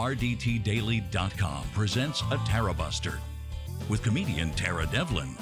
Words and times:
RDTDaily.com 0.00 1.64
presents 1.74 2.22
a 2.30 2.38
Tara 2.46 2.72
Buster 2.72 3.20
with 3.90 4.02
comedian 4.02 4.50
Tara 4.52 4.86
Devlin. 4.86 5.36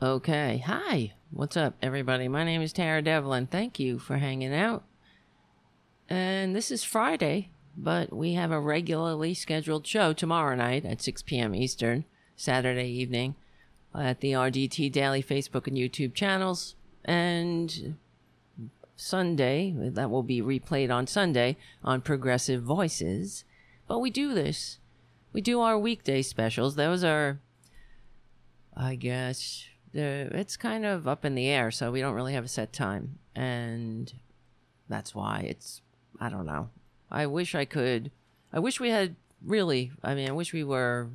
Okay. 0.00 0.62
Hi. 0.64 1.12
What's 1.30 1.58
up, 1.58 1.76
everybody? 1.82 2.26
My 2.26 2.42
name 2.42 2.62
is 2.62 2.72
Tara 2.72 3.02
Devlin. 3.02 3.48
Thank 3.48 3.78
you 3.78 3.98
for 3.98 4.16
hanging 4.16 4.54
out. 4.54 4.84
And 6.08 6.56
this 6.56 6.70
is 6.70 6.82
Friday, 6.82 7.50
but 7.76 8.10
we 8.10 8.32
have 8.32 8.50
a 8.50 8.58
regularly 8.58 9.34
scheduled 9.34 9.86
show 9.86 10.14
tomorrow 10.14 10.56
night 10.56 10.86
at 10.86 11.02
6 11.02 11.20
p.m. 11.20 11.54
Eastern, 11.54 12.06
Saturday 12.34 12.88
evening, 12.88 13.34
at 13.94 14.20
the 14.20 14.32
RDT 14.32 14.90
Daily 14.90 15.22
Facebook 15.22 15.66
and 15.66 15.76
YouTube 15.76 16.14
channels. 16.14 16.76
And 17.04 17.98
Sunday, 19.00 19.72
that 19.76 20.10
will 20.10 20.24
be 20.24 20.42
replayed 20.42 20.92
on 20.92 21.06
Sunday 21.06 21.56
on 21.84 22.00
Progressive 22.00 22.62
Voices. 22.62 23.44
But 23.86 24.00
we 24.00 24.10
do 24.10 24.34
this. 24.34 24.78
We 25.32 25.40
do 25.40 25.60
our 25.60 25.78
weekday 25.78 26.22
specials. 26.22 26.74
Those 26.74 27.04
are, 27.04 27.38
I 28.76 28.96
guess, 28.96 29.64
it's 29.94 30.56
kind 30.56 30.84
of 30.84 31.06
up 31.06 31.24
in 31.24 31.34
the 31.34 31.46
air, 31.46 31.70
so 31.70 31.92
we 31.92 32.00
don't 32.00 32.14
really 32.14 32.34
have 32.34 32.44
a 32.44 32.48
set 32.48 32.72
time, 32.72 33.18
and 33.34 34.12
that's 34.88 35.14
why 35.14 35.46
it's 35.48 35.80
I 36.20 36.28
don't 36.28 36.46
know. 36.46 36.70
I 37.10 37.26
wish 37.26 37.54
I 37.54 37.64
could. 37.64 38.10
I 38.52 38.58
wish 38.58 38.80
we 38.80 38.90
had 38.90 39.16
really. 39.44 39.92
I 40.02 40.14
mean, 40.14 40.28
I 40.28 40.32
wish 40.32 40.52
we 40.52 40.64
were 40.64 41.08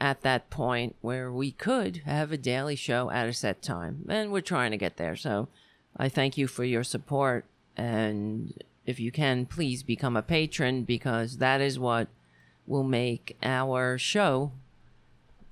at 0.00 0.22
that 0.22 0.50
point 0.50 0.96
where 1.00 1.32
we 1.32 1.50
could 1.52 2.02
have 2.04 2.32
a 2.32 2.36
daily 2.36 2.76
show 2.76 3.10
at 3.10 3.28
a 3.28 3.32
set 3.32 3.60
time, 3.62 4.04
and 4.08 4.32
we're 4.32 4.40
trying 4.40 4.70
to 4.70 4.76
get 4.76 4.96
there. 4.96 5.16
So, 5.16 5.48
I 5.96 6.08
thank 6.08 6.36
you 6.38 6.46
for 6.46 6.64
your 6.64 6.84
support, 6.84 7.44
and 7.76 8.62
if 8.86 8.98
you 8.98 9.12
can, 9.12 9.46
please 9.46 9.82
become 9.82 10.16
a 10.16 10.22
patron 10.22 10.84
because 10.84 11.38
that 11.38 11.60
is 11.60 11.78
what 11.78 12.08
will 12.66 12.84
make 12.84 13.36
our 13.42 13.98
show 13.98 14.52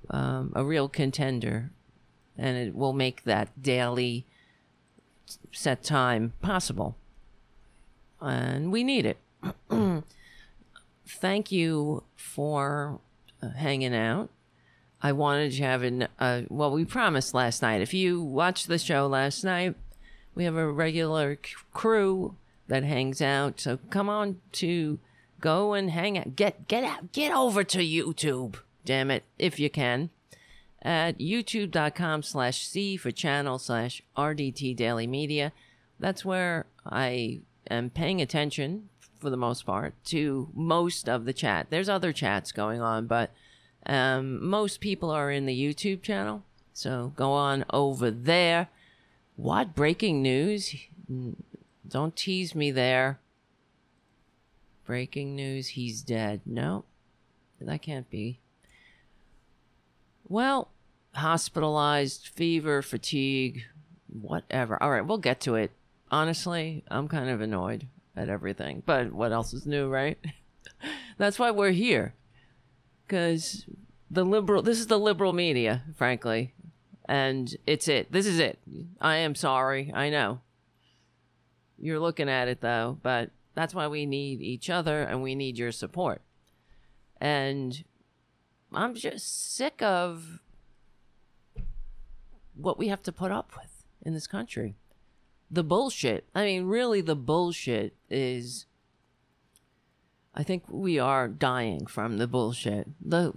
um, 0.09 0.51
a 0.55 0.63
real 0.63 0.87
contender 0.89 1.71
and 2.37 2.57
it 2.57 2.75
will 2.75 2.93
make 2.93 3.23
that 3.23 3.61
daily 3.61 4.25
set 5.51 5.83
time 5.83 6.33
possible. 6.41 6.95
And 8.19 8.71
we 8.71 8.83
need 8.83 9.05
it. 9.05 9.17
Thank 11.07 11.51
you 11.51 12.03
for 12.15 12.99
uh, 13.41 13.49
hanging 13.49 13.95
out. 13.95 14.29
I 15.01 15.11
wanted 15.13 15.53
to 15.53 15.63
have 15.63 15.83
an, 15.83 16.07
uh, 16.19 16.43
well, 16.49 16.71
we 16.71 16.85
promised 16.85 17.33
last 17.33 17.61
night. 17.61 17.81
If 17.81 17.93
you 17.93 18.21
watched 18.21 18.67
the 18.67 18.77
show 18.77 19.07
last 19.07 19.43
night, 19.43 19.75
we 20.35 20.43
have 20.45 20.55
a 20.55 20.71
regular 20.71 21.37
crew 21.73 22.35
that 22.67 22.83
hangs 22.83 23.21
out. 23.21 23.59
So 23.59 23.79
come 23.89 24.09
on 24.09 24.39
to 24.53 24.99
go 25.39 25.73
and 25.73 25.91
hang 25.91 26.17
out. 26.17 26.35
Get, 26.35 26.67
get 26.67 26.83
out, 26.83 27.11
get 27.11 27.33
over 27.33 27.63
to 27.63 27.79
YouTube, 27.79 28.55
damn 28.85 29.11
it, 29.11 29.23
if 29.37 29.59
you 29.59 29.69
can 29.69 30.09
at 30.81 31.19
youtube.com 31.19 32.23
slash 32.23 32.65
C 32.65 32.97
for 32.97 33.11
channel 33.11 33.59
slash 33.59 34.01
RDT 34.17 34.75
Daily 34.75 35.07
Media. 35.07 35.51
That's 35.99 36.25
where 36.25 36.65
I 36.85 37.41
am 37.69 37.89
paying 37.89 38.21
attention 38.21 38.89
for 39.19 39.29
the 39.29 39.37
most 39.37 39.65
part 39.65 39.93
to 40.05 40.49
most 40.53 41.07
of 41.07 41.25
the 41.25 41.33
chat. 41.33 41.67
There's 41.69 41.89
other 41.89 42.11
chats 42.11 42.51
going 42.51 42.81
on, 42.81 43.05
but 43.05 43.31
um, 43.85 44.43
most 44.43 44.81
people 44.81 45.11
are 45.11 45.29
in 45.29 45.45
the 45.45 45.59
YouTube 45.59 46.01
channel. 46.01 46.43
So 46.73 47.13
go 47.15 47.31
on 47.31 47.65
over 47.69 48.09
there. 48.09 48.69
What 49.41 49.73
breaking 49.73 50.21
news? 50.21 50.75
Don't 51.87 52.15
tease 52.15 52.53
me 52.53 52.69
there. 52.69 53.19
Breaking 54.85 55.35
news, 55.35 55.69
he's 55.69 56.03
dead. 56.03 56.41
No, 56.45 56.85
that 57.59 57.81
can't 57.81 58.07
be. 58.07 58.39
Well, 60.29 60.69
hospitalized, 61.15 62.27
fever, 62.27 62.83
fatigue, 62.83 63.63
whatever. 64.07 64.81
All 64.81 64.91
right, 64.91 65.01
we'll 65.01 65.17
get 65.17 65.41
to 65.41 65.55
it. 65.55 65.71
Honestly, 66.11 66.83
I'm 66.91 67.07
kind 67.07 67.31
of 67.31 67.41
annoyed 67.41 67.87
at 68.15 68.29
everything, 68.29 68.83
but 68.85 69.11
what 69.11 69.31
else 69.31 69.55
is 69.55 69.65
new, 69.65 69.89
right? 69.89 70.19
That's 71.17 71.39
why 71.39 71.49
we're 71.49 71.71
here. 71.71 72.13
Because 73.07 73.65
the 74.11 74.23
liberal, 74.23 74.61
this 74.61 74.79
is 74.79 74.85
the 74.85 74.99
liberal 74.99 75.33
media, 75.33 75.81
frankly. 75.95 76.53
And 77.05 77.55
it's 77.65 77.87
it. 77.87 78.11
This 78.11 78.25
is 78.25 78.39
it. 78.39 78.59
I 78.99 79.17
am 79.17 79.35
sorry. 79.35 79.91
I 79.93 80.09
know. 80.09 80.41
You're 81.77 81.99
looking 81.99 82.29
at 82.29 82.47
it 82.47 82.61
though, 82.61 82.99
but 83.01 83.31
that's 83.55 83.73
why 83.73 83.87
we 83.87 84.05
need 84.05 84.41
each 84.41 84.69
other 84.69 85.01
and 85.01 85.21
we 85.21 85.35
need 85.35 85.57
your 85.57 85.71
support. 85.71 86.21
And 87.19 87.83
I'm 88.73 88.95
just 88.95 89.55
sick 89.55 89.81
of 89.81 90.41
what 92.55 92.77
we 92.77 92.87
have 92.87 93.01
to 93.03 93.11
put 93.11 93.31
up 93.31 93.51
with 93.55 93.83
in 94.03 94.13
this 94.13 94.27
country. 94.27 94.75
The 95.49 95.63
bullshit. 95.63 96.27
I 96.33 96.45
mean, 96.45 96.65
really, 96.65 97.01
the 97.01 97.15
bullshit 97.15 97.95
is. 98.09 98.65
I 100.33 100.43
think 100.43 100.63
we 100.69 100.97
are 100.97 101.27
dying 101.27 101.87
from 101.87 102.17
the 102.17 102.27
bullshit. 102.27 102.87
The 103.01 103.33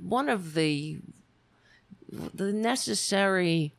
one 0.00 0.30
of 0.30 0.54
the 0.54 1.00
the 2.10 2.52
necessary 2.52 3.74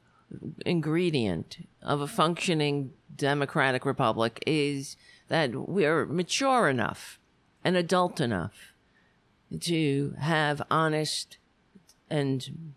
ingredient 0.66 1.68
of 1.82 2.02
a 2.02 2.08
functioning 2.08 2.94
democratic 3.16 3.86
republic 3.86 4.42
is 4.48 4.96
that 5.28 5.54
we're 5.68 6.06
mature 6.06 6.70
enough 6.70 7.20
and 7.64 7.76
adult 7.76 8.22
enough 8.22 8.74
to 9.60 10.16
have 10.20 10.62
honest 10.72 11.38
and 12.10 12.74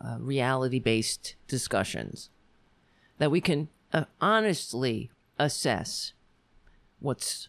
uh, 0.00 0.16
reality 0.18 0.78
based 0.78 1.34
discussions 1.46 2.30
that 3.18 3.30
we 3.30 3.40
can 3.40 3.68
uh, 3.92 4.04
honestly 4.20 5.10
assess 5.38 6.12
what's 7.00 7.48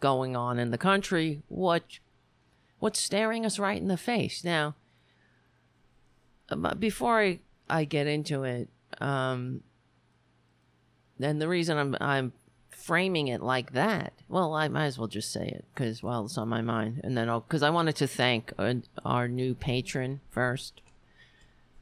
going 0.00 0.34
on 0.36 0.58
in 0.58 0.70
the 0.70 0.78
country, 0.78 1.42
what 1.48 1.98
what's 2.78 2.98
staring 2.98 3.46
us 3.46 3.58
right 3.58 3.80
in 3.80 3.88
the 3.88 3.96
face. 3.96 4.42
Now, 4.42 4.74
before 6.78 7.20
I, 7.20 7.40
I 7.68 7.84
get 7.84 8.06
into 8.06 8.44
it, 8.44 8.68
um, 9.00 9.62
and 11.20 11.40
the 11.40 11.48
reason 11.48 11.78
I'm 11.78 11.96
I'm 12.00 12.32
framing 12.70 13.28
it 13.28 13.42
like 13.42 13.72
that, 13.72 14.12
well, 14.28 14.54
I 14.54 14.68
might 14.68 14.86
as 14.86 14.98
well 14.98 15.08
just 15.08 15.32
say 15.32 15.46
it 15.46 15.64
because 15.72 16.02
well, 16.02 16.24
it's 16.24 16.38
on 16.38 16.48
my 16.48 16.62
mind, 16.62 17.00
and 17.04 17.16
then 17.16 17.28
I'll 17.28 17.40
because 17.40 17.62
I 17.62 17.70
wanted 17.70 17.96
to 17.96 18.06
thank 18.06 18.52
our, 18.58 18.74
our 19.04 19.28
new 19.28 19.54
patron 19.54 20.20
first 20.30 20.80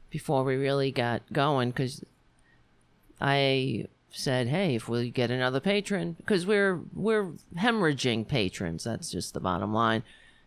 before 0.09 0.43
we 0.43 0.55
really 0.55 0.91
got 0.91 1.21
going 1.33 1.71
because 1.71 2.03
I 3.19 3.85
said, 4.11 4.47
"Hey, 4.47 4.75
if 4.75 4.87
we 4.87 5.09
get 5.09 5.31
another 5.31 5.59
patron, 5.59 6.13
because 6.13 6.45
we're 6.45 6.81
we're 6.93 7.31
hemorrhaging 7.57 8.27
patrons. 8.27 8.83
That's 8.83 9.09
just 9.09 9.33
the 9.33 9.39
bottom 9.39 9.73
line." 9.73 10.03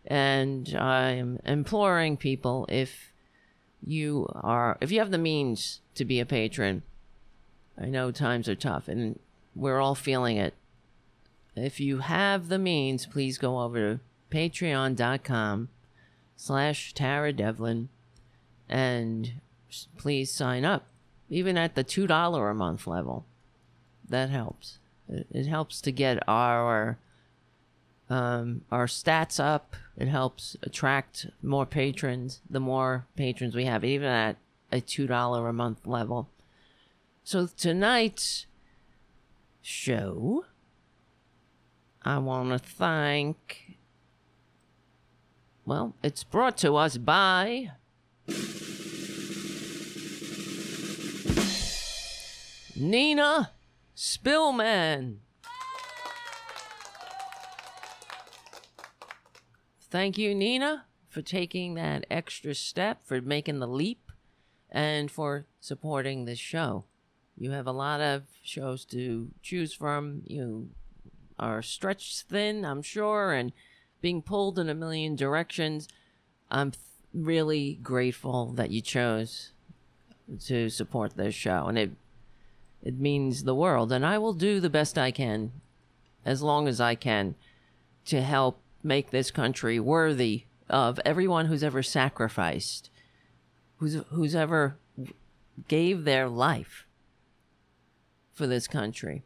And 0.07 0.75
I'm 0.75 1.39
imploring 1.45 2.15
people 2.15 2.67
if 2.69 3.11
you 3.85 4.27
are 4.33 4.77
if 4.81 4.91
you 4.91 4.99
have 4.99 5.11
the 5.11 5.17
means 5.17 5.81
to 5.95 6.05
be 6.05 6.19
a 6.19 6.25
patron. 6.25 6.83
I 7.79 7.87
know 7.87 8.11
times 8.11 8.47
are 8.47 8.55
tough, 8.55 8.87
and 8.87 9.19
we're 9.55 9.79
all 9.79 9.95
feeling 9.95 10.37
it. 10.37 10.53
If 11.55 11.79
you 11.79 11.99
have 11.99 12.47
the 12.47 12.59
means, 12.59 13.05
please 13.05 13.37
go 13.37 13.59
over 13.59 13.79
to 13.79 13.99
patreon.com 14.29 15.69
slash 16.35 16.93
Tara 16.93 17.31
Devlin 17.31 17.89
and 18.67 19.33
please 19.97 20.31
sign 20.31 20.65
up, 20.65 20.87
even 21.29 21.57
at 21.57 21.75
the 21.75 21.83
$2 21.83 22.51
a 22.51 22.53
month 22.53 22.87
level. 22.87 23.25
That 24.07 24.29
helps. 24.29 24.79
It, 25.07 25.45
helps 25.45 25.81
to 25.81 25.91
get 25.91 26.19
our 26.27 26.97
um, 28.09 28.61
our 28.71 28.87
stats 28.87 29.39
up. 29.39 29.75
It 29.97 30.07
helps 30.07 30.57
attract 30.61 31.27
more 31.41 31.65
patrons. 31.65 32.41
The 32.49 32.59
more 32.59 33.07
patrons 33.15 33.55
we 33.55 33.65
have, 33.65 33.83
even 33.83 34.07
at 34.07 34.37
a 34.71 34.81
$2 34.81 35.49
a 35.49 35.53
month 35.53 35.87
level. 35.87 36.29
So 37.23 37.47
tonight's 37.47 38.45
show, 39.61 40.45
I 42.03 42.17
want 42.17 42.49
to 42.49 42.59
thank. 42.59 43.77
Well, 45.65 45.95
it's 46.03 46.23
brought 46.23 46.57
to 46.57 46.75
us 46.75 46.97
by 46.97 47.71
Nina 52.75 53.51
Spillman. 53.95 55.24
Thank 59.95 60.17
you, 60.17 60.35
Nina, 60.35 60.83
for 61.07 61.21
taking 61.21 61.75
that 61.75 62.05
extra 62.11 62.53
step, 62.53 63.05
for 63.05 63.21
making 63.21 63.59
the 63.59 63.65
leap, 63.67 64.11
and 64.69 65.09
for 65.09 65.45
supporting 65.61 66.25
this 66.25 66.37
show. 66.37 66.83
You 67.37 67.51
have 67.51 67.65
a 67.65 67.71
lot 67.71 68.01
of 68.01 68.23
shows 68.43 68.83
to 68.87 69.29
choose 69.41 69.73
from. 69.73 70.23
You 70.27 70.71
are 71.39 71.61
stretched 71.61 72.23
thin, 72.23 72.65
I'm 72.65 72.81
sure, 72.81 73.31
and 73.31 73.53
being 74.01 74.21
pulled 74.21 74.59
in 74.59 74.67
a 74.67 74.75
million 74.75 75.15
directions. 75.15 75.87
I'm 76.51 76.71
th- 76.71 76.81
really 77.13 77.79
grateful 77.81 78.47
that 78.47 78.71
you 78.71 78.81
chose 78.81 79.53
to 80.47 80.67
support 80.67 81.15
this 81.15 81.35
show, 81.35 81.67
and 81.67 81.77
it 81.77 81.91
it 82.83 82.99
means 82.99 83.45
the 83.45 83.55
world. 83.55 83.93
And 83.93 84.05
I 84.05 84.17
will 84.17 84.33
do 84.33 84.59
the 84.59 84.69
best 84.69 84.97
I 84.97 85.11
can, 85.11 85.53
as 86.25 86.41
long 86.41 86.67
as 86.67 86.81
I 86.81 86.95
can, 86.95 87.35
to 88.07 88.21
help 88.21 88.59
make 88.85 89.09
this 89.09 89.31
country 89.31 89.79
worthy 89.79 90.43
of 90.69 90.99
everyone 91.03 91.47
who's 91.47 91.63
ever 91.63 91.83
sacrificed, 91.83 92.89
who's 93.77 94.01
who's 94.11 94.35
ever 94.35 94.77
gave 95.67 96.03
their 96.03 96.29
life 96.29 96.85
for 98.33 98.47
this 98.47 98.67
country, 98.67 99.23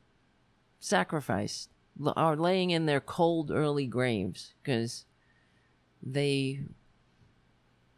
sacrificed, 0.79 1.69
are 2.15 2.35
laying 2.35 2.69
in 2.69 2.85
their 2.85 3.01
cold 3.01 3.51
early 3.51 3.85
graves 3.85 4.53
because 4.63 5.05
they 6.01 6.61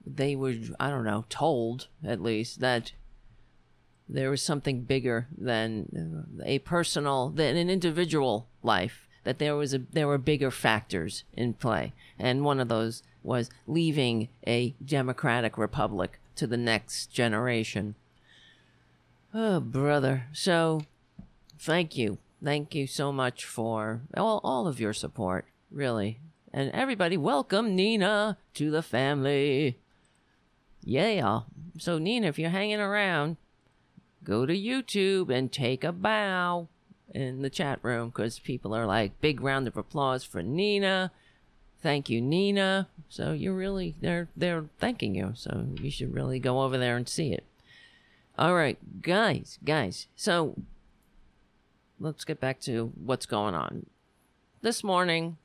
they 0.05 0.35
were 0.35 0.55
I 0.79 0.89
don't 0.89 1.05
know 1.05 1.25
told 1.29 1.87
at 2.03 2.21
least 2.21 2.59
that 2.61 2.93
there 4.09 4.31
was 4.31 4.41
something 4.41 4.81
bigger 4.81 5.27
than 5.37 6.41
a 6.43 6.59
personal 6.59 7.29
than 7.29 7.55
an 7.55 7.69
individual 7.69 8.49
life 8.63 9.07
that 9.23 9.39
there 9.39 9.55
was 9.55 9.73
a 9.73 9.79
there 9.79 10.07
were 10.07 10.17
bigger 10.17 10.51
factors 10.51 11.23
in 11.33 11.53
play. 11.53 11.93
And 12.17 12.43
one 12.43 12.59
of 12.59 12.67
those 12.67 13.03
was 13.23 13.49
leaving 13.67 14.29
a 14.47 14.75
democratic 14.83 15.57
republic 15.57 16.19
to 16.35 16.47
the 16.47 16.57
next 16.57 17.07
generation. 17.07 17.95
Oh 19.33 19.59
brother. 19.59 20.25
So 20.33 20.81
thank 21.59 21.97
you. 21.97 22.17
Thank 22.43 22.73
you 22.73 22.87
so 22.87 23.11
much 23.11 23.45
for 23.45 24.01
all, 24.17 24.41
all 24.43 24.67
of 24.67 24.79
your 24.79 24.93
support 24.93 25.45
really. 25.69 26.19
And 26.53 26.71
everybody 26.71 27.17
welcome 27.17 27.75
nina 27.75 28.37
to 28.55 28.71
the 28.71 28.81
family. 28.81 29.77
Yeah 30.83 31.41
so 31.77 31.97
nina 31.97 32.27
if 32.27 32.37
you're 32.37 32.49
hanging 32.49 32.79
around 32.79 33.37
go 34.23 34.45
to 34.45 34.53
youtube 34.53 35.29
and 35.29 35.51
take 35.51 35.83
a 35.83 35.91
bow 35.91 36.67
in 37.13 37.41
the 37.41 37.49
chat 37.49 37.79
room 37.81 38.09
because 38.09 38.39
people 38.39 38.75
are 38.75 38.85
like, 38.85 39.19
big 39.21 39.41
round 39.41 39.67
of 39.67 39.77
applause 39.77 40.23
for 40.23 40.41
Nina. 40.41 41.11
Thank 41.81 42.09
you, 42.09 42.21
Nina. 42.21 42.87
So 43.09 43.31
you're 43.31 43.55
really 43.55 43.95
they're 44.01 44.29
they're 44.35 44.65
thanking 44.79 45.15
you. 45.15 45.33
So 45.35 45.67
you 45.81 45.89
should 45.89 46.13
really 46.13 46.39
go 46.39 46.61
over 46.61 46.77
there 46.77 46.95
and 46.95 47.09
see 47.09 47.33
it. 47.33 47.43
All 48.37 48.55
right, 48.55 48.77
guys, 49.01 49.57
guys. 49.63 50.07
So 50.15 50.55
let's 51.99 52.23
get 52.23 52.39
back 52.39 52.59
to 52.61 52.91
what's 52.95 53.25
going 53.25 53.55
on. 53.55 53.87
This 54.61 54.83
morning 54.83 55.37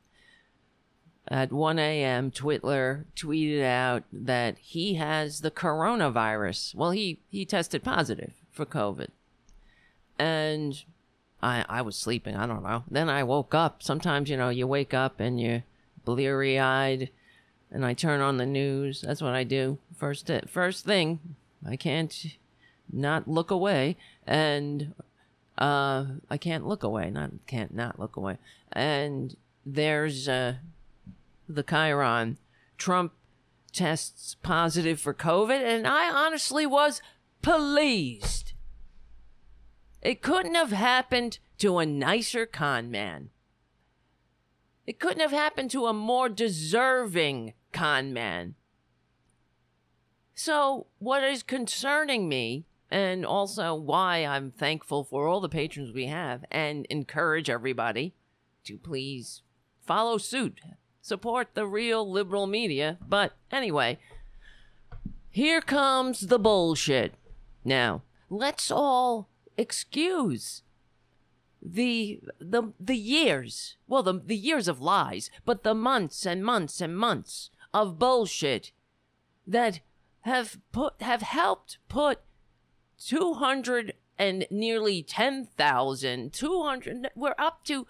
at 1.29 1.53
1 1.53 1.79
a.m., 1.79 2.31
Twitler 2.31 3.05
tweeted 3.17 3.63
out 3.63 4.05
that 4.13 4.59
he 4.59 4.95
has 4.95 5.41
the 5.41 5.51
coronavirus. 5.51 6.75
Well, 6.75 6.91
he 6.91 7.21
he 7.31 7.45
tested 7.45 7.83
positive 7.83 8.33
for 8.53 8.67
COVID, 8.67 9.09
and 10.19 10.85
I, 11.43 11.65
I 11.69 11.83
was 11.83 11.97
sleeping. 11.97 12.37
I 12.37 12.47
don't 12.47 12.63
know. 12.63 12.85
Then 12.91 13.09
I 13.09 13.23
woke 13.23 13.55
up. 13.55 13.83
Sometimes, 13.83 14.31
you 14.31 14.37
know, 14.37 14.49
you 14.49 14.67
wake 14.67 14.95
up 14.95 15.21
and 15.21 15.41
you're 15.41 15.65
bleary 16.05 16.59
eyed 16.59 17.11
and 17.71 17.85
I 17.85 17.95
turn 17.95 18.21
on 18.21 18.37
the 18.37 18.47
news. 18.47 19.03
That's 19.03 19.21
what 19.21 19.35
I 19.35 19.45
do. 19.45 19.79
First, 19.97 20.31
first 20.49 20.85
thing, 20.85 21.21
I 21.67 21.77
can't 21.77 22.37
not 22.93 23.29
look 23.29 23.51
away. 23.51 23.97
And 24.27 24.95
uh, 25.59 26.07
I 26.31 26.37
can't 26.39 26.67
look 26.67 26.83
away. 26.83 27.11
Not 27.11 27.31
can't 27.47 27.75
not 27.75 27.99
look 27.99 28.17
away. 28.17 28.39
And 28.73 29.37
there's 29.65 30.29
uh, 30.29 30.57
the 31.49 31.63
Chiron. 31.63 32.39
Trump 32.79 33.13
tests 33.73 34.37
positive 34.43 35.01
for 35.01 35.15
COVID, 35.15 35.63
and 35.63 35.87
I 35.87 36.11
honestly 36.11 36.67
was 36.67 37.01
pleased. 37.41 38.53
It 40.07 40.23
couldn't 40.23 40.55
have 40.55 40.71
happened 40.71 41.41
to 41.59 41.79
a 41.79 41.85
nicer 41.85 42.47
con 42.47 42.93
man. 42.93 43.31
It 44.87 45.01
couldn't 45.01 45.19
have 45.19 45.33
happened 45.33 45.73
to 45.73 45.87
a 45.87 45.93
more 45.93 46.29
deserving 46.29 47.55
con 47.73 48.13
man. 48.13 48.55
So, 50.33 50.87
what 51.01 51.25
is 51.25 51.43
concerning 51.43 52.29
me, 52.29 52.67
and 52.89 53.27
also 53.27 53.75
why 53.75 54.19
I'm 54.19 54.53
thankful 54.53 55.03
for 55.03 55.27
all 55.27 55.41
the 55.41 55.49
patrons 55.49 55.93
we 55.93 56.07
have, 56.07 56.45
and 56.53 56.87
encourage 56.89 57.51
everybody 57.51 58.15
to 58.63 58.79
please 58.79 59.43
follow 59.85 60.19
suit, 60.19 60.61
support 61.03 61.49
the 61.55 61.67
real 61.67 62.09
liberal 62.09 62.47
media. 62.47 62.97
But 63.09 63.33
anyway, 63.51 63.99
here 65.31 65.61
comes 65.61 66.29
the 66.29 66.39
bullshit. 66.39 67.15
Now, 67.65 68.03
let's 68.31 68.71
all 68.71 69.29
excuse 69.57 70.63
the 71.63 72.21
the 72.39 72.73
the 72.79 72.97
years 72.97 73.77
well 73.89 74.03
the 74.03 74.15
the 74.25 74.37
years 74.37 74.69
of 74.69 74.81
lies 74.81 75.31
but 75.45 75.63
the 75.63 75.75
months 75.75 76.25
and 76.25 76.45
months 76.45 76.81
and 76.81 76.97
months 76.97 77.51
of 77.75 77.99
bullshit 77.99 78.71
that 79.47 79.81
have 80.21 80.59
put 80.73 80.95
have 81.01 81.23
helped 81.23 81.79
put 81.89 82.21
200 82.99 83.95
and 84.19 84.47
nearly 84.51 85.03
10,000 85.03 86.33
200 86.33 87.11
we're 87.15 87.35
up 87.39 87.65
to 87.65 87.87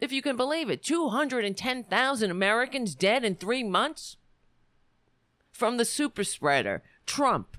if 0.00 0.10
you 0.10 0.22
can 0.22 0.36
believe 0.36 0.70
it 0.70 0.82
210,000 0.82 2.30
Americans 2.30 2.94
dead 2.94 3.24
in 3.24 3.34
3 3.36 3.62
months 3.64 4.16
from 5.52 5.76
the 5.76 5.84
super 5.84 6.24
spreader 6.24 6.82
Trump 7.06 7.56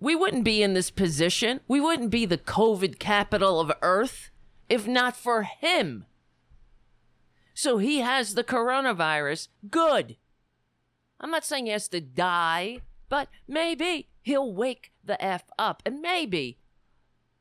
we 0.00 0.14
wouldn't 0.14 0.44
be 0.44 0.62
in 0.62 0.74
this 0.74 0.90
position. 0.90 1.60
We 1.66 1.80
wouldn't 1.80 2.10
be 2.10 2.26
the 2.26 2.38
COVID 2.38 2.98
capital 2.98 3.60
of 3.60 3.72
Earth 3.82 4.30
if 4.68 4.86
not 4.86 5.16
for 5.16 5.42
him. 5.42 6.04
So 7.54 7.78
he 7.78 7.98
has 7.98 8.34
the 8.34 8.44
coronavirus. 8.44 9.48
Good. 9.70 10.16
I'm 11.20 11.30
not 11.30 11.44
saying 11.44 11.66
he 11.66 11.72
has 11.72 11.88
to 11.88 12.00
die, 12.00 12.80
but 13.08 13.28
maybe 13.48 14.08
he'll 14.22 14.52
wake 14.52 14.92
the 15.04 15.22
F 15.22 15.44
up 15.58 15.82
and 15.84 16.00
maybe 16.00 16.58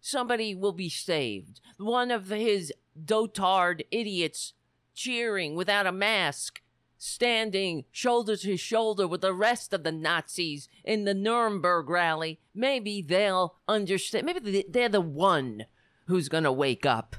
somebody 0.02 0.56
will 0.56 0.72
be 0.72 0.90
saved. 0.90 1.62
One 1.78 2.10
of 2.10 2.30
his 2.30 2.74
dotard 3.00 3.84
idiots 3.92 4.54
cheering 4.96 5.56
without 5.56 5.86
a 5.86 5.92
mask 5.92 6.62
standing 6.98 7.86
shoulder 7.92 8.36
to 8.36 8.58
shoulder 8.58 9.08
with 9.08 9.22
the 9.22 9.34
rest 9.34 9.74
of 9.74 9.84
the 9.84 9.92
Nazis 9.92 10.68
in 10.84 11.06
the 11.06 11.14
Nuremberg 11.14 11.90
rally, 11.90 12.40
maybe 12.54 13.02
they'll 13.02 13.56
understand. 13.68 14.26
Maybe 14.26 14.66
they're 14.68 14.90
the 14.90 15.02
one 15.02 15.66
who's 16.06 16.30
going 16.30 16.44
to 16.44 16.52
wake 16.52 16.86
up 16.86 17.16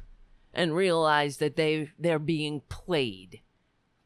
and 0.53 0.75
realize 0.75 1.37
that 1.39 1.57
they 1.57 1.91
they're 1.99 2.19
being 2.19 2.63
played, 2.69 3.41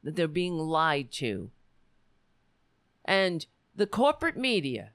that 0.02 0.16
they're 0.16 0.28
being 0.28 0.58
lied 0.58 1.10
to. 1.12 1.50
And 3.04 3.46
the 3.74 3.86
corporate 3.86 4.36
media, 4.36 4.90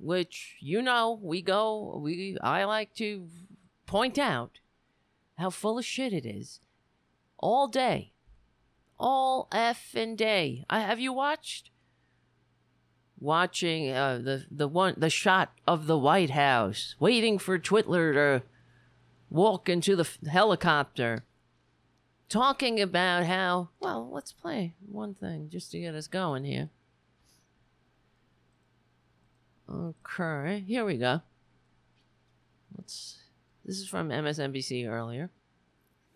which 0.00 0.56
you 0.60 0.82
know, 0.82 1.18
we 1.22 1.42
go, 1.42 2.00
we 2.02 2.38
I 2.42 2.64
like 2.64 2.94
to 2.94 3.28
point 3.86 4.18
out 4.18 4.60
how 5.38 5.50
full 5.50 5.78
of 5.78 5.84
shit 5.84 6.12
it 6.12 6.24
is 6.24 6.60
all 7.38 7.66
day 7.66 8.11
all 9.02 9.48
effing 9.50 10.16
day. 10.16 10.64
I 10.70 10.80
have 10.80 11.00
you 11.00 11.12
watched? 11.12 11.70
Watching 13.18 13.90
uh, 13.90 14.18
the 14.18 14.46
the 14.50 14.68
one 14.68 14.94
the 14.96 15.10
shot 15.10 15.52
of 15.66 15.86
the 15.86 15.98
White 15.98 16.30
House, 16.30 16.94
waiting 16.98 17.38
for 17.38 17.58
Twitler 17.58 18.12
to 18.14 18.42
walk 19.30 19.68
into 19.68 19.94
the 19.94 20.08
helicopter, 20.28 21.24
talking 22.28 22.80
about 22.80 23.26
how 23.26 23.68
well. 23.80 24.08
Let's 24.10 24.32
play 24.32 24.74
one 24.90 25.14
thing 25.14 25.48
just 25.50 25.70
to 25.72 25.80
get 25.80 25.94
us 25.94 26.08
going 26.08 26.44
here. 26.44 26.70
Okay, 29.70 30.64
here 30.66 30.84
we 30.84 30.96
go. 30.96 31.22
Let's. 32.76 33.18
This 33.64 33.78
is 33.78 33.88
from 33.88 34.08
MSNBC 34.08 34.88
earlier 34.88 35.30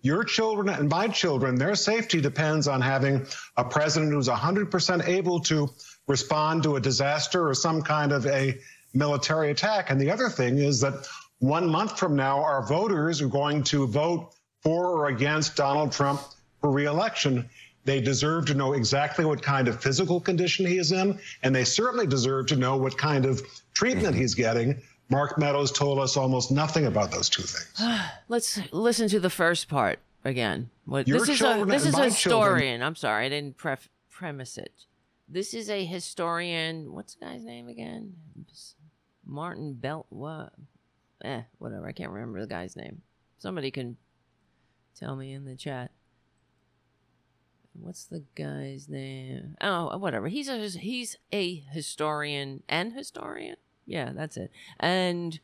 your 0.06 0.24
children 0.24 0.68
and 0.68 0.88
my 0.88 1.08
children, 1.08 1.56
their 1.56 1.74
safety 1.74 2.20
depends 2.20 2.68
on 2.68 2.80
having 2.80 3.26
a 3.56 3.64
president 3.64 4.12
who's 4.12 4.28
100% 4.28 5.08
able 5.08 5.40
to 5.40 5.68
respond 6.06 6.62
to 6.62 6.76
a 6.76 6.80
disaster 6.80 7.48
or 7.48 7.54
some 7.54 7.82
kind 7.82 8.12
of 8.12 8.24
a 8.26 8.58
military 8.94 9.50
attack. 9.50 9.90
And 9.90 10.00
the 10.00 10.10
other 10.12 10.28
thing 10.28 10.58
is 10.58 10.80
that 10.80 11.08
one 11.40 11.68
month 11.68 11.98
from 11.98 12.14
now, 12.16 12.42
our 12.42 12.64
voters 12.66 13.20
are 13.20 13.28
going 13.28 13.64
to 13.64 13.86
vote 13.86 14.32
for 14.62 14.86
or 14.86 15.06
against 15.08 15.56
Donald 15.56 15.92
Trump 15.92 16.20
for 16.60 16.70
reelection. 16.70 17.50
They 17.84 18.00
deserve 18.00 18.46
to 18.46 18.54
know 18.54 18.72
exactly 18.72 19.24
what 19.24 19.42
kind 19.42 19.68
of 19.68 19.82
physical 19.82 20.20
condition 20.20 20.66
he 20.66 20.78
is 20.78 20.92
in, 20.92 21.18
and 21.42 21.54
they 21.54 21.64
certainly 21.64 22.06
deserve 22.06 22.46
to 22.46 22.56
know 22.56 22.76
what 22.76 22.96
kind 22.96 23.26
of 23.26 23.42
treatment 23.74 24.14
mm-hmm. 24.14 24.20
he's 24.22 24.34
getting 24.34 24.82
Mark 25.08 25.38
Meadows 25.38 25.70
told 25.72 25.98
us 25.98 26.16
almost 26.16 26.50
nothing 26.50 26.86
about 26.86 27.10
those 27.10 27.28
two 27.28 27.42
things. 27.42 27.82
Let's 28.28 28.58
listen 28.72 29.08
to 29.08 29.20
the 29.20 29.30
first 29.30 29.68
part 29.68 30.00
again. 30.24 30.70
What, 30.84 31.06
Your 31.06 31.20
this 31.20 31.28
is 31.28 31.36
a 31.36 31.38
children 31.38 31.68
this 31.68 31.86
is 31.86 31.94
a 31.94 32.04
historian. 32.04 32.58
children- 32.58 32.82
I'm 32.82 32.96
sorry, 32.96 33.26
I 33.26 33.28
didn't 33.28 33.56
pref- 33.56 33.88
premise 34.10 34.58
it. 34.58 34.72
This 35.28 35.54
is 35.54 35.68
a 35.70 35.84
historian. 35.84 36.92
What's 36.92 37.14
the 37.14 37.26
guy's 37.26 37.44
name 37.44 37.68
again? 37.68 38.14
Martin 39.24 39.74
Belt. 39.74 40.06
What? 40.08 40.52
Eh, 41.24 41.42
whatever. 41.58 41.86
I 41.88 41.92
can't 41.92 42.12
remember 42.12 42.40
the 42.40 42.46
guy's 42.46 42.76
name. 42.76 43.02
Somebody 43.38 43.70
can 43.72 43.96
tell 44.98 45.16
me 45.16 45.32
in 45.32 45.44
the 45.44 45.56
chat. 45.56 45.90
What's 47.72 48.04
the 48.04 48.22
guy's 48.36 48.88
name? 48.88 49.56
Oh, 49.60 49.98
whatever. 49.98 50.28
He's 50.28 50.48
a 50.48 50.58
he's 50.68 51.16
a 51.32 51.56
historian 51.72 52.62
and 52.68 52.92
historian. 52.92 53.56
Yeah, 53.86 54.12
that's 54.14 54.36
it. 54.36 54.50
And 54.80 55.38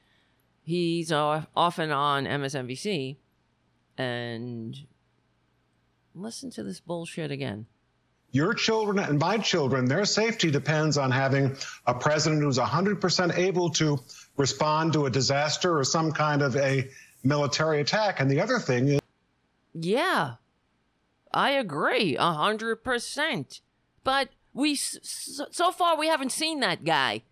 he's 0.62 1.12
off, 1.12 1.46
often 1.56 1.90
on 1.90 2.26
MSNBC. 2.26 3.16
And 3.96 4.76
listen 6.14 6.50
to 6.50 6.62
this 6.62 6.80
bullshit 6.80 7.30
again. 7.30 7.66
Your 8.32 8.54
children 8.54 8.98
and 8.98 9.18
my 9.18 9.36
children, 9.38 9.84
their 9.84 10.06
safety 10.06 10.50
depends 10.50 10.96
on 10.96 11.10
having 11.10 11.54
a 11.86 11.94
president 11.94 12.42
who's 12.42 12.58
100% 12.58 13.36
able 13.36 13.70
to 13.70 14.00
respond 14.38 14.94
to 14.94 15.04
a 15.04 15.10
disaster 15.10 15.78
or 15.78 15.84
some 15.84 16.12
kind 16.12 16.40
of 16.40 16.56
a 16.56 16.88
military 17.22 17.80
attack. 17.80 18.20
And 18.20 18.30
the 18.30 18.40
other 18.40 18.58
thing 18.58 18.88
is, 18.88 19.00
Yeah, 19.74 20.36
I 21.32 21.50
agree 21.50 22.16
a 22.16 22.32
hundred 22.32 22.76
percent. 22.76 23.60
But 24.04 24.30
we 24.52 24.74
so 24.74 25.70
far 25.70 25.96
we 25.96 26.08
haven't 26.08 26.32
seen 26.32 26.60
that 26.60 26.84
guy. 26.84 27.22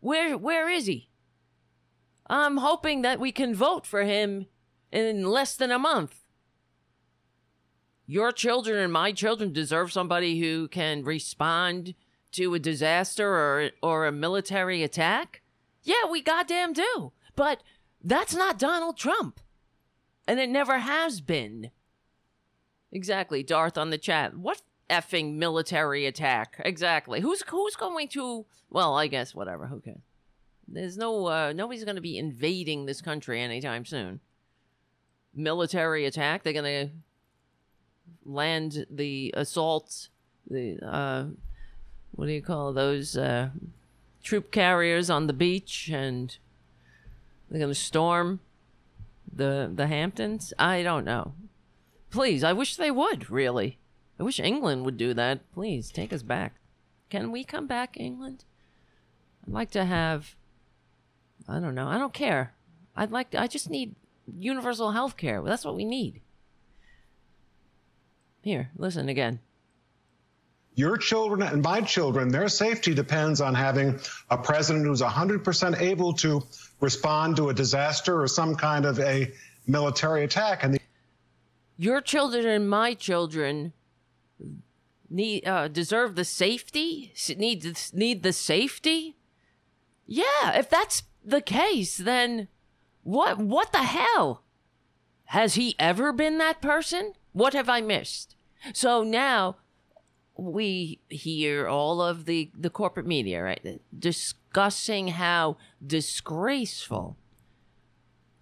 Where 0.00 0.36
where 0.36 0.68
is 0.68 0.86
he? 0.86 1.08
I'm 2.28 2.58
hoping 2.58 3.02
that 3.02 3.20
we 3.20 3.32
can 3.32 3.54
vote 3.54 3.86
for 3.86 4.02
him 4.02 4.46
in 4.92 5.24
less 5.24 5.56
than 5.56 5.70
a 5.70 5.78
month. 5.78 6.24
Your 8.06 8.32
children 8.32 8.78
and 8.78 8.92
my 8.92 9.12
children 9.12 9.52
deserve 9.52 9.92
somebody 9.92 10.40
who 10.40 10.68
can 10.68 11.04
respond 11.04 11.94
to 12.32 12.54
a 12.54 12.58
disaster 12.58 13.28
or 13.28 13.70
or 13.82 14.06
a 14.06 14.12
military 14.12 14.82
attack. 14.82 15.42
Yeah, 15.82 16.06
we 16.10 16.22
goddamn 16.22 16.72
do. 16.72 17.12
But 17.34 17.62
that's 18.02 18.34
not 18.34 18.58
Donald 18.58 18.96
Trump. 18.96 19.40
And 20.26 20.38
it 20.38 20.50
never 20.50 20.78
has 20.78 21.20
been. 21.20 21.70
Exactly, 22.92 23.42
Darth 23.42 23.78
on 23.78 23.90
the 23.90 23.98
chat. 23.98 24.36
What 24.36 24.62
effing 24.90 25.34
military 25.34 26.06
attack? 26.06 26.60
Exactly. 26.64 27.20
Who's 27.20 27.42
who's 27.48 27.76
going 27.76 28.08
to 28.08 28.46
well, 28.70 28.96
I 28.96 29.06
guess 29.06 29.34
whatever, 29.34 29.66
who 29.66 29.80
cares? 29.80 29.98
There's 30.66 30.96
no 30.96 31.26
uh 31.26 31.52
nobody's 31.52 31.84
gonna 31.84 32.00
be 32.00 32.18
invading 32.18 32.86
this 32.86 33.00
country 33.00 33.40
anytime 33.40 33.84
soon. 33.84 34.20
Military 35.34 36.04
attack, 36.04 36.42
they're 36.42 36.52
gonna 36.52 36.90
land 38.24 38.86
the 38.90 39.34
assault 39.36 40.08
the 40.48 40.78
uh 40.82 41.24
what 42.12 42.26
do 42.26 42.32
you 42.32 42.42
call 42.42 42.72
those 42.72 43.16
uh 43.16 43.50
troop 44.22 44.50
carriers 44.50 45.08
on 45.08 45.26
the 45.26 45.32
beach 45.32 45.90
and 45.92 46.38
they're 47.50 47.60
gonna 47.60 47.74
storm 47.74 48.40
the 49.32 49.70
the 49.74 49.86
Hamptons? 49.86 50.52
I 50.58 50.82
don't 50.82 51.04
know. 51.04 51.34
Please, 52.10 52.42
I 52.42 52.52
wish 52.54 52.76
they 52.76 52.90
would, 52.90 53.30
really. 53.30 53.78
I 54.18 54.22
wish 54.22 54.40
England 54.40 54.84
would 54.84 54.96
do 54.96 55.14
that. 55.14 55.50
Please, 55.52 55.90
take 55.90 56.12
us 56.12 56.22
back. 56.22 56.54
Can 57.10 57.30
we 57.30 57.44
come 57.44 57.66
back, 57.66 57.96
England? 57.98 58.44
I'd 59.46 59.52
like 59.52 59.70
to 59.72 59.84
have 59.84 60.34
I 61.48 61.60
don't 61.60 61.74
know. 61.74 61.88
I 61.88 61.96
don't 61.98 62.12
care. 62.12 62.52
I'd 62.94 63.10
like 63.10 63.30
to, 63.30 63.40
I 63.40 63.46
just 63.46 63.70
need 63.70 63.94
universal 64.38 64.90
health 64.92 65.16
care. 65.16 65.40
That's 65.42 65.64
what 65.64 65.76
we 65.76 65.84
need. 65.84 66.20
Here, 68.42 68.70
listen 68.76 69.08
again. 69.08 69.40
your 70.74 70.96
children 70.96 71.42
and 71.42 71.62
my 71.62 71.80
children, 71.80 72.28
their 72.28 72.48
safety 72.48 72.94
depends 72.94 73.40
on 73.40 73.54
having 73.54 73.98
a 74.30 74.36
president 74.36 74.84
who's 74.86 75.00
100% 75.02 75.80
able 75.80 76.12
to 76.14 76.42
respond 76.80 77.36
to 77.36 77.48
a 77.48 77.54
disaster 77.54 78.20
or 78.20 78.28
some 78.28 78.54
kind 78.54 78.84
of 78.84 78.98
a 79.00 79.32
military 79.66 80.24
attack. 80.24 80.64
And 80.64 80.74
the 80.74 80.80
Your 81.78 82.00
children 82.00 82.46
and 82.46 82.68
my 82.68 82.94
children 82.94 83.72
need 85.10 85.46
uh, 85.46 85.68
deserve 85.68 86.14
the 86.14 86.24
safety. 86.24 87.12
Need 87.36 87.78
need 87.92 88.22
the 88.22 88.32
safety. 88.32 89.16
Yeah, 90.06 90.56
if 90.56 90.70
that's 90.70 91.02
the 91.24 91.40
case, 91.40 91.96
then 91.96 92.48
what? 93.02 93.38
What 93.38 93.72
the 93.72 93.84
hell? 93.84 94.42
Has 95.26 95.54
he 95.54 95.74
ever 95.78 96.12
been 96.12 96.38
that 96.38 96.62
person? 96.62 97.12
What 97.32 97.52
have 97.52 97.68
I 97.68 97.80
missed? 97.80 98.34
So 98.72 99.02
now 99.02 99.56
we 100.36 101.00
hear 101.08 101.68
all 101.68 102.00
of 102.00 102.24
the 102.24 102.50
the 102.58 102.70
corporate 102.70 103.06
media, 103.06 103.42
right, 103.42 103.80
discussing 103.98 105.08
how 105.08 105.56
disgraceful 105.84 107.16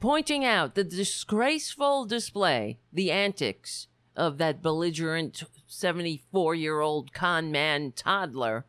pointing 0.00 0.44
out 0.44 0.74
the 0.74 0.84
disgraceful 0.84 2.04
display, 2.04 2.78
the 2.92 3.10
antics 3.10 3.88
of 4.14 4.38
that 4.38 4.62
belligerent 4.62 5.42
74 5.76 6.54
year 6.54 6.80
old 6.80 7.12
con 7.12 7.52
man 7.52 7.92
toddler, 7.92 8.64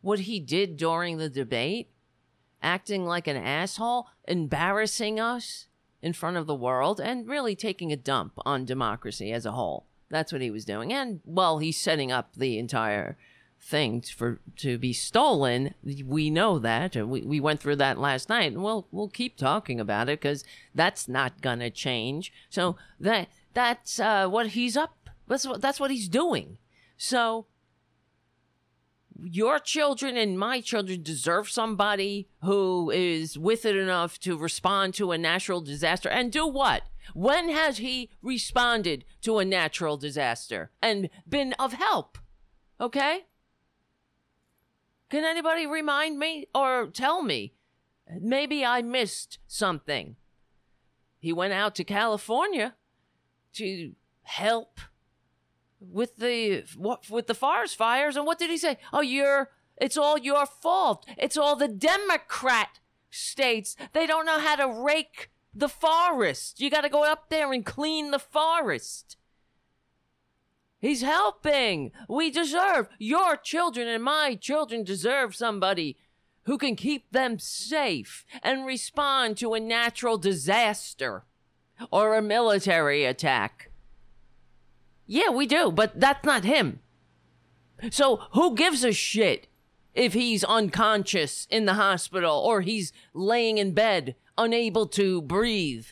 what 0.00 0.20
he 0.20 0.40
did 0.40 0.76
during 0.76 1.18
the 1.18 1.28
debate, 1.28 1.90
acting 2.62 3.04
like 3.04 3.26
an 3.26 3.36
asshole, 3.36 4.08
embarrassing 4.26 5.18
us 5.18 5.66
in 6.02 6.12
front 6.12 6.36
of 6.36 6.46
the 6.46 6.54
world, 6.54 7.00
and 7.00 7.28
really 7.28 7.56
taking 7.56 7.92
a 7.92 7.96
dump 7.96 8.34
on 8.44 8.64
democracy 8.64 9.32
as 9.32 9.46
a 9.46 9.52
whole. 9.52 9.86
That's 10.10 10.32
what 10.32 10.42
he 10.42 10.50
was 10.50 10.64
doing. 10.64 10.92
And, 10.92 11.20
well, 11.24 11.58
he's 11.58 11.78
setting 11.78 12.12
up 12.12 12.36
the 12.36 12.58
entire 12.58 13.16
thing 13.64 14.02
for 14.02 14.40
to 14.56 14.78
be 14.78 14.92
stolen. 14.92 15.74
We 15.82 16.30
know 16.30 16.58
that. 16.58 16.94
We 16.94 17.22
we 17.22 17.40
went 17.40 17.60
through 17.60 17.76
that 17.76 17.98
last 17.98 18.28
night, 18.28 18.52
and 18.52 18.62
we'll 18.62 18.86
we'll 18.92 19.08
keep 19.08 19.36
talking 19.36 19.80
about 19.80 20.08
it 20.08 20.20
because 20.20 20.44
that's 20.74 21.08
not 21.08 21.40
gonna 21.40 21.70
change. 21.70 22.32
So 22.50 22.76
that 23.00 23.28
that's 23.54 23.98
uh, 23.98 24.28
what 24.28 24.48
he's 24.48 24.76
up. 24.76 25.03
That's 25.28 25.46
what 25.46 25.60
that's 25.60 25.80
what 25.80 25.90
he's 25.90 26.08
doing. 26.08 26.58
So 26.96 27.46
your 29.22 29.58
children 29.58 30.16
and 30.16 30.38
my 30.38 30.60
children 30.60 31.02
deserve 31.02 31.48
somebody 31.48 32.28
who 32.42 32.90
is 32.90 33.38
with 33.38 33.64
it 33.64 33.76
enough 33.76 34.18
to 34.20 34.36
respond 34.36 34.94
to 34.94 35.12
a 35.12 35.18
natural 35.18 35.60
disaster 35.60 36.08
and 36.08 36.32
do 36.32 36.46
what? 36.46 36.82
When 37.14 37.48
has 37.48 37.78
he 37.78 38.10
responded 38.22 39.04
to 39.22 39.38
a 39.38 39.44
natural 39.44 39.96
disaster 39.96 40.70
and 40.82 41.08
been 41.28 41.52
of 41.58 41.74
help? 41.74 42.18
Okay? 42.80 43.20
Can 45.10 45.24
anybody 45.24 45.66
remind 45.66 46.18
me 46.18 46.46
or 46.54 46.88
tell 46.88 47.22
me? 47.22 47.54
Maybe 48.20 48.64
I 48.64 48.82
missed 48.82 49.38
something. 49.46 50.16
He 51.18 51.32
went 51.32 51.52
out 51.52 51.74
to 51.76 51.84
California 51.84 52.74
to 53.54 53.92
help 54.22 54.80
with 55.90 56.16
the 56.16 56.64
what 56.76 57.08
with 57.10 57.26
the 57.26 57.34
forest 57.34 57.76
fires 57.76 58.16
and 58.16 58.26
what 58.26 58.38
did 58.38 58.50
he 58.50 58.58
say? 58.58 58.78
Oh, 58.92 59.00
you're 59.00 59.50
it's 59.76 59.96
all 59.96 60.18
your 60.18 60.46
fault. 60.46 61.04
It's 61.18 61.36
all 61.36 61.56
the 61.56 61.68
Democrat 61.68 62.80
states. 63.10 63.76
They 63.92 64.06
don't 64.06 64.26
know 64.26 64.38
how 64.38 64.56
to 64.56 64.82
rake 64.82 65.30
the 65.54 65.68
forest. 65.68 66.60
You 66.60 66.70
got 66.70 66.82
to 66.82 66.88
go 66.88 67.04
up 67.04 67.28
there 67.28 67.52
and 67.52 67.64
clean 67.64 68.10
the 68.10 68.18
forest. 68.18 69.16
He's 70.78 71.02
helping. 71.02 71.92
We 72.08 72.30
deserve 72.30 72.88
your 72.98 73.36
children 73.36 73.88
and 73.88 74.04
my 74.04 74.34
children 74.34 74.84
deserve 74.84 75.34
somebody 75.34 75.96
who 76.44 76.58
can 76.58 76.76
keep 76.76 77.10
them 77.10 77.38
safe 77.38 78.26
and 78.42 78.66
respond 78.66 79.38
to 79.38 79.54
a 79.54 79.60
natural 79.60 80.18
disaster 80.18 81.24
or 81.90 82.14
a 82.14 82.22
military 82.22 83.04
attack. 83.04 83.70
Yeah, 85.06 85.30
we 85.30 85.46
do, 85.46 85.70
but 85.70 85.98
that's 86.00 86.24
not 86.24 86.44
him. 86.44 86.80
So 87.90 88.22
who 88.32 88.54
gives 88.54 88.84
a 88.84 88.92
shit 88.92 89.48
if 89.94 90.12
he's 90.12 90.44
unconscious 90.44 91.46
in 91.50 91.66
the 91.66 91.74
hospital 91.74 92.36
or 92.36 92.62
he's 92.62 92.92
laying 93.12 93.58
in 93.58 93.72
bed, 93.72 94.16
unable 94.38 94.86
to 94.88 95.20
breathe 95.22 95.86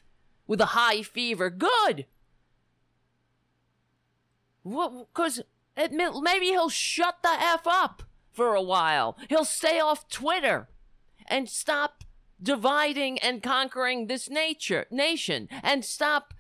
with 0.47 0.61
a 0.61 0.67
high 0.67 1.03
fever? 1.03 1.51
Good. 1.51 2.07
What? 4.63 5.09
Because 5.13 5.43
maybe 5.77 6.47
he'll 6.47 6.69
shut 6.69 7.19
the 7.23 7.33
f 7.33 7.67
up 7.67 8.05
for 8.31 8.55
a 8.55 8.63
while. 8.63 9.17
He'll 9.29 9.45
stay 9.45 9.79
off 9.81 10.09
Twitter 10.09 10.69
and 11.27 11.49
stop 11.49 12.05
dividing 12.43 13.19
and 13.19 13.43
conquering 13.43 14.07
this 14.07 14.29
nature 14.29 14.87
nation 14.91 15.49
and 15.63 15.85
stop 15.85 16.35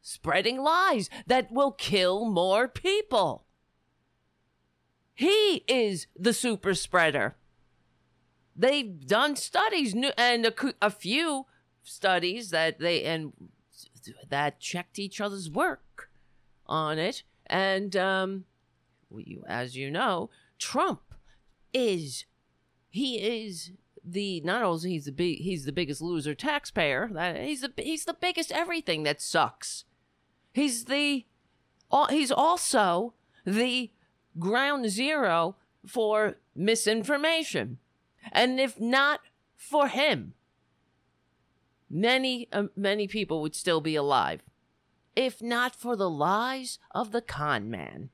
spreading 0.00 0.60
lies 0.60 1.08
that 1.26 1.50
will 1.52 1.72
kill 1.72 2.26
more 2.26 2.68
people. 2.68 3.44
He 5.14 5.64
is 5.66 6.06
the 6.16 6.32
super 6.32 6.74
spreader. 6.74 7.36
they've 8.58 9.06
done 9.06 9.36
studies 9.36 9.94
and 10.16 10.46
a, 10.46 10.52
a 10.82 10.90
few 10.90 11.46
studies 11.82 12.50
that 12.50 12.80
they 12.80 13.04
and 13.04 13.32
that 14.28 14.58
checked 14.60 14.98
each 14.98 15.20
other's 15.20 15.48
work 15.48 16.10
on 16.66 16.98
it. 16.98 17.22
And 17.46 17.96
um, 17.96 18.44
as 19.46 19.76
you 19.76 19.90
know, 19.90 20.30
Trump 20.58 21.14
is 21.72 22.24
he 22.90 23.16
is 23.16 23.72
the 24.12 24.40
not 24.40 24.62
only 24.62 24.90
he's 24.90 25.04
the 25.04 25.12
big 25.12 25.38
he's 25.40 25.64
the 25.64 25.72
biggest 25.72 26.00
loser 26.00 26.34
taxpayer 26.34 27.08
that 27.12 27.36
he's 27.40 27.60
the 27.60 27.72
he's 27.76 28.04
the 28.04 28.14
biggest 28.14 28.52
everything 28.52 29.02
that 29.02 29.20
sucks. 29.20 29.84
He's 30.52 30.86
the 30.86 31.24
he's 32.10 32.32
also 32.32 33.14
the 33.44 33.90
ground 34.38 34.90
zero 34.90 35.56
for 35.86 36.36
misinformation. 36.54 37.78
And 38.32 38.60
if 38.60 38.78
not 38.80 39.20
for 39.56 39.88
him, 39.88 40.34
many 41.88 42.48
uh, 42.52 42.64
many 42.76 43.06
people 43.06 43.42
would 43.42 43.54
still 43.54 43.80
be 43.80 43.94
alive 43.94 44.42
if 45.16 45.42
not 45.42 45.74
for 45.74 45.96
the 45.96 46.10
lies 46.10 46.78
of 46.92 47.10
the 47.10 47.22
con 47.22 47.68
man 47.70 48.10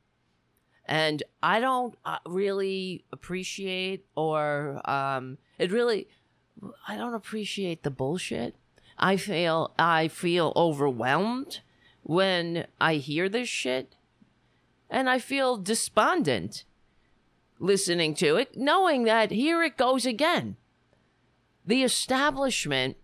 and 0.87 1.23
i 1.43 1.61
don't 1.61 1.97
uh, 2.05 2.19
really 2.27 3.05
appreciate 3.13 4.05
or 4.17 4.81
um 4.89 5.39
it 5.59 5.71
really 5.71 6.09
i 6.87 6.97
don't 6.97 7.15
appreciate 7.15 7.83
the 7.83 7.91
bullshit. 7.91 8.55
I 8.99 9.17
feel 9.17 9.73
i 9.79 10.09
feel 10.09 10.53
overwhelmed 10.55 11.61
when 12.03 12.67
i 12.81 12.95
hear 12.95 13.29
this 13.29 13.49
shit. 13.49 13.97
And 14.91 15.11
i 15.11 15.19
feel 15.19 15.57
despondent 15.57 16.65
listening 17.59 18.15
to 18.15 18.37
it 18.37 18.57
knowing 18.57 19.05
that 19.05 19.31
here 19.31 19.63
it 19.63 19.77
goes 19.77 20.07
again. 20.07 20.57
The 21.67 21.83
establishment 21.83 22.97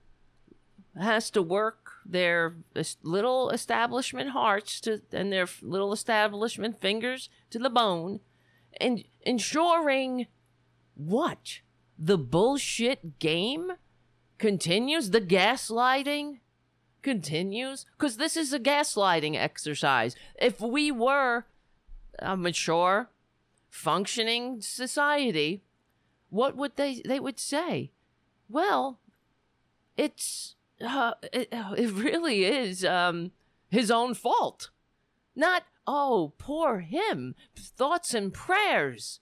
has 0.98 1.30
to 1.30 1.42
work 1.42 1.79
their 2.04 2.56
little 3.02 3.50
establishment 3.50 4.30
hearts 4.30 4.80
to 4.80 5.02
and 5.12 5.32
their 5.32 5.46
little 5.62 5.92
establishment 5.92 6.80
fingers 6.80 7.28
to 7.50 7.58
the 7.58 7.70
bone 7.70 8.20
and 8.80 9.04
ensuring 9.22 10.26
what? 10.94 11.60
The 11.98 12.18
bullshit 12.18 13.18
game 13.18 13.72
continues? 14.38 15.10
The 15.10 15.20
gaslighting 15.20 16.38
continues? 17.02 17.86
Because 17.96 18.16
this 18.16 18.36
is 18.36 18.52
a 18.52 18.60
gaslighting 18.60 19.36
exercise. 19.36 20.16
If 20.40 20.60
we 20.60 20.90
were 20.90 21.46
a 22.18 22.36
mature 22.36 23.10
functioning 23.70 24.60
society 24.60 25.62
what 26.30 26.56
would 26.56 26.76
they 26.76 27.02
they 27.04 27.20
would 27.20 27.38
say? 27.38 27.90
Well 28.48 28.98
it's 29.96 30.54
uh, 30.84 31.14
it, 31.32 31.48
it 31.52 31.92
really 31.92 32.44
is 32.44 32.84
um, 32.84 33.32
his 33.70 33.90
own 33.90 34.14
fault. 34.14 34.70
Not, 35.36 35.64
oh, 35.86 36.32
poor 36.38 36.80
him, 36.80 37.34
thoughts 37.56 38.14
and 38.14 38.32
prayers. 38.32 39.20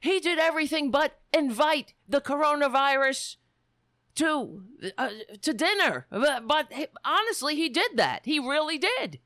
He 0.00 0.20
did 0.20 0.38
everything 0.38 0.90
but 0.90 1.18
invite 1.32 1.94
the 2.08 2.20
coronavirus 2.20 3.36
to 4.16 4.62
uh, 4.98 5.10
to 5.40 5.52
dinner. 5.54 6.06
But, 6.10 6.46
but 6.46 6.72
honestly, 7.04 7.56
he 7.56 7.68
did 7.68 7.96
that. 7.96 8.22
He 8.24 8.38
really 8.38 8.78
did. 8.78 9.18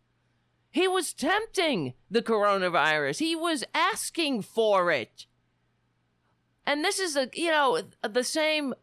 He 0.70 0.86
was 0.86 1.12
tempting 1.12 1.94
the 2.10 2.22
coronavirus. 2.22 3.18
He 3.18 3.34
was 3.34 3.64
asking 3.74 4.42
for 4.42 4.90
it. 4.90 5.26
And 6.66 6.84
this 6.84 6.98
is 6.98 7.16
a 7.16 7.28
you 7.32 7.50
know 7.50 7.80
the 8.08 8.24
same 8.24 8.74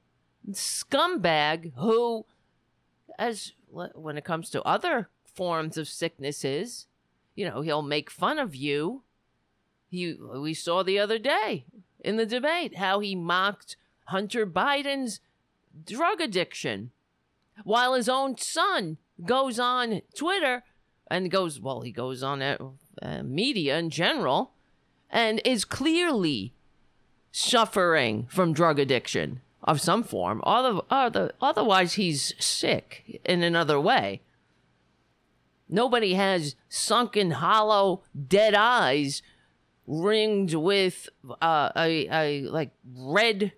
scumbag 0.52 1.74
who 1.78 2.26
as 3.18 3.54
when 3.70 4.18
it 4.18 4.26
comes 4.26 4.50
to 4.50 4.64
other 4.64 5.10
forms 5.26 5.78
of 5.78 5.88
sicknesses, 5.88 6.88
you 7.36 7.48
know, 7.48 7.62
he'll 7.62 7.82
make 7.82 8.10
fun 8.10 8.40
of 8.40 8.56
you. 8.56 9.04
He 9.90 10.14
we 10.14 10.54
saw 10.54 10.84
the 10.84 11.00
other 11.00 11.20
day 11.20 11.66
in 12.00 12.18
the 12.18 12.26
debate 12.26 12.78
how 12.78 13.00
he 13.00 13.16
mocked 13.16 13.78
Hunter 14.06 14.46
Biden's 14.46 15.20
drug 15.86 16.22
addiction 16.22 16.92
while 17.64 17.94
his 17.94 18.10
own 18.10 18.38
son 18.38 18.98
goes 19.24 19.60
on 19.60 20.02
Twitter 20.16 20.64
and 21.10 21.32
goes, 21.32 21.60
well, 21.60 21.82
he 21.82 21.92
goes 21.92 22.24
on 22.24 22.42
uh, 22.42 23.24
media 23.24 23.78
in 23.78 23.90
general 23.90 24.54
and 25.10 25.42
is 25.46 25.66
clearly 25.66 26.54
suffering 27.32 28.28
from 28.30 28.54
drug 28.54 28.80
addiction 28.80 29.42
of 29.66 29.82
some 29.82 30.04
form. 30.04 30.42
Other, 30.46 31.32
otherwise, 31.42 31.96
he's 31.96 32.34
sick 32.40 33.20
in 33.26 33.44
another 33.44 33.80
way. 33.80 34.22
Nobody 35.68 36.14
has 36.14 36.56
sunken, 36.70 37.32
hollow, 37.32 38.04
dead 38.28 38.54
eyes 38.54 39.24
ringed 39.88 40.54
with 40.54 41.10
uh, 41.42 41.72
a, 41.76 42.08
a 42.10 42.42
like 42.44 42.72
red, 42.96 43.54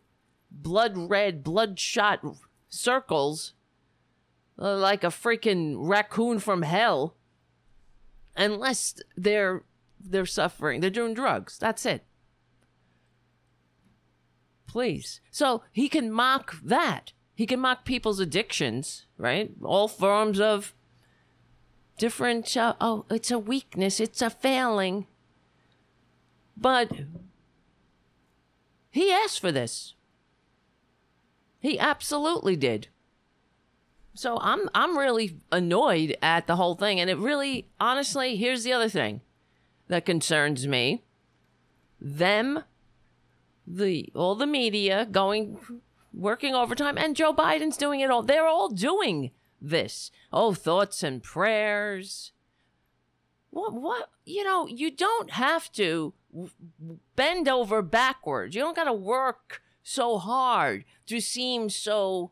blood 0.49 0.93
red, 0.95 1.43
bloodshot 1.43 2.21
circles, 2.69 3.53
uh, 4.57 4.77
like 4.77 5.03
a 5.03 5.07
freaking 5.07 5.75
raccoon 5.77 6.39
from 6.39 6.61
hell. 6.61 7.15
Unless 8.37 9.01
they're 9.17 9.63
they're 9.99 10.25
suffering, 10.25 10.79
they're 10.79 10.89
doing 10.89 11.13
drugs. 11.13 11.57
That's 11.57 11.85
it 11.85 12.05
please. 14.67 15.21
So 15.31 15.63
he 15.71 15.89
can 15.89 16.11
mock 16.11 16.55
that. 16.63 17.13
He 17.33 17.45
can 17.45 17.59
mock 17.59 17.85
people's 17.85 18.19
addictions, 18.19 19.05
right? 19.17 19.51
All 19.63 19.87
forms 19.87 20.39
of 20.39 20.73
different, 21.97 22.55
uh, 22.55 22.75
oh, 22.79 23.05
it's 23.09 23.31
a 23.31 23.39
weakness, 23.39 23.99
it's 23.99 24.21
a 24.21 24.29
failing. 24.29 25.07
But 26.55 26.91
he 28.91 29.11
asked 29.11 29.39
for 29.39 29.51
this. 29.51 29.93
He 31.59 31.79
absolutely 31.79 32.55
did. 32.55 32.87
So 34.13 34.39
I'm 34.41 34.67
I'm 34.73 34.97
really 34.97 35.39
annoyed 35.51 36.17
at 36.23 36.47
the 36.47 36.55
whole 36.55 36.73
thing 36.73 36.99
and 36.99 37.07
it 37.07 37.17
really 37.17 37.67
honestly, 37.79 38.35
here's 38.35 38.63
the 38.63 38.73
other 38.73 38.89
thing 38.89 39.21
that 39.87 40.05
concerns 40.05 40.67
me. 40.67 41.03
Them 42.01 42.63
the 43.67 44.09
all 44.15 44.35
the 44.35 44.47
media 44.47 45.05
going 45.11 45.59
working 46.13 46.55
overtime 46.55 46.97
and 46.97 47.15
Joe 47.15 47.33
Biden's 47.33 47.77
doing 47.77 47.99
it 47.99 48.09
all. 48.09 48.23
They're 48.23 48.47
all 48.47 48.69
doing 48.69 49.31
this. 49.61 50.09
Oh, 50.31 50.53
thoughts 50.53 51.03
and 51.03 51.21
prayers. 51.21 52.31
What 53.49 53.73
what 53.73 54.09
you 54.25 54.43
know, 54.43 54.67
you 54.67 54.89
don't 54.91 55.31
have 55.31 55.71
to 55.73 56.13
bend 57.15 57.47
over 57.47 57.81
backwards. 57.81 58.55
You 58.55 58.61
don't 58.61 58.75
got 58.75 58.85
to 58.85 58.93
work 58.93 59.61
so 59.83 60.17
hard 60.17 60.85
to 61.07 61.19
seem 61.19 61.69
so 61.69 62.31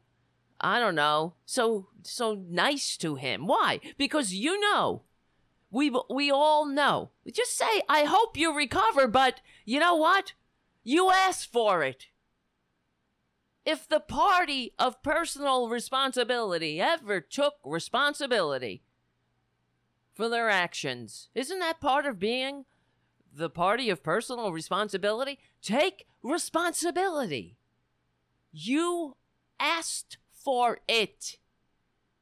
I 0.62 0.80
don't 0.80 0.96
know, 0.96 1.34
so 1.46 1.88
so 2.04 2.42
nice 2.50 2.98
to 2.98 3.16
him. 3.16 3.48
Why? 3.48 3.80
Because 3.98 4.34
you 4.34 4.60
know 4.60 5.04
we 5.70 5.94
we 6.10 6.32
all 6.32 6.66
know. 6.66 7.12
Just 7.32 7.58
say 7.58 7.82
I 7.90 8.06
hope 8.06 8.38
you 8.38 8.56
recover, 8.56 9.08
but 9.08 9.42
you 9.66 9.80
know 9.80 9.96
what? 9.96 10.34
You 10.88 11.10
asked 11.10 11.52
for 11.52 11.82
it. 11.82 12.06
If 13.66 13.88
the 13.88 14.00
party 14.00 14.74
of 14.78 15.02
personal 15.02 15.68
responsibility 15.68 16.80
ever 16.80 17.20
took 17.20 17.56
responsibility 17.66 18.84
for 20.14 20.30
their 20.30 20.48
actions, 20.48 21.30
isn't 21.34 21.58
that 21.58 21.82
part 21.82 22.06
of 22.06 22.20
being 22.20 22.66
the 23.34 23.50
party 23.50 23.90
of 23.90 24.04
personal 24.04 24.52
responsibility? 24.52 25.40
Take 25.64 26.06
responsibility. 26.22 27.58
You 28.54 29.18
asked 29.60 30.20
for 30.32 30.82
it. 30.88 31.38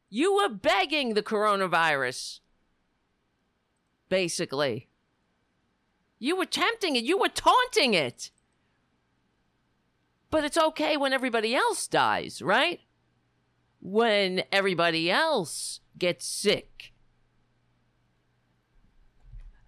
You 0.10 0.36
were 0.36 0.47
begging 0.47 1.15
the 1.15 1.21
coronavirus. 1.21 2.39
Basically. 4.08 4.88
You 6.17 6.38
were 6.38 6.45
tempting 6.45 6.95
it. 6.95 7.04
You 7.04 7.17
were 7.17 7.28
taunting 7.28 7.93
it. 7.93 8.32
But 10.34 10.43
it's 10.43 10.58
okay 10.58 10.98
when 10.98 11.13
everybody 11.13 11.54
else 11.54 11.88
dies, 11.88 12.41
right? 12.41 12.80
When 13.80 14.41
everybody 14.52 15.12
else 15.12 15.82
gets 15.96 16.26
sick. 16.26 16.91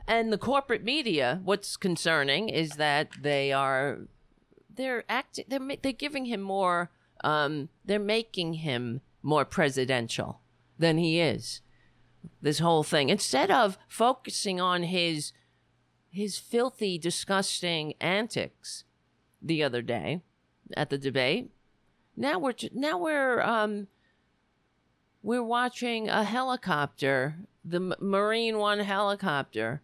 And 0.08 0.34
the 0.34 0.40
corporate 0.40 0.84
media, 0.84 1.40
what's 1.44 1.78
concerning 1.78 2.50
is 2.50 2.78
that 2.78 3.10
they 3.22 3.54
are 3.54 4.08
they're 4.74 5.04
acting 5.08 5.46
they're 5.50 5.62
they're 5.84 5.92
giving 5.92 6.26
him 6.26 6.42
more 6.42 6.90
um 7.24 7.70
they're 7.86 8.00
making 8.00 8.56
him 8.56 9.02
more 9.22 9.46
presidential 9.46 10.42
than 10.80 10.98
he 10.98 11.20
is. 11.20 11.62
This 12.42 12.58
whole 12.58 12.82
thing 12.82 13.10
instead 13.10 13.52
of 13.52 13.78
focusing 13.88 14.60
on 14.60 14.82
his 14.82 15.32
his 16.10 16.40
filthy 16.40 16.98
disgusting 16.98 17.94
antics 18.02 18.84
the 19.40 19.62
other 19.62 19.84
day, 19.84 20.24
at 20.76 20.90
the 20.90 20.98
debate 20.98 21.50
Now 22.16 22.40
we're 22.40 22.54
now 22.74 22.98
we're 22.98 23.42
um 23.42 23.88
we're 25.22 25.44
watching 25.44 26.08
a 26.08 26.24
helicopter, 26.24 27.38
the 27.64 27.96
Marine 28.00 28.60
One 28.60 28.80
helicopter 28.80 29.82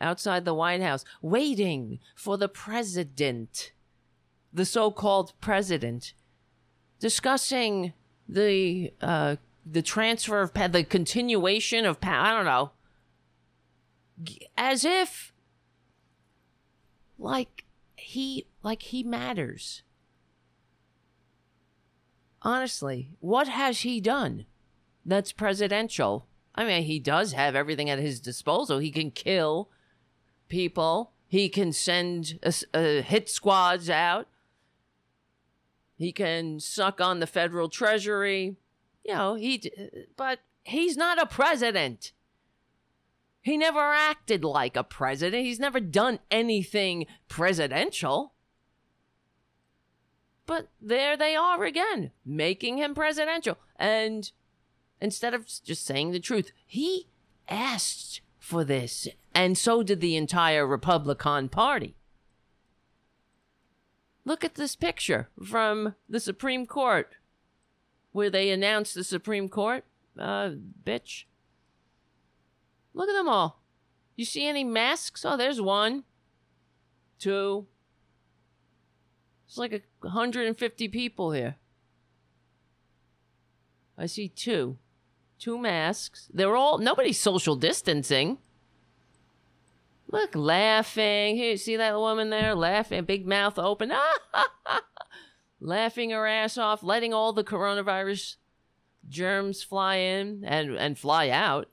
outside 0.00 0.46
the 0.46 0.54
White 0.54 0.80
House 0.80 1.04
waiting 1.20 1.98
for 2.14 2.38
the 2.38 2.48
president, 2.48 3.72
the 4.52 4.64
so-called 4.64 5.34
president 5.40 6.14
discussing 7.00 7.92
the 8.28 8.92
uh 9.00 9.36
the 9.70 9.82
transfer 9.82 10.40
of 10.40 10.52
the 10.72 10.84
continuation 10.84 11.84
of 11.84 12.00
power, 12.00 12.24
I 12.24 12.34
don't 12.34 12.46
know. 12.46 12.70
As 14.56 14.84
if 14.84 15.32
like 17.18 17.64
he 17.96 18.46
like 18.62 18.82
he 18.82 19.02
matters. 19.02 19.82
Honestly, 22.42 23.10
what 23.20 23.48
has 23.48 23.80
he 23.80 24.00
done 24.00 24.46
that's 25.04 25.32
presidential? 25.32 26.26
I 26.54 26.64
mean, 26.64 26.84
he 26.84 26.98
does 26.98 27.32
have 27.32 27.54
everything 27.54 27.90
at 27.90 27.98
his 27.98 28.20
disposal. 28.20 28.78
He 28.78 28.90
can 28.90 29.10
kill 29.10 29.70
people. 30.48 31.12
He 31.26 31.48
can 31.48 31.72
send 31.72 32.38
uh, 32.44 32.52
a, 32.74 32.78
a 32.78 32.98
uh, 32.98 33.02
hit 33.02 33.28
squads 33.28 33.90
out. 33.90 34.28
He 35.96 36.12
can 36.12 36.60
suck 36.60 37.00
on 37.00 37.18
the 37.18 37.26
federal 37.26 37.68
treasury. 37.68 38.56
You 39.04 39.14
know, 39.14 39.34
he 39.34 39.70
but 40.16 40.40
he's 40.62 40.96
not 40.96 41.20
a 41.20 41.26
president. 41.26 42.12
He 43.40 43.56
never 43.56 43.80
acted 43.80 44.44
like 44.44 44.76
a 44.76 44.84
president. 44.84 45.44
He's 45.44 45.60
never 45.60 45.80
done 45.80 46.18
anything 46.30 47.06
presidential. 47.28 48.34
But 50.48 50.68
there 50.80 51.14
they 51.14 51.36
are 51.36 51.62
again, 51.62 52.10
making 52.24 52.78
him 52.78 52.94
presidential. 52.94 53.58
And 53.76 54.32
instead 54.98 55.34
of 55.34 55.46
just 55.46 55.84
saying 55.84 56.12
the 56.12 56.20
truth, 56.20 56.52
he 56.66 57.06
asked 57.50 58.22
for 58.38 58.64
this. 58.64 59.06
And 59.34 59.58
so 59.58 59.82
did 59.82 60.00
the 60.00 60.16
entire 60.16 60.66
Republican 60.66 61.50
Party. 61.50 61.96
Look 64.24 64.42
at 64.42 64.54
this 64.54 64.74
picture 64.74 65.28
from 65.46 65.94
the 66.08 66.18
Supreme 66.18 66.64
Court 66.64 67.14
where 68.12 68.30
they 68.30 68.48
announced 68.48 68.94
the 68.94 69.04
Supreme 69.04 69.50
Court. 69.50 69.84
Uh, 70.18 70.52
bitch. 70.82 71.24
Look 72.94 73.10
at 73.10 73.12
them 73.12 73.28
all. 73.28 73.60
You 74.16 74.24
see 74.24 74.46
any 74.46 74.64
masks? 74.64 75.26
Oh, 75.26 75.36
there's 75.36 75.60
one, 75.60 76.04
two. 77.18 77.66
It's 79.46 79.58
like 79.58 79.72
a 79.72 79.80
150 80.00 80.88
people 80.88 81.32
here. 81.32 81.56
I 83.96 84.06
see 84.06 84.28
two. 84.28 84.78
Two 85.38 85.58
masks. 85.58 86.28
They're 86.32 86.56
all, 86.56 86.78
nobody's 86.78 87.20
social 87.20 87.56
distancing. 87.56 88.38
Look, 90.10 90.34
laughing. 90.34 91.36
Here, 91.36 91.56
see 91.56 91.76
that 91.76 91.96
woman 91.96 92.30
there 92.30 92.54
laughing, 92.54 93.04
big 93.04 93.26
mouth 93.26 93.58
open. 93.58 93.92
laughing 95.60 96.10
her 96.10 96.26
ass 96.26 96.56
off, 96.56 96.82
letting 96.82 97.12
all 97.12 97.32
the 97.32 97.44
coronavirus 97.44 98.36
germs 99.08 99.62
fly 99.62 99.96
in 99.96 100.44
and, 100.44 100.74
and 100.76 100.98
fly 100.98 101.28
out. 101.28 101.68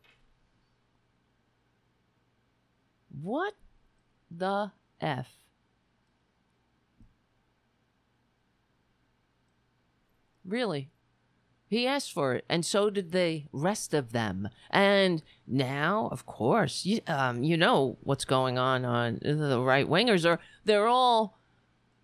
What 3.21 3.53
the 4.29 4.71
F? 4.99 5.27
Really? 10.45 10.89
He 11.67 11.87
asked 11.87 12.13
for 12.13 12.35
it, 12.35 12.45
and 12.47 12.63
so 12.63 12.89
did 12.89 13.11
the 13.11 13.45
rest 13.51 13.93
of 13.93 14.11
them. 14.11 14.49
And 14.69 15.23
now, 15.47 16.09
of 16.11 16.25
course, 16.25 16.85
you, 16.85 17.01
um, 17.07 17.43
you 17.43 17.57
know 17.57 17.97
what's 18.01 18.25
going 18.25 18.57
on 18.59 18.85
on 18.85 19.19
the 19.21 19.59
right 19.59 19.87
wingers 19.87 20.29
are 20.29 20.39
they're 20.63 20.87
all 20.87 21.39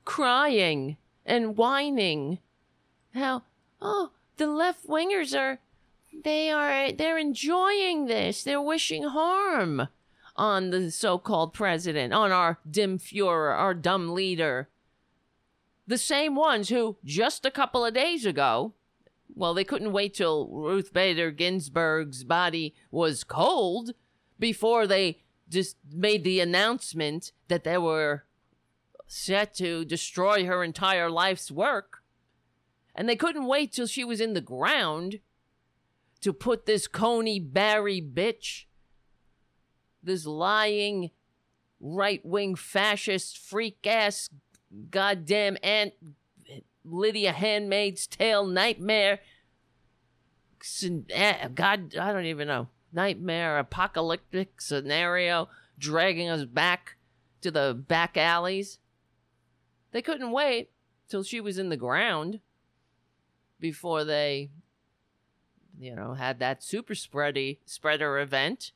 crying 0.03 0.97
and 1.25 1.55
whining. 1.55 2.39
How 3.13 3.43
oh 3.81 4.11
the 4.37 4.47
left 4.47 4.87
wingers 4.87 5.37
are 5.37 5.59
they 6.23 6.49
are 6.49 6.91
they're 6.91 7.19
enjoying 7.19 8.07
this. 8.07 8.43
They're 8.43 8.61
wishing 8.61 9.03
harm 9.03 9.87
on 10.35 10.71
the 10.71 10.89
so-called 10.89 11.53
president, 11.53 12.13
on 12.13 12.31
our 12.31 12.57
dim 12.69 12.97
Fuhrer, 12.97 13.55
our 13.55 13.75
dumb 13.75 14.13
leader. 14.13 14.69
The 15.91 15.97
same 15.97 16.35
ones 16.35 16.69
who 16.69 16.95
just 17.03 17.45
a 17.45 17.51
couple 17.51 17.83
of 17.83 17.93
days 17.93 18.25
ago 18.25 18.75
well, 19.35 19.53
they 19.53 19.65
couldn't 19.65 19.91
wait 19.91 20.13
till 20.13 20.47
Ruth 20.47 20.93
Bader 20.93 21.31
Ginsburg's 21.31 22.23
body 22.23 22.73
was 22.91 23.25
cold 23.25 23.91
before 24.39 24.87
they 24.87 25.19
just 25.49 25.75
made 25.91 26.23
the 26.23 26.39
announcement 26.39 27.33
that 27.49 27.65
they 27.65 27.77
were 27.77 28.23
set 29.05 29.53
to 29.55 29.83
destroy 29.83 30.45
her 30.45 30.63
entire 30.63 31.09
life's 31.09 31.51
work. 31.51 32.03
And 32.95 33.09
they 33.09 33.17
couldn't 33.17 33.45
wait 33.45 33.73
till 33.73 33.87
she 33.87 34.05
was 34.05 34.21
in 34.21 34.33
the 34.33 34.39
ground 34.39 35.19
to 36.21 36.31
put 36.31 36.65
this 36.65 36.87
Coney 36.87 37.41
Barrett 37.41 38.15
bitch, 38.15 38.63
this 40.01 40.25
lying 40.25 41.11
right 41.81 42.25
wing 42.25 42.55
fascist 42.55 43.37
freak 43.37 43.85
ass 43.85 44.29
goddamn 44.89 45.57
Aunt 45.63 45.93
Lydia 46.83 47.31
Handmaid's 47.31 48.07
Tale 48.07 48.45
nightmare. 48.45 49.19
Eh, 51.09 51.47
God, 51.53 51.95
I 51.95 52.13
don't 52.13 52.25
even 52.25 52.47
know. 52.47 52.67
Nightmare 52.93 53.57
apocalyptic 53.57 54.61
scenario 54.61 55.49
dragging 55.77 56.29
us 56.29 56.45
back 56.45 56.97
to 57.41 57.51
the 57.51 57.73
back 57.87 58.17
alleys. 58.17 58.79
They 59.91 60.01
couldn't 60.01 60.31
wait 60.31 60.69
till 61.09 61.23
she 61.23 61.41
was 61.41 61.57
in 61.57 61.69
the 61.69 61.77
ground 61.77 62.39
before 63.59 64.03
they, 64.03 64.49
you 65.79 65.95
know, 65.95 66.13
had 66.13 66.39
that 66.39 66.63
super 66.63 66.93
spready 66.93 67.59
spreader 67.65 68.19
event. 68.19 68.71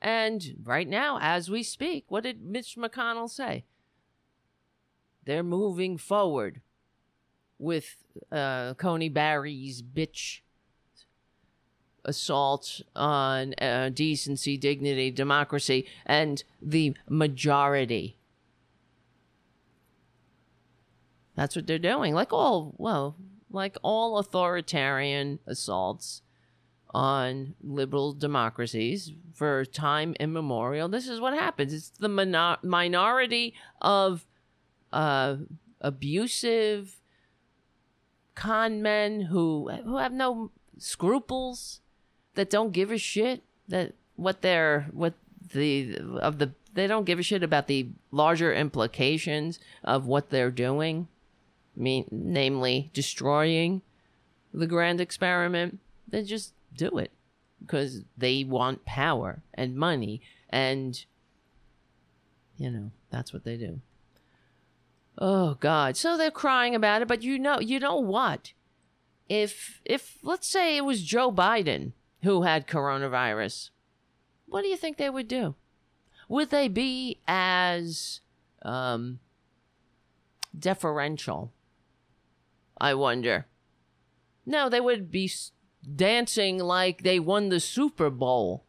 And 0.00 0.56
right 0.64 0.88
now, 0.88 1.18
as 1.20 1.48
we 1.48 1.62
speak, 1.62 2.06
what 2.08 2.24
did 2.24 2.42
Mitch 2.42 2.76
McConnell 2.76 3.30
say? 3.30 3.64
They're 5.24 5.42
moving 5.42 5.98
forward 5.98 6.60
with 7.58 7.96
uh, 8.30 8.74
Coney 8.74 9.08
Barrett's 9.08 9.82
bitch 9.82 10.40
assault 12.04 12.80
on 12.96 13.54
uh, 13.60 13.90
decency, 13.90 14.56
dignity, 14.56 15.10
democracy, 15.10 15.86
and 16.04 16.42
the 16.60 16.94
majority. 17.08 18.18
That's 21.36 21.56
what 21.56 21.66
they're 21.66 21.78
doing. 21.78 22.14
Like 22.14 22.32
all, 22.32 22.74
well, 22.76 23.16
like 23.50 23.76
all 23.82 24.18
authoritarian 24.18 25.38
assaults 25.46 26.22
on 26.90 27.54
liberal 27.62 28.12
democracies 28.12 29.12
for 29.32 29.64
time 29.64 30.14
immemorial, 30.20 30.88
this 30.88 31.08
is 31.08 31.20
what 31.20 31.32
happens. 31.32 31.72
It's 31.72 31.90
the 31.90 32.08
minor- 32.08 32.58
minority 32.62 33.54
of 33.80 34.26
uh, 34.92 35.36
abusive 35.80 36.96
con 38.34 38.82
men 38.82 39.22
who 39.22 39.70
who 39.84 39.96
have 39.96 40.12
no 40.12 40.50
scruples, 40.78 41.80
that 42.34 42.50
don't 42.50 42.72
give 42.72 42.90
a 42.90 42.98
shit 42.98 43.42
that 43.68 43.94
what 44.16 44.42
they're 44.42 44.88
what 44.92 45.14
the 45.52 45.96
of 46.20 46.38
the 46.38 46.52
they 46.74 46.86
don't 46.86 47.04
give 47.04 47.18
a 47.18 47.22
shit 47.22 47.42
about 47.42 47.66
the 47.66 47.88
larger 48.10 48.54
implications 48.54 49.58
of 49.84 50.06
what 50.06 50.30
they're 50.30 50.50
doing, 50.50 51.08
mean 51.76 52.06
namely 52.10 52.90
destroying 52.94 53.82
the 54.54 54.66
grand 54.66 55.00
experiment. 55.00 55.78
They 56.08 56.22
just 56.22 56.54
do 56.76 56.98
it 56.98 57.10
because 57.60 58.02
they 58.16 58.44
want 58.44 58.84
power 58.84 59.42
and 59.54 59.76
money 59.76 60.20
and 60.50 61.04
you 62.56 62.70
know 62.70 62.90
that's 63.10 63.32
what 63.32 63.44
they 63.44 63.56
do 63.56 63.80
Oh 65.18 65.54
God. 65.54 65.96
So 65.96 66.16
they're 66.16 66.30
crying 66.30 66.74
about 66.74 67.02
it, 67.02 67.08
but 67.08 67.22
you 67.22 67.38
know, 67.38 67.60
you 67.60 67.78
know 67.78 67.96
what? 67.96 68.52
If 69.28 69.80
if 69.84 70.18
let's 70.22 70.48
say 70.48 70.76
it 70.76 70.84
was 70.84 71.02
Joe 71.02 71.30
Biden 71.30 71.92
who 72.22 72.42
had 72.42 72.66
coronavirus, 72.66 73.70
what 74.46 74.62
do 74.62 74.68
you 74.68 74.76
think 74.76 74.96
they 74.96 75.10
would 75.10 75.28
do? 75.28 75.54
Would 76.28 76.50
they 76.50 76.68
be 76.68 77.18
as 77.26 78.20
um 78.62 79.20
deferential? 80.58 81.52
I 82.80 82.94
wonder. 82.94 83.46
No, 84.44 84.68
they 84.68 84.80
would 84.80 85.10
be 85.10 85.30
dancing 85.94 86.58
like 86.58 87.02
they 87.02 87.20
won 87.20 87.48
the 87.48 87.60
Super 87.60 88.10
Bowl, 88.10 88.64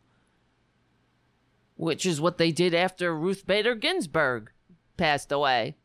which 1.76 2.06
is 2.06 2.22
what 2.22 2.38
they 2.38 2.52
did 2.52 2.74
after 2.74 3.16
Ruth 3.16 3.46
Bader 3.48 3.76
Ginsburg 3.76 4.52
passed 4.98 5.32
away. 5.32 5.76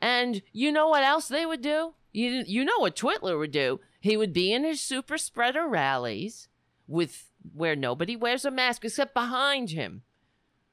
And 0.00 0.42
you 0.52 0.70
know 0.72 0.88
what 0.88 1.02
else 1.02 1.28
they 1.28 1.44
would 1.44 1.62
do? 1.62 1.94
You 2.12 2.44
you 2.46 2.64
know 2.64 2.78
what 2.78 2.96
Twitler 2.96 3.38
would 3.38 3.50
do? 3.50 3.80
He 4.00 4.16
would 4.16 4.32
be 4.32 4.52
in 4.52 4.64
his 4.64 4.80
super 4.80 5.18
spreader 5.18 5.66
rallies 5.66 6.48
with 6.86 7.30
where 7.52 7.76
nobody 7.76 8.16
wears 8.16 8.44
a 8.44 8.50
mask 8.50 8.84
except 8.84 9.14
behind 9.14 9.70
him. 9.70 10.02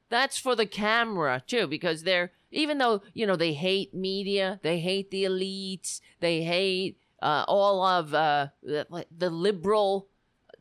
That's 0.08 0.38
for 0.38 0.54
the 0.54 0.66
camera 0.66 1.42
too, 1.46 1.66
because 1.66 2.02
they're 2.02 2.32
even 2.50 2.78
though 2.78 3.02
you 3.12 3.26
know 3.26 3.36
they 3.36 3.52
hate 3.52 3.92
media, 3.94 4.60
they 4.62 4.80
hate 4.80 5.10
the 5.10 5.24
elites, 5.24 6.00
they 6.20 6.42
hate 6.42 6.98
uh, 7.20 7.44
all 7.48 7.82
of 7.82 8.14
uh, 8.14 8.48
the, 8.62 9.06
the 9.16 9.30
liberal 9.30 10.08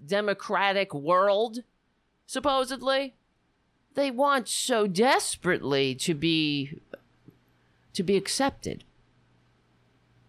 democratic 0.03 0.93
world. 0.93 1.59
Supposedly, 2.25 3.15
they 3.93 4.09
want 4.09 4.47
so 4.47 4.87
desperately 4.87 5.95
to 5.95 6.13
be 6.13 6.81
to 7.95 8.03
be 8.03 8.15
accepted, 8.15 8.83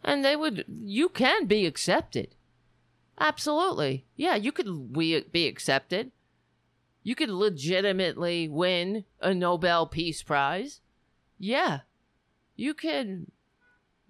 and 0.02 0.24
they 0.24 0.36
would. 0.36 0.64
You 0.68 1.08
can 1.08 1.46
be 1.46 1.66
accepted. 1.66 2.34
Absolutely, 3.18 4.04
yeah, 4.16 4.34
you 4.34 4.52
could 4.52 4.92
be 5.32 5.46
accepted 5.46 6.12
you 7.06 7.14
could 7.14 7.30
legitimately 7.30 8.48
win 8.48 9.04
a 9.20 9.32
Nobel 9.32 9.86
Peace 9.86 10.24
Prize. 10.24 10.80
Yeah. 11.38 11.82
You 12.56 12.74
could 12.74 13.28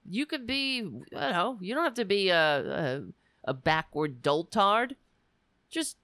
you 0.08 0.24
could 0.24 0.46
be 0.46 0.76
you 0.76 1.04
know, 1.12 1.58
you 1.60 1.74
don't 1.74 1.84
have 1.84 1.92
to 1.92 2.06
be 2.06 2.30
a 2.30 3.04
a, 3.44 3.50
a 3.50 3.52
backward 3.52 4.22
doltard. 4.22 4.92
Just 5.68 5.98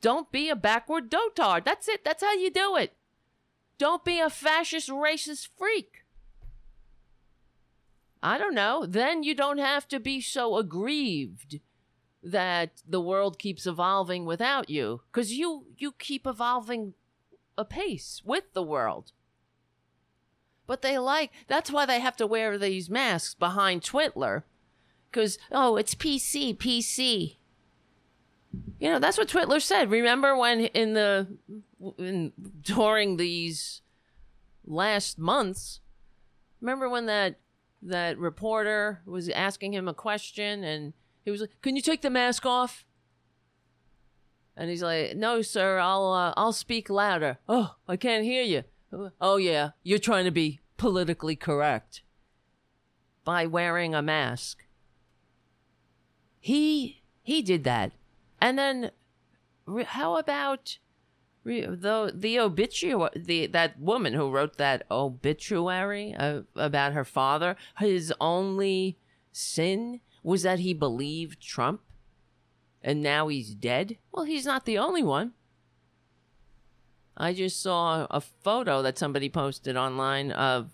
don't 0.00 0.32
be 0.32 0.48
a 0.48 0.56
backward 0.56 1.10
dotard. 1.10 1.66
That's 1.66 1.86
it. 1.86 2.02
That's 2.02 2.22
how 2.22 2.32
you 2.32 2.50
do 2.50 2.76
it. 2.76 2.94
Don't 3.76 4.02
be 4.02 4.18
a 4.18 4.30
fascist 4.30 4.88
racist 4.88 5.50
freak. 5.58 6.01
I 8.22 8.38
don't 8.38 8.54
know. 8.54 8.86
Then 8.86 9.22
you 9.22 9.34
don't 9.34 9.58
have 9.58 9.88
to 9.88 9.98
be 9.98 10.20
so 10.20 10.56
aggrieved 10.56 11.60
that 12.22 12.82
the 12.88 13.00
world 13.00 13.38
keeps 13.38 13.66
evolving 13.66 14.24
without 14.24 14.70
you 14.70 15.00
because 15.10 15.32
you 15.32 15.66
you 15.76 15.92
keep 15.92 16.26
evolving 16.26 16.94
apace 17.58 18.22
with 18.24 18.44
the 18.52 18.62
world. 18.62 19.12
But 20.66 20.82
they 20.82 20.98
like 20.98 21.32
that's 21.48 21.70
why 21.72 21.84
they 21.84 21.98
have 21.98 22.16
to 22.18 22.26
wear 22.26 22.56
these 22.56 22.88
masks 22.88 23.34
behind 23.34 23.82
twitler 23.82 24.44
because 25.10 25.36
oh 25.50 25.76
it's 25.76 25.96
pc 25.96 26.56
pc 26.56 27.36
you 28.78 28.88
know 28.88 29.00
that's 29.00 29.18
what 29.18 29.28
twitler 29.28 29.60
said. 29.60 29.90
Remember 29.90 30.36
when 30.36 30.60
in 30.60 30.92
the 30.92 31.26
in 31.98 32.32
during 32.62 33.16
these 33.16 33.82
last 34.64 35.18
months 35.18 35.80
remember 36.60 36.88
when 36.88 37.06
that 37.06 37.40
that 37.82 38.18
reporter 38.18 39.02
was 39.04 39.28
asking 39.28 39.74
him 39.74 39.88
a 39.88 39.94
question 39.94 40.64
and 40.64 40.92
he 41.24 41.30
was 41.30 41.40
like, 41.40 41.50
"Can 41.62 41.76
you 41.76 41.82
take 41.82 42.02
the 42.02 42.10
mask 42.10 42.46
off?" 42.46 42.84
And 44.56 44.70
he's 44.70 44.82
like, 44.82 45.16
"No, 45.16 45.42
sir. 45.42 45.78
I'll 45.78 46.12
uh, 46.12 46.34
I'll 46.36 46.52
speak 46.52 46.90
louder." 46.90 47.38
Oh, 47.48 47.76
I 47.88 47.96
can't 47.96 48.24
hear 48.24 48.42
you. 48.42 48.64
Oh 49.20 49.36
yeah, 49.36 49.70
you're 49.82 49.98
trying 49.98 50.24
to 50.24 50.30
be 50.30 50.60
politically 50.76 51.36
correct 51.36 52.02
by 53.24 53.46
wearing 53.46 53.94
a 53.94 54.02
mask. 54.02 54.66
He 56.40 57.02
he 57.22 57.40
did 57.40 57.64
that, 57.64 57.92
and 58.40 58.58
then 58.58 58.90
how 59.86 60.16
about 60.16 60.78
the 61.44 62.12
the 62.14 62.38
obituary 62.38 63.10
the 63.16 63.46
that 63.48 63.78
woman 63.78 64.12
who 64.12 64.30
wrote 64.30 64.58
that 64.58 64.84
obituary 64.90 66.14
uh, 66.14 66.42
about 66.54 66.92
her 66.92 67.04
father 67.04 67.56
his 67.78 68.14
only 68.20 68.96
sin 69.32 70.00
was 70.22 70.42
that 70.42 70.60
he 70.60 70.72
believed 70.72 71.40
Trump 71.40 71.80
and 72.82 73.02
now 73.02 73.28
he's 73.28 73.54
dead? 73.54 73.96
Well, 74.12 74.24
he's 74.24 74.46
not 74.46 74.64
the 74.64 74.78
only 74.78 75.02
one. 75.02 75.32
I 77.16 77.32
just 77.32 77.60
saw 77.60 78.06
a 78.10 78.20
photo 78.20 78.82
that 78.82 78.98
somebody 78.98 79.28
posted 79.28 79.76
online 79.76 80.32
of 80.32 80.70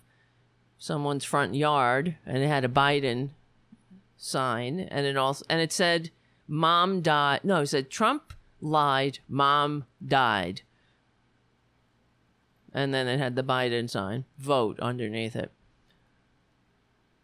someone's 0.77 1.25
front 1.25 1.55
yard 1.55 2.15
and 2.25 2.37
it 2.37 2.47
had 2.47 2.63
a 2.63 2.69
Biden 2.69 3.31
sign 4.15 4.79
and 4.79 5.05
it 5.05 5.17
also 5.17 5.45
and 5.49 5.61
it 5.61 5.71
said 5.71 6.09
mom 6.45 7.01
died 7.01 7.39
no 7.43 7.61
it 7.61 7.67
said 7.67 7.89
trump 7.89 8.33
lied 8.61 9.19
mom 9.27 9.85
died 10.05 10.61
and 12.73 12.93
then 12.93 13.07
it 13.07 13.19
had 13.19 13.35
the 13.35 13.43
biden 13.43 13.89
sign 13.89 14.25
vote 14.37 14.79
underneath 14.79 15.35
it 15.35 15.51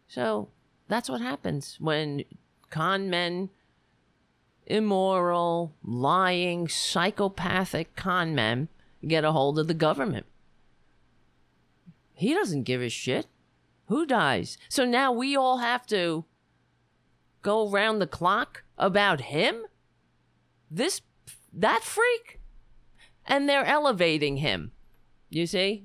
so 0.08 0.48
that's 0.88 1.08
what 1.08 1.20
happens 1.20 1.76
when 1.80 2.24
con 2.70 3.10
men, 3.10 3.50
immoral, 4.66 5.74
lying, 5.82 6.68
psychopathic 6.68 7.96
con 7.96 8.34
men 8.34 8.68
get 9.06 9.24
a 9.24 9.32
hold 9.32 9.58
of 9.58 9.68
the 9.68 9.74
government. 9.74 10.26
He 12.14 12.32
doesn't 12.32 12.62
give 12.62 12.80
a 12.80 12.88
shit. 12.88 13.26
Who 13.86 14.06
dies? 14.06 14.58
So 14.68 14.84
now 14.84 15.12
we 15.12 15.36
all 15.36 15.58
have 15.58 15.86
to 15.88 16.24
go 17.42 17.68
round 17.68 18.00
the 18.00 18.06
clock 18.06 18.64
about 18.78 19.22
him? 19.22 19.62
This, 20.70 21.02
that 21.56 21.82
freak? 21.82 22.40
And 23.26 23.48
they're 23.48 23.64
elevating 23.64 24.38
him. 24.38 24.72
You 25.30 25.46
see? 25.46 25.84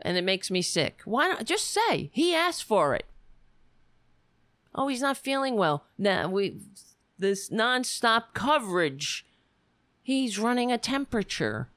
And 0.00 0.16
it 0.18 0.24
makes 0.24 0.50
me 0.50 0.60
sick. 0.60 1.00
Why 1.04 1.28
not 1.28 1.46
just 1.46 1.70
say 1.70 2.10
he 2.12 2.34
asked 2.34 2.64
for 2.64 2.94
it? 2.94 3.06
oh, 4.76 4.88
he's 4.88 5.00
not 5.00 5.16
feeling 5.16 5.56
well. 5.56 5.84
Now 5.98 6.28
we 6.28 6.58
this 7.18 7.48
nonstop 7.48 8.34
coverage. 8.34 9.26
He's 10.02 10.38
running 10.38 10.70
a 10.70 10.78
temperature. 10.78 11.68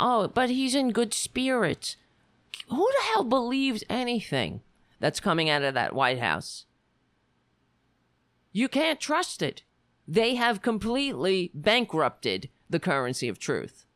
Oh, 0.00 0.28
but 0.28 0.48
he's 0.48 0.74
in 0.74 0.92
good 0.92 1.12
spirits. 1.12 1.96
Who 2.68 2.76
the 2.76 3.12
hell 3.12 3.24
believes 3.24 3.84
anything 3.90 4.62
that's 5.00 5.20
coming 5.20 5.50
out 5.50 5.62
of 5.62 5.74
that 5.74 5.94
White 5.94 6.18
House? 6.18 6.64
You 8.52 8.68
can't 8.68 9.00
trust 9.00 9.42
it. 9.42 9.62
They 10.08 10.36
have 10.36 10.62
completely 10.62 11.50
bankrupted 11.54 12.48
the 12.70 12.80
currency 12.80 13.28
of 13.28 13.38
truth. 13.38 13.86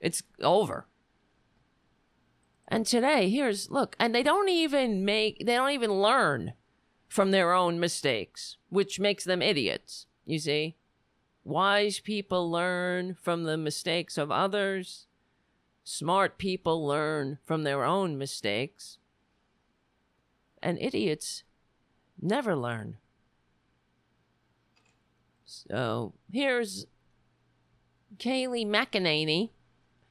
It's 0.00 0.22
over. 0.40 0.86
And 2.68 2.86
today, 2.86 3.28
here's 3.28 3.70
look, 3.70 3.96
and 3.98 4.14
they 4.14 4.22
don't 4.22 4.48
even 4.48 5.04
make, 5.04 5.44
they 5.44 5.54
don't 5.54 5.70
even 5.70 5.92
learn 5.92 6.54
from 7.08 7.30
their 7.30 7.52
own 7.52 7.78
mistakes, 7.78 8.56
which 8.70 8.98
makes 8.98 9.24
them 9.24 9.42
idiots, 9.42 10.06
you 10.24 10.38
see? 10.38 10.76
Wise 11.44 12.00
people 12.00 12.50
learn 12.50 13.14
from 13.14 13.44
the 13.44 13.56
mistakes 13.56 14.16
of 14.16 14.30
others. 14.30 15.06
Smart 15.84 16.38
people 16.38 16.86
learn 16.86 17.38
from 17.44 17.64
their 17.64 17.84
own 17.84 18.16
mistakes. 18.16 18.98
And 20.62 20.78
idiots 20.80 21.42
never 22.20 22.56
learn. 22.56 22.96
So 25.68 26.14
here's 26.32 26.86
Kayleigh 28.18 28.66
McEnany. 28.66 29.50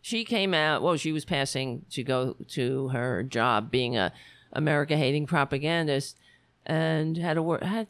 She 0.01 0.25
came 0.25 0.53
out, 0.53 0.81
well, 0.81 0.97
she 0.97 1.11
was 1.11 1.25
passing 1.25 1.85
to 1.91 2.03
go 2.03 2.35
to 2.49 2.89
her 2.89 3.23
job 3.23 3.69
being 3.69 3.97
a 3.97 4.11
America 4.53 4.97
hating 4.97 5.27
propagandist 5.27 6.17
and 6.65 7.17
had 7.17 7.37
a 7.37 7.43
word. 7.43 7.63
Had 7.63 7.87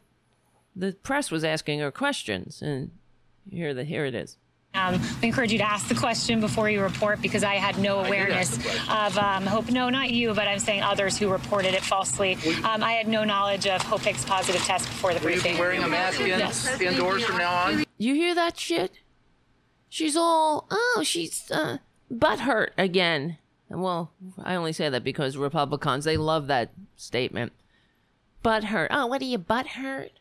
the 0.74 0.92
press 0.92 1.30
was 1.30 1.44
asking 1.44 1.80
her 1.80 1.90
questions, 1.90 2.62
and 2.62 2.90
here 3.50 3.74
the 3.74 3.84
here 3.84 4.04
it 4.04 4.14
is. 4.14 4.36
Um, 4.74 4.98
I 5.22 5.26
encourage 5.26 5.52
you 5.52 5.58
to 5.58 5.70
ask 5.70 5.86
the 5.88 5.94
question 5.94 6.40
before 6.40 6.70
you 6.70 6.80
report 6.82 7.20
because 7.20 7.44
I 7.44 7.56
had 7.56 7.78
no 7.78 8.00
awareness 8.00 8.56
of 8.88 9.18
um, 9.18 9.44
Hope. 9.44 9.70
No, 9.70 9.90
not 9.90 10.10
you, 10.10 10.32
but 10.32 10.48
I'm 10.48 10.58
saying 10.58 10.82
others 10.82 11.18
who 11.18 11.28
reported 11.28 11.74
it 11.74 11.82
falsely. 11.82 12.38
Um, 12.64 12.82
I 12.82 12.92
had 12.92 13.06
no 13.06 13.22
knowledge 13.22 13.66
of 13.66 13.82
Hope 13.82 14.00
Hicks' 14.00 14.24
positive 14.24 14.62
test 14.62 14.86
before 14.86 15.12
the 15.12 15.18
Will 15.20 15.24
briefing. 15.26 15.52
you 15.52 15.56
be 15.58 15.60
wearing 15.60 15.82
a 15.82 15.88
mask 15.88 16.20
in, 16.20 16.26
Yes. 16.28 16.80
indoors 16.80 17.22
from 17.22 17.36
now 17.36 17.52
on? 17.54 17.84
You 17.98 18.14
hear 18.14 18.34
that 18.34 18.58
shit? 18.58 18.92
She's 19.90 20.16
all 20.16 20.66
oh, 20.70 21.02
she's 21.04 21.50
uh, 21.50 21.76
butt 22.10 22.40
hurt 22.40 22.72
again. 22.78 23.36
Well, 23.68 24.10
I 24.42 24.54
only 24.54 24.72
say 24.72 24.88
that 24.88 25.04
because 25.04 25.36
Republicans 25.36 26.06
they 26.06 26.16
love 26.16 26.46
that 26.46 26.70
statement. 26.96 27.52
Butt 28.42 28.64
hurt. 28.64 28.90
Oh, 28.90 29.06
what 29.06 29.20
are 29.20 29.26
you 29.26 29.36
butt 29.38 29.66
hurt? 29.68 30.12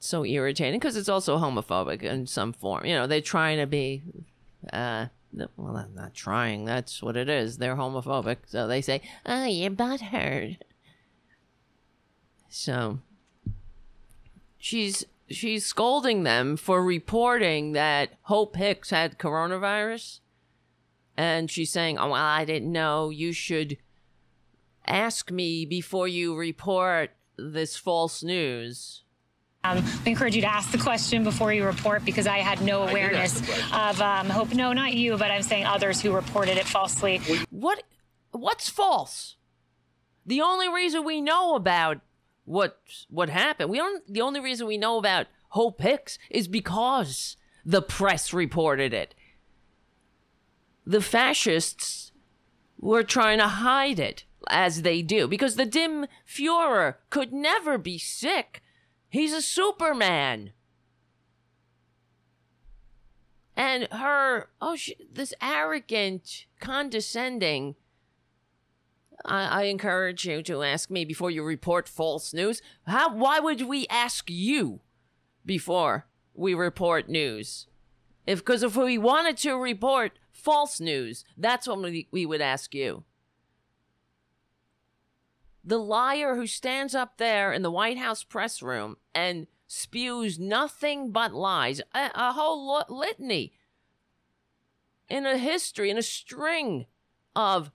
So 0.00 0.24
irritating 0.24 0.78
because 0.78 0.96
it's 0.96 1.08
also 1.08 1.38
homophobic 1.38 2.02
in 2.02 2.26
some 2.26 2.52
form. 2.52 2.84
You 2.84 2.94
know, 2.94 3.06
they're 3.06 3.20
trying 3.20 3.58
to 3.58 3.66
be, 3.66 4.02
uh, 4.72 5.06
well, 5.56 5.74
they're 5.74 5.88
not 5.94 6.14
trying. 6.14 6.64
That's 6.64 7.02
what 7.02 7.16
it 7.16 7.28
is. 7.28 7.58
They're 7.58 7.76
homophobic, 7.76 8.38
so 8.46 8.66
they 8.68 8.80
say, 8.80 9.02
"Oh, 9.26 9.44
your 9.44 9.70
butt 9.70 10.00
hurt." 10.00 10.64
So 12.48 13.00
she's 14.56 15.04
she's 15.28 15.66
scolding 15.66 16.22
them 16.22 16.56
for 16.56 16.82
reporting 16.82 17.72
that 17.72 18.10
Hope 18.22 18.56
Hicks 18.56 18.90
had 18.90 19.18
coronavirus, 19.18 20.20
and 21.16 21.50
she's 21.50 21.70
saying, 21.70 21.98
"Oh, 21.98 22.10
well, 22.10 22.14
I 22.14 22.44
didn't 22.44 22.72
know. 22.72 23.10
You 23.10 23.32
should." 23.32 23.78
ask 24.88 25.30
me 25.30 25.64
before 25.64 26.08
you 26.08 26.34
report 26.34 27.10
this 27.36 27.76
false 27.76 28.22
news. 28.22 29.02
Um, 29.64 29.84
I 30.06 30.10
encourage 30.10 30.36
you 30.36 30.42
to 30.42 30.52
ask 30.52 30.70
the 30.70 30.78
question 30.78 31.24
before 31.24 31.52
you 31.52 31.64
report 31.64 32.04
because 32.04 32.26
I 32.28 32.38
had 32.38 32.62
no 32.62 32.84
awareness 32.84 33.40
of 33.72 34.00
um, 34.00 34.28
hope. 34.28 34.54
No, 34.54 34.72
not 34.72 34.94
you, 34.94 35.16
but 35.16 35.30
I'm 35.30 35.42
saying 35.42 35.64
others 35.64 36.00
who 36.00 36.12
reported 36.12 36.56
it 36.56 36.64
falsely. 36.64 37.20
What 37.50 37.82
what's 38.30 38.68
false? 38.68 39.36
The 40.24 40.42
only 40.42 40.68
reason 40.68 41.04
we 41.04 41.20
know 41.20 41.56
about 41.56 42.00
what 42.44 42.78
what 43.10 43.30
happened, 43.30 43.70
we 43.70 43.78
don't 43.78 44.06
the 44.12 44.20
only 44.20 44.40
reason 44.40 44.66
we 44.66 44.78
know 44.78 44.96
about 44.96 45.26
Hope 45.50 45.80
Hicks 45.80 46.18
is 46.30 46.46
because 46.46 47.36
the 47.64 47.82
press 47.82 48.32
reported 48.32 48.94
it. 48.94 49.14
The 50.86 51.00
fascists 51.00 52.12
were 52.78 53.02
trying 53.02 53.38
to 53.38 53.48
hide 53.48 53.98
it 53.98 54.24
as 54.48 54.82
they 54.82 55.02
do 55.02 55.26
because 55.26 55.56
the 55.56 55.66
dim 55.66 56.06
Fuhrer 56.26 56.94
could 57.10 57.32
never 57.32 57.76
be 57.76 57.98
sick. 57.98 58.62
He's 59.08 59.32
a 59.32 59.42
Superman. 59.42 60.52
And 63.56 63.88
her, 63.90 64.50
oh, 64.60 64.76
she, 64.76 64.94
this 65.12 65.34
arrogant, 65.42 66.46
condescending. 66.60 67.74
I, 69.24 69.44
I 69.44 69.62
encourage 69.64 70.26
you 70.26 70.42
to 70.44 70.62
ask 70.62 70.90
me 70.90 71.04
before 71.04 71.30
you 71.30 71.42
report 71.42 71.88
false 71.88 72.32
news. 72.32 72.62
How? 72.86 73.14
Why 73.14 73.40
would 73.40 73.62
we 73.62 73.86
ask 73.88 74.30
you 74.30 74.80
before 75.44 76.06
we 76.34 76.54
report 76.54 77.08
news? 77.08 77.66
If 78.26 78.40
because 78.40 78.62
if 78.62 78.76
we 78.76 78.96
wanted 78.96 79.38
to 79.38 79.54
report 79.54 80.12
false 80.30 80.78
news, 80.78 81.24
that's 81.36 81.66
when 81.66 81.82
we, 81.82 82.08
we 82.12 82.26
would 82.26 82.40
ask 82.40 82.74
you. 82.74 83.04
The 85.64 85.78
liar 85.78 86.34
who 86.34 86.46
stands 86.46 86.94
up 86.94 87.18
there 87.18 87.52
in 87.52 87.62
the 87.62 87.70
White 87.70 87.98
House 87.98 88.22
press 88.22 88.62
room 88.62 88.96
and 89.14 89.46
spews 89.66 90.38
nothing 90.38 91.12
but 91.12 91.34
lies, 91.34 91.80
a, 91.94 92.10
a 92.14 92.32
whole 92.32 92.82
litany 92.88 93.52
in 95.08 95.26
a 95.26 95.36
history, 95.36 95.90
in 95.90 95.98
a 95.98 96.02
string 96.02 96.86
of 97.36 97.70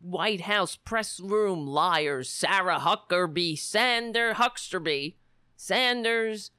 White 0.00 0.42
House 0.42 0.76
press 0.76 1.20
room 1.20 1.66
liars 1.66 2.28
Sarah 2.28 2.80
Huckabee, 2.80 3.58
Sander 3.58 4.34
Hucksterby, 4.34 5.14
Sanders, 5.56 6.50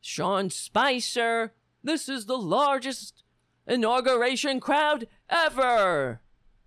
Sean 0.00 0.48
Spicer. 0.50 1.52
This 1.82 2.08
is 2.08 2.26
the 2.26 2.38
largest 2.38 3.22
inauguration 3.66 4.60
crowd 4.60 5.06
ever. 5.28 6.20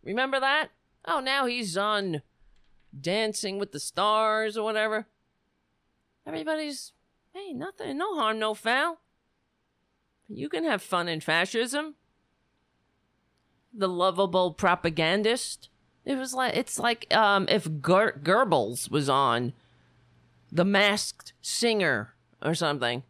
Remember 0.03 0.39
that? 0.39 0.69
Oh, 1.05 1.19
now 1.19 1.45
he's 1.45 1.75
on 1.77 2.21
Dancing 2.99 3.59
with 3.59 3.71
the 3.71 3.79
Stars 3.79 4.57
or 4.57 4.63
whatever. 4.63 5.07
Everybody's, 6.25 6.93
hey, 7.33 7.53
nothing, 7.53 7.97
no 7.97 8.15
harm, 8.15 8.39
no 8.39 8.53
foul. 8.53 8.99
You 10.29 10.49
can 10.49 10.63
have 10.63 10.81
fun 10.81 11.07
in 11.07 11.19
fascism. 11.19 11.95
The 13.73 13.89
lovable 13.89 14.53
propagandist. 14.53 15.69
It 16.05 16.15
was 16.15 16.33
like 16.33 16.55
it's 16.55 16.79
like 16.79 17.13
um, 17.13 17.47
if 17.49 17.65
Ger- 17.65 18.19
Goebbels 18.21 18.89
was 18.89 19.09
on 19.09 19.53
The 20.51 20.65
Masked 20.65 21.33
Singer 21.41 22.13
or 22.41 22.53
something. 22.53 23.03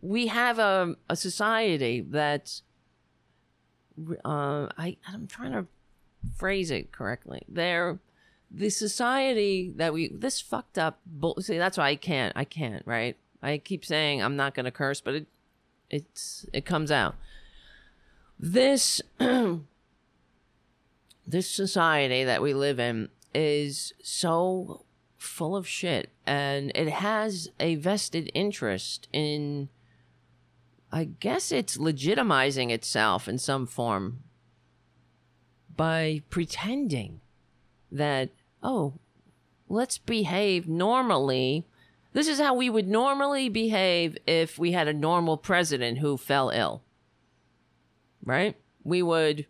We 0.00 0.28
have 0.28 0.58
a 0.58 0.96
a 1.08 1.16
society 1.16 2.00
that 2.00 2.60
uh, 4.24 4.68
I 4.78 4.96
I'm 5.06 5.26
trying 5.26 5.52
to 5.52 5.66
phrase 6.36 6.70
it 6.70 6.92
correctly. 6.92 7.42
They're 7.48 7.98
the 8.50 8.70
society 8.70 9.72
that 9.76 9.92
we 9.92 10.08
this 10.08 10.40
fucked 10.40 10.78
up 10.78 11.00
bull. 11.06 11.36
See, 11.40 11.58
that's 11.58 11.76
why 11.78 11.88
I 11.88 11.96
can't. 11.96 12.32
I 12.36 12.44
can't. 12.44 12.82
Right. 12.86 13.16
I 13.42 13.58
keep 13.58 13.84
saying 13.84 14.22
I'm 14.22 14.36
not 14.36 14.54
going 14.54 14.64
to 14.64 14.70
curse, 14.70 15.00
but 15.00 15.14
it 15.14 15.26
it's 15.90 16.46
it 16.52 16.64
comes 16.64 16.90
out. 16.90 17.14
This 18.38 19.00
this 21.26 21.50
society 21.50 22.24
that 22.24 22.42
we 22.42 22.54
live 22.54 22.78
in 22.78 23.08
is 23.34 23.92
so 24.02 24.84
full 25.16 25.56
of 25.56 25.66
shit, 25.68 26.10
and 26.26 26.72
it 26.74 26.88
has 26.88 27.50
a 27.60 27.76
vested 27.76 28.30
interest 28.34 29.08
in. 29.12 29.68
I 30.90 31.04
guess 31.04 31.52
it's 31.52 31.76
legitimizing 31.76 32.70
itself 32.70 33.28
in 33.28 33.36
some 33.36 33.66
form 33.66 34.20
by 35.78 36.20
pretending 36.28 37.20
that, 37.90 38.30
oh, 38.62 38.94
let's 39.68 39.96
behave 39.96 40.68
normally. 40.68 41.64
This 42.12 42.26
is 42.26 42.40
how 42.40 42.52
we 42.54 42.68
would 42.68 42.88
normally 42.88 43.48
behave 43.48 44.18
if 44.26 44.58
we 44.58 44.72
had 44.72 44.88
a 44.88 44.92
normal 44.92 45.36
president 45.38 45.98
who 45.98 46.16
fell 46.16 46.50
ill. 46.50 46.82
Right? 48.24 48.56
We 48.82 49.02
would 49.02 49.46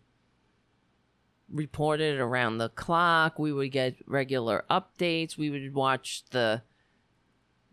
report 1.51 1.99
it 1.99 2.19
around 2.19 2.59
the 2.59 2.69
clock. 2.69 3.39
We 3.39 3.51
would 3.51 3.71
get 3.71 3.95
regular 4.05 4.65
updates. 4.69 5.35
We 5.35 5.49
would 5.49 5.73
watch 5.73 6.23
the 6.29 6.61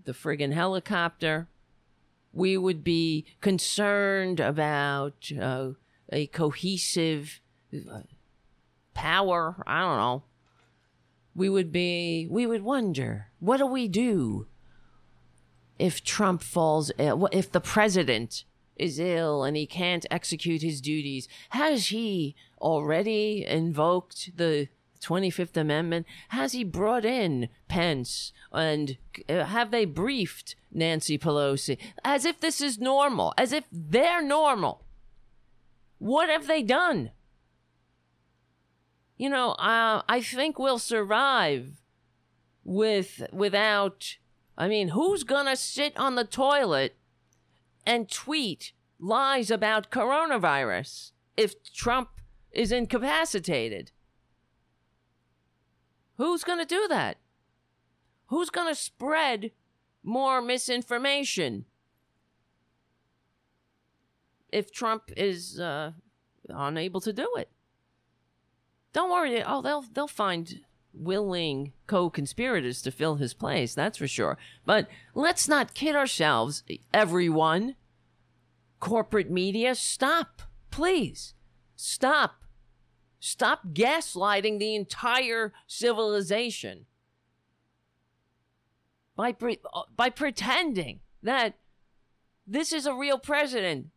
the 0.04 0.12
friggin' 0.12 0.54
helicopter. 0.54 1.48
We 2.32 2.56
would 2.56 2.82
be 2.82 3.26
concerned 3.40 4.40
about 4.40 5.30
uh, 5.38 5.70
a 6.10 6.28
cohesive 6.28 7.40
uh, 7.74 8.02
power. 8.96 9.62
I 9.66 9.80
don't 9.80 9.98
know. 9.98 10.22
We 11.34 11.48
would 11.48 11.70
be, 11.70 12.26
we 12.30 12.46
would 12.46 12.62
wonder, 12.62 13.28
what 13.38 13.58
do 13.58 13.66
we 13.66 13.88
do 13.88 14.46
if 15.78 16.02
Trump 16.02 16.42
falls 16.42 16.90
ill? 16.98 17.28
If 17.30 17.52
the 17.52 17.60
president 17.60 18.44
is 18.76 18.98
ill 18.98 19.44
and 19.44 19.56
he 19.56 19.66
can't 19.66 20.06
execute 20.10 20.62
his 20.62 20.80
duties? 20.80 21.28
Has 21.50 21.88
he 21.88 22.34
already 22.60 23.44
invoked 23.46 24.36
the 24.36 24.68
25th 25.00 25.56
Amendment? 25.56 26.06
Has 26.28 26.52
he 26.52 26.64
brought 26.64 27.04
in 27.04 27.48
Pence? 27.68 28.32
And 28.52 28.96
uh, 29.28 29.44
have 29.44 29.70
they 29.70 29.84
briefed 29.84 30.56
Nancy 30.72 31.18
Pelosi? 31.18 31.78
As 32.04 32.24
if 32.24 32.40
this 32.40 32.60
is 32.60 32.78
normal, 32.78 33.32
as 33.36 33.52
if 33.52 33.64
they're 33.70 34.22
normal. 34.22 34.84
What 35.98 36.28
have 36.28 36.46
they 36.46 36.62
done? 36.62 37.10
You 39.16 39.30
know, 39.30 39.52
uh, 39.52 40.02
I 40.08 40.20
think 40.20 40.58
we'll 40.58 40.78
survive 40.78 41.82
with 42.64 43.22
without. 43.32 44.16
I 44.58 44.68
mean, 44.68 44.88
who's 44.88 45.22
gonna 45.22 45.56
sit 45.56 45.96
on 45.96 46.14
the 46.14 46.24
toilet 46.24 46.96
and 47.86 48.10
tweet 48.10 48.72
lies 48.98 49.50
about 49.50 49.90
coronavirus 49.90 51.12
if 51.36 51.62
Trump 51.72 52.08
is 52.52 52.72
incapacitated? 52.72 53.92
Who's 56.16 56.44
to 56.58 56.64
do 56.64 56.86
that? 56.88 57.18
Who's 58.28 58.50
to 58.68 58.74
spread 58.74 59.52
more 60.02 60.40
misinformation 60.40 61.66
if 64.50 64.72
Trump 64.72 65.10
is 65.16 65.60
uh, 65.60 65.92
unable 66.48 67.00
to 67.02 67.12
do 67.12 67.28
it? 67.36 67.50
Don't 68.96 69.10
worry. 69.10 69.42
Oh, 69.44 69.60
they'll 69.60 69.82
they'll 69.82 70.08
find 70.08 70.60
willing 70.94 71.74
co-conspirators 71.86 72.80
to 72.80 72.90
fill 72.90 73.16
his 73.16 73.34
place. 73.34 73.74
That's 73.74 73.98
for 73.98 74.08
sure. 74.08 74.38
But 74.64 74.88
let's 75.14 75.46
not 75.46 75.74
kid 75.74 75.94
ourselves, 75.94 76.62
everyone. 76.94 77.76
Corporate 78.80 79.30
media, 79.30 79.74
stop, 79.74 80.40
please, 80.70 81.34
stop. 81.76 82.36
Stop 83.20 83.68
gaslighting 83.74 84.58
the 84.58 84.74
entire 84.74 85.52
civilization 85.66 86.86
by 89.14 89.32
pre- 89.32 89.60
uh, 89.74 89.82
by 89.94 90.08
pretending 90.08 91.00
that 91.22 91.58
this 92.46 92.72
is 92.72 92.86
a 92.86 92.94
real 92.94 93.18
president 93.18 93.88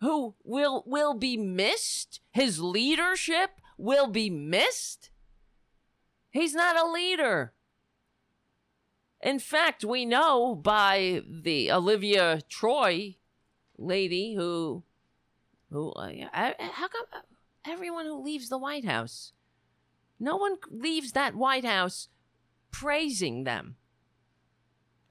who 0.00 0.34
will 0.42 0.84
will 0.86 1.12
be 1.12 1.36
missed. 1.36 2.20
His 2.30 2.60
leadership 2.60 3.60
will 3.82 4.06
be 4.06 4.30
missed. 4.30 5.10
He's 6.30 6.54
not 6.54 6.76
a 6.76 6.88
leader. 6.88 7.52
In 9.20 9.40
fact, 9.40 9.84
we 9.84 10.06
know 10.06 10.54
by 10.54 11.22
the 11.28 11.70
Olivia 11.72 12.40
Troy 12.48 13.16
lady 13.76 14.34
who 14.34 14.84
who 15.70 15.90
uh, 15.92 16.10
how 16.32 16.88
come 16.88 17.22
everyone 17.66 18.06
who 18.06 18.22
leaves 18.22 18.48
the 18.48 18.58
White 18.58 18.84
House. 18.84 19.32
No 20.20 20.36
one 20.36 20.56
leaves 20.70 21.12
that 21.12 21.34
White 21.34 21.64
House 21.64 22.08
praising 22.70 23.42
them. 23.44 23.76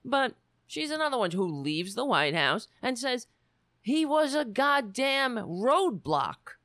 But 0.06 0.36
she's 0.66 0.92
another 0.92 1.18
one 1.18 1.32
who 1.32 1.46
leaves 1.46 1.96
the 1.96 2.06
White 2.06 2.36
House 2.36 2.70
and 2.82 2.98
says 2.98 3.28
he 3.82 4.06
was 4.06 4.34
a 4.34 4.46
goddamn 4.46 5.36
roadblock 5.36 6.56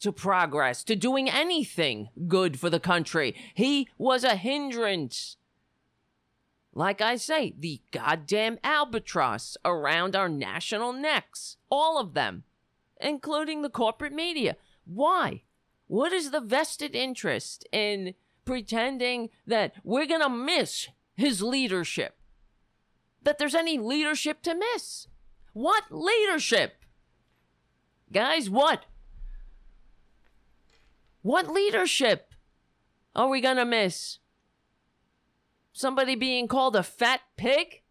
to 0.00 0.12
progress, 0.12 0.84
to 0.84 0.96
doing 0.96 1.30
anything 1.30 2.08
good 2.28 2.58
for 2.58 2.70
the 2.70 2.80
country. 2.80 3.34
He 3.54 3.88
was 3.98 4.24
a 4.24 4.36
hindrance. 4.36 5.36
Like 6.72 7.00
I 7.00 7.16
say, 7.16 7.54
the 7.58 7.80
goddamn 7.90 8.58
albatross 8.62 9.56
around 9.64 10.14
our 10.14 10.28
national 10.28 10.92
necks. 10.92 11.56
All 11.70 11.98
of 11.98 12.14
them, 12.14 12.44
including 13.00 13.62
the 13.62 13.70
corporate 13.70 14.12
media. 14.12 14.56
Why? 14.84 15.42
What 15.86 16.12
is 16.12 16.30
the 16.30 16.40
vested 16.40 16.94
interest 16.94 17.66
in 17.72 18.14
pretending 18.44 19.30
that 19.46 19.72
we're 19.84 20.06
going 20.06 20.20
to 20.20 20.28
miss 20.28 20.88
his 21.14 21.42
leadership? 21.42 22.16
That 23.22 23.38
there's 23.38 23.54
any 23.54 23.78
leadership 23.78 24.42
to 24.42 24.54
miss? 24.54 25.08
What 25.52 25.84
leadership? 25.90 26.84
Guys, 28.12 28.48
what? 28.50 28.84
What 31.26 31.48
leadership 31.48 32.34
are 33.16 33.28
we 33.28 33.40
going 33.40 33.56
to 33.56 33.64
miss? 33.64 34.18
Somebody 35.72 36.14
being 36.14 36.46
called 36.46 36.76
a 36.76 36.84
fat 36.84 37.20
pig? 37.36 37.82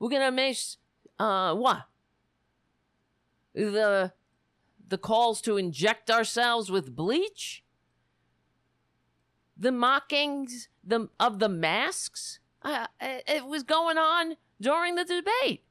We're 0.00 0.08
going 0.08 0.22
to 0.22 0.32
miss 0.32 0.78
uh 1.16 1.54
what? 1.54 1.84
The 3.54 4.14
the 4.88 4.98
calls 4.98 5.40
to 5.42 5.56
inject 5.56 6.10
ourselves 6.10 6.72
with 6.72 6.96
bleach? 6.96 7.62
The 9.56 9.70
mockings 9.70 10.68
the, 10.82 11.08
of 11.20 11.38
the 11.38 11.48
masks? 11.48 12.40
Uh, 12.62 12.88
it 13.00 13.46
was 13.46 13.62
going 13.62 13.96
on 13.96 14.38
during 14.60 14.96
the 14.96 15.04
debate. 15.04 15.62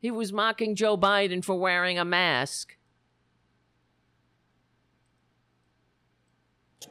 He 0.00 0.10
was 0.10 0.32
mocking 0.32 0.74
Joe 0.74 0.96
Biden 0.96 1.44
for 1.44 1.54
wearing 1.54 1.98
a 1.98 2.04
mask. 2.04 2.76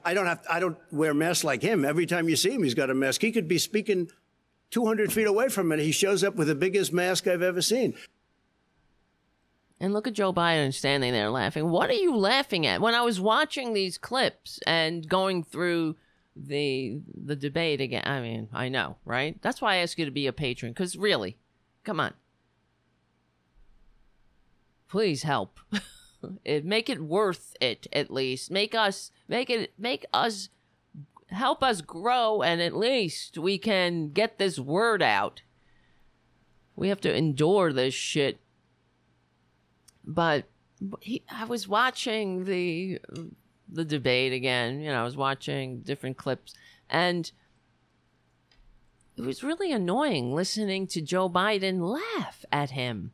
I 0.05 0.13
don't 0.13 0.27
have. 0.27 0.45
I 0.49 0.59
don't 0.59 0.77
wear 0.91 1.13
masks 1.13 1.43
like 1.43 1.63
him. 1.63 1.83
Every 1.83 2.05
time 2.05 2.29
you 2.29 2.35
see 2.35 2.51
him, 2.51 2.63
he's 2.63 2.75
got 2.75 2.91
a 2.91 2.93
mask. 2.93 3.21
He 3.21 3.31
could 3.31 3.47
be 3.47 3.57
speaking 3.57 4.09
200 4.69 5.11
feet 5.11 5.25
away 5.25 5.49
from 5.49 5.71
it. 5.71 5.79
He 5.79 5.91
shows 5.91 6.23
up 6.23 6.35
with 6.35 6.47
the 6.47 6.55
biggest 6.55 6.93
mask 6.93 7.27
I've 7.27 7.41
ever 7.41 7.61
seen. 7.61 7.95
And 9.79 9.93
look 9.93 10.07
at 10.07 10.13
Joe 10.13 10.31
Biden 10.31 10.73
standing 10.73 11.11
there 11.11 11.29
laughing. 11.29 11.69
What 11.69 11.89
are 11.89 11.93
you 11.93 12.15
laughing 12.15 12.67
at? 12.67 12.81
When 12.81 12.93
I 12.93 13.01
was 13.01 13.19
watching 13.19 13.73
these 13.73 13.97
clips 13.97 14.59
and 14.67 15.07
going 15.07 15.43
through 15.43 15.95
the 16.35 17.01
the 17.15 17.35
debate 17.35 17.81
again, 17.81 18.03
I 18.05 18.21
mean, 18.21 18.49
I 18.53 18.69
know, 18.69 18.97
right? 19.03 19.41
That's 19.41 19.61
why 19.61 19.75
I 19.75 19.77
ask 19.77 19.97
you 19.97 20.05
to 20.05 20.11
be 20.11 20.27
a 20.27 20.33
patron 20.33 20.73
cuz 20.75 20.95
really, 20.95 21.37
come 21.83 21.99
on. 21.99 22.13
Please 24.89 25.23
help. 25.23 25.59
make 26.63 26.89
it 26.89 27.01
worth 27.01 27.55
it 27.61 27.87
at 27.93 28.11
least. 28.11 28.51
Make 28.51 28.75
us 28.75 29.11
make 29.27 29.49
it 29.49 29.73
make 29.77 30.05
us 30.13 30.49
help 31.27 31.63
us 31.63 31.81
grow 31.81 32.41
and 32.41 32.59
at 32.59 32.75
least 32.75 33.37
we 33.37 33.57
can 33.57 34.09
get 34.09 34.37
this 34.37 34.59
word 34.59 35.01
out. 35.01 35.43
We 36.75 36.89
have 36.89 37.01
to 37.01 37.15
endure 37.15 37.71
this 37.71 37.93
shit 37.93 38.39
but 40.09 40.45
he, 41.01 41.23
I 41.29 41.45
was 41.45 41.67
watching 41.67 42.45
the 42.45 42.99
the 43.71 43.85
debate 43.85 44.33
again. 44.33 44.81
You 44.81 44.89
know, 44.89 45.01
I 45.01 45.03
was 45.03 45.15
watching 45.15 45.81
different 45.81 46.17
clips, 46.17 46.55
and 46.89 47.31
it 49.15 49.21
was 49.21 49.43
really 49.43 49.71
annoying 49.71 50.33
listening 50.33 50.87
to 50.87 51.01
Joe 51.01 51.29
Biden 51.29 51.79
laugh 51.81 52.43
at 52.51 52.71
him. 52.71 53.11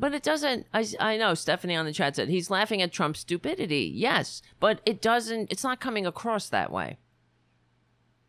But 0.00 0.14
it 0.14 0.22
doesn't. 0.22 0.66
I, 0.72 0.86
I 0.98 1.18
know 1.18 1.34
Stephanie 1.34 1.76
on 1.76 1.84
the 1.84 1.92
chat 1.92 2.16
said 2.16 2.30
he's 2.30 2.50
laughing 2.50 2.80
at 2.80 2.90
Trump's 2.90 3.20
stupidity. 3.20 3.92
Yes, 3.94 4.40
but 4.58 4.80
it 4.86 5.02
doesn't. 5.02 5.52
It's 5.52 5.62
not 5.62 5.78
coming 5.78 6.06
across 6.06 6.48
that 6.48 6.72
way. 6.72 6.96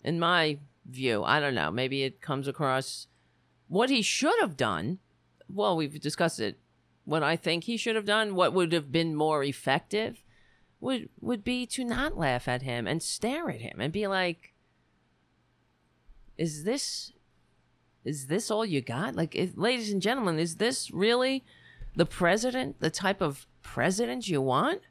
In 0.04 0.20
my 0.20 0.58
view, 0.86 1.24
I 1.24 1.40
don't 1.40 1.56
know. 1.56 1.72
Maybe 1.72 2.04
it 2.04 2.20
comes 2.20 2.50
across 2.50 3.08
what 3.70 3.90
he 3.90 4.02
should 4.02 4.38
have 4.42 4.58
done. 4.58 5.00
Well, 5.48 5.78
we've 5.78 5.98
discussed 5.98 6.42
it 6.42 6.60
what 7.06 7.24
I 7.24 7.38
think 7.38 7.64
he 7.64 7.78
should 7.78 7.96
have 7.96 8.06
done, 8.06 8.36
what 8.36 8.52
would 8.52 8.74
have 8.74 8.92
been 8.92 9.16
more 9.16 9.42
effective, 9.42 10.26
would 10.82 11.08
would 11.22 11.42
be 11.42 11.66
to 11.68 11.86
not 11.86 12.18
laugh 12.18 12.50
at 12.50 12.64
him 12.64 12.86
and 12.86 13.02
stare 13.02 13.50
at 13.50 13.62
him 13.62 13.80
and 13.80 13.94
be 13.94 14.08
like, 14.08 14.54
"Is 16.38 16.66
this, 16.66 17.14
is 18.04 18.28
this 18.28 18.52
all 18.52 18.66
you 18.66 18.82
got? 18.82 19.16
Like, 19.16 19.38
if, 19.38 19.56
ladies 19.56 19.94
and 19.94 20.02
gentlemen, 20.02 20.38
is 20.38 20.58
this 20.58 20.92
really 20.92 21.46
the 21.96 22.06
president? 22.06 22.80
The 22.80 22.90
type 22.90 23.22
of 23.22 23.48
president 23.62 24.28
you 24.28 24.42
want? 24.42 24.82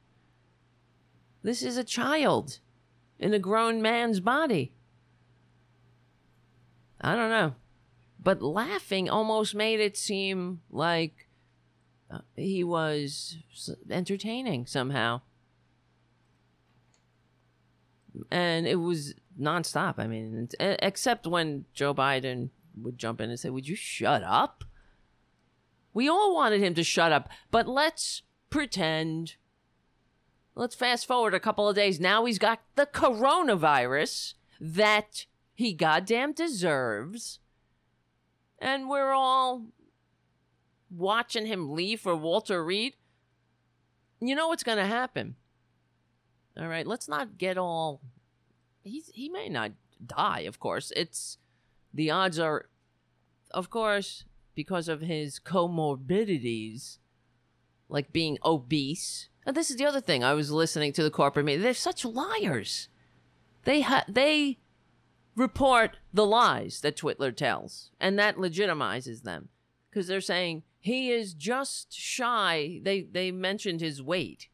This 1.42 1.62
is 1.62 1.76
a 1.76 1.84
child 1.84 2.58
in 3.18 3.34
a 3.34 3.38
grown 3.38 3.80
man's 3.80 4.20
body." 4.20 4.72
I 7.00 7.16
don't 7.16 7.30
know. 7.30 7.54
But 8.22 8.42
laughing 8.42 9.08
almost 9.08 9.54
made 9.54 9.80
it 9.80 9.96
seem 9.96 10.60
like 10.70 11.28
uh, 12.10 12.18
he 12.36 12.62
was 12.62 13.38
entertaining 13.88 14.66
somehow. 14.66 15.22
And 18.30 18.66
it 18.66 18.76
was 18.76 19.14
nonstop. 19.40 19.94
I 19.98 20.06
mean, 20.06 20.48
except 20.60 21.26
when 21.26 21.64
Joe 21.72 21.94
Biden 21.94 22.50
would 22.76 22.98
jump 22.98 23.20
in 23.20 23.30
and 23.30 23.40
say, 23.40 23.48
Would 23.48 23.68
you 23.68 23.76
shut 23.76 24.22
up? 24.22 24.64
We 25.92 26.08
all 26.08 26.34
wanted 26.34 26.60
him 26.60 26.74
to 26.74 26.84
shut 26.84 27.12
up, 27.12 27.28
but 27.50 27.66
let's 27.66 28.22
pretend. 28.48 29.36
Let's 30.54 30.74
fast 30.74 31.06
forward 31.06 31.34
a 31.34 31.40
couple 31.40 31.68
of 31.68 31.76
days. 31.76 32.00
Now 32.00 32.24
he's 32.24 32.38
got 32.38 32.60
the 32.76 32.86
coronavirus 32.86 34.34
that 34.60 35.26
he 35.54 35.72
goddamn 35.72 36.32
deserves. 36.32 37.38
And 38.58 38.88
we're 38.88 39.12
all 39.12 39.66
watching 40.90 41.46
him 41.46 41.72
leave 41.72 42.00
for 42.00 42.14
Walter 42.14 42.64
Reed, 42.64 42.94
you 44.20 44.34
know 44.34 44.48
what's 44.48 44.64
going 44.64 44.78
to 44.78 44.86
happen. 44.86 45.36
All 46.58 46.68
right, 46.68 46.86
let's 46.86 47.08
not 47.08 47.38
get 47.38 47.56
all. 47.56 48.00
He's 48.82 49.08
he 49.14 49.28
may 49.28 49.48
not 49.48 49.72
die, 50.04 50.40
of 50.40 50.58
course. 50.58 50.92
It's 50.96 51.38
the 51.94 52.10
odds 52.10 52.38
are, 52.38 52.66
of 53.50 53.70
course, 53.70 54.24
because 54.54 54.88
of 54.88 55.00
his 55.00 55.38
comorbidities, 55.38 56.98
like 57.88 58.12
being 58.12 58.38
obese. 58.44 59.28
And 59.46 59.56
this 59.56 59.70
is 59.70 59.76
the 59.76 59.86
other 59.86 60.00
thing. 60.00 60.22
I 60.22 60.34
was 60.34 60.50
listening 60.50 60.92
to 60.94 61.02
the 61.02 61.10
corporate 61.10 61.46
media. 61.46 61.62
They're 61.62 61.74
such 61.74 62.04
liars. 62.04 62.88
They 63.64 63.82
ha- 63.82 64.04
they 64.08 64.58
report 65.36 65.98
the 66.12 66.26
lies 66.26 66.80
that 66.80 66.96
Twitler 66.96 67.34
tells, 67.34 67.90
and 68.00 68.18
that 68.18 68.36
legitimizes 68.36 69.22
them 69.22 69.48
because 69.90 70.06
they're 70.06 70.20
saying 70.20 70.62
he 70.78 71.10
is 71.10 71.34
just 71.34 71.92
shy. 71.92 72.80
They 72.82 73.02
they 73.02 73.30
mentioned 73.30 73.80
his 73.80 74.02
weight. 74.02 74.48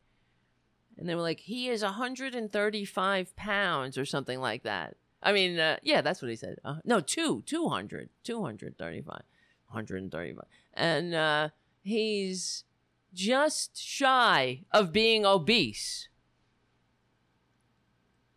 And 0.98 1.08
they 1.08 1.14
were 1.14 1.22
like, 1.22 1.40
he 1.40 1.68
is 1.68 1.82
135 1.82 3.36
pounds 3.36 3.98
or 3.98 4.06
something 4.06 4.40
like 4.40 4.62
that. 4.62 4.96
I 5.22 5.32
mean, 5.32 5.58
uh, 5.58 5.76
yeah, 5.82 6.00
that's 6.00 6.22
what 6.22 6.30
he 6.30 6.36
said. 6.36 6.56
Uh, 6.64 6.76
no, 6.84 7.00
two, 7.00 7.42
200, 7.46 8.08
235, 8.22 9.22
135. 9.68 10.44
And 10.74 11.14
uh, 11.14 11.48
he's 11.82 12.64
just 13.12 13.76
shy 13.76 14.62
of 14.72 14.92
being 14.92 15.24
obese. 15.24 16.08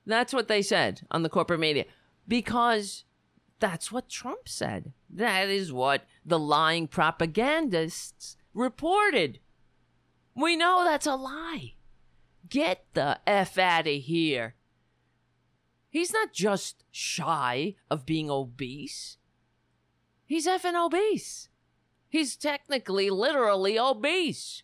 That's 0.06 0.34
what 0.34 0.48
they 0.48 0.62
said 0.62 1.02
on 1.12 1.24
the 1.24 1.30
corporate 1.30 1.60
media. 1.60 1.86
Because 2.28 3.04
that's 3.60 3.92
what 3.92 4.10
Trump 4.10 4.48
said. 4.48 4.94
That 5.10 5.50
is 5.50 5.72
what 5.74 6.06
the 6.26 6.40
lying 6.40 6.88
propagandists 6.88 8.38
reported. 8.54 9.40
We 10.36 10.56
know 10.56 10.84
that's 10.84 11.06
a 11.06 11.16
lie. 11.16 11.74
Get 12.50 12.86
the 12.94 13.20
F 13.28 13.58
out 13.58 13.88
of 13.88 13.94
here. 13.94 14.56
He's 15.90 16.14
not 16.14 16.34
just 16.34 16.84
shy 16.92 17.76
of 17.90 18.06
being 18.06 18.30
obese. 18.30 19.18
He's 20.30 20.46
effing 20.46 20.76
obese. 20.76 21.50
He's 22.08 22.36
technically, 22.36 23.10
literally 23.10 23.80
obese. 23.80 24.62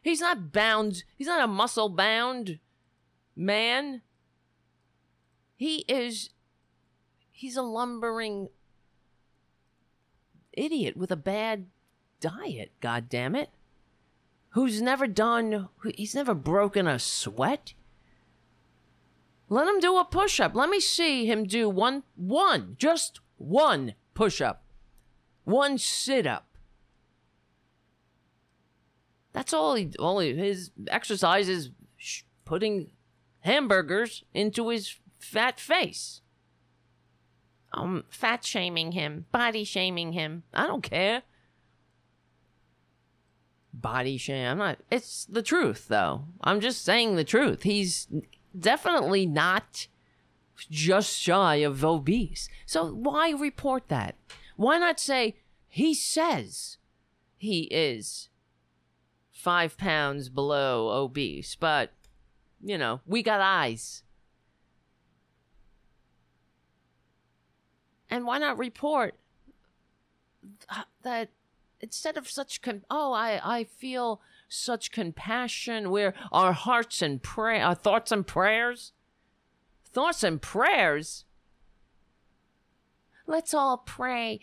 He's 0.00 0.22
not 0.22 0.54
bound, 0.54 1.04
he's 1.18 1.26
not 1.26 1.44
a 1.44 1.46
muscle 1.46 1.90
bound 1.90 2.58
man. 3.36 4.00
He 5.54 5.84
is 5.86 6.30
he's 7.30 7.58
a 7.58 7.62
lumbering 7.62 8.48
idiot 10.54 10.96
with 10.96 11.12
a 11.12 11.16
bad 11.16 11.66
diet, 12.18 12.72
god 12.80 13.10
damn 13.10 13.36
it. 13.36 13.50
Who's 14.52 14.80
never 14.80 15.06
done 15.06 15.68
he's 15.94 16.14
never 16.14 16.32
broken 16.32 16.86
a 16.86 16.98
sweat. 16.98 17.74
Let 19.50 19.68
him 19.68 19.78
do 19.78 19.98
a 19.98 20.06
push-up. 20.06 20.54
Let 20.54 20.70
me 20.70 20.80
see 20.80 21.26
him 21.26 21.44
do 21.44 21.68
one 21.68 22.04
one, 22.16 22.76
just 22.78 23.20
one 23.36 23.92
push-up. 24.14 24.61
One 25.44 25.78
sit-up. 25.78 26.46
That's 29.32 29.52
all 29.52 29.74
he 29.74 29.90
all 29.98 30.18
he, 30.18 30.34
his 30.34 30.70
exercise 30.88 31.48
is 31.48 31.70
sh- 31.96 32.22
putting 32.44 32.90
hamburgers 33.40 34.24
into 34.34 34.68
his 34.68 34.96
fat 35.18 35.58
face. 35.58 36.20
I'm 37.72 38.04
fat 38.10 38.44
shaming 38.44 38.92
him, 38.92 39.24
body 39.32 39.64
shaming 39.64 40.12
him. 40.12 40.42
I 40.52 40.66
don't 40.66 40.82
care. 40.82 41.22
Body 43.72 44.18
shame. 44.18 44.46
I'm 44.46 44.58
not. 44.58 44.78
It's 44.90 45.24
the 45.24 45.42
truth, 45.42 45.88
though. 45.88 46.26
I'm 46.42 46.60
just 46.60 46.84
saying 46.84 47.16
the 47.16 47.24
truth. 47.24 47.62
He's 47.62 48.06
definitely 48.58 49.24
not 49.24 49.86
just 50.70 51.18
shy 51.18 51.56
of 51.56 51.82
obese. 51.82 52.50
So 52.66 52.92
why 52.92 53.30
report 53.30 53.88
that? 53.88 54.16
Why 54.62 54.78
not 54.78 55.00
say 55.00 55.34
he 55.68 55.92
says 55.92 56.78
he 57.36 57.62
is 57.62 58.28
five 59.32 59.76
pounds 59.76 60.28
below 60.28 60.90
obese, 60.90 61.56
but 61.56 61.92
you 62.62 62.78
know, 62.78 63.00
we 63.04 63.24
got 63.24 63.40
eyes. 63.40 64.04
And 68.08 68.24
why 68.24 68.38
not 68.38 68.56
report 68.56 69.16
that 71.02 71.30
instead 71.80 72.16
of 72.16 72.30
such 72.30 72.62
com- 72.62 72.84
oh 72.88 73.12
I 73.12 73.40
I 73.42 73.64
feel 73.64 74.20
such 74.48 74.92
compassion 74.92 75.90
where 75.90 76.14
our 76.30 76.52
hearts 76.52 77.02
and 77.02 77.20
pray 77.20 77.60
our 77.60 77.74
thoughts 77.74 78.12
and 78.12 78.24
prayers 78.24 78.92
thoughts 79.84 80.22
and 80.22 80.40
prayers 80.40 81.24
let's 83.32 83.52
all 83.52 83.78
pray 83.78 84.40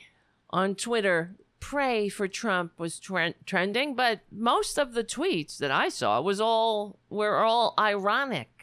on 0.49 0.75
Twitter 0.75 1.35
pray 1.59 2.09
for 2.09 2.27
Trump 2.27 2.71
was 2.77 2.99
tre- 2.99 3.35
trending 3.45 3.95
but 3.95 4.21
most 4.31 4.77
of 4.77 4.93
the 4.93 5.03
tweets 5.03 5.57
that 5.57 5.71
I 5.71 5.89
saw 5.89 6.19
was 6.19 6.41
all 6.41 6.99
were 7.09 7.37
all 7.37 7.73
ironic 7.79 8.59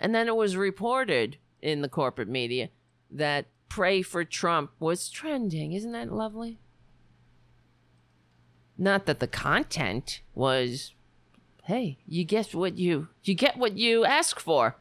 and 0.00 0.14
then 0.14 0.26
it 0.26 0.34
was 0.34 0.56
reported 0.56 1.36
in 1.60 1.82
the 1.82 1.88
corporate 1.88 2.28
media 2.28 2.70
that 3.10 3.46
pray 3.68 4.02
for 4.02 4.24
Trump 4.24 4.70
was 4.80 5.10
trending. 5.10 5.72
Isn't 5.72 5.92
that 5.92 6.10
lovely? 6.10 6.58
Not 8.78 9.04
that 9.04 9.20
the 9.20 9.26
content 9.26 10.22
was 10.34 10.94
hey, 11.64 11.98
you 12.06 12.24
get 12.24 12.54
what 12.54 12.78
you 12.78 13.08
you 13.22 13.34
get 13.34 13.58
what 13.58 13.76
you 13.76 14.04
ask 14.06 14.40
for. 14.40 14.76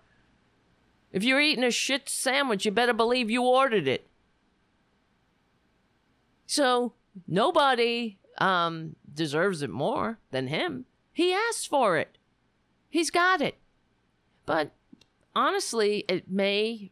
If 1.12 1.24
you're 1.24 1.42
eating 1.42 1.64
a 1.64 1.72
shit 1.72 2.08
sandwich, 2.08 2.66
you 2.66 2.72
better 2.72 2.94
believe 2.94 3.30
you 3.30 3.44
ordered 3.44 3.88
it. 3.88 4.08
So, 6.46 6.94
nobody 7.28 8.18
um 8.38 8.96
deserves 9.14 9.62
it 9.62 9.70
more 9.70 10.20
than 10.32 10.48
him. 10.48 10.86
He 11.12 11.34
asked 11.34 11.68
for 11.68 11.98
it. 11.98 12.18
He's 12.90 13.10
got 13.10 13.42
it. 13.42 13.56
But 14.46 14.72
honestly, 15.36 16.06
it 16.08 16.30
may 16.30 16.92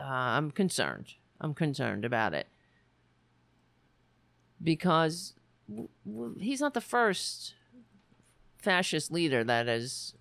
uh, 0.00 0.04
I'm 0.04 0.50
concerned. 0.50 1.14
I'm 1.40 1.54
concerned 1.54 2.04
about 2.04 2.34
it 2.34 2.46
because 4.62 5.34
he's 6.38 6.60
not 6.60 6.74
the 6.74 6.80
first 6.80 7.54
fascist 8.58 9.10
leader 9.10 9.42
that 9.44 9.66
has 9.66 10.14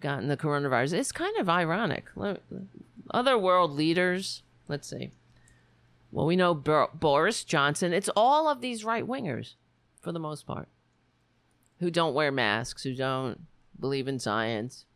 gotten 0.00 0.28
the 0.28 0.36
coronavirus. 0.36 0.94
It's 0.94 1.12
kind 1.12 1.36
of 1.38 1.48
ironic. 1.48 2.06
Other 3.10 3.38
world 3.38 3.72
leaders, 3.72 4.42
let's 4.68 4.88
see. 4.88 5.10
Well, 6.12 6.26
we 6.26 6.36
know 6.36 6.54
Bor- 6.54 6.90
Boris 6.92 7.44
Johnson. 7.44 7.92
It's 7.92 8.10
all 8.16 8.48
of 8.48 8.60
these 8.60 8.84
right 8.84 9.06
wingers, 9.06 9.54
for 10.00 10.12
the 10.12 10.18
most 10.18 10.46
part, 10.46 10.68
who 11.78 11.90
don't 11.90 12.14
wear 12.14 12.32
masks, 12.32 12.82
who 12.82 12.94
don't 12.94 13.42
believe 13.78 14.08
in 14.08 14.18
science. 14.18 14.86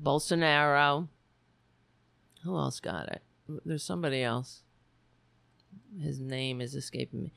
Bolsonaro. 0.00 1.08
Who 2.42 2.56
else 2.56 2.80
got 2.80 3.08
it? 3.08 3.22
There's 3.64 3.82
somebody 3.82 4.22
else. 4.22 4.62
His 6.00 6.18
name 6.18 6.60
is 6.60 6.74
escaping 6.74 7.22
me. 7.22 7.32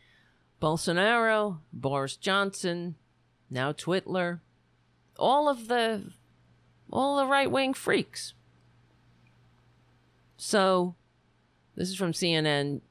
Bolsonaro, 0.62 1.60
Boris 1.72 2.18
Johnson, 2.18 2.96
now 3.50 3.72
Twitler. 3.72 4.40
All 5.18 5.50
of 5.50 5.68
the 5.68 6.12
all 6.92 7.18
the 7.18 7.28
right 7.28 7.52
wing 7.52 7.74
freaks. 7.74 8.34
So 10.38 10.96
this 11.76 11.90
is 11.90 11.96
from 11.96 12.14
CNN. 12.14 12.82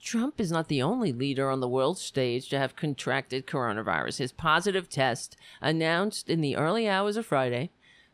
Trump 0.00 0.38
is 0.38 0.52
not 0.52 0.68
the 0.68 0.82
only 0.82 1.12
leader 1.12 1.48
on 1.48 1.60
the 1.60 1.68
world 1.68 1.98
stage 1.98 2.50
to 2.50 2.58
have 2.58 2.76
contracted 2.76 3.46
coronavirus. 3.46 4.18
His 4.18 4.32
positive 4.32 4.88
test, 4.90 5.36
announced 5.62 6.28
in 6.28 6.42
the 6.42 6.56
early 6.56 6.86
hours 6.86 7.16
of 7.16 7.24
Friday, 7.24 7.70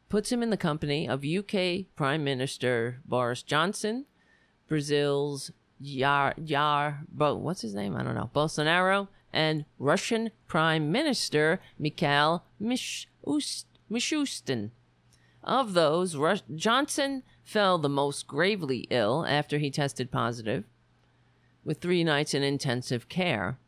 puts 0.09 0.31
him 0.31 0.43
in 0.43 0.51
the 0.51 0.57
company 0.57 1.09
of 1.09 1.25
UK 1.25 1.87
Prime 1.97 2.23
Minister 2.23 3.01
Boris 3.05 3.43
Johnson, 3.43 4.07
Brazil's 4.69 5.51
Yar 5.81 6.35
Yar 6.37 7.01
Bo 7.09 7.35
what's 7.35 7.63
his 7.63 7.75
name? 7.75 7.97
I 7.97 8.03
don't 8.03 8.15
know. 8.15 8.31
Bolsonaro 8.35 9.09
and 9.33 9.65
Russian 9.79 10.31
Prime 10.47 10.93
Minister 10.93 11.61
Mikhail 11.79 12.45
Mish- 12.59 13.09
Ust- 13.27 13.67
Mishustin. 13.91 14.71
Of 15.43 15.73
those, 15.73 16.17
Rus- 16.17 16.43
Johnson 16.55 17.23
fell 17.43 17.79
the 17.79 17.89
most 17.89 18.27
gravely 18.27 18.87
ill 18.91 19.25
after 19.27 19.59
he 19.59 19.71
tested 19.71 20.11
positive, 20.11 20.65
with 21.65 21.79
three 21.79 22.05
nights 22.05 22.35
in 22.35 22.43
intensive 22.43 23.09
care. 23.09 23.59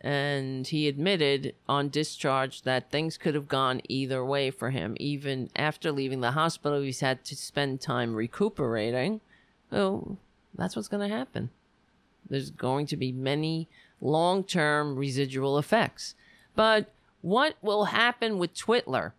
And 0.00 0.66
he 0.66 0.88
admitted 0.88 1.54
on 1.68 1.88
discharge 1.88 2.62
that 2.62 2.90
things 2.90 3.16
could 3.16 3.36
have 3.36 3.46
gone 3.46 3.82
either 3.88 4.24
way 4.24 4.50
for 4.50 4.70
him. 4.70 4.96
Even 4.98 5.48
after 5.54 5.92
leaving 5.92 6.22
the 6.22 6.32
hospital, 6.32 6.80
he's 6.80 7.00
had 7.00 7.24
to 7.26 7.36
spend 7.36 7.80
time 7.80 8.14
recuperating. 8.14 9.20
Oh, 9.70 10.16
that's 10.56 10.74
what's 10.74 10.88
going 10.88 11.08
to 11.08 11.14
happen. 11.14 11.50
There's 12.28 12.50
going 12.50 12.86
to 12.86 12.96
be 12.96 13.12
many 13.12 13.68
long 14.00 14.42
term 14.42 14.96
residual 14.96 15.56
effects. 15.56 16.14
But 16.56 16.90
what 17.22 17.56
will 17.62 17.86
happen 17.86 18.38
with 18.38 18.54
Twitler? 18.54 19.12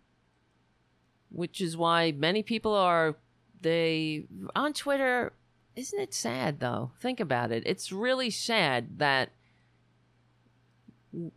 Which 1.30 1.60
is 1.60 1.76
why 1.76 2.12
many 2.12 2.42
people 2.42 2.74
are 2.74 3.16
they 3.64 4.26
on 4.54 4.72
Twitter. 4.72 5.32
Isn't 5.74 5.98
it 5.98 6.14
sad 6.14 6.60
though? 6.60 6.92
Think 7.00 7.18
about 7.18 7.50
it. 7.50 7.64
It's 7.66 7.90
really 7.90 8.30
sad 8.30 8.98
that 8.98 9.30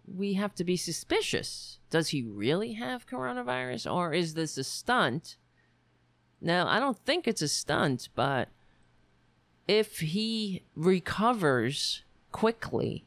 we 0.06 0.34
have 0.34 0.54
to 0.56 0.64
be 0.64 0.78
suspicious. 0.78 1.80
Does 1.90 2.10
he 2.10 2.22
really 2.22 2.74
have 2.74 3.08
coronavirus 3.08 3.92
or 3.92 4.14
is 4.14 4.36
this 4.36 4.58
a 4.58 4.64
stunt? 4.64 5.38
Now, 6.40 6.68
I 6.68 6.80
don't 6.80 7.00
think 7.00 7.28
it's 7.28 7.42
a 7.42 7.48
stunt, 7.48 8.10
but 8.14 8.50
if 9.68 10.00
he 10.00 10.64
recovers 10.76 12.04
quickly, 12.32 13.07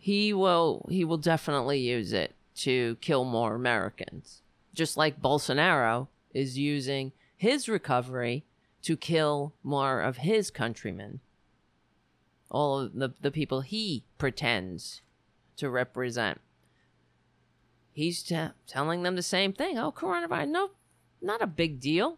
he 0.00 0.32
will 0.32 0.86
he 0.88 1.04
will 1.04 1.18
definitely 1.18 1.78
use 1.78 2.14
it 2.14 2.34
to 2.56 2.96
kill 3.02 3.24
more 3.24 3.54
Americans. 3.54 4.40
Just 4.74 4.96
like 4.96 5.20
Bolsonaro 5.20 6.08
is 6.32 6.58
using 6.58 7.12
his 7.36 7.68
recovery 7.68 8.44
to 8.82 8.96
kill 8.96 9.52
more 9.62 10.00
of 10.00 10.18
his 10.18 10.50
countrymen. 10.50 11.20
All 12.50 12.80
of 12.80 12.94
the, 12.94 13.12
the 13.20 13.30
people 13.30 13.60
he 13.60 14.04
pretends 14.16 15.02
to 15.58 15.68
represent. 15.68 16.40
He's 17.92 18.22
t- 18.22 18.48
telling 18.66 19.02
them 19.02 19.16
the 19.16 19.22
same 19.22 19.52
thing. 19.52 19.78
Oh, 19.78 19.92
coronavirus, 19.92 20.48
no, 20.48 20.70
not 21.20 21.42
a 21.42 21.46
big 21.46 21.78
deal. 21.78 22.16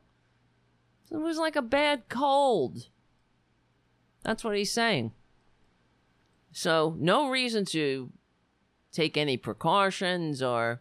It 1.10 1.16
was 1.16 1.36
like 1.36 1.56
a 1.56 1.62
bad 1.62 2.08
cold. 2.08 2.86
That's 4.22 4.44
what 4.44 4.56
he's 4.56 4.72
saying. 4.72 5.12
So, 6.53 6.94
no 6.98 7.30
reason 7.30 7.64
to 7.66 8.11
take 8.92 9.16
any 9.16 9.36
precautions 9.36 10.42
or 10.42 10.80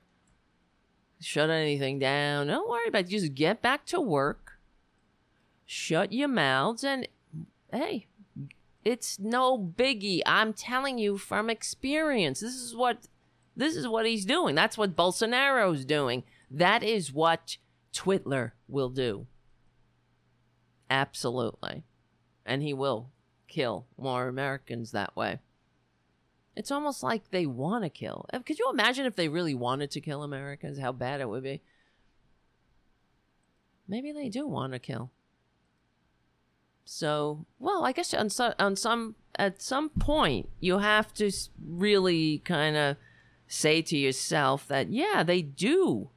shut 1.20 1.50
anything 1.50 2.00
down. 2.00 2.48
Don't 2.48 2.70
worry 2.70 2.88
about 2.88 3.06
it. 3.06 3.10
Just 3.10 3.34
get 3.36 3.62
back 3.62 3.86
to 3.88 4.02
work. 4.02 4.54
Shut 5.66 6.12
your 6.12 6.28
mouths 6.28 6.84
and 6.84 7.08
hey, 7.72 8.08
it's 8.84 9.20
no 9.20 9.58
biggie. 9.58 10.22
I'm 10.26 10.54
telling 10.54 10.98
you 10.98 11.18
from 11.18 11.50
experience. 11.50 12.42
This 12.42 12.56
is 12.56 12.76
what 12.76 13.08
this 13.56 13.76
is 13.76 13.88
what 13.88 14.06
he's 14.06 14.26
doing. 14.26 14.56
That's 14.56 14.78
what 14.78 14.96
Bolsonaro's 14.96 15.86
doing. 15.86 16.24
That 16.50 16.84
is 16.84 17.14
what 17.14 17.58
Twitler 17.94 18.52
will 18.68 18.90
do. 18.90 19.28
Absolutely. 20.90 21.84
And 22.46 22.62
he 22.64 22.74
will 22.74 23.10
kill 23.48 23.86
more 23.98 24.28
Americans 24.28 24.92
that 24.92 25.16
way. 25.16 25.40
It's 26.56 26.72
almost 26.72 27.02
like 27.02 27.32
they 27.32 27.46
want 27.46 27.84
to 27.84 27.90
kill. 27.90 28.26
Uh, 28.34 28.40
Could 28.40 28.60
you 28.60 28.70
imagine 28.72 29.06
if 29.06 29.16
they 29.16 29.30
really 29.30 29.56
wanted 29.56 29.92
to 29.92 30.02
kill 30.02 30.24
Americans? 30.24 30.80
How 30.80 30.92
bad 30.92 31.22
it 31.22 31.30
would 31.30 31.44
be. 31.44 31.62
Maybe 33.88 34.12
they 34.12 34.30
do 34.30 34.48
want 34.48 34.74
to 34.74 34.80
kill. 34.80 35.12
So, 36.84 37.46
well, 37.60 37.86
I 37.86 37.92
guess 37.92 38.14
on 38.14 38.30
some 38.30 38.54
on 38.60 38.76
some 38.76 39.16
at 39.36 39.62
some 39.62 39.90
point 39.90 40.50
you 40.60 40.80
have 40.80 41.14
to 41.16 41.32
really 41.66 42.40
kind 42.40 42.76
of 42.76 42.98
say 43.48 43.82
to 43.84 43.98
yourself 43.98 44.68
that 44.68 44.92
yeah, 44.92 45.24
they 45.24 45.42
do 45.42 46.10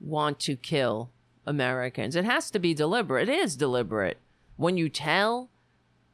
want 0.00 0.38
to 0.40 0.56
kill 0.56 1.10
Americans. 1.46 2.14
It 2.14 2.24
has 2.24 2.50
to 2.52 2.58
be 2.58 2.74
deliberate. 2.74 3.28
It 3.28 3.38
is 3.38 3.56
deliberate. 3.56 4.18
When 4.56 4.76
you 4.76 4.88
tell 4.88 5.50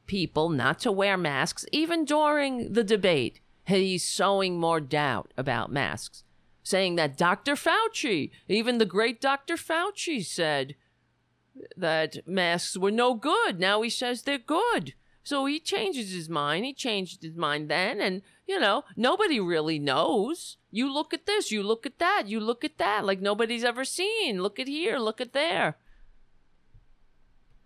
people 0.07 0.49
not 0.49 0.79
to 0.81 0.93
wear 0.93 1.17
masks, 1.17 1.65
even 1.73 2.05
during 2.05 2.73
the 2.73 2.85
debate, 2.85 3.41
he's 3.67 4.05
sowing 4.05 4.59
more 4.59 4.81
doubt 4.81 5.33
about 5.37 5.73
masks, 5.73 6.25
saying 6.63 6.97
that 6.97 7.17
Dr. 7.17 7.55
Fauci, 7.55 8.31
even 8.49 8.79
the 8.79 8.87
great 8.87 9.21
Dr. 9.21 9.55
Fauci 9.55 10.25
said 10.25 10.75
that 11.77 12.27
masks 12.27 12.77
were 12.77 12.91
no 12.91 13.15
good. 13.15 13.61
Now 13.61 13.83
he 13.83 13.91
says 13.91 14.23
they're 14.23 14.39
good. 14.39 14.95
So 15.23 15.47
he 15.47 15.59
changes 15.59 16.13
his 16.13 16.29
mind. 16.29 16.67
He 16.67 16.75
changed 16.75 17.23
his 17.23 17.35
mind 17.35 17.71
then. 17.71 18.01
And, 18.01 18.21
you 18.47 18.61
know, 18.61 18.85
nobody 18.95 19.41
really 19.41 19.79
knows. 19.79 20.59
You 20.71 20.93
look 20.93 21.15
at 21.15 21.25
this, 21.25 21.51
you 21.51 21.63
look 21.63 21.87
at 21.87 21.99
that, 21.99 22.25
you 22.27 22.41
look 22.41 22.63
at 22.63 22.77
that, 22.77 23.07
like 23.07 23.21
nobody's 23.21 23.65
ever 23.65 23.85
seen. 23.85 24.43
Look 24.43 24.59
at 24.61 24.69
here, 24.69 24.99
look 24.99 25.21
at 25.21 25.33
there. 25.33 25.79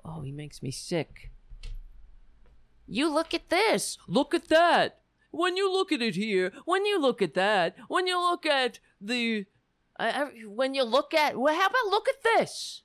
Oh, 0.05 0.21
he 0.21 0.31
makes 0.31 0.63
me 0.63 0.71
sick. 0.71 1.33
You 2.89 3.13
look 3.13 3.35
at 3.35 3.51
this, 3.51 3.99
look 4.09 4.33
at 4.33 4.49
that. 4.49 5.01
When 5.31 5.59
you 5.59 5.71
look 5.71 5.93
at 5.93 6.01
it 6.01 6.17
here, 6.17 6.53
when 6.65 6.87
you 6.87 6.99
look 6.99 7.21
at 7.21 7.35
that, 7.35 7.77
when 7.89 8.07
you 8.07 8.19
look 8.19 8.47
at 8.47 8.81
the. 9.01 9.45
Uh, 10.01 10.27
when 10.47 10.75
you 10.75 10.85
look 10.85 11.13
at. 11.13 11.39
Well, 11.39 11.55
how 11.55 11.67
about 11.67 11.91
look 11.91 12.09
at 12.09 12.23
this? 12.23 12.83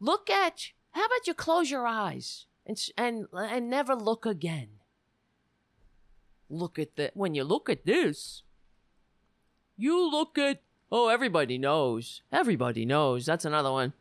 Look 0.00 0.30
at. 0.30 0.70
How 0.92 1.04
about 1.04 1.26
you 1.26 1.34
close 1.34 1.70
your 1.70 1.86
eyes 1.86 2.46
and 2.64 2.80
and 2.96 3.26
and 3.32 3.68
never 3.68 3.94
look 3.94 4.24
again? 4.24 4.68
Look 6.48 6.78
at 6.78 6.96
the 6.96 7.10
when 7.14 7.34
you 7.34 7.44
look 7.44 7.68
at 7.68 7.84
this. 7.84 8.42
You 9.76 10.10
look 10.10 10.38
at 10.38 10.62
oh 10.90 11.08
everybody 11.08 11.58
knows 11.58 12.22
everybody 12.32 12.86
knows 12.86 13.26
that's 13.26 13.44
another 13.44 13.70
one. 13.70 13.92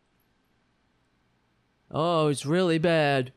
Oh, 1.92 2.28
it's 2.28 2.46
really 2.46 2.78
bad. 2.78 3.34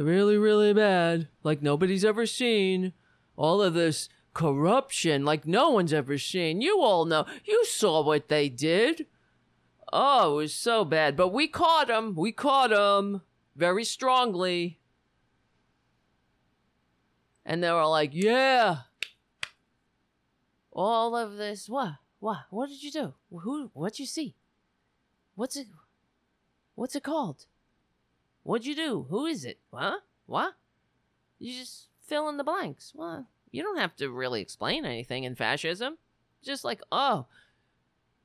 Really, 0.00 0.38
really 0.38 0.72
bad. 0.72 1.28
Like 1.42 1.60
nobody's 1.60 2.04
ever 2.06 2.24
seen. 2.24 2.94
All 3.36 3.60
of 3.60 3.74
this 3.74 4.08
corruption, 4.32 5.24
like 5.24 5.46
no 5.46 5.70
one's 5.70 5.92
ever 5.92 6.16
seen. 6.16 6.62
You 6.62 6.80
all 6.80 7.04
know. 7.04 7.26
You 7.44 7.64
saw 7.66 8.02
what 8.02 8.28
they 8.28 8.48
did. 8.48 9.06
Oh, 9.92 10.32
it 10.32 10.36
was 10.36 10.54
so 10.54 10.84
bad. 10.86 11.16
But 11.16 11.28
we 11.28 11.48
caught 11.48 11.88
them. 11.88 12.14
We 12.16 12.32
caught 12.32 12.70
them 12.70 13.22
very 13.56 13.84
strongly. 13.84 14.78
And 17.44 17.62
they 17.62 17.70
were 17.70 17.86
like, 17.86 18.10
yeah. 18.14 18.78
All 20.72 21.14
of 21.14 21.36
this. 21.36 21.68
What? 21.68 21.94
What? 22.20 22.38
What 22.50 22.68
did 22.70 22.82
you 22.82 22.90
do? 22.90 23.14
Who? 23.30 23.70
What'd 23.74 23.98
you 23.98 24.06
see? 24.06 24.34
What's 25.34 25.56
it? 25.56 25.66
What's 26.74 26.96
it 26.96 27.02
called? 27.02 27.46
What'd 28.42 28.66
you 28.66 28.74
do? 28.74 29.06
Who 29.10 29.26
is 29.26 29.44
it? 29.44 29.58
Huh? 29.72 29.98
What? 30.26 30.54
You 31.38 31.52
just 31.52 31.88
fill 32.06 32.28
in 32.28 32.36
the 32.36 32.44
blanks. 32.44 32.92
Well, 32.94 33.26
you 33.50 33.62
don't 33.62 33.78
have 33.78 33.96
to 33.96 34.10
really 34.10 34.40
explain 34.40 34.84
anything 34.84 35.24
in 35.24 35.34
fascism. 35.34 35.98
Just 36.42 36.64
like, 36.64 36.82
oh, 36.90 37.26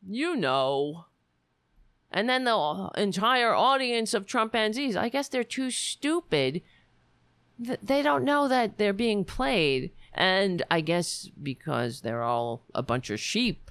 you 0.07 0.36
know. 0.36 1.05
And 2.11 2.30
then 2.30 2.45
the 2.45 2.89
entire 2.95 3.53
audience 3.53 4.13
of 4.13 4.26
Trumpanzees, 4.26 4.95
I 4.95 5.09
guess 5.09 5.28
they're 5.28 5.43
too 5.43 5.70
stupid. 5.72 6.61
They 7.57 8.01
don't 8.01 8.24
know 8.24 8.47
that 8.47 8.78
they're 8.78 8.93
being 8.93 9.26
played. 9.26 9.91
And 10.13 10.63
I 10.72 10.80
guess 10.80 11.30
because 11.41 12.01
they're 12.01 12.24
all 12.24 12.63
a 12.74 12.82
bunch 12.82 13.09
of 13.09 13.20
sheep, 13.20 13.70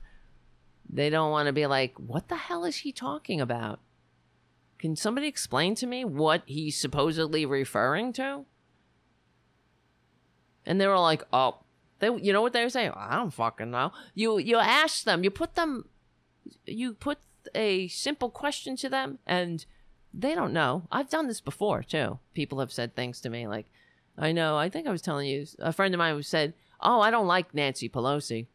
they 0.90 1.08
don't 1.08 1.30
want 1.30 1.46
to 1.46 1.52
be 1.52 1.66
like, 1.66 1.94
what 1.98 2.28
the 2.28 2.36
hell 2.36 2.64
is 2.64 2.76
he 2.76 2.92
talking 2.92 3.40
about? 3.40 3.80
Can 4.84 4.96
somebody 4.96 5.28
explain 5.28 5.74
to 5.76 5.86
me 5.86 6.04
what 6.04 6.42
he's 6.44 6.78
supposedly 6.78 7.46
referring 7.46 8.12
to? 8.12 8.44
And 10.66 10.78
they 10.78 10.86
were 10.86 10.98
like, 10.98 11.22
"Oh, 11.32 11.60
they, 12.00 12.14
you 12.14 12.34
know 12.34 12.42
what 12.42 12.52
they 12.52 12.62
were 12.62 12.68
saying? 12.68 12.92
I 12.94 13.16
don't 13.16 13.32
fucking 13.32 13.70
know." 13.70 13.92
You 14.14 14.36
you 14.36 14.58
ask 14.58 15.04
them, 15.04 15.24
you 15.24 15.30
put 15.30 15.54
them, 15.54 15.88
you 16.66 16.92
put 16.92 17.16
a 17.54 17.88
simple 17.88 18.28
question 18.28 18.76
to 18.76 18.90
them, 18.90 19.20
and 19.26 19.64
they 20.12 20.34
don't 20.34 20.52
know. 20.52 20.86
I've 20.92 21.08
done 21.08 21.28
this 21.28 21.40
before 21.40 21.82
too. 21.82 22.18
People 22.34 22.60
have 22.60 22.70
said 22.70 22.94
things 22.94 23.22
to 23.22 23.30
me 23.30 23.46
like, 23.46 23.64
"I 24.18 24.32
know." 24.32 24.58
I 24.58 24.68
think 24.68 24.86
I 24.86 24.92
was 24.92 25.00
telling 25.00 25.26
you 25.26 25.46
a 25.60 25.72
friend 25.72 25.94
of 25.94 25.98
mine 25.98 26.14
who 26.14 26.20
said, 26.20 26.52
"Oh, 26.78 27.00
I 27.00 27.10
don't 27.10 27.26
like 27.26 27.54
Nancy 27.54 27.88
Pelosi," 27.88 28.48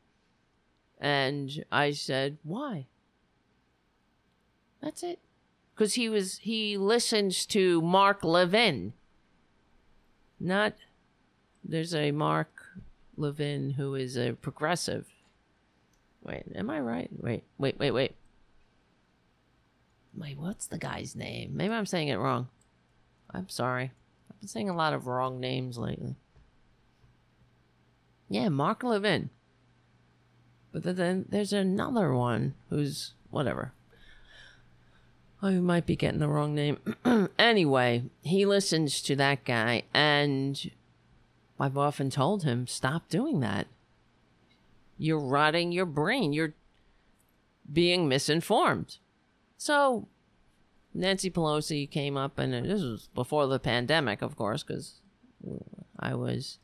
and 1.01 1.65
I 1.71 1.89
said, 1.89 2.37
"Why?" 2.43 2.85
That's 4.79 5.01
it 5.01 5.17
because 5.79 5.93
he 5.93 6.09
was 6.09 6.39
he 6.39 6.77
listens 6.77 7.45
to 7.45 7.81
Mark 7.81 8.25
Levin. 8.25 8.91
Not 10.37 10.73
there's 11.63 11.95
a 11.95 12.11
Mark 12.11 12.49
Levin 13.15 13.71
who 13.71 13.95
is 13.95 14.17
a 14.17 14.33
progressive. 14.33 15.07
Wait, 16.21 16.43
am 16.53 16.69
I 16.69 16.81
right? 16.81 17.09
Wait, 17.17 17.43
wait, 17.57 17.79
wait, 17.79 17.91
wait. 17.91 18.13
Wait, 20.13 20.37
what's 20.37 20.67
the 20.67 20.77
guy's 20.77 21.15
name? 21.15 21.55
Maybe 21.55 21.73
I'm 21.73 21.85
saying 21.85 22.09
it 22.09 22.17
wrong. 22.17 22.49
I'm 23.33 23.47
sorry. 23.47 23.91
I've 24.29 24.39
been 24.41 24.49
saying 24.49 24.69
a 24.69 24.75
lot 24.75 24.91
of 24.91 25.07
wrong 25.07 25.39
names 25.39 25.77
lately. 25.77 26.17
Yeah, 28.27 28.49
Mark 28.49 28.83
Levin. 28.83 29.29
But 30.73 30.83
then- 30.83 30.95
then 30.97 31.25
there's 31.29 31.53
another 31.53 32.13
one 32.13 32.55
who's 32.69 33.13
whatever. 33.29 33.71
Oh, 35.41 35.47
I 35.47 35.59
might 35.59 35.85
be 35.85 35.95
getting 35.95 36.19
the 36.19 36.27
wrong 36.27 36.53
name. 36.53 36.79
anyway, 37.39 38.03
he 38.21 38.45
listens 38.45 39.01
to 39.03 39.15
that 39.15 39.45
guy, 39.45 39.83
and 39.93 40.69
I've 41.59 41.77
often 41.77 42.09
told 42.09 42.43
him, 42.43 42.67
stop 42.67 43.07
doing 43.09 43.39
that. 43.39 43.67
You're 44.97 45.19
rotting 45.19 45.71
your 45.71 45.85
brain. 45.85 46.33
You're 46.33 46.55
being 47.71 48.09
misinformed. 48.09 48.97
So, 49.55 50.09
Nancy 50.93 51.31
Pelosi 51.31 51.89
came 51.89 52.17
up, 52.17 52.37
and 52.37 52.53
this 52.53 52.81
was 52.81 53.09
before 53.15 53.47
the 53.47 53.59
pandemic, 53.59 54.21
of 54.21 54.35
course, 54.35 54.63
because 54.63 54.99
I 55.97 56.15
was 56.15 56.59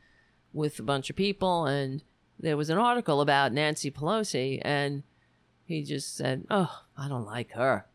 with 0.52 0.80
a 0.80 0.84
bunch 0.84 1.10
of 1.10 1.16
people, 1.16 1.66
and 1.66 2.04
there 2.38 2.58
was 2.58 2.70
an 2.70 2.78
article 2.78 3.22
about 3.22 3.54
Nancy 3.54 3.90
Pelosi, 3.90 4.60
and 4.64 5.04
he 5.64 5.82
just 5.84 6.16
said, 6.16 6.46
Oh, 6.50 6.82
I 6.98 7.08
don't 7.08 7.26
like 7.26 7.52
her. 7.54 7.86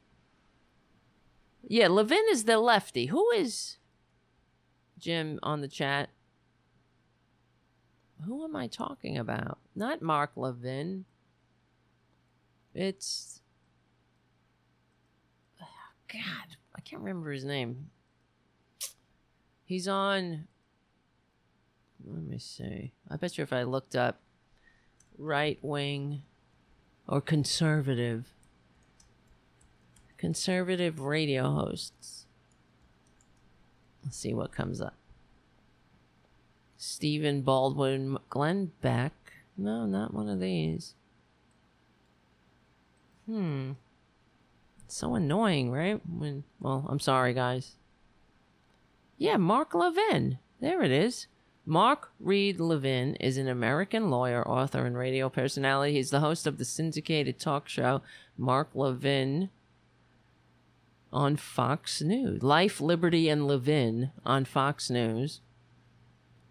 Yeah, 1.62 1.88
Levin 1.88 2.24
is 2.30 2.44
the 2.44 2.58
lefty. 2.58 3.06
Who 3.06 3.30
is 3.30 3.78
Jim 4.98 5.38
on 5.42 5.60
the 5.60 5.68
chat? 5.68 6.10
Who 8.26 8.44
am 8.44 8.54
I 8.56 8.66
talking 8.66 9.16
about? 9.16 9.58
Not 9.74 10.02
Mark 10.02 10.32
Levin. 10.36 11.04
It's 12.74 13.40
God, 16.12 16.56
I 16.74 16.80
can't 16.80 17.02
remember 17.02 17.30
his 17.30 17.44
name. 17.44 17.90
He's 19.64 19.86
on 19.86 20.48
let 22.04 22.22
me 22.22 22.38
see. 22.38 22.92
I 23.08 23.16
bet 23.16 23.36
you 23.38 23.42
if 23.42 23.52
I 23.52 23.62
looked 23.62 23.94
up 23.94 24.20
right 25.18 25.58
wing 25.62 26.22
or 27.06 27.20
conservative 27.20 28.26
conservative 30.20 31.00
radio 31.00 31.50
hosts. 31.50 32.26
Let's 34.04 34.18
see 34.18 34.34
what 34.34 34.52
comes 34.52 34.80
up. 34.80 34.94
Stephen 36.76 37.40
Baldwin, 37.40 38.18
Glenn 38.28 38.72
Beck. 38.82 39.14
No, 39.56 39.86
not 39.86 40.12
one 40.12 40.28
of 40.28 40.38
these. 40.38 40.94
Hmm. 43.24 43.72
It's 44.84 44.96
so 44.96 45.14
annoying, 45.14 45.70
right? 45.70 46.00
When 46.06 46.44
well, 46.60 46.86
I'm 46.90 47.00
sorry, 47.00 47.32
guys. 47.32 47.76
Yeah, 49.16 49.38
Mark 49.38 49.74
Levin. 49.74 50.38
There 50.60 50.82
it 50.82 50.90
is. 50.90 51.28
Mark 51.64 52.12
Reed 52.20 52.60
Levin 52.60 53.14
is 53.16 53.38
an 53.38 53.48
American 53.48 54.10
lawyer, 54.10 54.46
author, 54.46 54.84
and 54.84 54.98
radio 54.98 55.30
personality. 55.30 55.94
He's 55.94 56.10
the 56.10 56.20
host 56.20 56.46
of 56.46 56.58
the 56.58 56.64
syndicated 56.66 57.38
talk 57.38 57.68
show 57.68 58.02
Mark 58.36 58.68
Levin 58.74 59.48
on 61.12 61.36
Fox 61.36 62.02
News. 62.02 62.42
Life, 62.42 62.80
Liberty, 62.80 63.28
and 63.28 63.46
Levin 63.46 64.10
on 64.24 64.44
Fox 64.44 64.90
News. 64.90 65.40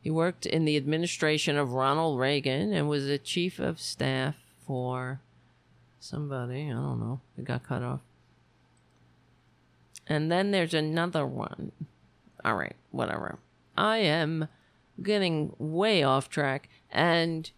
He 0.02 0.10
worked 0.10 0.46
in 0.46 0.66
the 0.66 0.78
administration 0.78 1.58
of 1.58 1.74
Ronald 1.74 2.20
Reagan 2.20 2.74
and 2.74 2.88
was 2.88 3.08
a 3.08 3.18
chief 3.18 3.60
of 3.60 3.80
staff 3.80 4.36
for 4.66 5.22
somebody. 6.00 6.68
I 6.68 6.74
don't 6.74 7.00
know. 7.00 7.20
It 7.38 7.44
got 7.44 7.64
cut 7.64 7.84
off. 7.84 8.02
And 10.08 10.32
then 10.32 10.52
there's 10.52 10.74
another 10.74 11.26
one. 11.26 11.72
all 12.44 12.56
right, 12.56 12.76
whatever. 12.92 13.38
I 13.78 13.98
am 13.98 14.48
getting 15.02 15.54
way 15.58 16.04
off 16.04 16.30
track. 16.30 16.70
And, 16.92 17.50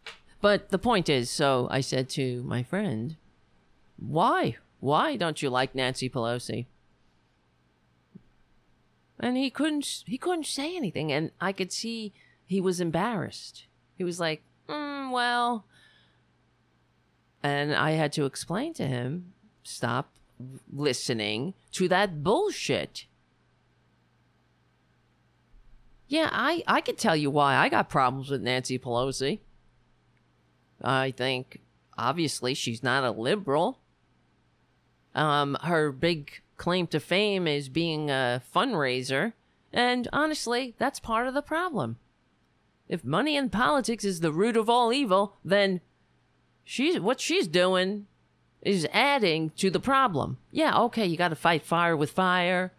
but 0.41 0.69
the 0.69 0.79
point 0.79 1.09
is, 1.09 1.29
so 1.29 1.67
I 1.71 1.81
said 1.81 2.09
to 2.09 2.43
my 2.43 2.63
friend, 2.63 3.15
why? 3.97 4.57
Why 4.79 5.15
don't 5.15 5.41
you 5.41 5.49
like 5.49 5.75
Nancy 5.75 6.09
Pelosi? 6.09 6.65
And 9.21 9.37
he 9.37 9.49
couldn't, 9.49 10.03
he 10.05 10.17
couldn't 10.17 10.47
say 10.47 10.75
anything. 10.75 11.11
And 11.11 11.31
I 11.39 11.53
could 11.53 11.71
see 11.71 12.11
he 12.45 12.59
was 12.59 12.81
embarrassed. 12.81 13.67
He 13.95 14.03
was 14.03 14.19
like, 14.19 14.43
mm, 14.67 15.11
well, 15.11 15.65
and 17.43 17.73
I 17.73 17.91
had 17.91 18.11
to 18.13 18.25
explain 18.25 18.73
to 18.75 18.87
him, 18.87 19.33
stop 19.63 20.09
listening 20.71 21.53
to 21.71 21.87
that 21.87 22.23
bullshit. 22.23 23.05
Yeah, 26.07 26.29
I, 26.31 26.63
I 26.67 26.81
could 26.81 26.97
tell 26.97 27.15
you 27.15 27.29
why 27.29 27.55
I 27.55 27.69
got 27.69 27.89
problems 27.89 28.29
with 28.29 28.41
Nancy 28.41 28.77
Pelosi. 28.77 29.39
I 30.83 31.11
think 31.11 31.61
obviously 31.97 32.53
she's 32.53 32.83
not 32.83 33.03
a 33.03 33.11
liberal. 33.11 33.79
Um, 35.13 35.57
her 35.63 35.91
big 35.91 36.41
claim 36.61 36.85
to 36.85 36.99
fame 36.99 37.47
is 37.47 37.69
being 37.69 38.11
a 38.11 38.39
fundraiser, 38.55 39.33
and 39.73 40.07
honestly, 40.13 40.75
that's 40.77 40.99
part 40.99 41.25
of 41.25 41.33
the 41.33 41.41
problem. 41.41 41.97
If 42.87 43.03
money 43.03 43.35
in 43.35 43.49
politics 43.49 44.05
is 44.05 44.19
the 44.19 44.31
root 44.31 44.55
of 44.55 44.69
all 44.69 44.93
evil, 44.93 45.37
then 45.43 45.81
she's 46.63 46.99
what 46.99 47.19
she's 47.19 47.47
doing 47.47 48.05
is 48.61 48.87
adding 48.93 49.49
to 49.57 49.71
the 49.71 49.79
problem. 49.79 50.37
Yeah, 50.51 50.77
okay, 50.81 51.07
you 51.07 51.17
got 51.17 51.29
to 51.29 51.35
fight 51.35 51.63
fire 51.63 51.97
with 51.97 52.11
fire. 52.11 52.71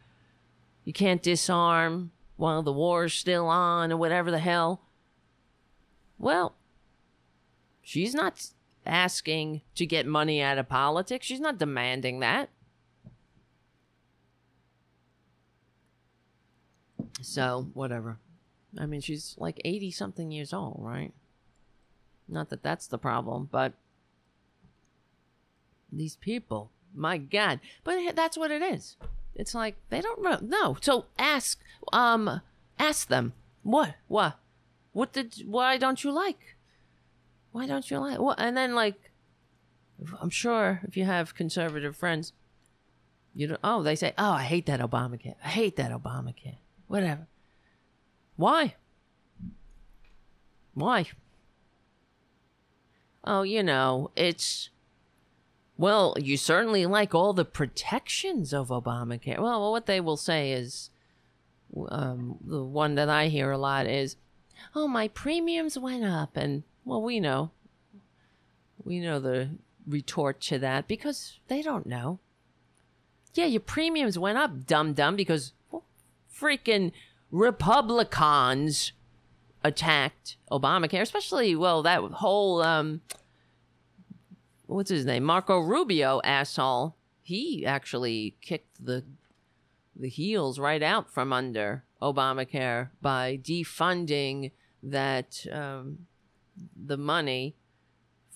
You 0.85 0.93
can't 0.93 1.21
disarm 1.21 2.13
while 2.37 2.63
the 2.63 2.73
war's 2.73 3.15
still 3.15 3.49
on 3.49 3.91
or 3.91 3.97
whatever 3.97 4.31
the 4.31 4.39
hell. 4.39 4.83
Well, 6.21 6.55
she's 7.81 8.15
not 8.15 8.47
asking 8.87 9.63
to 9.75 9.87
get 9.87 10.07
money 10.07 10.41
out 10.41 10.59
of 10.59 10.69
politics. 10.69 11.27
She's 11.27 11.41
not 11.41 11.59
demanding 11.59 12.21
that. 12.21 12.49
So, 17.21 17.69
whatever. 17.75 18.19
I 18.79 18.87
mean, 18.87 19.01
she's 19.01 19.35
like 19.39 19.61
80 19.65 19.91
something 19.91 20.33
years 20.33 20.53
old, 20.53 20.79
right? 20.81 21.13
Not 22.29 22.49
that 22.51 22.63
that's 22.63 22.87
the 22.87 22.99
problem, 22.99 23.49
but 23.51 23.75
these 25.93 26.17
people, 26.17 26.71
my 26.95 27.19
God. 27.19 27.61
But 27.85 28.17
that's 28.17 28.39
what 28.39 28.51
it 28.51 28.63
is. 28.63 28.97
It's 29.35 29.55
like 29.55 29.77
they 29.91 30.01
don't 30.01 30.49
know. 30.49 30.77
So 30.81 31.07
ask, 31.19 31.59
um, 31.93 32.41
ask 32.79 33.09
them 33.09 33.35
what, 33.63 33.95
what, 34.09 34.39
what 34.93 35.13
did, 35.13 35.43
why 35.47 35.77
don't 35.77 36.03
you 36.03 36.11
like? 36.13 36.57
Why 37.53 37.67
don't 37.67 37.91
you 37.91 37.99
like? 37.99 38.19
What? 38.19 38.41
And 38.41 38.57
then 38.57 38.75
like, 38.75 39.11
I'm 40.21 40.31
sure 40.31 40.81
if 40.85 40.97
you 40.97 41.05
have 41.05 41.35
conservative 41.35 41.97
friends, 41.97 42.33
you 43.35 43.47
know, 43.47 43.59
oh, 43.63 43.83
they 43.83 43.97
say, 43.97 44.13
oh, 44.19 44.33
I 44.33 44.43
hate 44.43 44.67
that 44.67 44.81
Obamacare. 44.81 45.37
I 45.45 45.49
hate 45.49 45.77
that 45.77 45.91
Obamacare. 45.91 46.57
Whatever. 46.93 47.27
Why? 48.37 48.75
Why? 50.75 51.07
Oh, 53.25 53.45
you 53.45 53.63
know, 53.63 54.11
it's 54.15 54.69
well, 55.79 56.15
you 56.21 56.37
certainly 56.37 56.85
like 56.85 57.15
all 57.15 57.33
the 57.33 57.47
protections 57.47 58.53
of 58.53 58.69
Obamacare. 58.69 59.41
Well, 59.41 59.73
what 59.73 59.87
they 59.87 60.03
will 60.03 60.19
say 60.19 60.53
is 60.53 60.91
um, 61.89 62.37
the 62.45 62.63
one 62.63 62.95
that 62.97 63.09
I 63.09 63.29
hear 63.29 63.51
a 63.51 63.57
lot 63.57 63.87
is, 63.87 64.17
"Oh, 64.75 64.87
my 64.87 65.09
premiums 65.09 65.79
went 65.79 66.05
up," 66.05 66.37
and 66.37 66.63
well, 66.85 67.01
we 67.01 67.21
know, 67.21 67.53
we 68.85 69.01
know 69.01 69.19
the 69.19 69.49
retort 69.87 70.43
to 70.43 70.59
that 70.59 70.89
because 70.89 71.39
they 71.49 71.63
don't 71.63 71.87
know. 71.87 72.19
Yeah, 73.33 73.47
your 73.47 73.61
premiums 73.61 74.19
went 74.19 74.37
up, 74.37 74.67
dumb 74.67 74.93
dumb, 74.93 75.17
because 75.17 75.55
freaking 76.43 76.93
Republicans 77.31 78.93
attacked 79.65 80.37
Obamacare, 80.51 81.01
especially 81.01 81.55
well 81.55 81.83
that 81.83 82.01
whole 82.01 82.63
um, 82.63 83.01
what's 84.67 84.91
his 84.91 85.07
name? 85.07 85.25
Marco 85.25 85.59
Rubio 85.61 86.21
asshole. 86.25 86.97
He 87.23 87.65
actually 87.65 88.37
kicked 88.41 88.85
the 88.85 89.05
the 89.95 90.09
heels 90.09 90.59
right 90.59 90.83
out 90.83 91.11
from 91.11 91.33
under 91.33 91.85
Obamacare 92.01 92.91
by 93.01 93.39
defunding 93.41 94.51
that 94.83 95.47
um, 95.53 96.07
the 96.77 96.97
money 96.97 97.55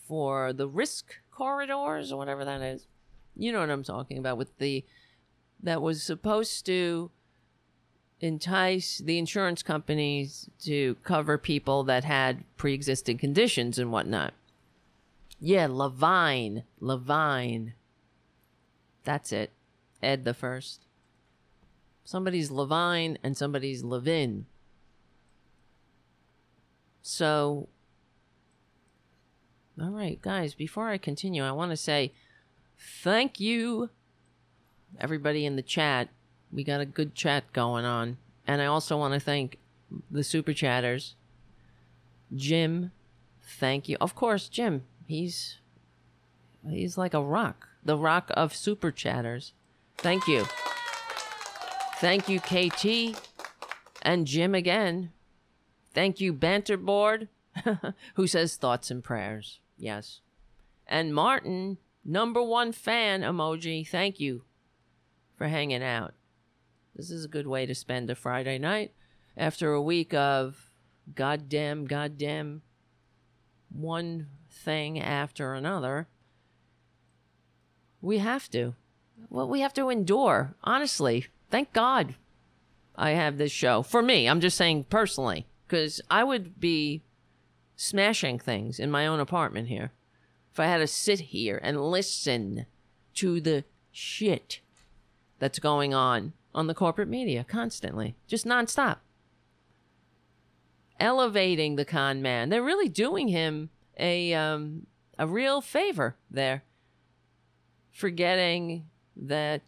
for 0.06 0.52
the 0.52 0.68
risk 0.68 1.16
corridors 1.32 2.12
or 2.12 2.18
whatever 2.18 2.44
that 2.44 2.62
is. 2.62 2.86
You 3.34 3.52
know 3.52 3.60
what 3.60 3.70
I'm 3.70 3.82
talking 3.82 4.18
about 4.18 4.38
with 4.38 4.56
the 4.58 4.84
that 5.62 5.82
was 5.82 6.02
supposed 6.02 6.64
to 6.66 7.10
entice 8.20 8.98
the 8.98 9.18
insurance 9.18 9.62
companies 9.62 10.48
to 10.62 10.96
cover 11.04 11.36
people 11.38 11.84
that 11.84 12.04
had 12.04 12.44
pre-existing 12.56 13.18
conditions 13.18 13.78
and 13.78 13.92
whatnot. 13.92 14.32
Yeah, 15.38 15.66
Levine. 15.70 16.64
Levine. 16.80 17.74
That's 19.04 19.32
it. 19.32 19.50
Ed 20.02 20.24
the 20.24 20.34
first. 20.34 20.86
Somebody's 22.04 22.50
Levine 22.50 23.18
and 23.22 23.36
somebody's 23.36 23.82
Levin. 23.82 24.46
So, 27.02 27.68
all 29.80 29.90
right, 29.90 30.20
guys, 30.20 30.54
before 30.54 30.88
I 30.88 30.98
continue, 30.98 31.44
I 31.44 31.52
want 31.52 31.70
to 31.70 31.76
say 31.76 32.12
thank 32.78 33.38
you, 33.40 33.90
everybody 34.98 35.44
in 35.44 35.56
the 35.56 35.62
chat. 35.62 36.08
We 36.56 36.64
got 36.64 36.80
a 36.80 36.86
good 36.86 37.14
chat 37.14 37.52
going 37.52 37.84
on. 37.84 38.16
And 38.48 38.60
I 38.60 38.66
also 38.66 38.96
want 38.96 39.14
to 39.14 39.20
thank 39.20 39.58
the 40.10 40.24
super 40.24 40.52
chatters. 40.52 41.14
Jim, 42.34 42.90
thank 43.44 43.88
you. 43.88 43.96
Of 44.00 44.16
course, 44.16 44.48
Jim, 44.48 44.82
He's 45.06 45.58
he's 46.68 46.98
like 46.98 47.14
a 47.14 47.22
rock, 47.22 47.68
the 47.84 47.96
rock 47.96 48.30
of 48.34 48.54
super 48.54 48.90
chatters. 48.90 49.52
Thank 49.98 50.26
you. 50.26 50.46
Thank 51.98 52.28
you, 52.28 52.40
KT 52.40 53.16
and 54.02 54.26
Jim 54.26 54.54
again. 54.54 55.12
Thank 55.94 56.20
you, 56.20 56.32
Banter 56.32 56.76
Board, 56.76 57.28
who 58.14 58.26
says 58.26 58.56
thoughts 58.56 58.90
and 58.90 59.02
prayers. 59.02 59.60
Yes. 59.78 60.20
And 60.86 61.14
Martin, 61.14 61.78
number 62.04 62.42
one 62.42 62.72
fan 62.72 63.22
emoji. 63.22 63.86
Thank 63.86 64.20
you 64.20 64.42
for 65.36 65.48
hanging 65.48 65.82
out. 65.82 66.14
This 66.96 67.10
is 67.10 67.26
a 67.26 67.28
good 67.28 67.46
way 67.46 67.66
to 67.66 67.74
spend 67.74 68.08
a 68.08 68.14
Friday 68.14 68.58
night 68.58 68.92
after 69.36 69.72
a 69.72 69.82
week 69.82 70.14
of 70.14 70.70
goddamn, 71.14 71.84
goddamn 71.84 72.62
one 73.70 74.28
thing 74.50 74.98
after 74.98 75.52
another. 75.52 76.08
We 78.00 78.18
have 78.18 78.50
to. 78.50 78.74
Well, 79.28 79.46
we 79.46 79.60
have 79.60 79.74
to 79.74 79.90
endure. 79.90 80.54
Honestly, 80.64 81.26
thank 81.50 81.74
God 81.74 82.14
I 82.94 83.10
have 83.10 83.36
this 83.36 83.52
show. 83.52 83.82
For 83.82 84.00
me, 84.00 84.26
I'm 84.26 84.40
just 84.40 84.56
saying 84.56 84.84
personally, 84.84 85.46
because 85.66 86.00
I 86.10 86.24
would 86.24 86.58
be 86.58 87.02
smashing 87.76 88.38
things 88.38 88.80
in 88.80 88.90
my 88.90 89.06
own 89.06 89.20
apartment 89.20 89.68
here 89.68 89.92
if 90.50 90.58
I 90.58 90.64
had 90.64 90.78
to 90.78 90.86
sit 90.86 91.20
here 91.20 91.60
and 91.62 91.90
listen 91.90 92.64
to 93.16 93.38
the 93.42 93.64
shit 93.92 94.60
that's 95.38 95.58
going 95.58 95.92
on 95.92 96.32
on 96.56 96.66
the 96.66 96.74
corporate 96.74 97.08
media 97.08 97.44
constantly, 97.46 98.16
just 98.26 98.46
nonstop. 98.46 98.96
Elevating 100.98 101.76
the 101.76 101.84
con 101.84 102.22
man. 102.22 102.48
They're 102.48 102.62
really 102.62 102.88
doing 102.88 103.28
him 103.28 103.68
a 103.98 104.32
um, 104.32 104.86
a 105.18 105.26
real 105.26 105.60
favor 105.60 106.16
there, 106.30 106.64
forgetting 107.92 108.86
that 109.14 109.62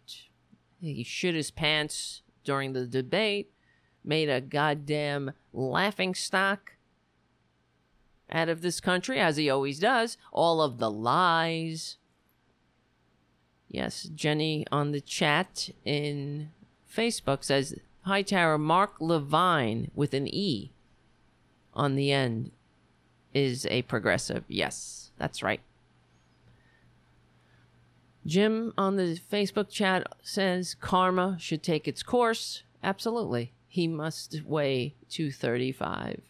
he 0.81 1.03
shit 1.03 1.35
his 1.35 1.51
pants 1.51 2.23
during 2.43 2.73
the 2.73 2.87
debate, 2.87 3.51
made 4.03 4.29
a 4.29 4.41
goddamn 4.41 5.31
laughing 5.53 6.15
stock 6.15 6.73
out 8.31 8.49
of 8.49 8.61
this 8.61 8.79
country, 8.79 9.19
as 9.19 9.37
he 9.37 9.49
always 9.49 9.79
does. 9.79 10.17
All 10.31 10.61
of 10.61 10.79
the 10.79 10.89
lies. 10.89 11.97
Yes, 13.67 14.03
Jenny 14.15 14.65
on 14.71 14.91
the 14.91 15.01
chat 15.01 15.69
in 15.85 16.49
Facebook 16.93 17.43
says, 17.43 17.75
Hi, 18.03 18.21
Tara, 18.21 18.57
Mark 18.57 18.95
Levine 18.99 19.91
with 19.93 20.13
an 20.13 20.27
E 20.27 20.71
on 21.73 21.95
the 21.95 22.11
end 22.11 22.51
is 23.33 23.67
a 23.69 23.83
progressive. 23.83 24.43
Yes, 24.47 25.11
that's 25.17 25.43
right. 25.43 25.61
Jim 28.25 28.73
on 28.77 28.95
the 28.95 29.19
Facebook 29.31 29.69
chat 29.69 30.07
says 30.21 30.75
karma 30.75 31.37
should 31.39 31.63
take 31.63 31.87
its 31.87 32.03
course. 32.03 32.63
Absolutely. 32.83 33.53
he 33.67 33.87
must 33.87 34.41
weigh 34.45 34.95
235. 35.09 36.21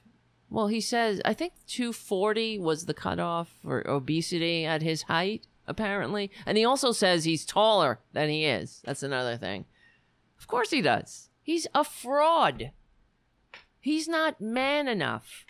Well, 0.49 0.67
he 0.67 0.81
says, 0.81 1.21
I 1.23 1.33
think 1.33 1.53
240 1.67 2.59
was 2.59 2.85
the 2.85 2.93
cutoff 2.93 3.49
for 3.61 3.87
obesity 3.87 4.65
at 4.65 4.81
his 4.81 5.03
height, 5.03 5.45
apparently. 5.67 6.31
And 6.45 6.57
he 6.57 6.65
also 6.65 6.91
says 6.91 7.23
he's 7.23 7.45
taller 7.45 7.99
than 8.13 8.29
he 8.29 8.45
is. 8.45 8.81
That's 8.83 9.03
another 9.03 9.37
thing. 9.37 9.65
Of 10.39 10.47
course 10.47 10.71
he 10.71 10.81
does. 10.81 11.29
He's 11.41 11.67
a 11.73 11.83
fraud. 11.83 12.71
He's 13.79 14.07
not 14.07 14.41
man 14.41 14.87
enough 14.87 15.45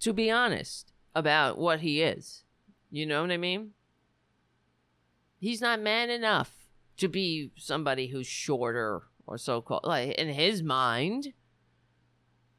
to 0.00 0.12
be 0.12 0.30
honest 0.30 0.92
about 1.14 1.58
what 1.58 1.80
he 1.80 2.02
is. 2.02 2.44
You 2.90 3.06
know 3.06 3.22
what 3.22 3.30
I 3.30 3.36
mean? 3.36 3.72
He's 5.38 5.60
not 5.60 5.80
man 5.80 6.10
enough 6.10 6.66
to 6.98 7.08
be 7.08 7.50
somebody 7.56 8.08
who's 8.08 8.26
shorter 8.26 9.02
or 9.26 9.38
so 9.38 9.60
called 9.60 9.84
like 9.84 10.12
in 10.12 10.28
his 10.28 10.62
mind. 10.62 11.32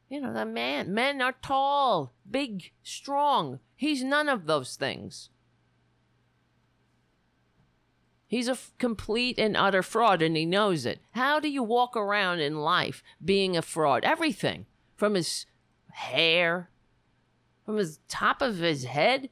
You 0.10 0.22
know, 0.22 0.34
the 0.34 0.46
man 0.46 0.94
men 0.94 1.22
are 1.22 1.36
tall, 1.42 2.14
big, 2.30 2.72
strong. 2.84 3.60
He's 3.76 4.04
none 4.04 4.28
of 4.28 4.46
those 4.46 4.76
things. 4.76 5.30
He's 8.32 8.48
a 8.48 8.52
f- 8.52 8.72
complete 8.78 9.38
and 9.38 9.58
utter 9.58 9.84
fraud, 9.84 10.22
and 10.22 10.38
he 10.38 10.46
knows 10.46 10.86
it. 10.86 11.02
How 11.12 11.42
do 11.42 11.50
you 11.50 11.62
walk 11.62 11.98
around 11.98 12.40
in 12.40 12.62
life 12.62 13.04
being 13.24 13.58
a 13.58 13.62
fraud? 13.62 14.06
Everything 14.06 14.68
from 14.96 15.16
his 15.16 15.46
hair, 15.92 16.70
from 17.66 17.76
his 17.76 18.00
top 18.08 18.42
of 18.42 18.60
his 18.60 18.86
head 18.86 19.30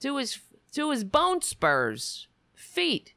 to 0.00 0.18
his 0.18 0.38
to 0.72 0.90
his 0.90 1.02
bone 1.02 1.40
spurs, 1.40 2.28
feet, 2.54 3.14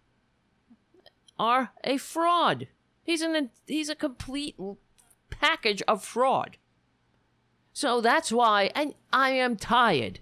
are 1.37 1.73
a 1.83 1.97
fraud. 1.97 2.69
He's 3.03 3.21
an 3.21 3.49
he's 3.67 3.89
a 3.89 3.95
complete 3.95 4.55
package 5.29 5.83
of 5.85 6.01
fraud. 6.01 6.55
So 7.73 7.99
that's 7.99 8.31
why, 8.31 8.71
and 8.73 8.93
I 9.11 9.31
am 9.31 9.57
tired 9.57 10.21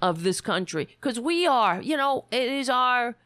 of 0.00 0.22
this 0.22 0.40
country 0.40 0.86
because 1.00 1.18
we 1.18 1.48
are, 1.48 1.82
you 1.82 1.96
know, 1.96 2.26
it 2.30 2.44
is 2.44 2.70
our 2.70 3.16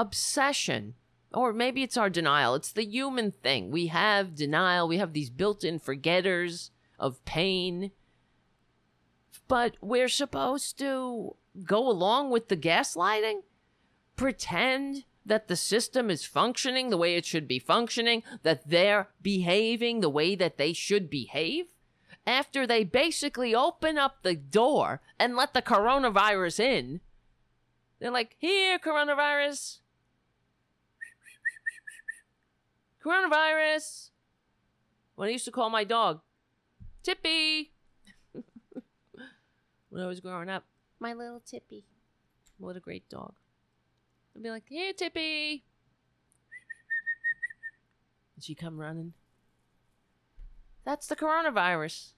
obsession, 0.00 0.94
or 1.34 1.52
maybe 1.52 1.82
it's 1.82 1.98
our 1.98 2.08
denial. 2.08 2.54
It's 2.54 2.72
the 2.72 2.86
human 2.86 3.32
thing. 3.32 3.70
We 3.70 3.88
have 3.88 4.34
denial. 4.34 4.88
We 4.88 4.96
have 4.96 5.12
these 5.12 5.28
built-in 5.28 5.78
forgetters 5.78 6.70
of 6.98 7.22
pain, 7.24 7.90
but 9.46 9.76
we're 9.82 10.08
supposed 10.08 10.78
to 10.78 11.36
go 11.64 11.86
along 11.86 12.30
with 12.30 12.48
the 12.48 12.56
gaslighting, 12.56 13.42
pretend 14.16 15.04
that 15.26 15.48
the 15.48 15.56
system 15.56 16.08
is 16.08 16.24
functioning 16.24 16.88
the 16.88 16.96
way 16.96 17.16
it 17.16 17.26
should 17.26 17.46
be 17.46 17.58
functioning, 17.58 18.22
that 18.42 18.68
they're 18.68 19.08
behaving 19.20 20.00
the 20.00 20.08
way 20.08 20.34
that 20.34 20.56
they 20.56 20.72
should 20.72 21.10
behave, 21.10 21.66
after 22.26 22.66
they 22.66 22.84
basically 22.84 23.54
open 23.54 23.98
up 23.98 24.22
the 24.22 24.34
door 24.34 25.02
and 25.18 25.36
let 25.36 25.52
the 25.52 25.62
coronavirus 25.62 26.60
in. 26.60 27.00
They're 27.98 28.10
like, 28.10 28.36
here, 28.38 28.78
coronavirus. 28.78 29.78
Coronavirus. 33.04 34.10
What 35.14 35.28
I 35.28 35.32
used 35.32 35.44
to 35.46 35.50
call 35.50 35.70
my 35.70 35.84
dog, 35.84 36.20
Tippy. 37.02 37.72
when 39.88 40.02
I 40.02 40.06
was 40.06 40.20
growing 40.20 40.48
up, 40.48 40.64
my 40.98 41.14
little 41.14 41.40
Tippy. 41.40 41.84
What 42.58 42.76
a 42.76 42.80
great 42.80 43.08
dog. 43.08 43.34
I'd 44.36 44.42
be 44.42 44.50
like, 44.50 44.64
here, 44.68 44.92
Tippy. 44.92 45.64
And 48.36 48.44
she'd 48.44 48.58
come 48.58 48.78
running. 48.78 49.14
That's 50.84 51.06
the 51.06 51.16
coronavirus. 51.16 52.12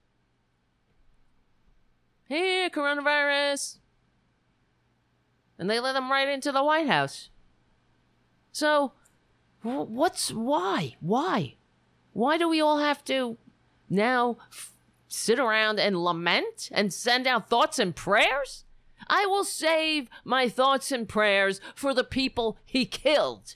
Here, 2.27 2.69
coronavirus. 2.69 3.77
And 5.57 5.69
they 5.69 5.79
let 5.79 5.93
them 5.93 6.11
right 6.11 6.27
into 6.27 6.51
the 6.51 6.63
White 6.63 6.87
House. 6.87 7.29
So, 8.51 8.93
what's 9.63 10.31
why? 10.31 10.95
Why? 10.99 11.55
Why 12.11 12.37
do 12.37 12.47
we 12.47 12.61
all 12.61 12.79
have 12.79 13.03
to 13.05 13.37
now 13.89 14.37
f- 14.51 14.71
sit 15.07 15.39
around 15.39 15.79
and 15.79 16.03
lament 16.03 16.69
and 16.71 16.93
send 16.93 17.25
out 17.25 17.49
thoughts 17.49 17.79
and 17.79 17.95
prayers? 17.95 18.65
I 19.07 19.25
will 19.25 19.43
save 19.43 20.07
my 20.23 20.47
thoughts 20.47 20.91
and 20.91 21.07
prayers 21.07 21.59
for 21.75 21.93
the 21.93 22.03
people 22.03 22.57
he 22.65 22.85
killed. 22.85 23.55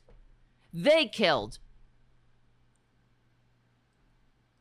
They 0.73 1.05
killed. 1.05 1.59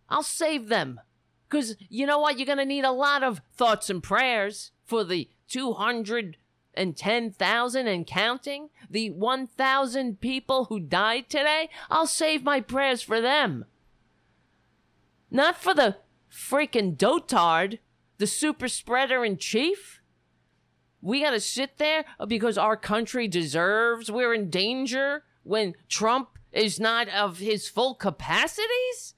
I'll 0.09 0.23
save 0.23 0.69
them. 0.69 1.01
Because 1.49 1.77
you 1.89 2.07
know 2.07 2.19
what? 2.19 2.39
You're 2.39 2.47
going 2.47 2.59
to 2.59 2.65
need 2.65 2.85
a 2.85 2.93
lot 2.93 3.23
of 3.23 3.41
thoughts 3.53 3.91
and 3.91 4.03
prayers 4.03 4.73
for 4.85 5.05
the 5.05 5.29
210,000 5.49 6.37
and 6.77 6.97
10,000 6.97 7.87
and 7.87 8.07
counting, 8.07 8.71
the 8.91 9.11
1,000 9.11 10.21
people 10.21 10.67
who 10.67 10.81
died 10.81 11.29
today. 11.29 11.71
I'll 11.91 12.07
save 12.07 12.45
my 12.45 12.61
prayers 12.61 13.03
for 13.03 13.21
them. 13.21 13.65
Not 15.31 15.57
for 15.57 15.75
the 15.75 15.97
freaking 16.31 16.97
dotard, 16.97 17.79
the 18.19 18.27
super 18.27 18.69
spreader 18.69 19.25
in 19.25 19.39
chief. 19.39 20.01
We 21.01 21.23
got 21.23 21.31
to 21.31 21.41
sit 21.41 21.79
there 21.79 22.05
because 22.27 22.59
our 22.59 22.77
country 22.77 23.29
deserves, 23.29 24.11
we're 24.11 24.35
in 24.35 24.51
danger 24.51 25.25
when 25.43 25.75
Trump 25.89 26.37
is 26.53 26.81
not 26.81 27.09
of 27.09 27.39
his 27.39 27.69
full 27.69 27.95
capacities? 27.95 29.15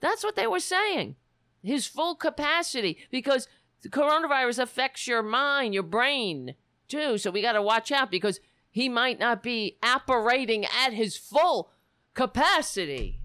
That's 0.00 0.24
what 0.24 0.36
they 0.36 0.46
were 0.46 0.60
saying. 0.60 1.16
His 1.62 1.86
full 1.86 2.16
capacity 2.16 2.98
because 3.10 3.46
the 3.82 3.88
coronavirus 3.88 4.60
affects 4.60 5.06
your 5.06 5.22
mind, 5.22 5.74
your 5.74 5.82
brain 5.82 6.54
too. 6.88 7.18
So 7.18 7.30
we 7.30 7.42
got 7.42 7.52
to 7.52 7.62
watch 7.62 7.90
out 7.90 8.10
because 8.10 8.40
he 8.70 8.88
might 8.88 9.18
not 9.18 9.42
be 9.42 9.76
operating 9.82 10.64
at 10.64 10.92
his 10.92 11.16
full 11.16 11.70
capacity. 12.14 13.20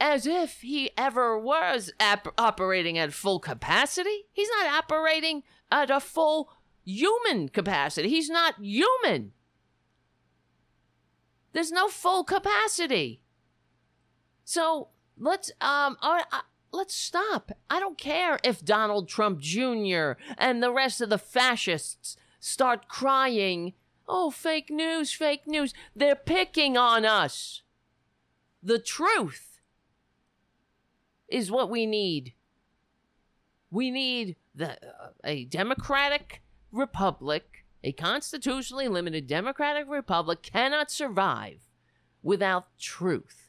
As 0.00 0.26
if 0.26 0.60
he 0.60 0.90
ever 0.96 1.38
was 1.38 1.92
ap- 1.98 2.34
operating 2.38 2.98
at 2.98 3.12
full 3.12 3.40
capacity. 3.40 4.26
He's 4.32 4.48
not 4.48 4.66
operating 4.66 5.42
at 5.70 5.90
a 5.90 6.00
full 6.00 6.50
human 6.84 7.48
capacity. 7.48 8.08
He's 8.08 8.30
not 8.30 8.58
human. 8.60 9.32
There's 11.52 11.72
no 11.72 11.88
full 11.88 12.24
capacity. 12.24 13.22
So 14.44 14.88
let's 15.18 15.50
um 15.60 15.96
uh, 16.00 16.22
let's 16.72 16.94
stop. 16.94 17.52
I 17.70 17.80
don't 17.80 17.98
care 17.98 18.38
if 18.44 18.64
Donald 18.64 19.08
Trump 19.08 19.40
Jr. 19.40 20.12
and 20.36 20.62
the 20.62 20.72
rest 20.72 21.00
of 21.00 21.10
the 21.10 21.18
fascists 21.18 22.16
start 22.40 22.88
crying, 22.88 23.74
"Oh, 24.06 24.30
fake 24.30 24.70
news, 24.70 25.12
fake 25.12 25.46
news." 25.46 25.74
They're 25.94 26.16
picking 26.16 26.76
on 26.76 27.04
us. 27.04 27.62
The 28.62 28.78
truth 28.78 29.60
is 31.28 31.50
what 31.50 31.70
we 31.70 31.86
need. 31.86 32.34
We 33.70 33.90
need 33.90 34.36
the 34.54 34.72
uh, 34.72 35.10
a 35.24 35.44
democratic 35.44 36.42
republic, 36.72 37.64
a 37.84 37.92
constitutionally 37.92 38.88
limited 38.88 39.26
democratic 39.26 39.86
republic 39.88 40.42
cannot 40.42 40.90
survive 40.90 41.68
without 42.22 42.78
truth. 42.78 43.47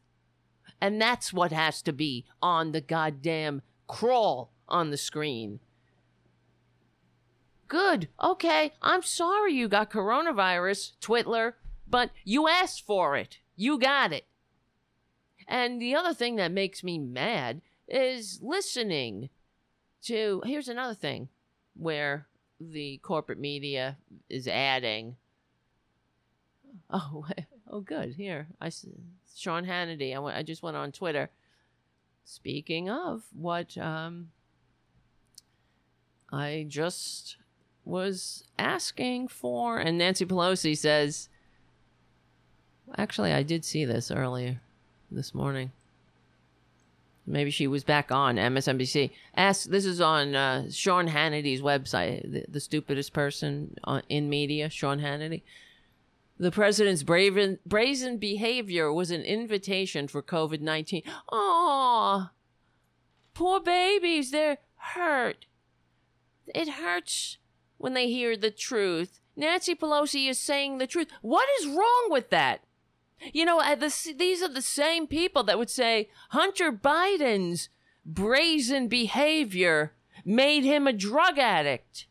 And 0.81 1.01
that's 1.01 1.33
what 1.33 1.51
has 1.51 1.81
to 1.83 1.93
be 1.93 2.25
on 2.41 2.71
the 2.71 2.81
goddamn 2.81 3.61
crawl 3.87 4.53
on 4.67 4.91
the 4.91 4.97
screen. 4.97 5.59
Good. 7.67 8.07
Okay. 8.21 8.73
I'm 8.81 9.03
sorry 9.03 9.53
you 9.53 9.67
got 9.67 9.91
coronavirus, 9.91 10.93
Twitler, 11.01 11.53
but 11.87 12.11
you 12.23 12.47
asked 12.47 12.85
for 12.85 13.15
it. 13.15 13.39
You 13.55 13.77
got 13.77 14.13
it. 14.13 14.25
And 15.47 15.81
the 15.81 15.95
other 15.95 16.13
thing 16.13 16.35
that 16.37 16.51
makes 16.51 16.83
me 16.83 16.97
mad 16.97 17.61
is 17.87 18.39
listening 18.41 19.29
to. 20.03 20.41
Here's 20.45 20.67
another 20.67 20.93
thing 20.93 21.29
where 21.75 22.27
the 22.59 22.99
corporate 23.03 23.39
media 23.39 23.97
is 24.29 24.47
adding. 24.47 25.15
Oh, 26.89 27.25
oh, 27.69 27.81
good. 27.81 28.13
Here, 28.15 28.47
I 28.61 28.67
s- 28.67 28.85
Sean 29.35 29.65
Hannity. 29.65 30.15
I 30.15 30.39
I 30.39 30.43
just 30.43 30.63
went 30.63 30.77
on 30.77 30.91
Twitter. 30.91 31.29
Speaking 32.23 32.89
of 32.89 33.23
what, 33.33 33.77
um, 33.77 34.29
I 36.31 36.65
just 36.67 37.37
was 37.85 38.43
asking 38.59 39.29
for, 39.29 39.79
and 39.79 39.97
Nancy 39.97 40.25
Pelosi 40.25 40.77
says. 40.77 41.29
Actually, 42.97 43.33
I 43.33 43.43
did 43.43 43.63
see 43.63 43.85
this 43.85 44.09
earlier 44.09 44.61
this 45.11 45.35
morning. 45.35 45.71
Maybe 47.29 47.51
she 47.51 47.67
was 47.67 47.83
back 47.83 48.11
on 48.11 48.37
MSNBC. 48.37 49.11
Ask. 49.35 49.69
This 49.69 49.85
is 49.85 50.01
on 50.01 50.35
uh, 50.35 50.71
Sean 50.71 51.07
Hannity's 51.07 51.61
website. 51.61 52.23
The, 52.31 52.45
the 52.49 52.59
stupidest 52.59 53.13
person 53.13 53.75
on, 53.83 54.01
in 54.09 54.29
media, 54.29 54.69
Sean 54.69 54.99
Hannity. 54.99 55.43
The 56.39 56.51
president's 56.51 57.03
brazen, 57.03 57.59
brazen 57.65 58.17
behavior 58.17 58.93
was 58.93 59.11
an 59.11 59.23
invitation 59.23 60.07
for 60.07 60.23
COVID 60.23 60.61
19. 60.61 61.03
Aw, 61.33 62.31
poor 63.33 63.59
babies, 63.59 64.31
they're 64.31 64.59
hurt. 64.75 65.47
It 66.47 66.69
hurts 66.69 67.37
when 67.77 67.93
they 67.93 68.07
hear 68.07 68.37
the 68.37 68.51
truth. 68.51 69.19
Nancy 69.35 69.75
Pelosi 69.75 70.29
is 70.29 70.39
saying 70.39 70.77
the 70.77 70.87
truth. 70.87 71.09
What 71.21 71.47
is 71.59 71.67
wrong 71.67 72.07
with 72.09 72.29
that? 72.29 72.61
You 73.33 73.43
know, 73.43 73.59
uh, 73.59 73.75
the, 73.75 73.93
these 74.17 74.41
are 74.41 74.53
the 74.53 74.61
same 74.61 75.07
people 75.07 75.43
that 75.43 75.57
would 75.57 75.69
say 75.69 76.09
Hunter 76.29 76.71
Biden's 76.71 77.67
brazen 78.05 78.87
behavior 78.87 79.93
made 80.23 80.63
him 80.63 80.87
a 80.87 80.93
drug 80.93 81.37
addict. 81.37 82.07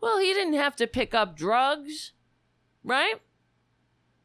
Well, 0.00 0.18
he 0.18 0.32
didn't 0.32 0.54
have 0.54 0.74
to 0.76 0.86
pick 0.86 1.14
up 1.14 1.36
drugs, 1.36 2.12
right? 2.84 3.14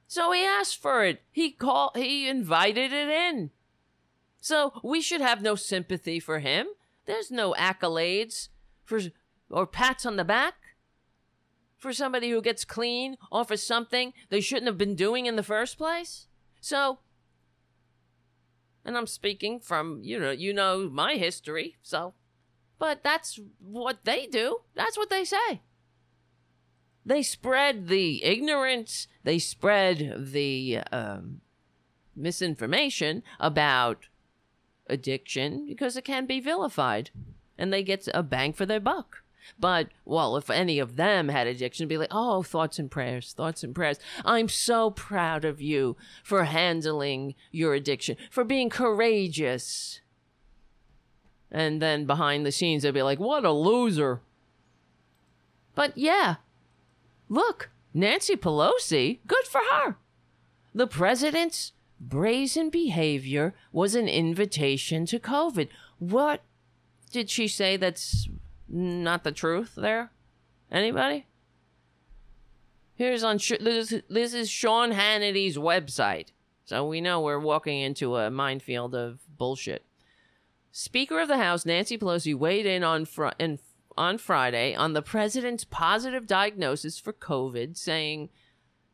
So 0.08 0.32
he 0.32 0.44
asked 0.44 0.82
for 0.82 1.04
it. 1.04 1.22
He 1.32 1.52
called 1.52 1.92
he 1.96 2.28
invited 2.28 2.94
it 2.94 3.10
in. 3.10 3.52
So 4.40 4.74
we 4.84 5.02
should 5.02 5.22
have 5.22 5.42
no 5.42 5.56
sympathy 5.56 6.20
for 6.20 6.40
him. 6.40 6.68
There's 7.06 7.32
no 7.32 7.54
accolades 7.54 8.50
for 8.84 9.00
or 9.50 9.66
pats 9.66 10.06
on 10.06 10.16
the 10.16 10.24
back 10.24 10.56
for 11.78 11.94
somebody 11.94 12.30
who 12.30 12.42
gets 12.42 12.66
clean 12.66 13.18
off 13.32 13.52
of 13.52 13.60
something 13.60 14.14
they 14.30 14.42
shouldn't 14.42 14.68
have 14.68 14.78
been 14.78 14.96
doing 14.96 15.26
in 15.26 15.36
the 15.36 15.44
first 15.44 15.78
place. 15.78 16.28
So 16.62 17.00
and 18.86 18.96
I'm 18.96 19.08
speaking 19.08 19.60
from, 19.60 20.02
you 20.04 20.20
know, 20.20 20.30
you 20.30 20.54
know 20.54 20.90
my 20.90 21.16
history, 21.16 21.78
so 21.82 22.14
but 22.78 23.04
that's 23.04 23.40
what 23.60 24.04
they 24.04 24.28
do. 24.28 24.60
That's 24.76 24.98
what 24.98 25.10
they 25.10 25.24
say. 25.24 25.62
They 27.06 27.22
spread 27.22 27.88
the 27.88 28.24
ignorance, 28.24 29.08
they 29.24 29.38
spread 29.38 30.16
the 30.32 30.80
um, 30.92 31.42
misinformation 32.16 33.22
about 33.40 34.08
addiction 34.88 35.68
because 35.68 35.98
it 35.98 36.04
can 36.04 36.26
be 36.26 36.40
vilified 36.40 37.12
and 37.58 37.72
they 37.72 37.84
get 37.84 38.08
a 38.14 38.24
bang 38.24 38.54
for 38.54 38.66
their 38.66 38.80
buck. 38.80 39.22
But, 39.60 39.90
well, 40.06 40.38
if 40.38 40.50
any 40.50 40.80
of 40.80 40.96
them 40.96 41.30
had 41.30 41.46
addiction, 41.46 41.88
be 41.88 42.00
like, 42.00 42.10
oh, 42.12 42.42
thoughts 42.42 42.80
and 42.80 42.90
prayers, 42.90 43.34
thoughts 43.34 43.64
and 43.64 43.76
prayers. 43.76 44.00
I'm 44.26 44.50
so 44.50 44.90
proud 44.90 45.46
of 45.46 45.62
you 45.62 45.96
for 46.24 46.46
handling 46.46 47.36
your 47.52 47.76
addiction, 47.76 48.18
for 48.32 48.44
being 48.44 48.70
courageous. 48.70 50.02
And 51.52 51.82
then 51.82 52.06
behind 52.06 52.44
the 52.44 52.52
scenes, 52.52 52.84
they'd 52.84 52.92
be 52.92 53.04
like, 53.04 53.20
what 53.20 53.46
a 53.46 53.52
loser. 53.52 54.22
But 55.76 55.96
yeah, 55.96 56.38
look, 57.30 57.70
Nancy 57.94 58.36
Pelosi, 58.36 59.20
good 59.28 59.46
for 59.46 59.62
her. 59.72 59.98
The 60.74 60.88
president's 60.88 61.72
brazen 62.00 62.70
behavior 62.70 63.56
was 63.72 63.96
an 63.96 64.08
invitation 64.08 65.06
to 65.06 65.20
COVID. 65.20 65.70
What 66.00 66.42
did 67.12 67.30
she 67.30 67.48
say 67.48 67.78
that's 67.78 68.28
not 68.68 69.24
the 69.24 69.32
truth 69.32 69.74
there? 69.76 70.12
Anybody? 70.72 71.26
Here's 72.96 73.24
on 73.24 73.38
this, 73.38 73.94
this 74.10 74.34
is 74.34 74.50
Sean 74.50 74.92
Hannity's 74.92 75.58
website. 75.58 76.28
So 76.66 76.86
we 76.88 77.00
know 77.00 77.22
we're 77.22 77.40
walking 77.40 77.82
into 77.82 78.16
a 78.16 78.32
minefield 78.32 78.96
of 78.96 79.20
bullshit. 79.38 79.86
Speaker 80.72 81.20
of 81.20 81.28
the 81.28 81.38
House 81.38 81.66
Nancy 81.66 81.98
Pelosi 81.98 82.36
weighed 82.36 82.66
in 82.66 82.84
on 82.84 83.06
fr- 83.06 83.30
in, 83.40 83.60
on 83.98 84.18
Friday 84.18 84.76
on 84.76 84.94
the 84.94 85.02
president's 85.02 85.64
positive 85.64 86.28
diagnosis 86.28 87.00
for 87.00 87.14
COVID, 87.14 87.78
saying 87.78 88.30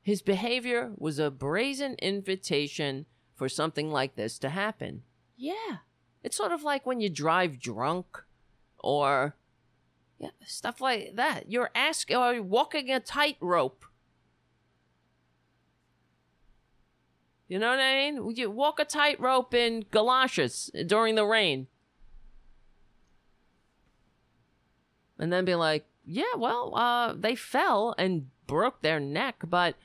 his 0.01 0.21
behavior 0.21 0.91
was 0.97 1.19
a 1.19 1.31
brazen 1.31 1.95
invitation 1.95 3.05
for 3.35 3.49
something 3.49 3.91
like 3.91 4.15
this 4.15 4.37
to 4.39 4.49
happen. 4.49 5.03
Yeah. 5.35 5.77
It's 6.23 6.37
sort 6.37 6.51
of 6.51 6.63
like 6.63 6.85
when 6.85 7.01
you 7.01 7.09
drive 7.09 7.59
drunk 7.59 8.23
or 8.77 9.35
yeah, 10.19 10.29
stuff 10.45 10.81
like 10.81 11.15
that. 11.15 11.51
You're 11.51 11.71
asking 11.73 12.17
or 12.17 12.33
you're 12.33 12.43
walking 12.43 12.91
a 12.91 12.99
tightrope. 12.99 13.85
You 17.47 17.59
know 17.59 17.71
what 17.71 17.79
I 17.79 18.11
mean? 18.11 18.35
You 18.35 18.49
walk 18.51 18.79
a 18.79 18.85
tightrope 18.85 19.53
in 19.53 19.85
galoshes 19.91 20.69
during 20.85 21.15
the 21.15 21.25
rain. 21.25 21.67
And 25.21 25.31
then 25.31 25.45
be 25.45 25.53
like, 25.53 25.85
yeah, 26.03 26.33
well, 26.35 26.75
uh, 26.75 27.13
they 27.13 27.35
fell 27.35 27.93
and 27.99 28.31
broke 28.47 28.81
their 28.81 28.99
neck, 28.99 29.43
but 29.47 29.75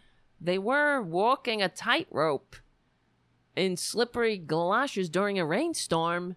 they 0.41 0.59
were 0.59 1.03
walking 1.03 1.61
a 1.61 1.69
tightrope 1.69 2.57
in 3.55 3.77
slippery 3.77 4.39
galoshes 4.39 5.11
during 5.11 5.39
a 5.39 5.45
rainstorm. 5.45 6.37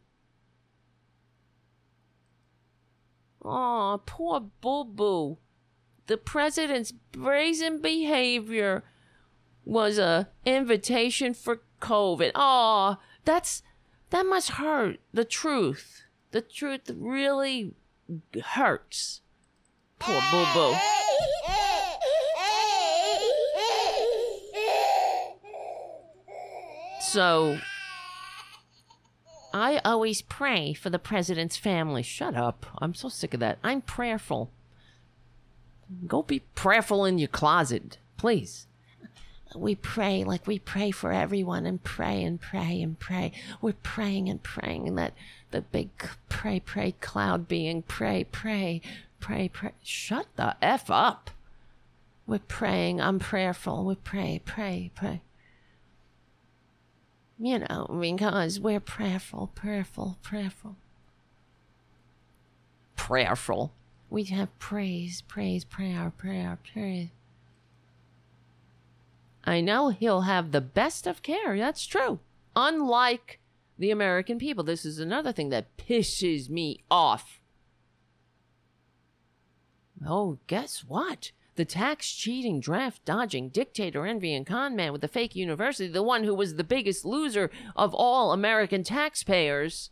Aw, 3.45 3.97
poor 4.05 4.41
Boo 4.41 4.83
Boo. 4.83 5.37
The 6.07 6.17
president's 6.17 6.91
brazen 6.91 7.81
behavior 7.81 8.83
was 9.63 9.97
a 9.97 10.27
invitation 10.45 11.33
for 11.33 11.61
COVID. 11.81 12.31
Aw, 12.35 12.97
that's 13.23 13.63
that 14.09 14.25
must 14.25 14.51
hurt. 14.51 14.99
The 15.13 15.23
truth. 15.23 16.03
The 16.31 16.41
truth 16.41 16.91
really 16.93 17.75
hurts. 18.43 19.21
Poor 19.99 20.21
Boo 20.31 20.45
Boo. 20.53 20.75
So, 27.01 27.57
I 29.53 29.81
always 29.83 30.21
pray 30.21 30.73
for 30.73 30.89
the 30.89 30.99
president's 30.99 31.57
family. 31.57 32.03
Shut 32.03 32.35
up. 32.35 32.65
I'm 32.79 32.93
so 32.93 33.09
sick 33.09 33.33
of 33.33 33.39
that. 33.39 33.57
I'm 33.63 33.81
prayerful. 33.81 34.51
Go 36.05 36.21
be 36.21 36.41
prayerful 36.53 37.05
in 37.05 37.17
your 37.17 37.29
closet, 37.29 37.97
please. 38.15 38.67
We 39.55 39.75
pray 39.75 40.23
like 40.23 40.45
we 40.45 40.59
pray 40.59 40.91
for 40.91 41.11
everyone 41.11 41.65
and 41.65 41.83
pray 41.83 42.23
and 42.23 42.39
pray 42.39 42.81
and 42.81 42.99
pray. 42.99 43.31
We're 43.61 43.73
praying 43.73 44.29
and 44.29 44.41
praying 44.43 44.87
and 44.87 44.97
that 44.97 45.13
the 45.51 45.61
big 45.61 45.89
pray, 46.29 46.59
pray 46.59 46.93
cloud 47.01 47.47
being 47.47 47.81
pray, 47.81 48.25
pray, 48.31 48.81
pray, 49.19 49.49
pray. 49.49 49.71
Shut 49.81 50.27
the 50.35 50.55
F 50.61 50.91
up. 50.91 51.31
We're 52.27 52.39
praying. 52.39 53.01
I'm 53.01 53.17
prayerful. 53.17 53.85
We 53.85 53.95
pray, 53.95 54.41
pray, 54.45 54.91
pray 54.93 55.21
you 57.39 57.59
know, 57.59 57.87
because 58.01 58.59
we're 58.59 58.81
prayerful, 58.81 59.51
prayerful, 59.55 60.17
prayerful. 60.21 60.75
Prayerful. 62.97 63.71
We 64.09 64.25
have 64.25 64.57
praise, 64.59 65.21
praise, 65.21 65.63
prayer, 65.63 66.11
prayer, 66.17 66.59
praise. 66.73 67.07
I 69.43 69.61
know 69.61 69.89
he'll 69.89 70.21
have 70.21 70.51
the 70.51 70.61
best 70.61 71.07
of 71.07 71.21
care. 71.21 71.57
That's 71.57 71.85
true. 71.85 72.19
Unlike 72.55 73.39
the 73.77 73.91
American 73.91 74.37
people. 74.37 74.63
This 74.63 74.85
is 74.85 74.99
another 74.99 75.31
thing 75.31 75.49
that 75.49 75.77
pisses 75.77 76.49
me 76.49 76.83
off. 76.91 77.39
Oh, 80.05 80.39
guess 80.47 80.83
what? 80.85 81.31
the 81.59 81.65
tax 81.65 82.13
cheating, 82.13 82.61
draft 82.61 83.03
dodging, 83.03 83.49
dictator 83.49 84.05
envying 84.05 84.45
con 84.45 84.77
man 84.77 84.93
with 84.93 85.01
the 85.01 85.09
fake 85.09 85.35
university, 85.35 85.91
the 85.91 86.01
one 86.01 86.23
who 86.23 86.33
was 86.33 86.55
the 86.55 86.63
biggest 86.63 87.03
loser 87.03 87.51
of 87.75 87.93
all 87.93 88.31
American 88.31 88.81
taxpayers, 88.81 89.89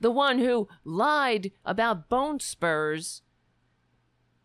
the 0.00 0.10
one 0.10 0.38
who 0.38 0.68
lied 0.82 1.52
about 1.66 2.08
bone 2.08 2.40
spurs 2.40 3.20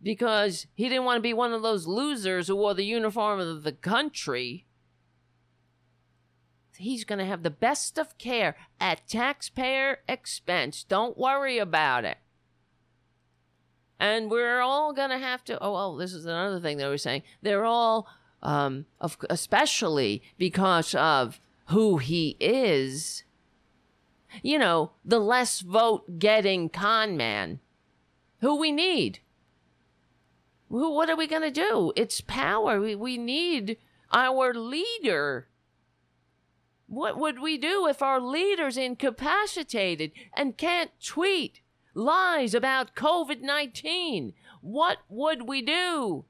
because 0.05 0.67
he 0.75 0.87
didn't 0.87 1.03
want 1.03 1.17
to 1.17 1.21
be 1.21 1.33
one 1.33 1.51
of 1.51 1.63
those 1.63 1.87
losers 1.87 2.47
who 2.47 2.55
wore 2.55 2.75
the 2.75 2.85
uniform 2.85 3.39
of 3.39 3.63
the 3.63 3.71
country. 3.71 4.67
He's 6.77 7.03
going 7.03 7.17
to 7.17 7.25
have 7.25 7.41
the 7.41 7.49
best 7.49 7.97
of 7.97 8.15
care 8.19 8.55
at 8.79 9.07
taxpayer 9.07 10.01
expense. 10.07 10.83
Don't 10.83 11.17
worry 11.17 11.57
about 11.57 12.05
it. 12.05 12.19
And 13.99 14.29
we're 14.29 14.61
all 14.61 14.93
going 14.93 15.09
to 15.09 15.17
have 15.17 15.43
to, 15.45 15.57
oh, 15.59 15.73
well, 15.73 15.95
this 15.95 16.13
is 16.13 16.27
another 16.27 16.59
thing 16.59 16.77
they 16.77 16.87
were 16.87 16.99
saying. 16.99 17.23
They're 17.41 17.65
all, 17.65 18.07
um, 18.43 18.85
of, 19.01 19.17
especially 19.27 20.21
because 20.37 20.93
of 20.93 21.39
who 21.69 21.97
he 21.97 22.37
is, 22.39 23.23
you 24.43 24.59
know, 24.59 24.91
the 25.03 25.19
less 25.19 25.61
vote 25.61 26.19
getting 26.19 26.69
con 26.69 27.17
man, 27.17 27.59
who 28.41 28.59
we 28.59 28.71
need. 28.71 29.21
What 30.77 31.09
are 31.09 31.15
we 31.15 31.27
going 31.27 31.41
to 31.41 31.51
do? 31.51 31.93
It's 31.95 32.21
power. 32.21 32.81
We, 32.81 32.95
we 32.95 33.17
need 33.17 33.77
our 34.11 34.53
leader. 34.53 35.47
What 36.87 37.17
would 37.17 37.39
we 37.39 37.57
do 37.57 37.87
if 37.87 38.01
our 38.01 38.19
leader's 38.19 38.77
incapacitated 38.77 40.11
and 40.35 40.57
can't 40.57 40.91
tweet? 41.03 41.61
lies 41.97 42.53
about 42.53 42.93
COVID 42.93 43.39
19. 43.39 44.33
What 44.59 44.97
would 45.07 45.47
we 45.47 45.61
do? 45.61 46.25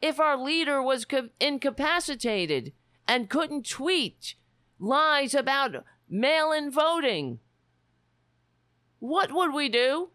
if 0.00 0.18
our 0.18 0.36
leader 0.36 0.82
was 0.82 1.04
co- 1.04 1.28
incapacitated 1.38 2.72
and 3.06 3.28
couldn't 3.28 3.68
tweet 3.68 4.34
lies 4.78 5.34
about 5.34 5.84
mail 6.08 6.52
in 6.52 6.70
voting? 6.70 7.38
What 8.98 9.32
would 9.32 9.52
we 9.52 9.68
do? 9.68 10.10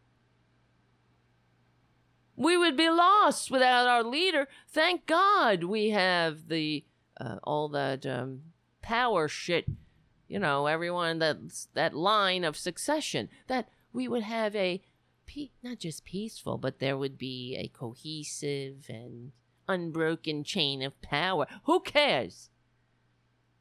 We 2.36 2.58
would 2.58 2.76
be 2.76 2.90
lost 2.90 3.50
without 3.50 3.88
our 3.88 4.04
leader. 4.04 4.48
Thank 4.68 5.06
God 5.06 5.64
we 5.64 5.90
have 5.90 6.48
the 6.50 6.84
uh, 7.20 7.38
all 7.44 7.70
that 7.70 8.06
um, 8.06 8.42
power 8.82 9.28
shit. 9.28 9.66
You 10.28 10.40
know, 10.40 10.66
everyone 10.66 11.20
that's 11.20 11.70
that 11.74 11.94
line 11.94 12.44
of 12.44 12.58
succession. 12.58 13.30
That 13.48 13.70
we 13.94 14.08
would 14.08 14.24
have 14.24 14.56
a 14.56 14.82
pe- 15.26 15.52
not 15.64 15.80
just 15.80 16.04
peaceful, 16.04 16.58
but 16.58 16.80
there 16.80 16.98
would 16.98 17.18
be 17.18 17.56
a 17.58 17.68
cohesive 17.68 18.86
and 18.90 19.32
unbroken 19.68 20.44
chain 20.44 20.82
of 20.82 21.02
power. 21.02 21.48
Who 21.64 21.80
cares? 21.80 22.50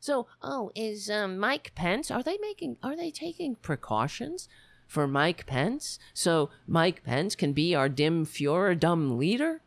So, 0.00 0.26
oh, 0.42 0.70
is 0.74 1.08
um, 1.08 1.38
Mike 1.38 1.72
Pence? 1.74 2.10
Are 2.10 2.22
they 2.22 2.36
making? 2.38 2.76
Are 2.82 2.96
they 2.96 3.10
taking 3.10 3.54
precautions 3.54 4.48
for 4.94 5.08
Mike 5.08 5.44
Pence 5.44 5.98
so 6.14 6.50
Mike 6.68 7.02
Pence 7.02 7.34
can 7.34 7.52
be 7.52 7.74
our 7.74 7.88
dim 7.88 8.24
Fuhrer 8.24 8.78
dumb 8.78 9.18
leader? 9.18 9.60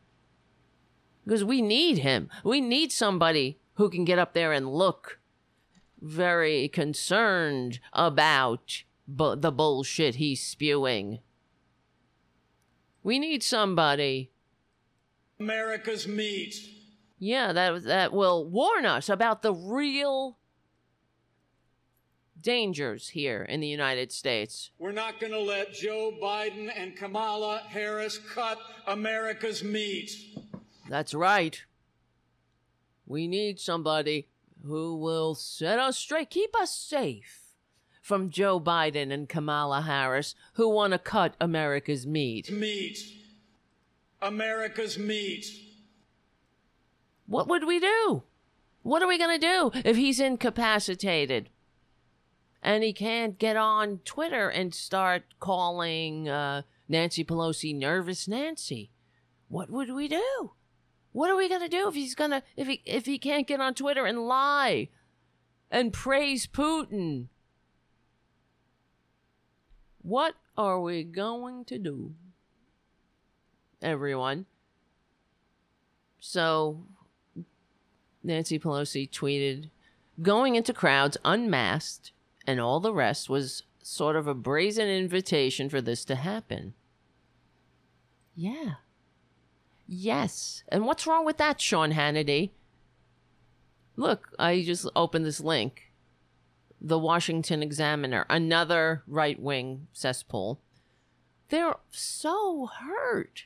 Because 1.26 1.44
we 1.44 1.62
need 1.62 1.98
him. 2.00 2.30
We 2.46 2.62
need 2.62 2.94
somebody 2.94 3.60
who 3.74 3.90
can 3.90 4.06
get 4.06 4.18
up 4.18 4.34
there 4.34 4.54
and 4.54 4.74
look 4.74 5.20
very 6.02 6.70
concerned 6.70 7.80
about 7.92 8.84
bu- 9.06 9.36
the 9.36 9.52
bullshit 9.52 10.16
he's 10.16 10.42
spewing. 10.42 11.20
We 13.04 13.20
need 13.20 13.44
somebody 13.44 14.32
America's 15.40 16.08
meat. 16.08 16.56
yeah, 17.20 17.52
that 17.52 17.84
that 17.84 18.14
will 18.14 18.50
warn 18.50 18.86
us 18.86 19.10
about 19.10 19.42
the 19.42 19.54
real 19.54 20.38
dangers 22.48 23.10
here 23.10 23.44
in 23.44 23.60
the 23.60 23.68
United 23.68 24.10
States. 24.10 24.72
We're 24.80 24.94
not 24.94 25.20
going 25.20 25.34
to 25.34 25.42
let 25.42 25.74
Joe 25.74 26.14
Biden 26.24 26.72
and 26.74 26.96
Kamala 26.96 27.62
Harris 27.68 28.18
cut 28.18 28.58
America's 28.88 29.66
meat. 29.66 30.14
That's 30.88 31.14
right. 31.14 31.62
We 33.06 33.28
need 33.28 33.60
somebody 33.60 34.30
who 34.64 34.96
will 34.96 35.36
set 35.36 35.78
us 35.78 35.98
straight, 35.98 36.30
keep 36.30 36.56
us 36.56 36.72
safe 36.72 37.52
from 38.02 38.30
Joe 38.30 38.62
Biden 38.62 39.12
and 39.12 39.28
Kamala 39.28 39.82
Harris 39.82 40.34
who 40.54 40.70
want 40.70 40.94
to 40.94 41.00
cut 41.00 41.36
America's 41.42 42.08
meat. 42.08 42.50
Meat. 42.50 42.98
America's 44.22 44.98
meat. 44.98 45.48
What 47.26 47.50
would 47.50 47.68
we 47.68 47.82
do? 47.82 48.24
What 48.84 49.02
are 49.02 49.08
we 49.10 49.18
going 49.18 49.38
to 49.38 49.46
do 49.46 49.72
if 49.84 49.98
he's 49.98 50.22
incapacitated? 50.22 51.50
And 52.62 52.84
he 52.84 52.92
can't 52.94 53.38
get 53.38 53.56
on 53.56 54.00
Twitter 54.04 54.50
and 54.50 54.74
start 54.74 55.24
calling 55.40 56.28
uh, 56.28 56.64
Nancy 56.90 57.24
Pelosi 57.24 57.76
nervous 57.76 58.28
Nancy. 58.28 58.92
What 59.48 59.70
would 59.70 59.94
we 59.94 60.08
do? 60.08 60.52
What 61.12 61.30
are 61.30 61.36
we 61.36 61.50
gonna 61.50 61.70
do 61.70 61.88
if 61.88 61.96
he's 61.96 62.16
gonna 62.16 62.44
if 62.56 62.68
he 62.68 62.82
if 62.86 63.06
he 63.06 63.18
can't 63.18 63.48
get 63.48 63.62
on 63.62 63.74
Twitter 63.74 64.06
and 64.06 64.28
lie 64.28 64.90
and 65.72 65.94
praise 65.94 66.46
Putin? 66.46 67.28
What 70.02 70.36
are 70.58 70.80
we 70.80 71.04
going 71.04 71.66
to 71.66 71.78
do? 71.78 72.14
Everyone. 73.82 74.46
So 76.20 76.84
Nancy 78.24 78.60
Pelosi 78.60 79.10
tweeted, 79.10 79.70
going 80.22 80.56
into 80.56 80.74
crowds 80.74 81.18
unmasked 81.24 82.12
and 82.48 82.60
all 82.62 82.80
the 82.80 82.94
rest 82.94 83.30
was 83.30 83.64
sort 83.84 84.16
of 84.16 84.26
a 84.26 84.34
brazen 84.34 84.88
invitation 84.88 85.70
for 85.70 85.82
this 85.82 86.04
to 86.06 86.16
happen. 86.16 86.74
Yeah. 88.36 88.76
Yes. 89.86 90.64
And 90.70 90.86
what's 90.86 91.06
wrong 91.06 91.26
with 91.26 91.38
that, 91.38 91.62
Sean 91.62 91.92
Hannity? 91.92 92.52
Look, 93.96 94.30
I 94.40 94.64
just 94.64 94.88
opened 94.96 95.26
this 95.26 95.40
link. 95.40 95.92
The 96.80 97.00
Washington 97.00 97.64
Examiner, 97.64 98.26
another 98.30 99.04
right 99.08 99.40
wing 99.42 99.88
cesspool. 99.94 100.62
They're 101.50 101.76
so 101.90 102.70
hurt. 102.80 103.46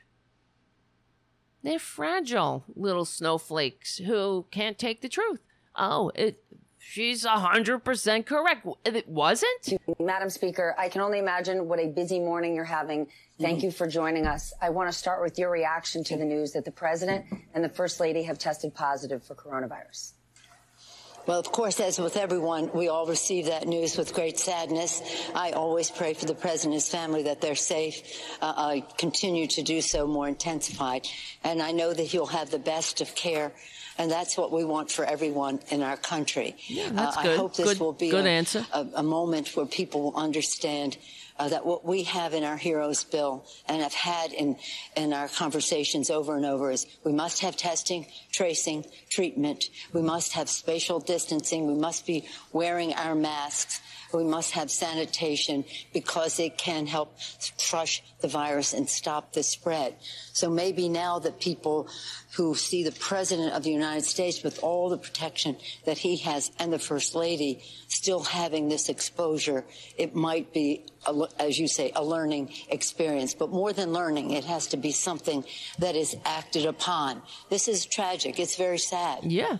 They're 1.63 1.79
fragile 1.79 2.65
little 2.75 3.05
snowflakes 3.05 3.99
who 3.99 4.47
can't 4.51 4.77
take 4.77 5.01
the 5.01 5.09
truth. 5.09 5.39
Oh, 5.75 6.11
it 6.15 6.43
she's 6.81 7.25
a 7.25 7.29
hundred 7.29 7.79
percent 7.79 8.25
correct. 8.25 8.67
It 8.85 9.07
wasn't? 9.07 9.73
Madam 9.99 10.29
Speaker, 10.29 10.75
I 10.77 10.89
can 10.89 11.01
only 11.01 11.19
imagine 11.19 11.67
what 11.67 11.79
a 11.79 11.87
busy 11.87 12.19
morning 12.19 12.55
you're 12.55 12.65
having. 12.65 13.07
Thank 13.39 13.63
you 13.63 13.71
for 13.71 13.87
joining 13.87 14.27
us. 14.27 14.53
I 14.61 14.69
want 14.69 14.91
to 14.91 14.97
start 14.97 15.21
with 15.21 15.39
your 15.39 15.49
reaction 15.49 16.03
to 16.05 16.17
the 16.17 16.25
news 16.25 16.51
that 16.53 16.65
the 16.65 16.71
President 16.71 17.25
and 17.53 17.63
the 17.63 17.69
First 17.69 17.99
Lady 17.99 18.23
have 18.23 18.37
tested 18.37 18.73
positive 18.75 19.23
for 19.23 19.35
coronavirus. 19.35 20.13
Well, 21.27 21.39
of 21.39 21.51
course, 21.51 21.79
as 21.79 21.99
with 21.99 22.17
everyone, 22.17 22.71
we 22.73 22.87
all 22.87 23.05
receive 23.05 23.45
that 23.45 23.67
news 23.67 23.95
with 23.95 24.13
great 24.13 24.39
sadness. 24.39 25.03
I 25.35 25.51
always 25.51 25.91
pray 25.91 26.15
for 26.15 26.25
the 26.25 26.33
president 26.33 26.73
and 26.73 26.81
his 26.81 26.89
family 26.89 27.23
that 27.23 27.41
they're 27.41 27.53
safe. 27.53 28.01
Uh, 28.41 28.53
I 28.55 28.85
continue 28.97 29.45
to 29.47 29.61
do 29.61 29.81
so 29.81 30.07
more 30.07 30.27
intensified. 30.27 31.05
And 31.43 31.61
I 31.61 31.73
know 31.73 31.93
that 31.93 32.03
he'll 32.03 32.25
have 32.25 32.49
the 32.49 32.57
best 32.57 33.01
of 33.01 33.13
care. 33.13 33.51
And 34.01 34.09
that's 34.09 34.35
what 34.35 34.51
we 34.51 34.63
want 34.65 34.89
for 34.89 35.05
everyone 35.05 35.59
in 35.69 35.83
our 35.83 35.95
country. 35.95 36.55
Yeah, 36.65 36.89
that's 36.89 37.17
uh, 37.17 37.21
good. 37.21 37.31
I 37.33 37.37
hope 37.37 37.55
this 37.55 37.67
Good- 37.67 37.79
will 37.79 37.93
be 37.93 38.09
good 38.09 38.25
a, 38.25 38.29
answer. 38.29 38.65
A, 38.73 38.87
a 38.95 39.03
moment 39.03 39.55
where 39.55 39.67
people 39.67 40.01
will 40.01 40.15
understand 40.15 40.97
uh, 41.37 41.49
that 41.49 41.67
what 41.67 41.85
we 41.85 42.01
have 42.03 42.33
in 42.33 42.43
our 42.43 42.57
heroes 42.57 43.03
bill 43.03 43.45
and 43.67 43.79
have 43.83 43.93
had 43.93 44.33
in 44.33 44.57
in 44.97 45.13
our 45.13 45.27
conversations 45.27 46.09
over 46.09 46.35
and 46.35 46.47
over 46.47 46.71
is 46.71 46.87
we 47.03 47.11
must 47.11 47.41
have 47.41 47.55
testing, 47.55 48.07
tracing, 48.31 48.85
treatment. 49.09 49.69
We 49.93 50.01
must 50.01 50.33
have 50.33 50.49
spatial 50.49 50.99
distancing. 50.99 51.67
We 51.67 51.75
must 51.75 52.07
be 52.07 52.25
wearing 52.51 52.95
our 52.95 53.13
masks. 53.13 53.81
We 54.13 54.23
must 54.23 54.51
have 54.51 54.69
sanitation 54.69 55.65
because 55.93 56.39
it 56.39 56.57
can 56.57 56.87
help 56.87 57.17
crush 57.69 58.03
the 58.21 58.27
virus 58.27 58.73
and 58.73 58.89
stop 58.89 59.33
the 59.33 59.43
spread. 59.43 59.95
So 60.33 60.49
maybe 60.49 60.89
now 60.89 61.19
that 61.19 61.39
people 61.39 61.89
who 62.35 62.55
see 62.55 62.83
the 62.83 62.91
President 62.93 63.53
of 63.53 63.63
the 63.63 63.71
United 63.71 64.05
States 64.05 64.43
with 64.43 64.63
all 64.63 64.89
the 64.89 64.97
protection 64.97 65.57
that 65.85 65.97
he 65.97 66.17
has 66.17 66.51
and 66.59 66.71
the 66.71 66.79
First 66.79 67.15
Lady 67.15 67.61
still 67.87 68.21
having 68.23 68.69
this 68.69 68.89
exposure, 68.89 69.65
it 69.97 70.15
might 70.15 70.53
be, 70.53 70.85
a, 71.05 71.27
as 71.39 71.59
you 71.59 71.67
say, 71.67 71.91
a 71.95 72.03
learning 72.03 72.53
experience. 72.69 73.33
But 73.33 73.49
more 73.49 73.73
than 73.73 73.91
learning, 73.91 74.31
it 74.31 74.45
has 74.45 74.67
to 74.67 74.77
be 74.77 74.91
something 74.91 75.43
that 75.79 75.95
is 75.95 76.15
acted 76.25 76.65
upon. 76.65 77.21
This 77.49 77.67
is 77.67 77.85
tragic. 77.85 78.39
It's 78.39 78.55
very 78.55 78.77
sad. 78.77 79.23
Yeah. 79.23 79.57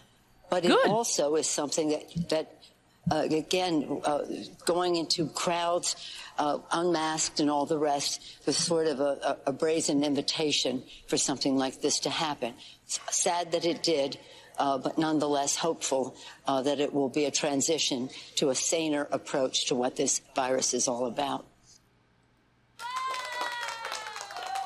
But 0.50 0.64
Good. 0.64 0.72
it 0.72 0.90
also 0.90 1.36
is 1.36 1.48
something 1.48 1.90
that, 1.90 2.30
that 2.30 2.61
uh, 3.10 3.28
again, 3.32 4.02
uh, 4.06 4.20
going 4.66 4.96
into 4.96 5.28
crowds, 5.28 5.96
uh, 6.38 6.60
unmasked 6.72 7.40
and 7.40 7.50
all 7.50 7.66
the 7.66 7.78
rest, 7.78 8.22
was 8.46 8.56
sort 8.56 8.88
of 8.88 9.00
a, 9.00 9.38
a, 9.48 9.52
brazen 9.54 10.04
invitation 10.04 10.84
for 11.08 11.18
something 11.18 11.58
like 11.58 11.82
this 11.82 12.00
to 12.00 12.10
happen. 12.10 12.54
It's 12.86 13.00
sad 13.10 13.54
that 13.54 13.66
it 13.66 13.82
did, 13.82 14.20
uh, 14.58 14.78
but 14.78 14.98
nonetheless 14.98 15.56
hopeful 15.56 16.16
uh, 16.48 16.62
that 16.62 16.80
it 16.80 16.94
will 16.94 17.10
be 17.10 17.26
a 17.26 17.32
transition 17.32 18.10
to 18.36 18.50
a 18.50 18.56
saner 18.56 19.08
approach 19.12 19.66
to 19.68 19.76
what 19.76 19.96
this 19.96 20.22
virus 20.36 20.74
is 20.74 20.88
all 20.88 21.08
about. 21.08 21.46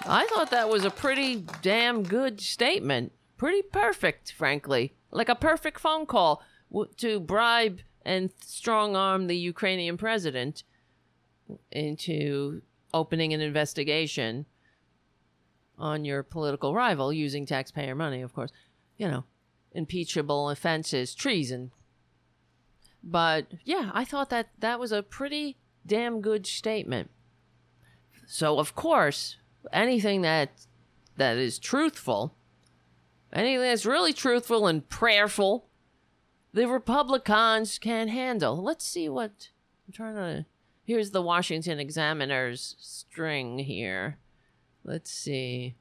I 0.07 0.27
thought 0.27 0.51
that 0.51 0.69
was 0.69 0.85
a 0.85 0.91
pretty 0.91 1.43
damn 1.63 2.03
good 2.03 2.39
statement. 2.39 3.11
Pretty 3.37 3.63
perfect, 3.63 4.33
frankly. 4.33 4.93
Like 5.09 5.29
a 5.29 5.35
perfect 5.35 5.79
phone 5.79 6.05
call 6.05 6.43
to 6.97 7.19
bribe 7.19 7.79
and 8.05 8.29
strong 8.45 8.95
arm 8.95 9.27
the 9.27 9.37
Ukrainian 9.37 9.97
president 9.97 10.63
into 11.71 12.61
opening 12.93 13.33
an 13.33 13.41
investigation 13.41 14.45
on 15.77 16.05
your 16.05 16.23
political 16.23 16.73
rival 16.73 17.11
using 17.11 17.45
taxpayer 17.45 17.95
money, 17.95 18.21
of 18.21 18.33
course. 18.33 18.51
You 18.97 19.09
know, 19.09 19.23
impeachable 19.73 20.49
offenses, 20.49 21.13
treason. 21.13 21.71
But 23.03 23.47
yeah, 23.63 23.91
I 23.93 24.05
thought 24.05 24.29
that 24.29 24.49
that 24.59 24.79
was 24.79 24.91
a 24.91 25.03
pretty 25.03 25.57
damn 25.85 26.21
good 26.21 26.47
statement. 26.47 27.11
So 28.25 28.57
of 28.57 28.75
course, 28.75 29.37
anything 29.73 30.21
that 30.21 30.51
that 31.17 31.37
is 31.37 31.59
truthful, 31.59 32.35
anything 33.31 33.61
that's 33.61 33.85
really 33.85 34.13
truthful 34.13 34.67
and 34.67 34.87
prayerful, 34.87 35.64
the 36.55 36.67
Republicans 36.69 37.77
can't 37.77 38.09
handle. 38.09 38.63
Let's 38.63 38.87
see 38.87 39.09
what 39.09 39.49
I'm 39.85 39.93
trying 39.93 40.15
to. 40.15 40.45
Here's 40.85 41.11
the 41.11 41.21
Washington 41.21 41.79
Examiner's 41.79 42.75
string 42.79 43.59
here. 43.59 44.19
Let's 44.83 45.11
see. 45.11 45.75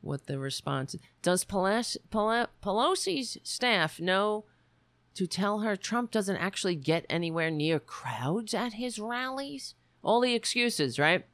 what 0.00 0.26
the 0.26 0.38
response 0.38 0.94
is. 0.94 1.00
Does 1.22 1.44
Pelosi, 1.44 1.98
Pelosi's 2.10 3.38
staff 3.42 4.00
know 4.00 4.44
to 5.14 5.26
tell 5.26 5.60
her 5.60 5.76
Trump 5.76 6.10
doesn't 6.10 6.36
actually 6.36 6.76
get 6.76 7.06
anywhere 7.08 7.50
near 7.50 7.78
crowds 7.78 8.54
at 8.54 8.74
his 8.74 8.98
rallies? 8.98 9.74
All 10.02 10.20
the 10.20 10.34
excuses, 10.34 10.98
right? 10.98 11.26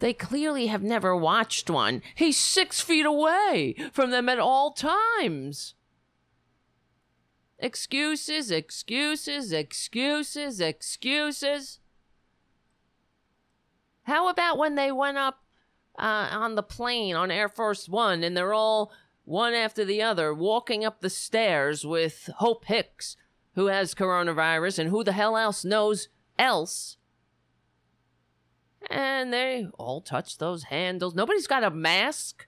They 0.00 0.12
clearly 0.12 0.66
have 0.66 0.82
never 0.82 1.16
watched 1.16 1.70
one. 1.70 2.02
He's 2.14 2.36
six 2.36 2.80
feet 2.80 3.06
away 3.06 3.76
from 3.92 4.10
them 4.10 4.28
at 4.28 4.38
all 4.38 4.72
times. 4.72 5.74
Excuses, 7.58 8.50
excuses, 8.50 9.52
excuses, 9.52 10.60
excuses. 10.60 11.80
How 14.02 14.28
about 14.28 14.58
when 14.58 14.74
they 14.74 14.92
went 14.92 15.18
up 15.18 15.44
uh, 15.98 16.28
on 16.32 16.56
the 16.56 16.62
plane 16.62 17.16
on 17.16 17.30
Air 17.30 17.48
Force 17.48 17.88
One 17.88 18.22
and 18.22 18.36
they're 18.36 18.52
all 18.52 18.92
one 19.24 19.54
after 19.54 19.84
the 19.84 20.02
other 20.02 20.34
walking 20.34 20.84
up 20.84 21.00
the 21.00 21.10
stairs 21.10 21.86
with 21.86 22.28
Hope 22.36 22.66
Hicks, 22.66 23.16
who 23.54 23.66
has 23.66 23.94
coronavirus, 23.94 24.80
and 24.80 24.90
who 24.90 25.02
the 25.02 25.12
hell 25.12 25.36
else 25.36 25.64
knows 25.64 26.08
else? 26.38 26.98
And 28.90 29.32
they 29.32 29.66
all 29.78 30.02
touch 30.02 30.36
those 30.36 30.64
handles. 30.64 31.14
Nobody's 31.14 31.46
got 31.46 31.64
a 31.64 31.70
mask. 31.70 32.46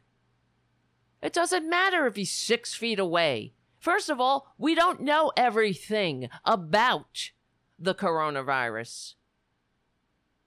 It 1.23 1.33
doesn't 1.33 1.69
matter 1.69 2.07
if 2.07 2.17
he's 2.17 2.33
six 2.33 2.75
feet 2.75 2.99
away. 2.99 3.55
First 3.87 4.11
of 4.11 4.21
all, 4.21 4.53
we 4.59 4.75
don't 4.75 5.03
know 5.03 5.31
everything 5.37 6.29
about 6.45 7.31
the 7.79 7.95
coronavirus. 7.95 9.15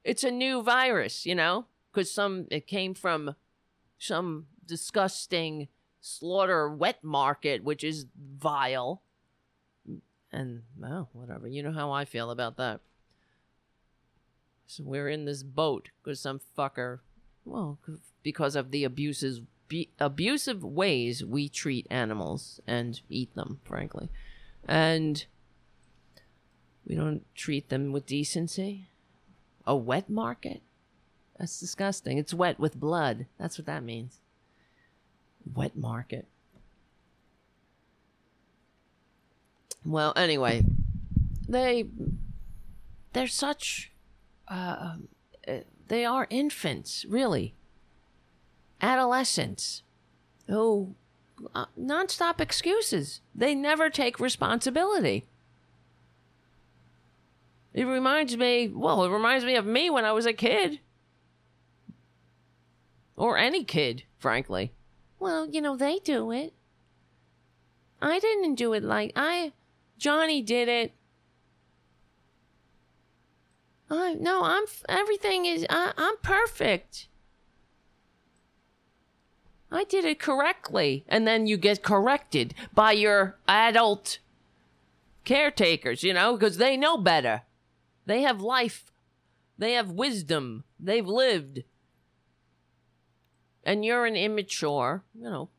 It's 0.03 0.25
a 0.25 0.29
new 0.29 0.61
virus, 0.61 1.25
you 1.25 1.35
know, 1.35 1.67
because 1.89 2.11
some 2.11 2.47
it 2.51 2.67
came 2.67 2.93
from 2.93 3.35
some 3.97 4.47
disgusting 4.65 5.69
slaughter 6.01 6.69
wet 6.69 7.01
market, 7.01 7.63
which 7.63 7.81
is 7.81 8.07
vile. 8.21 9.03
And 10.33 10.63
well, 10.77 11.07
whatever. 11.13 11.47
You 11.47 11.63
know 11.63 11.71
how 11.71 11.93
I 11.93 12.03
feel 12.03 12.31
about 12.31 12.57
that. 12.57 12.81
So 14.67 14.83
we're 14.83 15.07
in 15.07 15.23
this 15.23 15.43
boat 15.43 15.91
because 16.03 16.19
some 16.19 16.41
fucker, 16.57 16.99
well, 17.45 17.79
because 18.21 18.57
of 18.57 18.71
the 18.71 18.83
abuses, 18.83 19.39
abusive 19.99 20.63
ways 20.63 21.23
we 21.23 21.49
treat 21.49 21.87
animals 21.89 22.59
and 22.67 23.01
eat 23.09 23.33
them, 23.35 23.59
frankly, 23.63 24.09
and 24.67 25.25
we 26.85 26.95
don't 26.95 27.23
treat 27.35 27.69
them 27.69 27.91
with 27.91 28.05
decency. 28.05 28.87
A 29.65 29.75
wet 29.75 30.09
market? 30.09 30.61
That's 31.37 31.59
disgusting. 31.59 32.17
It's 32.17 32.33
wet 32.33 32.59
with 32.59 32.79
blood. 32.79 33.27
That's 33.37 33.57
what 33.57 33.67
that 33.67 33.83
means. 33.83 34.19
Wet 35.53 35.75
market. 35.75 36.27
Well, 39.85 40.13
anyway, 40.15 40.63
they 41.47 41.85
they're 43.13 43.27
such 43.27 43.91
uh, 44.47 44.97
uh, 45.47 45.57
they 45.87 46.05
are 46.05 46.27
infants, 46.29 47.05
really. 47.07 47.55
Adolescents 48.81 49.83
who 50.47 50.95
uh, 51.53 51.65
nonstop 51.79 52.41
excuses. 52.41 53.21
They 53.35 53.55
never 53.55 53.89
take 53.89 54.19
responsibility. 54.19 55.25
It 57.73 57.85
reminds 57.85 58.35
me, 58.35 58.67
well, 58.67 59.03
it 59.03 59.09
reminds 59.11 59.45
me 59.45 59.55
of 59.55 59.65
me 59.65 59.89
when 59.89 60.05
I 60.05 60.11
was 60.11 60.25
a 60.25 60.33
kid. 60.33 60.79
Or 63.15 63.37
any 63.37 63.63
kid, 63.63 64.03
frankly. 64.17 64.73
Well, 65.19 65.47
you 65.49 65.61
know, 65.61 65.75
they 65.75 65.99
do 65.99 66.31
it. 66.31 66.53
I 68.01 68.19
didn't 68.19 68.55
do 68.55 68.73
it 68.73 68.83
like 68.83 69.11
I 69.15 69.51
Johnny 69.97 70.41
did 70.41 70.69
it. 70.69 70.93
I 73.89 74.13
no, 74.13 74.43
I'm 74.43 74.63
everything 74.87 75.45
is 75.45 75.65
I'm 75.69 76.15
perfect. 76.21 77.08
I 79.71 79.83
did 79.83 80.03
it 80.03 80.19
correctly, 80.19 81.05
and 81.07 81.27
then 81.27 81.45
you 81.45 81.57
get 81.57 81.83
corrected 81.83 82.55
by 82.73 82.93
your 82.93 83.37
adult 83.47 84.19
caretakers, 85.23 86.03
you 86.03 86.13
know, 86.13 86.33
because 86.33 86.57
they 86.57 86.75
know 86.75 86.97
better. 86.97 87.43
They 88.05 88.21
have 88.23 88.41
life, 88.41 88.91
they 89.57 89.73
have 89.73 89.91
wisdom, 89.91 90.63
they've 90.79 91.05
lived, 91.05 91.63
and 93.63 93.85
you're 93.85 94.07
an 94.07 94.15
immature, 94.15 95.03
you 95.13 95.23
know, 95.23 95.49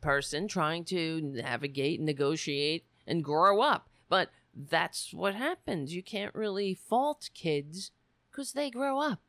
person 0.00 0.48
trying 0.48 0.84
to 0.86 1.20
navigate, 1.20 2.00
negotiate, 2.00 2.86
and 3.06 3.22
grow 3.22 3.60
up. 3.60 3.90
But 4.08 4.30
that's 4.54 5.12
what 5.12 5.34
happens. 5.34 5.94
You 5.94 6.02
can't 6.02 6.34
really 6.34 6.74
fault 6.74 7.28
kids 7.34 7.90
because 8.30 8.52
they 8.52 8.70
grow 8.70 8.98
up. 8.98 9.20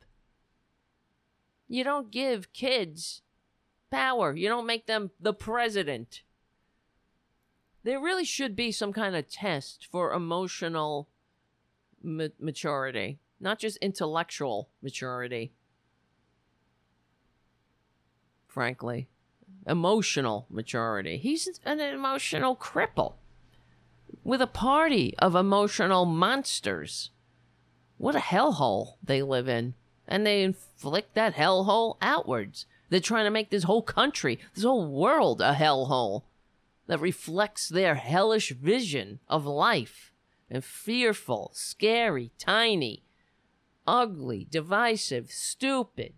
You 1.68 1.84
don't 1.84 2.10
give 2.10 2.52
kids 2.52 3.22
power, 3.94 4.34
you 4.34 4.48
don't 4.48 4.66
make 4.66 4.86
them 4.86 5.10
the 5.20 5.32
president. 5.32 6.22
There 7.84 8.00
really 8.00 8.24
should 8.24 8.56
be 8.56 8.72
some 8.72 8.92
kind 8.92 9.14
of 9.14 9.28
test 9.28 9.86
for 9.90 10.12
emotional 10.12 11.08
ma- 12.02 12.28
maturity, 12.40 13.20
not 13.38 13.58
just 13.58 13.76
intellectual 13.78 14.70
maturity. 14.82 15.52
Frankly, 18.48 19.08
emotional 19.66 20.46
maturity. 20.48 21.18
He's 21.18 21.60
an 21.64 21.80
emotional 21.80 22.56
cripple 22.56 23.14
with 24.22 24.40
a 24.40 24.46
party 24.46 25.14
of 25.18 25.34
emotional 25.34 26.04
monsters. 26.04 27.10
What 27.98 28.16
a 28.16 28.20
hellhole 28.20 28.94
they 29.02 29.22
live 29.22 29.48
in. 29.48 29.74
And 30.06 30.26
they 30.26 30.42
inflict 30.42 31.14
that 31.14 31.34
hellhole 31.34 31.96
outwards. 32.02 32.66
They're 32.88 33.00
trying 33.00 33.24
to 33.24 33.30
make 33.30 33.50
this 33.50 33.64
whole 33.64 33.82
country, 33.82 34.38
this 34.54 34.64
whole 34.64 34.86
world, 34.86 35.40
a 35.40 35.54
hellhole 35.54 36.22
that 36.86 37.00
reflects 37.00 37.68
their 37.68 37.94
hellish 37.94 38.50
vision 38.50 39.20
of 39.28 39.46
life. 39.46 40.12
And 40.50 40.62
fearful, 40.62 41.50
scary, 41.54 42.30
tiny, 42.38 43.02
ugly, 43.86 44.46
divisive, 44.48 45.30
stupid, 45.32 46.12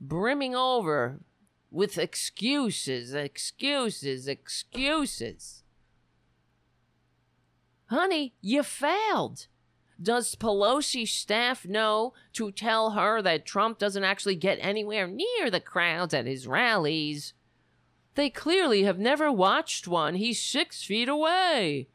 brimming 0.00 0.54
over 0.54 1.20
with 1.70 1.96
excuses, 1.96 3.14
excuses, 3.14 4.28
excuses. 4.28 5.62
Honey, 7.86 8.34
you 8.40 8.62
failed. 8.62 9.46
Does 10.02 10.34
Pelosi's 10.34 11.12
staff 11.12 11.66
know 11.66 12.12
to 12.32 12.50
tell 12.50 12.90
her 12.90 13.22
that 13.22 13.46
Trump 13.46 13.78
doesn't 13.78 14.04
actually 14.04 14.36
get 14.36 14.58
anywhere 14.60 15.06
near 15.06 15.50
the 15.50 15.60
crowds 15.60 16.12
at 16.12 16.26
his 16.26 16.46
rallies? 16.46 17.34
They 18.14 18.28
clearly 18.28 18.82
have 18.82 18.98
never 18.98 19.30
watched 19.30 19.86
one. 19.86 20.14
He's 20.14 20.40
six 20.40 20.82
feet 20.82 21.08
away. 21.08 21.88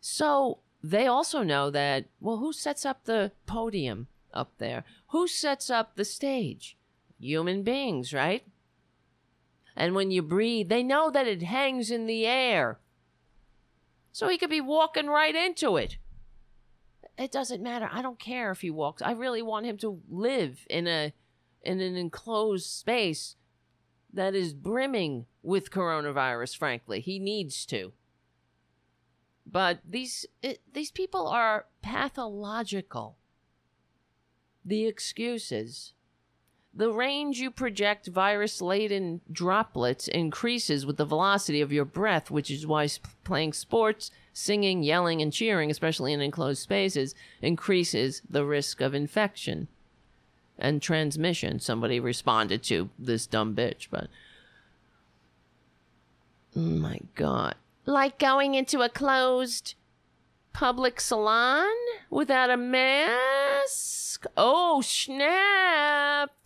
So 0.00 0.58
they 0.82 1.06
also 1.06 1.42
know 1.42 1.70
that, 1.70 2.06
well, 2.20 2.38
who 2.38 2.52
sets 2.52 2.84
up 2.84 3.04
the 3.04 3.32
podium 3.46 4.08
up 4.32 4.52
there? 4.58 4.84
Who 5.08 5.26
sets 5.26 5.70
up 5.70 5.96
the 5.96 6.04
stage? 6.04 6.76
Human 7.18 7.62
beings, 7.62 8.12
right? 8.12 8.46
And 9.76 9.94
when 9.94 10.10
you 10.10 10.22
breathe, 10.22 10.68
they 10.68 10.82
know 10.82 11.10
that 11.10 11.26
it 11.26 11.42
hangs 11.42 11.90
in 11.90 12.06
the 12.06 12.26
air. 12.26 12.78
So 14.14 14.28
he 14.28 14.38
could 14.38 14.48
be 14.48 14.60
walking 14.60 15.08
right 15.08 15.34
into 15.34 15.76
it. 15.76 15.98
It 17.18 17.32
doesn't 17.32 17.60
matter. 17.60 17.90
I 17.90 18.00
don't 18.00 18.20
care 18.20 18.52
if 18.52 18.60
he 18.60 18.70
walks. 18.70 19.02
I 19.02 19.10
really 19.10 19.42
want 19.42 19.66
him 19.66 19.76
to 19.78 20.00
live 20.08 20.64
in 20.70 20.86
a 20.86 21.12
in 21.62 21.80
an 21.80 21.96
enclosed 21.96 22.70
space 22.70 23.34
that 24.12 24.36
is 24.36 24.54
brimming 24.54 25.26
with 25.42 25.72
coronavirus, 25.72 26.56
frankly. 26.56 27.00
He 27.00 27.18
needs 27.18 27.66
to. 27.66 27.92
But 29.44 29.80
these 29.84 30.26
it, 30.42 30.60
these 30.72 30.92
people 30.92 31.26
are 31.26 31.66
pathological. 31.82 33.18
The 34.64 34.86
excuses. 34.86 35.93
The 36.76 36.90
range 36.90 37.38
you 37.38 37.50
project 37.50 38.08
virus 38.08 38.60
laden 38.60 39.20
droplets 39.30 40.08
increases 40.08 40.84
with 40.84 40.96
the 40.96 41.04
velocity 41.04 41.60
of 41.60 41.72
your 41.72 41.84
breath, 41.84 42.30
which 42.30 42.50
is 42.50 42.66
why 42.66 42.86
sp- 42.90 43.06
playing 43.22 43.52
sports, 43.52 44.10
singing, 44.32 44.82
yelling, 44.82 45.22
and 45.22 45.32
cheering, 45.32 45.70
especially 45.70 46.12
in 46.12 46.20
enclosed 46.20 46.60
spaces, 46.62 47.14
increases 47.40 48.22
the 48.28 48.44
risk 48.44 48.80
of 48.80 48.92
infection 48.94 49.68
and 50.58 50.82
transmission. 50.82 51.60
Somebody 51.60 52.00
responded 52.00 52.62
to 52.64 52.90
this 52.98 53.26
dumb 53.26 53.54
bitch, 53.54 53.86
but. 53.90 54.08
Oh 56.56 56.60
my 56.60 56.98
god. 57.14 57.54
Like 57.86 58.18
going 58.18 58.54
into 58.54 58.80
a 58.80 58.88
closed 58.88 59.74
public 60.52 61.00
salon 61.00 61.72
without 62.10 62.50
a 62.50 62.56
mask? 62.56 63.94
mask. 64.24 64.26
Oh, 64.36 64.80
snap. 64.80 66.43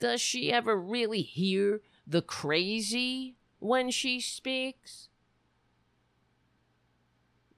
Does 0.00 0.20
she 0.20 0.50
ever 0.52 0.76
really 0.76 1.22
hear 1.22 1.82
the 2.06 2.22
crazy 2.22 3.36
when 3.58 3.90
she 3.90 4.18
speaks? 4.20 5.08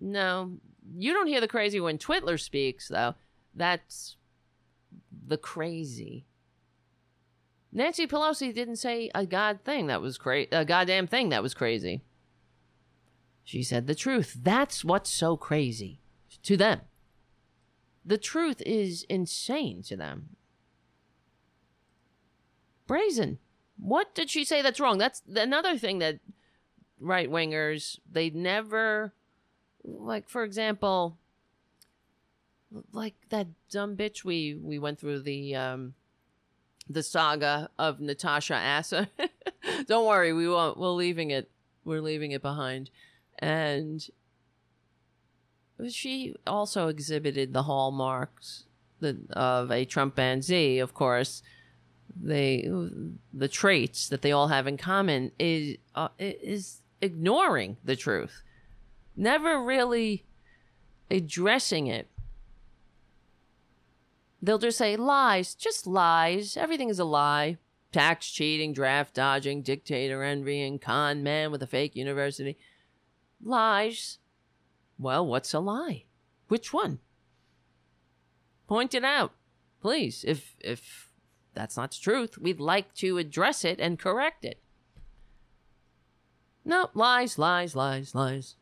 No. 0.01 0.59
You 0.95 1.13
don't 1.13 1.29
hear 1.29 1.41
the 1.41 1.49
crazy 1.49 1.81
when 1.81 1.97
Twitler 1.99 2.39
speaks, 2.39 2.89
though. 2.89 3.15
That's 3.55 4.17
the 5.27 5.39
crazy. 5.39 6.27
Nancy 7.73 8.07
Pelosi 8.07 8.53
didn't 8.53 8.77
say 8.77 9.11
a 9.15 9.25
god 9.25 9.61
thing 9.65 9.87
that 9.87 10.03
was 10.03 10.19
crazy, 10.19 10.49
a 10.53 10.65
goddamn 10.65 11.07
thing 11.07 11.31
that 11.31 11.43
was 11.43 11.55
crazy. 11.55 12.03
She 13.45 13.63
said 13.63 13.87
the 13.87 13.95
truth. 13.95 14.37
That's 14.43 14.85
what's 14.85 15.11
so 15.11 15.37
crazy 15.37 16.01
to 16.43 16.57
them. 16.57 16.83
The 18.05 18.19
truth 18.19 18.61
is 18.67 19.05
insane 19.09 19.83
to 19.85 19.97
them. 19.97 20.31
Brazen. 22.87 23.39
What 23.79 24.15
did 24.15 24.31
she 24.31 24.45
say 24.45 24.63
that's 24.63 24.81
wrong? 24.81 24.99
That's 24.99 25.23
another 25.35 25.77
thing 25.77 25.99
that 25.99 26.21
right 27.01 27.31
wingers, 27.31 27.99
they 28.11 28.31
never, 28.31 29.13
like, 29.85 30.29
for 30.29 30.45
example, 30.45 31.19
like 32.93 33.15
that 33.29 33.49
dumb 33.71 33.97
bitch 33.97 34.25
we, 34.25 34.55
we 34.55 34.79
went 34.79 34.99
through 35.01 35.23
the, 35.23 35.55
um, 35.55 35.95
the 36.89 37.03
saga 37.03 37.71
of 37.79 38.01
Natasha 38.01 38.55
Assa. 38.55 39.09
Don't 39.87 40.07
worry, 40.07 40.33
we 40.33 40.49
won't. 40.49 40.79
We're 40.79 40.89
leaving 40.91 41.31
it. 41.31 41.51
We're 41.85 42.01
leaving 42.01 42.31
it 42.33 42.43
behind. 42.43 42.91
And 43.39 44.07
she 45.89 46.35
also 46.47 46.89
exhibited 46.89 47.53
the 47.53 47.65
hallmarks 47.65 48.65
of 49.31 49.71
a 49.71 49.85
Trumpanzee, 49.85 50.81
of 50.81 50.95
course. 50.95 51.43
They 52.21 52.71
the 53.33 53.49
traits 53.49 54.09
that 54.09 54.23
they 54.23 54.33
all 54.33 54.49
have 54.49 54.67
in 54.67 54.77
common 54.77 55.33
is 55.39 55.79
uh, 55.95 56.09
is 56.19 56.83
ignoring 57.01 57.79
the 57.85 57.97
truth, 57.97 58.43
never 59.17 59.63
really 59.63 60.25
addressing 61.11 61.87
it. 61.87 62.09
They'll 64.41 64.59
just 64.59 64.79
say 64.79 64.97
lies, 64.97 65.55
just 65.55 65.87
lies. 65.87 66.57
Everything 66.57 66.89
is 66.89 66.99
a 66.99 67.05
lie. 67.05 67.59
Tax 67.93 68.31
cheating, 68.31 68.73
draft 68.73 69.15
dodging, 69.15 69.63
dictator 69.63 70.23
envying, 70.23 70.79
con 70.79 71.23
man 71.23 71.53
with 71.53 71.63
a 71.63 71.67
fake 71.67 71.95
university. 71.95 72.57
Lies. 73.43 74.19
Well, 74.99 75.27
what's 75.27 75.53
a 75.53 75.61
lie? 75.61 76.05
Which 76.49 76.73
one? 76.73 77.01
Point 78.67 78.95
it 78.95 79.05
out, 79.05 79.33
please. 79.81 80.25
If 80.27 80.57
if 80.61 81.12
that's 81.55 81.77
not 81.77 81.93
the 81.93 81.99
truth, 82.01 82.39
we'd 82.39 82.61
like 82.61 82.95
to 82.95 83.19
address 83.19 83.65
it 83.65 83.81
and 83.81 83.99
correct 83.99 84.45
it. 84.45 84.61
No, 86.65 86.91
lies, 86.95 87.39
lies, 87.39 87.75
lies, 87.75 88.15
lies. 88.15 88.57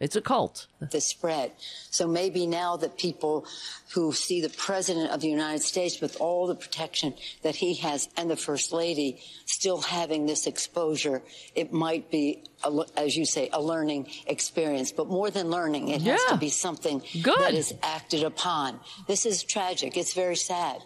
It's 0.00 0.16
a 0.16 0.22
cult. 0.22 0.66
The 0.80 1.00
spread. 1.00 1.52
So 1.90 2.08
maybe 2.08 2.46
now 2.46 2.78
that 2.78 2.96
people 2.96 3.44
who 3.92 4.14
see 4.14 4.40
the 4.40 4.48
president 4.48 5.10
of 5.10 5.20
the 5.20 5.28
United 5.28 5.62
States 5.62 6.00
with 6.00 6.18
all 6.20 6.46
the 6.46 6.54
protection 6.54 7.12
that 7.42 7.54
he 7.56 7.74
has 7.74 8.08
and 8.16 8.30
the 8.30 8.36
first 8.36 8.72
lady 8.72 9.20
still 9.44 9.82
having 9.82 10.24
this 10.24 10.46
exposure, 10.46 11.20
it 11.54 11.70
might 11.70 12.10
be, 12.10 12.44
a, 12.64 12.80
as 12.96 13.14
you 13.14 13.26
say, 13.26 13.50
a 13.52 13.60
learning 13.60 14.08
experience. 14.26 14.90
But 14.90 15.08
more 15.08 15.30
than 15.30 15.50
learning, 15.50 15.88
it 15.88 16.00
yeah. 16.00 16.12
has 16.12 16.24
to 16.30 16.38
be 16.38 16.48
something 16.48 17.02
Good. 17.22 17.38
that 17.38 17.52
is 17.52 17.74
acted 17.82 18.22
upon. 18.22 18.80
This 19.06 19.26
is 19.26 19.42
tragic. 19.42 19.98
It's 19.98 20.14
very 20.14 20.36
sad. 20.36 20.80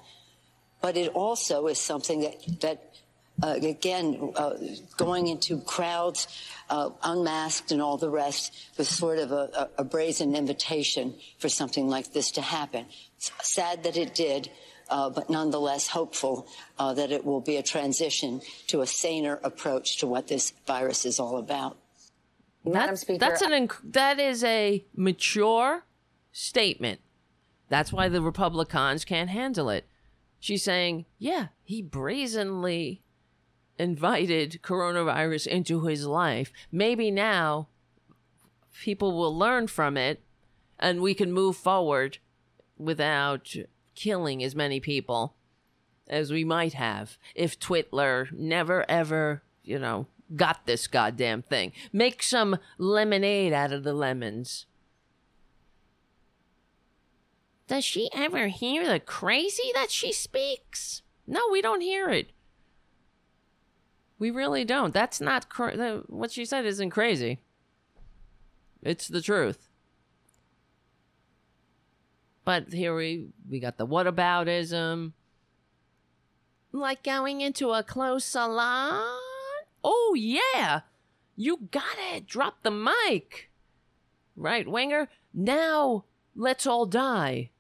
But 0.82 0.96
it 0.96 1.12
also 1.12 1.68
is 1.68 1.78
something 1.78 2.22
that, 2.22 2.60
that 2.62 2.93
uh, 3.42 3.58
again, 3.62 4.32
uh, 4.36 4.54
going 4.96 5.26
into 5.26 5.60
crowds, 5.60 6.28
uh, 6.70 6.90
unmasked 7.02 7.72
and 7.72 7.82
all 7.82 7.96
the 7.96 8.08
rest, 8.08 8.54
was 8.78 8.88
sort 8.88 9.18
of 9.18 9.32
a, 9.32 9.68
a, 9.76 9.84
brazen 9.84 10.34
invitation 10.34 11.14
for 11.38 11.48
something 11.48 11.88
like 11.88 12.12
this 12.12 12.30
to 12.32 12.40
happen. 12.40 12.86
It's 13.16 13.32
sad 13.42 13.82
that 13.84 13.96
it 13.96 14.14
did, 14.14 14.50
uh, 14.88 15.10
but 15.10 15.30
nonetheless 15.30 15.88
hopeful 15.88 16.46
uh, 16.78 16.94
that 16.94 17.10
it 17.10 17.24
will 17.24 17.40
be 17.40 17.56
a 17.56 17.62
transition 17.62 18.40
to 18.68 18.82
a 18.82 18.86
saner 18.86 19.40
approach 19.42 19.98
to 19.98 20.06
what 20.06 20.28
this 20.28 20.52
virus 20.66 21.04
is 21.04 21.18
all 21.18 21.38
about. 21.38 21.76
Madam 22.64 22.96
Speaker, 22.96 23.18
that's 23.18 23.42
an 23.42 23.50
inc- 23.50 23.92
that 23.92 24.18
is 24.18 24.42
a 24.44 24.84
mature 24.94 25.84
statement. 26.32 27.00
That's 27.68 27.92
why 27.92 28.08
the 28.08 28.22
Republicans 28.22 29.04
can't 29.04 29.28
handle 29.28 29.68
it. 29.68 29.86
She's 30.38 30.62
saying, 30.62 31.06
yeah, 31.18 31.48
he 31.62 31.82
brazenly 31.82 33.02
invited 33.78 34.60
coronavirus 34.62 35.46
into 35.46 35.82
his 35.86 36.06
life. 36.06 36.52
Maybe 36.70 37.10
now 37.10 37.68
people 38.82 39.16
will 39.16 39.36
learn 39.36 39.66
from 39.66 39.96
it 39.96 40.22
and 40.78 41.00
we 41.00 41.14
can 41.14 41.32
move 41.32 41.56
forward 41.56 42.18
without 42.76 43.54
killing 43.94 44.42
as 44.42 44.54
many 44.54 44.80
people 44.80 45.34
as 46.08 46.30
we 46.30 46.44
might 46.44 46.74
have 46.74 47.16
if 47.34 47.58
Twitler 47.58 48.30
never 48.32 48.88
ever, 48.90 49.42
you 49.62 49.78
know, 49.78 50.06
got 50.34 50.66
this 50.66 50.86
goddamn 50.86 51.42
thing. 51.42 51.72
Make 51.92 52.22
some 52.22 52.58
lemonade 52.78 53.52
out 53.52 53.72
of 53.72 53.84
the 53.84 53.94
lemons. 53.94 54.66
Does 57.66 57.84
she 57.84 58.10
ever 58.12 58.48
hear 58.48 58.86
the 58.86 59.00
crazy 59.00 59.70
that 59.74 59.90
she 59.90 60.12
speaks? 60.12 61.02
No, 61.26 61.40
we 61.50 61.62
don't 61.62 61.80
hear 61.80 62.10
it. 62.10 62.30
We 64.18 64.30
really 64.30 64.64
don't. 64.64 64.94
That's 64.94 65.20
not 65.20 65.46
what 66.08 66.30
she 66.30 66.44
said 66.44 66.64
isn't 66.64 66.90
crazy. 66.90 67.40
It's 68.82 69.08
the 69.08 69.20
truth. 69.20 69.68
But 72.44 72.72
here 72.72 72.94
we 72.94 73.28
we 73.48 73.58
got 73.58 73.78
the 73.78 73.86
whataboutism. 73.86 75.12
Like 76.72 77.02
going 77.02 77.40
into 77.40 77.70
a 77.70 77.82
closed 77.82 78.26
salon? 78.26 79.02
Oh 79.82 80.14
yeah. 80.16 80.80
You 81.36 81.68
got 81.70 81.96
it. 82.12 82.26
Drop 82.26 82.62
the 82.62 82.70
mic. 82.70 83.50
Right, 84.36 84.68
Winger? 84.68 85.08
Now 85.32 86.04
let's 86.36 86.66
all 86.66 86.86
die 86.86 87.50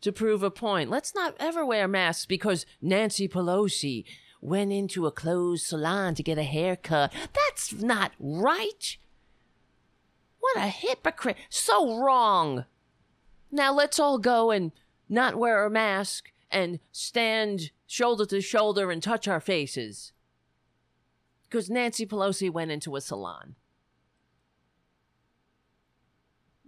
to 0.00 0.12
prove 0.12 0.42
a 0.42 0.50
point. 0.50 0.90
Let's 0.90 1.14
not 1.14 1.34
ever 1.38 1.64
wear 1.66 1.88
masks 1.88 2.26
because 2.26 2.64
Nancy 2.80 3.28
Pelosi 3.28 4.04
went 4.40 4.72
into 4.72 5.06
a 5.06 5.12
closed 5.12 5.66
salon 5.66 6.14
to 6.14 6.22
get 6.22 6.38
a 6.38 6.42
haircut. 6.42 7.12
That's 7.32 7.72
not 7.72 8.12
right. 8.18 8.96
What 10.40 10.56
a 10.56 10.68
hypocrite. 10.68 11.36
So 11.48 11.98
wrong. 12.00 12.64
Now 13.50 13.72
let's 13.72 13.98
all 13.98 14.18
go 14.18 14.50
and 14.50 14.72
not 15.08 15.36
wear 15.36 15.64
a 15.64 15.70
mask 15.70 16.32
and 16.50 16.80
stand 16.92 17.70
shoulder 17.86 18.24
to 18.26 18.40
shoulder 18.40 18.90
and 18.90 19.02
touch 19.02 19.26
our 19.26 19.40
faces. 19.40 20.12
Because 21.44 21.70
Nancy 21.70 22.06
Pelosi 22.06 22.50
went 22.50 22.70
into 22.70 22.94
a 22.94 23.00
salon. 23.00 23.54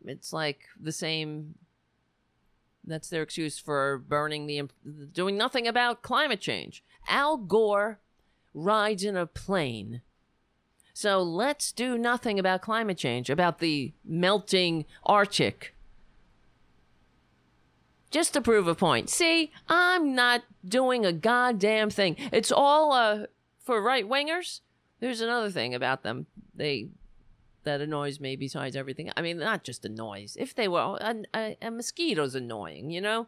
It's 0.05 0.33
like 0.33 0.61
the 0.81 0.93
same. 0.93 1.55
That's 2.85 3.11
their 3.11 3.23
excuse 3.23 3.59
for 3.59 3.99
burning 3.99 4.47
the. 4.47 4.63
doing 5.13 5.37
nothing 5.37 5.69
about 5.69 6.03
climate 6.03 6.41
change. 6.41 6.83
Al 7.09 7.37
Gore 7.37 8.01
rides 8.55 9.05
in 9.05 9.17
a 9.17 9.27
plane. 9.27 10.03
So 10.93 11.23
let's 11.23 11.73
do 11.73 11.97
nothing 11.97 12.39
about 12.39 12.63
climate 12.63 12.99
change, 12.99 13.31
about 13.31 13.59
the 13.59 13.93
melting 14.05 14.85
Arctic. 15.05 15.75
Just 18.11 18.35
to 18.35 18.41
prove 18.41 18.67
a 18.67 18.75
point. 18.75 19.09
See, 19.09 19.53
I'm 19.69 20.15
not 20.15 20.43
doing 20.67 21.07
a 21.07 21.13
goddamn 21.13 21.91
thing. 21.91 22.17
It's 22.33 22.51
all 22.51 22.93
uh, 22.93 23.27
for 23.61 23.81
right 23.81 24.07
wingers. 24.07 24.61
There's 24.99 25.21
another 25.21 25.51
thing 25.51 25.75
about 25.75 26.03
them. 26.03 26.27
They 26.55 26.89
that 27.65 27.81
annoys 27.81 28.21
me 28.21 28.37
besides 28.37 28.75
everything. 28.75 29.11
I 29.17 29.23
mean, 29.23 29.39
not 29.39 29.65
just 29.65 29.85
annoys. 29.85 30.37
If 30.39 30.55
they 30.55 30.67
were 30.67 30.99
a, 31.01 31.17
a, 31.35 31.57
a 31.63 31.71
mosquito's 31.71 32.35
annoying, 32.35 32.91
you 32.91 33.01
know, 33.01 33.27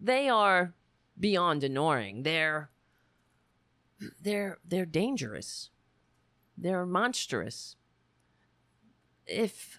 they 0.00 0.28
are 0.28 0.74
beyond 1.18 1.64
annoying. 1.64 2.22
They're 2.22 2.70
they're 4.20 4.58
they're 4.66 4.86
dangerous. 4.86 5.70
They're 6.56 6.86
monstrous. 6.86 7.76
If 9.26 9.78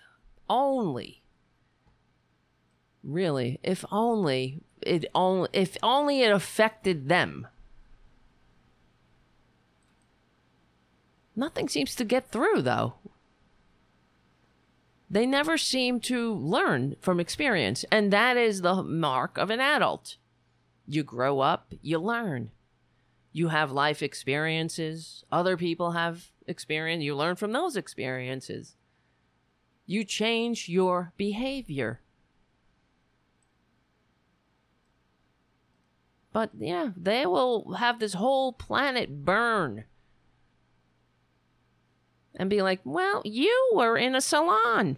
only 0.50 1.24
really, 3.04 3.60
if 3.64 3.86
only 3.92 4.62
it 4.82 5.06
only 5.16 5.50
if 5.54 5.78
only 5.82 6.22
it 6.22 6.32
affected 6.32 7.10
them. 7.10 7.48
Nothing 11.36 11.70
seems 11.70 11.96
to 11.96 12.04
get 12.04 12.32
through 12.32 12.62
though. 12.64 12.96
They 15.10 15.26
never 15.26 15.58
seem 15.58 16.02
to 16.02 16.34
learn 16.34 16.98
from 17.00 17.20
experience. 17.20 17.86
And 17.92 18.12
that 18.12 18.36
is 18.36 18.62
the 18.62 18.84
mark 18.84 19.38
of 19.38 19.50
an 19.50 19.62
adult. 19.62 20.18
You 20.86 21.04
grow 21.04 21.40
up, 21.40 21.74
you 21.82 21.98
learn. 21.98 22.52
You 23.38 23.50
have 23.50 23.72
life 23.72 24.02
experiences. 24.02 25.24
Other 25.32 25.58
people 25.58 25.92
have 25.92 26.32
experience. 26.48 27.04
You 27.04 27.16
learn 27.16 27.36
from 27.36 27.52
those 27.52 27.76
experiences. 27.76 28.76
You 29.86 30.04
change 30.04 30.68
your 30.68 31.14
behavior. 31.18 32.02
But 36.34 36.50
yeah, 36.58 36.94
they 36.98 37.28
will 37.28 37.74
have 37.74 38.00
this 38.00 38.16
whole 38.16 38.54
planet 38.54 39.24
burn 39.24 39.84
and 42.36 42.50
be 42.50 42.64
like, 42.64 42.80
well, 42.84 43.22
you 43.24 43.70
were 43.76 44.00
in 44.00 44.16
a 44.16 44.22
salon. 44.22 44.98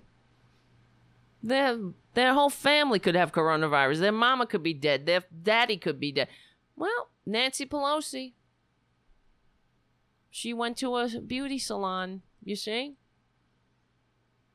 Their, 1.44 1.78
their 2.14 2.34
whole 2.34 2.50
family 2.50 3.00
could 3.00 3.16
have 3.16 3.34
coronavirus. 3.34 4.00
Their 4.00 4.14
mama 4.14 4.46
could 4.46 4.64
be 4.64 4.74
dead. 4.74 5.06
Their 5.06 5.26
daddy 5.44 5.76
could 5.76 6.00
be 6.00 6.14
dead. 6.14 6.30
Well, 6.78 7.10
Nancy 7.30 7.66
Pelosi, 7.66 8.34
she 10.32 10.54
went 10.54 10.78
to 10.78 10.96
a 10.96 11.08
beauty 11.22 11.60
salon, 11.60 12.22
you 12.44 12.56
see? 12.56 12.96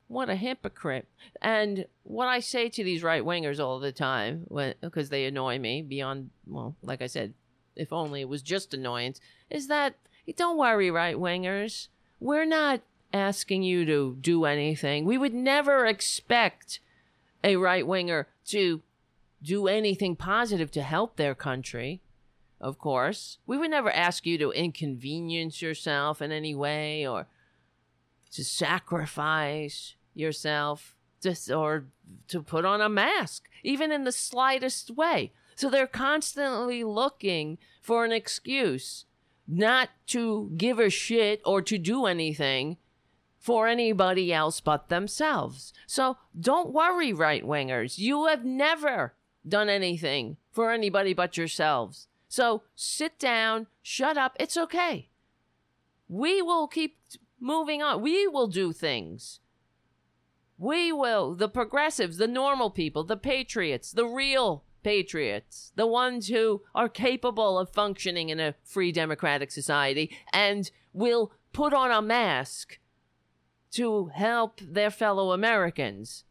What 0.08 0.28
a 0.28 0.36
hypocrite. 0.36 1.08
And 1.40 1.86
what 2.02 2.26
I 2.26 2.40
say 2.40 2.68
to 2.68 2.84
these 2.84 3.02
right 3.02 3.22
wingers 3.22 3.58
all 3.58 3.78
the 3.78 3.92
time, 3.92 4.46
because 4.80 5.08
they 5.08 5.24
annoy 5.24 5.58
me 5.58 5.82
beyond, 5.82 6.30
well, 6.46 6.76
like 6.82 7.00
I 7.00 7.06
said, 7.06 7.34
if 7.76 7.92
only 7.92 8.20
it 8.20 8.28
was 8.28 8.42
just 8.42 8.74
annoyance, 8.74 9.20
is 9.50 9.68
that 9.68 9.94
don't 10.36 10.58
worry, 10.58 10.90
right 10.90 11.16
wingers. 11.16 11.88
We're 12.20 12.44
not 12.44 12.80
asking 13.12 13.62
you 13.62 13.84
to 13.84 14.16
do 14.20 14.44
anything. 14.44 15.04
We 15.04 15.18
would 15.18 15.34
never 15.34 15.86
expect 15.86 16.80
a 17.42 17.56
right 17.56 17.86
winger 17.86 18.28
to 18.46 18.82
do 19.42 19.68
anything 19.68 20.16
positive 20.16 20.70
to 20.72 20.82
help 20.82 21.16
their 21.16 21.34
country. 21.34 22.00
Of 22.64 22.78
course, 22.78 23.36
we 23.46 23.58
would 23.58 23.70
never 23.70 23.90
ask 23.92 24.24
you 24.24 24.38
to 24.38 24.50
inconvenience 24.50 25.60
yourself 25.60 26.22
in 26.22 26.32
any 26.32 26.54
way 26.54 27.06
or 27.06 27.26
to 28.32 28.42
sacrifice 28.42 29.96
yourself 30.14 30.96
or 31.54 31.84
to 32.28 32.42
put 32.42 32.64
on 32.64 32.80
a 32.80 32.88
mask, 32.88 33.50
even 33.62 33.92
in 33.92 34.04
the 34.04 34.12
slightest 34.12 34.90
way. 34.90 35.32
So 35.56 35.68
they're 35.68 35.86
constantly 35.86 36.84
looking 36.84 37.58
for 37.82 38.06
an 38.06 38.12
excuse 38.12 39.04
not 39.46 39.90
to 40.06 40.50
give 40.56 40.78
a 40.78 40.88
shit 40.88 41.42
or 41.44 41.60
to 41.60 41.76
do 41.76 42.06
anything 42.06 42.78
for 43.38 43.68
anybody 43.68 44.32
else 44.32 44.62
but 44.62 44.88
themselves. 44.88 45.74
So 45.86 46.16
don't 46.38 46.72
worry, 46.72 47.12
right 47.12 47.44
wingers. 47.44 47.98
You 47.98 48.24
have 48.28 48.42
never 48.42 49.12
done 49.46 49.68
anything 49.68 50.38
for 50.50 50.70
anybody 50.70 51.12
but 51.12 51.36
yourselves. 51.36 52.08
So 52.34 52.62
sit 52.74 53.16
down, 53.20 53.68
shut 53.80 54.18
up. 54.18 54.36
It's 54.40 54.56
okay. 54.56 55.08
We 56.08 56.42
will 56.42 56.66
keep 56.66 56.98
moving 57.38 57.80
on. 57.80 58.02
We 58.02 58.26
will 58.26 58.48
do 58.48 58.72
things. 58.72 59.38
We 60.58 60.90
will, 60.90 61.36
the 61.36 61.48
progressives, 61.48 62.16
the 62.16 62.26
normal 62.26 62.70
people, 62.70 63.04
the 63.04 63.16
patriots, 63.16 63.92
the 63.92 64.06
real 64.06 64.64
patriots, 64.82 65.70
the 65.76 65.86
ones 65.86 66.26
who 66.26 66.62
are 66.74 66.88
capable 66.88 67.56
of 67.56 67.70
functioning 67.70 68.30
in 68.30 68.40
a 68.40 68.56
free 68.64 68.90
democratic 68.90 69.52
society 69.52 70.10
and 70.32 70.72
will 70.92 71.30
put 71.52 71.72
on 71.72 71.92
a 71.92 72.02
mask 72.02 72.80
to 73.74 74.06
help 74.06 74.58
their 74.58 74.90
fellow 74.90 75.30
Americans. 75.30 76.24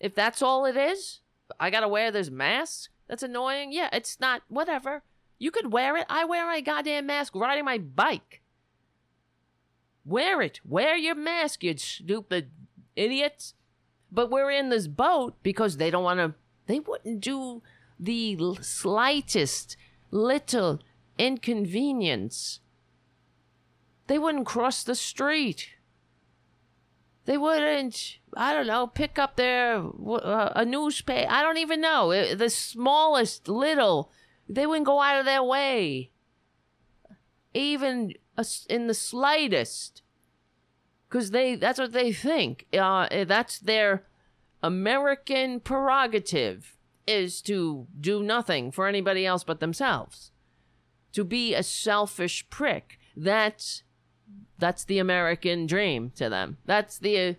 If 0.00 0.14
that's 0.14 0.40
all 0.40 0.64
it 0.64 0.78
is, 0.78 1.20
I 1.60 1.68
gotta 1.68 1.88
wear 1.88 2.10
this 2.10 2.30
mask? 2.30 2.91
That's 3.12 3.22
annoying. 3.22 3.72
Yeah, 3.72 3.90
it's 3.92 4.18
not, 4.20 4.40
whatever. 4.48 5.02
You 5.38 5.50
could 5.50 5.70
wear 5.70 5.98
it. 5.98 6.06
I 6.08 6.24
wear 6.24 6.46
my 6.46 6.62
goddamn 6.62 7.04
mask 7.04 7.34
riding 7.34 7.66
my 7.66 7.76
bike. 7.76 8.40
Wear 10.02 10.40
it. 10.40 10.60
Wear 10.64 10.96
your 10.96 11.14
mask, 11.14 11.62
you 11.62 11.76
stupid 11.76 12.48
idiots. 12.96 13.52
But 14.10 14.30
we're 14.30 14.50
in 14.50 14.70
this 14.70 14.86
boat 14.86 15.34
because 15.42 15.76
they 15.76 15.90
don't 15.90 16.04
want 16.04 16.20
to, 16.20 16.34
they 16.68 16.80
wouldn't 16.80 17.20
do 17.20 17.60
the 18.00 18.38
slightest 18.62 19.76
little 20.10 20.80
inconvenience. 21.18 22.60
They 24.06 24.16
wouldn't 24.16 24.46
cross 24.46 24.82
the 24.82 24.94
street. 24.94 25.68
They 27.24 27.38
wouldn't, 27.38 28.18
I 28.34 28.52
don't 28.52 28.66
know, 28.66 28.86
pick 28.86 29.18
up 29.18 29.36
their 29.36 29.76
uh, 29.78 30.52
a 30.56 30.64
newspaper. 30.64 31.30
I 31.30 31.42
don't 31.42 31.58
even 31.58 31.80
know 31.80 32.34
the 32.34 32.50
smallest 32.50 33.48
little. 33.48 34.10
They 34.48 34.66
wouldn't 34.66 34.86
go 34.86 35.00
out 35.00 35.20
of 35.20 35.24
their 35.24 35.42
way, 35.42 36.10
even 37.54 38.14
in 38.68 38.86
the 38.88 38.94
slightest, 38.94 40.02
because 41.08 41.30
they 41.30 41.54
that's 41.54 41.78
what 41.78 41.92
they 41.92 42.12
think. 42.12 42.66
Uh, 42.72 43.24
that's 43.24 43.58
their 43.60 44.04
American 44.62 45.60
prerogative 45.60 46.76
is 47.06 47.40
to 47.42 47.86
do 48.00 48.22
nothing 48.22 48.72
for 48.72 48.88
anybody 48.88 49.24
else 49.24 49.44
but 49.44 49.60
themselves, 49.60 50.32
to 51.12 51.24
be 51.24 51.54
a 51.54 51.62
selfish 51.62 52.48
prick. 52.50 52.98
That's 53.16 53.84
that's 54.58 54.84
the 54.84 54.98
American 54.98 55.66
dream 55.66 56.12
to 56.16 56.28
them. 56.28 56.58
That's 56.64 56.98
the 56.98 57.18
uh, 57.18 57.34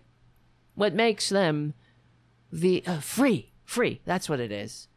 what 0.74 0.94
makes 0.94 1.28
them 1.28 1.74
the 2.52 2.84
uh, 2.86 3.00
free, 3.00 3.52
free. 3.64 4.00
That's 4.04 4.28
what 4.28 4.40
it 4.40 4.52
is. 4.52 4.88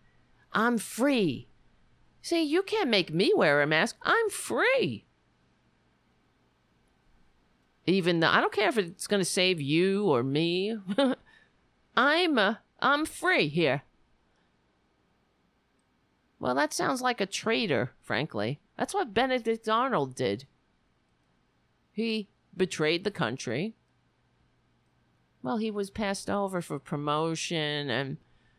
I'm 0.54 0.78
free. 0.78 1.48
See, 2.22 2.44
you 2.44 2.64
can't 2.64 2.90
make 2.90 3.14
me 3.14 3.32
wear 3.36 3.62
a 3.62 3.68
mask. 3.68 3.96
I'm 4.02 4.30
free. 4.30 5.06
Even 7.86 8.20
though 8.20 8.28
I 8.28 8.42
don't 8.42 8.52
care 8.52 8.68
if 8.68 8.78
it's 8.78 9.08
going 9.08 9.22
to 9.22 9.26
save 9.26 9.62
you 9.62 10.06
or 10.06 10.24
me. 10.24 10.78
I'm 11.96 12.38
uh, 12.38 12.56
I'm 12.80 13.06
free 13.06 13.48
here. 13.48 13.84
Well, 16.40 16.54
that 16.56 16.74
sounds 16.74 17.02
like 17.02 17.22
a 17.22 17.26
traitor, 17.26 17.94
frankly. 18.02 18.60
That's 18.78 18.94
what 18.94 19.14
Benedict 19.14 19.68
Arnold 19.68 20.14
did. 20.14 20.46
He 21.98 22.28
betrayed 22.56 23.04
the 23.04 23.10
country. 23.10 23.74
Well, 25.42 25.58
he 25.58 25.72
was 25.72 25.90
passed 25.90 26.30
over 26.30 26.62
for 26.62 26.78
promotion 26.78 27.90
and 27.90 28.18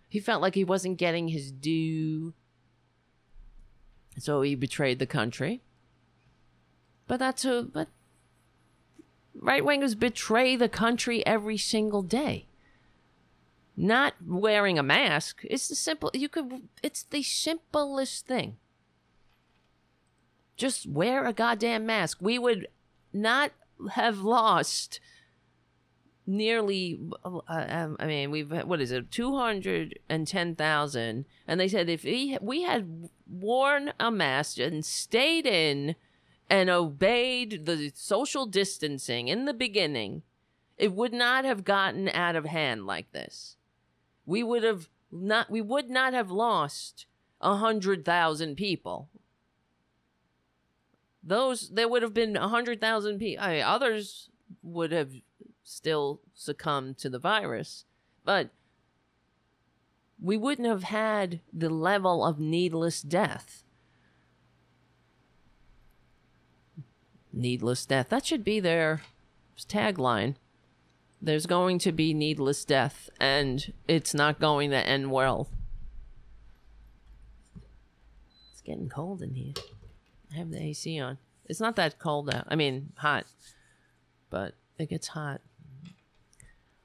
he 0.09 0.19
felt 0.19 0.43
like 0.43 0.57
he 0.57 0.65
wasn't 0.65 0.99
getting 0.99 1.29
his 1.29 1.53
due. 1.53 2.35
So 4.19 4.43
he 4.43 4.57
betrayed 4.57 4.99
the 4.99 5.07
country. 5.07 5.63
But 7.07 7.21
that's 7.21 7.45
a 7.45 7.63
but 7.63 7.87
right 9.41 9.63
wingers 9.63 9.97
betray 9.97 10.57
the 10.57 10.69
country 10.69 11.25
every 11.25 11.59
single 11.59 12.03
day. 12.03 12.47
Not 13.77 14.15
wearing 14.27 14.81
a 14.81 14.83
mask. 14.83 15.43
It's 15.45 15.69
the 15.69 15.77
simple 15.77 16.11
you 16.13 16.29
could 16.29 16.69
it's 16.83 17.05
the 17.05 17.23
simplest 17.23 18.27
thing. 18.27 18.57
Just 20.57 20.89
wear 20.89 21.25
a 21.25 21.33
goddamn 21.33 21.87
mask. 21.87 22.19
We 22.21 22.37
would 22.37 22.67
not 23.13 23.53
have 23.93 24.21
lost 24.21 25.01
nearly 26.27 27.01
uh, 27.25 27.41
um, 27.49 27.97
i 27.99 28.07
mean 28.07 28.31
we've 28.31 28.51
what 28.67 28.81
is 28.81 28.93
it 28.93 29.11
210,000 29.11 31.25
and 31.47 31.61
they 31.61 31.69
said 31.69 31.89
if 31.89 32.05
we, 32.05 32.37
we 32.43 32.63
had 32.63 33.09
worn 33.27 33.93
a 33.99 34.11
mask 34.11 34.59
and 34.59 34.85
stayed 34.85 35.47
in 35.47 35.97
and 36.51 36.69
obeyed 36.69 37.65
the 37.65 37.91
social 37.95 38.45
distancing 38.45 39.29
in 39.29 39.47
the 39.47 39.55
beginning 39.55 40.23
it 40.79 40.95
would 40.95 41.13
not 41.13 41.45
have 41.45 41.65
gotten 41.65 42.09
out 42.11 42.37
of 42.37 42.45
hand 42.45 42.87
like 42.87 43.13
this. 43.13 43.57
We 44.25 44.43
would 44.43 44.63
have 44.63 44.89
not 45.11 45.51
we 45.51 45.61
would 45.61 45.91
not 45.91 46.13
have 46.13 46.31
lost 46.31 47.07
a 47.41 47.57
hundred 47.57 48.05
thousand 48.05 48.57
people 48.57 49.09
those 51.29 51.69
there 51.69 51.89
would 51.89 52.03
have 52.03 52.15
been 52.15 52.37
a 52.37 52.49
hundred 52.49 52.81
thousand 52.81 53.19
people. 53.19 53.45
I 53.45 53.53
mean, 53.55 53.63
others 53.63 54.31
would 54.63 54.93
have 54.93 55.13
still 55.63 56.21
succumbed 56.35 56.99
to 56.99 57.11
the 57.11 57.19
virus, 57.19 57.85
but 58.25 58.51
we 60.21 60.37
wouldn't 60.37 60.67
have 60.67 60.85
had 60.85 61.41
the 61.53 61.69
level 61.69 62.25
of 62.25 62.41
needless 62.41 63.03
death. 63.03 63.63
Needless 67.33 67.85
death. 67.85 68.09
That 68.09 68.25
should 68.25 68.43
be 68.43 68.59
their 68.59 69.03
tagline. 69.59 70.37
There's 71.21 71.47
going 71.47 71.79
to 71.81 71.93
be 71.93 72.15
needless 72.15 72.65
death, 72.65 73.11
and 73.21 73.73
it's 73.87 74.15
not 74.15 74.41
going 74.41 74.71
to 74.71 74.77
end 74.77 75.11
well. 75.11 75.49
It's 78.53 78.63
getting 78.63 78.89
cold 78.89 79.21
in 79.21 79.35
here. 79.35 79.55
I 80.33 80.37
have 80.37 80.51
the 80.51 80.63
AC 80.63 80.99
on. 81.01 81.19
It's 81.47 81.61
not 81.61 81.77
that 81.77 81.99
cold 81.99 82.33
out. 82.33 82.45
I 82.49 82.57
mean, 82.57 82.93
hot, 82.97 83.25
but 84.31 84.55
it 84.79 84.91
gets 84.91 85.09
hot. 85.09 85.41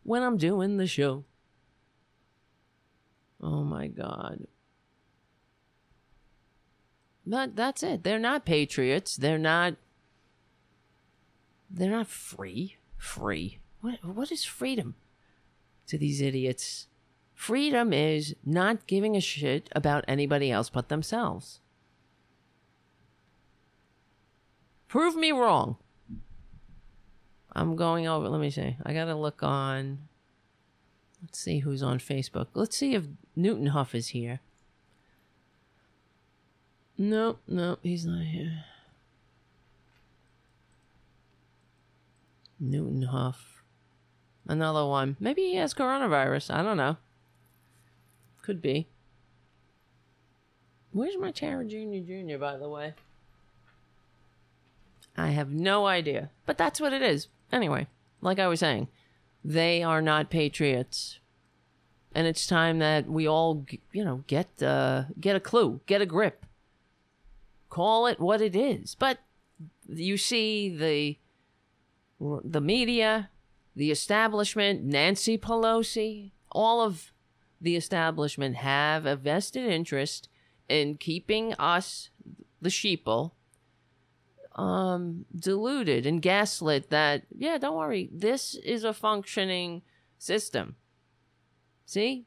when 0.03 0.23
I'm 0.23 0.37
doing 0.37 0.77
the 0.77 0.87
show. 0.87 1.25
Oh 3.41 3.63
my 3.63 3.87
God. 3.87 4.47
But 7.25 7.55
that's 7.55 7.83
it. 7.83 8.03
They're 8.03 8.19
not 8.19 8.45
patriots. 8.45 9.15
They're 9.15 9.37
not 9.37 9.75
they're 11.69 11.89
not 11.89 12.07
free. 12.07 12.77
Free. 12.97 13.59
What 13.81 14.03
what 14.03 14.31
is 14.31 14.45
freedom 14.45 14.95
to 15.87 15.97
these 15.97 16.21
idiots? 16.21 16.87
Freedom 17.33 17.91
is 17.91 18.35
not 18.45 18.87
giving 18.87 19.17
a 19.17 19.21
shit 19.21 19.69
about 19.73 20.05
anybody 20.07 20.51
else 20.51 20.69
but 20.69 20.89
themselves. 20.89 21.59
Prove 24.93 25.15
me 25.15 25.31
wrong. 25.31 25.77
I'm 27.51 27.75
going 27.75 28.07
over. 28.07 28.29
Let 28.29 28.39
me 28.39 28.51
see. 28.51 28.77
I 28.85 28.93
got 28.93 29.05
to 29.05 29.15
look 29.15 29.41
on. 29.41 29.97
Let's 31.19 31.39
see 31.39 31.57
who's 31.57 31.81
on 31.81 31.97
Facebook. 31.97 32.49
Let's 32.53 32.77
see 32.77 32.93
if 32.93 33.05
Newton 33.35 33.65
Huff 33.65 33.95
is 33.95 34.09
here. 34.09 34.41
Nope, 36.95 37.41
nope, 37.47 37.79
he's 37.81 38.05
not 38.05 38.21
here. 38.21 38.65
Newton 42.59 43.01
Huff. 43.01 43.63
Another 44.47 44.85
one. 44.85 45.17
Maybe 45.19 45.41
he 45.41 45.55
has 45.55 45.73
coronavirus. 45.73 46.53
I 46.53 46.61
don't 46.61 46.77
know. 46.77 46.97
Could 48.43 48.61
be. 48.61 48.89
Where's 50.91 51.17
my 51.17 51.31
Tara 51.31 51.65
Jr. 51.65 52.05
Jr., 52.05 52.37
by 52.37 52.57
the 52.57 52.69
way? 52.69 52.93
I 55.15 55.29
have 55.29 55.51
no 55.51 55.85
idea. 55.85 56.31
But 56.45 56.57
that's 56.57 56.81
what 56.81 56.93
it 56.93 57.01
is. 57.01 57.27
Anyway, 57.51 57.87
like 58.21 58.39
I 58.39 58.47
was 58.47 58.59
saying, 58.59 58.87
they 59.43 59.83
are 59.83 60.01
not 60.01 60.29
patriots. 60.29 61.19
And 62.15 62.27
it's 62.27 62.47
time 62.47 62.79
that 62.79 63.07
we 63.07 63.27
all, 63.27 63.65
you 63.91 64.05
know, 64.05 64.23
get 64.27 64.61
uh, 64.61 65.05
get 65.19 65.35
a 65.35 65.39
clue, 65.39 65.81
get 65.85 66.01
a 66.01 66.05
grip. 66.05 66.45
Call 67.69 68.05
it 68.05 68.19
what 68.19 68.41
it 68.41 68.55
is. 68.55 68.95
But 68.95 69.19
you 69.87 70.17
see 70.17 70.69
the 70.69 71.17
the 72.43 72.61
media, 72.61 73.29
the 73.75 73.91
establishment, 73.91 74.83
Nancy 74.83 75.37
Pelosi, 75.37 76.31
all 76.51 76.81
of 76.81 77.11
the 77.59 77.75
establishment 77.75 78.57
have 78.57 79.05
a 79.05 79.15
vested 79.15 79.65
interest 79.65 80.29
in 80.69 80.95
keeping 80.95 81.53
us, 81.55 82.09
the 82.61 82.69
sheeple, 82.69 83.31
um, 84.55 85.25
deluded 85.35 86.05
and 86.05 86.21
gaslit 86.21 86.89
that, 86.89 87.23
yeah, 87.35 87.57
don't 87.57 87.75
worry, 87.75 88.09
this 88.11 88.55
is 88.55 88.83
a 88.83 88.93
functioning 88.93 89.81
system. 90.17 90.75
See? 91.85 92.25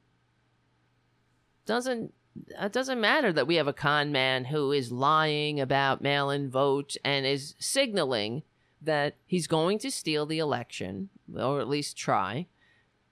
Doesn't 1.64 2.12
it 2.60 2.72
doesn't 2.72 3.00
matter 3.00 3.32
that 3.32 3.46
we 3.46 3.56
have 3.56 3.68
a 3.68 3.72
con 3.72 4.12
man 4.12 4.46
who 4.46 4.72
is 4.72 4.92
lying 4.92 5.60
about 5.60 6.02
mail-in 6.02 6.50
votes 6.50 6.98
and 7.04 7.24
is 7.24 7.54
signaling 7.58 8.42
that 8.82 9.16
he's 9.26 9.46
going 9.46 9.78
to 9.78 9.90
steal 9.90 10.26
the 10.26 10.38
election 10.38 11.08
or 11.34 11.60
at 11.60 11.68
least 11.68 11.96
try 11.96 12.46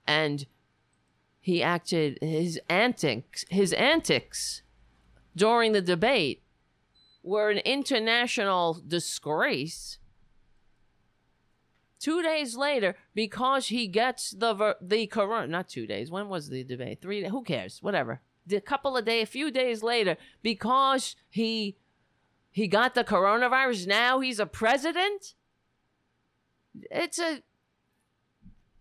and 0.05 0.45
he 1.39 1.61
acted 1.61 2.17
his 2.21 2.59
antics 2.69 3.45
his 3.49 3.73
antics 3.73 4.61
during 5.35 5.71
the 5.71 5.81
debate 5.81 6.41
were 7.25 7.49
an 7.49 7.57
international 7.57 8.79
disgrace. 8.87 9.97
Two 11.99 12.21
days 12.21 12.55
later, 12.55 12.95
because 13.15 13.67
he 13.67 13.87
gets 13.87 14.29
the 14.31 14.77
the 14.79 15.07
corona, 15.07 15.47
not 15.47 15.67
two 15.67 15.87
days. 15.87 16.11
When 16.11 16.29
was 16.29 16.49
the 16.49 16.63
debate? 16.63 17.01
Three. 17.01 17.27
Who 17.27 17.43
cares? 17.43 17.79
Whatever. 17.81 18.21
A 18.51 18.61
couple 18.61 18.95
of 18.95 19.05
days, 19.05 19.23
a 19.23 19.31
few 19.31 19.49
days 19.49 19.81
later, 19.81 20.17
because 20.43 21.15
he 21.29 21.77
he 22.51 22.67
got 22.67 22.93
the 22.93 23.03
coronavirus. 23.03 23.87
Now 23.87 24.19
he's 24.19 24.39
a 24.39 24.45
president. 24.45 25.33
It's 26.91 27.17
a 27.17 27.41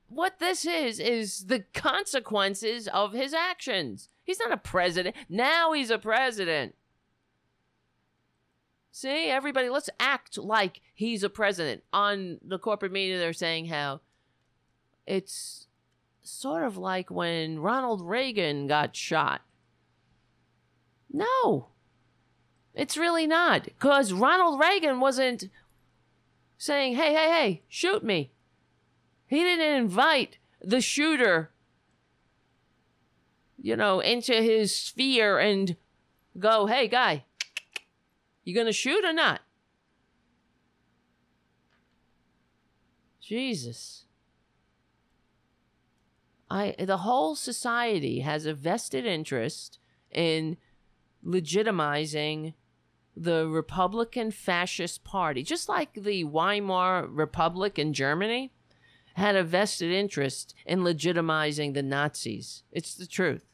what 0.08 0.38
this 0.38 0.66
is 0.66 1.00
is 1.00 1.46
the 1.46 1.64
consequences 1.72 2.88
of 2.88 3.14
his 3.14 3.32
actions. 3.32 4.10
He's 4.22 4.38
not 4.38 4.52
a 4.52 4.58
president. 4.58 5.16
Now 5.30 5.72
he's 5.72 5.90
a 5.90 5.98
president. 5.98 6.74
See, 8.96 9.28
everybody, 9.28 9.70
let's 9.70 9.90
act 9.98 10.38
like 10.38 10.80
he's 10.94 11.24
a 11.24 11.28
president. 11.28 11.82
On 11.92 12.38
the 12.46 12.60
corporate 12.60 12.92
media, 12.92 13.18
they're 13.18 13.32
saying 13.32 13.66
how 13.66 14.02
it's 15.04 15.66
sort 16.22 16.62
of 16.62 16.76
like 16.76 17.10
when 17.10 17.58
Ronald 17.58 18.02
Reagan 18.02 18.68
got 18.68 18.94
shot. 18.94 19.40
No, 21.12 21.70
it's 22.72 22.96
really 22.96 23.26
not. 23.26 23.64
Because 23.64 24.12
Ronald 24.12 24.60
Reagan 24.60 25.00
wasn't 25.00 25.50
saying, 26.56 26.94
hey, 26.94 27.12
hey, 27.12 27.30
hey, 27.30 27.62
shoot 27.68 28.04
me. 28.04 28.30
He 29.26 29.42
didn't 29.42 29.74
invite 29.74 30.38
the 30.62 30.80
shooter, 30.80 31.50
you 33.60 33.74
know, 33.74 33.98
into 33.98 34.34
his 34.34 34.72
sphere 34.72 35.40
and 35.40 35.74
go, 36.38 36.66
hey, 36.66 36.86
guy, 36.86 37.24
you 38.44 38.54
to 38.66 38.72
shoot 38.72 39.04
or 39.04 39.12
not? 39.12 39.40
Jesus. 43.20 44.04
I 46.50 46.74
the 46.78 46.98
whole 46.98 47.34
society 47.34 48.20
has 48.20 48.44
a 48.44 48.54
vested 48.54 49.06
interest 49.06 49.78
in 50.10 50.58
legitimizing 51.24 52.54
the 53.16 53.48
Republican 53.48 54.30
Fascist 54.30 55.04
Party, 55.04 55.42
just 55.42 55.68
like 55.68 55.94
the 55.94 56.24
Weimar 56.24 57.06
Republic 57.06 57.78
in 57.78 57.92
Germany 57.92 58.52
had 59.14 59.36
a 59.36 59.44
vested 59.44 59.92
interest 59.92 60.54
in 60.66 60.80
legitimizing 60.80 61.72
the 61.72 61.82
Nazis. 61.82 62.64
It's 62.72 62.94
the 62.94 63.06
truth 63.06 63.53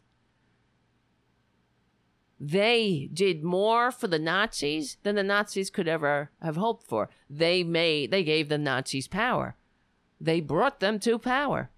they 2.40 3.10
did 3.12 3.44
more 3.44 3.90
for 3.90 4.06
the 4.08 4.18
Nazis 4.18 4.96
than 5.02 5.14
the 5.14 5.22
Nazis 5.22 5.68
could 5.68 5.86
ever 5.86 6.30
have 6.40 6.56
hoped 6.56 6.86
for. 6.86 7.10
They 7.28 7.62
made 7.62 8.10
they 8.10 8.24
gave 8.24 8.48
the 8.48 8.56
Nazis 8.56 9.06
power. 9.06 9.56
They 10.18 10.40
brought 10.40 10.80
them 10.80 10.98
to 11.00 11.18
power. 11.18 11.70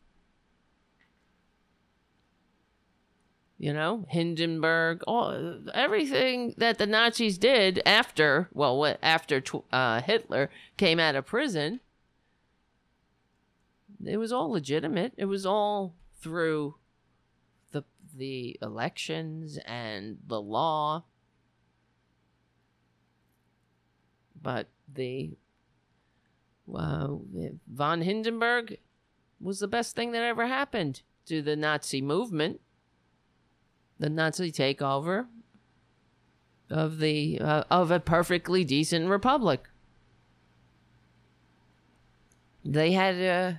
You 3.58 3.72
know, 3.72 4.06
Hindenburg, 4.08 5.02
all 5.06 5.60
everything 5.74 6.54
that 6.58 6.78
the 6.78 6.86
Nazis 6.86 7.38
did 7.38 7.80
after, 7.86 8.48
well, 8.52 8.96
after 9.02 9.42
uh, 9.72 10.00
Hitler 10.00 10.50
came 10.76 10.98
out 10.98 11.14
of 11.14 11.26
prison, 11.26 11.78
it 14.04 14.16
was 14.16 14.32
all 14.32 14.50
legitimate. 14.50 15.12
It 15.16 15.26
was 15.26 15.46
all 15.46 15.94
through 16.20 16.74
the 18.16 18.58
elections 18.62 19.58
and 19.66 20.18
the 20.26 20.40
law. 20.40 21.04
But 24.40 24.68
the 24.92 25.36
uh, 26.72 27.08
von 27.70 28.02
Hindenburg 28.02 28.78
was 29.40 29.60
the 29.60 29.68
best 29.68 29.94
thing 29.94 30.12
that 30.12 30.22
ever 30.22 30.46
happened 30.46 31.02
to 31.26 31.42
the 31.42 31.56
Nazi 31.56 32.00
movement, 32.00 32.60
the 33.98 34.10
Nazi 34.10 34.50
takeover 34.50 35.26
of 36.70 36.98
the 36.98 37.38
uh, 37.40 37.64
of 37.70 37.90
a 37.90 38.00
perfectly 38.00 38.64
decent 38.64 39.08
republic. 39.08 39.68
They 42.64 42.92
had 42.92 43.16
uh, 43.16 43.58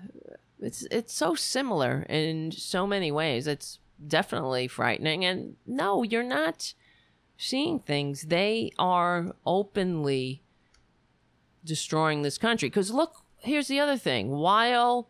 it's 0.60 0.88
it's 0.90 1.14
so 1.14 1.36
similar 1.36 2.06
in 2.10 2.52
so 2.52 2.88
many 2.88 3.12
ways. 3.12 3.48
It's 3.48 3.80
definitely 4.08 4.68
frightening. 4.68 5.26
And 5.26 5.56
no, 5.66 6.04
you're 6.04 6.24
not 6.24 6.74
seeing 7.38 7.80
things. 7.80 8.24
They 8.24 8.72
are 8.78 9.34
openly 9.46 10.44
destroying 11.64 12.22
this 12.22 12.38
country. 12.38 12.70
Because 12.70 12.92
look, 12.92 13.24
here's 13.40 13.68
the 13.68 13.80
other 13.80 13.98
thing. 13.98 14.30
While 14.30 15.10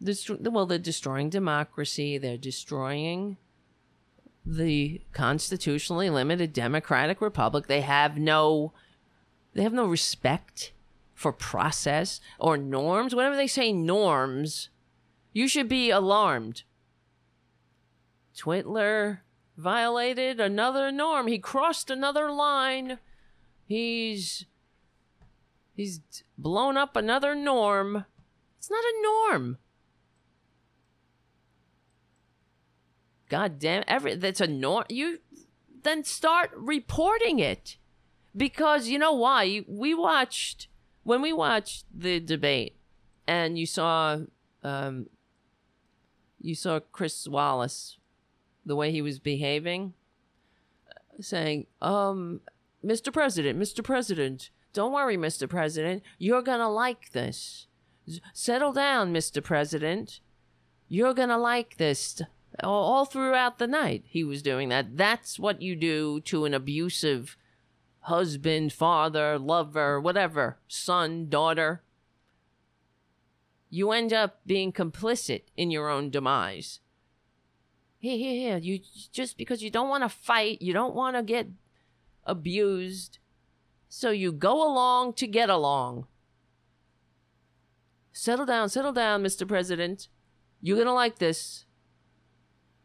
well, 0.00 0.66
they're 0.66 0.78
destroying 0.78 1.30
democracy, 1.30 2.18
they're 2.18 2.36
destroying 2.36 3.38
the 4.44 5.00
constitutionally 5.12 6.10
limited 6.10 6.52
democratic 6.52 7.20
republic. 7.20 7.66
They 7.66 7.80
have 7.80 8.16
no 8.16 8.72
they 9.54 9.62
have 9.62 9.72
no 9.72 9.86
respect 9.86 10.72
for 11.14 11.32
process 11.32 12.20
or 12.38 12.58
norms. 12.58 13.14
Whenever 13.14 13.36
they 13.36 13.46
say 13.46 13.72
norms, 13.72 14.68
you 15.32 15.48
should 15.48 15.68
be 15.68 15.90
alarmed 15.90 16.62
Twitler 18.36 19.20
violated 19.56 20.40
another 20.40 20.92
norm. 20.92 21.26
He 21.26 21.38
crossed 21.38 21.90
another 21.90 22.30
line. 22.30 22.98
He's 23.64 24.44
he's 25.74 26.00
blown 26.36 26.76
up 26.76 26.96
another 26.96 27.34
norm. 27.34 28.04
It's 28.58 28.70
not 28.70 28.84
a 28.84 29.02
norm. 29.02 29.58
God 33.28 33.58
damn 33.58 33.82
every 33.88 34.14
that's 34.14 34.40
a 34.40 34.46
norm. 34.46 34.84
you 34.88 35.18
then 35.82 36.04
start 36.04 36.50
reporting 36.54 37.38
it 37.38 37.76
because 38.36 38.88
you 38.88 38.98
know 38.98 39.12
why 39.12 39.64
we 39.66 39.94
watched 39.94 40.68
when 41.02 41.22
we 41.22 41.32
watched 41.32 41.86
the 41.94 42.20
debate 42.20 42.76
and 43.26 43.58
you 43.58 43.66
saw 43.66 44.18
um 44.62 45.06
you 46.40 46.54
saw 46.54 46.78
Chris 46.78 47.26
Wallace 47.26 47.98
the 48.66 48.76
way 48.76 48.90
he 48.90 49.00
was 49.00 49.18
behaving 49.18 49.94
saying 51.20 51.66
um 51.80 52.40
Mr. 52.84 53.12
President 53.12 53.58
Mr. 53.58 53.82
President 53.82 54.50
don't 54.72 54.92
worry 54.92 55.16
Mr. 55.16 55.48
President 55.48 56.02
you're 56.18 56.42
to 56.42 56.68
like 56.68 57.12
this 57.12 57.68
settle 58.34 58.72
down 58.72 59.14
Mr. 59.14 59.42
President 59.42 60.20
you're 60.88 61.14
to 61.14 61.36
like 61.38 61.78
this 61.78 62.20
all 62.62 63.04
throughout 63.04 63.58
the 63.58 63.66
night 63.66 64.04
he 64.06 64.24
was 64.24 64.42
doing 64.42 64.68
that 64.68 64.96
that's 64.96 65.38
what 65.38 65.62
you 65.62 65.76
do 65.76 66.20
to 66.20 66.44
an 66.44 66.54
abusive 66.54 67.36
husband 68.00 68.72
father 68.72 69.38
lover 69.38 70.00
whatever 70.00 70.58
son 70.68 71.28
daughter 71.28 71.82
you 73.68 73.90
end 73.90 74.12
up 74.12 74.40
being 74.46 74.72
complicit 74.72 75.42
in 75.56 75.70
your 75.70 75.88
own 75.88 76.08
demise 76.08 76.80
here 77.98 78.16
here 78.16 78.34
here 78.34 78.56
you 78.58 78.80
just 79.12 79.36
because 79.36 79.62
you 79.62 79.70
don't 79.70 79.88
want 79.88 80.02
to 80.02 80.08
fight 80.08 80.60
you 80.60 80.72
don't 80.72 80.94
want 80.94 81.16
to 81.16 81.22
get 81.22 81.48
abused 82.24 83.18
so 83.88 84.10
you 84.10 84.32
go 84.32 84.66
along 84.66 85.12
to 85.12 85.26
get 85.26 85.48
along 85.48 86.06
settle 88.12 88.46
down 88.46 88.68
settle 88.68 88.92
down 88.92 89.22
mr 89.22 89.46
president 89.46 90.08
you're 90.60 90.78
gonna 90.78 90.92
like 90.92 91.18
this 91.18 91.66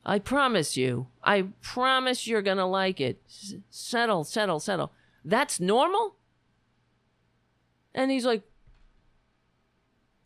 I 0.06 0.20
promise 0.20 0.78
you. 0.78 1.08
I 1.24 1.48
promise 1.62 2.26
you're 2.28 2.42
going 2.42 2.58
to 2.58 2.66
like 2.66 3.00
it. 3.00 3.22
S- 3.28 3.56
settle, 3.70 4.24
settle, 4.24 4.60
settle. 4.60 4.92
That's 5.24 5.60
normal? 5.60 6.16
And 7.94 8.10
he's 8.10 8.26
like 8.26 8.44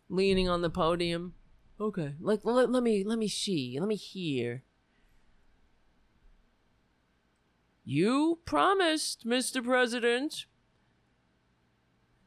leaning 0.08 0.48
on 0.48 0.62
the 0.62 0.70
podium. 0.70 1.34
Okay. 1.80 2.14
Like 2.22 2.42
let 2.44 2.84
me 2.84 3.04
let 3.04 3.18
me 3.18 3.28
see. 3.28 3.78
Let 3.80 3.90
me 3.90 3.96
hear. 3.96 4.64
You 7.86 8.40
promised, 8.46 9.28
Mr. 9.28 9.64
President. 9.64 10.48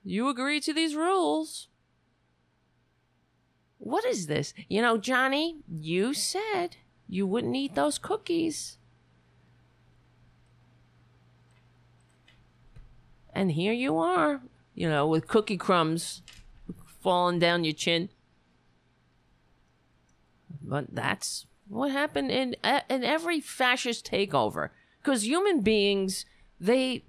You 0.05 0.28
agree 0.28 0.60
to 0.60 0.72
these 0.72 0.94
rules. 0.94 1.68
What 3.78 4.05
is 4.05 4.28
this? 4.28 4.55
You 4.68 4.80
know, 4.80 4.97
Johnny, 4.98 5.56
you 5.68 6.14
said 6.14 6.76
you 7.09 7.26
wouldn't 7.26 7.56
eat 7.56 7.74
those 7.74 7.98
cookies. 7.98 8.78
And 13.35 13.52
here 13.52 13.72
you 13.72 13.98
are, 13.98 14.40
you 14.74 14.89
know, 14.89 15.06
with 15.06 15.28
cookie 15.28 15.56
crumbs 15.56 16.22
falling 17.01 17.39
down 17.39 17.64
your 17.64 17.74
chin. 17.74 18.10
But 20.62 20.94
that's 20.94 21.47
what 21.68 21.90
happened 21.90 22.30
in 22.30 22.56
in 22.89 23.05
every 23.05 23.40
fascist 23.40 24.10
takeover 24.10 24.70
because 25.09 25.26
human 25.26 25.62
beings 25.62 26.26
they 26.60 27.02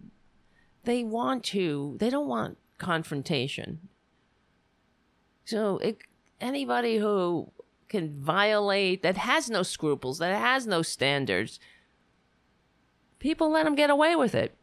they 0.86 1.04
want 1.04 1.44
to 1.44 1.98
they 2.00 2.10
don't 2.10 2.30
want 2.30 2.58
confrontation. 2.78 3.90
So 5.44 5.80
it, 5.80 5.98
anybody 6.40 6.98
who 6.98 7.52
can 7.90 8.22
violate, 8.22 9.04
that 9.04 9.18
has 9.18 9.50
no 9.50 9.64
scruples, 9.64 10.20
that 10.20 10.40
has 10.40 10.66
no 10.66 10.82
standards, 10.82 11.60
people 13.18 13.52
let 13.52 13.66
them 13.66 13.76
get 13.76 13.90
away 13.90 14.16
with 14.16 14.34
it. 14.34 14.56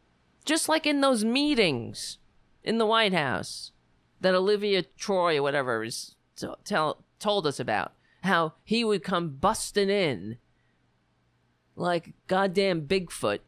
Just 0.47 0.67
like 0.67 0.87
in 0.87 1.03
those 1.03 1.23
meetings 1.23 2.17
in 2.65 2.79
the 2.79 2.87
White 2.87 3.13
House 3.13 3.73
that 4.23 4.35
Olivia 4.35 4.83
Troye 4.99 5.37
or 5.37 5.43
whatever 5.43 5.85
is 5.85 6.15
tell, 6.65 7.05
told 7.19 7.47
us 7.47 7.61
about. 7.61 7.93
How 8.23 8.55
he 8.65 8.83
would 8.83 9.05
come 9.05 9.29
busting 9.29 9.91
in 9.91 10.39
like 11.77 12.15
goddamn 12.27 12.89
Bigfoot, 12.89 13.41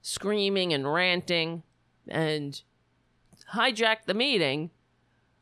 screaming 0.00 0.72
and 0.72 0.92
ranting 0.92 1.62
and 2.08 2.62
hijack 3.54 4.06
the 4.06 4.14
meeting 4.14 4.70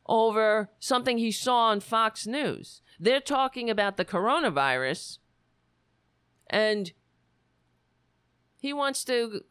over 0.05 0.69
something 0.79 1.17
he 1.17 1.31
saw 1.31 1.69
on 1.69 1.79
Fox 1.79 2.27
News. 2.27 2.81
They're 2.99 3.21
talking 3.21 3.69
about 3.69 3.97
the 3.97 4.05
coronavirus, 4.05 5.19
and 6.49 6.91
he 8.59 8.73
wants 8.73 9.03
to 9.05 9.41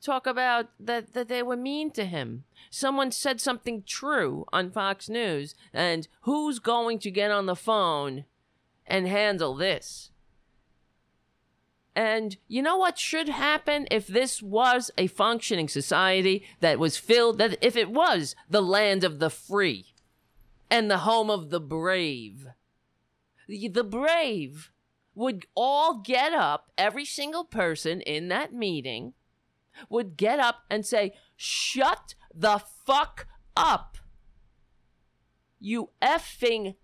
talk 0.00 0.26
about 0.26 0.68
that, 0.78 1.12
that 1.14 1.28
they 1.28 1.42
were 1.42 1.56
mean 1.56 1.90
to 1.90 2.04
him. 2.04 2.44
Someone 2.70 3.10
said 3.10 3.40
something 3.40 3.82
true 3.84 4.46
on 4.52 4.70
Fox 4.70 5.08
News, 5.08 5.54
and 5.72 6.06
who's 6.22 6.60
going 6.60 7.00
to 7.00 7.10
get 7.10 7.30
on 7.30 7.46
the 7.46 7.56
phone 7.56 8.24
and 8.86 9.08
handle 9.08 9.54
this? 9.54 10.10
And 11.96 12.36
you 12.46 12.62
know 12.62 12.76
what 12.76 12.98
should 12.98 13.28
happen 13.28 13.88
if 13.90 14.06
this 14.06 14.40
was 14.42 14.92
a 14.96 15.08
functioning 15.08 15.66
society 15.66 16.44
that 16.60 16.78
was 16.78 16.96
filled, 16.96 17.38
that 17.38 17.56
if 17.60 17.74
it 17.74 17.90
was 17.90 18.36
the 18.48 18.62
land 18.62 19.02
of 19.02 19.18
the 19.18 19.30
free? 19.30 19.94
and 20.70 20.90
the 20.90 20.98
home 20.98 21.30
of 21.30 21.50
the 21.50 21.60
brave. 21.60 22.48
The 23.48 23.84
brave 23.84 24.70
would 25.14 25.46
all 25.54 26.00
get 26.00 26.32
up, 26.32 26.70
every 26.76 27.04
single 27.04 27.44
person 27.44 28.00
in 28.00 28.28
that 28.28 28.52
meeting 28.52 29.14
would 29.88 30.16
get 30.16 30.38
up 30.38 30.64
and 30.70 30.84
say, 30.84 31.14
Shut 31.36 32.14
the 32.34 32.60
fuck 32.84 33.26
up. 33.56 33.98
You 35.58 35.90
effing 36.02 36.76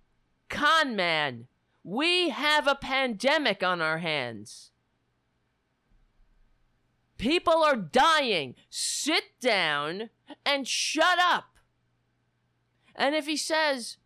con 0.48 0.94
man. 0.96 1.46
We 1.84 2.28
have 2.28 2.68
a 2.68 2.74
pandemic 2.74 3.62
on 3.62 3.80
our 3.80 3.98
hands. 3.98 4.70
People 7.22 7.62
are 7.62 7.76
dying. 7.76 8.56
Sit 8.68 9.38
down 9.40 10.10
and 10.44 10.66
shut 10.66 11.20
up. 11.20 11.54
And 12.96 13.14
if 13.14 13.26
he 13.26 13.36
says, 13.36 13.98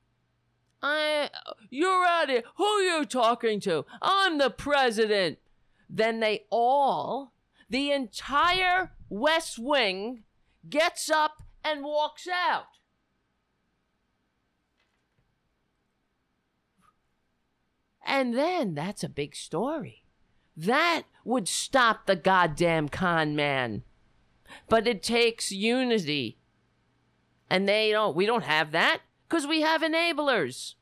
I, 0.82 1.30
you're 1.70 2.04
out 2.04 2.28
here, 2.28 2.42
who 2.56 2.64
are 2.64 2.82
you 2.82 3.06
talking 3.06 3.58
to? 3.60 3.86
I'm 4.02 4.36
the 4.36 4.50
president. 4.50 5.38
Then 5.88 6.20
they 6.20 6.44
all, 6.50 7.32
the 7.70 7.90
entire 7.90 8.92
West 9.08 9.58
Wing, 9.58 10.24
gets 10.68 11.08
up 11.08 11.42
and 11.64 11.82
walks 11.82 12.28
out. 12.28 12.66
And 18.04 18.36
then 18.36 18.74
that's 18.74 19.02
a 19.02 19.08
big 19.08 19.34
story. 19.34 20.04
That 20.54 21.04
would 21.26 21.48
stop 21.48 22.06
the 22.06 22.16
goddamn 22.16 22.88
con 22.88 23.34
man. 23.34 23.82
But 24.68 24.86
it 24.86 25.02
takes 25.02 25.50
unity. 25.50 26.38
And 27.50 27.68
they 27.68 27.90
don't 27.90 28.16
we 28.16 28.26
don't 28.26 28.44
have 28.44 28.72
that 28.72 29.00
because 29.28 29.46
we 29.46 29.60
have 29.60 29.82
enablers. 29.82 30.74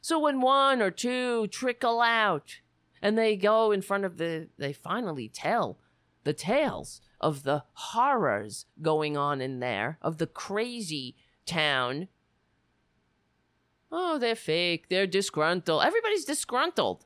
So 0.00 0.18
when 0.18 0.40
one 0.40 0.80
or 0.80 0.92
two 0.92 1.48
trickle 1.48 2.00
out 2.00 2.60
and 3.02 3.18
they 3.18 3.36
go 3.36 3.72
in 3.72 3.82
front 3.82 4.04
of 4.04 4.16
the 4.16 4.48
they 4.58 4.72
finally 4.72 5.28
tell 5.28 5.78
the 6.24 6.32
tales 6.32 7.00
of 7.20 7.42
the 7.42 7.64
horrors 7.72 8.66
going 8.80 9.16
on 9.16 9.40
in 9.40 9.58
there 9.58 9.98
of 10.02 10.18
the 10.18 10.26
crazy 10.26 11.16
town. 11.46 12.08
Oh 13.90 14.18
they're 14.18 14.36
fake 14.36 14.88
they're 14.88 15.06
disgruntled 15.06 15.82
everybody's 15.84 16.24
disgruntled 16.24 17.04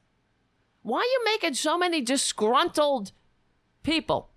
why 0.82 0.98
are 0.98 1.05
you 1.05 1.23
making 1.24 1.55
so 1.55 1.77
many 1.78 2.01
disgruntled 2.01 3.12
people 3.82 4.31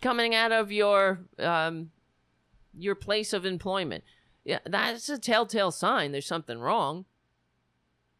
coming 0.00 0.34
out 0.34 0.52
of 0.52 0.70
your 0.72 1.20
um, 1.38 1.90
your 2.76 2.94
place 2.94 3.32
of 3.32 3.46
employment. 3.46 4.04
Yeah, 4.44 4.58
that's 4.66 5.08
a 5.08 5.18
telltale 5.18 5.70
sign 5.70 6.12
there's 6.12 6.26
something 6.26 6.58
wrong. 6.58 7.06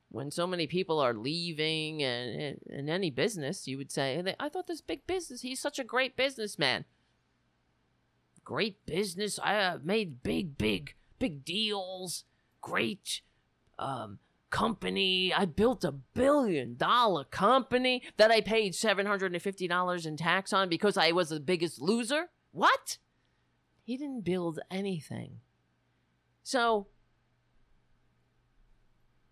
When 0.09 0.31
so 0.31 0.47
many 0.47 0.67
people 0.67 1.01
are 1.01 1.15
leaving 1.15 2.03
and 2.03 2.59
in 2.67 2.89
any 2.91 3.11
business, 3.11 3.67
you 3.67 3.79
would 3.79 3.91
say, 3.91 4.23
I 4.39 4.49
thought 4.51 4.67
this 4.67 4.83
big 4.83 5.07
business, 5.07 5.41
he's 5.41 5.59
such 5.59 5.79
a 5.79 5.85
great 5.85 6.17
businessman. 6.17 6.85
Great 8.45 8.85
business. 8.85 9.39
I 9.43 9.57
uh, 9.57 9.79
made 9.83 10.23
big, 10.23 10.59
big, 10.59 10.95
big 11.19 11.47
deals. 11.47 12.25
Great 12.61 13.23
um, 13.79 14.19
company. 14.53 15.35
I 15.35 15.47
built 15.47 15.83
a 15.83 15.91
billion 15.91 16.77
dollar 16.77 17.25
company 17.25 18.03
that 18.19 18.31
I 18.31 18.41
paid 18.41 18.75
$750 18.75 20.07
in 20.07 20.17
tax 20.17 20.53
on 20.53 20.69
because 20.69 20.97
I 20.97 21.11
was 21.11 21.31
the 21.31 21.41
biggest 21.41 21.81
loser. 21.81 22.27
What? 22.53 22.99
He 23.83 23.97
didn't 23.97 24.25
build 24.25 24.61
anything. 24.71 25.41
So 26.45 26.87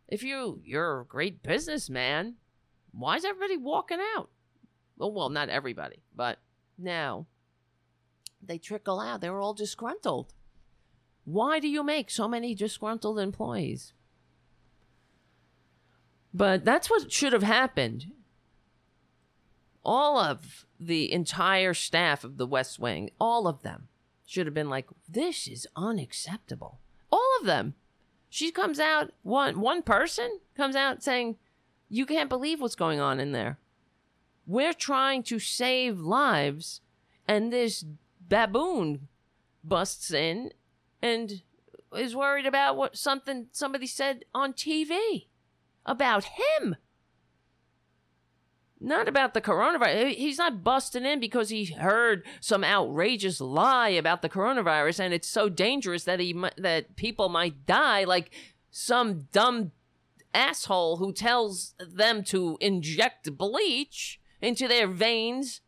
if 0.09 0.25
you 0.25 0.61
you're 0.65 1.03
a 1.03 1.05
great 1.05 1.43
businessman, 1.43 2.37
why 2.91 3.17
is 3.17 3.25
everybody 3.25 3.57
walking 3.57 4.01
out? 4.17 4.31
Well, 4.97 5.13
well, 5.13 5.29
not 5.29 5.49
everybody, 5.49 6.03
but 6.17 6.39
now 6.77 7.27
they 8.43 8.59
trickle 8.59 9.01
out. 9.01 9.21
They're 9.21 9.41
all 9.41 9.55
disgruntled. 9.55 10.33
Why 11.25 11.61
do 11.61 11.69
you 11.69 11.85
make 11.85 12.11
so 12.11 12.27
many 12.27 12.55
disgruntled 12.55 13.19
employees? 13.19 13.93
But 16.33 16.65
that's 16.65 16.89
what 16.89 17.13
should 17.13 17.33
have 17.33 17.43
happened. 17.43 18.13
All 19.85 20.19
of 20.19 20.67
the 20.79 21.11
entire 21.11 21.75
staff 21.75 22.23
of 22.23 22.37
the 22.37 22.47
West 22.47 22.79
Wing, 22.79 23.11
all 23.21 23.47
of 23.47 23.63
them, 23.63 23.89
should 24.25 24.47
have 24.47 24.55
been 24.55 24.71
like, 24.71 24.87
this 25.09 25.49
is 25.49 25.67
unacceptable. 25.75 26.79
All 27.11 27.29
of 27.41 27.47
them. 27.47 27.75
She 28.29 28.53
comes 28.53 28.79
out, 28.79 29.11
one 29.23 29.61
one 29.61 29.83
person 29.83 30.39
comes 30.57 30.77
out 30.77 31.03
saying, 31.03 31.37
You 31.89 32.07
can't 32.07 32.29
believe 32.29 32.61
what's 32.61 32.77
going 32.77 33.01
on 33.01 33.19
in 33.19 33.33
there. 33.33 33.59
We're 34.47 34.73
trying 34.73 35.25
to 35.25 35.41
save 35.41 35.99
lives, 35.99 36.81
and 37.27 37.53
this 37.53 37.85
baboon 38.21 39.09
busts 39.65 40.13
in 40.13 40.53
and 41.03 41.43
is 41.97 42.15
worried 42.15 42.47
about 42.47 42.77
what 42.77 42.97
something 42.97 43.49
somebody 43.51 43.89
said 43.89 44.25
on 44.33 44.53
TV 44.53 45.27
about 45.91 46.25
him. 46.25 46.77
Not 48.81 49.09
about 49.09 49.35
the 49.35 49.43
coronavirus. 49.43 50.15
He's 50.15 50.39
not 50.39 50.65
busting 50.65 51.05
in 51.05 51.21
because 51.21 51.51
he 51.51 51.67
heard 51.67 52.25
some 52.41 52.65
outrageous 52.65 53.41
lie 53.41 53.91
about 53.91 54.23
the 54.23 54.29
coronavirus 54.31 55.01
and 55.01 55.13
it's 55.13 55.29
so 55.29 55.51
dangerous 55.51 56.05
that 56.05 56.19
he 56.19 56.35
that 56.57 56.97
people 56.97 57.29
might 57.29 57.67
die 57.67 58.05
like 58.05 58.31
some 58.71 59.29
dumb 59.33 59.73
asshole 60.33 60.97
who 60.97 61.13
tells 61.13 61.75
them 61.79 62.23
to 62.25 62.57
inject 62.61 63.37
bleach 63.37 64.19
into 64.41 64.67
their 64.67 64.87
veins. 64.87 65.61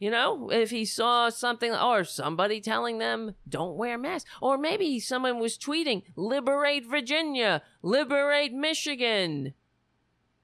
You 0.00 0.10
know, 0.10 0.50
if 0.50 0.70
he 0.70 0.86
saw 0.86 1.28
something 1.28 1.74
or 1.74 2.04
somebody 2.04 2.62
telling 2.62 2.98
them 2.98 3.34
don't 3.46 3.76
wear 3.76 3.98
masks, 3.98 4.28
or 4.40 4.56
maybe 4.56 4.98
someone 4.98 5.38
was 5.38 5.58
tweeting, 5.58 6.02
liberate 6.16 6.86
Virginia, 6.86 7.62
liberate 7.82 8.54
Michigan 8.54 9.52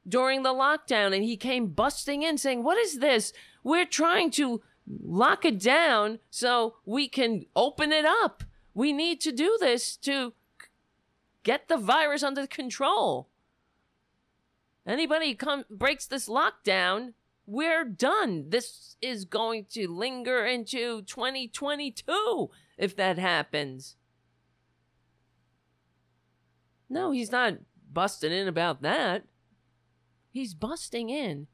during 0.06 0.42
the 0.42 0.52
lockdown, 0.52 1.14
and 1.14 1.24
he 1.24 1.38
came 1.38 1.68
busting 1.68 2.22
in 2.22 2.36
saying, 2.36 2.62
What 2.62 2.76
is 2.76 2.98
this? 2.98 3.32
We're 3.64 3.86
trying 3.86 4.30
to 4.32 4.60
lock 4.86 5.46
it 5.46 5.58
down 5.58 6.18
so 6.28 6.76
we 6.84 7.08
can 7.08 7.46
open 7.56 7.92
it 7.92 8.04
up. 8.04 8.44
We 8.74 8.92
need 8.92 9.22
to 9.22 9.32
do 9.32 9.56
this 9.58 9.96
to 9.98 10.34
get 11.44 11.68
the 11.68 11.78
virus 11.78 12.22
under 12.22 12.46
control. 12.46 13.30
Anybody 14.86 15.34
come 15.34 15.64
breaks 15.70 16.06
this 16.06 16.28
lockdown, 16.28 17.14
we're 17.46 17.84
done. 17.84 18.46
This 18.48 18.96
is 19.00 19.24
going 19.24 19.66
to 19.70 19.88
linger 19.88 20.44
into 20.44 21.02
2022 21.02 22.50
if 22.76 22.96
that 22.96 23.18
happens. 23.18 23.96
No, 26.88 27.12
he's 27.12 27.32
not 27.32 27.54
busting 27.92 28.32
in 28.32 28.48
about 28.48 28.82
that. 28.82 29.24
He's 30.30 30.54
busting 30.54 31.08
in 31.08 31.46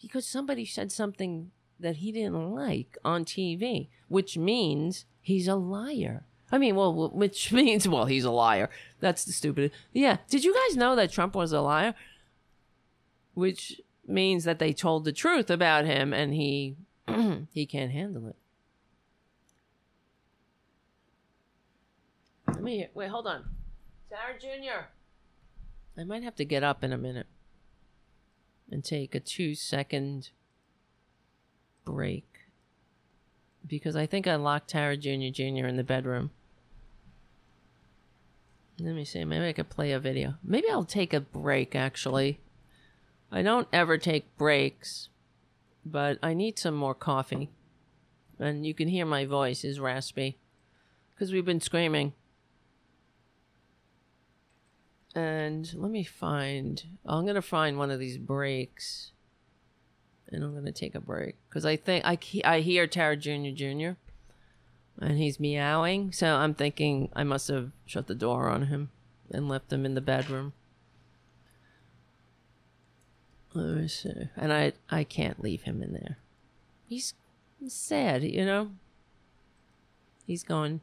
because 0.00 0.26
somebody 0.26 0.64
said 0.64 0.90
something 0.90 1.50
that 1.78 1.96
he 1.96 2.12
didn't 2.12 2.52
like 2.52 2.96
on 3.04 3.24
TV, 3.24 3.88
which 4.08 4.36
means 4.36 5.04
he's 5.20 5.48
a 5.48 5.56
liar. 5.56 6.24
I 6.52 6.58
mean, 6.58 6.74
well, 6.74 7.10
which 7.10 7.52
means, 7.52 7.88
well, 7.88 8.06
he's 8.06 8.24
a 8.24 8.30
liar. 8.30 8.70
That's 9.00 9.24
the 9.24 9.32
stupid. 9.32 9.72
Yeah. 9.92 10.18
Did 10.28 10.44
you 10.44 10.54
guys 10.54 10.76
know 10.76 10.96
that 10.96 11.12
Trump 11.12 11.34
was 11.34 11.52
a 11.52 11.60
liar? 11.60 11.94
Which 13.34 13.80
means 14.10 14.44
that 14.44 14.58
they 14.58 14.72
told 14.72 15.04
the 15.04 15.12
truth 15.12 15.50
about 15.50 15.84
him 15.84 16.12
and 16.12 16.34
he 16.34 16.76
he 17.52 17.66
can't 17.66 17.92
handle 17.92 18.28
it. 18.28 18.36
Let 22.48 22.62
me 22.62 22.88
wait, 22.94 23.08
hold 23.08 23.26
on. 23.26 23.44
Sarah 24.08 24.38
Jr. 24.38 24.86
I 25.98 26.04
might 26.04 26.22
have 26.22 26.36
to 26.36 26.44
get 26.44 26.64
up 26.64 26.82
in 26.82 26.92
a 26.92 26.98
minute 26.98 27.26
and 28.70 28.84
take 28.84 29.14
a 29.14 29.20
two 29.20 29.54
second 29.54 30.30
break 31.84 32.26
because 33.66 33.96
I 33.96 34.06
think 34.06 34.26
I 34.26 34.36
locked 34.36 34.70
Tara 34.70 34.96
Jr. 34.96 35.30
Jr. 35.32 35.66
in 35.66 35.76
the 35.76 35.84
bedroom. 35.84 36.30
Let 38.78 38.94
me 38.94 39.04
see. 39.04 39.24
Maybe 39.24 39.46
I 39.46 39.52
could 39.52 39.68
play 39.68 39.92
a 39.92 40.00
video. 40.00 40.34
Maybe 40.42 40.68
I'll 40.70 40.84
take 40.84 41.12
a 41.12 41.20
break 41.20 41.74
actually. 41.74 42.40
I 43.32 43.42
don't 43.42 43.68
ever 43.72 43.96
take 43.96 44.36
breaks, 44.36 45.08
but 45.84 46.18
I 46.22 46.34
need 46.34 46.58
some 46.58 46.74
more 46.74 46.94
coffee. 46.94 47.50
And 48.38 48.66
you 48.66 48.74
can 48.74 48.88
hear 48.88 49.04
my 49.04 49.24
voice 49.26 49.64
is 49.64 49.78
raspy 49.78 50.38
because 51.14 51.32
we've 51.32 51.44
been 51.44 51.60
screaming. 51.60 52.14
And 55.14 55.72
let 55.74 55.90
me 55.90 56.04
find. 56.04 56.82
I'm 57.04 57.26
gonna 57.26 57.42
find 57.42 57.78
one 57.78 57.90
of 57.90 57.98
these 57.98 58.16
breaks, 58.16 59.12
and 60.28 60.42
I'm 60.44 60.54
gonna 60.54 60.72
take 60.72 60.94
a 60.94 61.00
break 61.00 61.36
because 61.48 61.66
I 61.66 61.76
think 61.76 62.04
I 62.04 62.18
I 62.44 62.60
hear 62.60 62.86
Tara 62.86 63.16
Jr. 63.16 63.50
Jr. 63.52 63.90
and 65.00 65.18
he's 65.18 65.40
meowing, 65.40 66.12
so 66.12 66.36
I'm 66.36 66.54
thinking 66.54 67.10
I 67.14 67.24
must 67.24 67.48
have 67.48 67.72
shut 67.86 68.06
the 68.06 68.14
door 68.14 68.48
on 68.48 68.66
him 68.66 68.90
and 69.30 69.48
left 69.48 69.72
him 69.72 69.84
in 69.84 69.94
the 69.94 70.00
bedroom. 70.00 70.52
See. 73.52 74.28
And 74.36 74.52
I 74.52 74.72
I 74.88 75.04
can't 75.04 75.42
leave 75.42 75.62
him 75.62 75.82
in 75.82 75.92
there. 75.92 76.18
He's 76.88 77.14
sad, 77.66 78.22
you 78.22 78.44
know. 78.44 78.70
He's 80.26 80.44
going, 80.44 80.80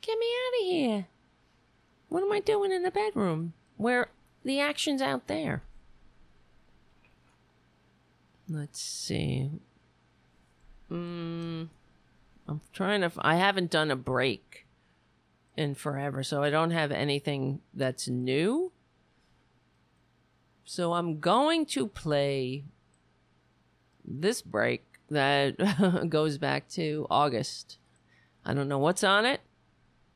get 0.00 0.18
me 0.18 0.26
out 0.26 0.60
of 0.60 0.66
here. 0.66 1.06
What 2.08 2.24
am 2.24 2.32
I 2.32 2.40
doing 2.40 2.72
in 2.72 2.82
the 2.82 2.90
bedroom? 2.90 3.52
Where 3.76 4.08
the 4.42 4.58
action's 4.58 5.00
out 5.00 5.28
there. 5.28 5.62
Let's 8.48 8.80
see. 8.80 9.50
Mm, 10.90 11.68
I'm 12.48 12.60
trying 12.72 13.02
to. 13.02 13.12
I 13.18 13.36
haven't 13.36 13.70
done 13.70 13.92
a 13.92 13.96
break 13.96 14.66
in 15.56 15.76
forever, 15.76 16.24
so 16.24 16.42
I 16.42 16.50
don't 16.50 16.72
have 16.72 16.90
anything 16.90 17.60
that's 17.72 18.08
new. 18.08 18.72
So 20.70 20.92
I'm 20.92 21.18
going 21.18 21.66
to 21.66 21.88
play 21.88 22.62
this 24.04 24.40
break 24.40 24.84
that 25.10 25.56
goes 26.08 26.38
back 26.38 26.68
to 26.68 27.08
August. 27.10 27.78
I 28.44 28.54
don't 28.54 28.68
know 28.68 28.78
what's 28.78 29.02
on 29.02 29.24
it. 29.24 29.40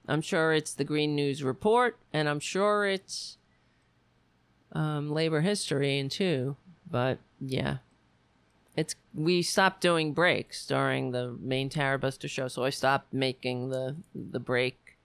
I'm 0.07 0.23
sure 0.23 0.53
it's 0.53 0.73
the 0.73 0.85
Green 0.85 1.17
News 1.17 1.43
Report, 1.43 1.99
and 2.13 2.29
I'm 2.29 2.39
sure 2.39 2.87
it's 2.87 3.37
um, 4.71 5.11
labor 5.11 5.41
history 5.41 5.99
and 5.99 6.09
too. 6.09 6.55
But 6.89 7.19
yeah, 7.41 7.79
it's 8.77 8.95
we 9.13 9.43
stopped 9.43 9.81
doing 9.81 10.13
breaks 10.13 10.65
during 10.69 11.11
the 11.11 11.37
main 11.41 11.69
Tara 11.69 11.99
Buster 11.99 12.29
show, 12.29 12.47
so 12.47 12.63
I 12.63 12.71
stopped 12.71 13.13
making 13.13 13.71
the 13.71 13.97
the 14.15 14.39
break. 14.39 14.99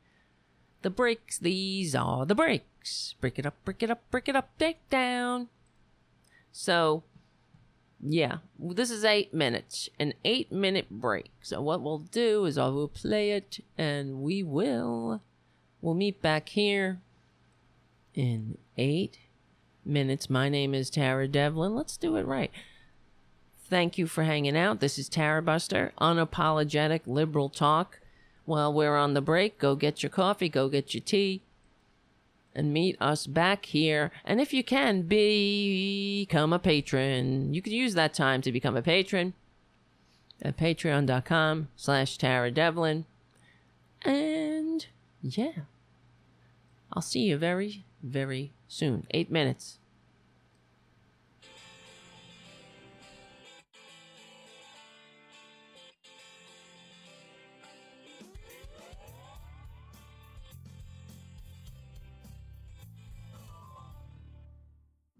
The 0.83 0.91
breaks. 0.91 1.39
These 1.39 1.95
are 1.95 2.27
the 2.27 2.35
breaks 2.35 2.68
breaks. 2.79 3.15
Break 3.19 3.39
it 3.39 3.45
up, 3.45 3.55
break 3.65 3.83
it 3.83 3.91
up, 3.91 4.01
break 4.11 4.29
it 4.29 4.35
up, 4.35 4.49
take 4.57 4.89
down. 4.89 5.47
So, 6.51 7.03
yeah, 8.01 8.37
this 8.57 8.91
is 8.91 9.03
eight 9.03 9.33
minutes, 9.33 9.89
an 9.99 10.13
eight 10.25 10.51
minute 10.51 10.89
break. 10.89 11.31
So, 11.41 11.61
what 11.61 11.81
we'll 11.81 11.99
do 11.99 12.45
is 12.45 12.57
I 12.57 12.67
will 12.67 12.87
play 12.87 13.31
it 13.31 13.63
and 13.77 14.21
we 14.21 14.43
will, 14.43 15.21
we'll 15.81 15.93
meet 15.93 16.21
back 16.21 16.49
here 16.49 16.99
in 18.15 18.57
eight 18.77 19.19
minutes. 19.85 20.29
My 20.29 20.49
name 20.49 20.73
is 20.73 20.89
Tara 20.89 21.27
Devlin. 21.27 21.75
Let's 21.75 21.97
do 21.97 22.15
it 22.15 22.25
right. 22.25 22.51
Thank 23.69 23.99
you 23.99 24.07
for 24.07 24.23
hanging 24.23 24.57
out. 24.57 24.79
This 24.79 24.97
is 24.97 25.07
Tara 25.07 25.43
Buster, 25.43 25.93
unapologetic 26.01 27.01
liberal 27.05 27.49
talk. 27.49 27.99
While 28.45 28.73
we're 28.73 28.97
on 28.97 29.13
the 29.13 29.21
break, 29.21 29.59
go 29.59 29.75
get 29.75 30.01
your 30.01 30.09
coffee, 30.09 30.49
go 30.49 30.69
get 30.69 30.95
your 30.95 31.03
tea 31.03 31.43
and 32.55 32.73
meet 32.73 32.97
us 32.99 33.27
back 33.27 33.65
here. 33.65 34.11
And 34.25 34.39
if 34.39 34.53
you 34.53 34.63
can, 34.63 35.03
be- 35.03 36.25
become 36.25 36.53
a 36.53 36.59
patron. 36.59 37.53
You 37.53 37.61
could 37.61 37.73
use 37.73 37.93
that 37.95 38.13
time 38.13 38.41
to 38.41 38.51
become 38.51 38.75
a 38.75 38.81
patron 38.81 39.33
at 40.41 40.57
patreon.com 40.57 41.69
slash 41.75 42.17
Tara 42.17 42.51
Devlin. 42.51 43.05
And 44.03 44.85
yeah, 45.21 45.63
I'll 46.93 47.01
see 47.01 47.21
you 47.21 47.37
very, 47.37 47.85
very 48.01 48.53
soon. 48.67 49.05
Eight 49.11 49.31
minutes. 49.31 49.78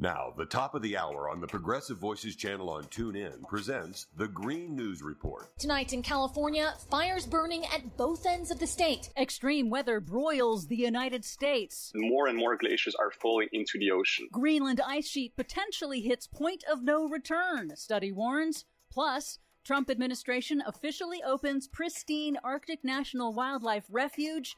Now, 0.02 0.34
the 0.38 0.46
top 0.46 0.76
of 0.76 0.82
the 0.82 0.96
hour 0.96 1.30
on 1.30 1.42
the 1.42 1.48
Progressive 1.48 1.98
Voices 1.98 2.38
channel 2.38 2.70
on 2.70 2.86
TuneIn 2.86 3.46
presents 3.50 4.08
the 4.16 4.30
Green 4.30 4.74
News 4.74 5.02
Report. 5.02 5.50
Tonight 5.60 5.92
in 5.92 6.02
California, 6.02 6.74
fires 6.90 7.26
burning 7.26 7.66
at 7.66 7.98
both 7.98 8.26
ends 8.26 8.50
of 8.50 8.60
the 8.60 8.68
state. 8.68 9.10
Extreme 9.18 9.70
weather 9.70 10.00
broils 10.00 10.68
the 10.68 10.78
United 10.78 11.26
States. 11.26 11.92
More 11.94 12.28
and 12.28 12.38
more 12.38 12.56
glaciers 12.56 12.96
are 12.96 13.12
falling 13.12 13.50
into 13.52 13.78
the 13.78 13.92
ocean. 13.92 14.30
Greenland 14.32 14.80
ice 14.80 15.10
sheet 15.10 15.36
potentially 15.36 16.00
hits 16.00 16.28
point 16.28 16.64
of 16.72 16.82
no 16.82 17.10
return, 17.10 17.76
study 17.76 18.14
warns. 18.14 18.64
Plus, 18.90 19.40
Trump 19.66 19.90
administration 19.90 20.64
officially 20.66 21.22
opens 21.24 21.68
pristine 21.68 22.38
Arctic 22.42 22.86
National 22.86 23.34
Wildlife 23.34 23.84
Refuge 23.92 24.56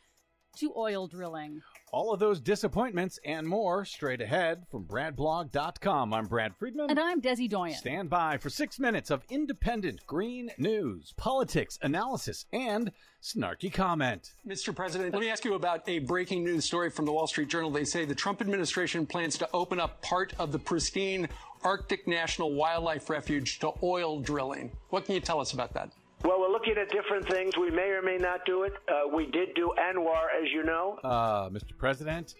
to 0.57 0.71
oil 0.75 1.07
drilling. 1.07 1.61
All 1.93 2.13
of 2.13 2.21
those 2.21 2.39
disappointments 2.39 3.19
and 3.25 3.45
more 3.45 3.83
straight 3.83 4.21
ahead 4.21 4.63
from 4.71 4.85
BradBlog.com. 4.85 6.13
I'm 6.13 6.25
Brad 6.25 6.55
Friedman. 6.55 6.89
And 6.89 6.97
I'm 6.97 7.21
Desi 7.21 7.49
Doyen. 7.49 7.75
Stand 7.75 8.09
by 8.09 8.37
for 8.37 8.49
six 8.49 8.79
minutes 8.79 9.11
of 9.11 9.25
independent 9.29 10.07
green 10.07 10.51
news, 10.57 11.13
politics, 11.17 11.77
analysis, 11.81 12.45
and 12.53 12.93
snarky 13.21 13.71
comment. 13.73 14.31
Mr. 14.47 14.73
President, 14.73 15.11
let 15.13 15.19
me 15.19 15.29
ask 15.29 15.43
you 15.43 15.55
about 15.55 15.87
a 15.89 15.99
breaking 15.99 16.45
news 16.45 16.63
story 16.63 16.89
from 16.89 17.03
the 17.05 17.11
Wall 17.11 17.27
Street 17.27 17.49
Journal. 17.49 17.69
They 17.69 17.83
say 17.83 18.05
the 18.05 18.15
Trump 18.15 18.39
administration 18.39 19.05
plans 19.05 19.37
to 19.39 19.49
open 19.53 19.77
up 19.77 20.01
part 20.01 20.33
of 20.39 20.53
the 20.53 20.59
pristine 20.59 21.27
Arctic 21.61 22.07
National 22.07 22.53
Wildlife 22.53 23.09
Refuge 23.09 23.59
to 23.59 23.73
oil 23.83 24.21
drilling. 24.21 24.71
What 24.91 25.03
can 25.03 25.15
you 25.15 25.21
tell 25.21 25.41
us 25.41 25.51
about 25.51 25.73
that? 25.73 25.89
Well, 26.23 26.39
we're 26.39 26.51
looking 26.51 26.75
at 26.77 26.91
different 26.91 27.27
things. 27.27 27.57
We 27.57 27.71
may 27.71 27.89
or 27.89 28.01
may 28.01 28.17
not 28.17 28.45
do 28.45 28.63
it. 28.63 28.73
Uh, 28.87 29.07
we 29.13 29.25
did 29.25 29.55
do 29.55 29.73
ANWR, 29.77 30.27
as 30.41 30.51
you 30.51 30.63
know. 30.63 30.99
Uh, 31.03 31.49
Mr. 31.49 31.75
President, 31.77 32.35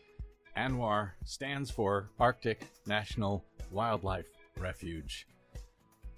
ANWR 0.56 1.12
stands 1.26 1.72
for 1.72 2.10
Arctic 2.20 2.62
National 2.86 3.44
Wildlife 3.72 4.28
Refuge. 4.60 5.28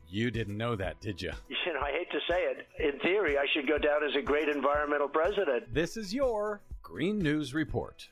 You 0.10 0.30
didn't 0.30 0.58
know 0.58 0.76
that, 0.76 1.00
did 1.00 1.22
you? 1.22 1.32
You 1.50 1.74
know, 1.74 1.80
I 1.80 1.92
hate 1.92 2.12
to 2.12 2.20
say 2.30 2.44
it. 2.44 2.68
In 2.80 3.00
theory, 3.00 3.38
I 3.38 3.46
should 3.54 3.68
go 3.68 3.78
down 3.78 4.04
as 4.04 4.16
a 4.16 4.22
great 4.22 4.50
environmental 4.50 5.08
president. 5.08 5.74
This 5.74 5.96
is 5.98 6.14
your 6.14 6.62
Green 6.82 7.18
News 7.18 7.54
Report. 7.54 8.08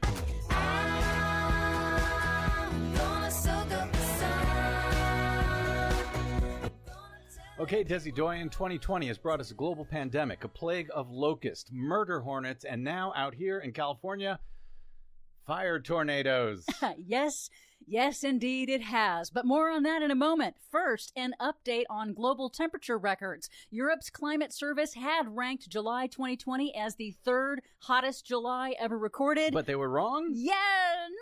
Okay, 7.61 7.83
Desi 7.83 8.11
Doyen, 8.11 8.49
2020 8.49 9.05
has 9.05 9.19
brought 9.19 9.39
us 9.39 9.51
a 9.51 9.53
global 9.53 9.85
pandemic, 9.85 10.43
a 10.43 10.47
plague 10.47 10.89
of 10.95 11.11
locusts, 11.11 11.69
murder 11.71 12.19
hornets, 12.19 12.65
and 12.65 12.83
now 12.83 13.13
out 13.15 13.35
here 13.35 13.59
in 13.59 13.71
California, 13.71 14.39
fire 15.45 15.79
tornadoes. 15.79 16.65
yes, 16.97 17.51
yes, 17.85 18.23
indeed 18.23 18.69
it 18.69 18.83
has. 18.83 19.29
But 19.29 19.45
more 19.45 19.69
on 19.69 19.83
that 19.83 20.01
in 20.01 20.11
a 20.11 20.15
moment. 20.15 20.55
First, 20.71 21.11
an 21.15 21.33
update 21.41 21.85
on 21.89 22.13
global 22.13 22.49
temperature 22.49 22.97
records. 22.97 23.49
Europe's 23.69 24.09
climate 24.09 24.53
service 24.53 24.93
had 24.93 25.35
ranked 25.35 25.69
July 25.69 26.07
2020 26.07 26.75
as 26.75 26.95
the 26.95 27.15
third 27.23 27.61
hottest 27.79 28.25
July 28.25 28.75
ever 28.79 28.97
recorded. 28.97 29.53
But 29.53 29.65
they 29.65 29.75
were 29.75 29.89
wrong? 29.89 30.31
Yeah, 30.33 30.53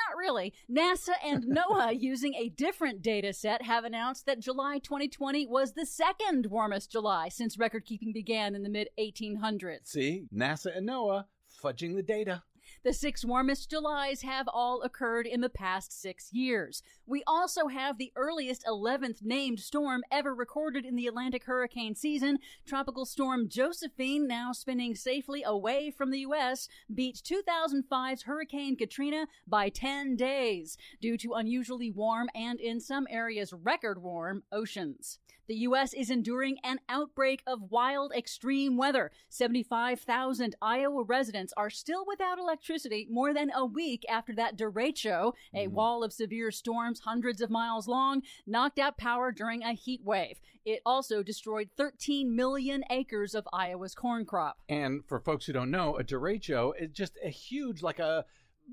not 0.07 0.17
really. 0.17 0.53
NASA 0.71 1.13
and 1.23 1.43
NOAA, 1.57 1.99
using 1.99 2.35
a 2.35 2.49
different 2.49 3.01
data 3.01 3.33
set, 3.33 3.63
have 3.63 3.83
announced 3.83 4.25
that 4.25 4.39
July 4.39 4.79
2020 4.79 5.47
was 5.47 5.73
the 5.73 5.85
second 5.85 6.47
warmest 6.47 6.91
July 6.91 7.29
since 7.29 7.57
record 7.57 7.85
keeping 7.85 8.13
began 8.13 8.55
in 8.55 8.63
the 8.63 8.69
mid 8.69 8.89
1800s. 8.99 9.87
See, 9.87 10.25
NASA 10.33 10.75
and 10.77 10.87
NOAA 10.87 11.25
fudging 11.61 11.95
the 11.95 12.03
data. 12.03 12.43
The 12.81 12.93
six 12.93 13.25
warmest 13.25 13.69
Julys 13.69 14.21
have 14.21 14.47
all 14.47 14.83
occurred 14.83 15.27
in 15.27 15.41
the 15.41 15.49
past 15.49 15.91
six 15.91 16.31
years. 16.31 16.81
We 17.05 17.23
also 17.27 17.67
have 17.67 17.97
the 17.97 18.13
earliest 18.15 18.63
11th 18.65 19.21
named 19.21 19.59
storm 19.59 20.01
ever 20.09 20.33
recorded 20.33 20.85
in 20.85 20.95
the 20.95 21.05
Atlantic 21.05 21.43
hurricane 21.43 21.93
season. 21.93 22.39
Tropical 22.65 23.05
storm 23.05 23.49
Josephine, 23.49 24.27
now 24.27 24.53
spinning 24.53 24.95
safely 24.95 25.43
away 25.43 25.91
from 25.91 26.11
the 26.11 26.19
U.S., 26.19 26.69
beat 26.93 27.17
2005's 27.17 28.23
Hurricane 28.23 28.77
Katrina 28.77 29.27
by 29.45 29.67
10 29.67 30.15
days 30.15 30.77
due 31.01 31.17
to 31.17 31.33
unusually 31.33 31.91
warm 31.91 32.29
and 32.33 32.61
in 32.61 32.79
some 32.79 33.07
areas 33.09 33.51
record 33.51 34.01
warm 34.01 34.43
oceans. 34.53 35.19
The 35.49 35.55
U.S. 35.55 35.95
is 35.95 36.11
enduring 36.11 36.59
an 36.63 36.79
outbreak 36.87 37.41
of 37.47 37.71
wild 37.71 38.13
extreme 38.15 38.77
weather. 38.77 39.09
75,000 39.29 40.55
Iowa 40.61 41.01
residents 41.01 41.53
are 41.57 41.71
still 41.71 42.05
without 42.07 42.37
electricity 42.37 43.07
more 43.09 43.33
than 43.33 43.49
a 43.55 43.65
week 43.65 44.05
after 44.07 44.35
that 44.35 44.55
derecho, 44.55 45.33
a 45.51 45.65
mm. 45.65 45.71
wall 45.71 46.03
of 46.03 46.13
severe 46.13 46.51
storms 46.51 46.99
hundreds 46.99 47.41
of 47.41 47.49
miles 47.49 47.87
long, 47.87 48.21
knocked 48.45 48.77
out 48.77 48.99
power 48.99 49.31
during 49.31 49.63
a 49.63 49.73
heat 49.73 50.01
wave. 50.03 50.39
It 50.65 50.81
also 50.85 51.23
destroyed 51.23 51.69
13 51.75 52.35
million 52.35 52.83
acres 52.91 53.33
of 53.33 53.47
Iowa's 53.51 53.95
corn 53.95 54.25
crop. 54.25 54.59
And 54.69 55.01
for 55.07 55.19
folks 55.19 55.47
who 55.47 55.53
don't 55.53 55.71
know, 55.71 55.97
a 55.97 56.03
derecho 56.03 56.73
is 56.79 56.91
just 56.91 57.17
a 57.25 57.29
huge, 57.29 57.81
like 57.81 57.97
a 57.97 58.23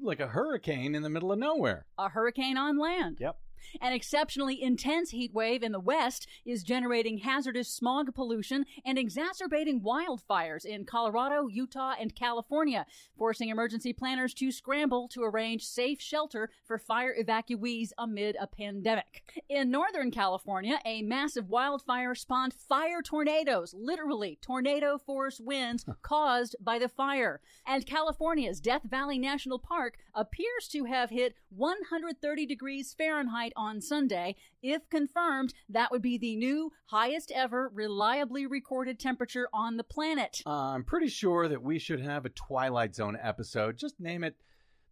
like 0.03 0.21
a 0.21 0.27
hurricane 0.27 0.95
in 0.95 1.03
the 1.03 1.09
middle 1.09 1.33
of 1.33 1.39
nowhere. 1.39 1.87
A 1.97 2.11
hurricane 2.11 2.59
on 2.59 2.77
land. 2.77 3.17
Yep. 3.19 3.39
An 3.81 3.93
exceptionally 3.93 4.63
intense 4.63 5.11
heat 5.11 5.35
wave 5.35 5.63
in 5.63 5.73
the 5.73 5.81
west 5.81 6.27
is 6.45 6.63
generating 6.63 7.19
hazardous 7.19 7.69
smog 7.69 8.15
pollution 8.15 8.65
and 8.85 8.99
exacerbating 8.99 9.81
wildfires 9.81 10.65
in 10.65 10.85
Colorado, 10.85 11.47
Utah, 11.49 11.95
and 11.99 12.15
California, 12.15 12.87
forcing 13.17 13.49
emergency 13.49 13.93
planners 13.93 14.35
to 14.35 14.51
scramble 14.51 15.09
to 15.09 15.23
arrange 15.23 15.65
safe 15.65 16.01
shelter 16.01 16.51
for 16.65 16.79
fire 16.79 17.15
evacuees 17.19 17.91
amid 17.99 18.37
a 18.41 18.47
pandemic. 18.47 19.23
In 19.49 19.71
Northern 19.71 20.11
California, 20.11 20.79
a 20.85 21.03
massive 21.03 21.49
wildfire 21.49 22.15
spawned 22.15 22.55
fire 22.55 23.03
tornadoes, 23.03 23.75
literally 23.75 24.39
tornado 24.41 24.99
force 24.99 25.41
winds 25.41 25.85
caused 26.03 26.57
by 26.61 26.79
the 26.79 26.89
fire. 26.89 27.41
And 27.67 27.87
California's 27.87 28.61
Death 28.61 28.83
Valley 28.85 29.19
National 29.19 29.59
Park 29.59 29.99
appears 30.15 30.69
to 30.73 30.85
have 30.85 31.11
hit 31.11 31.35
130 31.51 32.47
degrees 32.47 32.95
Fahrenheit 32.97 33.46
on 33.57 33.81
Sunday. 33.81 34.37
If 34.63 34.89
confirmed, 34.89 35.55
that 35.69 35.91
would 35.91 36.03
be 36.03 36.19
the 36.19 36.37
new 36.37 36.73
highest 36.87 37.31
ever 37.35 37.71
reliably 37.73 38.47
recorded 38.47 38.99
temperature 38.99 39.49
on 39.53 39.77
the 39.77 39.85
planet. 39.85 40.43
Uh, 40.47 40.51
I'm 40.51 40.85
pretty 40.85 41.09
sure 41.09 41.49
that 41.49 41.63
we 41.63 41.79
should 41.79 42.01
have 42.01 42.25
a 42.25 42.31
Twilight 42.31 42.95
Zone 42.95 43.19
episode. 43.21 43.77
Just 43.77 44.01
name 44.01 44.25
it 44.25 44.37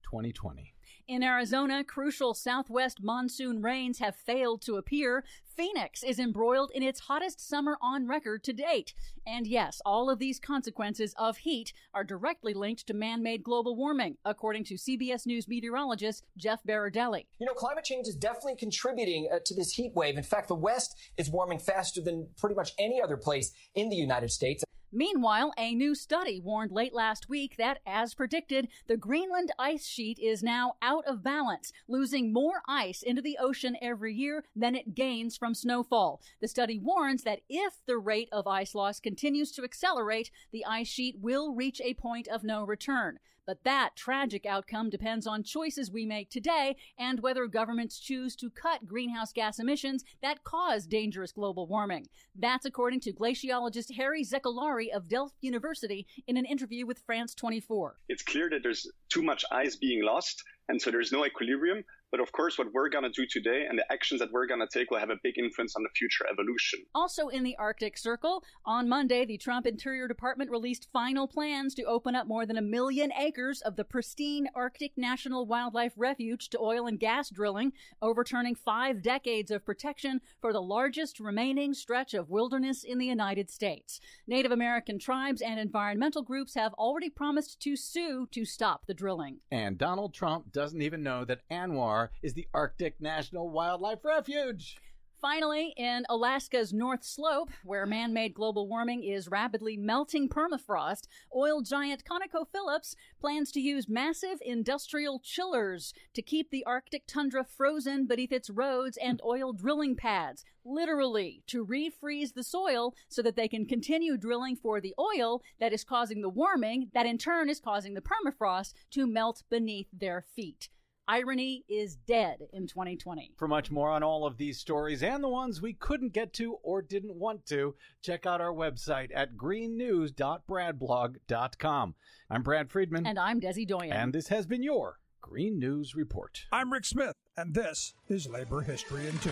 2020. 0.02 0.73
In 1.06 1.22
Arizona, 1.22 1.85
crucial 1.85 2.32
southwest 2.32 3.02
monsoon 3.02 3.60
rains 3.60 3.98
have 3.98 4.16
failed 4.16 4.62
to 4.62 4.76
appear. 4.76 5.22
Phoenix 5.44 6.02
is 6.02 6.18
embroiled 6.18 6.70
in 6.74 6.82
its 6.82 7.01
hottest 7.01 7.47
summer 7.47 7.76
on 7.82 8.09
record 8.09 8.43
to 8.44 8.55
date. 8.55 8.94
And 9.26 9.47
yes, 9.47 9.82
all 9.85 10.09
of 10.09 10.18
these 10.18 10.40
consequences 10.40 11.14
of 11.18 11.36
heat 11.36 11.74
are 11.93 12.05
directly 12.05 12.55
linked 12.55 12.86
to 12.86 12.94
man 12.94 13.22
made 13.22 13.44
global 13.44 13.76
warming, 13.76 14.16
according 14.24 14.64
to 14.64 14.76
CBS 14.76 15.26
News 15.26 15.47
meteorologist 15.47 16.24
Jeff 16.39 16.64
Berardelli. 16.64 17.26
You 17.39 17.47
know, 17.47 17.52
climate 17.52 17.85
change 17.85 18.09
is 18.09 18.16
definitely 18.16 18.56
contributing 18.56 19.28
uh, 19.31 19.40
to 19.44 19.55
this 19.55 19.72
heat 19.72 19.93
wave. 19.94 20.16
In 20.16 20.24
fact, 20.24 20.48
the 20.48 20.55
West 20.55 20.97
is 21.18 21.28
warming 21.28 21.59
faster 21.59 22.01
than 22.01 22.28
pretty 22.39 22.55
much 22.55 22.72
any 22.78 23.02
other 23.02 23.18
place 23.18 23.52
in 23.74 23.90
the 23.90 23.97
United 23.97 24.31
States. 24.31 24.64
Meanwhile, 24.96 25.52
a 25.58 25.74
new 25.74 25.96
study 25.96 26.38
warned 26.38 26.70
late 26.70 26.94
last 26.94 27.28
week 27.28 27.56
that, 27.56 27.80
as 27.84 28.14
predicted, 28.14 28.68
the 28.86 28.96
Greenland 28.96 29.50
ice 29.58 29.88
sheet 29.88 30.20
is 30.20 30.40
now 30.40 30.74
out 30.80 31.04
of 31.04 31.24
balance, 31.24 31.72
losing 31.88 32.32
more 32.32 32.62
ice 32.68 33.02
into 33.02 33.20
the 33.20 33.36
ocean 33.40 33.76
every 33.82 34.14
year 34.14 34.44
than 34.54 34.76
it 34.76 34.94
gains 34.94 35.36
from 35.36 35.52
snowfall. 35.52 36.22
The 36.40 36.46
study 36.46 36.78
warns 36.78 37.24
that 37.24 37.40
if 37.48 37.84
the 37.86 37.98
rate 37.98 38.28
of 38.30 38.46
ice 38.46 38.72
loss 38.72 39.00
continues 39.00 39.50
to 39.52 39.64
accelerate, 39.64 40.30
the 40.52 40.64
ice 40.64 40.86
sheet 40.86 41.16
will 41.20 41.56
reach 41.56 41.80
a 41.80 41.94
point 41.94 42.28
of 42.28 42.44
no 42.44 42.62
return. 42.62 43.18
But 43.46 43.64
that 43.64 43.90
tragic 43.94 44.46
outcome 44.46 44.88
depends 44.88 45.26
on 45.26 45.42
choices 45.42 45.90
we 45.90 46.06
make 46.06 46.30
today 46.30 46.76
and 46.98 47.20
whether 47.20 47.46
governments 47.46 47.98
choose 47.98 48.34
to 48.36 48.50
cut 48.50 48.86
greenhouse 48.86 49.32
gas 49.32 49.58
emissions 49.58 50.04
that 50.22 50.44
cause 50.44 50.86
dangerous 50.86 51.32
global 51.32 51.66
warming. 51.66 52.06
That's 52.34 52.64
according 52.64 53.00
to 53.00 53.12
glaciologist 53.12 53.94
Harry 53.96 54.24
Zekollari 54.24 54.88
of 54.94 55.08
Delft 55.08 55.36
University 55.42 56.06
in 56.26 56.36
an 56.36 56.46
interview 56.46 56.86
with 56.86 57.02
France 57.04 57.34
24. 57.34 57.96
It's 58.08 58.22
clear 58.22 58.48
that 58.50 58.62
there's 58.62 58.86
too 59.10 59.22
much 59.22 59.44
ice 59.50 59.76
being 59.76 60.02
lost, 60.02 60.42
and 60.68 60.80
so 60.80 60.90
there's 60.90 61.12
no 61.12 61.26
equilibrium. 61.26 61.84
But 62.14 62.20
of 62.20 62.30
course, 62.30 62.56
what 62.58 62.72
we're 62.72 62.90
going 62.90 63.02
to 63.02 63.10
do 63.10 63.26
today 63.26 63.66
and 63.68 63.76
the 63.76 63.92
actions 63.92 64.20
that 64.20 64.30
we're 64.30 64.46
going 64.46 64.60
to 64.60 64.68
take 64.72 64.88
will 64.88 65.00
have 65.00 65.10
a 65.10 65.18
big 65.20 65.36
influence 65.36 65.74
on 65.74 65.82
the 65.82 65.88
future 65.96 66.24
evolution. 66.30 66.78
Also 66.94 67.26
in 67.26 67.42
the 67.42 67.56
Arctic 67.56 67.98
Circle, 67.98 68.44
on 68.64 68.88
Monday, 68.88 69.24
the 69.24 69.36
Trump 69.36 69.66
Interior 69.66 70.06
Department 70.06 70.48
released 70.48 70.86
final 70.92 71.26
plans 71.26 71.74
to 71.74 71.82
open 71.82 72.14
up 72.14 72.28
more 72.28 72.46
than 72.46 72.56
a 72.56 72.62
million 72.62 73.10
acres 73.18 73.62
of 73.62 73.74
the 73.74 73.82
pristine 73.82 74.46
Arctic 74.54 74.92
National 74.96 75.44
Wildlife 75.44 75.94
Refuge 75.96 76.50
to 76.50 76.58
oil 76.60 76.86
and 76.86 77.00
gas 77.00 77.30
drilling, 77.30 77.72
overturning 78.00 78.54
five 78.54 79.02
decades 79.02 79.50
of 79.50 79.66
protection 79.66 80.20
for 80.40 80.52
the 80.52 80.62
largest 80.62 81.18
remaining 81.18 81.74
stretch 81.74 82.14
of 82.14 82.30
wilderness 82.30 82.84
in 82.84 82.98
the 82.98 83.06
United 83.06 83.50
States. 83.50 83.98
Native 84.28 84.52
American 84.52 85.00
tribes 85.00 85.42
and 85.42 85.58
environmental 85.58 86.22
groups 86.22 86.54
have 86.54 86.74
already 86.74 87.10
promised 87.10 87.58
to 87.62 87.74
sue 87.74 88.28
to 88.30 88.44
stop 88.44 88.86
the 88.86 88.94
drilling. 88.94 89.38
And 89.50 89.76
Donald 89.76 90.14
Trump 90.14 90.52
doesn't 90.52 90.80
even 90.80 91.02
know 91.02 91.24
that 91.24 91.40
ANWR 91.50 92.03
is 92.22 92.35
the 92.35 92.48
Arctic 92.55 93.01
National 93.01 93.51
Wildlife 93.51 94.05
Refuge. 94.05 94.76
Finally, 95.24 95.72
in 95.78 96.05
Alaska's 96.10 96.74
North 96.74 97.02
Slope, 97.02 97.48
where 97.64 97.86
man 97.86 98.12
made 98.12 98.35
global 98.35 98.68
warming 98.68 99.02
is 99.02 99.26
rapidly 99.26 99.74
melting 99.74 100.28
permafrost, 100.28 101.06
oil 101.35 101.62
giant 101.62 102.02
ConocoPhillips 102.05 102.94
plans 103.22 103.51
to 103.52 103.60
use 103.60 103.89
massive 103.89 104.36
industrial 104.43 105.18
chillers 105.20 105.94
to 106.12 106.20
keep 106.20 106.51
the 106.51 106.62
Arctic 106.64 107.06
tundra 107.06 107.43
frozen 107.43 108.06
beneath 108.06 108.32
its 108.32 108.51
roads 108.51 108.98
and 108.98 109.18
oil 109.24 109.55
drilling 109.55 109.97
pads, 109.97 110.44
literally 110.62 111.43
to 111.47 111.64
refreeze 111.64 112.35
the 112.35 112.44
soil 112.44 112.94
so 113.09 113.22
that 113.22 113.35
they 113.35 113.48
can 113.48 113.64
continue 113.64 114.18
drilling 114.18 114.56
for 114.56 114.78
the 114.78 114.94
oil 114.98 115.40
that 115.59 115.72
is 115.72 115.85
causing 115.85 116.20
the 116.20 116.28
warming, 116.28 116.90
that 116.93 117.06
in 117.06 117.16
turn 117.16 117.48
is 117.48 117.60
causing 117.60 117.94
the 117.94 118.02
permafrost 118.02 118.74
to 118.90 119.06
melt 119.06 119.43
beneath 119.48 119.89
their 119.90 120.20
feet. 120.36 120.68
Irony 121.06 121.66
is 121.68 121.97
dead 121.97 122.39
in 122.55 122.66
2020. 122.66 123.32
For 123.36 123.47
much 123.47 123.70
more 123.70 123.90
on 123.90 124.02
all 124.02 124.26
of 124.26 124.39
these 124.39 124.59
stories 124.59 125.02
and 125.02 125.22
the 125.22 125.28
ones 125.28 125.60
we 125.60 125.74
couldn't 125.74 126.14
get 126.14 126.32
to 126.35 126.55
or 126.62 126.81
didn't 126.81 127.16
want 127.16 127.44
to, 127.47 127.74
check 128.01 128.24
out 128.24 128.40
our 128.40 128.55
website 128.55 129.10
at 129.14 129.36
greennews.bradblog.com. 129.36 131.94
I'm 132.31 132.43
Brad 132.43 132.70
Friedman. 132.70 133.06
And 133.06 133.18
I'm 133.18 133.39
Desi 133.39 133.68
Doyen. 133.68 133.93
And 133.93 134.14
this 134.14 134.28
has 134.28 134.47
been 134.47 134.62
your 134.62 134.98
Green 135.20 135.59
News 135.59 135.94
Report. 135.94 136.47
I'm 136.51 136.72
Rick 136.72 136.86
Smith, 136.86 137.16
and 137.36 137.55
this 137.55 137.93
is 138.09 138.26
Labor 138.26 138.62
History 138.62 139.06
in 139.06 139.18
Two. 139.18 139.31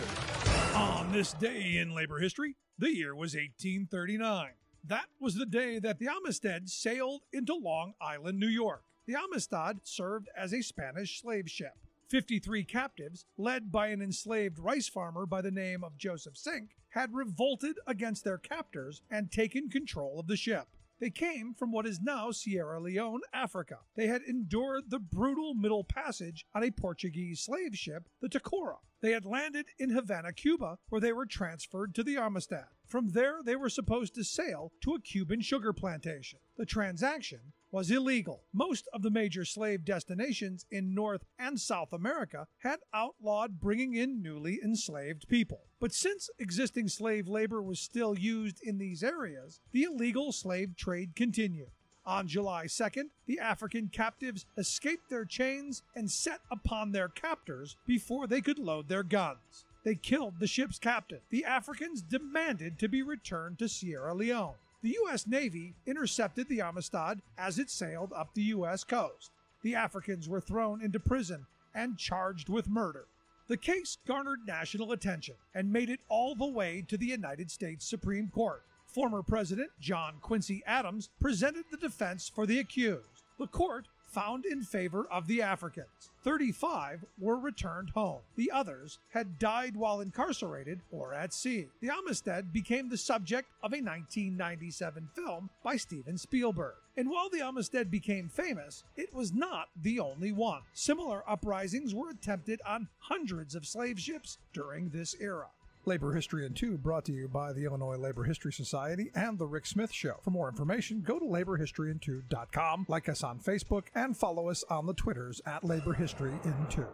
On 0.74 1.10
this 1.10 1.32
day 1.32 1.78
in 1.78 1.94
labor 1.94 2.18
history, 2.18 2.56
the 2.78 2.94
year 2.94 3.14
was 3.14 3.34
1839. 3.34 4.50
That 4.84 5.06
was 5.18 5.36
the 5.36 5.46
day 5.46 5.78
that 5.78 5.98
the 5.98 6.08
Amistad 6.08 6.68
sailed 6.68 7.22
into 7.32 7.54
Long 7.54 7.94
Island, 8.00 8.38
New 8.38 8.48
York. 8.48 8.82
The 9.04 9.16
Amistad 9.16 9.80
served 9.82 10.28
as 10.36 10.54
a 10.54 10.62
Spanish 10.62 11.20
slave 11.20 11.50
ship. 11.50 11.74
53 12.08 12.62
captives, 12.64 13.26
led 13.36 13.72
by 13.72 13.88
an 13.88 14.00
enslaved 14.00 14.58
rice 14.58 14.88
farmer 14.88 15.26
by 15.26 15.40
the 15.40 15.50
name 15.50 15.82
of 15.82 15.98
Joseph 15.98 16.34
Cinqué, 16.34 16.68
had 16.90 17.12
revolted 17.12 17.78
against 17.86 18.22
their 18.22 18.38
captors 18.38 19.02
and 19.10 19.32
taken 19.32 19.68
control 19.68 20.20
of 20.20 20.28
the 20.28 20.36
ship. 20.36 20.68
They 21.00 21.10
came 21.10 21.52
from 21.52 21.72
what 21.72 21.84
is 21.84 22.00
now 22.00 22.30
Sierra 22.30 22.78
Leone, 22.78 23.22
Africa. 23.32 23.78
They 23.96 24.06
had 24.06 24.22
endured 24.22 24.90
the 24.90 25.00
brutal 25.00 25.54
Middle 25.54 25.82
Passage 25.82 26.46
on 26.54 26.62
a 26.62 26.70
Portuguese 26.70 27.40
slave 27.40 27.76
ship, 27.76 28.08
the 28.20 28.28
Tecora. 28.28 28.76
They 29.00 29.10
had 29.10 29.24
landed 29.24 29.66
in 29.80 29.90
Havana, 29.90 30.32
Cuba, 30.32 30.78
where 30.90 31.00
they 31.00 31.12
were 31.12 31.26
transferred 31.26 31.92
to 31.96 32.04
the 32.04 32.18
Amistad. 32.18 32.66
From 32.86 33.08
there, 33.08 33.40
they 33.42 33.56
were 33.56 33.68
supposed 33.68 34.14
to 34.14 34.22
sail 34.22 34.70
to 34.82 34.94
a 34.94 35.00
Cuban 35.00 35.40
sugar 35.40 35.72
plantation. 35.72 36.38
The 36.56 36.66
transaction 36.66 37.52
was 37.72 37.90
illegal. 37.90 38.42
Most 38.52 38.86
of 38.92 39.02
the 39.02 39.10
major 39.10 39.44
slave 39.46 39.84
destinations 39.84 40.66
in 40.70 40.94
North 40.94 41.24
and 41.38 41.58
South 41.58 41.92
America 41.92 42.46
had 42.58 42.80
outlawed 42.92 43.58
bringing 43.58 43.94
in 43.94 44.22
newly 44.22 44.60
enslaved 44.62 45.26
people. 45.26 45.62
But 45.80 45.92
since 45.92 46.30
existing 46.38 46.88
slave 46.88 47.26
labor 47.26 47.62
was 47.62 47.80
still 47.80 48.16
used 48.16 48.60
in 48.62 48.78
these 48.78 49.02
areas, 49.02 49.58
the 49.72 49.84
illegal 49.84 50.32
slave 50.32 50.76
trade 50.76 51.16
continued. 51.16 51.70
On 52.04 52.28
July 52.28 52.66
2nd, 52.66 53.04
the 53.26 53.38
African 53.38 53.88
captives 53.88 54.44
escaped 54.58 55.08
their 55.08 55.24
chains 55.24 55.82
and 55.96 56.10
set 56.10 56.40
upon 56.50 56.92
their 56.92 57.08
captors 57.08 57.76
before 57.86 58.26
they 58.26 58.40
could 58.40 58.58
load 58.58 58.88
their 58.88 59.04
guns. 59.04 59.64
They 59.84 59.94
killed 59.94 60.34
the 60.38 60.46
ship's 60.46 60.78
captain. 60.78 61.20
The 61.30 61.44
Africans 61.44 62.02
demanded 62.02 62.78
to 62.78 62.88
be 62.88 63.02
returned 63.02 63.58
to 63.60 63.68
Sierra 63.68 64.14
Leone. 64.14 64.54
The 64.82 64.96
U.S. 65.04 65.28
Navy 65.28 65.76
intercepted 65.86 66.48
the 66.48 66.60
Amistad 66.60 67.22
as 67.38 67.60
it 67.60 67.70
sailed 67.70 68.12
up 68.12 68.34
the 68.34 68.42
U.S. 68.42 68.82
coast. 68.82 69.30
The 69.62 69.76
Africans 69.76 70.28
were 70.28 70.40
thrown 70.40 70.82
into 70.82 70.98
prison 70.98 71.46
and 71.72 71.96
charged 71.96 72.48
with 72.48 72.68
murder. 72.68 73.06
The 73.46 73.56
case 73.56 73.96
garnered 74.08 74.40
national 74.44 74.90
attention 74.90 75.36
and 75.54 75.72
made 75.72 75.88
it 75.88 76.00
all 76.08 76.34
the 76.34 76.46
way 76.46 76.84
to 76.88 76.96
the 76.96 77.06
United 77.06 77.48
States 77.48 77.86
Supreme 77.86 78.28
Court. 78.28 78.64
Former 78.86 79.22
President 79.22 79.70
John 79.78 80.14
Quincy 80.20 80.64
Adams 80.66 81.10
presented 81.20 81.66
the 81.70 81.76
defense 81.76 82.28
for 82.28 82.44
the 82.44 82.58
accused. 82.58 83.22
The 83.38 83.46
court 83.46 83.86
found 84.12 84.44
in 84.44 84.62
favor 84.62 85.06
of 85.10 85.26
the 85.26 85.42
Africans. 85.42 86.10
35 86.22 87.04
were 87.18 87.38
returned 87.38 87.90
home. 87.90 88.20
The 88.36 88.50
others 88.50 88.98
had 89.10 89.38
died 89.38 89.76
while 89.76 90.00
incarcerated 90.00 90.80
or 90.90 91.14
at 91.14 91.32
sea. 91.32 91.68
The 91.80 91.90
Amistad 91.90 92.52
became 92.52 92.88
the 92.88 92.98
subject 92.98 93.48
of 93.62 93.72
a 93.72 93.80
1997 93.80 95.08
film 95.14 95.50
by 95.64 95.76
Steven 95.76 96.18
Spielberg. 96.18 96.74
And 96.96 97.08
while 97.08 97.30
the 97.30 97.40
Amistad 97.40 97.90
became 97.90 98.28
famous, 98.28 98.84
it 98.96 99.14
was 99.14 99.32
not 99.32 99.68
the 99.80 99.98
only 99.98 100.30
one. 100.30 100.60
Similar 100.74 101.24
uprisings 101.28 101.94
were 101.94 102.10
attempted 102.10 102.60
on 102.66 102.88
hundreds 102.98 103.54
of 103.54 103.66
slave 103.66 103.98
ships 103.98 104.38
during 104.52 104.90
this 104.90 105.16
era. 105.18 105.46
Labor 105.84 106.12
History 106.14 106.46
in 106.46 106.54
Two 106.54 106.78
brought 106.78 107.04
to 107.06 107.12
you 107.12 107.28
by 107.28 107.52
the 107.52 107.64
Illinois 107.64 107.96
Labor 107.96 108.24
History 108.24 108.52
Society 108.52 109.10
and 109.14 109.38
The 109.38 109.46
Rick 109.46 109.66
Smith 109.66 109.92
Show. 109.92 110.16
For 110.22 110.30
more 110.30 110.48
information, 110.48 111.02
go 111.02 111.18
to 111.18 111.24
laborhistoryin2.com, 111.24 112.86
like 112.88 113.08
us 113.08 113.22
on 113.24 113.40
Facebook, 113.40 113.84
and 113.94 114.16
follow 114.16 114.48
us 114.48 114.64
on 114.70 114.86
the 114.86 114.94
Twitters 114.94 115.40
at 115.44 115.64
Labor 115.64 115.92
History 115.92 116.32
in 116.44 116.54
Two. 116.70 116.86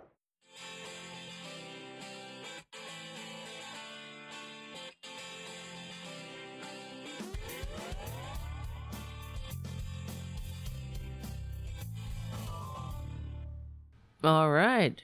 All 14.24 14.51
right. 14.51 15.01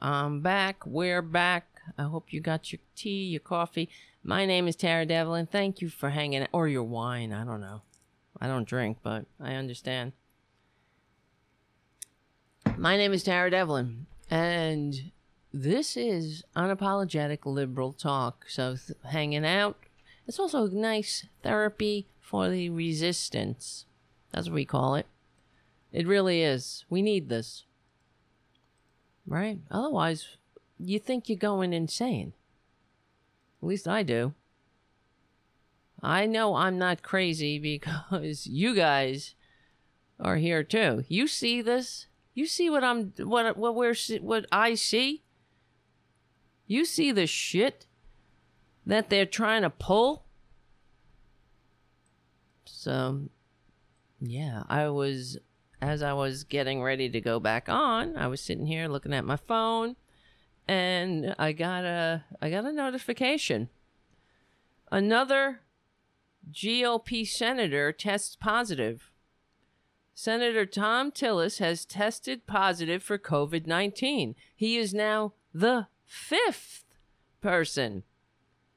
I'm 0.00 0.40
back. 0.40 0.84
We're 0.86 1.22
back. 1.22 1.77
I 1.96 2.04
hope 2.04 2.32
you 2.32 2.40
got 2.40 2.72
your 2.72 2.80
tea, 2.96 3.24
your 3.24 3.40
coffee. 3.40 3.88
My 4.22 4.44
name 4.44 4.68
is 4.68 4.76
Tara 4.76 5.06
Devlin. 5.06 5.46
Thank 5.46 5.80
you 5.80 5.88
for 5.88 6.10
hanging 6.10 6.42
out. 6.42 6.48
Or 6.52 6.68
your 6.68 6.84
wine. 6.84 7.32
I 7.32 7.44
don't 7.44 7.60
know. 7.60 7.82
I 8.40 8.46
don't 8.46 8.68
drink, 8.68 8.98
but 9.02 9.26
I 9.40 9.54
understand. 9.54 10.12
My 12.76 12.96
name 12.96 13.12
is 13.12 13.24
Tara 13.24 13.50
Devlin, 13.50 14.06
and 14.30 15.10
this 15.52 15.96
is 15.96 16.44
unapologetic 16.54 17.44
liberal 17.44 17.92
talk. 17.92 18.44
So, 18.48 18.76
th- 18.76 18.98
hanging 19.10 19.44
out. 19.44 19.76
It's 20.26 20.38
also 20.38 20.66
a 20.66 20.70
nice 20.70 21.26
therapy 21.42 22.06
for 22.20 22.48
the 22.48 22.70
resistance. 22.70 23.86
That's 24.30 24.48
what 24.48 24.54
we 24.54 24.64
call 24.64 24.94
it. 24.94 25.06
It 25.92 26.06
really 26.06 26.42
is. 26.42 26.84
We 26.90 27.02
need 27.02 27.28
this. 27.28 27.64
Right? 29.26 29.58
Otherwise, 29.70 30.36
you 30.78 30.98
think 30.98 31.28
you're 31.28 31.38
going 31.38 31.72
insane. 31.72 32.32
At 33.62 33.68
least 33.68 33.88
I 33.88 34.02
do. 34.02 34.34
I 36.02 36.26
know 36.26 36.54
I'm 36.54 36.78
not 36.78 37.02
crazy 37.02 37.58
because 37.58 38.46
you 38.46 38.74
guys 38.74 39.34
are 40.20 40.36
here 40.36 40.62
too. 40.62 41.04
You 41.08 41.26
see 41.26 41.60
this? 41.60 42.06
You 42.34 42.46
see 42.46 42.70
what 42.70 42.84
I'm 42.84 43.12
what 43.18 43.56
what 43.56 43.74
we're 43.74 43.96
what 44.20 44.46
I 44.52 44.74
see? 44.74 45.24
You 46.66 46.84
see 46.84 47.10
the 47.10 47.26
shit 47.26 47.86
that 48.86 49.10
they're 49.10 49.26
trying 49.26 49.62
to 49.62 49.70
pull? 49.70 50.24
So 52.64 53.22
yeah, 54.20 54.62
I 54.68 54.88
was 54.88 55.38
as 55.80 56.02
I 56.02 56.12
was 56.12 56.44
getting 56.44 56.82
ready 56.82 57.08
to 57.08 57.20
go 57.20 57.40
back 57.40 57.68
on, 57.68 58.16
I 58.16 58.28
was 58.28 58.40
sitting 58.40 58.66
here 58.66 58.88
looking 58.88 59.12
at 59.12 59.24
my 59.24 59.36
phone 59.36 59.96
and 60.68 61.34
I 61.38 61.52
got 61.52 61.84
a 61.84 62.24
I 62.40 62.50
got 62.50 62.66
a 62.66 62.72
notification. 62.72 63.70
Another 64.92 65.60
GOP 66.52 67.26
senator 67.26 67.90
tests 67.90 68.36
positive. 68.36 69.10
Senator 70.14 70.66
Thom 70.66 71.10
Tillis 71.10 71.58
has 71.58 71.84
tested 71.84 72.46
positive 72.46 73.02
for 73.02 73.18
COVID 73.18 73.66
19. 73.66 74.34
He 74.54 74.76
is 74.76 74.92
now 74.92 75.32
the 75.54 75.86
fifth 76.04 76.84
person 77.40 78.02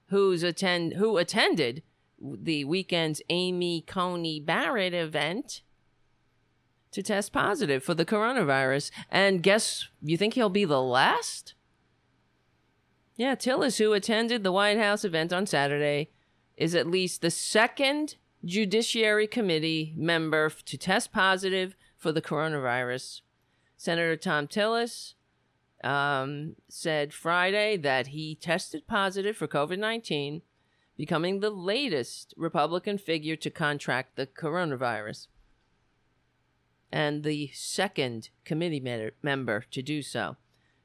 who's 0.07 0.43
attend 0.43 0.93
who 0.93 1.17
attended 1.17 1.83
the 2.21 2.63
weekend's 2.65 3.21
Amy 3.29 3.81
Coney 3.81 4.39
Barrett 4.39 4.93
event 4.93 5.61
to 6.91 7.01
test 7.01 7.33
positive 7.33 7.83
for 7.83 7.95
the 7.95 8.05
coronavirus. 8.05 8.91
And 9.09 9.41
guess 9.41 9.87
you 10.01 10.17
think 10.17 10.35
he'll 10.35 10.49
be 10.49 10.65
the 10.65 10.81
last? 10.81 11.55
Yeah, 13.21 13.35
Tillis, 13.35 13.77
who 13.77 13.93
attended 13.93 14.43
the 14.43 14.51
White 14.51 14.79
House 14.79 15.05
event 15.05 15.31
on 15.31 15.45
Saturday, 15.45 16.09
is 16.57 16.73
at 16.73 16.87
least 16.87 17.21
the 17.21 17.29
second 17.29 18.15
Judiciary 18.43 19.27
Committee 19.27 19.93
member 19.95 20.49
to 20.49 20.75
test 20.75 21.11
positive 21.11 21.75
for 21.95 22.11
the 22.11 22.23
coronavirus. 22.23 23.21
Senator 23.77 24.17
Thom 24.17 24.47
Tillis 24.47 25.13
um, 25.83 26.55
said 26.67 27.13
Friday 27.13 27.77
that 27.77 28.07
he 28.07 28.33
tested 28.33 28.87
positive 28.87 29.37
for 29.37 29.47
COVID 29.47 29.77
19, 29.77 30.41
becoming 30.97 31.41
the 31.41 31.51
latest 31.51 32.33
Republican 32.37 32.97
figure 32.97 33.35
to 33.35 33.51
contract 33.51 34.15
the 34.15 34.25
coronavirus 34.25 35.27
and 36.91 37.23
the 37.23 37.51
second 37.53 38.31
committee 38.45 39.11
member 39.21 39.63
to 39.69 39.83
do 39.83 40.01
so. 40.01 40.37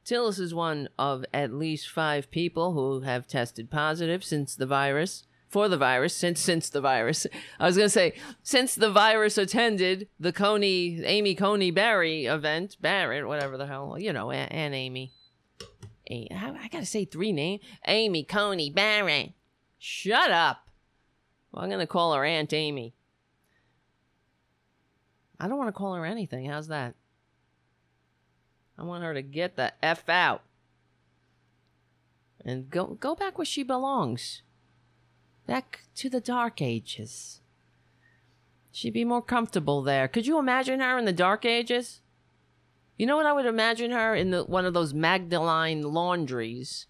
Tillis 0.06 0.38
is 0.38 0.54
one 0.54 0.88
of 0.96 1.24
at 1.34 1.52
least 1.52 1.90
five 1.90 2.30
people 2.30 2.74
who 2.74 3.00
have 3.00 3.26
tested 3.26 3.70
positive 3.70 4.22
since 4.22 4.54
the 4.54 4.66
virus 4.66 5.24
for 5.48 5.68
the 5.68 5.76
virus 5.76 6.14
since 6.14 6.40
since 6.40 6.68
the 6.68 6.80
virus. 6.80 7.26
I 7.58 7.66
was 7.66 7.76
gonna 7.76 7.88
say 7.88 8.14
since 8.42 8.76
the 8.76 8.90
virus 8.90 9.36
attended 9.36 10.08
the 10.20 10.32
Coney 10.32 11.02
Amy 11.04 11.34
Coney 11.34 11.72
Barry 11.72 12.26
event 12.26 12.76
Barrett 12.80 13.26
whatever 13.26 13.56
the 13.56 13.66
hell 13.66 13.96
you 13.98 14.12
know 14.12 14.30
and, 14.30 14.52
and 14.52 14.74
Amy. 14.74 15.12
I 16.08 16.68
gotta 16.70 16.86
say 16.86 17.04
three 17.04 17.32
names 17.32 17.62
Amy 17.86 18.22
Coney 18.22 18.70
Barrett. 18.70 19.32
Shut 19.76 20.30
up. 20.30 20.68
Well, 21.50 21.64
I'm 21.64 21.70
gonna 21.70 21.86
call 21.86 22.14
her 22.14 22.24
Aunt 22.24 22.52
Amy. 22.52 22.94
I 25.40 25.48
don't 25.48 25.58
want 25.58 25.68
to 25.68 25.72
call 25.72 25.94
her 25.94 26.06
anything. 26.06 26.46
How's 26.46 26.68
that? 26.68 26.94
I 28.78 28.82
want 28.82 29.04
her 29.04 29.14
to 29.14 29.22
get 29.22 29.56
the 29.56 29.72
F 29.82 30.08
out. 30.08 30.42
And 32.44 32.70
go 32.70 32.96
go 33.00 33.14
back 33.14 33.38
where 33.38 33.44
she 33.44 33.62
belongs. 33.62 34.42
Back 35.46 35.80
to 35.96 36.08
the 36.08 36.20
dark 36.20 36.60
ages. 36.60 37.40
She'd 38.72 38.92
be 38.92 39.04
more 39.04 39.22
comfortable 39.22 39.82
there. 39.82 40.06
Could 40.06 40.26
you 40.26 40.38
imagine 40.38 40.80
her 40.80 40.98
in 40.98 41.06
the 41.06 41.12
dark 41.12 41.44
ages? 41.44 42.00
You 42.98 43.06
know 43.06 43.16
what 43.16 43.26
I 43.26 43.32
would 43.32 43.46
imagine 43.46 43.90
her 43.90 44.14
in 44.14 44.30
the 44.30 44.44
one 44.44 44.64
of 44.64 44.74
those 44.74 44.94
Magdalene 44.94 45.82
laundries. 45.82 46.86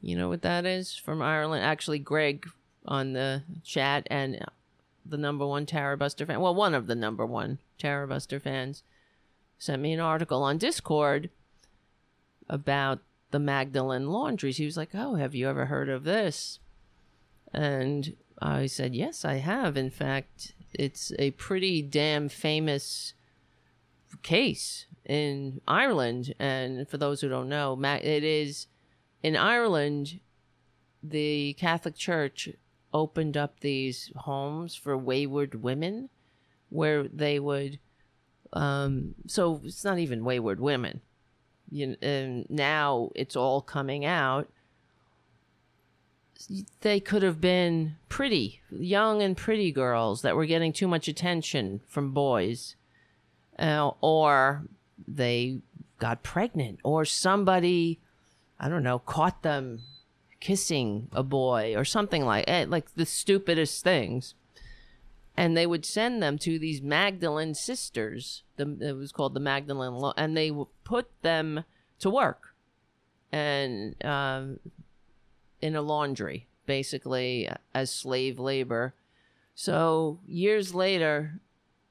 You 0.00 0.16
know 0.16 0.28
what 0.28 0.42
that 0.42 0.66
is 0.66 0.94
from 0.96 1.22
Ireland? 1.22 1.64
Actually, 1.64 2.00
Greg 2.00 2.46
on 2.84 3.12
the 3.12 3.44
chat 3.62 4.06
and 4.10 4.44
the 5.06 5.16
number 5.16 5.46
one 5.46 5.66
Tara 5.66 5.96
Buster 5.96 6.26
fan. 6.26 6.40
Well, 6.40 6.54
one 6.54 6.74
of 6.74 6.88
the 6.88 6.94
number 6.94 7.24
one 7.24 7.58
Tara 7.78 8.06
Buster 8.06 8.40
fans 8.40 8.82
sent 9.62 9.80
me 9.80 9.92
an 9.92 10.00
article 10.00 10.42
on 10.42 10.58
Discord 10.58 11.30
about 12.48 12.98
the 13.30 13.38
Magdalene 13.38 14.08
laundries. 14.08 14.56
He 14.56 14.64
was 14.64 14.76
like, 14.76 14.90
"Oh, 14.92 15.14
have 15.14 15.36
you 15.36 15.48
ever 15.48 15.66
heard 15.66 15.88
of 15.88 16.02
this?" 16.02 16.58
And 17.52 18.16
I 18.40 18.66
said, 18.66 18.92
"Yes, 18.92 19.24
I 19.24 19.34
have. 19.34 19.76
In 19.76 19.88
fact, 19.88 20.54
it's 20.74 21.12
a 21.16 21.30
pretty 21.30 21.80
damn 21.80 22.28
famous 22.28 23.14
case 24.22 24.86
in 25.04 25.60
Ireland. 25.68 26.34
And 26.40 26.88
for 26.88 26.98
those 26.98 27.20
who 27.20 27.28
don't 27.28 27.48
know, 27.48 27.80
it 27.80 28.24
is 28.24 28.66
in 29.22 29.36
Ireland. 29.36 30.18
The 31.04 31.52
Catholic 31.52 31.94
Church 31.94 32.48
opened 32.92 33.36
up 33.36 33.60
these 33.60 34.10
homes 34.16 34.74
for 34.74 34.98
wayward 34.98 35.62
women, 35.62 36.08
where 36.68 37.06
they 37.06 37.38
would. 37.38 37.78
Um, 38.52 39.14
so 39.26 39.60
it's 39.64 39.84
not 39.84 39.98
even 39.98 40.24
wayward 40.24 40.60
women. 40.60 41.00
You 41.70 41.96
and 42.02 42.46
now 42.50 43.10
it's 43.14 43.36
all 43.36 43.62
coming 43.62 44.04
out. 44.04 44.48
They 46.80 47.00
could 47.00 47.22
have 47.22 47.40
been 47.40 47.96
pretty, 48.08 48.60
young 48.70 49.22
and 49.22 49.36
pretty 49.36 49.72
girls 49.72 50.22
that 50.22 50.36
were 50.36 50.44
getting 50.44 50.72
too 50.72 50.88
much 50.88 51.08
attention 51.08 51.80
from 51.86 52.12
boys, 52.12 52.74
uh, 53.58 53.92
or 54.00 54.64
they 55.06 55.60
got 55.98 56.22
pregnant, 56.22 56.80
or 56.82 57.04
somebody, 57.04 58.00
I 58.58 58.68
don't 58.68 58.82
know, 58.82 58.98
caught 58.98 59.42
them 59.42 59.82
kissing 60.40 61.08
a 61.12 61.22
boy 61.22 61.74
or 61.76 61.84
something 61.84 62.24
like 62.26 62.48
it, 62.48 62.68
like 62.68 62.92
the 62.96 63.06
stupidest 63.06 63.84
things. 63.84 64.34
And 65.36 65.56
they 65.56 65.66
would 65.66 65.86
send 65.86 66.22
them 66.22 66.38
to 66.38 66.58
these 66.58 66.82
Magdalene 66.82 67.54
sisters. 67.54 68.42
The, 68.56 68.76
it 68.80 68.96
was 68.96 69.12
called 69.12 69.34
the 69.34 69.40
Magdalene, 69.40 69.94
Lo- 69.94 70.12
and 70.16 70.36
they 70.36 70.50
would 70.50 70.68
put 70.84 71.08
them 71.22 71.64
to 72.00 72.10
work, 72.10 72.54
and 73.30 73.94
um, 74.04 74.58
in 75.60 75.76
a 75.76 75.80
laundry, 75.80 76.48
basically 76.66 77.48
as 77.72 77.90
slave 77.90 78.38
labor. 78.38 78.92
So 79.54 80.18
years 80.26 80.74
later, 80.74 81.40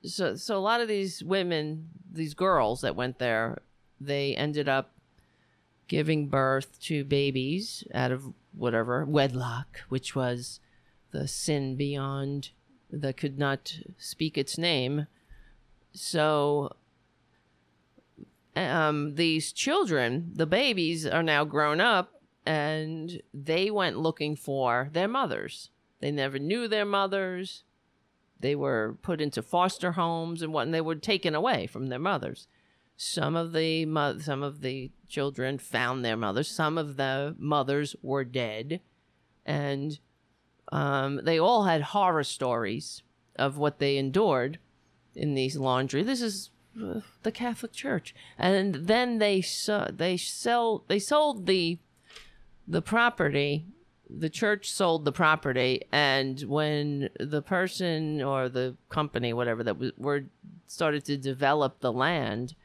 so 0.03 0.35
so 0.35 0.57
a 0.57 0.59
lot 0.59 0.81
of 0.81 0.87
these 0.87 1.23
women, 1.23 1.89
these 2.11 2.33
girls 2.33 2.81
that 2.81 2.95
went 2.95 3.19
there, 3.19 3.61
they 3.99 4.35
ended 4.35 4.67
up 4.67 4.91
giving 5.87 6.27
birth 6.27 6.79
to 6.81 7.03
babies 7.03 7.83
out 7.93 8.11
of 8.11 8.33
whatever 8.53 9.05
wedlock, 9.05 9.81
which 9.89 10.15
was 10.15 10.59
the 11.11 11.27
sin 11.27 11.75
beyond 11.75 12.49
that 12.91 13.17
could 13.17 13.39
not 13.39 13.79
speak 13.97 14.37
its 14.37 14.57
name. 14.57 15.07
So 15.93 16.75
um, 18.55 19.15
these 19.15 19.51
children, 19.51 20.31
the 20.33 20.45
babies, 20.45 21.05
are 21.05 21.23
now 21.23 21.43
grown 21.43 21.79
up 21.79 22.21
and 22.45 23.21
they 23.33 23.69
went 23.69 23.99
looking 23.99 24.35
for 24.35 24.89
their 24.93 25.07
mothers. 25.07 25.69
They 25.99 26.11
never 26.11 26.39
knew 26.39 26.67
their 26.67 26.85
mothers. 26.85 27.63
They 28.39 28.55
were 28.55 28.97
put 29.01 29.21
into 29.21 29.41
foster 29.41 29.93
homes 29.93 30.41
and 30.41 30.51
what, 30.51 30.65
and 30.65 30.73
they 30.73 30.81
were 30.81 30.95
taken 30.95 31.35
away 31.35 31.67
from 31.67 31.87
their 31.87 31.99
mothers. 31.99 32.47
Some 32.97 33.35
of 33.35 33.53
the 33.53 33.85
mo- 33.85 34.19
some 34.19 34.43
of 34.43 34.61
the 34.61 34.91
children 35.07 35.57
found 35.59 36.03
their 36.03 36.17
mothers. 36.17 36.49
Some 36.49 36.77
of 36.77 36.97
the 36.97 37.35
mothers 37.37 37.95
were 38.01 38.23
dead, 38.23 38.81
and 39.45 39.99
um, 40.71 41.21
they 41.23 41.39
all 41.39 41.63
had 41.65 41.81
horror 41.81 42.23
stories 42.23 43.03
of 43.35 43.57
what 43.57 43.79
they 43.79 43.97
endured 43.97 44.59
in 45.15 45.33
these 45.33 45.57
laundry. 45.57 46.03
This 46.03 46.21
is 46.21 46.49
uh, 46.81 47.01
the 47.23 47.31
Catholic 47.31 47.73
Church, 47.73 48.15
and 48.37 48.75
then 48.75 49.19
they 49.19 49.43
they 49.91 50.17
sell 50.17 50.83
they 50.87 50.99
sold 50.99 51.45
the 51.45 51.79
the 52.67 52.81
property. 52.81 53.65
The 54.13 54.29
church 54.29 54.69
sold 54.69 55.05
the 55.05 55.11
property, 55.13 55.83
and 55.91 56.41
when 56.41 57.09
the 57.17 57.41
person 57.41 58.21
or 58.21 58.49
the 58.49 58.75
company, 58.89 59.31
whatever 59.31 59.63
that 59.63 59.77
was, 59.77 59.91
were 59.97 60.25
started 60.67 61.05
to 61.05 61.17
develop 61.17 61.79
the 61.79 61.93
land 61.93 62.55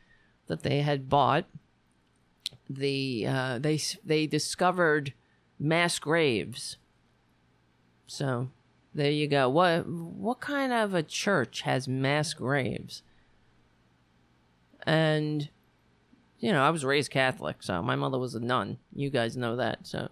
that 0.48 0.62
they 0.64 0.80
had 0.80 1.08
bought, 1.08 1.46
the 2.68 3.26
uh, 3.28 3.58
they 3.58 3.80
they 4.04 4.26
discovered 4.26 5.14
mass 5.58 5.98
graves. 5.98 6.78
So 8.06 8.48
there 8.94 9.10
you 9.10 9.28
go. 9.28 9.48
What 9.48 9.86
what 9.86 10.40
kind 10.40 10.72
of 10.72 10.94
a 10.94 11.02
church 11.02 11.62
has 11.62 11.88
mass 11.88 12.34
graves? 12.34 13.02
And 14.84 15.48
you 16.38 16.52
know, 16.52 16.62
I 16.62 16.70
was 16.70 16.84
raised 16.84 17.10
Catholic, 17.10 17.62
so 17.62 17.82
my 17.82 17.96
mother 17.96 18.18
was 18.18 18.34
a 18.34 18.40
nun. 18.40 18.78
You 18.94 19.10
guys 19.10 19.36
know 19.36 19.56
that. 19.56 19.86
So 19.86 20.08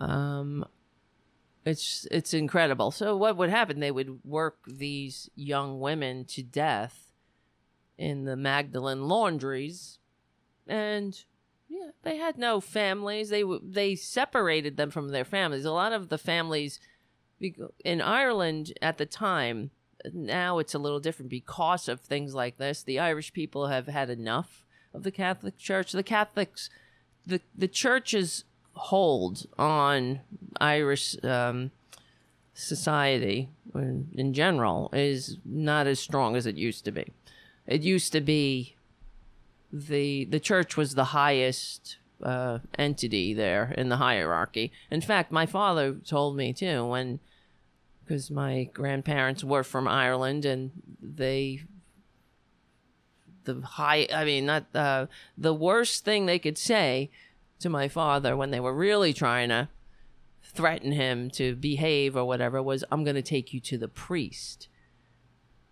um 0.00 0.64
it's 1.64 2.06
it's 2.10 2.34
incredible. 2.34 2.90
So 2.90 3.16
what 3.16 3.36
would 3.36 3.50
happen? 3.50 3.80
They 3.80 3.90
would 3.90 4.24
work 4.24 4.58
these 4.66 5.28
young 5.34 5.80
women 5.80 6.24
to 6.26 6.42
death 6.42 7.12
in 7.98 8.24
the 8.24 8.36
Magdalene 8.36 9.08
laundries 9.08 9.98
and 10.66 11.24
yeah, 11.68 11.90
they 12.02 12.16
had 12.16 12.36
no 12.36 12.60
families. 12.60 13.30
They 13.30 13.44
they 13.62 13.94
separated 13.94 14.76
them 14.76 14.90
from 14.90 15.08
their 15.08 15.24
families. 15.24 15.64
A 15.64 15.72
lot 15.72 15.92
of 15.92 16.08
the 16.08 16.18
families 16.18 16.78
in 17.84 18.00
Ireland 18.00 18.72
at 18.80 18.98
the 18.98 19.06
time, 19.06 19.70
now 20.12 20.58
it's 20.58 20.74
a 20.74 20.78
little 20.78 21.00
different 21.00 21.30
because 21.30 21.88
of 21.88 22.00
things 22.00 22.34
like 22.34 22.58
this. 22.58 22.82
The 22.82 22.98
Irish 22.98 23.32
people 23.32 23.68
have 23.68 23.86
had 23.86 24.10
enough 24.10 24.64
of 24.94 25.02
the 25.02 25.10
Catholic 25.10 25.56
Church. 25.58 25.92
The 25.92 26.02
Catholics, 26.02 26.70
the 27.26 27.40
the 27.56 27.68
church's 27.68 28.44
hold 28.74 29.46
on 29.58 30.20
Irish 30.60 31.16
um, 31.24 31.70
society 32.54 33.48
in, 33.74 34.32
general 34.34 34.90
is 34.92 35.38
not 35.44 35.86
as 35.86 36.00
strong 36.00 36.36
as 36.36 36.46
it 36.46 36.56
used 36.56 36.84
to 36.84 36.90
be. 36.90 37.06
It 37.66 37.82
used 37.82 38.12
to 38.12 38.20
be 38.20 38.76
the 39.72 40.24
the 40.24 40.40
church 40.40 40.76
was 40.76 40.94
the 40.94 41.04
highest 41.04 41.96
uh, 42.22 42.58
entity 42.78 43.34
there 43.34 43.74
in 43.76 43.88
the 43.88 43.96
hierarchy. 43.96 44.72
In 44.90 45.00
fact, 45.00 45.32
my 45.32 45.46
father 45.46 45.94
told 45.94 46.36
me 46.36 46.52
too 46.52 46.86
when 46.86 47.20
because 48.04 48.30
my 48.30 48.64
grandparents 48.72 49.44
were 49.44 49.64
from 49.64 49.88
Ireland 49.88 50.44
and 50.44 50.70
they 51.00 51.62
the 53.44 53.60
high 53.60 54.06
I 54.12 54.24
mean 54.24 54.46
not 54.46 54.66
uh, 54.74 55.06
the 55.36 55.54
worst 55.54 56.04
thing 56.04 56.26
they 56.26 56.38
could 56.38 56.58
say 56.58 57.10
to 57.60 57.68
my 57.68 57.88
father 57.88 58.36
when 58.36 58.50
they 58.50 58.60
were 58.60 58.74
really 58.74 59.12
trying 59.12 59.48
to 59.48 59.68
threaten 60.42 60.92
him 60.92 61.30
to 61.30 61.54
behave 61.56 62.16
or 62.16 62.24
whatever 62.24 62.62
was 62.62 62.84
I'm 62.90 63.04
going 63.04 63.16
to 63.16 63.22
take 63.22 63.52
you 63.52 63.60
to 63.60 63.78
the 63.78 63.88
priest 63.88 64.68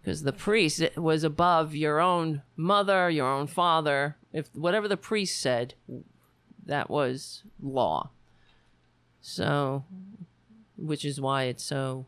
because 0.01 0.23
the 0.23 0.32
priest 0.32 0.82
was 0.97 1.24
above 1.24 1.74
your 1.74 2.01
own 2.01 2.43
mother, 2.57 3.11
your 3.11 3.31
own 3.31 3.47
father. 3.47 4.16
If 4.32 4.48
whatever 4.55 4.89
the 4.89 4.97
priest 4.97 5.40
said, 5.40 5.74
that 6.65 6.89
was 6.89 7.43
law. 7.62 8.11
So, 9.20 9.85
which 10.78 11.05
is 11.05 11.20
why 11.20 11.44
it's 11.44 11.65
so 11.65 12.07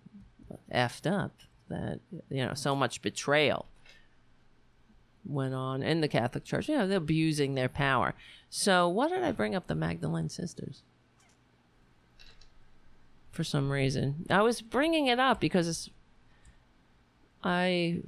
effed 0.72 1.10
up 1.10 1.32
that 1.68 2.00
you 2.28 2.44
know 2.44 2.54
so 2.54 2.74
much 2.76 3.02
betrayal. 3.02 3.66
went 5.24 5.54
on 5.54 5.82
in 5.82 6.00
the 6.00 6.08
Catholic 6.08 6.44
Church. 6.44 6.68
You 6.68 6.78
know, 6.78 6.86
they're 6.86 6.98
abusing 6.98 7.54
their 7.54 7.68
power. 7.68 8.14
So, 8.50 8.88
why 8.88 9.08
did 9.08 9.22
I 9.22 9.32
bring 9.32 9.54
up 9.54 9.66
the 9.66 9.74
Magdalene 9.74 10.28
sisters? 10.28 10.82
For 13.30 13.44
some 13.44 13.70
reason, 13.70 14.26
I 14.28 14.42
was 14.42 14.60
bringing 14.60 15.06
it 15.06 15.18
up 15.18 15.40
because 15.40 15.66
it's, 15.68 15.90
I. 17.42 18.02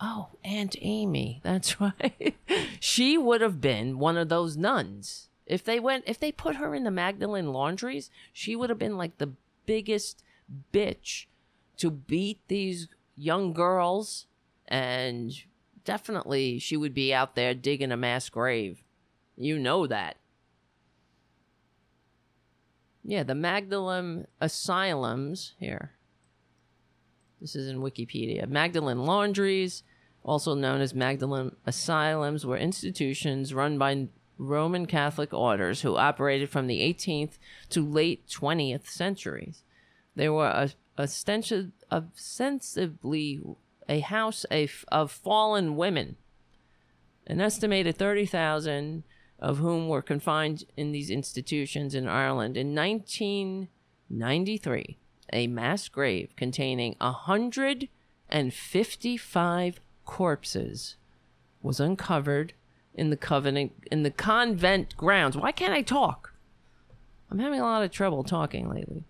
Oh, 0.00 0.28
Aunt 0.44 0.76
Amy. 0.80 1.40
That's 1.44 1.80
right. 1.80 2.36
she 2.80 3.16
would 3.18 3.40
have 3.40 3.60
been 3.60 3.98
one 3.98 4.16
of 4.16 4.28
those 4.28 4.56
nuns. 4.56 5.30
If 5.46 5.64
they 5.64 5.80
went, 5.80 6.04
if 6.06 6.18
they 6.18 6.32
put 6.32 6.56
her 6.56 6.74
in 6.74 6.84
the 6.84 6.90
Magdalene 6.90 7.52
laundries, 7.52 8.10
she 8.32 8.54
would 8.54 8.68
have 8.68 8.78
been 8.78 8.98
like 8.98 9.18
the 9.18 9.32
biggest 9.64 10.22
bitch 10.72 11.26
to 11.78 11.90
beat 11.90 12.40
these 12.48 12.88
young 13.16 13.52
girls 13.52 14.26
and 14.68 15.32
definitely 15.84 16.58
she 16.58 16.76
would 16.76 16.94
be 16.94 17.14
out 17.14 17.34
there 17.34 17.54
digging 17.54 17.92
a 17.92 17.96
mass 17.96 18.28
grave. 18.28 18.82
You 19.36 19.58
know 19.58 19.86
that. 19.86 20.16
Yeah, 23.04 23.22
the 23.22 23.34
Magdalene 23.34 24.26
asylums 24.40 25.54
here. 25.58 25.92
This 27.40 27.54
is 27.54 27.68
in 27.68 27.80
Wikipedia. 27.80 28.48
Magdalene 28.48 29.04
laundries, 29.04 29.84
also 30.24 30.54
known 30.54 30.80
as 30.80 30.94
Magdalene 30.94 31.54
asylums, 31.64 32.44
were 32.44 32.56
institutions 32.56 33.54
run 33.54 33.78
by 33.78 34.08
Roman 34.38 34.86
Catholic 34.86 35.32
orders 35.32 35.82
who 35.82 35.96
operated 35.96 36.50
from 36.50 36.66
the 36.66 36.80
18th 36.80 37.38
to 37.70 37.86
late 37.86 38.26
20th 38.26 38.88
centuries. 38.88 39.62
They 40.16 40.28
were 40.28 40.70
ostensibly 40.98 41.72
a 43.88 44.00
house 44.00 44.44
of 44.90 45.10
fallen 45.10 45.76
women. 45.76 46.16
An 47.26 47.40
estimated 47.40 47.96
30,000 47.96 49.04
of 49.38 49.58
whom 49.58 49.88
were 49.88 50.02
confined 50.02 50.64
in 50.76 50.92
these 50.92 51.10
institutions 51.10 51.94
in 51.94 52.08
Ireland. 52.08 52.56
In 52.56 52.74
1993, 52.74 54.98
a 55.32 55.46
mass 55.46 55.88
grave 55.88 56.34
containing 56.36 56.96
155 57.00 59.80
corpses 60.04 60.96
was 61.62 61.80
uncovered 61.80 62.52
in 62.94 63.10
the 63.10 63.16
covenant 63.16 63.72
in 63.90 64.04
the 64.04 64.10
convent 64.10 64.96
grounds. 64.96 65.36
Why 65.36 65.52
can't 65.52 65.74
I 65.74 65.82
talk? 65.82 66.32
I'm 67.30 67.40
having 67.40 67.60
a 67.60 67.64
lot 67.64 67.82
of 67.82 67.90
trouble 67.90 68.24
talking 68.24 68.70
lately. 68.70 69.04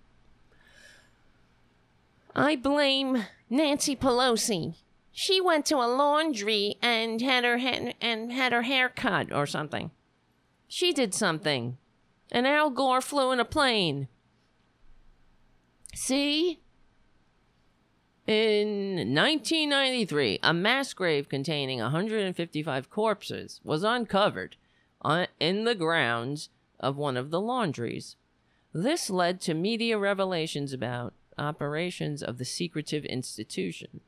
I 2.38 2.54
blame 2.54 3.24
Nancy 3.48 3.96
Pelosi. 3.96 4.74
She 5.10 5.40
went 5.40 5.64
to 5.66 5.76
a 5.76 5.88
laundry 5.88 6.76
and 6.82 7.22
had 7.22 7.44
her 7.44 7.56
ha- 7.56 7.94
and 8.02 8.30
had 8.30 8.52
her 8.52 8.62
hair 8.62 8.90
cut 8.90 9.32
or 9.32 9.46
something. 9.46 9.90
She 10.68 10.92
did 10.92 11.14
something. 11.14 11.78
And 12.30 12.46
Al 12.46 12.68
Gore 12.68 13.00
flew 13.00 13.32
in 13.32 13.40
a 13.40 13.44
plane. 13.46 14.08
See? 15.94 16.60
In 18.26 19.14
1993, 19.14 20.40
a 20.42 20.52
mass 20.52 20.92
grave 20.92 21.30
containing 21.30 21.78
155 21.78 22.90
corpses 22.90 23.62
was 23.64 23.82
uncovered 23.82 24.56
in 25.40 25.64
the 25.64 25.74
grounds 25.74 26.50
of 26.78 26.98
one 26.98 27.16
of 27.16 27.30
the 27.30 27.40
laundries. 27.40 28.16
This 28.74 29.08
led 29.08 29.40
to 29.42 29.54
media 29.54 29.96
revelations 29.96 30.74
about 30.74 31.14
operations 31.38 32.22
of 32.22 32.38
the 32.38 32.44
secretive 32.44 33.04
institution. 33.04 34.00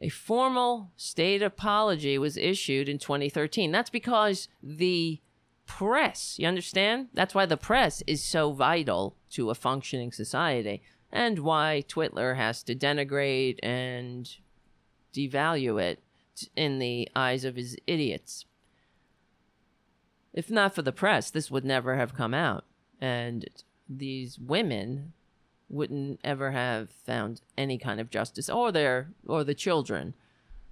A 0.00 0.08
formal 0.08 0.90
state 0.96 1.42
apology 1.42 2.18
was 2.18 2.36
issued 2.36 2.88
in 2.88 2.98
2013. 2.98 3.70
That's 3.70 3.90
because 3.90 4.48
the 4.62 5.20
press, 5.66 6.36
you 6.38 6.46
understand? 6.46 7.08
That's 7.14 7.34
why 7.34 7.46
the 7.46 7.56
press 7.56 8.02
is 8.06 8.22
so 8.22 8.52
vital 8.52 9.16
to 9.30 9.50
a 9.50 9.54
functioning 9.54 10.12
society 10.12 10.82
and 11.12 11.38
why 11.38 11.84
Twitler 11.88 12.36
has 12.36 12.62
to 12.64 12.74
denigrate 12.74 13.58
and 13.62 14.28
devalue 15.14 15.80
it 15.80 16.00
in 16.56 16.80
the 16.80 17.08
eyes 17.14 17.44
of 17.44 17.56
his 17.56 17.76
idiots. 17.86 18.46
If 20.32 20.50
not 20.50 20.74
for 20.74 20.82
the 20.82 20.92
press, 20.92 21.30
this 21.30 21.50
would 21.50 21.64
never 21.64 21.94
have 21.94 22.14
come 22.14 22.34
out. 22.34 22.64
And 23.00 23.48
these 23.88 24.38
women 24.38 25.12
wouldn't 25.68 26.20
ever 26.22 26.50
have 26.50 26.90
found 26.90 27.40
any 27.56 27.78
kind 27.78 28.00
of 28.00 28.10
justice 28.10 28.48
or 28.48 28.70
their 28.70 29.08
or 29.26 29.44
the 29.44 29.54
children 29.54 30.14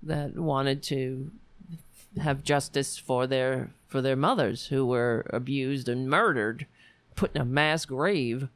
that 0.02 0.36
wanted 0.36 0.82
to 0.82 1.30
have 2.20 2.44
justice 2.44 2.98
for 2.98 3.26
their 3.26 3.70
for 3.88 4.02
their 4.02 4.16
mothers 4.16 4.66
who 4.66 4.84
were 4.86 5.26
abused 5.30 5.88
and 5.88 6.08
murdered 6.08 6.66
put 7.14 7.34
in 7.34 7.40
a 7.40 7.44
mass 7.44 7.84
grave 7.84 8.48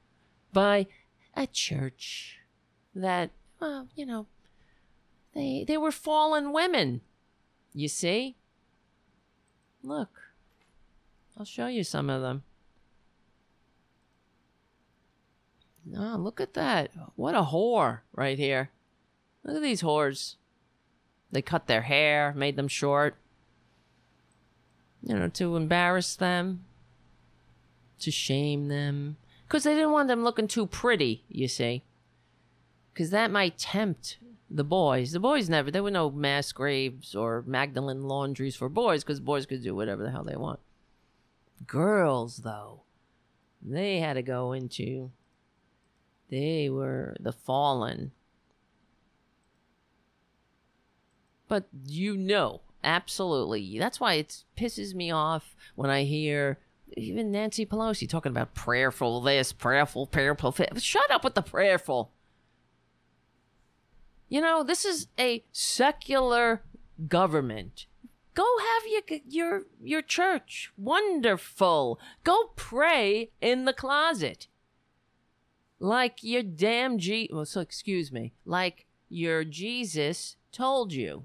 by 0.53 0.87
a 1.35 1.47
church 1.47 2.39
that 2.95 3.31
well 3.61 3.89
you 3.95 4.05
know 4.05 4.27
they 5.35 5.65
they 5.67 5.77
were 5.77 5.93
fallen 5.93 6.53
women. 6.53 7.03
You 7.75 7.89
see? 7.89 8.37
Look 9.83 10.21
i'll 11.39 11.45
show 11.45 11.67
you 11.67 11.85
some 11.85 12.09
of 12.09 12.23
them 12.23 12.43
Oh, 15.95 16.17
look 16.19 16.41
at 16.41 16.55
that. 16.55 16.91
What 17.15 17.35
a 17.35 17.43
whore 17.43 18.01
right 18.13 18.39
here. 18.39 18.71
Look 19.45 19.57
at 19.57 19.63
these 19.63 19.83
whores. 19.83 20.37
They 21.31 21.43
cut 21.43 21.67
their 21.67 21.83
hair, 21.83 22.33
made 22.35 22.57
them 22.57 22.69
short. 22.69 23.17
You 25.03 25.15
know, 25.17 25.29
to 25.29 25.57
embarrass 25.57 26.17
them, 26.17 26.65
to 28.01 28.11
shame 28.11 28.69
them. 28.69 29.17
Because 29.47 29.63
they 29.63 29.75
didn't 29.75 29.93
want 29.93 30.09
them 30.09 30.25
looking 30.25 30.49
too 30.49 30.67
pretty, 30.67 31.25
you 31.29 31.47
see. 31.47 31.85
Because 32.93 33.11
that 33.11 33.31
might 33.31 33.59
tempt 33.59 34.19
the 34.51 34.65
boys. 34.65 35.13
The 35.13 35.21
boys 35.21 35.49
never, 35.49 35.71
there 35.71 35.83
were 35.83 35.91
no 35.91 36.11
mass 36.11 36.51
graves 36.51 37.15
or 37.15 37.45
Magdalene 37.47 38.05
laundries 38.05 38.57
for 38.57 38.69
boys 38.69 39.05
because 39.05 39.21
boys 39.21 39.47
could 39.47 39.63
do 39.63 39.75
whatever 39.75 40.03
the 40.03 40.11
hell 40.11 40.25
they 40.25 40.37
want. 40.37 40.61
Girls, 41.67 42.39
though, 42.39 42.83
they 43.63 44.01
had 44.01 44.15
to 44.15 44.23
go 44.23 44.53
into 44.53 45.11
they 46.31 46.69
were 46.69 47.17
the 47.21 47.33
fallen. 47.33 48.13
But 51.49 51.69
you 51.85 52.17
know, 52.17 52.63
absolutely. 52.83 53.79
That's 53.79 54.01
why 54.01 54.15
it 54.15 54.45
pisses 54.59 54.95
me 54.95 55.11
off 55.11 55.55
when 55.75 55.91
I 55.91 56.05
hear 56.05 56.59
even 56.97 57.31
Nancy 57.31 57.67
Pelosi 57.67 58.09
talking 58.09 58.31
about 58.31 58.55
prayerful 58.55 59.21
this, 59.21 59.53
prayerful, 59.53 60.07
prayerful. 60.07 60.55
Shut 60.79 61.11
up 61.11 61.25
with 61.25 61.35
the 61.35 61.43
prayerful. 61.43 62.13
You 64.29 64.41
know, 64.41 64.65
this 64.65 64.85
is 64.85 65.09
a 65.19 65.45
secular 65.53 66.63
government. 67.09 67.87
Go 68.35 68.45
have 68.59 68.83
your 68.91 69.21
your 69.29 69.63
your 69.83 70.03
church. 70.03 70.73
Wonderful. 70.77 71.99
Go 72.25 72.51
pray 72.57 73.31
in 73.41 73.65
the 73.65 73.73
closet 73.73 74.49
like 75.79 76.23
your 76.23 76.43
damn 76.43 76.99
G. 76.99 77.29
Well, 77.33 77.45
so 77.45 77.61
excuse 77.61 78.11
me, 78.11 78.33
like 78.45 78.87
your 79.09 79.45
Jesus 79.45 80.37
told 80.53 80.93
you. 80.93 81.25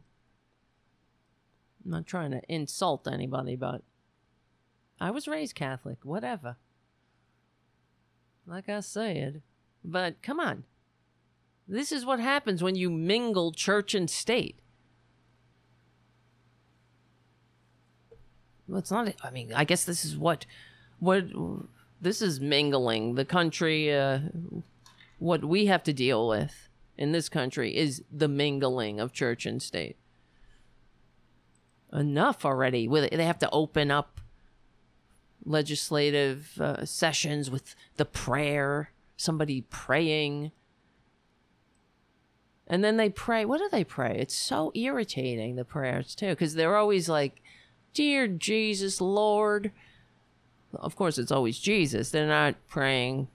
I'm 1.83 1.91
not 1.91 2.05
trying 2.05 2.31
to 2.31 2.41
insult 2.47 3.07
anybody, 3.07 3.55
but 3.55 3.81
I 4.99 5.09
was 5.09 5.27
raised 5.27 5.55
Catholic, 5.55 5.97
whatever. 6.03 6.57
Like 8.45 8.69
I 8.69 8.81
said, 8.81 9.41
but 9.83 10.21
come 10.21 10.39
on. 10.39 10.63
This 11.67 11.91
is 11.91 12.05
what 12.05 12.19
happens 12.19 12.61
when 12.61 12.75
you 12.75 12.89
mingle 12.89 13.51
church 13.51 13.95
and 13.95 14.09
state. 14.09 14.59
Well, 18.67 18.79
it's 18.79 18.91
not. 18.91 19.13
I 19.23 19.31
mean, 19.31 19.53
I 19.53 19.63
guess 19.63 19.85
this 19.85 20.05
is 20.05 20.17
what, 20.17 20.45
what 20.99 21.25
this 22.01 22.21
is 22.21 22.39
mingling. 22.41 23.15
The 23.15 23.25
country, 23.25 23.93
uh, 23.95 24.19
what 25.19 25.45
we 25.45 25.67
have 25.67 25.83
to 25.83 25.93
deal 25.93 26.27
with 26.27 26.69
in 26.97 27.11
this 27.11 27.29
country 27.29 27.77
is 27.77 28.03
the 28.11 28.27
mingling 28.27 28.99
of 28.99 29.13
church 29.13 29.45
and 29.45 29.61
state. 29.61 29.97
Enough 31.93 32.43
already. 32.43 32.87
They 32.87 33.25
have 33.25 33.39
to 33.39 33.49
open 33.51 33.91
up 33.91 34.19
legislative 35.45 36.59
uh, 36.59 36.85
sessions 36.85 37.51
with 37.51 37.75
the 37.97 38.05
prayer, 38.05 38.91
somebody 39.17 39.61
praying. 39.61 40.51
And 42.67 42.83
then 42.83 42.97
they 42.97 43.09
pray. 43.09 43.45
What 43.45 43.59
do 43.59 43.69
they 43.71 43.83
pray? 43.83 44.17
It's 44.19 44.35
so 44.35 44.71
irritating, 44.73 45.55
the 45.55 45.65
prayers, 45.65 46.15
too, 46.15 46.29
because 46.29 46.55
they're 46.55 46.77
always 46.77 47.09
like, 47.09 47.41
Dear 47.93 48.27
Jesus, 48.27 49.01
Lord, 49.01 49.71
of 50.73 50.95
course, 50.95 51.17
it's 51.17 51.31
always 51.31 51.59
Jesus. 51.59 52.11
They're 52.11 52.27
not 52.27 52.55
praying 52.67 53.27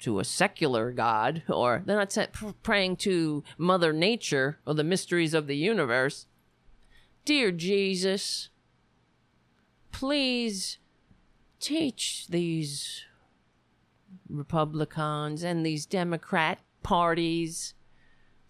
to 0.00 0.20
a 0.20 0.24
secular 0.24 0.92
God, 0.92 1.42
or 1.48 1.82
they're 1.84 1.96
not 1.96 2.16
praying 2.62 2.96
to 2.96 3.42
Mother 3.58 3.92
Nature 3.92 4.58
or 4.66 4.74
the 4.74 4.84
mysteries 4.84 5.34
of 5.34 5.46
the 5.46 5.56
universe. 5.56 6.26
Dear 7.24 7.50
Jesus, 7.50 8.50
please 9.90 10.78
teach 11.58 12.26
these 12.28 13.04
Republicans 14.28 15.42
and 15.42 15.64
these 15.64 15.86
Democrat 15.86 16.60
parties 16.82 17.74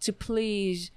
to 0.00 0.12
please 0.12 0.90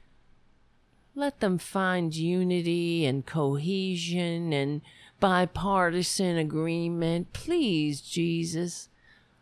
let 1.16 1.40
them 1.40 1.58
find 1.58 2.16
unity 2.16 3.06
and 3.06 3.26
cohesion 3.26 4.52
and 4.54 4.82
bipartisan 5.20 6.38
agreement. 6.38 7.34
Please, 7.34 8.02
Jesus. 8.02 8.90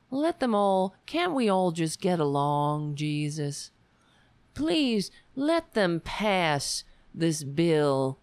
Let 0.09 0.39
them 0.39 0.55
all, 0.55 0.95
can't 1.05 1.33
we 1.33 1.49
all 1.49 1.71
just 1.71 1.99
get 1.99 2.19
along, 2.19 2.95
Jesus? 2.95 3.71
Please 4.53 5.11
let 5.35 5.73
them 5.73 5.99
pass 5.99 6.83
this 7.13 7.43
bill 7.43 8.19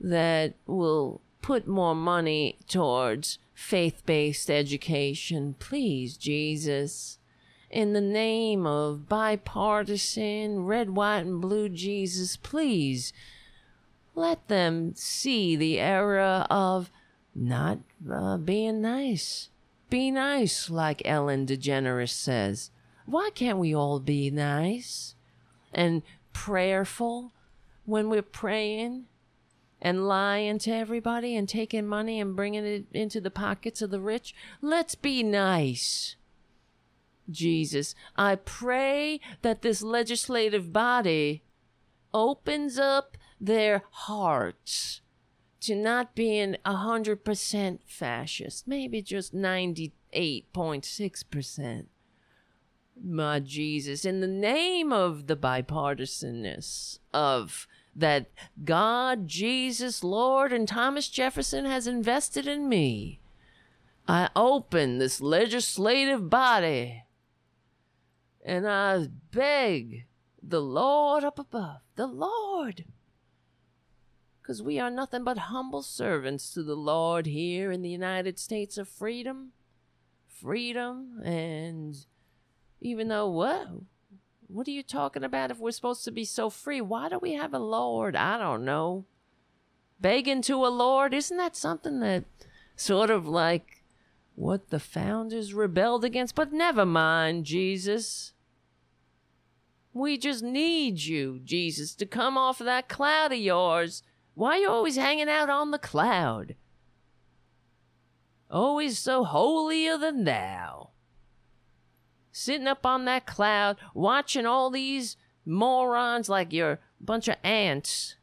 that 0.00 0.54
will 0.66 1.20
put 1.42 1.66
more 1.66 1.94
money 1.94 2.58
towards 2.68 3.38
faith 3.52 4.02
based 4.06 4.50
education. 4.50 5.54
Please, 5.58 6.16
Jesus. 6.16 7.18
In 7.70 7.92
the 7.92 8.00
name 8.00 8.66
of 8.66 9.08
bipartisan, 9.08 10.64
red, 10.64 10.90
white, 10.90 11.26
and 11.26 11.40
blue 11.40 11.68
Jesus, 11.68 12.36
please 12.36 13.12
let 14.18 14.48
them 14.48 14.94
see 14.96 15.54
the 15.54 15.78
era 15.78 16.46
of 16.50 16.90
not 17.34 17.78
uh, 18.12 18.36
being 18.36 18.82
nice. 18.82 19.50
Be 19.88 20.10
nice, 20.10 20.68
like 20.68 21.00
Ellen 21.04 21.46
DeGeneres 21.46 22.10
says. 22.10 22.70
Why 23.06 23.30
can't 23.34 23.58
we 23.58 23.74
all 23.74 24.00
be 24.00 24.30
nice 24.30 25.14
and 25.72 26.02
prayerful 26.32 27.32
when 27.86 28.10
we're 28.10 28.20
praying 28.22 29.06
and 29.80 30.08
lying 30.08 30.58
to 30.58 30.72
everybody 30.72 31.36
and 31.36 31.48
taking 31.48 31.86
money 31.86 32.20
and 32.20 32.36
bringing 32.36 32.66
it 32.66 32.86
into 32.92 33.20
the 33.20 33.30
pockets 33.30 33.80
of 33.80 33.90
the 33.90 34.00
rich? 34.00 34.34
Let's 34.60 34.94
be 34.96 35.22
nice. 35.22 36.16
Jesus, 37.30 37.94
I 38.16 38.34
pray 38.34 39.20
that 39.42 39.62
this 39.62 39.80
legislative 39.80 40.72
body 40.72 41.44
opens 42.12 42.78
up 42.78 43.16
their 43.40 43.84
hearts 43.90 45.00
to 45.60 45.74
not 45.74 46.14
being 46.14 46.56
a 46.64 46.76
hundred 46.76 47.24
percent 47.24 47.82
fascist, 47.86 48.68
maybe 48.68 49.02
just 49.02 49.34
ninety 49.34 49.92
eight 50.12 50.52
point 50.52 50.84
six 50.84 51.22
percent. 51.22 51.88
My 53.02 53.38
Jesus, 53.38 54.04
in 54.04 54.20
the 54.20 54.26
name 54.26 54.92
of 54.92 55.26
the 55.26 55.36
bipartisanness 55.36 56.98
of 57.14 57.68
that 57.94 58.26
God, 58.64 59.28
Jesus, 59.28 60.02
Lord, 60.02 60.52
and 60.52 60.66
Thomas 60.66 61.08
Jefferson 61.08 61.64
has 61.64 61.86
invested 61.86 62.46
in 62.46 62.68
me, 62.68 63.20
I 64.06 64.30
open 64.34 64.98
this 64.98 65.20
legislative 65.20 66.30
body 66.30 67.04
and 68.44 68.66
I 68.66 69.08
beg 69.30 70.06
the 70.42 70.62
Lord 70.62 71.24
up 71.24 71.38
above, 71.38 71.80
the 71.96 72.06
Lord 72.06 72.84
because 74.48 74.62
we 74.62 74.78
are 74.78 74.88
nothing 74.88 75.24
but 75.24 75.36
humble 75.36 75.82
servants 75.82 76.54
to 76.54 76.62
the 76.62 76.74
Lord 76.74 77.26
here 77.26 77.70
in 77.70 77.82
the 77.82 77.90
United 77.90 78.38
States 78.38 78.78
of 78.78 78.88
freedom. 78.88 79.52
Freedom, 80.26 81.20
and 81.22 81.94
even 82.80 83.08
though 83.08 83.28
what? 83.28 83.68
What 84.46 84.66
are 84.66 84.70
you 84.70 84.82
talking 84.82 85.22
about 85.22 85.50
if 85.50 85.58
we're 85.58 85.70
supposed 85.72 86.02
to 86.06 86.10
be 86.10 86.24
so 86.24 86.48
free? 86.48 86.80
Why 86.80 87.10
do 87.10 87.18
we 87.18 87.34
have 87.34 87.52
a 87.52 87.58
Lord? 87.58 88.16
I 88.16 88.38
don't 88.38 88.64
know. 88.64 89.04
Begging 90.00 90.40
to 90.42 90.64
a 90.64 90.68
Lord? 90.68 91.12
Isn't 91.12 91.36
that 91.36 91.54
something 91.54 92.00
that 92.00 92.24
sort 92.74 93.10
of 93.10 93.28
like 93.28 93.84
what 94.34 94.70
the 94.70 94.80
founders 94.80 95.52
rebelled 95.52 96.06
against? 96.06 96.34
But 96.34 96.54
never 96.54 96.86
mind, 96.86 97.44
Jesus. 97.44 98.32
We 99.92 100.16
just 100.16 100.42
need 100.42 101.00
you, 101.00 101.38
Jesus, 101.44 101.94
to 101.96 102.06
come 102.06 102.38
off 102.38 102.60
of 102.60 102.64
that 102.64 102.88
cloud 102.88 103.32
of 103.32 103.38
yours 103.38 104.02
why 104.38 104.52
are 104.52 104.58
you 104.58 104.70
always 104.70 104.94
hanging 104.94 105.28
out 105.28 105.50
on 105.50 105.72
the 105.72 105.80
cloud? 105.80 106.54
Always 108.48 108.96
so 108.96 109.24
holier 109.24 109.98
than 109.98 110.22
thou. 110.22 110.90
Sitting 112.30 112.68
up 112.68 112.86
on 112.86 113.04
that 113.06 113.26
cloud, 113.26 113.78
watching 113.94 114.46
all 114.46 114.70
these 114.70 115.16
morons 115.44 116.28
like 116.28 116.52
you're 116.52 116.74
a 116.74 116.78
bunch 117.00 117.26
of 117.26 117.34
ants 117.42 118.14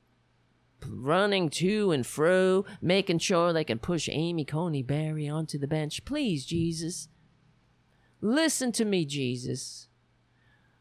running 0.87 1.49
to 1.49 1.91
and 1.91 2.07
fro, 2.07 2.63
making 2.81 3.19
sure 3.19 3.51
they 3.51 3.65
can 3.65 3.79
push 3.79 4.07
Amy 4.09 4.45
Coney 4.45 4.83
Barrett 4.83 5.29
onto 5.29 5.57
the 5.57 5.67
bench. 5.67 6.05
Please, 6.05 6.45
Jesus. 6.45 7.09
Listen 8.21 8.71
to 8.71 8.85
me, 8.85 9.03
Jesus. 9.03 9.89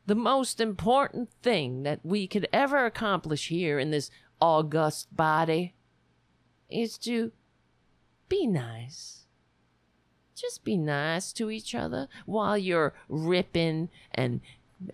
The 0.06 0.14
most 0.14 0.60
important 0.60 1.30
thing 1.42 1.82
that 1.82 2.00
we 2.04 2.28
could 2.28 2.46
ever 2.52 2.84
accomplish 2.84 3.48
here 3.48 3.80
in 3.80 3.90
this 3.90 4.10
august 4.44 5.16
body 5.16 5.72
is 6.68 6.98
to 6.98 7.32
be 8.28 8.46
nice. 8.46 9.24
Just 10.34 10.64
be 10.64 10.76
nice 10.76 11.32
to 11.32 11.50
each 11.50 11.74
other 11.74 12.08
while 12.26 12.58
you're 12.58 12.92
ripping 13.08 13.88
and 14.12 14.42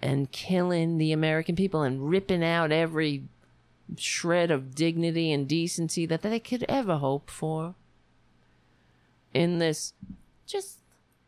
and 0.01 0.31
killing 0.31 0.99
the 0.99 1.11
American 1.11 1.57
people 1.57 1.83
and 1.83 2.09
ripping 2.09 2.45
out 2.45 2.71
every 2.71 3.25
shred 3.97 4.53
of 4.53 4.73
dignity 4.73 5.33
and 5.33 5.49
decency 5.49 6.07
that 6.07 6.23
they 6.23 6.39
could 6.39 6.65
ever 6.69 6.99
hope 6.99 7.29
for 7.29 7.75
in 9.35 9.59
this 9.59 9.95
just 10.47 10.79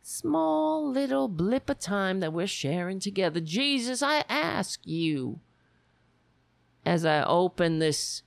small 0.01 0.89
little 0.89 1.27
blip 1.27 1.69
of 1.69 1.79
time 1.79 2.21
that 2.21 2.31
we're 2.31 2.47
sharing 2.47 3.01
together. 3.01 3.41
Jesus, 3.41 4.01
I 4.01 4.23
ask 4.29 4.79
you 4.85 5.41
as 6.85 7.05
I 7.05 7.23
open 7.23 7.79
this 7.79 8.23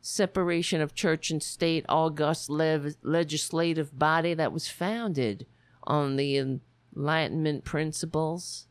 separation 0.00 0.80
of 0.80 0.94
church 0.94 1.30
and 1.30 1.42
state 1.42 1.84
august 1.88 2.50
lev- 2.50 2.96
legislative 3.02 3.98
body 3.98 4.34
that 4.34 4.52
was 4.52 4.68
founded 4.68 5.46
on 5.84 6.16
the 6.16 6.60
Enlightenment 6.94 7.64
principles, 7.64 8.66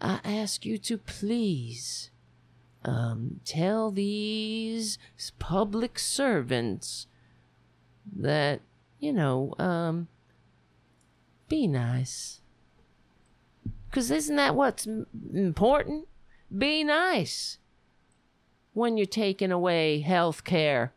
I 0.00 0.20
ask 0.24 0.66
you 0.66 0.78
to 0.78 0.98
please 0.98 2.10
um, 2.84 3.40
tell 3.44 3.90
these 3.90 4.98
public 5.38 5.98
servants 5.98 7.06
that, 8.14 8.60
you 8.98 9.12
know, 9.12 9.54
um, 9.58 10.08
be 11.48 11.66
nice. 11.66 12.40
Because 13.88 14.10
isn't 14.10 14.36
that 14.36 14.54
what's 14.54 14.86
important? 15.32 16.08
Be 16.56 16.84
nice 16.84 17.58
when 18.76 18.98
you're 18.98 19.06
taking 19.06 19.50
away 19.50 20.00
health 20.00 20.44
care. 20.44 20.92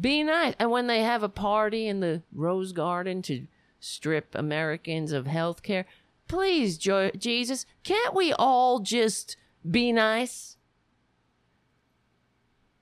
Be 0.00 0.22
nice. 0.22 0.54
And 0.58 0.70
when 0.70 0.86
they 0.86 1.02
have 1.02 1.22
a 1.22 1.28
party 1.28 1.86
in 1.86 2.00
the 2.00 2.22
Rose 2.32 2.72
Garden 2.72 3.20
to 3.22 3.46
strip 3.78 4.34
Americans 4.34 5.12
of 5.12 5.26
health 5.26 5.62
care, 5.62 5.84
please, 6.26 6.78
jo- 6.78 7.10
Jesus, 7.10 7.66
can't 7.82 8.14
we 8.14 8.32
all 8.32 8.80
just 8.80 9.36
be 9.70 9.92
nice? 9.92 10.56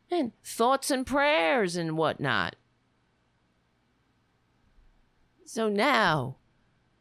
And 0.08 0.30
thoughts 0.44 0.92
and 0.92 1.04
prayers 1.04 1.74
and 1.74 1.96
whatnot. 1.96 2.54
So 5.44 5.68
now, 5.68 6.36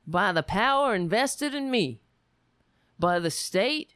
by 0.08 0.32
the 0.32 0.42
power 0.42 0.96
invested 0.96 1.54
in 1.54 1.70
me, 1.70 2.02
by 2.98 3.20
the 3.20 3.30
state 3.30 3.94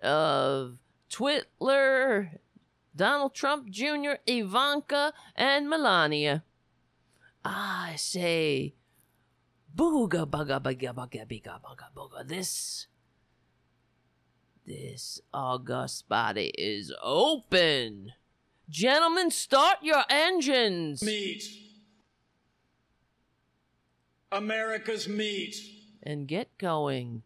of 0.00 0.78
Twitler, 1.10 2.38
Donald 2.94 3.34
Trump 3.34 3.70
Jr., 3.70 4.20
Ivanka, 4.26 5.12
and 5.34 5.68
Melania. 5.68 6.44
I 7.44 7.94
say, 7.96 8.74
booga 9.74 10.26
bugga 10.26 10.60
bugga 10.60 10.92
bugga 10.94 11.26
bugga 11.26 11.60
bugga 11.62 11.86
booga. 11.96 12.28
This, 12.28 12.86
this 14.66 15.20
august 15.32 16.08
body 16.08 16.52
is 16.58 16.92
open. 17.02 18.12
Gentlemen, 18.68 19.30
start 19.30 19.78
your 19.82 20.04
engines. 20.10 21.02
Meet. 21.02 21.44
America's 24.30 25.08
meat. 25.08 25.56
And 26.02 26.28
get 26.28 26.58
going. 26.58 27.22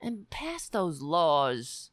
And 0.00 0.30
pass 0.30 0.68
those 0.68 1.02
laws 1.02 1.90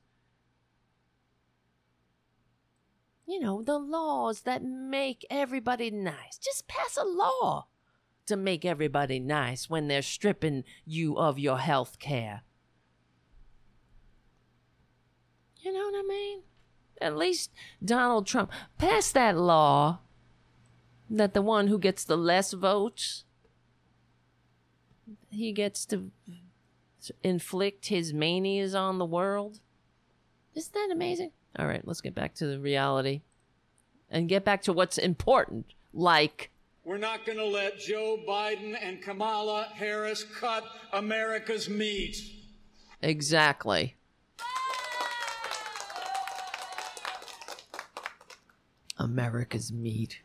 you 3.32 3.40
know, 3.40 3.62
the 3.62 3.78
laws 3.78 4.41
that 4.41 4.62
make 4.62 5.26
everybody 5.30 5.90
nice. 5.90 6.38
Just 6.38 6.68
pass 6.68 6.98
a 6.98 7.06
law 7.06 7.68
to 8.26 8.36
make 8.36 8.66
everybody 8.66 9.20
nice 9.20 9.70
when 9.70 9.88
they're 9.88 10.02
stripping 10.02 10.66
you 10.86 11.18
of 11.18 11.40
your 11.40 11.58
health 11.58 11.98
care. 11.98 12.41
You 15.62 15.72
know 15.72 15.80
what 15.80 16.03
I 16.03 16.08
mean? 16.08 16.41
At 16.99 17.16
least 17.16 17.52
Donald 17.84 18.28
Trump 18.28 18.52
passed 18.78 19.14
that 19.14 19.38
law 19.38 19.99
that 21.10 21.34
the 21.34 21.41
one 21.41 21.68
who 21.68 21.80
gets 21.80 22.03
the 22.03 22.18
less 22.18 22.52
votes 22.52 23.24
he 25.30 25.53
gets 25.53 25.86
to 25.86 26.12
inflict 27.24 27.88
his 27.88 28.14
manias 28.14 28.76
on 28.76 28.98
the 28.98 29.06
world. 29.06 29.62
Isn't 30.53 30.74
that 30.74 30.90
amazing? 30.91 31.32
All 31.57 31.68
right, 31.68 31.86
let's 31.86 32.02
get 32.02 32.15
back 32.15 32.34
to 32.36 32.48
the 32.48 32.60
reality 32.60 33.22
and 34.10 34.30
get 34.30 34.44
back 34.45 34.61
to 34.64 34.73
what's 34.73 34.98
important, 34.98 35.65
like 35.94 36.49
We're 36.84 36.98
not 36.98 37.26
going 37.26 37.38
to 37.38 37.45
let 37.45 37.80
Joe 37.80 38.19
Biden 38.28 38.78
and 38.82 39.02
Kamala 39.02 39.68
Harris 39.73 40.23
cut 40.23 40.64
America's 40.94 41.69
meat. 41.69 42.18
exactly. 43.02 43.95
America's 48.98 49.72
meat. 49.72 50.19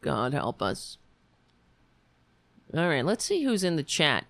God 0.00 0.32
help 0.32 0.62
us. 0.62 0.98
All 2.74 2.88
right, 2.88 3.04
let's 3.04 3.24
see 3.24 3.44
who's 3.44 3.62
in 3.62 3.76
the 3.76 3.82
chat. 3.82 4.24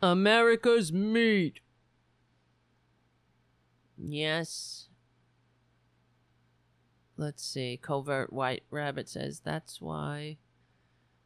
America's 0.00 0.92
meat. 0.92 1.60
Yes. 3.98 4.88
Let's 7.16 7.44
see. 7.44 7.78
Covert 7.80 8.32
White 8.32 8.64
Rabbit 8.70 9.08
says 9.08 9.40
that's 9.40 9.80
why 9.80 10.38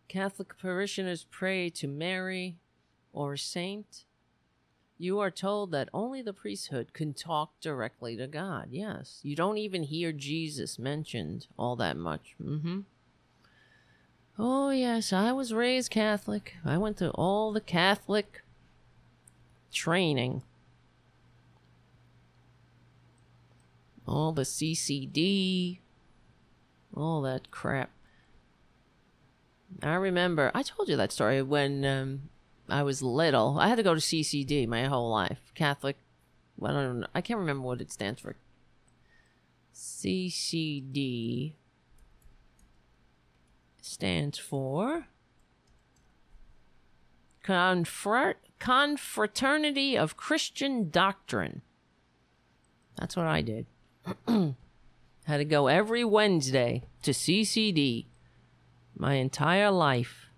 Catholic 0.08 0.58
parishioners 0.58 1.26
pray 1.30 1.70
to 1.70 1.86
Mary 1.86 2.56
or 3.12 3.34
a 3.34 3.38
saint. 3.38 4.04
You 4.98 5.20
are 5.20 5.30
told 5.30 5.70
that 5.70 5.88
only 5.94 6.22
the 6.22 6.32
priesthood 6.32 6.92
can 6.92 7.14
talk 7.14 7.60
directly 7.60 8.16
to 8.16 8.26
God. 8.26 8.68
Yes. 8.70 9.20
You 9.22 9.36
don't 9.36 9.58
even 9.58 9.84
hear 9.84 10.12
Jesus 10.12 10.78
mentioned 10.78 11.46
all 11.56 11.76
that 11.76 11.96
much. 11.96 12.34
Mm-hmm. 12.42 12.80
Oh, 14.40 14.70
yes, 14.70 15.12
I 15.12 15.32
was 15.32 15.52
raised 15.52 15.90
Catholic. 15.90 16.54
I 16.64 16.78
went 16.78 16.96
to 16.98 17.10
all 17.10 17.52
the 17.52 17.60
Catholic 17.60 18.42
training. 19.72 20.42
All 24.08 24.32
the 24.32 24.42
CCD. 24.42 25.80
All 26.94 27.22
that 27.22 27.50
crap. 27.50 27.90
I 29.82 29.94
remember, 29.94 30.50
I 30.54 30.62
told 30.62 30.88
you 30.88 30.96
that 30.96 31.12
story 31.12 31.42
when 31.42 31.84
um, 31.84 32.30
I 32.68 32.82
was 32.82 33.02
little. 33.02 33.58
I 33.58 33.68
had 33.68 33.76
to 33.76 33.82
go 33.82 33.94
to 33.94 34.00
CCD 34.00 34.66
my 34.66 34.84
whole 34.84 35.10
life. 35.10 35.52
Catholic. 35.54 35.96
I 36.62 36.72
don't 36.72 37.00
know. 37.00 37.06
I 37.14 37.20
can't 37.20 37.38
remember 37.38 37.66
what 37.66 37.80
it 37.80 37.92
stands 37.92 38.20
for. 38.20 38.36
CCD 39.74 41.52
stands 43.80 44.38
for 44.38 45.06
Confrat- 47.44 48.34
Confraternity 48.58 49.96
of 49.96 50.16
Christian 50.16 50.90
Doctrine. 50.90 51.62
That's 52.96 53.16
what 53.16 53.26
I 53.26 53.42
did. 53.42 53.66
Had 54.26 55.36
to 55.36 55.44
go 55.44 55.66
every 55.66 56.04
Wednesday 56.04 56.84
to 57.02 57.10
CCD 57.10 58.06
my 58.96 59.14
entire 59.14 59.70
life 59.70 60.30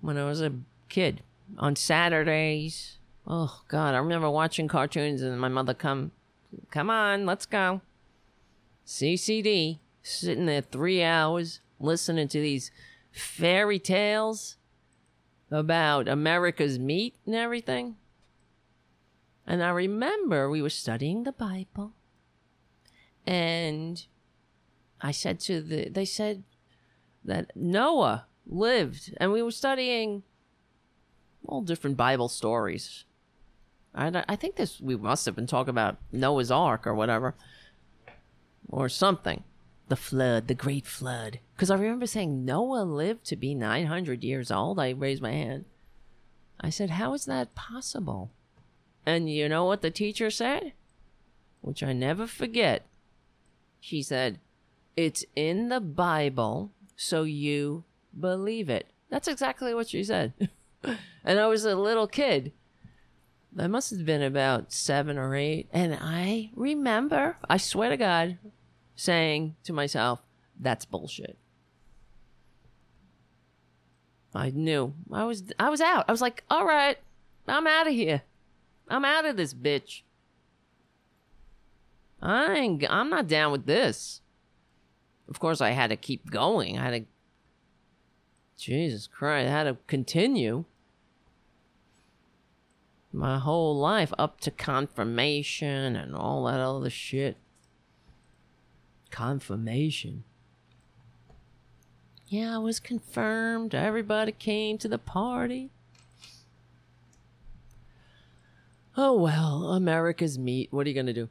when 0.00 0.18
I 0.18 0.24
was 0.24 0.40
a 0.40 0.52
kid. 0.88 1.22
On 1.58 1.76
Saturdays. 1.76 2.98
Oh, 3.26 3.62
God. 3.68 3.94
I 3.94 3.98
remember 3.98 4.28
watching 4.28 4.68
cartoons 4.68 5.22
and 5.22 5.40
my 5.40 5.48
mother 5.48 5.74
come, 5.74 6.10
come 6.70 6.90
on, 6.90 7.24
let's 7.24 7.46
go. 7.46 7.80
CCD. 8.86 9.78
Sitting 10.02 10.46
there 10.46 10.60
three 10.60 11.02
hours 11.02 11.60
listening 11.80 12.28
to 12.28 12.40
these 12.40 12.70
fairy 13.10 13.78
tales 13.78 14.56
about 15.50 16.08
America's 16.08 16.78
meat 16.78 17.14
and 17.26 17.34
everything. 17.34 17.96
And 19.46 19.62
I 19.62 19.70
remember 19.70 20.48
we 20.48 20.62
were 20.62 20.70
studying 20.70 21.24
the 21.24 21.32
Bible. 21.32 21.92
And 23.26 24.04
I 25.00 25.10
said 25.10 25.40
to 25.40 25.60
the, 25.60 25.88
they 25.88 26.04
said 26.04 26.44
that 27.24 27.50
Noah 27.56 28.26
lived, 28.46 29.12
and 29.18 29.32
we 29.32 29.42
were 29.42 29.50
studying 29.50 30.22
all 31.46 31.62
different 31.62 31.96
Bible 31.96 32.28
stories. 32.28 33.04
I, 33.94 34.24
I 34.28 34.36
think 34.36 34.56
this, 34.56 34.80
we 34.80 34.96
must 34.96 35.26
have 35.26 35.34
been 35.34 35.46
talking 35.46 35.70
about 35.70 35.96
Noah's 36.12 36.50
Ark 36.50 36.86
or 36.86 36.94
whatever, 36.94 37.34
or 38.68 38.88
something. 38.88 39.42
The 39.88 39.96
flood, 39.96 40.48
the 40.48 40.54
great 40.54 40.86
flood. 40.86 41.38
Because 41.54 41.70
I 41.70 41.76
remember 41.76 42.06
saying 42.06 42.44
Noah 42.44 42.82
lived 42.82 43.24
to 43.26 43.36
be 43.36 43.54
900 43.54 44.24
years 44.24 44.50
old. 44.50 44.80
I 44.80 44.90
raised 44.90 45.22
my 45.22 45.30
hand. 45.30 45.64
I 46.60 46.70
said, 46.70 46.90
How 46.90 47.14
is 47.14 47.26
that 47.26 47.54
possible? 47.54 48.32
And 49.04 49.30
you 49.30 49.48
know 49.48 49.64
what 49.64 49.82
the 49.82 49.90
teacher 49.92 50.30
said? 50.30 50.72
Which 51.60 51.84
I 51.84 51.92
never 51.92 52.26
forget. 52.26 52.86
She 53.86 54.02
said, 54.02 54.40
It's 54.96 55.24
in 55.36 55.68
the 55.68 55.78
Bible, 55.80 56.72
so 56.96 57.22
you 57.22 57.84
believe 58.18 58.68
it. 58.68 58.90
That's 59.10 59.28
exactly 59.28 59.74
what 59.74 59.90
she 59.90 60.02
said. 60.02 60.32
and 61.24 61.38
I 61.38 61.46
was 61.46 61.64
a 61.64 61.76
little 61.76 62.08
kid. 62.08 62.50
I 63.56 63.68
must 63.68 63.90
have 63.90 64.04
been 64.04 64.24
about 64.24 64.72
seven 64.72 65.16
or 65.16 65.36
eight. 65.36 65.68
And 65.72 65.96
I 66.00 66.50
remember, 66.56 67.36
I 67.48 67.58
swear 67.58 67.90
to 67.90 67.96
God, 67.96 68.38
saying 68.96 69.54
to 69.62 69.72
myself, 69.72 70.18
That's 70.58 70.84
bullshit. 70.84 71.38
I 74.34 74.50
knew. 74.50 74.94
I 75.12 75.22
was 75.22 75.44
I 75.60 75.70
was 75.70 75.80
out. 75.80 76.06
I 76.08 76.10
was 76.10 76.20
like, 76.20 76.42
all 76.50 76.66
right, 76.66 76.98
I'm 77.46 77.68
out 77.68 77.86
of 77.86 77.92
here. 77.92 78.22
I'm 78.88 79.04
out 79.04 79.26
of 79.26 79.36
this 79.36 79.54
bitch. 79.54 80.02
I 82.20 82.54
ain't, 82.54 82.84
I'm 82.88 83.10
not 83.10 83.28
down 83.28 83.52
with 83.52 83.66
this. 83.66 84.20
Of 85.28 85.40
course, 85.40 85.60
I 85.60 85.70
had 85.70 85.90
to 85.90 85.96
keep 85.96 86.30
going. 86.30 86.78
I 86.78 86.84
had 86.84 86.90
to. 86.90 87.06
Jesus 88.56 89.06
Christ, 89.06 89.48
I 89.48 89.50
had 89.50 89.64
to 89.64 89.76
continue 89.86 90.64
my 93.12 93.38
whole 93.38 93.76
life 93.76 94.12
up 94.18 94.40
to 94.42 94.50
confirmation 94.50 95.96
and 95.96 96.14
all 96.14 96.44
that 96.44 96.60
other 96.60 96.90
shit. 96.90 97.36
Confirmation. 99.10 100.24
Yeah, 102.28 102.56
I 102.56 102.58
was 102.58 102.80
confirmed. 102.80 103.74
Everybody 103.74 104.32
came 104.32 104.78
to 104.78 104.88
the 104.88 104.98
party. 104.98 105.70
Oh 108.96 109.14
well, 109.14 109.72
America's 109.72 110.38
meat. 110.38 110.72
What 110.72 110.86
are 110.86 110.88
you 110.88 110.94
going 110.94 111.06
to 111.06 111.12
do? 111.12 111.28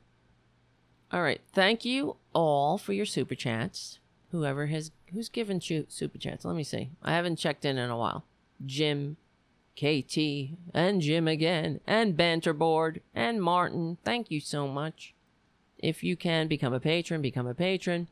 All 1.11 1.21
right. 1.21 1.41
Thank 1.53 1.85
you 1.85 2.17
all 2.33 2.77
for 2.77 2.93
your 2.93 3.05
super 3.05 3.35
chats. 3.35 3.99
Whoever 4.31 4.67
has 4.67 4.91
who's 5.13 5.29
given 5.29 5.61
you 5.63 5.85
super 5.87 6.17
chats. 6.17 6.45
Let 6.45 6.55
me 6.55 6.63
see. 6.63 6.89
I 7.01 7.13
haven't 7.13 7.37
checked 7.37 7.63
in 7.63 7.77
in 7.77 7.89
a 7.89 7.97
while. 7.97 8.25
Jim, 8.65 9.17
KT, 9.75 10.17
and 10.73 11.01
Jim 11.01 11.27
again, 11.27 11.79
and 11.85 12.17
Banterboard, 12.17 13.01
and 13.13 13.41
Martin. 13.41 13.97
Thank 14.03 14.31
you 14.31 14.39
so 14.39 14.67
much. 14.67 15.13
If 15.77 16.03
you 16.03 16.15
can 16.15 16.47
become 16.47 16.73
a 16.73 16.79
patron, 16.79 17.21
become 17.21 17.47
a 17.47 17.53
patron 17.53 18.07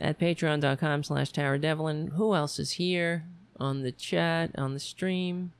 at 0.00 0.18
patreon.com 0.18 1.02
slash 1.02 1.32
Tara 1.32 1.58
Devlin. 1.58 2.08
Who 2.16 2.34
else 2.34 2.58
is 2.58 2.72
here 2.72 3.24
on 3.58 3.82
the 3.82 3.92
chat, 3.92 4.50
on 4.56 4.74
the 4.74 4.80
stream? 4.80 5.52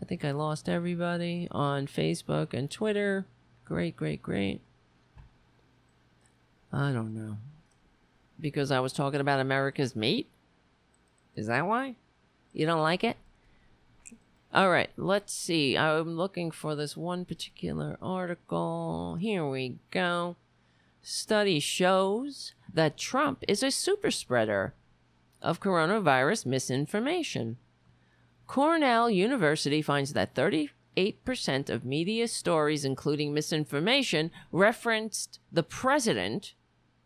I 0.00 0.04
think 0.04 0.24
I 0.24 0.32
lost 0.32 0.68
everybody 0.68 1.48
on 1.50 1.86
Facebook 1.86 2.54
and 2.54 2.70
Twitter. 2.70 3.26
Great, 3.64 3.96
great, 3.96 4.22
great. 4.22 4.60
I 6.72 6.92
don't 6.92 7.14
know. 7.14 7.36
Because 8.40 8.70
I 8.70 8.80
was 8.80 8.92
talking 8.92 9.20
about 9.20 9.40
America's 9.40 9.94
meat? 9.94 10.28
Is 11.36 11.46
that 11.46 11.66
why? 11.66 11.96
You 12.52 12.66
don't 12.66 12.82
like 12.82 13.04
it? 13.04 13.16
All 14.54 14.70
right, 14.70 14.90
let's 14.96 15.32
see. 15.32 15.76
I'm 15.78 16.16
looking 16.16 16.50
for 16.50 16.74
this 16.74 16.96
one 16.96 17.24
particular 17.24 17.96
article. 18.02 19.16
Here 19.18 19.46
we 19.46 19.78
go. 19.90 20.36
Study 21.02 21.58
shows 21.58 22.54
that 22.72 22.98
Trump 22.98 23.44
is 23.48 23.62
a 23.62 23.70
super 23.70 24.10
spreader 24.10 24.74
of 25.40 25.60
coronavirus 25.60 26.46
misinformation. 26.46 27.56
Cornell 28.46 29.08
University 29.10 29.80
finds 29.80 30.12
that 30.12 30.34
38% 30.34 30.70
of 31.70 31.84
media 31.84 32.28
stories, 32.28 32.84
including 32.84 33.32
misinformation, 33.32 34.30
referenced 34.52 35.40
the 35.50 35.62
president 35.62 36.52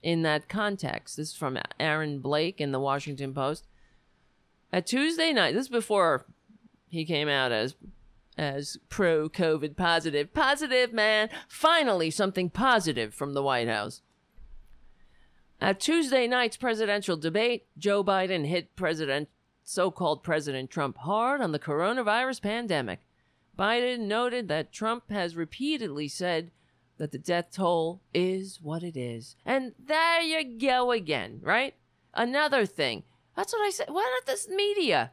in 0.07 0.23
that 0.23 0.49
context. 0.49 1.17
This 1.17 1.31
is 1.31 1.37
from 1.37 1.59
Aaron 1.81 2.21
Blake 2.21 2.61
in 2.61 2.71
the 2.71 2.79
Washington 2.79 3.35
Post. 3.35 3.67
At 4.73 4.87
Tuesday 4.87 5.33
night, 5.33 5.53
this 5.53 5.65
is 5.65 5.69
before 5.69 6.27
he 6.89 7.05
came 7.05 7.29
out 7.29 7.51
as 7.51 7.75
as 8.39 8.79
pro 8.89 9.29
COVID 9.29 9.77
positive. 9.77 10.33
Positive, 10.33 10.93
man. 10.93 11.29
Finally, 11.49 12.13
something 12.13 12.51
positive 12.51 13.15
from 13.15 13.35
the 13.35 13.43
White 13.43 13.67
House. 13.67 14.03
At 15.61 15.81
Tuesday 15.81 16.29
night's 16.29 16.57
presidential 16.57 17.17
debate, 17.17 17.67
Joe 17.77 18.05
Biden 18.05 18.47
hit 18.47 18.77
President, 18.77 19.29
so-called 19.65 20.23
President 20.23 20.71
Trump 20.71 20.99
hard 20.99 21.41
on 21.41 21.51
the 21.51 21.59
coronavirus 21.59 22.43
pandemic. 22.43 23.01
Biden 23.59 24.07
noted 24.07 24.47
that 24.47 24.71
Trump 24.71 25.11
has 25.11 25.35
repeatedly 25.35 26.07
said 26.07 26.53
that 26.99 27.13
the 27.13 27.19
death 27.19 27.51
toll 27.53 28.01
is 28.15 28.59
what 28.63 28.83
it 28.83 28.97
is. 28.97 29.37
And 29.45 29.73
there 29.79 30.21
you 30.21 30.59
go 30.59 30.93
again, 30.93 31.41
right? 31.43 31.75
Another 32.15 32.65
thing. 32.67 33.03
That's 33.37 33.53
what 33.53 33.67
I 33.67 33.71
said. 33.71 33.91
What 33.91 34.07
are 34.07 34.25
this 34.27 34.49
media? 34.49 35.13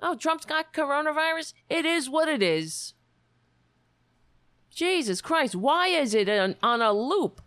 Oh, 0.00 0.16
Trump's 0.16 0.44
got 0.44 0.74
coronavirus? 0.74 1.54
It 1.70 1.84
is 1.84 2.10
what 2.10 2.28
it 2.28 2.42
is. 2.42 2.94
Jesus 4.70 5.22
Christ, 5.22 5.54
why 5.54 5.88
is 5.88 6.12
it 6.12 6.28
on, 6.28 6.56
on 6.62 6.82
a 6.82 6.92
loop? 6.92 7.40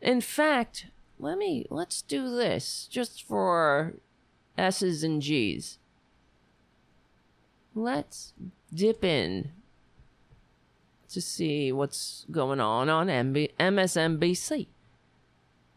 In 0.00 0.20
fact, 0.20 0.86
let 1.18 1.38
me 1.38 1.66
let's 1.70 2.02
do 2.02 2.36
this 2.36 2.86
just 2.90 3.22
for 3.22 3.94
S's 4.56 5.02
and 5.02 5.20
G's. 5.20 5.78
Let's 7.74 8.32
dip 8.72 9.02
in 9.02 9.50
to 11.14 11.20
see 11.20 11.72
what's 11.72 12.26
going 12.30 12.60
on 12.60 12.88
on 12.88 13.06
MB- 13.06 13.54
MSNBC 13.58 14.68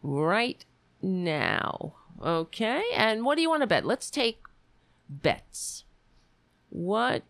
right 0.02 0.64
now. 1.00 1.94
Okay, 2.22 2.82
and 2.94 3.24
what 3.24 3.36
do 3.36 3.42
you 3.42 3.48
want 3.48 3.62
to 3.62 3.66
bet? 3.66 3.86
Let's 3.86 4.10
take 4.10 4.42
bets. 5.08 5.84
What 6.70 7.22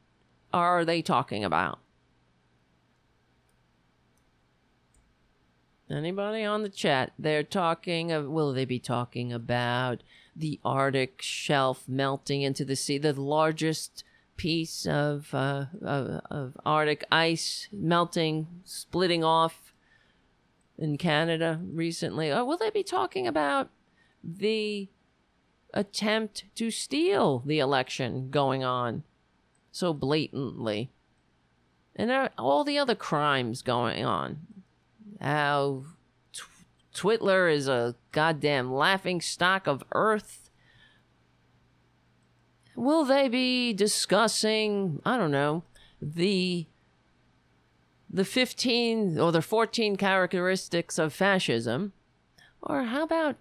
are 0.53 0.85
they 0.85 1.03
talking 1.03 1.45
about? 1.45 1.79
Anybody 5.91 6.45
on 6.45 6.63
the 6.63 6.69
chat? 6.69 7.13
They're 7.19 7.43
talking 7.43 8.13
of, 8.13 8.29
will 8.29 8.53
they 8.53 8.67
be 8.67 8.79
talking 8.79 9.33
about 9.33 10.03
the 10.37 10.61
Arctic 10.65 11.23
shelf 11.23 11.89
melting 11.89 12.43
into 12.43 12.65
the 12.65 12.77
sea, 12.77 12.99
the 12.99 13.19
largest 13.19 14.05
piece 14.39 14.87
of, 14.87 15.35
uh, 15.35 15.67
of, 15.83 16.23
of 16.31 16.57
Arctic 16.65 17.05
ice 17.13 17.69
melting, 17.71 18.47
splitting 18.65 19.23
off 19.23 19.75
in 20.79 20.97
Canada 20.97 21.61
recently? 21.63 22.33
Or 22.33 22.47
will 22.47 22.57
they 22.57 22.71
be 22.71 22.83
talking 22.83 23.27
about 23.27 23.69
the 24.25 24.89
attempt 25.75 26.45
to 26.55 26.71
steal 26.71 27.43
the 27.45 27.59
election 27.59 28.31
going 28.31 28.65
on 28.65 29.03
so 29.71 29.93
blatantly? 29.93 30.91
And 31.95 32.31
all 32.39 32.65
the 32.65 32.79
other 32.79 32.95
crimes 32.95 33.61
going 33.61 34.05
on. 34.05 34.39
How 35.21 35.83
Tw- 36.33 36.47
Twitler 36.95 37.53
is 37.53 37.67
a 37.67 37.97
goddamn 38.13 38.73
laughing 38.73 39.21
stock 39.21 39.67
of 39.67 39.83
earth. 39.93 40.48
Will 42.79 43.05
they 43.05 43.29
be 43.29 43.73
discussing, 43.73 45.03
I 45.05 45.17
don't 45.17 45.33
know, 45.33 45.65
the 46.01 46.67
the 48.09 48.25
15 48.25 49.19
or 49.19 49.33
the 49.33 49.43
14 49.43 49.97
characteristics 49.97 50.97
of 50.97 51.13
fascism? 51.13 51.93
Or 52.63 52.85
how 52.85 53.03
about 53.03 53.35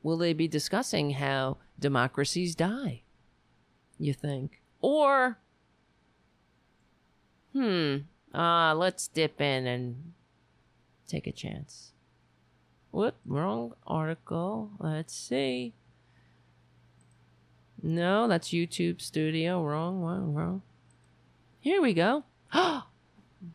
will 0.00 0.16
they 0.16 0.32
be 0.32 0.46
discussing 0.46 1.10
how 1.10 1.56
democracies 1.76 2.54
die? 2.54 3.02
You 3.98 4.14
think? 4.14 4.62
Or 4.80 5.38
hmm, 7.52 7.96
uh, 8.32 8.76
let's 8.76 9.08
dip 9.08 9.40
in 9.40 9.66
and 9.66 10.12
take 11.08 11.26
a 11.26 11.32
chance. 11.32 11.94
What? 12.92 13.16
Wrong 13.26 13.74
article. 13.88 14.70
Let's 14.78 15.16
see. 15.16 15.74
No, 17.86 18.26
that's 18.26 18.48
YouTube 18.48 19.00
Studio. 19.00 19.62
Wrong, 19.62 20.00
wrong, 20.00 20.34
wrong. 20.34 20.62
Here 21.60 21.80
we 21.80 21.94
go. 21.94 22.24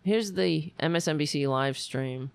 Here's 0.03 0.31
the 0.31 0.71
MSNBC 0.81 1.49
live 1.49 1.77
stream. 1.77 2.31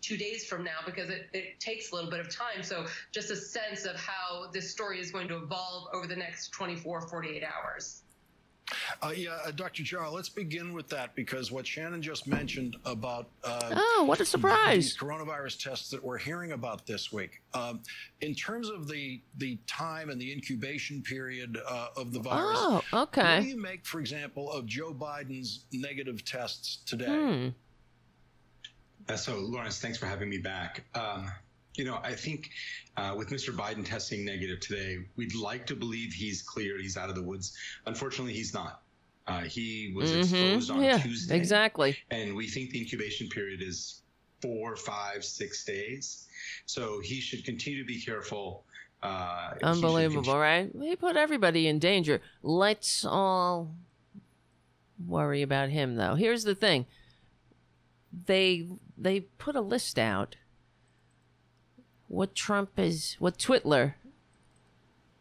two 0.00 0.16
days 0.16 0.46
from 0.46 0.62
now 0.62 0.78
because 0.86 1.10
it, 1.10 1.28
it 1.32 1.58
takes 1.58 1.90
a 1.90 1.96
little 1.96 2.08
bit 2.08 2.20
of 2.20 2.30
time. 2.32 2.62
So 2.62 2.86
just 3.10 3.32
a 3.32 3.36
sense 3.36 3.84
of 3.84 3.96
how 3.96 4.48
this 4.52 4.70
story 4.70 5.00
is 5.00 5.10
going 5.10 5.26
to 5.26 5.38
evolve 5.38 5.88
over 5.92 6.06
the 6.06 6.14
next 6.14 6.50
24, 6.50 7.00
48 7.08 7.42
hours. 7.42 8.01
Uh, 9.02 9.12
yeah, 9.14 9.36
uh, 9.44 9.50
Dr. 9.50 9.82
Jarl, 9.82 10.12
let's 10.14 10.28
begin 10.30 10.72
with 10.72 10.88
that 10.88 11.14
because 11.14 11.52
what 11.52 11.66
Shannon 11.66 12.00
just 12.00 12.26
mentioned 12.26 12.76
about 12.86 13.28
uh, 13.44 13.70
Oh, 13.76 14.04
what 14.06 14.20
a 14.20 14.24
surprise. 14.24 14.84
these 14.84 14.96
coronavirus 14.96 15.62
tests 15.62 15.90
that 15.90 16.02
we're 16.02 16.16
hearing 16.18 16.52
about 16.52 16.86
this 16.86 17.12
week. 17.12 17.42
Um, 17.52 17.80
in 18.22 18.34
terms 18.34 18.68
of 18.70 18.88
the 18.88 19.20
the 19.38 19.58
time 19.66 20.08
and 20.08 20.20
the 20.20 20.32
incubation 20.32 21.02
period 21.02 21.58
uh, 21.68 21.88
of 21.96 22.12
the 22.12 22.20
virus, 22.20 22.58
Oh, 22.60 22.82
okay. 22.94 23.36
What 23.36 23.42
do 23.42 23.48
you 23.48 23.60
make, 23.60 23.84
for 23.84 24.00
example, 24.00 24.50
of 24.50 24.64
Joe 24.66 24.94
Biden's 24.94 25.64
negative 25.72 26.24
tests 26.24 26.78
today? 26.86 27.06
Hmm. 27.06 27.48
Uh, 29.08 29.16
so, 29.16 29.36
Lawrence, 29.38 29.80
thanks 29.80 29.98
for 29.98 30.06
having 30.06 30.28
me 30.30 30.38
back. 30.38 30.84
Um, 30.94 31.30
you 31.74 31.84
know, 31.84 31.98
I 32.02 32.14
think 32.14 32.50
uh, 32.96 33.14
with 33.16 33.30
Mr. 33.30 33.54
Biden 33.56 33.84
testing 33.84 34.24
negative 34.24 34.60
today, 34.60 34.98
we'd 35.16 35.34
like 35.34 35.66
to 35.66 35.74
believe 35.76 36.12
he's 36.12 36.42
clear, 36.42 36.78
he's 36.78 36.96
out 36.96 37.08
of 37.08 37.14
the 37.14 37.22
woods. 37.22 37.56
Unfortunately, 37.86 38.32
he's 38.34 38.52
not. 38.52 38.82
Uh, 39.26 39.42
he 39.42 39.92
was 39.94 40.12
Mhm. 40.12 40.18
exposed 40.22 40.70
on 40.70 40.82
Yeah, 40.82 40.98
Tuesday. 40.98 41.36
exactly. 41.36 41.96
And 42.10 42.34
we 42.34 42.48
think 42.48 42.70
the 42.70 42.80
incubation 42.80 43.28
period 43.28 43.62
is 43.62 44.02
four, 44.40 44.74
five, 44.76 45.24
six 45.24 45.64
days. 45.64 46.26
So 46.66 47.00
he 47.00 47.20
should 47.20 47.44
continue 47.44 47.78
to 47.80 47.86
be 47.86 48.00
careful. 48.00 48.66
Uh, 49.02 49.54
Unbelievable, 49.62 50.36
right? 50.38 50.70
He 50.80 50.94
put 50.96 51.16
everybody 51.16 51.66
in 51.68 51.78
danger. 51.78 52.20
Let's 52.42 53.04
all 53.04 53.74
worry 55.06 55.42
about 55.42 55.70
him, 55.70 55.94
though. 55.96 56.14
Here's 56.16 56.44
the 56.44 56.54
thing: 56.54 56.86
they 58.26 58.68
they 58.98 59.20
put 59.20 59.56
a 59.56 59.60
list 59.60 59.98
out. 59.98 60.36
What 62.12 62.34
Trump 62.34 62.78
is, 62.78 63.16
what 63.20 63.38
Twitler, 63.38 63.94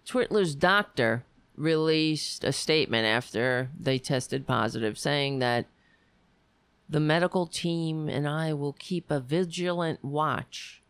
Twitler's 0.05 0.55
doctor 0.55 1.23
released 1.55 2.43
a 2.43 2.51
statement 2.51 3.05
after 3.05 3.69
they 3.80 3.97
tested 3.97 4.45
positive, 4.45 4.99
saying 4.99 5.39
that 5.39 5.68
the 6.89 6.99
medical 6.99 7.47
team 7.47 8.09
and 8.09 8.27
I 8.27 8.51
will 8.51 8.73
keep 8.73 9.09
a 9.09 9.22
vigilant 9.22 10.03
watch 10.03 10.81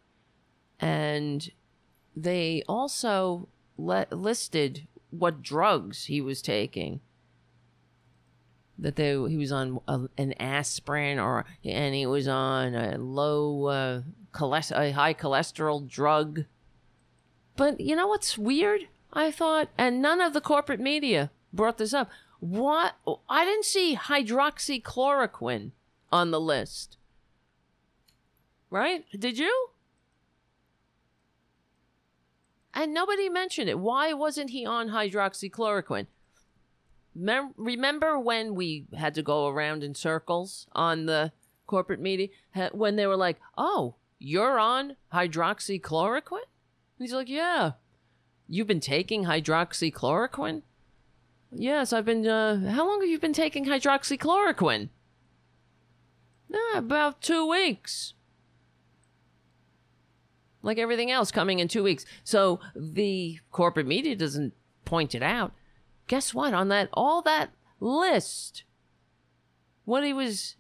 and 0.80 1.52
they 2.16 2.64
also 2.68 3.48
listed 3.78 4.88
what 5.12 5.44
drugs 5.44 6.06
he 6.06 6.20
was 6.20 6.42
taking. 6.42 7.02
That 8.82 8.96
they 8.96 9.12
he 9.30 9.38
was 9.38 9.52
on 9.52 9.80
a, 9.88 10.02
an 10.18 10.34
aspirin 10.34 11.20
or 11.20 11.46
and 11.64 11.96
he 11.96 12.06
was 12.06 12.28
on 12.28 12.76
a 12.76 12.98
low 12.98 13.66
uh, 13.68 14.02
a 14.34 14.92
high 14.92 15.14
cholesterol 15.14 15.88
drug. 15.88 16.46
But 17.56 17.80
you 17.80 17.96
know 17.96 18.08
what's 18.08 18.38
weird? 18.38 18.88
I 19.14 19.30
thought, 19.30 19.70
and 19.78 20.02
none 20.02 20.22
of 20.22 20.34
the 20.34 20.42
corporate 20.42 20.80
media 20.80 21.32
brought 21.54 21.78
this 21.78 21.94
up. 21.94 22.10
What? 22.40 22.96
I 23.30 23.46
didn't 23.46 23.66
see 23.66 23.96
hydroxychloroquine 23.96 25.72
on 26.12 26.32
the 26.32 26.40
list. 26.40 26.98
Right? 28.70 29.06
Did 29.18 29.38
you? 29.38 29.68
And 32.74 32.94
nobody 32.94 33.30
mentioned 33.30 33.70
it. 33.70 33.80
Why 33.80 34.14
wasn't 34.14 34.52
he 34.52 34.66
on 34.66 34.90
hydroxychloroquine? 34.90 36.08
Mem- 37.14 37.54
Remember 37.58 38.18
when 38.20 38.56
we 38.56 38.86
had 38.96 39.14
to 39.16 39.24
go 39.24 39.48
around 39.48 39.84
in 39.84 39.96
circles 39.96 40.68
on 40.74 41.06
the 41.06 41.32
corporate 41.68 42.00
media 42.00 42.30
Ha- 42.56 42.70
when 42.72 42.96
they 42.96 43.08
were 43.08 43.18
like, 43.18 43.40
"Oh, 43.58 43.96
you're 44.20 44.60
on 44.60 44.96
hydroxychloroquine?" 45.14 46.32
And 46.32 47.00
He's 47.00 47.14
like, 47.14 47.30
"Yeah." 47.30 47.74
You've 48.48 48.68
been 48.68 48.82
taking 48.82 49.26
hydroxychloroquine? 49.26 50.62
Yes, 51.52 51.94
I've 51.94 52.06
been. 52.06 52.28
Uh, 52.28 52.72
how 52.72 52.88
long 52.88 53.02
have 53.02 53.10
you 53.10 53.20
been 53.20 53.34
taking 53.34 53.66
hydroxychloroquine? 53.66 54.90
About 56.76 57.22
two 57.22 57.46
weeks 57.46 58.14
like 60.64 60.78
everything 60.78 61.12
else 61.12 61.32
coming 61.32 61.60
in 61.60 61.68
two 61.68 61.84
weeks. 61.84 62.06
So 62.24 62.60
the 62.76 63.40
corporate 63.52 63.88
media 63.88 64.16
doesn't 64.16 64.54
point 64.86 65.16
it 65.16 65.24
out. 65.24 65.54
Guess 66.12 66.34
what? 66.34 66.54
On 66.54 66.68
that 66.68 66.90
all 66.92 67.22
that 67.22 67.52
list, 67.80 68.66
what 69.86 70.04
he 70.04 70.12
was, 70.12 70.58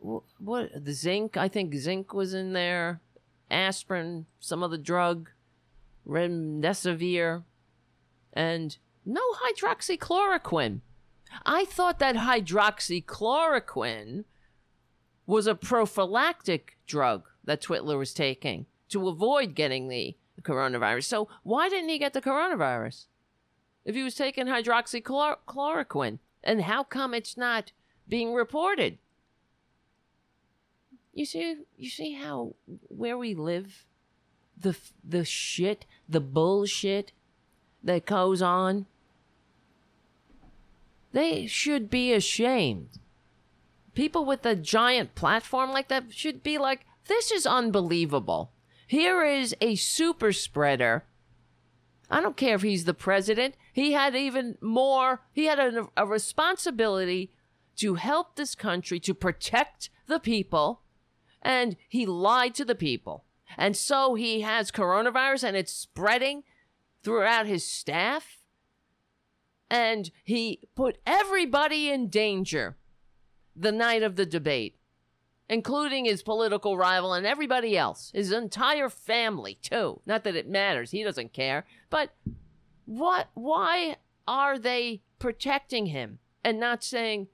wh- 0.00 0.24
what 0.38 0.70
the 0.82 0.94
zinc? 0.94 1.36
I 1.36 1.48
think 1.48 1.74
zinc 1.74 2.14
was 2.14 2.32
in 2.32 2.54
there, 2.54 3.02
aspirin, 3.50 4.24
some 4.40 4.62
other 4.62 4.78
drug, 4.78 5.28
remdesivir, 6.08 7.42
and 8.32 8.78
no 9.04 9.20
hydroxychloroquine. 9.44 10.80
I 11.44 11.66
thought 11.66 11.98
that 11.98 12.16
hydroxychloroquine 12.16 14.24
was 15.26 15.46
a 15.46 15.54
prophylactic 15.54 16.78
drug 16.86 17.24
that 17.44 17.60
Twitler 17.60 17.98
was 17.98 18.14
taking 18.14 18.64
to 18.88 19.06
avoid 19.06 19.54
getting 19.54 19.88
the 19.88 20.16
coronavirus. 20.40 21.04
So 21.04 21.28
why 21.42 21.68
didn't 21.68 21.90
he 21.90 21.98
get 21.98 22.14
the 22.14 22.22
coronavirus? 22.22 23.08
If 23.86 23.94
he 23.94 24.02
was 24.02 24.16
taking 24.16 24.46
hydroxychloroquine, 24.46 26.18
and 26.42 26.62
how 26.62 26.82
come 26.82 27.14
it's 27.14 27.36
not 27.36 27.70
being 28.08 28.34
reported? 28.34 28.98
You 31.14 31.24
see, 31.24 31.58
you 31.78 31.88
see 31.88 32.14
how 32.14 32.56
where 32.88 33.16
we 33.16 33.34
live, 33.34 33.86
the 34.60 34.76
the 35.02 35.24
shit, 35.24 35.86
the 36.08 36.20
bullshit 36.20 37.12
that 37.82 38.06
goes 38.06 38.42
on. 38.42 38.86
They 41.12 41.46
should 41.46 41.88
be 41.88 42.12
ashamed. 42.12 42.98
People 43.94 44.24
with 44.24 44.44
a 44.44 44.56
giant 44.56 45.14
platform 45.14 45.70
like 45.70 45.88
that 45.88 46.12
should 46.12 46.42
be 46.42 46.58
like, 46.58 46.84
this 47.06 47.30
is 47.30 47.46
unbelievable. 47.46 48.50
Here 48.86 49.24
is 49.24 49.54
a 49.60 49.76
super 49.76 50.32
spreader. 50.32 51.04
I 52.10 52.20
don't 52.20 52.36
care 52.36 52.56
if 52.56 52.62
he's 52.62 52.84
the 52.84 52.92
president. 52.92 53.54
He 53.76 53.92
had 53.92 54.16
even 54.16 54.56
more, 54.62 55.20
he 55.34 55.44
had 55.44 55.58
a, 55.58 55.86
a 55.98 56.06
responsibility 56.06 57.30
to 57.76 57.96
help 57.96 58.34
this 58.34 58.54
country, 58.54 58.98
to 59.00 59.12
protect 59.12 59.90
the 60.06 60.18
people, 60.18 60.80
and 61.42 61.76
he 61.86 62.06
lied 62.06 62.54
to 62.54 62.64
the 62.64 62.74
people. 62.74 63.26
And 63.58 63.76
so 63.76 64.14
he 64.14 64.40
has 64.40 64.70
coronavirus 64.72 65.44
and 65.44 65.58
it's 65.58 65.74
spreading 65.74 66.44
throughout 67.02 67.46
his 67.46 67.66
staff. 67.66 68.38
And 69.68 70.10
he 70.24 70.60
put 70.74 70.96
everybody 71.06 71.90
in 71.90 72.08
danger 72.08 72.78
the 73.54 73.72
night 73.72 74.02
of 74.02 74.16
the 74.16 74.24
debate, 74.24 74.78
including 75.50 76.06
his 76.06 76.22
political 76.22 76.78
rival 76.78 77.12
and 77.12 77.26
everybody 77.26 77.76
else, 77.76 78.10
his 78.14 78.32
entire 78.32 78.88
family, 78.88 79.58
too. 79.60 80.00
Not 80.06 80.24
that 80.24 80.34
it 80.34 80.48
matters, 80.48 80.92
he 80.92 81.02
doesn't 81.02 81.34
care. 81.34 81.66
But 81.90 82.14
what, 82.86 83.28
why 83.34 83.96
are 84.26 84.58
they 84.58 85.02
protecting 85.18 85.86
him 85.86 86.18
and 86.42 86.58
not 86.58 86.82
saying, 86.82 87.28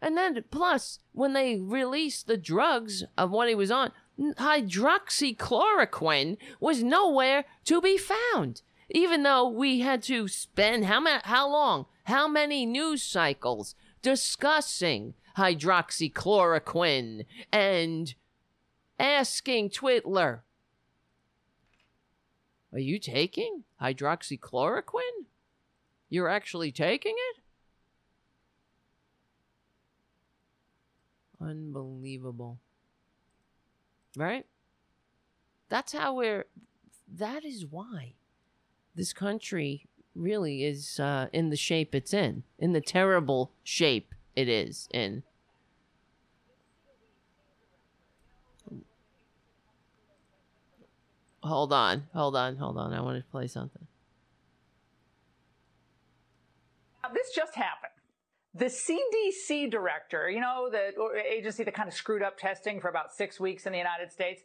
and 0.00 0.16
then 0.16 0.42
plus, 0.50 0.98
when 1.12 1.34
they 1.34 1.58
released 1.58 2.26
the 2.26 2.36
drugs 2.36 3.04
of 3.16 3.30
what 3.30 3.48
he 3.48 3.54
was 3.54 3.70
on, 3.70 3.92
hydroxychloroquine 4.18 6.36
was 6.60 6.82
nowhere 6.82 7.44
to 7.64 7.80
be 7.80 7.96
found. 7.98 8.62
Even 8.90 9.22
though 9.22 9.48
we 9.48 9.78
had 9.80 10.02
to 10.02 10.28
spend 10.28 10.84
how 10.84 11.00
ma- 11.00 11.22
how 11.24 11.48
long, 11.48 11.86
how 12.04 12.28
many 12.28 12.66
news 12.66 13.02
cycles 13.02 13.74
discussing 14.02 15.14
hydroxychloroquine 15.38 17.24
and 17.50 18.14
asking 18.98 19.70
Twitler, 19.70 20.40
Are 22.72 22.78
you 22.78 22.98
taking 22.98 23.64
hydroxychloroquine? 23.80 25.26
You're 26.08 26.28
actually 26.28 26.72
taking 26.72 27.14
it? 27.16 27.42
Unbelievable. 31.40 32.58
Right? 34.16 34.46
That's 35.68 35.92
how 35.92 36.14
we're. 36.16 36.46
That 37.14 37.44
is 37.44 37.66
why 37.66 38.14
this 38.94 39.12
country 39.12 39.86
really 40.14 40.64
is 40.64 41.00
uh, 41.00 41.28
in 41.32 41.50
the 41.50 41.56
shape 41.56 41.94
it's 41.94 42.12
in, 42.12 42.42
in 42.58 42.72
the 42.72 42.80
terrible 42.80 43.52
shape 43.62 44.14
it 44.36 44.48
is 44.48 44.88
in. 44.92 45.22
Hold 51.42 51.72
on, 51.72 52.04
hold 52.14 52.36
on, 52.36 52.56
hold 52.56 52.78
on. 52.78 52.92
I 52.92 53.00
want 53.00 53.18
to 53.18 53.30
play 53.30 53.48
something. 53.48 53.86
Now, 57.02 57.10
this 57.12 57.34
just 57.34 57.56
happened. 57.56 57.92
The 58.54 58.66
CDC 58.66 59.70
director, 59.70 60.30
you 60.30 60.40
know, 60.40 60.70
the 60.70 60.92
agency 61.28 61.64
that 61.64 61.74
kind 61.74 61.88
of 61.88 61.94
screwed 61.94 62.22
up 62.22 62.38
testing 62.38 62.80
for 62.80 62.88
about 62.88 63.12
six 63.12 63.40
weeks 63.40 63.66
in 63.66 63.72
the 63.72 63.78
United 63.78 64.12
States, 64.12 64.42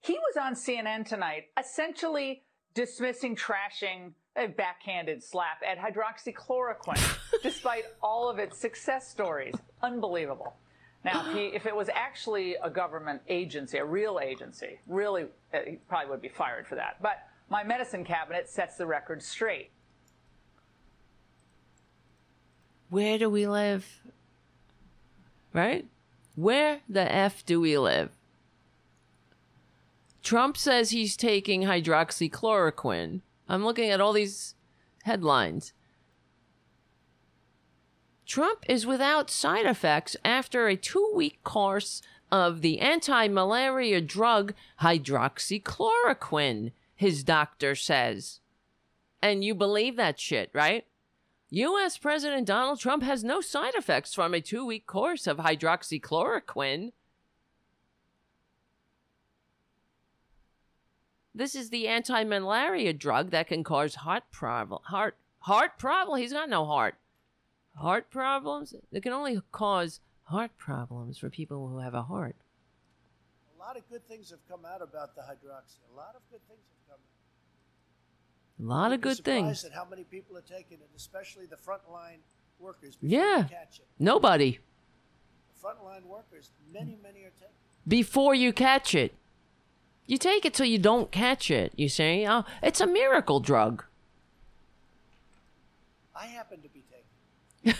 he 0.00 0.14
was 0.14 0.36
on 0.36 0.54
CNN 0.54 1.06
tonight, 1.06 1.44
essentially 1.58 2.42
dismissing, 2.74 3.36
trashing 3.36 4.12
a 4.36 4.48
backhanded 4.48 5.22
slap 5.22 5.62
at 5.66 5.78
hydroxychloroquine, 5.78 7.18
despite 7.42 7.84
all 8.02 8.28
of 8.28 8.38
its 8.38 8.58
success 8.58 9.08
stories. 9.08 9.54
Unbelievable. 9.82 10.54
Now, 11.04 11.28
if, 11.28 11.36
he, 11.36 11.46
if, 11.46 11.66
it 11.66 11.74
was 11.74 11.88
actually 11.92 12.54
a 12.62 12.70
government 12.70 13.22
agency, 13.28 13.78
a 13.78 13.84
real 13.84 14.20
agency, 14.22 14.78
really, 14.86 15.24
uh, 15.52 15.58
he 15.66 15.76
probably 15.88 16.10
would 16.10 16.22
be 16.22 16.28
fired 16.28 16.66
for 16.66 16.76
that. 16.76 17.02
But 17.02 17.26
my 17.50 17.64
medicine 17.64 18.04
cabinet 18.04 18.48
sets 18.48 18.76
the 18.76 18.86
record 18.86 19.22
straight. 19.22 19.70
Where 22.88 23.18
do 23.18 23.28
we 23.28 23.46
live? 23.46 24.00
Right? 25.52 25.86
Where 26.36 26.80
the 26.88 27.12
F 27.12 27.44
do 27.44 27.60
we 27.60 27.76
live? 27.78 28.10
Trump 30.22 30.56
says 30.56 30.90
he's 30.90 31.16
taking 31.16 31.62
hydroxychloroquine. 31.62 33.22
I'm 33.48 33.64
looking 33.64 33.90
at 33.90 34.00
all 34.00 34.12
these 34.12 34.54
headlines. 35.02 35.72
Trump 38.32 38.64
is 38.66 38.86
without 38.86 39.28
side 39.28 39.66
effects 39.66 40.16
after 40.24 40.66
a 40.66 40.74
two 40.74 41.12
week 41.14 41.44
course 41.44 42.00
of 42.30 42.62
the 42.62 42.80
anti 42.80 43.28
malaria 43.28 44.00
drug 44.00 44.54
hydroxychloroquine, 44.80 46.72
his 46.96 47.24
doctor 47.24 47.74
says. 47.74 48.40
And 49.20 49.44
you 49.44 49.54
believe 49.54 49.96
that 49.96 50.18
shit, 50.18 50.48
right? 50.54 50.86
U.S. 51.50 51.98
President 51.98 52.46
Donald 52.46 52.80
Trump 52.80 53.02
has 53.02 53.22
no 53.22 53.42
side 53.42 53.74
effects 53.74 54.14
from 54.14 54.32
a 54.32 54.40
two 54.40 54.64
week 54.64 54.86
course 54.86 55.26
of 55.26 55.36
hydroxychloroquine. 55.36 56.92
This 61.34 61.54
is 61.54 61.68
the 61.68 61.86
anti-malaria 61.86 62.94
drug 62.94 63.28
that 63.32 63.48
can 63.48 63.62
cause 63.62 63.96
heart 63.96 64.22
problem. 64.32 64.80
Heart 64.84 65.18
heart 65.40 65.78
problem. 65.78 66.18
He's 66.18 66.32
got 66.32 66.48
no 66.48 66.64
heart. 66.64 66.94
Heart 67.76 68.10
problems. 68.10 68.74
It 68.92 69.02
can 69.02 69.12
only 69.12 69.40
cause 69.50 70.00
heart 70.24 70.50
problems 70.58 71.18
for 71.18 71.30
people 71.30 71.68
who 71.68 71.78
have 71.78 71.94
a 71.94 72.02
heart. 72.02 72.36
A 73.56 73.58
lot 73.58 73.76
of 73.76 73.88
good 73.88 74.06
things 74.06 74.30
have 74.30 74.46
come 74.48 74.64
out 74.64 74.82
about 74.82 75.14
the 75.14 75.22
hydroxy. 75.22 75.78
A 75.92 75.96
lot 75.96 76.14
of 76.14 76.22
good 76.30 76.40
things 76.48 76.60
have 76.68 76.88
come 76.88 77.00
out. 78.60 78.64
A 78.64 78.68
lot 78.68 78.90
You'd 78.90 78.96
of 78.96 79.00
good 79.00 79.24
things. 79.24 79.64
At 79.64 79.72
how 79.72 79.86
many 79.88 80.04
people 80.04 80.36
are 80.36 80.42
taking 80.42 80.78
it, 80.78 80.90
especially 80.96 81.46
the 81.46 81.56
frontline 81.56 82.18
workers. 82.58 82.98
Yeah. 83.00 83.46
Nobody. 83.98 84.58
The 85.54 85.66
frontline 85.66 86.04
workers, 86.04 86.50
many, 86.72 86.98
many 87.02 87.20
are 87.20 87.30
taking. 87.30 87.48
It. 87.48 87.88
Before 87.88 88.34
you 88.34 88.52
catch 88.52 88.94
it. 88.94 89.14
You 90.06 90.18
take 90.18 90.44
it 90.44 90.52
till 90.52 90.66
you 90.66 90.78
don't 90.78 91.10
catch 91.10 91.50
it, 91.50 91.72
you 91.76 91.88
see? 91.88 92.26
Oh, 92.28 92.44
it's 92.62 92.80
a 92.80 92.86
miracle 92.86 93.40
drug. 93.40 93.84
I 96.14 96.26
happen 96.26 96.60
to 96.60 96.68
be. 96.68 96.82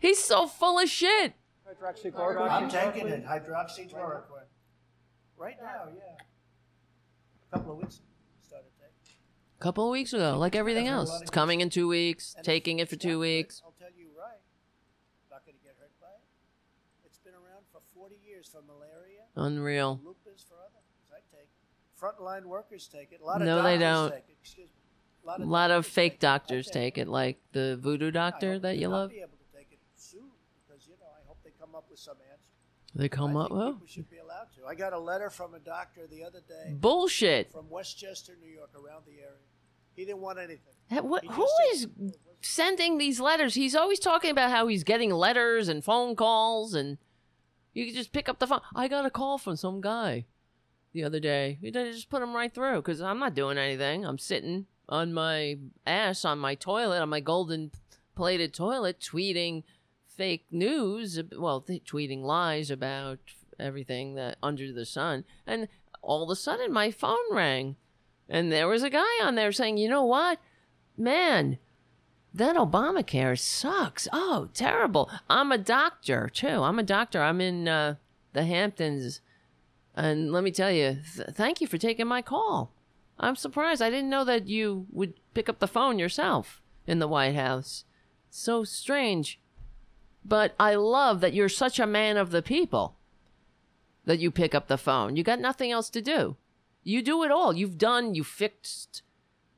He's 0.00 0.18
so 0.18 0.46
full 0.46 0.78
of 0.78 0.88
shit. 0.88 1.34
Hydroxychloroquine. 1.68 2.50
I'm 2.50 2.68
taking 2.68 3.06
it. 3.08 3.24
Hydroxychloroquine. 3.24 4.48
Right 5.36 5.56
now, 5.60 5.88
yeah. 5.94 6.16
A 7.52 7.56
couple 7.56 7.72
of 7.72 7.78
weeks 7.78 7.96
ago, 7.96 8.04
started 8.46 8.68
taking. 8.78 9.16
A 9.58 9.62
couple 9.62 9.84
of 9.84 9.90
weeks 9.90 10.12
ago, 10.12 10.36
like 10.38 10.54
everything 10.56 10.88
I've 10.88 10.92
heard 10.94 11.08
a 11.08 11.10
else. 11.10 11.20
It's 11.22 11.30
coming 11.30 11.60
in 11.60 11.70
two 11.70 11.88
weeks, 11.88 12.34
And 12.36 12.44
taking 12.44 12.78
it 12.78 12.88
for 12.88 12.96
two 12.96 13.18
weeks. 13.18 13.62
I'll 13.64 13.72
tell 13.78 13.88
you 13.96 14.08
right. 14.18 14.40
Not 15.30 15.44
going 15.44 15.56
to 15.56 15.62
get 15.62 15.76
hurt 15.78 15.92
by 16.00 16.08
it. 16.08 16.22
It's 17.04 17.18
been 17.18 17.34
around 17.34 17.64
for 17.72 17.80
40 17.94 18.16
years 18.26 18.48
for 18.52 18.62
malaria. 18.62 19.24
Unreal. 19.36 20.00
Lupus 20.04 20.44
for 20.48 20.54
other 20.54 20.80
things. 20.84 21.10
I 21.12 21.20
take 21.30 21.48
it. 21.48 22.00
Frontline 22.00 22.44
workers 22.46 22.88
take 22.92 23.12
it. 23.12 23.20
A 23.20 23.24
lot 23.24 23.40
of 23.40 23.46
No, 23.46 23.62
they 23.62 23.78
don't. 23.78 24.10
take 24.10 24.18
it. 24.28 24.36
Excuse 24.40 24.68
me. 24.68 24.79
A 25.22 25.26
lot 25.26 25.40
A 25.40 25.42
of 25.42 25.48
lot 25.48 25.70
of 25.70 25.86
fake 25.86 26.18
doctors 26.18 26.68
take 26.68 26.96
it, 26.98 27.06
like 27.08 27.38
the 27.52 27.76
voodoo 27.80 28.10
doctor 28.10 28.58
that 28.58 28.78
you 28.78 28.88
love. 28.88 29.10
be 29.10 29.18
able 29.20 29.30
to 29.30 29.56
take 29.58 29.68
it 29.72 29.78
soon 29.96 30.22
because 30.66 30.86
you 30.86 30.94
know 31.00 31.06
I 31.06 31.26
hope 31.26 31.38
they 31.44 31.50
come 31.60 31.74
up 31.74 31.86
with 31.90 31.98
some 31.98 32.16
answer. 32.30 32.44
They 32.94 33.08
come 33.08 33.36
I 33.36 33.42
up, 33.42 33.48
people 33.48 33.80
should 33.86 34.10
be 34.10 34.18
allowed 34.18 34.48
to. 34.56 34.66
I 34.66 34.74
got 34.74 34.92
a 34.92 34.98
letter 34.98 35.30
from 35.30 35.54
a 35.54 35.58
doctor 35.60 36.06
the 36.08 36.24
other 36.24 36.40
day. 36.48 36.72
Bullshit. 36.74 37.52
From 37.52 37.70
Westchester, 37.70 38.32
New 38.40 38.50
York, 38.52 38.70
around 38.74 39.04
the 39.06 39.12
area. 39.12 39.36
He 39.94 40.04
didn't 40.04 40.20
want 40.22 40.38
anything. 40.38 40.74
That- 40.90 41.04
what, 41.04 41.24
who 41.24 41.46
sending 42.40 42.98
these 42.98 43.20
letters? 43.20 43.54
He's 43.54 43.74
always 43.76 43.98
talking 44.00 44.30
about 44.30 44.50
how 44.50 44.66
he's 44.66 44.84
getting 44.84 45.10
letters 45.10 45.68
and 45.68 45.84
phone 45.84 46.16
calls, 46.16 46.74
and 46.74 46.98
you 47.74 47.86
can 47.86 47.94
just 47.94 48.12
pick 48.12 48.28
up 48.28 48.38
the 48.38 48.46
phone. 48.46 48.60
I 48.74 48.88
got 48.88 49.06
a 49.06 49.10
call 49.10 49.38
from 49.38 49.56
some 49.56 49.80
guy 49.80 50.24
the 50.92 51.04
other 51.04 51.20
day. 51.20 51.58
He 51.60 51.70
just 51.70 52.08
put 52.10 52.22
him 52.22 52.34
right 52.34 52.52
through 52.52 52.76
because 52.76 53.00
I'm 53.00 53.18
not 53.18 53.34
doing 53.34 53.58
anything. 53.58 54.04
I'm 54.04 54.18
sitting 54.18 54.66
on 54.90 55.12
my 55.12 55.56
ass 55.86 56.24
on 56.24 56.38
my 56.38 56.54
toilet, 56.54 57.00
on 57.00 57.08
my 57.08 57.20
golden 57.20 57.70
plated 58.14 58.52
toilet, 58.52 59.00
tweeting 59.00 59.62
fake 60.06 60.46
news, 60.50 61.20
well, 61.38 61.60
th- 61.60 61.84
tweeting 61.84 62.22
lies 62.22 62.70
about 62.70 63.18
everything 63.58 64.14
that 64.16 64.36
under 64.42 64.72
the 64.72 64.84
sun, 64.84 65.24
and 65.46 65.68
all 66.02 66.22
of 66.22 66.30
a 66.30 66.36
sudden 66.36 66.72
my 66.72 66.90
phone 66.90 67.16
rang, 67.32 67.76
and 68.28 68.50
there 68.50 68.68
was 68.68 68.82
a 68.82 68.90
guy 68.90 69.22
on 69.22 69.34
there 69.36 69.52
saying, 69.52 69.78
"You 69.78 69.88
know 69.88 70.04
what, 70.04 70.38
man." 70.96 71.58
That 72.32 72.54
Obamacare 72.54 73.36
sucks. 73.36 74.06
Oh, 74.12 74.50
terrible. 74.54 75.10
I'm 75.28 75.50
a 75.50 75.58
doctor, 75.58 76.30
too. 76.32 76.62
I'm 76.62 76.78
a 76.78 76.84
doctor. 76.84 77.20
I'm 77.20 77.40
in 77.40 77.66
uh, 77.66 77.96
the 78.34 78.44
Hamptons. 78.44 79.20
And 79.96 80.30
let 80.30 80.44
me 80.44 80.52
tell 80.52 80.70
you, 80.70 80.98
th- 81.16 81.30
thank 81.30 81.60
you 81.60 81.66
for 81.66 81.76
taking 81.76 82.06
my 82.06 82.22
call. 82.22 82.72
I'm 83.20 83.36
surprised. 83.36 83.82
I 83.82 83.90
didn't 83.90 84.10
know 84.10 84.24
that 84.24 84.48
you 84.48 84.86
would 84.90 85.14
pick 85.34 85.48
up 85.48 85.58
the 85.58 85.68
phone 85.68 85.98
yourself 85.98 86.60
in 86.86 86.98
the 86.98 87.08
White 87.08 87.34
House. 87.34 87.84
So 88.30 88.64
strange. 88.64 89.40
But 90.24 90.54
I 90.58 90.74
love 90.74 91.20
that 91.20 91.34
you're 91.34 91.48
such 91.48 91.78
a 91.78 91.86
man 91.86 92.16
of 92.16 92.30
the 92.30 92.42
people 92.42 92.96
that 94.06 94.18
you 94.18 94.30
pick 94.30 94.54
up 94.54 94.68
the 94.68 94.78
phone. 94.78 95.16
You 95.16 95.22
got 95.22 95.38
nothing 95.38 95.70
else 95.70 95.90
to 95.90 96.00
do. 96.00 96.36
You 96.82 97.02
do 97.02 97.22
it 97.22 97.30
all. 97.30 97.54
You've 97.54 97.78
done, 97.78 98.14
you 98.14 98.24
fixed 98.24 99.02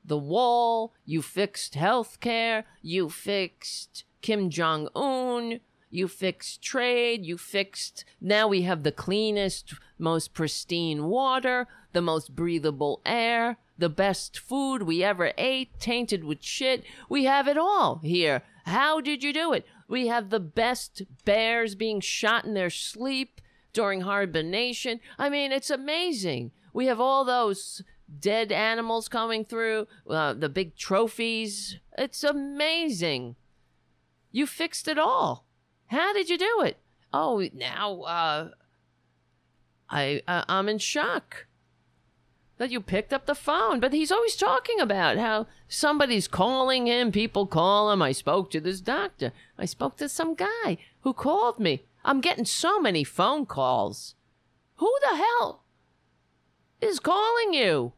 the 0.04 0.18
wall, 0.18 0.92
you 1.04 1.22
fixed 1.22 1.74
healthcare, 1.74 2.64
you 2.82 3.08
fixed 3.08 4.04
Kim 4.20 4.50
Jong 4.50 4.88
Un, 4.96 5.60
you 5.90 6.08
fixed 6.08 6.62
trade, 6.62 7.24
you 7.24 7.38
fixed. 7.38 8.04
Now 8.20 8.48
we 8.48 8.62
have 8.62 8.82
the 8.82 8.92
cleanest, 8.92 9.74
most 9.98 10.34
pristine 10.34 11.04
water, 11.04 11.68
the 11.92 12.02
most 12.02 12.34
breathable 12.34 13.00
air, 13.04 13.58
the 13.78 13.88
best 13.88 14.38
food 14.38 14.82
we 14.82 15.02
ever 15.02 15.32
ate, 15.38 15.78
tainted 15.78 16.24
with 16.24 16.42
shit. 16.42 16.84
We 17.08 17.24
have 17.24 17.48
it 17.48 17.58
all 17.58 18.00
here. 18.02 18.42
How 18.64 19.00
did 19.00 19.22
you 19.22 19.32
do 19.32 19.52
it? 19.52 19.66
We 19.88 20.06
have 20.06 20.30
the 20.30 20.40
best 20.40 21.02
bears 21.24 21.74
being 21.74 22.00
shot 22.00 22.44
in 22.44 22.54
their 22.54 22.70
sleep 22.70 23.40
during 23.72 24.02
hibernation. 24.02 25.00
I 25.18 25.28
mean, 25.28 25.52
it's 25.52 25.70
amazing. 25.70 26.52
We 26.72 26.86
have 26.86 27.00
all 27.00 27.24
those 27.24 27.82
dead 28.20 28.52
animals 28.52 29.08
coming 29.08 29.44
through, 29.44 29.86
uh, 30.08 30.34
the 30.34 30.48
big 30.48 30.76
trophies. 30.76 31.78
It's 31.98 32.24
amazing. 32.24 33.36
You 34.30 34.46
fixed 34.46 34.88
it 34.88 34.98
all. 34.98 35.46
How 35.86 36.12
did 36.12 36.30
you 36.30 36.38
do 36.38 36.62
it? 36.64 36.78
Oh, 37.12 37.46
now 37.52 38.00
uh, 38.02 38.48
I 39.90 40.22
uh, 40.26 40.44
I'm 40.48 40.68
in 40.68 40.78
shock 40.78 41.46
that 42.62 42.70
you 42.70 42.80
picked 42.80 43.12
up 43.12 43.26
the 43.26 43.34
phone. 43.34 43.80
But 43.80 43.92
he's 43.92 44.12
always 44.12 44.36
talking 44.36 44.78
about 44.78 45.16
how 45.18 45.48
somebody's 45.66 46.28
calling 46.28 46.86
him. 46.86 47.10
People 47.10 47.44
call 47.44 47.90
him. 47.90 48.00
I 48.00 48.12
spoke 48.12 48.52
to 48.52 48.60
this 48.60 48.80
doctor. 48.80 49.32
I 49.58 49.64
spoke 49.64 49.96
to 49.96 50.08
some 50.08 50.36
guy 50.36 50.78
who 51.00 51.12
called 51.12 51.58
me. 51.58 51.82
I'm 52.04 52.20
getting 52.20 52.44
so 52.44 52.78
many 52.78 53.02
phone 53.02 53.46
calls. 53.46 54.14
Who 54.76 54.94
the 55.00 55.16
hell 55.16 55.64
is 56.80 57.00
calling 57.00 57.52
you? 57.52 57.94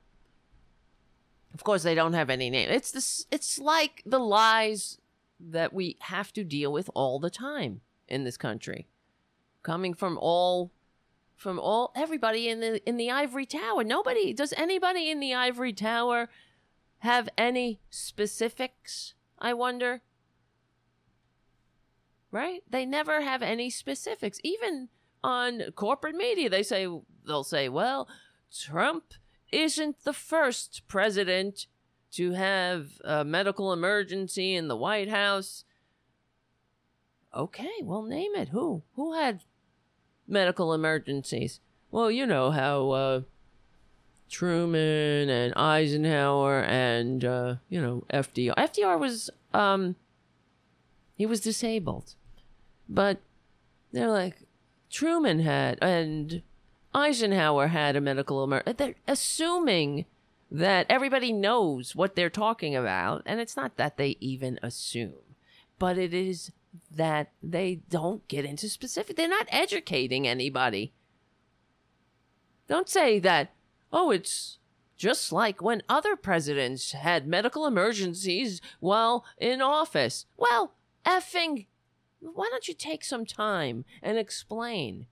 Of 1.52 1.62
course, 1.62 1.82
they 1.82 1.94
don't 1.94 2.14
have 2.14 2.30
any 2.30 2.48
name. 2.48 2.70
It's 2.70 2.90
this. 2.90 3.26
It's 3.30 3.58
like 3.58 4.02
the 4.06 4.18
lies 4.18 4.96
that 5.38 5.74
we 5.74 5.98
have 6.00 6.32
to 6.32 6.42
deal 6.42 6.72
with 6.72 6.88
all 6.94 7.18
the 7.18 7.28
time 7.28 7.82
in 8.08 8.24
this 8.24 8.38
country, 8.38 8.88
coming 9.62 9.92
from 9.92 10.18
all, 10.22 10.72
from 11.44 11.60
all 11.60 11.92
everybody 11.94 12.48
in 12.48 12.60
the 12.60 12.88
in 12.88 12.96
the 12.96 13.10
ivory 13.10 13.44
tower. 13.44 13.84
Nobody 13.84 14.32
does 14.32 14.54
anybody 14.56 15.10
in 15.10 15.20
the 15.20 15.34
ivory 15.34 15.74
tower 15.74 16.30
have 17.00 17.28
any 17.36 17.80
specifics. 17.90 19.12
I 19.38 19.52
wonder. 19.52 20.00
Right? 22.30 22.62
They 22.68 22.86
never 22.86 23.20
have 23.20 23.42
any 23.42 23.68
specifics. 23.68 24.40
Even 24.42 24.88
on 25.22 25.70
corporate 25.76 26.16
media, 26.16 26.48
they 26.48 26.62
say 26.62 26.88
they'll 27.26 27.44
say, 27.44 27.68
"Well, 27.68 28.08
Trump." 28.50 29.04
isn't 29.52 30.02
the 30.02 30.12
first 30.12 30.82
president 30.88 31.68
to 32.10 32.32
have 32.32 33.00
a 33.04 33.24
medical 33.24 33.72
emergency 33.72 34.56
in 34.56 34.66
the 34.66 34.76
White 34.76 35.08
House. 35.08 35.64
Okay, 37.32 37.76
well, 37.82 38.02
name 38.02 38.34
it. 38.34 38.48
Who? 38.48 38.82
Who 38.96 39.14
had 39.14 39.42
medical 40.26 40.72
emergencies? 40.72 41.60
Well, 41.90 42.10
you 42.10 42.26
know 42.26 42.50
how 42.50 42.90
uh, 42.90 43.20
Truman 44.28 45.28
and 45.28 45.54
Eisenhower 45.54 46.62
and 46.64 47.24
uh, 47.24 47.54
you 47.68 47.80
know 47.80 48.04
FDR. 48.12 48.54
FDR 48.56 48.98
was 48.98 49.30
um, 49.52 49.96
he 51.14 51.26
was 51.26 51.40
disabled, 51.40 52.14
but 52.88 53.18
they're 53.92 54.10
like 54.10 54.38
Truman 54.90 55.40
had 55.40 55.78
and 55.80 56.42
Eisenhower 56.94 57.68
had 57.68 57.96
a 57.96 58.00
medical 58.00 58.42
emergency. 58.42 58.76
They're 58.76 58.94
assuming 59.06 60.06
that 60.50 60.86
everybody 60.88 61.32
knows 61.32 61.96
what 61.96 62.14
they're 62.14 62.30
talking 62.30 62.76
about, 62.76 63.22
and 63.26 63.40
it's 63.40 63.56
not 63.56 63.76
that 63.76 63.96
they 63.96 64.16
even 64.20 64.58
assume, 64.62 65.36
but 65.78 65.98
it 65.98 66.14
is 66.14 66.52
that 66.90 67.32
they 67.42 67.80
don't 67.88 68.26
get 68.28 68.44
into 68.44 68.68
specific. 68.68 69.16
They're 69.16 69.28
not 69.28 69.48
educating 69.50 70.26
anybody. 70.26 70.92
Don't 72.68 72.88
say 72.88 73.18
that, 73.20 73.52
oh, 73.92 74.10
it's 74.10 74.58
just 74.96 75.32
like 75.32 75.60
when 75.60 75.82
other 75.88 76.16
presidents 76.16 76.92
had 76.92 77.26
medical 77.26 77.66
emergencies 77.66 78.60
while 78.80 79.24
in 79.38 79.60
office. 79.60 80.26
Well, 80.36 80.74
effing, 81.04 81.66
why 82.20 82.48
don't 82.50 82.68
you 82.68 82.74
take 82.74 83.04
some 83.04 83.26
time 83.26 83.84
and 84.02 84.16
explain? 84.16 85.06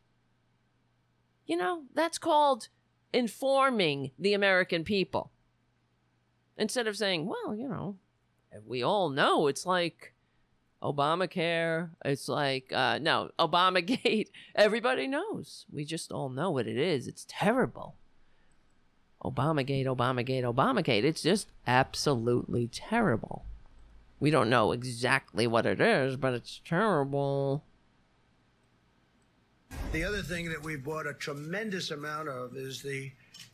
You 1.47 1.57
know, 1.57 1.83
that's 1.95 2.19
called 2.19 2.69
informing 3.13 4.13
the 4.19 4.35
American 4.35 4.85
people. 4.85 5.31
Instead 6.57 6.87
of 6.87 6.97
saying, 6.97 7.27
well, 7.27 7.55
you 7.55 7.69
know, 7.69 7.97
we 8.65 8.83
all 8.83 9.11
know 9.11 9.47
it's 9.47 9.67
like 9.67 10.15
Obamacare. 10.83 11.91
It's 12.05 12.28
like, 12.28 12.73
uh, 12.73 12.99
no, 13.01 13.31
Obamagate. 13.39 14.28
Everybody 14.55 15.07
knows. 15.07 15.65
We 15.73 15.85
just 15.85 16.11
all 16.12 16.28
know 16.28 16.51
what 16.51 16.67
it 16.67 16.77
is. 16.77 17.07
It's 17.07 17.25
terrible. 17.28 17.94
Obamagate, 19.25 19.86
Obamagate, 19.86 20.43
Obamagate. 20.43 21.05
It's 21.05 21.23
just 21.23 21.49
absolutely 21.67 22.67
terrible. 22.67 23.44
We 24.19 24.31
don't 24.31 24.51
know 24.51 24.73
exactly 24.73 25.47
what 25.47 25.65
it 25.67 25.81
is, 25.81 26.17
but 26.17 26.35
it's 26.35 26.61
terrible. 26.65 27.62
The 29.93 30.05
other 30.05 30.23
thing 30.23 30.49
that 30.51 30.62
we 30.62 30.77
bought 30.77 31.07
a 31.07 31.15
tremendous 31.15 31.91
amount 31.93 32.28
of 32.28 32.57
is 32.57 32.83
the 32.83 33.11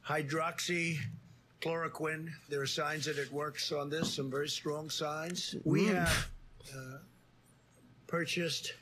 hydroxychloroquine. 0.06 2.30
There 2.48 2.62
are 2.62 2.66
signs 2.66 3.04
that 3.04 3.18
it 3.18 3.30
works 3.32 3.70
on 3.72 3.90
this, 3.90 4.14
some 4.14 4.30
very 4.30 4.48
strong 4.48 4.88
signs. 4.90 5.54
We 5.64 5.82
Mm. 5.88 5.94
have 5.94 6.28
uh, 6.74 6.98
purchased 8.08 8.74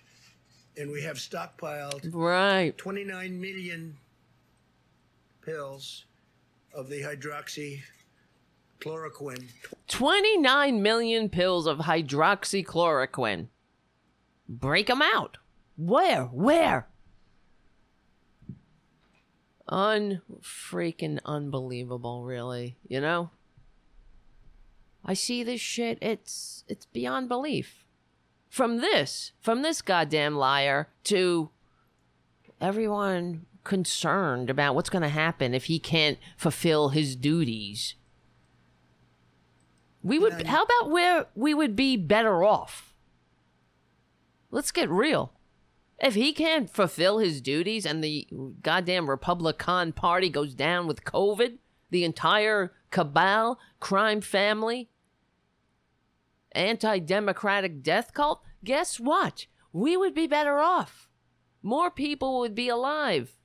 and 0.78 0.90
we 0.90 1.02
have 1.02 1.16
stockpiled 1.16 2.08
Right. 2.12 2.76
29 2.78 3.40
million 3.40 3.96
pills 5.42 6.04
of 6.72 6.88
the 6.88 7.02
hydroxychloroquine. 7.02 9.48
29 9.88 10.82
million 10.82 11.28
pills 11.28 11.66
of 11.66 11.78
hydroxychloroquine. 11.78 13.48
Break 14.48 14.86
them 14.86 15.02
out. 15.02 15.38
Where? 15.76 16.24
Where? 16.24 16.88
Unfreaking 19.68 21.18
unbelievable, 21.24 22.22
really. 22.22 22.76
You 22.86 23.00
know? 23.00 23.30
I 25.04 25.14
see 25.14 25.42
this 25.42 25.60
shit, 25.60 25.98
it's 26.02 26.64
it's 26.68 26.86
beyond 26.86 27.28
belief. 27.28 27.85
From 28.56 28.78
this, 28.78 29.32
from 29.42 29.60
this 29.60 29.82
goddamn 29.82 30.34
liar 30.34 30.88
to 31.04 31.50
everyone 32.58 33.44
concerned 33.64 34.48
about 34.48 34.74
what's 34.74 34.88
going 34.88 35.02
to 35.02 35.10
happen 35.10 35.52
if 35.52 35.66
he 35.66 35.78
can't 35.78 36.16
fulfill 36.38 36.88
his 36.88 37.16
duties. 37.16 37.96
We 40.02 40.18
would 40.18 40.46
how 40.46 40.62
about 40.62 40.90
where 40.90 41.26
we 41.34 41.52
would 41.52 41.76
be 41.76 41.98
better 41.98 42.42
off? 42.44 42.94
Let's 44.50 44.72
get 44.72 44.88
real. 44.88 45.34
If 45.98 46.14
he 46.14 46.32
can't 46.32 46.70
fulfill 46.70 47.18
his 47.18 47.42
duties 47.42 47.84
and 47.84 48.02
the 48.02 48.26
goddamn 48.62 49.10
Republican 49.10 49.92
Party 49.92 50.30
goes 50.30 50.54
down 50.54 50.86
with 50.86 51.04
COVID, 51.04 51.58
the 51.90 52.04
entire 52.04 52.72
cabal, 52.90 53.58
crime 53.80 54.22
family, 54.22 54.88
anti 56.52 56.98
democratic 57.00 57.82
death 57.82 58.14
cult, 58.14 58.40
guess 58.64 58.98
what? 59.00 59.46
We 59.72 59.96
would 59.96 60.14
be 60.14 60.26
better 60.26 60.58
off. 60.58 61.08
More 61.62 61.90
people 61.90 62.40
would 62.40 62.54
be 62.54 62.68
alive. 62.68 63.36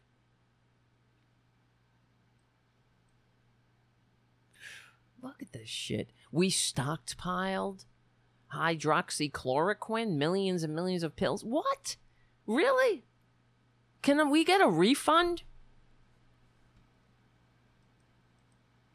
Look 5.22 5.42
at 5.42 5.54
this 5.54 5.70
shit. 5.70 6.12
We 6.32 6.50
stockpiled 6.50 7.86
hydroxychloroquine, 8.54 10.16
millions 10.16 10.64
and 10.64 10.76
millions 10.76 11.04
of 11.04 11.16
pills. 11.16 11.44
What? 11.44 11.98
Really? 12.48 13.04
Can 14.02 14.30
we 14.30 14.44
get 14.44 14.62
a 14.62 14.68
refund? 14.68 15.44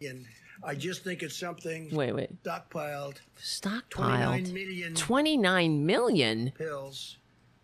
And 0.00 0.26
I 0.66 0.74
just 0.74 1.04
think 1.04 1.22
it's 1.22 1.36
something 1.36 1.94
Wait, 1.94 2.12
wait. 2.12 2.42
stockpiled. 2.42 3.18
Stockpiled. 3.40 4.52
29 4.52 4.52
million 4.52 4.94
29 4.96 5.86
million? 5.86 6.52
pills. 6.58 7.18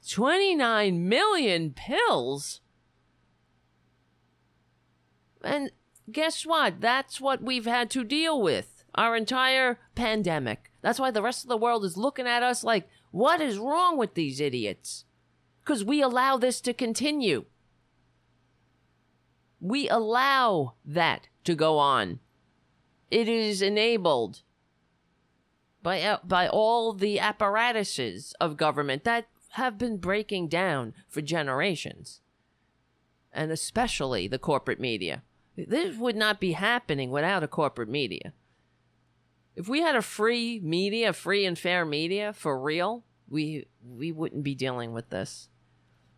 29 0.08 1.08
million 1.08 1.72
pills? 1.72 2.60
And 5.42 5.72
guess 6.12 6.46
what? 6.46 6.80
That's 6.80 7.20
what 7.20 7.42
we've 7.42 7.66
had 7.66 7.90
to 7.90 8.04
deal 8.04 8.40
with 8.40 8.84
our 8.94 9.16
entire 9.16 9.80
pandemic. 9.96 10.70
That's 10.80 11.00
why 11.00 11.10
the 11.10 11.22
rest 11.22 11.44
of 11.44 11.48
the 11.48 11.56
world 11.56 11.84
is 11.84 11.96
looking 11.96 12.28
at 12.28 12.44
us 12.44 12.62
like, 12.62 12.88
what 13.10 13.40
is 13.40 13.58
wrong 13.58 13.98
with 13.98 14.14
these 14.14 14.40
idiots? 14.40 15.06
Because 15.64 15.84
we 15.84 16.02
allow 16.02 16.36
this 16.36 16.60
to 16.60 16.72
continue. 16.72 17.46
We 19.60 19.88
allow 19.88 20.74
that 20.84 21.26
to 21.44 21.56
go 21.56 21.78
on. 21.78 22.20
It 23.12 23.28
is 23.28 23.60
enabled 23.60 24.40
by 25.82 26.00
uh, 26.00 26.16
by 26.24 26.48
all 26.48 26.94
the 26.94 27.20
apparatuses 27.20 28.34
of 28.40 28.56
government 28.56 29.04
that 29.04 29.26
have 29.50 29.76
been 29.76 29.98
breaking 29.98 30.48
down 30.48 30.94
for 31.10 31.20
generations, 31.20 32.22
and 33.30 33.50
especially 33.50 34.28
the 34.28 34.38
corporate 34.38 34.80
media. 34.80 35.24
This 35.58 35.94
would 35.98 36.16
not 36.16 36.40
be 36.40 36.52
happening 36.52 37.10
without 37.10 37.42
a 37.42 37.48
corporate 37.48 37.90
media. 37.90 38.32
If 39.54 39.68
we 39.68 39.82
had 39.82 39.94
a 39.94 40.00
free 40.00 40.58
media, 40.60 41.12
free 41.12 41.44
and 41.44 41.58
fair 41.58 41.84
media 41.84 42.32
for 42.32 42.58
real, 42.58 43.04
we 43.28 43.66
we 43.86 44.10
wouldn't 44.10 44.42
be 44.42 44.54
dealing 44.54 44.94
with 44.94 45.10
this. 45.10 45.50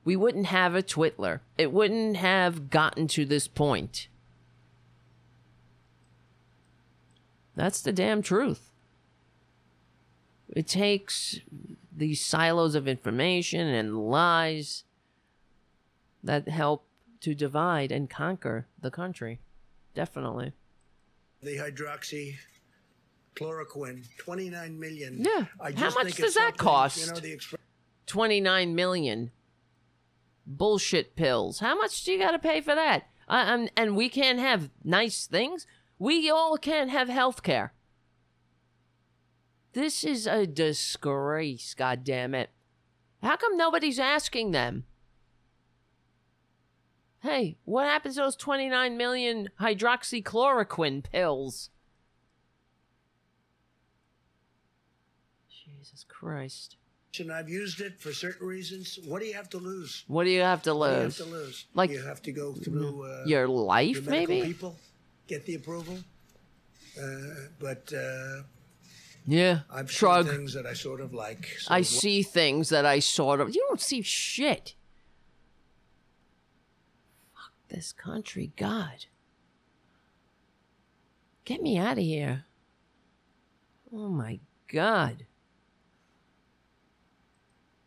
We 0.04 0.14
wouldn't 0.14 0.46
have 0.46 0.76
a 0.76 0.82
Twitler. 0.82 1.40
It 1.58 1.72
wouldn't 1.72 2.18
have 2.18 2.70
gotten 2.70 3.08
to 3.08 3.24
this 3.24 3.48
point. 3.48 4.06
That's 7.56 7.80
the 7.80 7.92
damn 7.92 8.22
truth. 8.22 8.72
It 10.48 10.66
takes 10.66 11.38
these 11.96 12.24
silos 12.24 12.74
of 12.74 12.88
information 12.88 13.68
and 13.68 14.08
lies 14.08 14.84
that 16.22 16.48
help 16.48 16.86
to 17.20 17.34
divide 17.34 17.92
and 17.92 18.10
conquer 18.10 18.66
the 18.80 18.90
country. 18.90 19.40
Definitely. 19.94 20.52
The 21.42 21.56
hydroxychloroquine, 21.56 24.04
29 24.18 24.80
million. 24.80 25.18
Yeah. 25.20 25.46
I 25.60 25.70
How 25.72 25.76
just 25.76 25.96
much 25.96 26.16
does 26.16 26.34
that 26.34 26.56
cost? 26.56 27.06
You 27.06 27.12
know, 27.12 27.20
the 27.20 27.36
exp- 27.36 27.54
29 28.06 28.74
million 28.74 29.30
bullshit 30.46 31.16
pills. 31.16 31.60
How 31.60 31.76
much 31.76 32.04
do 32.04 32.12
you 32.12 32.18
got 32.18 32.32
to 32.32 32.38
pay 32.38 32.60
for 32.60 32.74
that? 32.74 33.08
Um, 33.28 33.68
and 33.76 33.96
we 33.96 34.08
can't 34.08 34.38
have 34.38 34.70
nice 34.82 35.26
things. 35.26 35.66
We 35.98 36.28
all 36.30 36.56
can't 36.56 36.90
have 36.90 37.08
health 37.08 37.42
care. 37.42 37.72
This 39.72 40.04
is 40.04 40.26
a 40.26 40.46
disgrace, 40.46 41.74
God 41.74 42.04
damn 42.04 42.34
it! 42.34 42.50
How 43.22 43.36
come 43.36 43.56
nobody's 43.56 43.98
asking 43.98 44.50
them? 44.52 44.84
Hey, 47.20 47.56
what 47.64 47.86
happens 47.86 48.16
to 48.16 48.20
those 48.20 48.36
29 48.36 48.96
million 48.96 49.48
hydroxychloroquine 49.58 51.02
pills? 51.10 51.70
Jesus 55.48 56.04
Christ. 56.08 56.76
and 57.18 57.32
I've 57.32 57.48
used 57.48 57.80
it 57.80 57.98
for 58.00 58.12
certain 58.12 58.46
reasons. 58.46 58.98
What 59.06 59.20
do 59.20 59.26
you 59.26 59.34
have 59.34 59.48
to 59.50 59.58
lose? 59.58 60.04
What 60.06 60.24
do 60.24 60.30
you 60.30 60.42
have 60.42 60.62
to 60.62 60.74
What 60.74 60.88
do 60.90 60.96
you 60.96 61.02
lose? 61.04 61.18
have 61.18 61.26
to 61.26 61.32
lose? 61.32 61.66
Like 61.74 61.90
you 61.90 62.02
have 62.02 62.20
to 62.22 62.32
go 62.32 62.52
through 62.52 63.04
uh, 63.04 63.24
your 63.26 63.48
life, 63.48 64.02
your 64.02 64.10
maybe? 64.10 64.42
People 64.42 64.76
get 65.26 65.44
the 65.46 65.54
approval, 65.56 65.98
uh, 67.00 67.06
but 67.58 67.92
uh, 67.96 68.42
Yeah. 69.26 69.60
I've 69.70 69.90
Shrug. 69.90 70.26
seen 70.26 70.34
things 70.36 70.54
that 70.54 70.66
I 70.66 70.74
sort 70.74 71.00
of 71.00 71.12
like. 71.14 71.46
sort 71.58 71.72
I 71.76 71.78
of 71.80 71.86
see 71.86 72.22
things 72.22 72.68
that 72.68 72.84
I 72.86 72.98
sort 72.98 73.40
of. 73.40 73.54
You 73.54 73.64
don't 73.68 73.80
see 73.80 74.02
shit. 74.02 74.74
Fuck 77.34 77.52
this 77.68 77.92
country, 77.92 78.52
God. 78.56 79.06
Get 81.44 81.60
me 81.62 81.76
out 81.78 81.98
of 81.98 82.04
here. 82.04 82.44
Oh 83.92 84.08
my 84.08 84.40
God. 84.72 85.26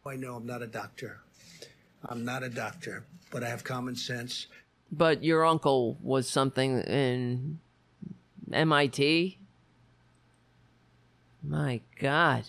I 0.05 0.15
know 0.15 0.35
I'm 0.35 0.45
not 0.45 0.61
a 0.61 0.67
doctor. 0.67 1.19
I'm 2.05 2.23
not 2.23 2.41
a 2.43 2.49
doctor, 2.49 3.05
but 3.29 3.43
I 3.43 3.49
have 3.49 3.63
common 3.65 3.95
sense. 3.95 4.47
But 4.91 5.23
your 5.23 5.45
uncle 5.45 5.97
was 6.01 6.29
something 6.29 6.79
in 6.81 7.59
MIT? 8.51 9.37
My 11.43 11.81
God. 11.99 12.45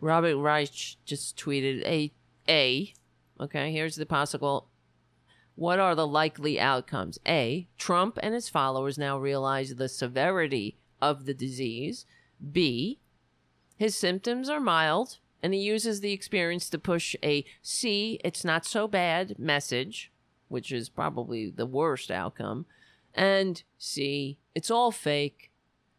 Robert 0.00 0.36
Reich 0.36 0.96
just 1.04 1.36
tweeted 1.36 1.82
a 1.84 2.12
A. 2.48 2.92
Okay, 3.40 3.72
here's 3.72 3.96
the 3.96 4.06
possible. 4.06 4.68
What 5.54 5.78
are 5.78 5.94
the 5.94 6.06
likely 6.06 6.58
outcomes? 6.58 7.18
A. 7.26 7.68
Trump 7.78 8.18
and 8.22 8.34
his 8.34 8.48
followers 8.48 8.98
now 8.98 9.18
realize 9.18 9.74
the 9.74 9.88
severity 9.88 10.76
of 11.00 11.24
the 11.24 11.34
disease. 11.34 12.06
B. 12.52 12.98
His 13.76 13.96
symptoms 13.96 14.48
are 14.48 14.60
mild, 14.60 15.18
and 15.42 15.52
he 15.52 15.60
uses 15.60 16.00
the 16.00 16.12
experience 16.12 16.70
to 16.70 16.78
push 16.78 17.16
a 17.22 17.44
see, 17.62 18.20
it's 18.24 18.44
not 18.44 18.64
so 18.64 18.86
bad 18.86 19.38
message, 19.38 20.11
which 20.52 20.70
is 20.70 20.90
probably 20.90 21.48
the 21.48 21.64
worst 21.64 22.10
outcome. 22.10 22.66
And 23.14 23.62
see, 23.78 24.38
it's 24.54 24.70
all 24.70 24.92
fake. 24.92 25.50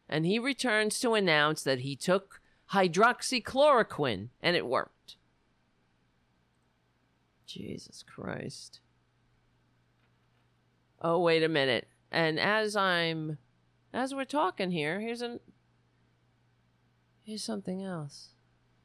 And 0.08 0.28
he 0.28 0.38
returns 0.38 1.00
to 1.00 1.16
announce 1.16 1.64
that 1.64 1.80
he 1.80 1.96
took 1.96 2.40
hydroxychloroquine 2.72 4.30
and 4.42 4.56
it 4.56 4.68
worked. 4.68 5.18
Jesus 7.48 8.04
Christ. 8.04 8.80
Oh, 11.02 11.20
wait 11.20 11.42
a 11.42 11.50
minute. 11.50 11.88
And 12.12 12.40
as 12.40 12.76
I'm 12.76 13.40
as 13.92 14.14
we're 14.14 14.24
talking 14.24 14.70
here, 14.70 15.00
here's 15.00 15.22
an 15.22 15.40
here's 17.24 17.44
something 17.44 17.84
else. 17.84 18.30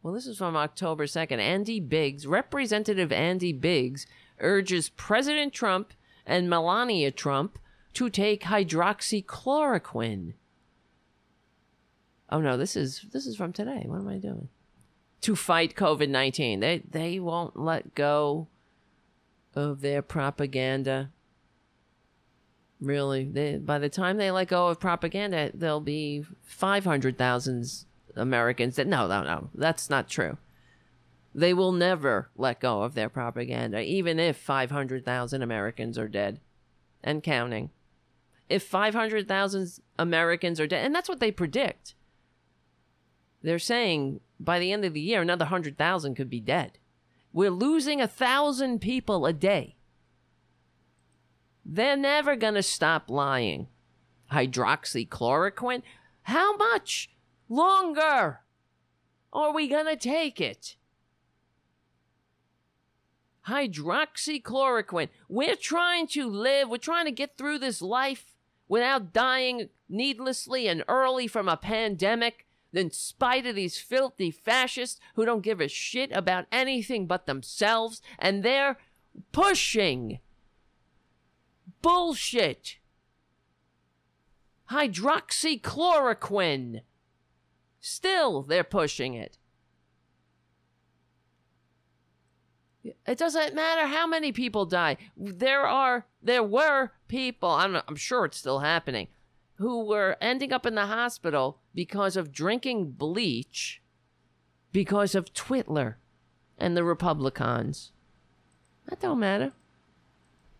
Well, 0.03 0.15
this 0.15 0.27
is 0.27 0.39
from 0.39 0.57
October 0.57 1.07
2nd. 1.07 1.39
Andy 1.39 1.81
Biggs, 1.81 2.27
Representative 2.27 3.13
Andy 3.13 3.53
Biggs, 3.53 4.07
urges 4.41 4.89
President 4.91 5.53
Trump 5.53 5.93
and 6.27 6.49
Melania 6.49 7.11
Trump 7.11 7.59
to 7.95 8.11
take 8.11 8.45
hydroxychloroquine. 8.45 10.35
Oh 12.31 12.41
no, 12.41 12.57
this 12.57 12.77
is 12.77 13.07
this 13.13 13.27
is 13.27 13.37
from 13.37 13.53
today. 13.53 13.85
What 13.87 14.01
am 14.01 14.09
I 14.09 14.19
doing? 14.19 14.49
To 15.23 15.35
fight 15.35 15.75
COVID-19. 15.75 16.61
They 16.61 16.83
they 16.89 17.19
won't 17.19 17.57
let 17.57 17.95
go 17.95 18.49
of 19.55 19.81
their 19.81 20.03
propaganda. 20.03 21.11
Really, 22.81 23.25
they, 23.25 23.57
by 23.57 23.79
the 23.81 23.89
time 23.89 24.19
they 24.19 24.31
let 24.31 24.49
go 24.49 24.69
of 24.69 24.79
propaganda, 24.79 25.51
there'll 25.53 25.81
be 25.81 26.25
500,000 26.45 27.67
Americans 28.15 28.77
that 28.77 28.87
no, 28.87 29.09
no, 29.09 29.25
no, 29.25 29.51
that's 29.55 29.91
not 29.91 30.09
true. 30.09 30.39
They 31.35 31.55
will 31.55 31.73
never 31.73 32.31
let 32.37 32.61
go 32.61 32.83
of 32.83 32.95
their 32.95 33.09
propaganda, 33.09 33.81
even 33.81 34.19
if 34.19 34.37
500,000 34.37 35.43
Americans 35.43 35.99
are 35.99 36.09
dead 36.09 36.41
and 37.03 37.23
counting. 37.23 37.71
If 38.49 38.63
500,000 38.63 39.69
Americans 39.99 40.59
are 40.59 40.67
dead, 40.67 40.85
and 40.85 40.95
that's 40.95 41.09
what 41.09 41.21
they 41.21 41.31
predict. 41.31 41.95
They're 43.43 43.59
saying 43.59 44.21
by 44.41 44.59
the 44.59 44.73
end 44.73 44.85
of 44.85 44.95
the 44.95 45.01
year, 45.01 45.23
another 45.23 45.45
100,000 45.45 46.15
could 46.15 46.31
be 46.31 46.41
dead. 46.41 46.79
We're 47.33 47.51
losing 47.51 48.01
a 48.01 48.09
thousand 48.09 48.81
people 48.81 49.27
a 49.27 49.33
day. 49.33 49.77
They're 51.65 51.97
never 51.97 52.37
going 52.37 52.55
to 52.55 52.63
stop 52.63 53.11
lying. 53.11 53.69
Hydroxychloroquine? 54.33 55.83
How 56.23 56.57
much 56.57 57.11
longer 57.49 58.41
are 59.33 59.53
we 59.53 59.69
going 59.69 59.87
to 59.87 59.97
take 59.97 60.41
it? 60.41 60.77
Hydroxychloroquine. 63.49 65.09
We're 65.29 65.57
trying 65.57 66.07
to 66.09 66.29
live, 66.29 66.69
we're 66.69 66.79
trying 66.79 67.07
to 67.07 67.11
get 67.11 67.37
through 67.37 67.59
this 67.59 67.83
life 67.83 68.37
without 68.69 69.13
dying 69.13 69.71
needlessly 69.89 70.69
and 70.69 70.85
early 70.87 71.27
from 71.27 71.49
a 71.49 71.57
pandemic 71.57 72.47
in 72.73 72.91
spite 72.91 73.47
of 73.47 73.57
these 73.57 73.79
filthy 73.79 74.31
fascists 74.31 75.01
who 75.15 75.25
don't 75.25 75.41
give 75.43 75.61
a 75.61 75.69
shit 75.69 76.13
about 76.13 76.45
anything 76.53 77.07
but 77.07 77.25
themselves 77.27 78.03
and 78.19 78.43
they're 78.43 78.77
pushing 79.33 80.19
bullshit. 81.81 82.77
Hydroxychloroquine. 84.71 86.83
Still, 87.81 88.43
they're 88.43 88.65
pushing 88.65 89.15
it. 89.15 89.39
It 92.85 93.19
doesn't 93.19 93.55
matter 93.55 93.87
how 93.87 94.07
many 94.07 94.33
people 94.33 94.65
die. 94.65 94.97
There 95.17 95.67
are, 95.67 96.07
there 96.23 96.43
were 96.43 96.93
people, 97.09 97.51
I'm, 97.51 97.77
I'm 97.87 97.97
sure 97.97 98.25
it's 98.25 98.39
still 98.39 98.61
happening, 98.61 99.09
who 99.57 99.85
were 99.85 100.17
ending 100.21 100.53
up 100.53 100.65
in 100.65 100.75
the 100.75 100.87
hospital 100.87 101.59
because 101.75 102.17
of 102.17 102.33
drinking 102.33 102.93
bleach 102.93 103.83
because 104.73 105.15
of 105.15 105.33
Twitler 105.33 105.95
and 106.59 106.77
the 106.77 106.85
Republicans. 106.85 107.93
That 108.89 109.01
don't 109.01 109.19
matter. 109.19 109.53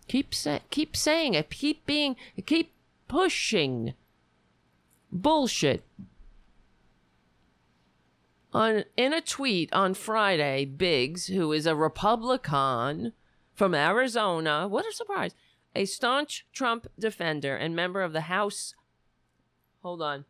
Keep 0.07 0.35
say, 0.35 0.61
keep 0.71 0.97
saying 0.97 1.35
it. 1.35 1.51
Keep 1.51 1.87
being 1.87 2.17
keep 2.47 2.73
pushing 3.09 3.95
bullshit. 5.13 5.85
On 8.53 8.85
in 8.97 9.13
a 9.13 9.21
tweet 9.21 9.73
on 9.73 9.95
Friday, 9.95 10.65
Biggs, 10.65 11.27
who 11.27 11.53
is 11.53 11.67
a 11.67 11.77
Republican 11.77 13.13
from 13.55 13.75
Arizona, 13.75 14.67
what 14.67 14.87
a 14.87 14.93
surprise, 14.93 15.35
a 15.75 15.85
staunch 15.85 16.47
Trump 16.53 16.87
defender 16.99 17.55
and 17.57 17.77
member 17.77 18.03
of 18.03 18.13
the 18.13 18.23
House 18.23 18.75
Hold 19.83 20.03
on. 20.03 20.25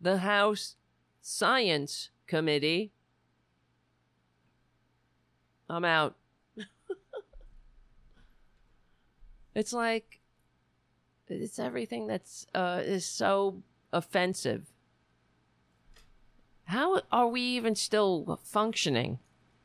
The 0.00 0.18
House 0.18 0.76
Science 1.20 2.10
Committee. 2.26 2.92
I'm 5.68 5.84
out. 5.84 6.16
it's 9.54 9.72
like 9.72 10.20
it's 11.28 11.58
everything 11.58 12.06
that's 12.06 12.46
uh, 12.54 12.80
is 12.82 13.06
so 13.06 13.62
offensive. 13.92 14.73
How 16.66 17.02
are 17.12 17.28
we 17.28 17.40
even 17.40 17.74
still 17.74 18.40
functioning 18.44 19.18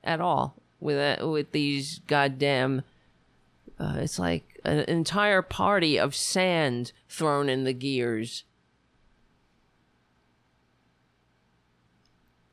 at 0.04 0.20
all 0.20 0.62
with 0.80 1.22
with 1.22 1.52
these 1.52 2.00
goddamn? 2.00 2.84
Uh, 3.80 3.96
it's 4.00 4.20
like 4.20 4.60
an 4.66 4.80
entire 4.80 5.42
party 5.42 5.98
of 5.98 6.16
sand 6.16 6.92
thrown 7.08 7.48
in 7.48 7.64
the 7.64 7.74
gears. 7.74 8.44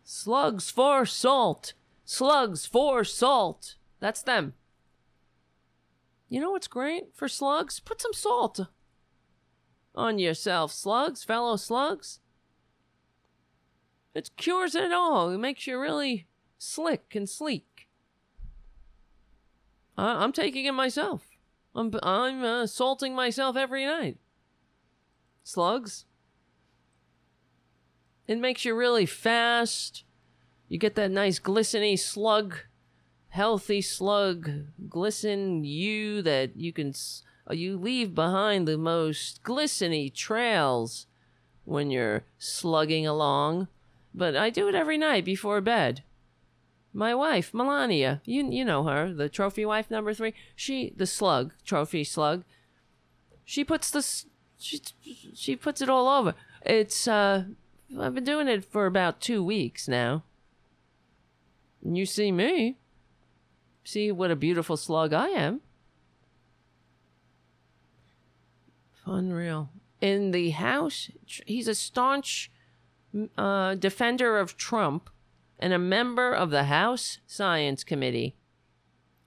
Slugs 0.04 0.70
for 0.70 1.04
salt. 1.04 1.72
Slugs 2.04 2.64
for 2.64 3.02
salt. 3.02 3.74
That's 3.98 4.22
them. 4.22 4.54
You 6.28 6.40
know 6.40 6.52
what's 6.52 6.68
great 6.68 7.14
for 7.14 7.28
slugs? 7.28 7.80
Put 7.80 8.00
some 8.00 8.12
salt 8.12 8.60
on 9.96 10.18
yourself, 10.18 10.72
slugs, 10.72 11.24
fellow 11.24 11.56
slugs. 11.56 12.20
It 14.16 14.30
cures 14.38 14.74
it 14.74 14.92
all. 14.92 15.28
It 15.28 15.36
makes 15.36 15.66
you 15.66 15.78
really 15.78 16.26
slick 16.56 17.14
and 17.14 17.28
sleek. 17.28 17.86
I- 19.98 20.24
I'm 20.24 20.32
taking 20.32 20.64
it 20.64 20.72
myself. 20.72 21.28
I'm 21.74 21.92
I'm 22.02 22.42
uh, 22.42 22.66
salting 22.66 23.14
myself 23.14 23.56
every 23.56 23.84
night. 23.84 24.16
Slugs. 25.44 26.06
It 28.26 28.38
makes 28.38 28.64
you 28.64 28.74
really 28.74 29.04
fast. 29.04 30.04
You 30.70 30.78
get 30.78 30.94
that 30.94 31.10
nice 31.10 31.38
glistening 31.38 31.98
slug, 31.98 32.56
healthy 33.28 33.82
slug, 33.82 34.50
glisten 34.88 35.62
you 35.62 36.22
that 36.22 36.56
you 36.56 36.72
can 36.72 36.94
uh, 37.50 37.52
you 37.52 37.76
leave 37.76 38.14
behind 38.14 38.66
the 38.66 38.78
most 38.78 39.42
glistening 39.42 40.10
trails 40.12 41.06
when 41.66 41.90
you're 41.90 42.24
slugging 42.38 43.06
along. 43.06 43.68
But 44.16 44.34
I 44.34 44.48
do 44.48 44.66
it 44.66 44.74
every 44.74 44.96
night 44.96 45.26
before 45.26 45.60
bed. 45.60 46.02
My 46.94 47.14
wife, 47.14 47.52
Melania, 47.52 48.22
you 48.24 48.50
you 48.50 48.64
know 48.64 48.84
her, 48.84 49.12
the 49.12 49.28
trophy 49.28 49.66
wife 49.66 49.90
number 49.90 50.14
three. 50.14 50.32
She 50.56 50.94
the 50.96 51.06
slug, 51.06 51.52
trophy 51.66 52.02
slug. 52.02 52.42
She 53.44 53.62
puts 53.62 53.90
the 53.90 54.02
she 54.58 54.80
she 55.34 55.54
puts 55.54 55.82
it 55.82 55.90
all 55.90 56.08
over. 56.08 56.34
It's 56.64 57.06
uh 57.06 57.44
I've 58.00 58.14
been 58.14 58.24
doing 58.24 58.48
it 58.48 58.64
for 58.64 58.86
about 58.86 59.20
two 59.20 59.44
weeks 59.44 59.86
now. 59.86 60.24
And 61.84 61.98
you 61.98 62.06
see 62.06 62.32
me. 62.32 62.78
See 63.84 64.10
what 64.10 64.30
a 64.30 64.36
beautiful 64.36 64.78
slug 64.78 65.12
I 65.12 65.28
am. 65.28 65.60
Unreal. 69.04 69.68
In 70.00 70.30
the 70.30 70.50
House, 70.50 71.10
he's 71.26 71.68
a 71.68 71.74
staunch 71.74 72.50
uh, 73.36 73.74
defender 73.74 74.38
of 74.38 74.56
Trump 74.56 75.10
and 75.58 75.72
a 75.72 75.78
member 75.78 76.32
of 76.32 76.50
the 76.50 76.64
House 76.64 77.18
Science 77.26 77.84
Committee. 77.84 78.36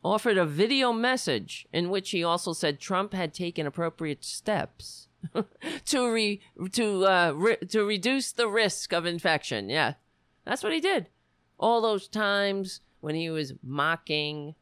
Offered 0.04 0.38
a 0.38 0.46
video 0.46 0.94
message 0.94 1.68
in 1.74 1.90
which 1.90 2.12
he 2.12 2.24
also 2.24 2.54
said 2.54 2.80
Trump 2.80 3.14
had 3.14 3.34
taken 3.34 3.68
appropriate 3.68 4.24
steps 4.24 5.10
to 5.86 6.14
re 6.14 6.40
to 6.72 7.06
uh 7.06 7.34
re- 7.36 7.58
to 7.68 7.84
reduce 7.84 8.32
the 8.32 8.48
risk 8.48 8.94
of 8.94 9.06
infection. 9.06 9.70
Yeah, 9.70 9.96
that's 10.46 10.64
what 10.64 10.72
he 10.72 10.80
did. 10.80 11.10
All 11.60 11.82
those 11.82 12.08
times 12.08 12.80
when 13.02 13.14
he 13.14 13.30
was 13.30 13.54
mocking 13.62 14.56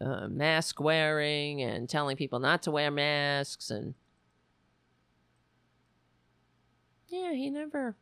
uh, 0.00 0.28
mask 0.28 0.80
wearing 0.80 1.60
and 1.62 1.88
telling 1.88 2.16
people 2.16 2.38
not 2.38 2.62
to 2.62 2.70
wear 2.70 2.90
masks 2.90 3.70
and 3.70 3.94
yeah, 7.08 7.32
he 7.32 7.50
never 7.50 7.96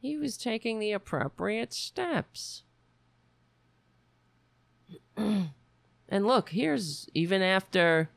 he 0.00 0.16
was 0.16 0.36
taking 0.36 0.78
the 0.78 0.92
appropriate 0.92 1.72
steps. 1.72 2.62
and 5.16 5.50
look, 6.08 6.50
here's 6.50 7.08
even 7.14 7.42
after 7.42 8.10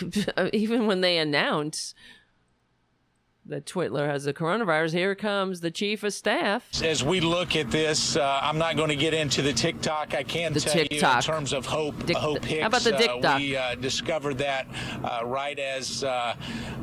even 0.52 0.86
when 0.86 1.00
they 1.00 1.18
announce 1.18 1.94
that 3.48 3.64
Twitler 3.64 4.06
has 4.06 4.24
the 4.24 4.34
coronavirus. 4.34 4.92
Here 4.92 5.14
comes 5.14 5.60
the 5.60 5.70
chief 5.70 6.02
of 6.02 6.12
staff. 6.12 6.68
As 6.82 7.02
we 7.02 7.20
look 7.20 7.56
at 7.56 7.70
this, 7.70 8.14
uh, 8.16 8.40
I'm 8.42 8.58
not 8.58 8.76
going 8.76 8.90
to 8.90 8.96
get 8.96 9.14
into 9.14 9.40
the 9.42 9.52
TikTok. 9.52 10.14
I 10.14 10.22
can 10.22 10.52
The 10.52 10.60
tell 10.60 10.72
TikTok. 10.74 11.24
you 11.24 11.30
in 11.32 11.36
terms 11.36 11.52
of 11.54 11.64
Hope, 11.66 12.04
Dick- 12.06 12.16
Hope 12.16 12.44
Hicks. 12.44 12.60
how 12.60 12.66
about 12.68 12.82
the 12.82 12.94
uh, 12.94 12.98
TikTok? 12.98 13.38
we 13.40 13.56
uh, 13.56 13.74
discovered 13.76 14.38
that 14.38 14.66
uh, 15.02 15.22
right 15.24 15.58
as 15.58 16.04
uh, 16.04 16.34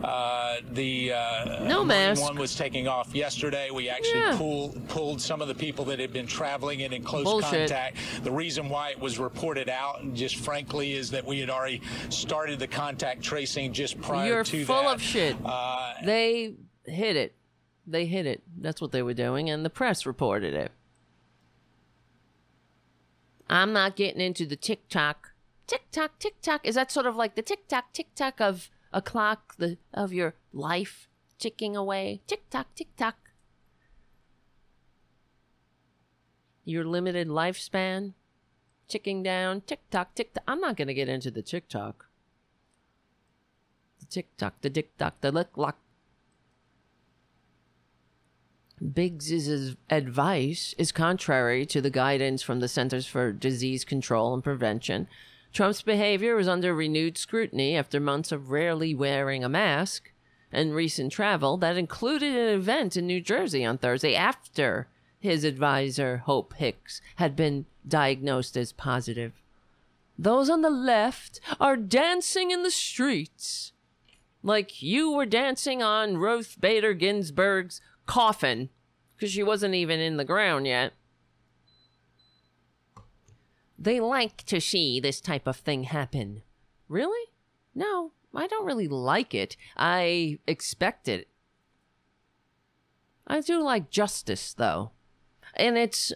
uh, 0.03 0.55
the 0.71 1.13
uh, 1.13 1.65
No 1.67 1.83
mask. 1.85 2.21
one 2.21 2.35
was 2.35 2.55
taking 2.55 2.87
off 2.87 3.13
yesterday. 3.13 3.69
We 3.71 3.89
actually 3.89 4.19
Yeah. 4.21 4.35
pulled 4.37 4.87
pulled 4.89 5.21
some 5.21 5.41
of 5.41 5.47
the 5.47 5.55
people 5.55 5.85
that 5.85 5.99
had 5.99 6.11
been 6.13 6.27
traveling 6.27 6.81
and 6.81 6.93
in 6.93 7.03
close 7.03 7.23
Bullshit. 7.25 7.69
contact. 7.69 7.97
The 8.23 8.31
reason 8.31 8.69
why 8.69 8.89
it 8.89 8.99
was 8.99 9.19
reported 9.19 9.69
out, 9.69 10.01
and 10.01 10.15
just 10.15 10.37
frankly, 10.37 10.93
is 10.93 11.11
that 11.11 11.25
we 11.25 11.39
had 11.39 11.49
already 11.49 11.81
started 12.09 12.59
the 12.59 12.67
contact 12.67 13.21
tracing 13.21 13.71
just 13.73 14.01
prior 14.01 14.27
You're 14.27 14.43
to 14.45 14.65
full 14.65 14.87
of 14.87 15.01
shit. 15.01 15.35
Uh, 15.45 15.93
they 16.03 16.54
hid 16.85 17.15
it. 17.15 17.35
They 17.87 18.05
hid 18.05 18.25
it. 18.25 18.43
That's 18.57 18.81
what 18.81 18.91
they 18.91 19.01
were 19.01 19.13
doing, 19.13 19.49
and 19.49 19.63
the 19.63 19.69
press 19.69 20.05
reported 20.05 20.53
it. 20.53 20.71
I'm 23.49 23.73
not 23.73 23.95
getting 23.95 24.21
into 24.21 24.45
the 24.45 24.55
TikTok. 24.55 25.33
TikTok, 25.67 26.19
TikTok. 26.19 26.65
Is 26.65 26.75
that 26.75 26.91
sort 26.91 27.05
of 27.05 27.15
like 27.15 27.35
the 27.35 27.41
TikTok, 27.41 27.93
TikTok 27.93 28.41
of 28.41 28.69
a 28.91 29.01
clock, 29.01 29.55
the 29.57 29.77
of 29.93 30.13
your 30.13 30.35
life 30.51 31.09
ticking 31.37 31.75
away? 31.75 32.21
TikTok, 32.27 32.73
TikTok. 32.75 33.15
Your 36.63 36.85
limited 36.85 37.27
lifespan 37.27 38.13
ticking 38.87 39.21
down. 39.21 39.61
TikTok, 39.61 40.15
TikTok. 40.15 40.43
I'm 40.47 40.59
not 40.59 40.77
going 40.77 40.87
to 40.87 40.93
get 40.93 41.09
into 41.09 41.29
the 41.29 41.43
TikTok. 41.43 42.07
The 43.99 44.05
TikTok, 44.07 44.61
the 44.61 44.69
TikTok, 44.71 45.21
the 45.21 45.31
lick 45.31 45.55
lock. 45.55 45.77
Biggs' 48.93 49.75
advice 49.89 50.75
is 50.77 50.91
contrary 50.91 51.65
to 51.67 51.81
the 51.81 51.89
guidance 51.89 52.41
from 52.41 52.59
the 52.59 52.67
Centers 52.67 53.07
for 53.07 53.31
Disease 53.31 53.85
Control 53.85 54.33
and 54.33 54.43
Prevention. 54.43 55.07
Trump's 55.53 55.81
behavior 55.81 56.37
is 56.37 56.47
under 56.47 56.75
renewed 56.75 57.17
scrutiny 57.17 57.77
after 57.77 57.99
months 57.99 58.33
of 58.33 58.51
rarely 58.51 58.93
wearing 58.93 59.43
a 59.43 59.49
mask 59.49 60.11
and 60.51 60.75
recent 60.75 61.13
travel 61.13 61.55
that 61.57 61.77
included 61.77 62.35
an 62.35 62.53
event 62.53 62.97
in 62.97 63.07
New 63.07 63.21
Jersey 63.21 63.63
on 63.63 63.77
Thursday 63.77 64.15
after 64.15 64.87
his 65.19 65.43
advisor, 65.43 66.17
Hope 66.17 66.53
Hicks, 66.55 67.01
had 67.15 67.35
been 67.35 67.65
diagnosed 67.87 68.57
as 68.57 68.73
positive. 68.73 69.41
Those 70.19 70.49
on 70.49 70.61
the 70.61 70.69
left 70.69 71.39
are 71.59 71.77
dancing 71.77 72.51
in 72.51 72.63
the 72.63 72.71
streets 72.71 73.71
like 74.43 74.81
you 74.81 75.11
were 75.11 75.25
dancing 75.25 75.81
on 75.81 76.17
Ruth 76.17 76.57
Bader 76.59 76.93
Ginsburg's 76.93 77.81
coffin 78.05 78.69
because 79.15 79.31
she 79.31 79.43
wasn't 79.43 79.75
even 79.75 79.99
in 79.99 80.17
the 80.17 80.25
ground 80.25 80.67
yet. 80.67 80.93
They 83.77 83.99
like 83.99 84.43
to 84.45 84.61
see 84.61 84.99
this 84.99 85.19
type 85.21 85.47
of 85.47 85.57
thing 85.57 85.83
happen. 85.83 86.41
Really? 86.87 87.29
No, 87.73 88.11
I 88.33 88.47
don't 88.47 88.65
really 88.65 88.87
like 88.87 89.33
it. 89.33 89.57
I 89.75 90.39
expect 90.47 91.07
it. 91.07 91.27
I 93.27 93.41
do 93.41 93.61
like 93.61 93.89
justice 93.89 94.53
though. 94.53 94.91
And 95.55 95.77
it's 95.77 96.13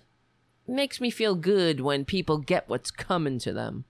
makes 0.68 1.02
me 1.02 1.10
feel 1.10 1.36
good 1.36 1.82
when 1.82 2.06
people 2.06 2.38
get 2.38 2.70
what's 2.70 2.92
coming 2.92 3.40
to 3.40 3.52
them. 3.52 3.86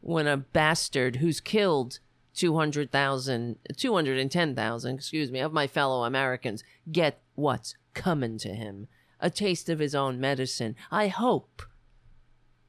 When 0.00 0.26
a 0.26 0.36
bastard 0.36 1.16
who's 1.16 1.40
killed 1.40 1.98
200,000 2.36 3.58
210,000, 3.76 4.94
excuse 4.94 5.30
me, 5.30 5.40
of 5.40 5.52
my 5.52 5.66
fellow 5.66 6.04
Americans 6.04 6.62
get 6.90 7.20
what's 7.34 7.74
coming 7.94 8.38
to 8.38 8.50
him. 8.50 8.88
A 9.18 9.30
taste 9.30 9.68
of 9.68 9.78
his 9.78 9.94
own 9.94 10.20
medicine. 10.20 10.76
I 10.90 11.08
hope 11.08 11.62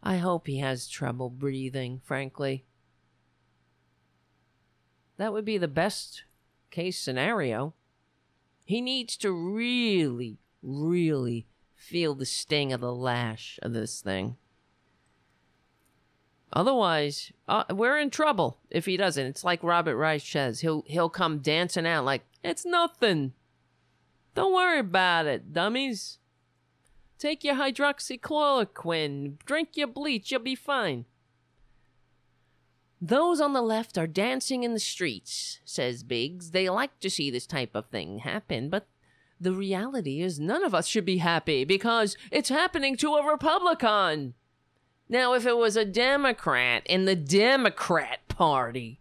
I 0.01 0.17
hope 0.17 0.47
he 0.47 0.59
has 0.59 0.87
trouble 0.87 1.29
breathing, 1.29 2.01
frankly. 2.03 2.65
That 5.17 5.33
would 5.33 5.43
be 5.43 5.57
the 5.57 5.67
best 5.67 6.23
case 6.71 6.99
scenario. 6.99 7.73
He 8.63 8.79
needs 8.79 9.17
to 9.17 9.31
really, 9.31 10.39
really 10.61 11.47
feel 11.75 12.15
the 12.15 12.25
sting 12.25 12.71
of 12.71 12.81
the 12.81 12.93
lash 12.93 13.59
of 13.61 13.73
this 13.73 14.01
thing. 14.01 14.37
Otherwise, 16.53 17.31
uh, 17.47 17.63
we're 17.69 17.97
in 17.97 18.09
trouble 18.09 18.57
if 18.69 18.85
he 18.85 18.97
doesn't. 18.97 19.25
It's 19.25 19.43
like 19.43 19.63
Robert 19.63 19.97
Reich 19.97 20.21
says. 20.21 20.61
He'll 20.61 20.83
he'll 20.87 21.09
come 21.09 21.39
dancing 21.39 21.85
out 21.85 22.05
like 22.05 22.23
it's 22.43 22.65
nothing. 22.65 23.33
Don't 24.33 24.53
worry 24.53 24.79
about 24.79 25.25
it, 25.25 25.51
dummies. 25.51 26.19
Take 27.17 27.43
your 27.43 27.55
hydroxychloroquine, 27.55 29.39
drink 29.45 29.69
your 29.73 29.87
bleach, 29.87 30.31
you'll 30.31 30.41
be 30.41 30.53
fine. 30.53 31.05
Those 33.01 33.41
on 33.41 33.53
the 33.53 33.61
left 33.61 33.97
are 33.97 34.07
dancing 34.07 34.63
in 34.63 34.73
the 34.73 34.79
streets, 34.79 35.59
says 35.65 36.03
Biggs. 36.03 36.51
They 36.51 36.69
like 36.69 36.99
to 36.99 37.09
see 37.09 37.29
this 37.29 37.47
type 37.47 37.75
of 37.75 37.87
thing 37.87 38.19
happen, 38.19 38.69
but 38.69 38.87
the 39.39 39.53
reality 39.53 40.21
is 40.21 40.39
none 40.39 40.63
of 40.63 40.73
us 40.73 40.87
should 40.87 41.05
be 41.05 41.17
happy 41.17 41.63
because 41.63 42.17
it's 42.31 42.49
happening 42.49 42.95
to 42.97 43.15
a 43.15 43.31
Republican. 43.31 44.33
Now, 45.09 45.33
if 45.33 45.45
it 45.45 45.57
was 45.57 45.77
a 45.77 45.85
Democrat 45.85 46.83
in 46.85 47.05
the 47.05 47.15
Democrat 47.15 48.27
Party, 48.27 48.99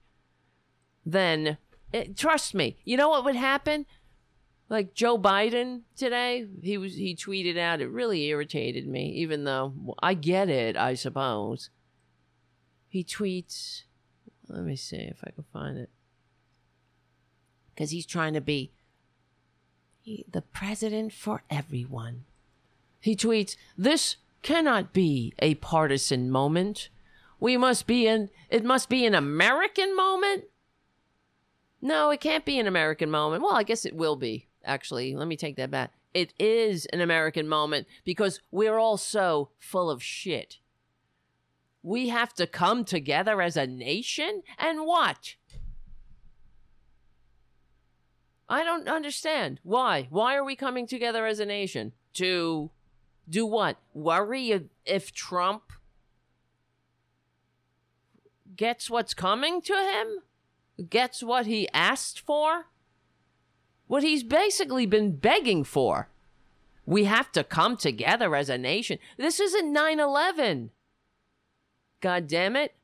then 1.04 1.58
it, 1.92 2.16
trust 2.16 2.54
me, 2.54 2.76
you 2.84 2.96
know 2.96 3.08
what 3.08 3.24
would 3.24 3.36
happen? 3.36 3.86
Like 4.68 4.94
Joe 4.94 5.18
Biden 5.18 5.82
today, 5.96 6.46
he 6.62 6.76
was 6.76 6.96
he 6.96 7.14
tweeted 7.14 7.56
out 7.56 7.80
it 7.80 7.88
really 7.88 8.24
irritated 8.24 8.86
me, 8.86 9.10
even 9.10 9.44
though 9.44 9.94
I 10.00 10.14
get 10.14 10.48
it, 10.48 10.76
I 10.76 10.94
suppose. 10.94 11.70
He 12.88 13.04
tweets, 13.04 13.82
let 14.48 14.64
me 14.64 14.74
see 14.74 14.96
if 14.96 15.18
I 15.24 15.30
can 15.30 15.44
find 15.52 15.78
it. 15.78 15.90
Cuz 17.76 17.90
he's 17.90 18.06
trying 18.06 18.34
to 18.34 18.40
be 18.40 18.72
he, 20.02 20.24
the 20.30 20.42
president 20.42 21.12
for 21.12 21.42
everyone. 21.50 22.24
He 23.00 23.14
tweets, 23.14 23.56
"This 23.76 24.16
cannot 24.46 24.92
be 24.92 25.34
a 25.40 25.56
partisan 25.56 26.30
moment. 26.30 26.88
We 27.40 27.56
must 27.56 27.88
be 27.88 28.06
an 28.06 28.30
it 28.48 28.64
must 28.64 28.88
be 28.88 29.04
an 29.04 29.14
American 29.14 29.94
moment." 29.96 30.44
No, 31.82 32.10
it 32.10 32.20
can't 32.20 32.44
be 32.44 32.58
an 32.60 32.68
American 32.68 33.10
moment. 33.10 33.42
Well, 33.42 33.56
I 33.56 33.64
guess 33.64 33.84
it 33.84 33.96
will 33.96 34.14
be 34.14 34.46
actually. 34.64 35.16
Let 35.16 35.26
me 35.26 35.36
take 35.36 35.56
that 35.56 35.72
back. 35.72 35.92
It 36.14 36.32
is 36.38 36.86
an 36.86 37.00
American 37.00 37.48
moment 37.48 37.88
because 38.04 38.40
we're 38.52 38.78
all 38.78 38.96
so 38.96 39.50
full 39.58 39.90
of 39.90 40.02
shit. 40.02 40.58
We 41.82 42.08
have 42.08 42.32
to 42.34 42.46
come 42.46 42.84
together 42.84 43.42
as 43.42 43.56
a 43.56 43.66
nation 43.66 44.42
and 44.58 44.86
what? 44.86 45.34
I 48.48 48.62
don't 48.62 48.88
understand. 48.88 49.58
Why? 49.64 50.06
Why 50.08 50.36
are 50.36 50.44
we 50.44 50.54
coming 50.54 50.86
together 50.86 51.26
as 51.26 51.40
a 51.40 51.46
nation? 51.46 51.92
To 52.14 52.70
do 53.28 53.46
what? 53.46 53.78
Worry 53.94 54.68
if, 54.84 55.12
Trump 55.12 55.72
gets 58.56 58.88
what's 58.88 59.14
coming 59.14 59.60
to 59.62 59.74
him? 59.74 60.88
Gets 60.88 61.22
what 61.22 61.46
he 61.46 61.68
asked 61.72 62.20
for? 62.20 62.66
what 63.86 64.02
he's 64.02 64.22
basically 64.22 64.86
been 64.86 65.16
begging 65.16 65.64
for. 65.64 66.08
We 66.84 67.04
have 67.04 67.32
to 67.32 67.44
come 67.44 67.76
together 67.76 68.34
as 68.36 68.48
a 68.48 68.58
nation. 68.58 68.98
This 69.16 69.40
isn't 69.40 69.72
9 69.72 70.00
11. 70.00 70.70
God 72.00 72.26
damn 72.26 72.56
it. 72.56 72.74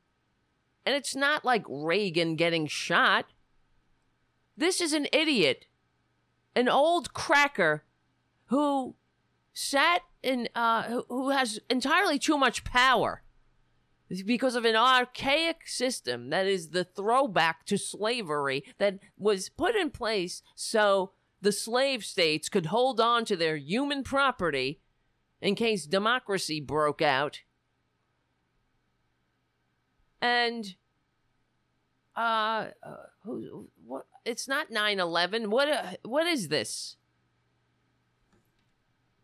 And 0.84 0.96
it's 0.96 1.14
not 1.14 1.44
like 1.44 1.64
Reagan 1.68 2.34
getting 2.34 2.66
shot. 2.66 3.26
This 4.56 4.80
is 4.80 4.92
an 4.92 5.06
idiot, 5.12 5.66
an 6.56 6.68
old 6.68 7.14
cracker 7.14 7.84
who 8.46 8.94
sat 9.52 10.02
in, 10.22 10.48
uh, 10.54 11.02
who 11.08 11.30
has 11.30 11.58
entirely 11.68 12.18
too 12.18 12.38
much 12.38 12.64
power 12.64 13.22
because 14.26 14.54
of 14.54 14.64
an 14.64 14.76
archaic 14.76 15.66
system 15.66 16.30
that 16.30 16.46
is 16.46 16.68
the 16.68 16.84
throwback 16.84 17.64
to 17.64 17.78
slavery 17.78 18.62
that 18.78 18.98
was 19.16 19.48
put 19.48 19.74
in 19.74 19.90
place 19.90 20.42
so 20.54 21.12
the 21.40 21.52
slave 21.52 22.04
states 22.04 22.48
could 22.48 22.66
hold 22.66 23.00
on 23.00 23.24
to 23.24 23.36
their 23.36 23.56
human 23.56 24.02
property 24.04 24.80
in 25.40 25.54
case 25.54 25.86
democracy 25.86 26.60
broke 26.60 27.02
out. 27.02 27.40
And 30.20 30.76
uh, 32.14 32.68
uh 32.82 32.96
who 33.24 33.68
what 33.84 34.06
it's 34.24 34.46
not 34.46 34.70
9/11. 34.70 35.48
What 35.48 35.68
uh, 35.68 35.82
what 36.04 36.26
is 36.26 36.48
this? 36.48 36.96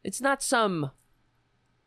It's 0.08 0.22
not 0.22 0.42
some 0.42 0.92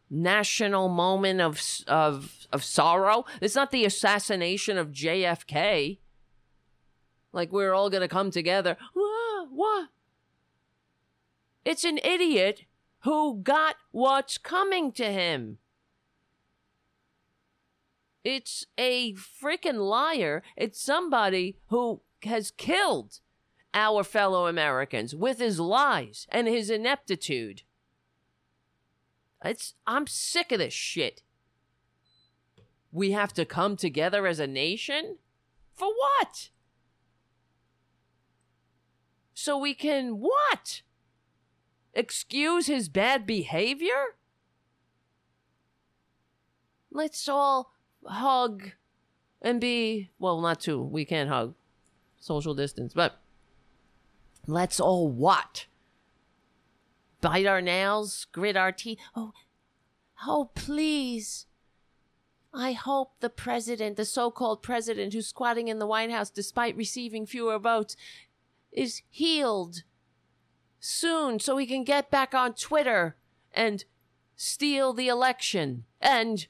national 0.07 0.89
moment 0.89 1.41
of 1.41 1.59
of 1.87 2.45
of 2.53 2.63
sorrow. 2.63 3.25
It's 3.41 3.55
not 3.55 3.71
the 3.71 3.83
assassination 3.83 4.77
of 4.77 4.91
JFK. 4.91 5.97
Like 7.33 7.51
we're 7.51 7.73
all 7.73 7.89
gonna 7.89 8.07
come 8.07 8.29
together. 8.29 8.77
It's 11.65 11.83
an 11.83 11.97
idiot 12.03 12.65
who 12.99 13.41
got 13.41 13.77
what's 13.89 14.37
coming 14.37 14.91
to 14.91 15.11
him. 15.11 15.57
It's 18.23 18.67
a 18.77 19.15
freaking 19.15 19.89
liar. 19.89 20.43
It's 20.55 20.79
somebody 20.79 21.57
who 21.69 22.01
has 22.21 22.51
killed 22.51 23.19
our 23.73 24.03
fellow 24.03 24.45
Americans 24.45 25.15
with 25.15 25.39
his 25.39 25.59
lies 25.59 26.27
and 26.29 26.47
his 26.47 26.69
ineptitude. 26.69 27.63
It's 29.43 29.73
I'm 29.87 30.07
sick 30.07 30.51
of 30.51 30.59
this 30.59 30.73
shit. 30.73 31.23
We 32.91 33.11
have 33.11 33.33
to 33.33 33.45
come 33.45 33.75
together 33.77 34.27
as 34.27 34.39
a 34.39 34.47
nation? 34.47 35.17
For 35.73 35.87
what? 35.87 36.49
So 39.33 39.57
we 39.57 39.73
can 39.73 40.19
what? 40.19 40.81
Excuse 41.93 42.67
his 42.67 42.89
bad 42.89 43.25
behavior? 43.25 44.15
Let's 46.91 47.27
all 47.27 47.73
hug 48.05 48.71
and 49.41 49.59
be 49.59 50.11
well, 50.19 50.39
not 50.41 50.59
too. 50.59 50.81
We 50.81 51.05
can't 51.05 51.29
hug. 51.29 51.55
Social 52.19 52.53
distance, 52.53 52.93
but 52.93 53.19
let's 54.45 54.79
all 54.79 55.09
what? 55.09 55.65
Bite 57.21 57.45
our 57.45 57.61
nails, 57.61 58.25
grit 58.31 58.57
our 58.57 58.71
teeth. 58.71 58.99
Oh, 59.15 59.31
oh, 60.27 60.49
please. 60.55 61.45
I 62.53 62.73
hope 62.73 63.13
the 63.21 63.29
president, 63.29 63.95
the 63.95 64.03
so 64.05 64.29
called 64.29 64.61
president 64.61 65.13
who's 65.13 65.27
squatting 65.27 65.69
in 65.69 65.79
the 65.79 65.87
White 65.87 66.11
House 66.11 66.29
despite 66.29 66.75
receiving 66.75 67.25
fewer 67.25 67.57
votes, 67.57 67.95
is 68.71 69.01
healed 69.09 69.83
soon 70.79 71.39
so 71.39 71.57
he 71.57 71.65
can 71.65 71.83
get 71.83 72.11
back 72.11 72.33
on 72.33 72.53
Twitter 72.53 73.15
and 73.53 73.85
steal 74.35 74.91
the 74.91 75.07
election 75.07 75.85
and 76.01 76.47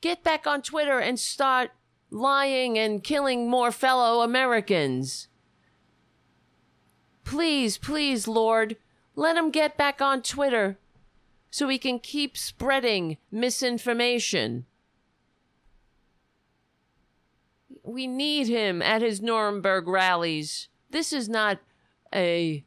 get 0.00 0.24
back 0.24 0.46
on 0.46 0.62
Twitter 0.62 0.98
and 0.98 1.20
start 1.20 1.70
lying 2.10 2.78
and 2.78 3.04
killing 3.04 3.48
more 3.48 3.70
fellow 3.70 4.22
Americans. 4.22 5.28
Please, 7.24 7.76
please, 7.76 8.26
Lord, 8.26 8.76
let 9.16 9.36
him 9.36 9.50
get 9.50 9.76
back 9.76 10.00
on 10.00 10.22
Twitter 10.22 10.78
so 11.50 11.68
he 11.68 11.78
can 11.78 11.98
keep 11.98 12.36
spreading 12.36 13.16
misinformation. 13.32 14.66
We 17.82 18.06
need 18.06 18.46
him 18.46 18.82
at 18.82 19.00
his 19.00 19.22
Nuremberg 19.22 19.88
rallies. 19.88 20.68
This 20.90 21.12
is 21.12 21.28
not 21.28 21.58
a. 22.14 22.64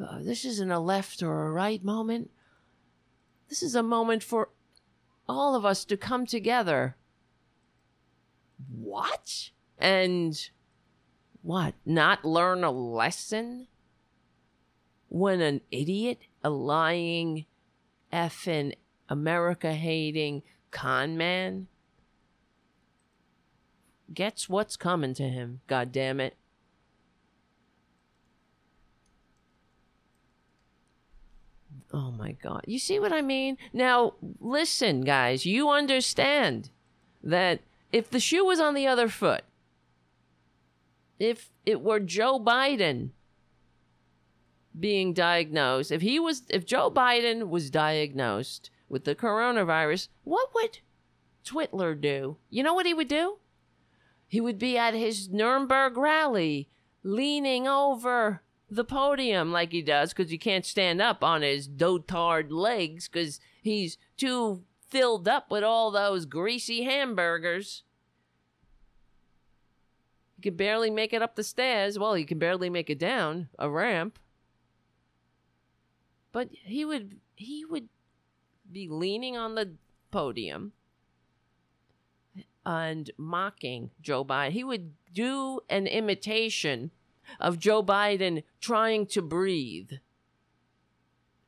Uh, 0.00 0.22
this 0.22 0.46
isn't 0.46 0.70
a 0.70 0.80
left 0.80 1.22
or 1.22 1.46
a 1.46 1.50
right 1.50 1.84
moment. 1.84 2.30
This 3.50 3.62
is 3.62 3.74
a 3.74 3.82
moment 3.82 4.22
for 4.22 4.48
all 5.28 5.54
of 5.54 5.66
us 5.66 5.84
to 5.84 5.96
come 5.98 6.24
together. 6.24 6.96
what? 8.74 9.50
And 9.78 10.48
what? 11.42 11.74
Not 11.84 12.24
learn 12.24 12.64
a 12.64 12.70
lesson? 12.70 13.66
When 15.12 15.42
an 15.42 15.60
idiot, 15.70 16.20
a 16.42 16.48
lying, 16.48 17.44
effing, 18.10 18.72
America 19.10 19.74
hating 19.74 20.42
con 20.70 21.18
man 21.18 21.66
gets 24.14 24.48
what's 24.48 24.78
coming 24.78 25.12
to 25.12 25.24
him, 25.24 25.60
god 25.66 25.92
damn 25.92 26.18
it. 26.18 26.38
Oh 31.92 32.10
my 32.12 32.32
god. 32.32 32.64
You 32.66 32.78
see 32.78 32.98
what 32.98 33.12
I 33.12 33.20
mean? 33.20 33.58
Now, 33.70 34.14
listen, 34.40 35.02
guys, 35.02 35.44
you 35.44 35.68
understand 35.68 36.70
that 37.22 37.60
if 37.92 38.08
the 38.08 38.18
shoe 38.18 38.46
was 38.46 38.60
on 38.60 38.72
the 38.72 38.86
other 38.86 39.08
foot, 39.08 39.42
if 41.18 41.50
it 41.66 41.82
were 41.82 42.00
Joe 42.00 42.40
Biden 42.40 43.10
being 44.78 45.12
diagnosed, 45.12 45.92
if 45.92 46.02
he 46.02 46.18
was 46.18 46.42
if 46.48 46.64
Joe 46.64 46.90
Biden 46.90 47.48
was 47.48 47.70
diagnosed 47.70 48.70
with 48.88 49.04
the 49.04 49.14
coronavirus, 49.14 50.08
what 50.24 50.54
would 50.54 50.78
Twitler 51.44 52.00
do? 52.00 52.36
You 52.50 52.62
know 52.62 52.74
what 52.74 52.86
he 52.86 52.94
would 52.94 53.08
do? 53.08 53.38
He 54.26 54.40
would 54.40 54.58
be 54.58 54.78
at 54.78 54.94
his 54.94 55.28
Nuremberg 55.28 55.96
rally, 55.96 56.68
leaning 57.02 57.68
over 57.68 58.42
the 58.70 58.84
podium 58.84 59.52
like 59.52 59.72
he 59.72 59.82
does 59.82 60.14
because 60.14 60.30
he 60.30 60.38
can't 60.38 60.64
stand 60.64 61.02
up 61.02 61.22
on 61.22 61.42
his 61.42 61.68
dotard 61.68 62.50
legs 62.50 63.08
because 63.08 63.38
he's 63.60 63.98
too 64.16 64.64
filled 64.88 65.28
up 65.28 65.50
with 65.50 65.62
all 65.62 65.90
those 65.90 66.24
greasy 66.24 66.84
hamburgers. 66.84 67.82
He 70.36 70.42
could 70.42 70.56
barely 70.56 70.90
make 70.90 71.12
it 71.12 71.20
up 71.20 71.36
the 71.36 71.44
stairs. 71.44 71.98
Well, 71.98 72.14
he 72.14 72.24
can 72.24 72.38
barely 72.38 72.70
make 72.70 72.88
it 72.88 72.98
down 72.98 73.48
a 73.58 73.68
ramp. 73.68 74.18
But 76.32 76.48
he 76.52 76.84
would 76.84 77.20
he 77.36 77.64
would 77.64 77.88
be 78.70 78.88
leaning 78.88 79.36
on 79.36 79.54
the 79.54 79.74
podium 80.10 80.72
and 82.64 83.10
mocking 83.18 83.90
Joe 84.00 84.24
Biden. 84.24 84.52
He 84.52 84.64
would 84.64 84.92
do 85.12 85.60
an 85.68 85.86
imitation 85.86 86.90
of 87.38 87.58
Joe 87.58 87.82
Biden 87.82 88.44
trying 88.60 89.06
to 89.08 89.22
breathe. 89.22 89.92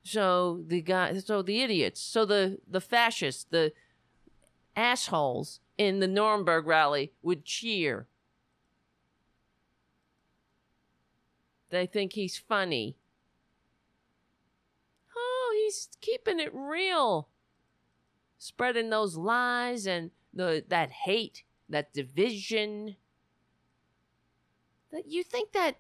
So 0.03 0.63
the 0.67 0.83
guy, 0.83 1.19
so 1.19 1.41
the 1.41 1.63
idiots, 1.63 2.01
so 2.01 2.27
the 2.27 2.59
the 2.69 2.81
fascists, 2.81 3.47
the 3.49 3.73
assholes 4.77 5.61
in 5.79 6.01
the 6.01 6.09
Nuremberg 6.09 6.67
rally 6.67 7.13
would 7.23 7.45
cheer. 7.45 8.07
They 11.71 11.87
think 11.87 12.13
he's 12.13 12.37
funny. 12.37 12.97
He's 15.65 15.89
keeping 16.03 16.41
it 16.41 16.55
real. 16.55 17.29
Spreading 18.37 18.91
those 18.91 19.17
lies 19.17 19.87
and 19.87 20.11
the 20.35 20.63
that 20.69 20.91
hate, 20.91 21.45
that 21.71 21.95
division. 21.95 22.97
That 24.93 25.07
you 25.07 25.23
think 25.23 25.53
that 25.53 25.77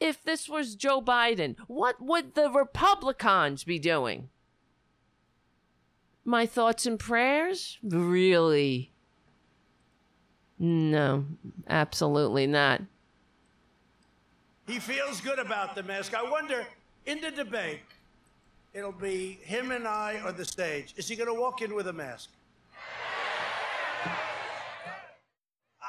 if 0.00 0.22
this 0.22 0.48
was 0.48 0.76
Joe 0.76 1.02
Biden, 1.02 1.56
what 1.66 2.00
would 2.00 2.34
the 2.34 2.50
Republicans 2.50 3.64
be 3.64 3.78
doing? 3.78 4.30
My 6.24 6.46
thoughts 6.46 6.86
and 6.86 6.98
prayers? 6.98 7.78
Really? 7.82 8.92
No, 10.58 11.26
absolutely 11.68 12.46
not. 12.46 12.80
He 14.66 14.78
feels 14.78 15.20
good 15.20 15.38
about 15.38 15.74
the 15.74 15.82
mask. 15.82 16.14
I 16.14 16.28
wonder, 16.28 16.66
in 17.06 17.20
the 17.20 17.30
debate, 17.30 17.80
it'll 18.74 18.92
be 18.92 19.38
him 19.42 19.70
and 19.70 19.86
I 19.86 20.20
on 20.24 20.36
the 20.36 20.44
stage. 20.44 20.94
Is 20.96 21.08
he 21.08 21.16
going 21.16 21.32
to 21.32 21.40
walk 21.40 21.62
in 21.62 21.74
with 21.74 21.88
a 21.88 21.92
mask? 21.92 22.30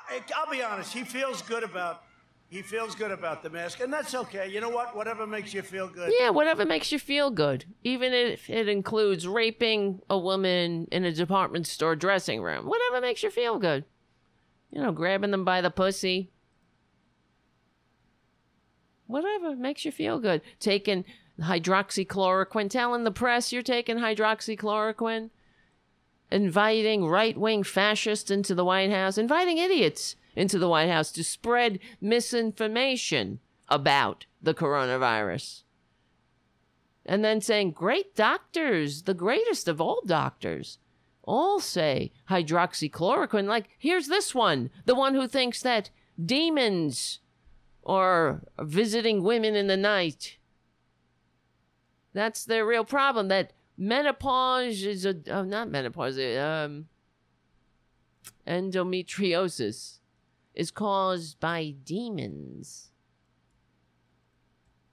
I, 0.09 0.21
I'll 0.35 0.51
be 0.51 0.61
honest. 0.61 0.93
He 0.93 1.03
feels 1.03 1.41
good 1.41 1.63
about. 1.63 2.03
He 2.49 2.63
feels 2.63 2.95
good 2.95 3.11
about 3.11 3.43
the 3.43 3.51
mask, 3.51 3.79
and 3.79 3.93
that's 3.93 4.15
okay. 4.15 4.49
You 4.49 4.59
know 4.59 4.69
what? 4.69 4.95
Whatever 4.95 5.27
makes 5.27 5.53
you 5.53 5.61
feel 5.61 5.87
good. 5.87 6.11
Yeah, 6.19 6.31
whatever 6.31 6.65
makes 6.65 6.91
you 6.91 6.97
feel 6.97 7.29
good. 7.29 7.65
Even 7.83 8.11
if 8.11 8.49
it 8.49 8.67
includes 8.67 9.27
raping 9.27 10.01
a 10.09 10.17
woman 10.17 10.87
in 10.91 11.03
a 11.03 11.11
department 11.11 11.67
store 11.67 11.95
dressing 11.95 12.41
room. 12.41 12.65
Whatever 12.65 13.01
makes 13.01 13.21
you 13.21 13.29
feel 13.29 13.59
good. 13.59 13.85
You 14.71 14.81
know, 14.81 14.91
grabbing 14.91 15.29
them 15.29 15.45
by 15.45 15.61
the 15.61 15.69
pussy. 15.69 16.31
Whatever 19.05 19.55
makes 19.55 19.85
you 19.85 19.91
feel 19.91 20.19
good. 20.19 20.41
Taking 20.59 21.05
hydroxychloroquine, 21.41 22.69
telling 22.69 23.03
the 23.03 23.11
press 23.11 23.51
you're 23.51 23.61
taking 23.61 23.97
hydroxychloroquine. 23.97 25.29
Inviting 26.31 27.05
right 27.05 27.37
wing 27.37 27.63
fascists 27.63 28.29
into 28.29 28.53
the 28.53 28.65
White 28.65 28.91
House. 28.91 29.17
Inviting 29.17 29.57
idiots 29.57 30.15
into 30.35 30.59
the 30.59 30.69
White 30.69 30.89
House 30.89 31.11
to 31.13 31.23
spread 31.23 31.79
misinformation 31.99 33.39
about 33.67 34.25
the 34.41 34.53
coronavirus. 34.53 35.63
And 37.05 37.25
then 37.25 37.41
saying, 37.41 37.71
great 37.71 38.15
doctors, 38.15 39.03
the 39.03 39.13
greatest 39.13 39.67
of 39.67 39.81
all 39.81 40.01
doctors, 40.05 40.77
all 41.23 41.59
say 41.59 42.11
hydroxychloroquine. 42.29 43.47
Like, 43.47 43.69
here's 43.77 44.07
this 44.07 44.35
one, 44.35 44.69
the 44.85 44.95
one 44.95 45.15
who 45.15 45.27
thinks 45.27 45.61
that 45.61 45.89
demons 46.23 47.19
are 47.85 48.41
visiting 48.59 49.23
women 49.23 49.55
in 49.55 49.67
the 49.67 49.77
night. 49.77 50.37
That's 52.13 52.45
their 52.45 52.65
real 52.65 52.85
problem. 52.85 53.27
That 53.27 53.53
menopause 53.77 54.83
is 54.83 55.05
a 55.05 55.15
oh, 55.29 55.43
not 55.43 55.69
menopause, 55.69 56.17
um, 56.17 56.87
endometriosis 58.47 59.99
is 60.53 60.71
caused 60.71 61.39
by 61.39 61.75
demons. 61.83 62.91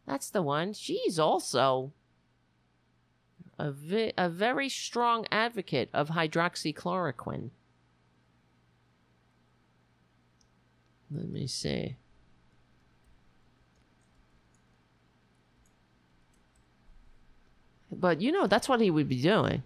That's 0.06 0.30
the 0.30 0.42
one. 0.42 0.72
She's 0.72 1.18
also 1.18 1.92
a, 3.58 3.72
vi- 3.72 4.12
a 4.16 4.28
very 4.28 4.68
strong 4.68 5.26
advocate 5.32 5.90
of 5.92 6.10
hydroxychloroquine. 6.10 7.50
Let 11.10 11.28
me 11.28 11.46
see. 11.46 11.96
But 17.98 18.20
you 18.20 18.30
know, 18.30 18.46
that's 18.46 18.68
what 18.68 18.80
he 18.80 18.90
would 18.90 19.08
be 19.08 19.20
doing. 19.20 19.62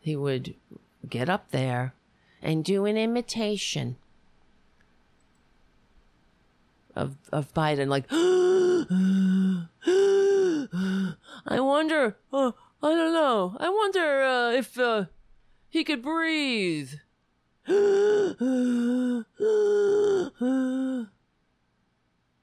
He 0.00 0.16
would 0.16 0.54
get 1.08 1.28
up 1.28 1.50
there 1.50 1.94
and 2.42 2.64
do 2.64 2.84
an 2.86 2.96
imitation 2.96 3.96
of 6.94 7.16
of 7.32 7.52
Biden, 7.54 7.88
like, 7.88 8.04
I 11.46 11.60
wonder, 11.60 12.16
uh, 12.32 12.52
I 12.82 12.88
don't 12.88 13.12
know, 13.12 13.56
I 13.58 13.68
wonder 13.68 14.22
uh, 14.22 14.50
if 14.52 14.78
uh, 14.78 15.06
he 15.68 15.84
could 15.84 16.02
breathe. 16.02 16.94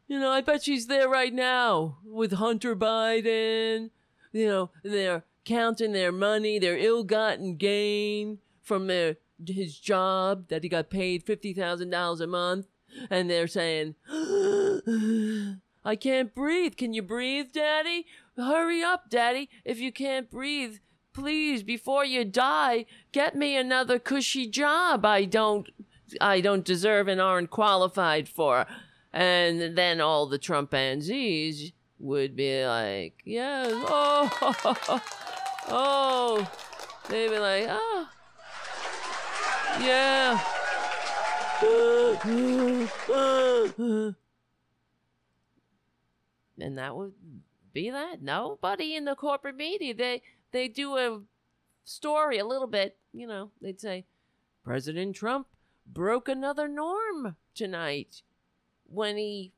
You 0.07 0.19
know, 0.19 0.29
I 0.29 0.41
bet 0.41 0.63
she's 0.63 0.87
there 0.87 1.07
right 1.07 1.33
now 1.33 1.97
with 2.05 2.33
Hunter 2.33 2.75
Biden. 2.75 3.89
You 4.31 4.47
know, 4.47 4.69
they're 4.83 5.23
counting 5.45 5.93
their 5.93 6.11
money, 6.11 6.59
their 6.59 6.77
ill-gotten 6.77 7.55
gain 7.55 8.39
from 8.61 8.87
their 8.87 9.17
his 9.45 9.77
job 9.77 10.47
that 10.49 10.63
he 10.63 10.69
got 10.69 10.89
paid 10.89 11.23
fifty 11.23 11.53
thousand 11.53 11.89
dollars 11.89 12.21
a 12.21 12.27
month, 12.27 12.67
and 13.09 13.29
they're 13.29 13.47
saying, 13.47 13.95
"I 15.85 15.95
can't 15.95 16.33
breathe. 16.33 16.75
Can 16.77 16.93
you 16.93 17.01
breathe, 17.01 17.51
Daddy? 17.51 18.05
Hurry 18.37 18.81
up, 18.81 19.09
Daddy. 19.09 19.49
If 19.65 19.79
you 19.79 19.91
can't 19.91 20.29
breathe, 20.29 20.77
please, 21.13 21.63
before 21.63 22.05
you 22.05 22.25
die, 22.25 22.85
get 23.11 23.35
me 23.35 23.55
another 23.55 23.99
cushy 23.99 24.47
job. 24.47 25.05
I 25.05 25.25
don't, 25.25 25.69
I 26.21 26.41
don't 26.41 26.65
deserve 26.65 27.07
and 27.07 27.21
aren't 27.21 27.49
qualified 27.49 28.27
for." 28.29 28.65
And 29.13 29.77
then 29.77 30.01
all 30.01 30.25
the 30.25 30.39
Trumpanzees 30.39 31.71
would 31.99 32.35
be 32.35 32.65
like, 32.65 33.21
yes, 33.25 33.71
oh, 33.71 35.01
oh. 35.69 36.51
They'd 37.09 37.29
be 37.29 37.37
like, 37.37 37.67
oh, 37.69 38.07
yeah. 39.79 40.39
And 46.59 46.77
that 46.77 46.95
would 46.95 47.13
be 47.71 47.91
that. 47.91 48.21
Nobody 48.21 48.95
in 48.95 49.05
the 49.05 49.15
corporate 49.15 49.55
media, 49.55 49.93
they, 49.93 50.21
they 50.51 50.67
do 50.67 50.97
a 50.97 51.21
story 51.83 52.39
a 52.39 52.45
little 52.45 52.67
bit, 52.67 52.97
you 53.13 53.27
know, 53.27 53.51
they'd 53.61 53.79
say 53.79 54.05
President 54.63 55.15
Trump 55.15 55.47
broke 55.85 56.27
another 56.27 56.67
norm 56.67 57.35
tonight 57.53 58.23
when 58.93 59.17
he 59.17 59.51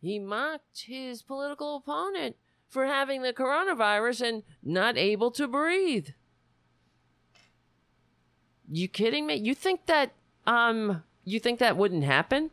he 0.00 0.18
mocked 0.18 0.82
his 0.86 1.22
political 1.22 1.76
opponent 1.76 2.36
for 2.68 2.86
having 2.86 3.22
the 3.22 3.32
coronavirus 3.32 4.28
and 4.28 4.42
not 4.62 4.96
able 4.96 5.30
to 5.32 5.48
breathe. 5.48 6.08
You 8.70 8.88
kidding 8.88 9.26
me? 9.26 9.36
You 9.36 9.54
think 9.54 9.86
that 9.86 10.12
um 10.46 11.02
you 11.24 11.40
think 11.40 11.58
that 11.58 11.76
wouldn't 11.76 12.04
happen? 12.04 12.50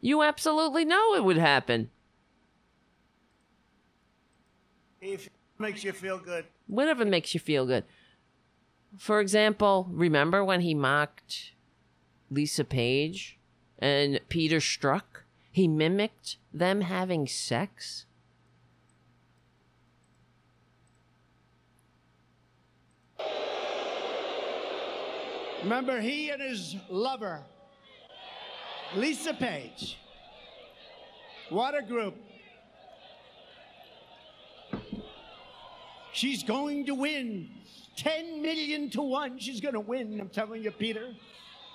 You 0.00 0.22
absolutely 0.22 0.84
know 0.84 1.14
it 1.14 1.24
would 1.24 1.36
happen. 1.36 1.90
If 5.00 5.26
it 5.26 5.32
makes 5.58 5.84
you 5.84 5.92
feel 5.92 6.18
good. 6.18 6.46
Whatever 6.66 7.04
makes 7.04 7.34
you 7.34 7.40
feel 7.40 7.66
good. 7.66 7.84
For 8.96 9.20
example, 9.20 9.88
remember 9.90 10.44
when 10.44 10.62
he 10.62 10.74
mocked 10.74 11.52
Lisa 12.30 12.64
Page 12.64 13.39
and 13.80 14.20
Peter 14.28 14.58
Strzok? 14.58 15.02
He 15.50 15.66
mimicked 15.66 16.36
them 16.52 16.82
having 16.82 17.26
sex? 17.26 18.06
Remember, 25.62 26.00
he 26.00 26.30
and 26.30 26.40
his 26.40 26.76
lover, 26.88 27.42
Lisa 28.96 29.34
Page. 29.34 29.98
What 31.50 31.76
a 31.76 31.82
group. 31.82 32.14
She's 36.12 36.42
going 36.42 36.86
to 36.86 36.94
win. 36.94 37.50
10 37.96 38.40
million 38.40 38.88
to 38.90 39.02
one. 39.02 39.38
She's 39.38 39.60
going 39.60 39.74
to 39.74 39.80
win. 39.80 40.18
I'm 40.20 40.28
telling 40.28 40.62
you, 40.62 40.70
Peter. 40.70 41.12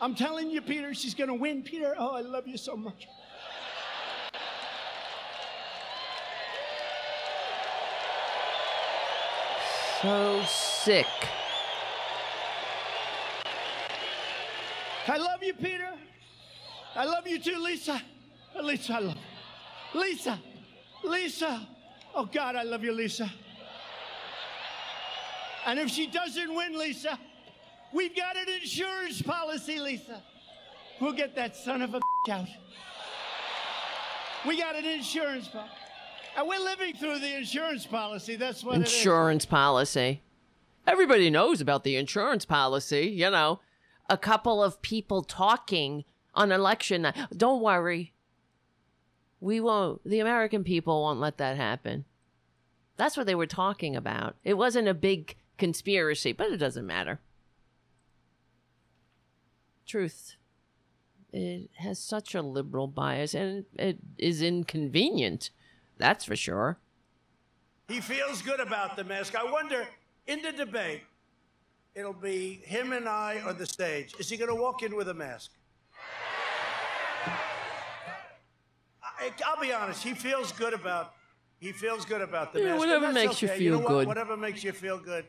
I'm 0.01 0.13
telling 0.13 0.49
you, 0.49 0.61
Peter, 0.61 0.93
she's 0.93 1.13
going 1.13 1.29
to 1.29 1.33
win. 1.33 1.63
Peter, 1.63 1.95
oh, 1.97 2.15
I 2.15 2.21
love 2.21 2.47
you 2.47 2.57
so 2.57 2.75
much. 2.75 3.07
So 10.01 10.43
sick. 10.47 11.07
I 15.07 15.17
love 15.17 15.41
you, 15.41 15.53
Peter. 15.53 15.89
I 16.95 17.05
love 17.05 17.27
you 17.27 17.39
too, 17.39 17.57
Lisa. 17.59 18.01
Lisa, 18.61 18.95
I 18.95 18.99
love 18.99 19.17
you. 19.93 19.99
Lisa. 20.01 20.39
Lisa. 21.03 21.67
Oh, 22.13 22.25
God, 22.25 22.55
I 22.55 22.63
love 22.63 22.83
you, 22.83 22.91
Lisa. 22.91 23.31
And 25.65 25.79
if 25.79 25.89
she 25.89 26.07
doesn't 26.07 26.53
win, 26.53 26.77
Lisa, 26.77 27.17
we've 27.95 28.15
got 28.15 28.35
an 28.35 28.53
insurance 28.61 29.21
policy, 29.21 29.79
Lisa. 29.79 30.21
We'll 30.99 31.13
get 31.13 31.35
that 31.35 31.55
son 31.55 31.81
of 31.81 31.95
a 31.95 32.01
out. 32.29 32.47
We 34.45 34.57
got 34.57 34.75
an 34.75 34.85
insurance 34.85 35.47
policy. 35.47 35.71
And 36.37 36.45
uh, 36.45 36.49
we're 36.49 36.63
living 36.63 36.95
through 36.95 37.19
the 37.19 37.35
insurance 37.35 37.85
policy. 37.85 38.35
That's 38.35 38.63
what 38.63 38.75
insurance 38.75 39.45
policy. 39.45 40.21
Everybody 40.85 41.29
knows 41.29 41.61
about 41.61 41.83
the 41.83 41.95
insurance 41.95 42.45
policy, 42.45 43.07
you 43.07 43.29
know. 43.29 43.61
A 44.09 44.17
couple 44.17 44.61
of 44.61 44.81
people 44.81 45.23
talking 45.23 46.03
on 46.35 46.51
election 46.51 47.03
night. 47.03 47.15
Don't 47.35 47.61
worry. 47.61 48.13
We 49.39 49.59
won't, 49.59 50.03
the 50.03 50.19
American 50.19 50.63
people 50.63 51.01
won't 51.01 51.19
let 51.19 51.37
that 51.37 51.57
happen. 51.57 52.05
That's 52.97 53.17
what 53.17 53.25
they 53.25 53.35
were 53.35 53.47
talking 53.47 53.95
about. 53.95 54.35
It 54.43 54.55
wasn't 54.55 54.87
a 54.87 54.93
big 54.93 55.35
conspiracy, 55.57 56.33
but 56.33 56.51
it 56.51 56.57
doesn't 56.57 56.85
matter. 56.85 57.19
Truth. 59.95 60.35
It 61.31 61.69
has 61.77 61.99
such 61.99 62.35
a 62.35 62.41
liberal 62.41 62.87
bias 62.87 63.33
and 63.33 63.63
it 63.79 63.97
is 64.17 64.41
inconvenient. 64.41 65.51
That's 65.97 66.25
for 66.25 66.35
sure. 66.35 66.79
He 67.87 68.01
feels 68.01 68.41
good 68.41 68.59
about 68.59 68.97
the 68.97 69.05
mask. 69.05 69.35
I 69.35 69.49
wonder, 69.49 69.87
in 70.27 70.41
the 70.41 70.51
debate, 70.51 71.03
it'll 71.93 72.11
be 72.11 72.61
him 72.65 72.91
and 72.91 73.07
I 73.07 73.39
on 73.47 73.57
the 73.57 73.65
stage. 73.65 74.13
Is 74.19 74.27
he 74.27 74.35
going 74.35 74.49
to 74.49 74.61
walk 74.61 74.83
in 74.83 74.97
with 74.97 75.07
a 75.07 75.13
mask? 75.13 75.51
I, 79.01 79.31
will 79.55 79.61
be 79.61 79.71
honest. 79.71 80.03
He 80.03 80.13
feels 80.13 80.51
good 80.51 80.73
about. 80.73 81.13
He 81.57 81.71
feels 81.71 82.03
good 82.03 82.21
about 82.21 82.51
the 82.51 82.59
Yeah, 82.59 82.65
mask. 82.71 82.79
whatever 82.79 83.13
makes 83.13 83.41
you 83.41 83.47
okay. 83.47 83.59
feel 83.59 83.71
know 83.75 83.79
what? 83.79 83.87
good. 83.87 84.07
Whatever 84.07 84.35
makes 84.35 84.61
you 84.61 84.73
feel 84.73 84.99
good. 84.99 85.25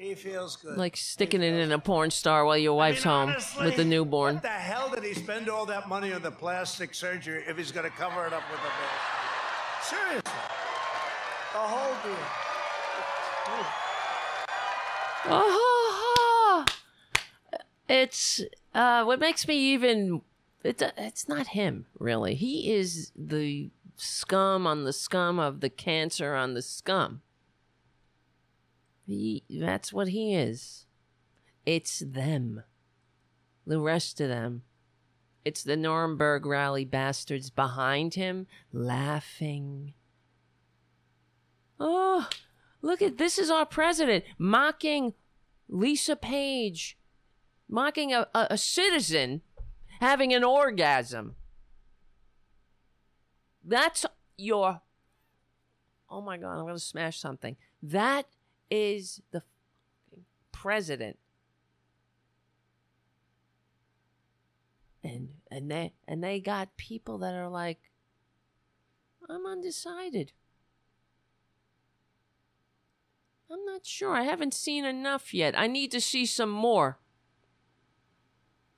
He 0.00 0.14
feels 0.14 0.56
good. 0.56 0.78
Like 0.78 0.96
sticking 0.96 1.42
it 1.42 1.52
in 1.52 1.72
a 1.72 1.78
porn 1.78 2.10
star 2.10 2.46
while 2.46 2.56
your 2.56 2.74
wife's 2.74 3.02
home 3.02 3.28
honestly, 3.28 3.66
with 3.66 3.76
the 3.76 3.84
newborn. 3.84 4.36
What 4.36 4.44
the 4.44 4.48
hell 4.48 4.88
did 4.88 5.04
he 5.04 5.12
spend 5.12 5.50
all 5.50 5.66
that 5.66 5.90
money 5.90 6.10
on 6.14 6.22
the 6.22 6.30
plastic 6.30 6.94
surgery 6.94 7.44
if 7.46 7.58
he's 7.58 7.70
going 7.70 7.84
to 7.84 7.94
cover 7.94 8.26
it 8.26 8.32
up 8.32 8.42
with 8.50 8.60
a 8.60 8.62
mask? 8.62 9.90
Seriously. 9.90 10.32
The 11.52 11.58
whole 11.58 11.94
deal. 12.02 12.16
Ah, 15.26 16.64
it's 17.90 18.40
uh, 18.74 19.04
what 19.04 19.20
makes 19.20 19.46
me 19.46 19.58
even. 19.74 20.22
It's 20.64 20.82
it's 20.96 21.28
not 21.28 21.48
him 21.48 21.84
really. 21.98 22.36
He 22.36 22.72
is 22.72 23.12
the 23.14 23.68
scum 23.96 24.66
on 24.66 24.84
the 24.84 24.94
scum 24.94 25.38
of 25.38 25.60
the 25.60 25.68
cancer 25.68 26.34
on 26.34 26.54
the 26.54 26.62
scum. 26.62 27.20
He 29.10 29.42
that's 29.50 29.92
what 29.92 30.08
he 30.08 30.34
is. 30.34 30.86
It's 31.66 31.98
them. 31.98 32.62
The 33.66 33.80
rest 33.80 34.20
of 34.20 34.28
them. 34.28 34.62
It's 35.44 35.62
the 35.64 35.76
Nuremberg 35.76 36.46
rally 36.46 36.84
bastards 36.84 37.50
behind 37.50 38.14
him 38.14 38.46
laughing. 38.72 39.94
Oh, 41.78 42.28
look 42.82 43.02
at 43.02 43.18
this 43.18 43.38
is 43.38 43.50
our 43.50 43.66
president 43.66 44.24
mocking 44.38 45.14
Lisa 45.68 46.14
Page, 46.14 46.96
mocking 47.68 48.12
a, 48.12 48.28
a, 48.34 48.48
a 48.50 48.58
citizen 48.58 49.42
having 50.00 50.32
an 50.32 50.44
orgasm. 50.44 51.34
That's 53.64 54.06
your. 54.36 54.82
Oh 56.08 56.20
my 56.20 56.36
God, 56.36 56.58
I'm 56.58 56.64
going 56.64 56.74
to 56.74 56.80
smash 56.80 57.18
something. 57.18 57.56
That 57.82 58.26
is 58.70 59.20
the 59.32 59.42
president. 60.52 61.18
And 65.02 65.30
and 65.50 65.70
they 65.70 65.94
and 66.06 66.22
they 66.22 66.40
got 66.40 66.76
people 66.76 67.18
that 67.18 67.34
are 67.34 67.48
like 67.48 67.90
I'm 69.28 69.46
undecided. 69.46 70.32
I'm 73.50 73.64
not 73.64 73.84
sure. 73.84 74.14
I 74.14 74.22
haven't 74.22 74.54
seen 74.54 74.84
enough 74.84 75.34
yet. 75.34 75.58
I 75.58 75.66
need 75.66 75.90
to 75.92 76.00
see 76.00 76.24
some 76.24 76.50
more. 76.50 76.98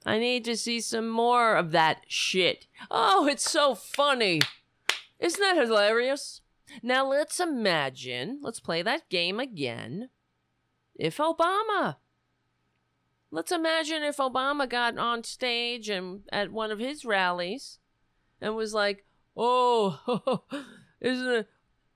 I 0.05 0.19
need 0.19 0.45
to 0.47 0.57
see 0.57 0.81
some 0.81 1.09
more 1.09 1.55
of 1.55 1.71
that 1.73 2.05
shit. 2.09 2.67
Oh, 2.91 3.27
it's 3.27 3.49
so 3.49 3.75
funny. 3.75 4.41
Isn't 5.19 5.41
that 5.41 5.57
hilarious? 5.57 6.41
Now 6.83 7.07
let's 7.07 7.41
imagine, 7.41 8.39
let's 8.43 8.61
play 8.61 8.83
that 8.83 9.09
game 9.09 9.41
again. 9.41 10.11
If 10.95 11.19
Obama. 11.19 11.97
Let's 13.31 13.51
imagine 13.51 14.03
if 14.03 14.19
Obama 14.19 14.69
got 14.69 14.99
on 14.99 15.25
stage 15.25 15.89
and 15.89 16.21
at 16.31 16.53
one 16.53 16.71
of 16.71 16.79
his 16.79 17.05
rallies 17.05 17.79
and 18.43 18.55
was 18.55 18.75
like, 18.75 19.07
"Oh, 19.35 20.43
isn't 21.01 21.29
it 21.29 21.49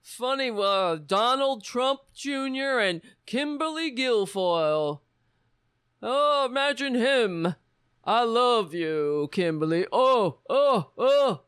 funny? 0.03 0.51
Uh, 0.51 0.97
Donald 0.97 1.63
Trump 1.63 2.01
Jr. 2.15 2.81
and 2.81 3.03
Kimberly 3.27 3.95
Guilfoyle. 3.95 5.01
Oh, 6.03 6.47
imagine 6.47 6.95
him. 6.95 7.55
I 8.03 8.23
love 8.23 8.73
you, 8.73 9.29
Kimberly. 9.31 9.87
Oh, 9.93 10.39
oh, 10.49 10.93
oh." 10.97 11.46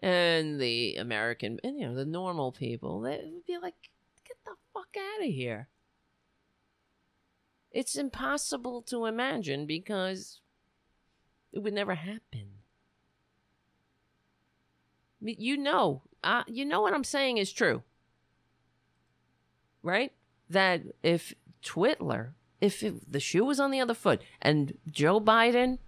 And 0.00 0.60
the 0.60 0.96
American, 0.96 1.58
and 1.64 1.78
you 1.78 1.88
know, 1.88 1.94
the 1.94 2.04
normal 2.04 2.52
people, 2.52 3.00
they 3.00 3.20
would 3.24 3.46
be 3.46 3.58
like, 3.58 3.90
"Get 4.24 4.36
the 4.44 4.54
fuck 4.72 4.96
out 4.96 5.26
of 5.26 5.32
here." 5.32 5.68
It's 7.72 7.96
impossible 7.96 8.82
to 8.82 9.06
imagine 9.06 9.66
because 9.66 10.40
it 11.52 11.60
would 11.60 11.74
never 11.74 11.94
happen. 11.94 12.48
You 15.20 15.56
know, 15.56 16.02
uh, 16.22 16.44
you 16.46 16.64
know 16.64 16.80
what 16.80 16.94
I'm 16.94 17.04
saying 17.04 17.38
is 17.38 17.52
true, 17.52 17.82
right? 19.82 20.12
That 20.48 20.82
if 21.02 21.34
Twitler, 21.62 22.34
if 22.60 22.82
it, 22.82 23.10
the 23.10 23.20
shoe 23.20 23.44
was 23.44 23.58
on 23.58 23.72
the 23.72 23.80
other 23.80 23.94
foot, 23.94 24.22
and 24.40 24.78
Joe 24.88 25.20
Biden 25.20 25.78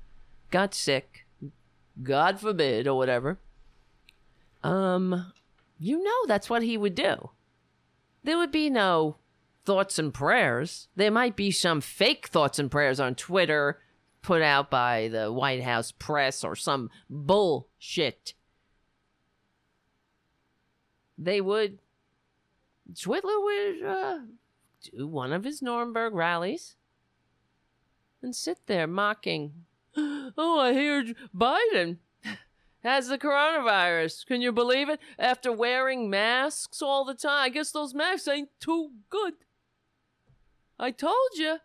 got 0.51 0.75
sick, 0.75 1.27
God 2.03 2.41
forbid 2.41 2.89
or 2.89 2.97
whatever, 2.97 3.39
um, 4.63 5.33
you 5.79 6.03
know 6.03 6.27
that's 6.27 6.51
what 6.51 6.63
he 6.63 6.77
would 6.77 6.95
do. 6.95 7.31
there 8.23 8.37
would 8.39 8.53
be 8.53 8.69
no 8.71 9.17
thoughts 9.65 9.99
and 9.99 10.13
prayers. 10.13 10.89
There 10.97 11.11
might 11.11 11.37
be 11.37 11.51
some 11.51 11.81
fake 11.81 12.29
thoughts 12.29 12.59
and 12.59 12.71
prayers 12.71 12.99
on 13.01 13.15
Twitter 13.15 13.81
put 14.23 14.43
out 14.43 14.71
by 14.71 15.09
the 15.09 15.33
White 15.33 15.63
House 15.63 15.93
press 15.93 16.45
or 16.45 16.55
some 16.57 16.91
bullshit. 17.09 18.35
They 21.17 21.41
would. 21.41 21.79
Twitler 22.93 23.43
would 23.45 23.87
uh, 23.87 24.19
do 24.97 25.07
one 25.07 25.33
of 25.33 25.45
his 25.45 25.63
Nuremberg 25.63 26.15
rallies 26.15 26.77
and 28.23 28.35
sit 28.35 28.59
there 28.67 28.87
mocking. 28.87 29.53
Oh, 30.39 30.61
I 30.61 30.73
hear 30.73 31.05
Biden 31.37 31.99
has 32.83 33.09
the 33.09 33.19
coronavirus. 33.19 34.27
Can 34.27 34.41
you 34.41 34.53
believe 34.53 34.89
it? 34.89 35.01
After 35.19 35.53
wearing 35.53 36.09
masks 36.09 36.81
all 36.81 37.05
the 37.05 37.15
time. 37.15 37.45
I 37.45 37.49
guess 37.49 37.73
those 37.73 37.95
masks 37.95 38.29
ain't 38.29 38.51
too 38.59 38.91
good. 39.09 39.35
I 40.79 40.91
told 40.91 41.31
you. 41.35 41.59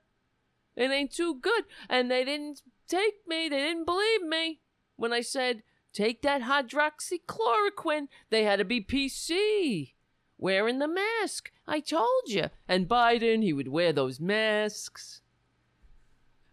It 0.76 0.92
ain't 0.92 1.14
too 1.14 1.35
good. 1.35 1.64
And 1.90 2.11
they 2.11 2.26
didn't 2.26 2.61
take 2.88 3.27
me. 3.27 3.48
They 3.50 3.60
didn't 3.60 3.85
believe 3.85 4.24
me. 4.24 4.60
When 4.98 5.14
I 5.14 5.22
said, 5.22 5.64
take 5.94 6.22
that 6.24 6.42
hydroxychloroquine, 6.42 8.08
they 8.30 8.44
had 8.44 8.60
to 8.60 8.66
be 8.66 8.82
PC. 8.82 9.94
Wearing 10.38 10.80
the 10.80 10.88
mask. 10.88 11.52
I 11.66 11.80
told 11.80 12.27
you. 12.27 12.50
And 12.68 12.90
Biden, 12.90 13.42
he 13.42 13.53
would 13.53 13.69
wear 13.69 13.94
those 13.94 14.19
masks. 14.19 15.22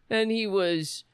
And 0.08 0.30
he 0.30 0.46
was 0.46 1.04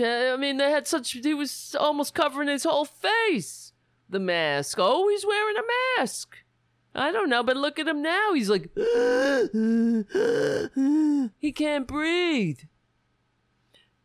I 0.00 0.36
mean, 0.36 0.56
they 0.56 0.70
had 0.70 0.86
such. 0.86 1.12
He 1.12 1.34
was 1.34 1.76
almost 1.78 2.14
covering 2.14 2.48
his 2.48 2.64
whole 2.64 2.84
face. 2.84 3.72
The 4.08 4.20
mask. 4.20 4.78
Always 4.78 5.26
wearing 5.26 5.56
a 5.56 5.98
mask. 5.98 6.36
I 6.94 7.10
don't 7.10 7.28
know, 7.28 7.42
but 7.42 7.56
look 7.56 7.78
at 7.78 7.88
him 7.88 8.02
now. 8.02 8.34
He's 8.34 8.50
like. 8.50 8.70
he 11.38 11.52
can't 11.52 11.86
breathe. 11.86 12.60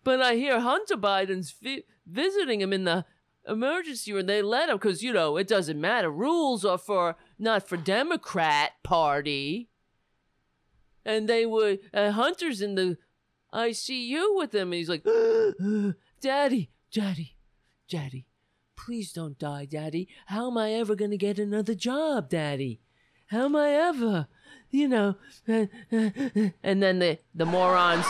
But 0.04 0.22
I 0.22 0.36
hear 0.36 0.60
Hunter 0.60 0.96
Biden's 0.96 1.52
vi- 1.52 1.84
visiting 2.06 2.62
him 2.62 2.74
in 2.74 2.86
the 2.86 3.06
emergency 3.48 4.14
room. 4.14 4.26
They 4.26 4.42
let 4.42 4.70
him 4.70 4.78
because, 4.78 5.04
you 5.04 5.14
know, 5.14 5.38
it 5.38 5.48
doesn't 5.48 5.80
matter. 5.80 6.10
Rules 6.10 6.66
are 6.66 6.78
for 6.78 7.16
not 7.38 7.68
for 7.68 7.78
Democrat 7.78 8.72
Party. 8.84 9.70
And 11.06 11.28
they 11.28 11.46
were. 11.46 11.78
Uh, 11.94 12.12
Hunter's 12.12 12.62
in 12.62 12.76
the 12.76 12.98
I 13.52 13.72
see 13.72 14.08
you 14.08 14.36
with 14.36 14.54
him. 14.54 14.70
And 14.70 14.76
he's 14.76 14.90
like, 14.90 15.04
Daddy, 16.22 16.72
Daddy, 16.92 17.38
Daddy, 17.90 18.28
please 18.76 19.12
don't 19.12 19.38
die, 19.40 19.66
Daddy. 19.66 20.08
How 20.28 20.50
am 20.50 20.58
I 20.58 20.74
ever 20.74 20.96
going 20.96 21.12
to 21.12 21.18
get 21.18 21.40
another 21.40 21.76
job, 21.76 22.30
Daddy? 22.30 22.82
How 23.28 23.46
am 23.46 23.56
I 23.56 23.72
ever? 23.72 24.28
You 24.72 24.88
know. 24.88 25.16
And 26.64 26.84
then 26.84 27.00
the, 27.00 27.18
the 27.34 27.46
morons. 27.46 28.06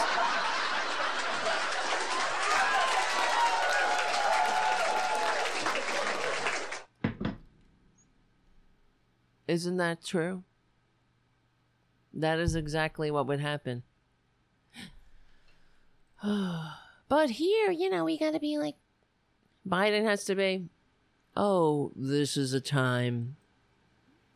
Isn't 9.48 9.77
that 9.77 10.06
true? 10.06 10.43
That 12.14 12.38
is 12.38 12.56
exactly 12.56 13.09
what 13.09 13.26
would 13.26 13.40
happen. 13.40 13.82
but 17.09 17.30
here, 17.31 17.72
you 17.72 17.89
know, 17.89 18.06
we 18.06 18.17
gotta 18.17 18.39
be 18.39 18.57
like, 18.57 18.75
Biden 19.67 20.03
has 20.03 20.25
to 20.25 20.35
be, 20.35 20.65
oh, 21.35 21.91
this 21.95 22.35
is 22.35 22.53
a 22.53 22.61
time. 22.61 23.35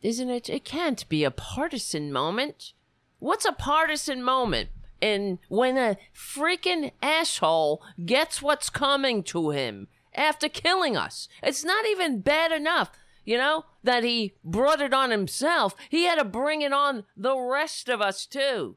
Isn't 0.02 0.30
it? 0.30 0.50
It 0.50 0.64
can't 0.64 1.08
be 1.08 1.24
a 1.24 1.30
partisan 1.30 2.12
moment. 2.12 2.72
What's 3.18 3.46
a 3.46 3.52
partisan 3.52 4.22
moment? 4.22 4.68
And 5.00 5.38
when 5.48 5.76
a 5.76 5.96
freaking 6.14 6.92
asshole 7.02 7.82
gets 8.04 8.40
what's 8.40 8.70
coming 8.70 9.22
to 9.24 9.50
him 9.50 9.88
after 10.14 10.48
killing 10.48 10.96
us, 10.96 11.28
it's 11.42 11.64
not 11.64 11.86
even 11.86 12.20
bad 12.20 12.52
enough, 12.52 12.90
you 13.24 13.36
know, 13.36 13.64
that 13.82 14.04
he 14.04 14.34
brought 14.44 14.80
it 14.80 14.94
on 14.94 15.10
himself. 15.10 15.74
He 15.88 16.04
had 16.04 16.16
to 16.16 16.24
bring 16.24 16.62
it 16.62 16.72
on 16.72 17.04
the 17.16 17.36
rest 17.36 17.88
of 17.88 18.00
us, 18.00 18.24
too. 18.26 18.76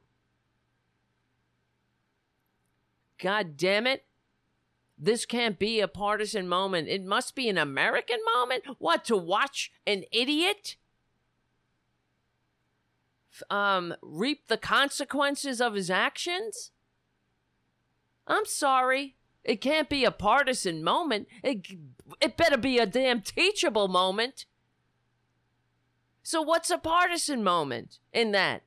God 3.22 3.58
damn 3.58 3.88
it. 3.88 4.06
This 4.98 5.26
can't 5.26 5.60
be 5.60 5.80
a 5.80 5.88
partisan 5.88 6.48
moment. 6.48 6.88
It 6.88 7.06
must 7.06 7.36
be 7.36 7.50
an 7.50 7.58
American 7.58 8.18
moment. 8.36 8.64
What, 8.80 9.06
to 9.06 9.18
watch 9.18 9.72
an 9.86 10.04
idiot? 10.12 10.76
Um, 13.52 13.94
reap 14.02 14.48
the 14.48 14.58
consequences 14.58 15.62
of 15.62 15.76
his 15.76 15.92
actions? 15.92 16.72
I'm 18.26 18.46
sorry. 18.46 19.16
It 19.44 19.62
can't 19.62 19.88
be 19.88 20.04
a 20.04 20.12
partisan 20.12 20.84
moment. 20.84 21.28
It, 21.44 21.68
it 22.20 22.36
better 22.36 22.58
be 22.58 22.80
a 22.80 22.88
damn 22.88 23.22
teachable 23.22 23.88
moment. 23.88 24.46
So, 26.24 26.42
what's 26.42 26.70
a 26.70 26.78
partisan 26.78 27.44
moment 27.44 28.00
in 28.12 28.32
that? 28.32 28.64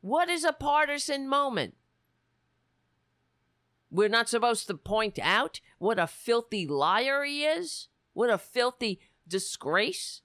What 0.00 0.28
is 0.28 0.42
a 0.42 0.52
partisan 0.52 1.28
moment? 1.28 1.74
We're 3.90 4.08
not 4.08 4.28
supposed 4.28 4.66
to 4.66 4.74
point 4.74 5.18
out 5.22 5.60
what 5.78 5.98
a 5.98 6.06
filthy 6.06 6.66
liar 6.66 7.24
he 7.24 7.44
is? 7.44 7.88
What 8.12 8.30
a 8.30 8.38
filthy 8.38 9.00
disgrace 9.26 10.22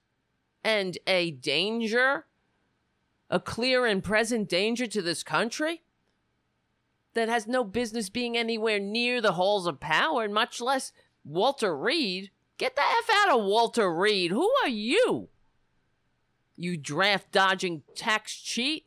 and 0.62 0.98
a 1.06 1.30
danger, 1.30 2.26
a 3.30 3.40
clear 3.40 3.86
and 3.86 4.02
present 4.02 4.48
danger 4.48 4.86
to 4.86 5.02
this 5.02 5.22
country 5.22 5.82
that 7.14 7.28
has 7.28 7.46
no 7.46 7.64
business 7.64 8.08
being 8.08 8.36
anywhere 8.36 8.80
near 8.80 9.20
the 9.20 9.32
halls 9.32 9.66
of 9.66 9.80
power, 9.80 10.28
much 10.28 10.60
less 10.60 10.92
Walter 11.24 11.76
Reed. 11.76 12.30
Get 12.58 12.76
the 12.76 12.82
F 12.82 13.10
out 13.12 13.38
of 13.38 13.44
Walter 13.44 13.92
Reed. 13.92 14.30
Who 14.30 14.50
are 14.62 14.68
you? 14.68 15.28
You 16.56 16.76
draft 16.76 17.32
dodging 17.32 17.82
tax 17.96 18.36
cheat? 18.36 18.86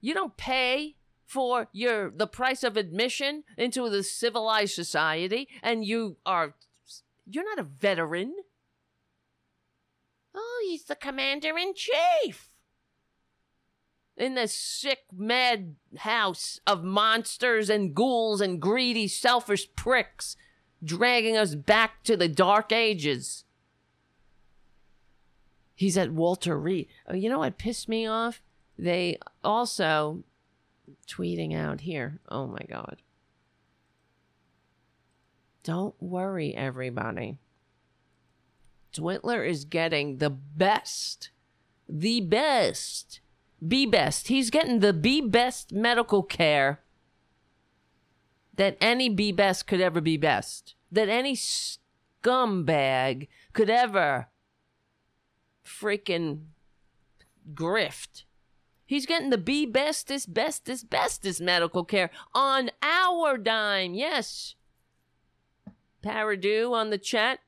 You 0.00 0.14
don't 0.14 0.36
pay 0.36 0.96
for 1.28 1.68
your 1.72 2.10
the 2.10 2.26
price 2.26 2.64
of 2.64 2.76
admission 2.76 3.44
into 3.58 3.88
the 3.90 4.02
civilized 4.02 4.74
society 4.74 5.46
and 5.62 5.84
you 5.84 6.16
are 6.24 6.54
you're 7.26 7.44
not 7.44 7.58
a 7.58 7.68
veteran. 7.68 8.34
Oh 10.34 10.64
he's 10.66 10.84
the 10.84 10.96
commander 10.96 11.56
in 11.58 11.74
chief 11.74 12.50
in 14.16 14.34
this 14.34 14.54
sick 14.54 15.00
mad 15.14 15.76
house 15.98 16.60
of 16.66 16.82
monsters 16.82 17.68
and 17.68 17.94
ghouls 17.94 18.40
and 18.40 18.60
greedy 18.60 19.06
selfish 19.06 19.68
pricks 19.76 20.34
dragging 20.82 21.36
us 21.36 21.54
back 21.54 22.02
to 22.04 22.16
the 22.16 22.28
dark 22.28 22.72
ages. 22.72 23.44
He's 25.74 25.98
at 25.98 26.10
walter 26.10 26.58
reed. 26.58 26.88
Oh, 27.06 27.14
you 27.14 27.28
know 27.28 27.40
what 27.40 27.58
pissed 27.58 27.88
me 27.88 28.06
off? 28.06 28.42
They 28.78 29.18
also 29.44 30.24
tweeting 31.06 31.54
out 31.54 31.82
here. 31.82 32.20
Oh 32.28 32.46
my 32.46 32.64
God. 32.68 33.02
Don't 35.62 35.94
worry, 36.00 36.54
everybody. 36.54 37.38
Twitler 38.92 39.46
is 39.46 39.64
getting 39.64 40.16
the 40.18 40.30
best, 40.30 41.30
the 41.88 42.20
best, 42.20 43.20
be 43.66 43.86
best. 43.86 44.28
He's 44.28 44.50
getting 44.50 44.80
the 44.80 44.92
be 44.92 45.20
best 45.20 45.72
medical 45.72 46.22
care 46.22 46.80
that 48.54 48.76
any 48.80 49.08
be 49.08 49.30
best 49.30 49.66
could 49.66 49.80
ever 49.80 50.00
be 50.00 50.16
best, 50.16 50.74
that 50.90 51.08
any 51.08 51.36
scumbag 52.24 53.28
could 53.52 53.70
ever 53.70 54.28
freaking 55.64 56.46
grift 57.54 58.24
He's 58.88 59.04
getting 59.04 59.28
the 59.28 59.36
be 59.36 59.66
bestest, 59.66 60.32
bestest, 60.32 60.88
bestest 60.88 61.42
medical 61.42 61.84
care 61.84 62.10
on 62.34 62.70
our 62.80 63.36
dime. 63.36 63.92
Yes. 63.92 64.54
Paradu 66.02 66.72
on 66.72 66.88
the 66.88 66.96
chat. 66.96 67.40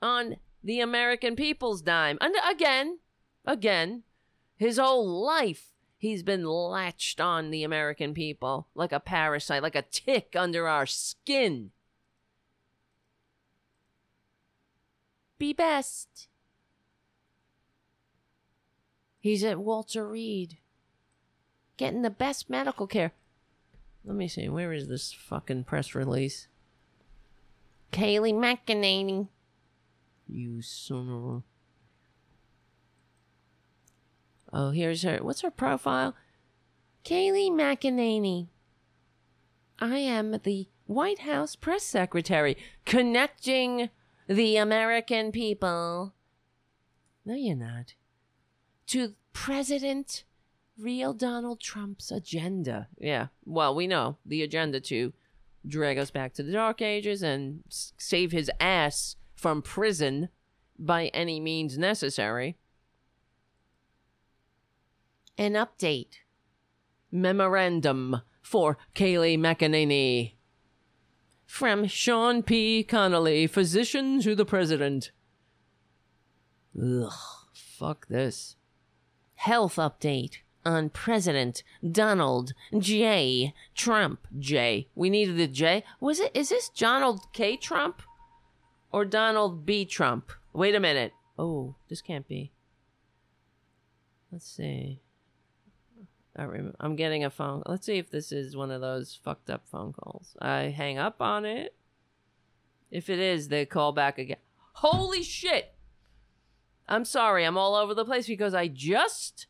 On 0.00 0.36
the 0.64 0.80
American 0.80 1.36
people's 1.36 1.82
dime. 1.82 2.16
And 2.22 2.34
again, 2.50 3.00
again, 3.44 4.04
his 4.56 4.78
whole 4.78 5.22
life 5.22 5.74
he's 5.98 6.22
been 6.22 6.46
latched 6.46 7.20
on 7.20 7.50
the 7.50 7.62
American 7.62 8.14
people 8.14 8.68
like 8.74 8.92
a 8.92 9.00
parasite, 9.00 9.62
like 9.62 9.76
a 9.76 9.82
tick 9.82 10.34
under 10.34 10.66
our 10.66 10.86
skin. 10.86 11.72
Be 15.38 15.52
best. 15.52 16.28
He's 19.22 19.44
at 19.44 19.60
Walter 19.60 20.06
Reed. 20.08 20.58
Getting 21.76 22.02
the 22.02 22.10
best 22.10 22.50
medical 22.50 22.88
care. 22.88 23.12
Let 24.04 24.16
me 24.16 24.26
see. 24.26 24.48
Where 24.48 24.72
is 24.72 24.88
this 24.88 25.12
fucking 25.12 25.62
press 25.62 25.94
release? 25.94 26.48
Kayleigh 27.92 28.34
McEnany. 28.34 29.28
You 30.26 30.60
son 30.60 31.08
of 31.08 31.24
a. 31.24 31.42
Oh, 34.52 34.70
here's 34.72 35.04
her. 35.04 35.18
What's 35.18 35.42
her 35.42 35.52
profile? 35.52 36.16
Kayleigh 37.04 37.52
McEnany. 37.52 38.48
I 39.78 39.98
am 39.98 40.40
the 40.42 40.66
White 40.86 41.20
House 41.20 41.54
press 41.54 41.84
secretary, 41.84 42.56
connecting 42.84 43.88
the 44.26 44.56
American 44.56 45.30
people. 45.30 46.12
No, 47.24 47.34
you're 47.36 47.54
not. 47.54 47.94
To 48.92 49.14
President 49.32 50.24
real 50.76 51.14
Donald 51.14 51.60
Trump's 51.60 52.10
agenda. 52.10 52.88
Yeah, 52.98 53.28
well, 53.46 53.74
we 53.74 53.86
know 53.86 54.18
the 54.26 54.42
agenda 54.42 54.80
to 54.80 55.14
drag 55.66 55.96
us 55.96 56.10
back 56.10 56.34
to 56.34 56.42
the 56.42 56.52
Dark 56.52 56.82
Ages 56.82 57.22
and 57.22 57.62
save 57.70 58.32
his 58.32 58.50
ass 58.60 59.16
from 59.34 59.62
prison 59.62 60.28
by 60.78 61.06
any 61.14 61.40
means 61.40 61.78
necessary. 61.78 62.58
An 65.38 65.54
update. 65.54 66.16
Memorandum 67.10 68.20
for 68.42 68.76
Kayleigh 68.94 69.38
McEnany. 69.38 70.34
From 71.46 71.86
Sean 71.86 72.42
P. 72.42 72.84
Conley, 72.84 73.46
physician 73.46 74.20
to 74.20 74.34
the 74.34 74.44
president. 74.44 75.12
Ugh, 76.78 77.10
fuck 77.54 78.06
this. 78.08 78.56
Health 79.42 79.74
update 79.74 80.36
on 80.64 80.88
President 80.88 81.64
Donald 81.90 82.54
J. 82.78 83.52
Trump. 83.74 84.28
J. 84.38 84.86
We 84.94 85.10
needed 85.10 85.40
a 85.40 85.48
J. 85.48 85.82
Was 85.98 86.20
it? 86.20 86.30
Is 86.32 86.50
this 86.50 86.68
Donald 86.68 87.22
K. 87.32 87.56
Trump 87.56 88.02
or 88.92 89.04
Donald 89.04 89.66
B. 89.66 89.84
Trump? 89.84 90.30
Wait 90.52 90.76
a 90.76 90.80
minute. 90.80 91.12
Oh, 91.36 91.74
this 91.88 92.00
can't 92.00 92.28
be. 92.28 92.52
Let's 94.30 94.46
see. 94.46 95.00
I 96.36 96.44
rem- 96.44 96.76
I'm 96.78 96.94
getting 96.94 97.24
a 97.24 97.30
phone. 97.30 97.64
Let's 97.66 97.86
see 97.86 97.98
if 97.98 98.12
this 98.12 98.30
is 98.30 98.54
one 98.54 98.70
of 98.70 98.80
those 98.80 99.18
fucked 99.24 99.50
up 99.50 99.66
phone 99.66 99.92
calls. 99.92 100.36
I 100.40 100.66
hang 100.68 100.98
up 100.98 101.20
on 101.20 101.44
it. 101.44 101.74
If 102.92 103.10
it 103.10 103.18
is, 103.18 103.48
they 103.48 103.66
call 103.66 103.90
back 103.90 104.18
again. 104.18 104.36
Holy 104.74 105.24
shit! 105.24 105.71
I'm 106.88 107.04
sorry, 107.04 107.44
I'm 107.44 107.56
all 107.56 107.74
over 107.74 107.94
the 107.94 108.04
place 108.04 108.26
because 108.26 108.54
I 108.54 108.68
just 108.68 109.46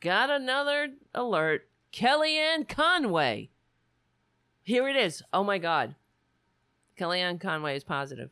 got 0.00 0.30
another 0.30 0.88
alert. 1.14 1.68
Kellyanne 1.92 2.68
Conway. 2.68 3.50
Here 4.62 4.88
it 4.88 4.96
is. 4.96 5.22
Oh 5.32 5.44
my 5.44 5.58
god. 5.58 5.94
Kellyanne 6.98 7.40
Conway 7.40 7.76
is 7.76 7.84
positive. 7.84 8.30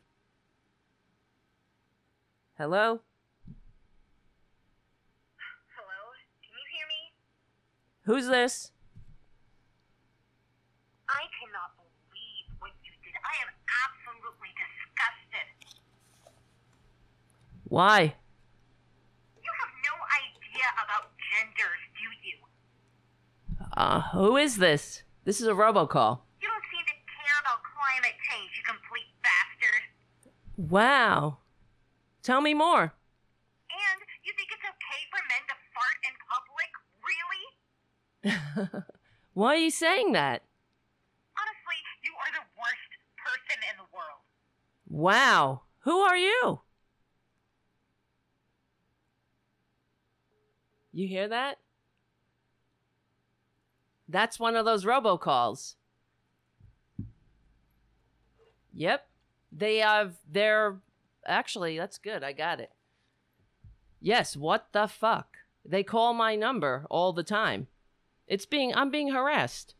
Hello? 2.57 2.99
Hello? 5.77 6.01
Can 6.41 6.53
you 6.53 6.67
hear 6.73 6.87
me? 6.89 7.13
Who's 8.03 8.27
this? 8.27 8.71
I 11.09 11.23
cannot 11.39 11.77
believe 11.77 12.49
what 12.59 12.71
you 12.83 12.91
did. 13.01 13.13
I 13.13 13.35
am 13.45 13.51
absolutely 13.87 14.51
disgusted. 14.57 15.47
Why? 17.69 18.15
You 19.43 19.51
have 19.59 19.73
no 19.83 19.95
idea 20.23 20.67
about 20.79 21.11
genders, 21.19 21.83
do 21.99 22.07
you? 22.23 22.39
Uh, 23.75 24.01
who 24.13 24.37
is 24.37 24.55
this? 24.55 25.03
This 25.25 25.41
is 25.41 25.47
a 25.47 25.51
robocall. 25.51 26.21
You 26.39 26.47
don't 26.47 26.63
seem 26.71 26.85
to 26.87 26.95
care 27.11 27.37
about 27.43 27.59
climate 27.67 28.15
change, 28.23 28.51
you 28.55 28.63
complete 28.63 29.11
bastard. 29.19 29.83
Wow. 30.55 31.39
Tell 32.23 32.39
me 32.39 32.53
more. 32.53 32.83
And 32.83 33.99
you 34.23 34.31
think 34.37 34.47
it's 34.55 34.63
okay 34.63 35.01
for 35.11 35.19
men 35.27 35.43
to 35.51 35.55
fart 35.75 35.99
in 36.07 36.15
public? 36.31 36.71
Really? 37.03 38.83
Why 39.33 39.55
are 39.55 39.57
you 39.57 39.71
saying 39.71 40.13
that? 40.13 40.43
Honestly, 41.35 41.79
you 42.01 42.13
are 42.15 42.31
the 42.31 42.47
worst 42.55 42.91
person 43.19 43.59
in 43.69 43.75
the 43.75 43.89
world. 43.91 44.23
Wow. 44.87 45.63
Who 45.79 45.99
are 45.99 46.17
you? 46.17 46.61
You 50.97 51.07
hear 51.07 51.27
that? 51.27 51.59
That's 54.09 54.39
one 54.39 54.55
of 54.55 54.65
those 54.65 54.83
robocalls. 54.83 55.75
Yep. 58.73 59.07
They 59.51 59.77
have 59.77 60.15
they're 60.27 60.77
actually 61.23 61.77
that's 61.77 61.99
good. 61.99 62.23
I 62.23 62.31
got 62.31 62.59
it. 62.59 62.71
Yes, 64.01 64.35
what 64.35 64.69
the 64.71 64.87
fuck? 64.87 65.37
They 65.63 65.83
call 65.83 66.15
my 66.15 66.35
number 66.35 66.87
all 66.89 67.13
the 67.13 67.21
time. 67.21 67.67
It's 68.27 68.47
being 68.47 68.73
I'm 68.73 68.89
being 68.89 69.11
harassed. 69.11 69.75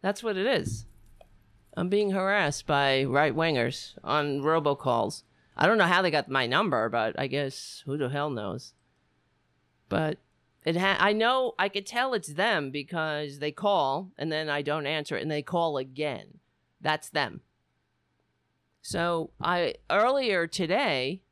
That's 0.00 0.22
what 0.22 0.36
it 0.36 0.46
is. 0.46 0.86
I'm 1.76 1.88
being 1.88 2.12
harassed 2.12 2.68
by 2.68 3.02
right 3.02 3.34
wingers 3.34 3.94
on 4.04 4.42
robocalls. 4.42 5.24
I 5.56 5.66
don't 5.66 5.78
know 5.78 5.86
how 5.86 6.02
they 6.02 6.12
got 6.12 6.28
my 6.28 6.46
number, 6.46 6.88
but 6.88 7.18
I 7.18 7.26
guess 7.26 7.82
who 7.84 7.98
the 7.98 8.10
hell 8.10 8.30
knows. 8.30 8.74
But 9.94 10.18
it 10.64 10.76
ha- 10.76 10.96
I 10.98 11.12
know 11.12 11.54
I 11.56 11.68
could 11.68 11.86
tell 11.86 12.14
it's 12.14 12.32
them 12.32 12.72
because 12.72 13.38
they 13.38 13.52
call 13.52 14.10
and 14.18 14.32
then 14.32 14.48
I 14.48 14.60
don't 14.60 14.88
answer 14.88 15.16
it 15.16 15.22
and 15.22 15.30
they 15.30 15.40
call 15.40 15.76
again. 15.78 16.40
That's 16.80 17.10
them. 17.10 17.42
So 18.82 19.30
I 19.40 19.76
earlier 19.88 20.48
today 20.48 21.22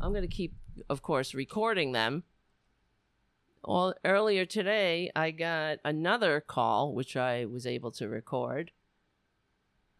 I'm 0.00 0.12
going 0.12 0.22
to 0.22 0.34
keep 0.34 0.54
of 0.88 1.02
course 1.02 1.34
recording 1.34 1.92
them. 1.92 2.22
All 3.62 3.92
earlier 4.02 4.46
today 4.46 5.10
I 5.14 5.30
got 5.30 5.76
another 5.84 6.40
call 6.40 6.94
which 6.94 7.18
I 7.18 7.44
was 7.44 7.66
able 7.66 7.90
to 7.90 8.08
record. 8.08 8.70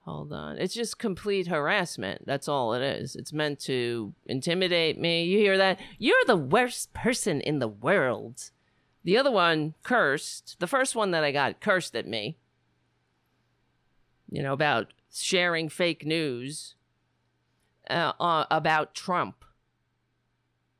Hold 0.05 0.33
on. 0.33 0.59
It's 0.59 0.75
just 0.75 0.99
complete 0.99 1.47
harassment. 1.47 2.27
That's 2.27 2.49
all 2.49 2.75
it 2.75 2.83
is. 2.83 3.15
It's 3.15 3.33
meant 3.33 3.61
to 3.61 4.13
intimidate 4.27 4.99
me. 4.99 5.25
You 5.25 5.39
hear 5.39 5.57
that? 5.59 5.79
You're 5.99 6.25
the 6.27 6.37
worst 6.37 6.93
person 6.93 7.41
in 7.41 7.61
the 7.61 7.69
world. 7.69 8.51
The 9.05 9.17
other 9.17 9.31
one 9.31 9.75
cursed. 9.85 10.57
The 10.59 10.67
first 10.67 10.97
one 10.97 11.13
that 11.13 11.23
I 11.23 11.31
got 11.31 11.61
cursed 11.61 11.95
at 11.95 12.09
me. 12.09 12.37
You 14.29 14.43
know, 14.43 14.53
about 14.53 14.93
sharing 15.13 15.69
fake 15.69 16.05
news 16.05 16.75
uh, 17.89 18.13
uh, 18.19 18.47
about 18.51 18.95
Trump, 18.95 19.45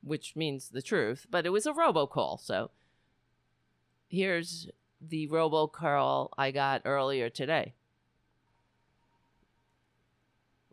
which 0.01 0.35
means 0.35 0.69
the 0.69 0.81
truth, 0.81 1.27
but 1.29 1.45
it 1.45 1.51
was 1.51 1.65
a 1.65 1.73
robocall. 1.73 2.41
So 2.41 2.71
here's 4.07 4.67
the 4.99 5.27
robocall 5.27 6.29
I 6.37 6.51
got 6.51 6.81
earlier 6.85 7.29
today. 7.29 7.73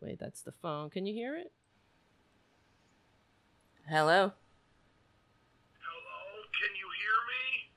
Wait, 0.01 0.19
that's 0.19 0.41
the 0.41 0.51
phone. 0.51 0.89
Can 0.89 1.05
you 1.05 1.13
hear 1.13 1.35
it? 1.37 1.51
Hello? 3.87 4.31
Hello, 5.79 6.21
can 6.59 6.75
you 6.75 6.87
hear 6.97 7.17
me? 7.29 7.71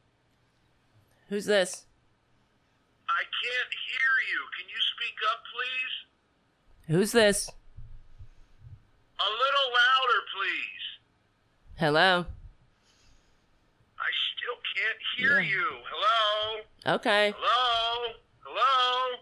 Who's 1.28 1.44
this? 1.47 1.85
I 3.09 3.23
can't 3.23 3.73
hear 3.89 4.12
you. 4.33 4.41
Can 4.57 4.69
you 4.69 4.81
speak 4.97 5.17
up, 5.33 5.41
please? 5.53 6.97
Who's 6.97 7.12
this? 7.12 7.49
A 9.20 9.23
little 9.31 9.70
louder, 9.70 10.20
please. 10.35 10.85
Hello? 11.77 12.27
I 13.99 14.11
still 14.33 14.59
can't 14.75 14.99
hear 15.17 15.41
Yeah. 15.41 15.51
you. 15.51 15.67
Hello? 15.91 16.94
Okay. 16.97 17.35
Hello? 17.36 18.15
Hello? 18.44 19.19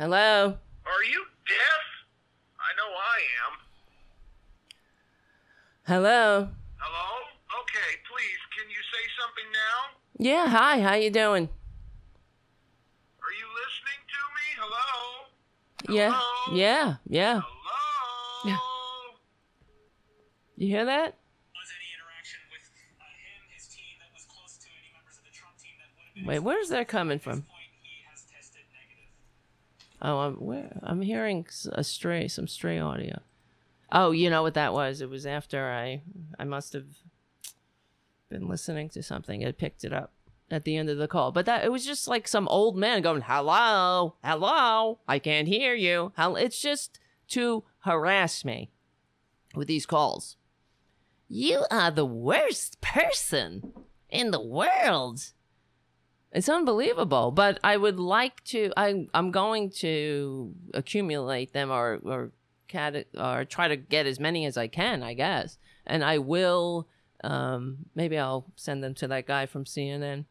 Hello? 0.00 0.56
Are 0.86 1.04
you 1.12 1.24
deaf? 1.46 1.84
I 2.56 2.72
know 2.78 2.88
I 2.96 3.20
am. 3.44 3.52
Hello? 5.86 6.48
Hello? 6.78 7.08
Okay, 7.60 7.90
please, 8.10 8.40
can 8.56 8.70
you 8.70 8.80
say 8.90 9.04
something 9.20 9.52
now? 9.52 9.78
Yeah, 10.16 10.48
hi. 10.48 10.80
How 10.80 10.94
you 10.94 11.10
doing? 11.10 11.50
Are 13.20 13.34
you 13.36 13.46
listening 13.60 14.00
to 14.08 14.20
me? 14.36 14.46
Hello? 14.56 14.88
Yeah. 15.94 16.18
Yeah. 16.54 16.96
Yeah. 17.06 17.42
Yeah. 18.46 18.58
You 20.56 20.66
hear 20.68 20.86
that? 20.86 21.18
Wait, 26.24 26.38
where's 26.38 26.70
that 26.70 26.88
coming 26.88 27.18
from? 27.18 27.44
Oh, 30.02 30.18
I'm 30.18 30.34
where 30.34 30.78
I'm 30.82 31.02
hearing 31.02 31.46
a 31.72 31.84
stray, 31.84 32.28
some 32.28 32.48
stray 32.48 32.78
audio. 32.78 33.20
Oh, 33.92 34.12
you 34.12 34.30
know 34.30 34.42
what 34.42 34.54
that 34.54 34.72
was? 34.72 35.00
It 35.00 35.10
was 35.10 35.26
after 35.26 35.68
I, 35.68 36.02
I 36.38 36.44
must 36.44 36.72
have 36.72 36.86
been 38.28 38.48
listening 38.48 38.88
to 38.90 39.02
something. 39.02 39.42
It 39.42 39.58
picked 39.58 39.84
it 39.84 39.92
up 39.92 40.12
at 40.50 40.64
the 40.64 40.76
end 40.76 40.88
of 40.88 40.98
the 40.98 41.08
call, 41.08 41.32
but 41.32 41.46
that 41.46 41.64
it 41.64 41.72
was 41.72 41.84
just 41.84 42.08
like 42.08 42.26
some 42.26 42.48
old 42.48 42.76
man 42.76 43.02
going, 43.02 43.22
"Hello, 43.22 44.14
hello, 44.24 45.00
I 45.06 45.18
can't 45.18 45.48
hear 45.48 45.74
you." 45.74 46.12
It's 46.16 46.60
just 46.60 46.98
to 47.28 47.64
harass 47.80 48.44
me 48.44 48.70
with 49.54 49.68
these 49.68 49.86
calls. 49.86 50.36
You 51.28 51.64
are 51.70 51.90
the 51.90 52.06
worst 52.06 52.80
person 52.80 53.72
in 54.08 54.30
the 54.30 54.40
world. 54.40 55.32
It's 56.32 56.48
unbelievable, 56.48 57.32
but 57.32 57.58
I 57.64 57.76
would 57.76 57.98
like 57.98 58.42
to. 58.44 58.72
I 58.76 59.06
I'm 59.12 59.30
going 59.32 59.70
to 59.78 60.54
accumulate 60.74 61.52
them 61.52 61.70
or 61.70 62.00
or 62.04 62.30
cat 62.68 63.06
or 63.18 63.44
try 63.44 63.66
to 63.66 63.76
get 63.76 64.06
as 64.06 64.20
many 64.20 64.46
as 64.46 64.56
I 64.56 64.68
can, 64.68 65.02
I 65.02 65.14
guess, 65.14 65.58
and 65.86 66.04
I 66.04 66.18
will. 66.18 66.86
Um, 67.22 67.86
maybe 67.94 68.16
I'll 68.16 68.46
send 68.54 68.82
them 68.82 68.94
to 68.94 69.08
that 69.08 69.26
guy 69.26 69.46
from 69.46 69.64
CNN. 69.64 70.24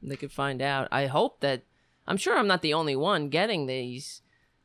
They 0.00 0.16
could 0.16 0.32
find 0.32 0.62
out. 0.62 0.88
I 0.92 1.06
hope 1.06 1.40
that. 1.40 1.62
I'm 2.06 2.16
sure 2.16 2.36
I'm 2.36 2.46
not 2.46 2.62
the 2.62 2.74
only 2.74 2.94
one 2.94 3.28
getting 3.30 3.66
these 3.66 4.22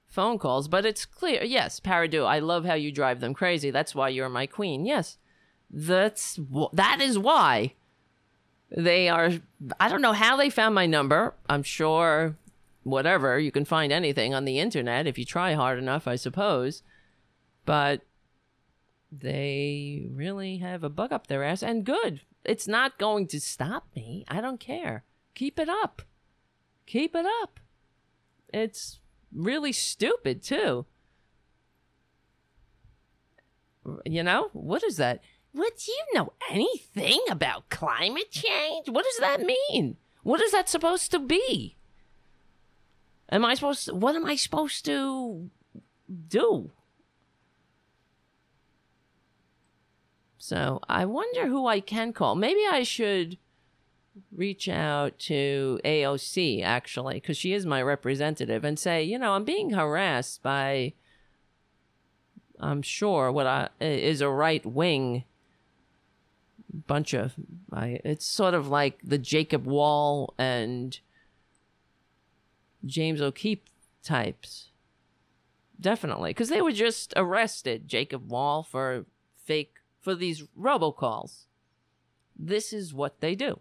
phone 0.08 0.38
calls, 0.38 0.68
but 0.68 0.86
it's 0.86 1.06
clear. 1.06 1.44
Yes, 1.44 1.80
Paradu, 1.80 2.26
I 2.26 2.40
love 2.40 2.66
how 2.66 2.74
you 2.74 2.92
drive 2.92 3.22
them 3.22 3.34
crazy. 3.34 3.72
That's 3.72 3.96
why 3.96 4.10
you're 4.10 4.30
my 4.30 4.46
queen. 4.46 4.86
Yes, 4.86 5.18
that's 5.72 6.40
that 6.74 7.02
is 7.02 7.18
why 7.18 7.74
they 8.76 9.10
are. 9.10 9.32
I 9.80 9.90
don't 9.90 10.02
know 10.02 10.14
how 10.14 10.38
they 10.38 10.50
found 10.50 10.76
my 10.76 10.86
number. 10.86 11.34
I'm 11.50 11.64
sure, 11.64 12.38
whatever 12.84 13.40
you 13.40 13.52
can 13.52 13.66
find 13.66 13.92
anything 13.92 14.34
on 14.34 14.46
the 14.46 14.60
internet 14.60 15.08
if 15.08 15.18
you 15.18 15.26
try 15.26 15.54
hard 15.54 15.80
enough, 15.80 16.08
I 16.08 16.16
suppose. 16.16 16.84
But 17.66 18.02
they 19.12 20.08
really 20.12 20.58
have 20.58 20.84
a 20.84 20.90
bug 20.90 21.12
up 21.12 21.28
their 21.28 21.44
ass, 21.44 21.64
and 21.64 21.86
good. 21.86 22.22
It's 22.46 22.68
not 22.68 22.98
going 22.98 23.28
to 23.28 23.40
stop 23.40 23.88
me. 23.96 24.24
I 24.28 24.42
don't 24.42 24.60
care. 24.60 25.04
Keep 25.36 25.60
it 25.60 25.70
up. 25.70 26.02
Keep 26.86 27.16
it 27.16 27.26
up. 27.42 27.60
It's 28.54 29.00
really 29.34 29.72
stupid 29.72 30.42
too. 30.42 30.86
You 34.06 34.24
know 34.24 34.50
what 34.54 34.84
is 34.84 34.98
that? 34.98 35.22
What 35.52 35.78
do 35.78 35.92
you 35.92 36.06
know 36.14 36.34
anything 36.50 37.20
about 37.30 37.70
climate 37.70 38.32
change? 38.32 38.88
What 38.88 39.06
does 39.06 39.18
that 39.18 39.42
mean? 39.42 39.98
What 40.24 40.42
is 40.42 40.52
that 40.52 40.70
supposed 40.70 41.12
to 41.12 41.20
be? 41.20 41.76
Am 43.32 43.46
I 43.46 43.56
supposed 43.56 43.86
to, 43.86 43.96
what 43.96 44.16
am 44.16 44.26
I 44.26 44.36
supposed 44.36 44.86
to 44.86 45.50
do? 46.28 46.72
So 50.38 50.80
I 50.88 51.06
wonder 51.06 51.48
who 51.48 51.68
I 51.68 51.80
can 51.80 52.14
call. 52.14 52.36
Maybe 52.36 52.62
I 52.70 52.84
should 52.84 53.38
reach 54.32 54.68
out 54.68 55.18
to 55.20 55.80
AOC 55.86 56.64
actually, 56.64 57.16
because 57.16 57.38
she 57.38 57.54
is 57.54 57.66
my 57.66 57.82
representative, 57.82 58.64
and 58.64 58.78
say, 58.78 59.04
you 59.04 59.18
know, 59.20 59.34
I'm 59.34 59.46
being 59.46 59.72
harassed 59.72 60.42
by, 60.42 60.94
I'm 62.60 62.82
sure 62.82 63.32
what 63.32 63.48
I 63.48 63.70
is 63.80 64.22
a 64.22 64.30
right 64.30 64.66
wing 64.66 65.24
bunch 66.74 67.14
of. 67.14 67.34
I, 67.72 68.00
it's 68.04 68.26
sort 68.26 68.54
of 68.54 68.68
like 68.68 69.00
the 69.04 69.18
Jacob 69.18 69.66
Wohl 69.66 70.34
and 70.38 71.00
James 72.86 73.22
O'Keefe 73.22 73.64
types. 74.04 74.70
Definitely, 75.80 76.32
because 76.32 76.50
they 76.50 76.62
were 76.62 76.74
just 76.74 77.14
arrested, 77.16 77.88
Jacob 77.88 78.30
Wohl, 78.30 78.64
for 78.64 79.06
fake 79.36 79.76
for 80.02 80.14
these 80.14 80.44
robocalls. 80.60 81.46
This 82.38 82.74
is 82.74 82.94
what 82.94 83.22
they 83.22 83.36
do. 83.36 83.60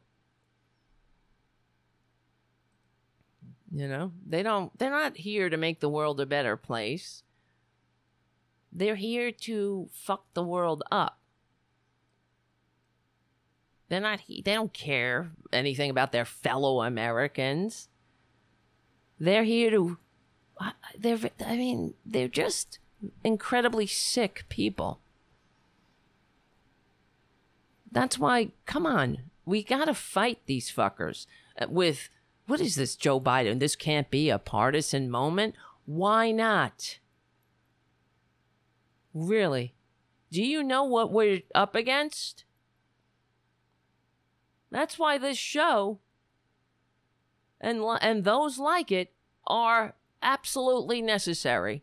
You 3.70 3.87
know, 3.87 4.12
they 4.27 4.43
don't, 4.43 4.77
they're 4.78 4.91
not 4.91 5.19
here 5.19 5.51
to 5.51 5.57
make 5.57 5.81
the 5.81 5.89
world 5.89 6.20
a 6.20 6.27
better 6.27 6.57
place. 6.57 7.23
They're 8.73 8.97
here 8.97 9.31
to 9.31 9.89
fuck 9.93 10.25
the 10.35 10.43
world 10.43 10.83
up. 10.91 11.17
They're 13.89 14.00
not, 14.00 14.20
he- 14.20 14.42
they 14.42 14.55
don't 14.55 14.73
care 14.73 15.31
anything 15.52 15.91
about 15.91 16.12
their 16.12 16.25
fellow 16.25 16.83
Americans. 16.83 17.89
They're 19.18 19.44
here 19.44 19.70
to, 19.70 19.99
they're, 20.99 21.18
I 21.44 21.57
mean, 21.57 21.94
they're 22.05 22.28
just 22.28 22.78
incredibly 23.25 23.86
sick 23.86 24.44
people. 24.49 25.00
That's 27.91 28.18
why, 28.18 28.50
come 28.67 28.86
on, 28.86 29.18
we 29.47 29.62
gotta 29.62 29.94
fight 29.94 30.41
these 30.47 30.70
fuckers 30.70 31.26
uh, 31.58 31.67
with 31.68 32.10
what 32.47 32.60
is 32.62 32.76
this, 32.76 32.97
Joe 32.97 33.20
Biden? 33.20 33.58
This 33.60 33.76
can't 33.76 34.10
be 34.10 34.31
a 34.31 34.39
partisan 34.39 35.10
moment. 35.10 35.55
Why 35.84 36.31
not? 36.31 36.99
Really? 39.12 39.75
Do 40.31 40.42
you 40.42 40.62
know 40.62 40.83
what 40.83 41.12
we're 41.12 41.42
up 41.55 41.75
against? 41.75 42.44
That's 44.70 44.98
why 44.98 45.18
this 45.18 45.38
show 45.38 45.98
and 47.60 47.82
and 48.00 48.24
those 48.24 48.58
like 48.58 48.92
it 48.92 49.12
are 49.47 49.94
absolutely 50.22 51.02
necessary 51.02 51.82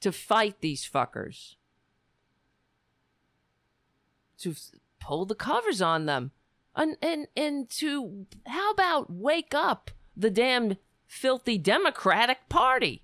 to 0.00 0.12
fight 0.12 0.60
these 0.60 0.88
fuckers. 0.88 1.56
To 4.38 4.54
pull 5.00 5.26
the 5.26 5.34
covers 5.34 5.80
on 5.80 6.06
them 6.06 6.32
and 6.74 6.96
and 7.02 7.26
and 7.36 7.70
to 7.70 8.26
how 8.46 8.70
about 8.72 9.12
wake 9.12 9.54
up 9.54 9.90
the 10.16 10.30
damned 10.30 10.78
filthy 11.06 11.58
Democratic 11.58 12.48
Party, 12.48 13.02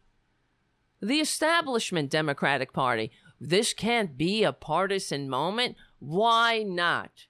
the 1.00 1.20
establishment 1.20 2.10
Democratic 2.10 2.72
Party. 2.72 3.12
This 3.40 3.72
can't 3.72 4.18
be 4.18 4.42
a 4.42 4.52
partisan 4.52 5.28
moment. 5.28 5.76
Why 6.00 6.64
not? 6.64 7.26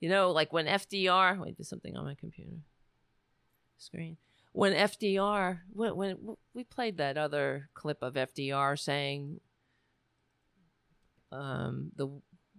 You 0.00 0.08
know, 0.08 0.30
like 0.30 0.52
when 0.52 0.66
FDR. 0.66 1.38
Wait, 1.38 1.56
there's 1.56 1.68
something 1.68 1.96
on 1.96 2.04
my 2.04 2.14
computer 2.14 2.58
screen. 3.78 4.16
When 4.52 4.72
FDR, 4.72 5.60
when, 5.72 5.96
when 5.96 6.36
we 6.54 6.64
played 6.64 6.98
that 6.98 7.18
other 7.18 7.68
clip 7.74 8.02
of 8.02 8.14
FDR 8.14 8.78
saying, 8.78 9.40
um, 11.32 11.92
the 11.96 12.08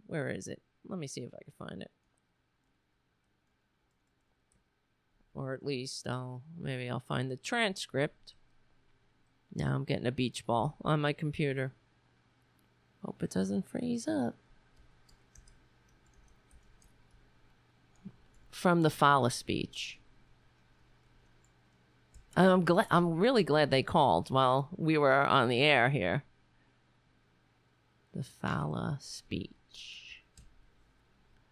where 0.06 0.30
is 0.30 0.48
it? 0.48 0.61
Let 0.88 0.99
me 0.99 1.07
see 1.07 1.22
if 1.22 1.33
I 1.33 1.43
can 1.43 1.67
find 1.67 1.82
it. 1.82 1.91
Or 5.33 5.53
at 5.53 5.64
least 5.64 6.07
I'll 6.07 6.43
maybe 6.57 6.90
I'll 6.90 6.99
find 6.99 7.30
the 7.30 7.38
transcript. 7.38 8.35
Now 9.53 9.75
I'm 9.75 9.83
getting 9.83 10.07
a 10.07 10.11
beach 10.11 10.45
ball 10.45 10.77
on 10.83 11.01
my 11.01 11.14
computer. 11.14 11.74
Hope 13.03 13.24
it 13.24 13.32
doesn't 13.32 13.67
freeze 13.67 14.07
up. 14.07 14.35
From 18.57 18.81
the 18.81 18.89
Fala 18.89 19.29
speech. 19.29 19.99
I'm 22.35 22.65
glad 22.65 22.87
I'm 22.89 23.13
really 23.13 23.43
glad 23.43 23.69
they 23.69 23.83
called 23.83 24.31
while 24.31 24.69
we 24.75 24.97
were 24.97 25.13
on 25.13 25.47
the 25.47 25.61
air 25.61 25.89
here. 25.89 26.23
The 28.15 28.23
Fala 28.23 28.97
speech. 28.99 30.23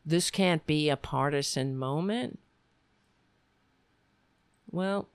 This 0.03 0.31
can't 0.31 0.65
be 0.65 0.89
a 0.89 0.97
partisan 0.97 1.77
moment. 1.77 2.39
Well, 4.71 5.07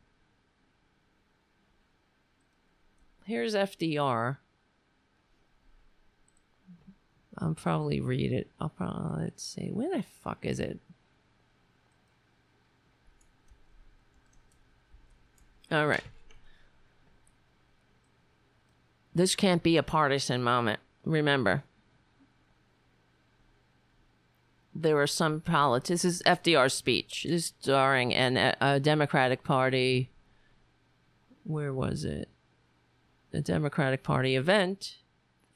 here's 3.25 3.57
FDR. 3.57 4.37
I'll 7.37 7.55
probably 7.55 8.01
read 8.01 8.31
it. 8.31 8.49
I'll 8.61 8.69
probably 8.69 9.25
let's 9.25 9.43
see. 9.43 9.71
Where 9.73 9.91
the 9.97 10.05
fuck 10.05 10.47
is 10.47 10.61
it? 10.61 10.79
All 15.71 15.87
right. 15.87 16.05
This 19.15 19.35
can't 19.35 19.63
be 19.63 19.77
a 19.77 19.83
partisan 19.83 20.43
moment. 20.43 20.81
Remember, 21.05 21.65
there 24.75 24.97
were 24.97 25.07
some 25.07 25.41
politics. 25.41 26.03
This 26.03 26.05
is 26.05 26.23
FDR's 26.23 26.75
speech. 26.75 27.25
This 27.29 27.47
is 27.47 27.51
during 27.63 28.15
an, 28.15 28.37
uh, 28.37 28.55
a 28.61 28.81
Democratic 28.81 29.45
Party. 29.45 30.11
Where 31.45 31.73
was 31.73 32.05
it? 32.05 32.29
A 33.33 33.41
Democratic 33.41 34.03
Party 34.03 34.37
event 34.37 34.97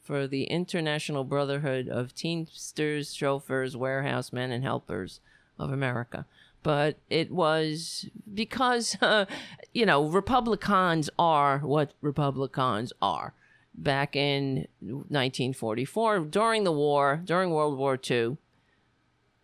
for 0.02 0.26
the 0.26 0.44
International 0.44 1.24
Brotherhood 1.24 1.88
of 1.88 2.14
Teamsters, 2.14 3.14
Chauffeurs, 3.14 3.76
Warehousemen, 3.76 4.52
and 4.52 4.62
Helpers 4.62 5.20
of 5.58 5.72
America. 5.72 6.26
But 6.64 6.98
it 7.08 7.30
was 7.30 8.08
because, 8.32 8.96
uh, 9.02 9.26
you 9.72 9.86
know, 9.86 10.06
Republicans 10.08 11.08
are 11.18 11.60
what 11.60 11.92
Republicans 12.00 12.92
are. 13.00 13.34
Back 13.76 14.16
in 14.16 14.68
1944, 14.80 16.20
during 16.20 16.64
the 16.64 16.72
war, 16.72 17.20
during 17.24 17.50
World 17.50 17.76
War 17.76 17.98
II, 18.10 18.36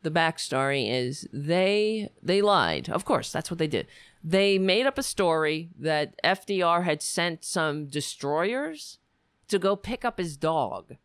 the 0.02 0.10
backstory 0.10 0.88
is 0.90 1.28
they 1.32 2.10
they 2.22 2.40
lied. 2.40 2.88
Of 2.88 3.04
course, 3.04 3.32
that's 3.32 3.50
what 3.50 3.58
they 3.58 3.66
did. 3.66 3.86
They 4.22 4.56
made 4.58 4.86
up 4.86 4.98
a 4.98 5.02
story 5.02 5.70
that 5.78 6.14
FDR 6.22 6.84
had 6.84 7.02
sent 7.02 7.44
some 7.44 7.86
destroyers 7.86 8.98
to 9.48 9.58
go 9.58 9.74
pick 9.76 10.04
up 10.04 10.18
his 10.18 10.36
dog. 10.36 10.96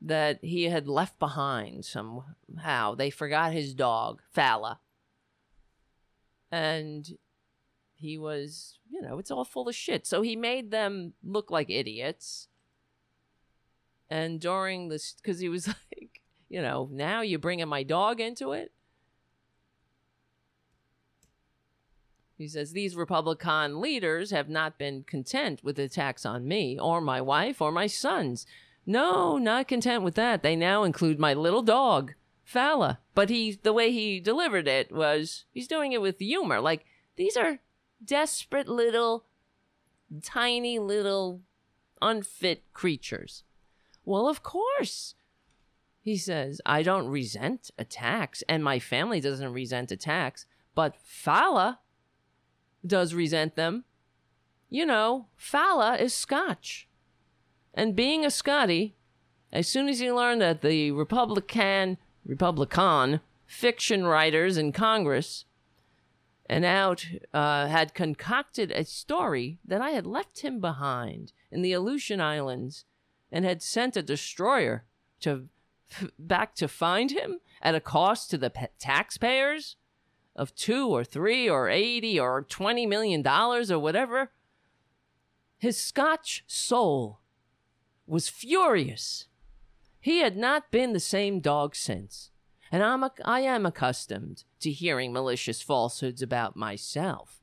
that 0.00 0.38
he 0.44 0.64
had 0.64 0.86
left 0.86 1.18
behind 1.18 1.84
somehow. 1.84 2.94
They 2.94 3.10
forgot 3.10 3.52
his 3.52 3.74
dog, 3.74 4.22
Fala. 4.30 4.78
And 6.50 7.08
he 7.94 8.16
was, 8.16 8.78
you 8.90 9.02
know, 9.02 9.18
it's 9.18 9.30
all 9.30 9.44
full 9.44 9.68
of 9.68 9.74
shit. 9.74 10.06
So 10.06 10.22
he 10.22 10.36
made 10.36 10.70
them 10.70 11.14
look 11.22 11.50
like 11.50 11.70
idiots. 11.70 12.48
And 14.10 14.40
during 14.40 14.88
this, 14.88 15.14
because 15.14 15.40
he 15.40 15.48
was 15.48 15.66
like, 15.92 16.20
you 16.48 16.62
know, 16.62 16.88
now 16.92 17.20
you're 17.20 17.38
bringing 17.38 17.68
my 17.68 17.82
dog 17.82 18.20
into 18.20 18.52
it. 18.52 18.72
He 22.38 22.46
says 22.46 22.70
these 22.70 22.94
Republican 22.94 23.80
leaders 23.80 24.30
have 24.30 24.48
not 24.48 24.78
been 24.78 25.02
content 25.02 25.64
with 25.64 25.76
attacks 25.76 26.24
on 26.24 26.46
me 26.46 26.78
or 26.78 27.00
my 27.00 27.20
wife 27.20 27.60
or 27.60 27.72
my 27.72 27.88
sons. 27.88 28.46
No, 28.86 29.38
not 29.38 29.66
content 29.66 30.04
with 30.04 30.14
that. 30.14 30.44
They 30.44 30.54
now 30.54 30.84
include 30.84 31.18
my 31.18 31.34
little 31.34 31.62
dog, 31.62 32.14
Fala. 32.48 33.00
But 33.14 33.28
he 33.28 33.58
the 33.62 33.74
way 33.74 33.92
he 33.92 34.20
delivered 34.20 34.66
it 34.66 34.90
was 34.90 35.44
he's 35.50 35.68
doing 35.68 35.92
it 35.92 36.00
with 36.00 36.18
humor. 36.18 36.60
Like 36.60 36.86
these 37.16 37.36
are 37.36 37.58
desperate 38.02 38.66
little 38.66 39.26
tiny 40.22 40.78
little 40.78 41.42
unfit 42.00 42.62
creatures. 42.72 43.44
Well, 44.02 44.26
of 44.26 44.42
course. 44.42 45.14
He 46.00 46.16
says, 46.16 46.62
I 46.64 46.82
don't 46.82 47.08
resent 47.08 47.70
attacks, 47.76 48.42
and 48.48 48.64
my 48.64 48.78
family 48.78 49.20
doesn't 49.20 49.52
resent 49.52 49.92
attacks, 49.92 50.46
but 50.74 50.96
Fala 50.96 51.80
does 52.86 53.12
resent 53.12 53.56
them. 53.56 53.84
You 54.70 54.86
know, 54.86 55.26
Fala 55.36 55.98
is 55.98 56.14
Scotch. 56.14 56.88
And 57.74 57.94
being 57.94 58.24
a 58.24 58.30
Scotty, 58.30 58.96
as 59.52 59.68
soon 59.68 59.86
as 59.86 59.98
he 59.98 60.10
learned 60.10 60.40
that 60.40 60.62
the 60.62 60.92
Republican 60.92 61.98
Republican 62.28 63.20
fiction 63.46 64.04
writers 64.04 64.56
in 64.56 64.70
Congress 64.70 65.46
and 66.46 66.64
out 66.64 67.06
uh, 67.34 67.66
had 67.66 67.94
concocted 67.94 68.70
a 68.70 68.84
story 68.84 69.58
that 69.64 69.80
I 69.80 69.90
had 69.90 70.06
left 70.06 70.40
him 70.40 70.60
behind 70.60 71.32
in 71.50 71.62
the 71.62 71.72
Aleutian 71.72 72.20
Islands 72.20 72.84
and 73.32 73.44
had 73.44 73.62
sent 73.62 73.96
a 73.96 74.02
destroyer 74.02 74.84
to 75.20 75.48
back 76.18 76.54
to 76.56 76.68
find 76.68 77.10
him 77.10 77.40
at 77.62 77.74
a 77.74 77.80
cost 77.80 78.30
to 78.30 78.38
the 78.38 78.52
taxpayers 78.78 79.76
of 80.36 80.54
two 80.54 80.88
or 80.88 81.04
three 81.04 81.48
or 81.48 81.68
80 81.68 82.20
or 82.20 82.42
20 82.42 82.86
million 82.86 83.22
dollars 83.22 83.70
or 83.70 83.78
whatever. 83.78 84.30
His 85.58 85.78
Scotch 85.78 86.44
soul 86.46 87.20
was 88.06 88.28
furious. 88.28 89.27
He 90.08 90.20
had 90.20 90.38
not 90.38 90.70
been 90.70 90.94
the 90.94 91.00
same 91.00 91.38
dog 91.38 91.76
since, 91.76 92.30
and 92.72 92.82
I'm 92.82 93.04
a, 93.04 93.12
I 93.26 93.40
am 93.40 93.66
accustomed 93.66 94.44
to 94.60 94.72
hearing 94.72 95.12
malicious 95.12 95.60
falsehoods 95.60 96.22
about 96.22 96.56
myself, 96.56 97.42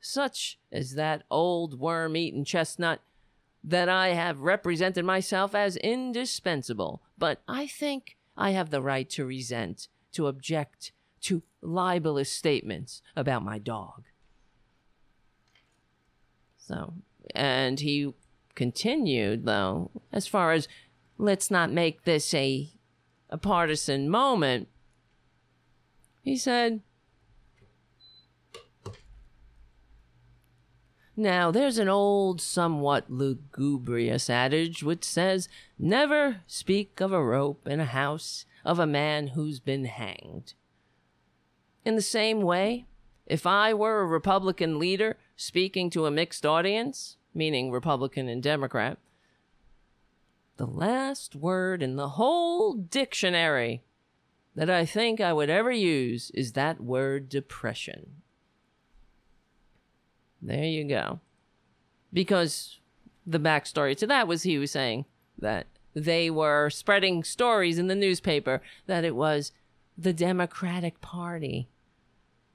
such 0.00 0.58
as 0.72 0.94
that 0.94 1.22
old 1.30 1.78
worm 1.78 2.16
eaten 2.16 2.44
chestnut 2.44 3.00
that 3.62 3.88
I 3.88 4.08
have 4.08 4.40
represented 4.40 5.04
myself 5.04 5.54
as 5.54 5.76
indispensable, 5.76 7.00
but 7.16 7.42
I 7.46 7.68
think 7.68 8.16
I 8.36 8.50
have 8.50 8.70
the 8.70 8.82
right 8.82 9.08
to 9.10 9.24
resent, 9.24 9.86
to 10.14 10.26
object 10.26 10.90
to 11.20 11.44
libelous 11.62 12.32
statements 12.32 13.02
about 13.14 13.44
my 13.44 13.60
dog. 13.60 14.06
So, 16.56 16.94
and 17.36 17.78
he 17.78 18.14
continued, 18.56 19.44
though, 19.44 19.92
as 20.12 20.26
far 20.26 20.50
as 20.50 20.66
let's 21.18 21.50
not 21.50 21.72
make 21.72 22.04
this 22.04 22.32
a, 22.34 22.70
a 23.30 23.38
partisan 23.38 24.08
moment, 24.08 24.68
he 26.22 26.36
said, 26.36 26.80
Now, 31.18 31.50
there's 31.50 31.78
an 31.78 31.88
old, 31.88 32.42
somewhat 32.42 33.08
lugubrious 33.08 34.28
adage 34.28 34.82
which 34.82 35.02
says, 35.02 35.48
Never 35.78 36.42
speak 36.46 37.00
of 37.00 37.10
a 37.10 37.24
rope 37.24 37.66
in 37.66 37.80
a 37.80 37.86
house 37.86 38.44
of 38.66 38.78
a 38.78 38.86
man 38.86 39.28
who's 39.28 39.58
been 39.58 39.86
hanged. 39.86 40.52
In 41.86 41.94
the 41.94 42.02
same 42.02 42.42
way, 42.42 42.84
if 43.24 43.46
I 43.46 43.72
were 43.72 44.00
a 44.00 44.06
Republican 44.06 44.78
leader 44.78 45.16
speaking 45.36 45.88
to 45.90 46.04
a 46.04 46.10
mixed 46.10 46.44
audience, 46.44 47.16
meaning 47.32 47.70
Republican 47.70 48.28
and 48.28 48.42
Democrat, 48.42 48.98
the 50.56 50.66
last 50.66 51.34
word 51.34 51.82
in 51.82 51.96
the 51.96 52.10
whole 52.10 52.74
dictionary 52.74 53.82
that 54.54 54.70
I 54.70 54.86
think 54.86 55.20
I 55.20 55.32
would 55.32 55.50
ever 55.50 55.70
use 55.70 56.30
is 56.32 56.52
that 56.52 56.80
word 56.80 57.28
depression. 57.28 58.22
There 60.40 60.64
you 60.64 60.84
go. 60.84 61.20
Because 62.12 62.78
the 63.26 63.40
backstory 63.40 63.96
to 63.98 64.06
that 64.06 64.28
was 64.28 64.44
he 64.44 64.58
was 64.58 64.70
saying 64.70 65.04
that 65.38 65.66
they 65.94 66.30
were 66.30 66.70
spreading 66.70 67.24
stories 67.24 67.78
in 67.78 67.88
the 67.88 67.94
newspaper 67.94 68.62
that 68.86 69.04
it 69.04 69.16
was 69.16 69.52
the 69.98 70.12
Democratic 70.12 71.00
Party 71.00 71.68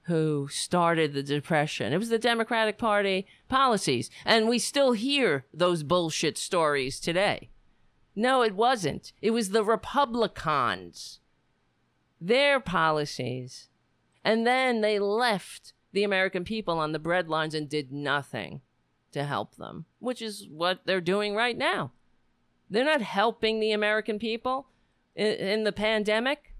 who 0.06 0.48
started 0.50 1.12
the 1.12 1.22
Depression. 1.22 1.92
It 1.92 1.98
was 1.98 2.08
the 2.08 2.18
Democratic 2.18 2.78
Party 2.78 3.26
policies. 3.48 4.10
And 4.24 4.48
we 4.48 4.58
still 4.58 4.92
hear 4.92 5.44
those 5.54 5.84
bullshit 5.84 6.36
stories 6.36 6.98
today. 6.98 7.50
No, 8.14 8.42
it 8.42 8.54
wasn't. 8.54 9.12
It 9.22 9.30
was 9.30 9.50
the 9.50 9.64
Republicans, 9.64 11.20
their 12.20 12.60
policies. 12.60 13.68
And 14.24 14.46
then 14.46 14.80
they 14.80 14.98
left 14.98 15.72
the 15.92 16.04
American 16.04 16.44
people 16.44 16.78
on 16.78 16.92
the 16.92 17.00
breadlines 17.00 17.54
and 17.54 17.68
did 17.68 17.92
nothing 17.92 18.60
to 19.12 19.24
help 19.24 19.56
them, 19.56 19.86
which 19.98 20.22
is 20.22 20.46
what 20.50 20.80
they're 20.84 21.00
doing 21.00 21.34
right 21.34 21.56
now. 21.56 21.92
They're 22.70 22.84
not 22.84 23.02
helping 23.02 23.60
the 23.60 23.72
American 23.72 24.18
people 24.18 24.66
in, 25.14 25.26
in 25.26 25.64
the 25.64 25.72
pandemic. 25.72 26.54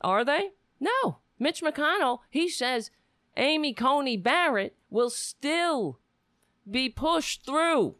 Are 0.00 0.24
they? 0.24 0.50
No. 0.80 1.18
Mitch 1.38 1.62
McConnell, 1.62 2.20
he 2.30 2.48
says 2.48 2.90
Amy 3.36 3.72
Coney 3.72 4.16
Barrett 4.16 4.76
will 4.90 5.10
still 5.10 5.98
be 6.70 6.88
pushed 6.88 7.44
through. 7.44 7.96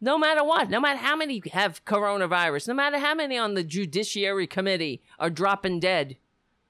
No 0.00 0.16
matter 0.16 0.42
what, 0.42 0.70
no 0.70 0.80
matter 0.80 0.98
how 0.98 1.14
many 1.14 1.42
have 1.52 1.84
coronavirus, 1.84 2.68
no 2.68 2.74
matter 2.74 2.98
how 2.98 3.14
many 3.14 3.36
on 3.36 3.54
the 3.54 3.62
Judiciary 3.62 4.46
Committee 4.46 5.02
are 5.18 5.28
dropping 5.28 5.80
dead 5.80 6.16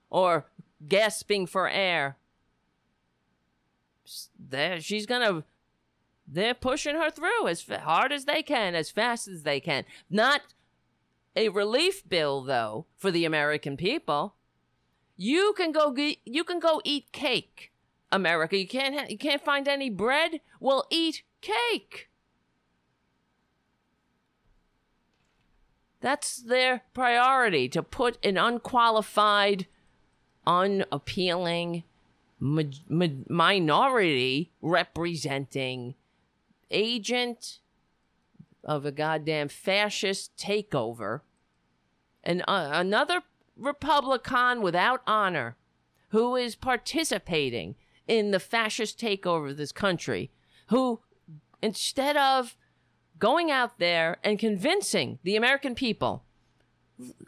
or 0.09 0.47
gasping 0.86 1.47
for 1.47 1.68
air. 1.68 2.17
There, 4.39 4.81
she's 4.81 5.07
gonna. 5.07 5.44
They're 6.26 6.55
pushing 6.55 6.97
her 6.97 7.10
through 7.10 7.49
as 7.49 7.65
hard 7.65 8.12
as 8.12 8.25
they 8.25 8.42
can, 8.42 8.75
as 8.75 8.91
fast 8.91 9.28
as 9.28 9.42
they 9.44 9.60
can. 9.60 9.84
Not 10.09 10.42
a 11.36 11.49
relief 11.49 12.09
bill, 12.09 12.42
though, 12.42 12.86
for 12.97 13.10
the 13.10 13.25
American 13.25 13.76
people. 13.76 14.34
You 15.17 15.55
can 15.57 15.70
go. 15.70 15.94
You 16.25 16.44
can 16.44 16.59
go 16.59 16.81
eat 16.84 17.12
cake, 17.12 17.70
America. 18.10 18.57
You 18.57 18.67
can't. 18.67 18.99
Ha- 18.99 19.07
you 19.09 19.18
can't 19.18 19.44
find 19.44 19.68
any 19.68 19.91
bread. 19.91 20.41
Well, 20.59 20.86
eat 20.91 21.23
cake. 21.41 22.09
That's 26.00 26.36
their 26.36 26.82
priority 26.94 27.68
to 27.70 27.82
put 27.82 28.24
an 28.24 28.36
unqualified 28.38 29.66
unappealing 30.46 31.84
ma- 32.38 32.62
ma- 32.88 33.06
minority 33.28 34.50
representing 34.62 35.94
agent 36.70 37.58
of 38.64 38.84
a 38.84 38.92
goddamn 38.92 39.48
fascist 39.48 40.36
takeover 40.36 41.20
and 42.22 42.42
uh, 42.46 42.70
another 42.72 43.22
republican 43.56 44.62
without 44.62 45.02
honor 45.06 45.56
who 46.10 46.36
is 46.36 46.54
participating 46.54 47.74
in 48.06 48.30
the 48.30 48.40
fascist 48.40 48.98
takeover 49.00 49.50
of 49.50 49.56
this 49.56 49.72
country 49.72 50.30
who 50.68 51.00
instead 51.62 52.16
of 52.16 52.56
going 53.20 53.50
out 53.50 53.78
there 53.78 54.16
and 54.24 54.39
convincing 54.39 55.20
the 55.23 55.36
american 55.36 55.76
people 55.76 56.24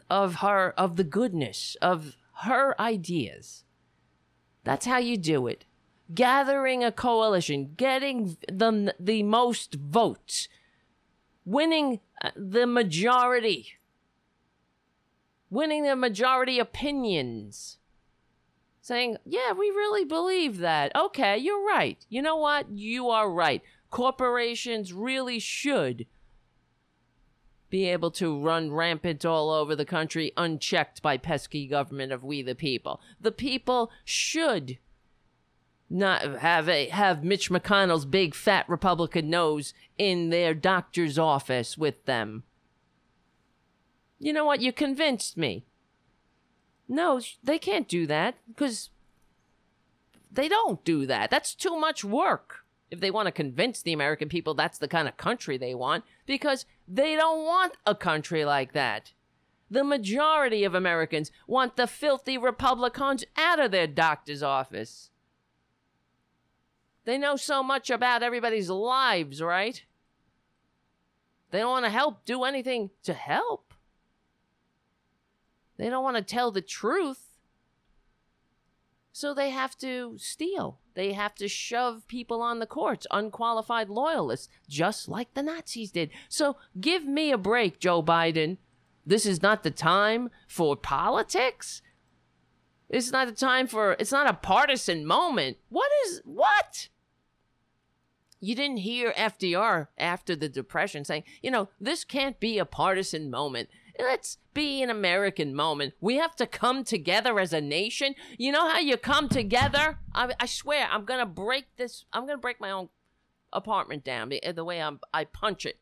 of 0.09 0.35
her 0.35 0.73
of 0.77 0.95
the 0.95 1.03
goodness 1.03 1.77
of 1.81 2.15
her 2.41 2.79
ideas. 2.79 3.63
That's 4.63 4.85
how 4.85 4.97
you 4.97 5.17
do 5.17 5.47
it. 5.47 5.65
Gathering 6.13 6.83
a 6.83 6.91
coalition, 6.91 7.73
getting 7.75 8.37
the, 8.47 8.93
the 8.99 9.23
most 9.23 9.75
votes, 9.75 10.47
winning 11.45 11.99
uh, 12.21 12.31
the 12.35 12.67
majority, 12.67 13.73
winning 15.49 15.83
the 15.83 15.95
majority 15.95 16.59
opinions. 16.59 17.77
Saying, 18.81 19.15
yeah, 19.25 19.53
we 19.53 19.67
really 19.69 20.03
believe 20.03 20.57
that. 20.57 20.93
Okay, 20.93 21.37
you're 21.37 21.65
right. 21.65 22.05
You 22.09 22.21
know 22.21 22.35
what? 22.35 22.69
You 22.69 23.07
are 23.09 23.31
right. 23.31 23.61
Corporations 23.93 24.91
really 24.91 25.37
should 25.37 26.07
be 27.69 27.85
able 27.85 28.09
to 28.09 28.39
run 28.39 28.71
rampant 28.71 29.23
all 29.23 29.51
over 29.51 29.75
the 29.75 29.85
country 29.85 30.31
unchecked 30.35 31.03
by 31.03 31.15
pesky 31.15 31.67
government 31.67 32.11
of 32.11 32.23
we 32.23 32.41
the 32.41 32.55
people. 32.55 32.99
The 33.21 33.31
people 33.31 33.91
should 34.03 34.79
not 35.91 36.23
have 36.39 36.67
a 36.67 36.87
have 36.87 37.23
Mitch 37.23 37.51
McConnell's 37.51 38.07
big 38.07 38.33
fat 38.33 38.67
Republican 38.67 39.29
nose 39.29 39.75
in 39.99 40.31
their 40.31 40.55
doctor's 40.55 41.19
office 41.19 41.77
with 41.77 42.05
them. 42.05 42.41
You 44.17 44.33
know 44.33 44.43
what? 44.43 44.59
You 44.59 44.73
convinced 44.73 45.37
me. 45.37 45.67
No, 46.89 47.21
they 47.43 47.59
can't 47.59 47.87
do 47.87 48.07
that 48.07 48.37
because 48.47 48.89
they 50.31 50.49
don't 50.49 50.83
do 50.83 51.05
that. 51.05 51.29
That's 51.29 51.53
too 51.53 51.79
much 51.79 52.03
work. 52.03 52.62
If 52.93 52.99
they 52.99 53.09
want 53.09 53.25
to 53.25 53.31
convince 53.31 53.81
the 53.81 53.91
American 53.91 54.29
people 54.29 54.53
that's 54.53 54.77
the 54.77 54.87
kind 54.87 55.07
of 55.07 55.17
country 55.17 55.57
they 55.57 55.73
want, 55.73 56.03
because 56.27 56.67
they 56.87 57.15
don't 57.15 57.43
want 57.43 57.73
a 57.87 57.95
country 57.95 58.45
like 58.45 58.73
that. 58.73 59.13
The 59.71 59.83
majority 59.83 60.63
of 60.63 60.75
Americans 60.75 61.31
want 61.47 61.75
the 61.75 61.87
filthy 61.87 62.37
Republicans 62.37 63.25
out 63.35 63.59
of 63.59 63.71
their 63.71 63.87
doctor's 63.87 64.43
office. 64.43 65.09
They 67.05 67.17
know 67.17 67.35
so 67.35 67.63
much 67.63 67.89
about 67.89 68.21
everybody's 68.21 68.69
lives, 68.69 69.41
right? 69.41 69.83
They 71.49 71.57
don't 71.57 71.71
want 71.71 71.85
to 71.85 71.89
help 71.89 72.25
do 72.25 72.43
anything 72.43 72.91
to 73.05 73.13
help. 73.13 73.73
They 75.77 75.89
don't 75.89 76.03
want 76.03 76.17
to 76.17 76.21
tell 76.21 76.51
the 76.51 76.61
truth. 76.61 77.39
So 79.11 79.33
they 79.33 79.49
have 79.49 79.75
to 79.79 80.13
steal. 80.19 80.77
They 80.95 81.13
have 81.13 81.35
to 81.35 81.47
shove 81.47 82.07
people 82.07 82.41
on 82.41 82.59
the 82.59 82.65
courts, 82.65 83.07
unqualified 83.11 83.89
loyalists, 83.89 84.49
just 84.67 85.09
like 85.09 85.33
the 85.33 85.43
Nazis 85.43 85.91
did. 85.91 86.11
So 86.29 86.57
give 86.79 87.05
me 87.05 87.31
a 87.31 87.37
break, 87.37 87.79
Joe 87.79 88.03
Biden. 88.03 88.57
This 89.05 89.25
is 89.25 89.41
not 89.41 89.63
the 89.63 89.71
time 89.71 90.29
for 90.47 90.75
politics. 90.75 91.81
It's 92.89 93.11
not 93.11 93.27
the 93.27 93.33
time 93.33 93.67
for, 93.67 93.93
it's 93.99 94.11
not 94.11 94.29
a 94.29 94.33
partisan 94.33 95.05
moment. 95.05 95.57
What 95.69 95.89
is, 96.05 96.21
what? 96.25 96.89
You 98.39 98.55
didn't 98.55 98.77
hear 98.77 99.13
FDR 99.13 99.87
after 99.97 100.35
the 100.35 100.49
Depression 100.49 101.05
saying, 101.05 101.23
you 101.41 101.49
know, 101.49 101.69
this 101.79 102.03
can't 102.03 102.39
be 102.39 102.59
a 102.59 102.65
partisan 102.65 103.31
moment. 103.31 103.69
Let's 103.99 104.39
be 104.53 104.81
an 104.81 104.89
American 104.89 105.53
moment. 105.53 105.93
We 106.01 106.15
have 106.15 106.35
to 106.37 106.47
come 106.47 106.83
together 106.83 107.39
as 107.39 107.53
a 107.53 107.61
nation. 107.61 108.15
You 108.37 108.51
know 108.51 108.67
how 108.67 108.79
you 108.79 108.97
come 108.97 109.29
together? 109.29 109.99
I, 110.13 110.33
I 110.39 110.45
swear, 110.47 110.87
I'm 110.91 111.05
gonna 111.05 111.27
break 111.27 111.65
this. 111.77 112.05
I'm 112.11 112.25
gonna 112.25 112.37
break 112.37 112.59
my 112.59 112.71
own 112.71 112.89
apartment 113.51 114.03
down 114.03 114.29
the, 114.29 114.63
way 114.63 114.81
I'm, 114.81 114.99
I 115.13 115.25
punch 115.25 115.65
it. 115.65 115.79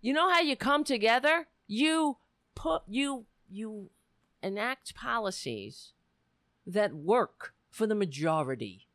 You 0.00 0.12
know 0.12 0.32
how 0.32 0.40
you 0.40 0.56
come 0.56 0.84
together? 0.84 1.48
You 1.66 2.18
put 2.54 2.82
you 2.88 3.26
you 3.50 3.90
enact 4.42 4.94
policies 4.94 5.92
that 6.66 6.94
work 6.94 7.54
for 7.68 7.86
the 7.86 7.94
majority. 7.94 8.86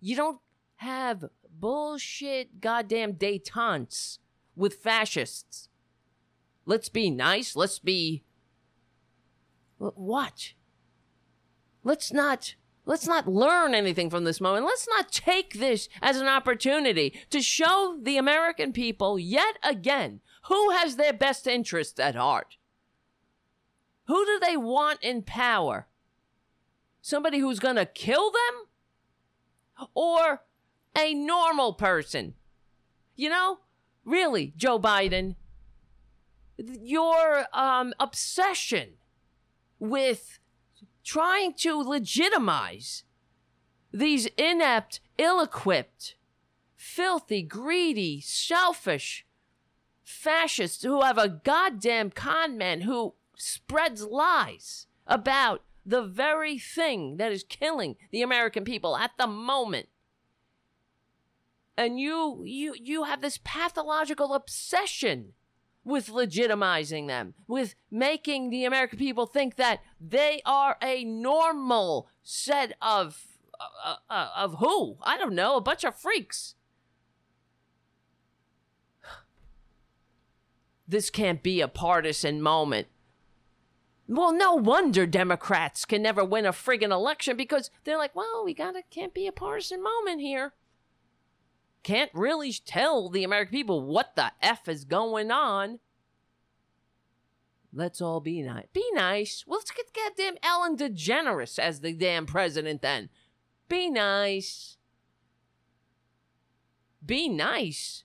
You 0.00 0.16
don't 0.16 0.40
have 0.76 1.24
bullshit 1.50 2.60
goddamn 2.60 3.14
detentes 3.14 4.18
with 4.54 4.74
fascists. 4.74 5.68
Let's 6.66 6.88
be 6.88 7.10
nice. 7.10 7.56
Let's 7.56 7.78
be. 7.78 8.24
What? 9.78 10.52
Let's 11.84 12.12
not. 12.12 12.56
Let's 12.84 13.06
not 13.06 13.26
learn 13.26 13.74
anything 13.74 14.10
from 14.10 14.24
this 14.24 14.40
moment. 14.40 14.64
Let's 14.64 14.86
not 14.88 15.10
take 15.10 15.58
this 15.58 15.88
as 16.00 16.20
an 16.20 16.28
opportunity 16.28 17.18
to 17.30 17.40
show 17.40 17.98
the 18.00 18.16
American 18.16 18.72
people 18.72 19.18
yet 19.18 19.58
again 19.62 20.20
who 20.44 20.70
has 20.70 20.94
their 20.94 21.12
best 21.12 21.48
interests 21.48 21.98
at 21.98 22.14
heart. 22.14 22.56
Who 24.06 24.24
do 24.24 24.38
they 24.38 24.56
want 24.56 25.02
in 25.02 25.22
power? 25.22 25.88
Somebody 27.02 27.38
who's 27.40 27.58
going 27.58 27.76
to 27.76 27.86
kill 27.86 28.30
them? 28.30 29.88
Or 29.94 30.42
a 30.96 31.12
normal 31.12 31.72
person? 31.72 32.34
You 33.16 33.30
know, 33.30 33.58
really, 34.04 34.52
Joe 34.56 34.78
Biden, 34.78 35.34
your 36.58 37.46
um, 37.52 37.92
obsession 37.98 38.94
with 39.78 40.38
trying 41.04 41.54
to 41.54 41.80
legitimize 41.82 43.04
these 43.92 44.26
inept, 44.36 45.00
ill 45.18 45.40
equipped, 45.40 46.16
filthy, 46.76 47.42
greedy, 47.42 48.20
selfish 48.20 49.26
fascists 50.02 50.82
who 50.82 51.02
have 51.02 51.18
a 51.18 51.28
goddamn 51.28 52.10
con 52.10 52.56
man 52.56 52.82
who 52.82 53.14
spreads 53.36 54.04
lies 54.04 54.86
about 55.06 55.62
the 55.84 56.02
very 56.02 56.58
thing 56.58 57.16
that 57.16 57.32
is 57.32 57.44
killing 57.44 57.96
the 58.10 58.22
American 58.22 58.64
people 58.64 58.96
at 58.96 59.12
the 59.18 59.26
moment. 59.26 59.88
And 61.76 62.00
you 62.00 62.42
you 62.44 62.74
you 62.80 63.04
have 63.04 63.20
this 63.20 63.38
pathological 63.44 64.34
obsession 64.34 65.34
with 65.86 66.08
legitimizing 66.08 67.06
them, 67.06 67.32
with 67.46 67.76
making 67.92 68.50
the 68.50 68.64
American 68.64 68.98
people 68.98 69.24
think 69.24 69.54
that 69.54 69.80
they 70.00 70.42
are 70.44 70.76
a 70.82 71.04
normal 71.04 72.08
set 72.24 72.72
of 72.82 73.24
uh, 73.84 73.94
uh, 74.10 74.28
of 74.36 74.56
who? 74.58 74.96
I 75.00 75.16
don't 75.16 75.34
know, 75.34 75.56
a 75.56 75.60
bunch 75.62 75.84
of 75.84 75.94
freaks. 75.94 76.56
This 80.88 81.08
can't 81.10 81.42
be 81.42 81.60
a 81.60 81.68
partisan 81.68 82.42
moment. 82.42 82.88
Well, 84.08 84.32
no 84.32 84.54
wonder 84.54 85.04
Democrats 85.04 85.84
can 85.84 86.02
never 86.02 86.24
win 86.24 86.46
a 86.46 86.52
friggin' 86.52 86.92
election 86.92 87.36
because 87.36 87.70
they're 87.82 87.98
like, 87.98 88.14
well, 88.14 88.44
we 88.44 88.54
gotta 88.54 88.82
can't 88.90 89.12
be 89.14 89.26
a 89.26 89.32
partisan 89.32 89.82
moment 89.82 90.20
here. 90.20 90.52
Can't 91.86 92.10
really 92.14 92.52
tell 92.52 93.08
the 93.08 93.22
American 93.22 93.52
people 93.52 93.80
what 93.80 94.16
the 94.16 94.32
F 94.42 94.66
is 94.66 94.84
going 94.84 95.30
on. 95.30 95.78
Let's 97.72 98.00
all 98.00 98.18
be 98.18 98.42
nice. 98.42 98.66
Be 98.72 98.84
nice. 98.92 99.44
Well, 99.46 99.60
let's 99.60 99.70
get 99.70 99.94
goddamn 99.94 100.34
Ellen 100.42 100.76
DeGeneres 100.76 101.60
as 101.60 101.82
the 101.82 101.92
damn 101.92 102.26
president 102.26 102.82
then. 102.82 103.08
Be 103.68 103.88
nice. 103.88 104.78
Be 107.06 107.28
nice. 107.28 108.02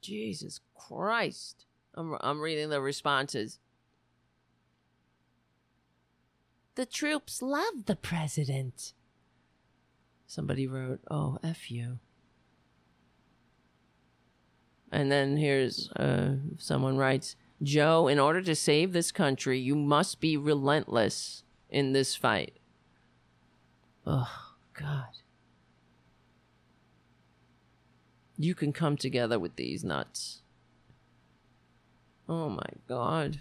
Jesus 0.00 0.60
Christ. 0.74 1.66
I'm, 1.94 2.16
I'm 2.22 2.40
reading 2.40 2.70
the 2.70 2.80
responses. 2.80 3.58
The 6.74 6.86
troops 6.86 7.42
love 7.42 7.84
the 7.84 7.96
president. 7.96 8.94
Somebody 10.26 10.66
wrote, 10.66 11.00
oh, 11.10 11.38
F 11.42 11.70
you. 11.70 11.98
And 14.90 15.10
then 15.10 15.36
here's 15.36 15.90
uh, 15.92 16.36
someone 16.58 16.96
writes, 16.96 17.36
Joe, 17.62 18.08
in 18.08 18.18
order 18.18 18.42
to 18.42 18.54
save 18.54 18.92
this 18.92 19.12
country, 19.12 19.58
you 19.58 19.74
must 19.74 20.20
be 20.20 20.36
relentless 20.36 21.42
in 21.70 21.92
this 21.92 22.14
fight. 22.14 22.58
Oh, 24.06 24.54
God. 24.74 25.18
You 28.38 28.54
can 28.54 28.72
come 28.72 28.96
together 28.96 29.38
with 29.38 29.56
these 29.56 29.82
nuts. 29.82 30.42
Oh 32.28 32.50
my 32.50 32.68
God. 32.86 33.40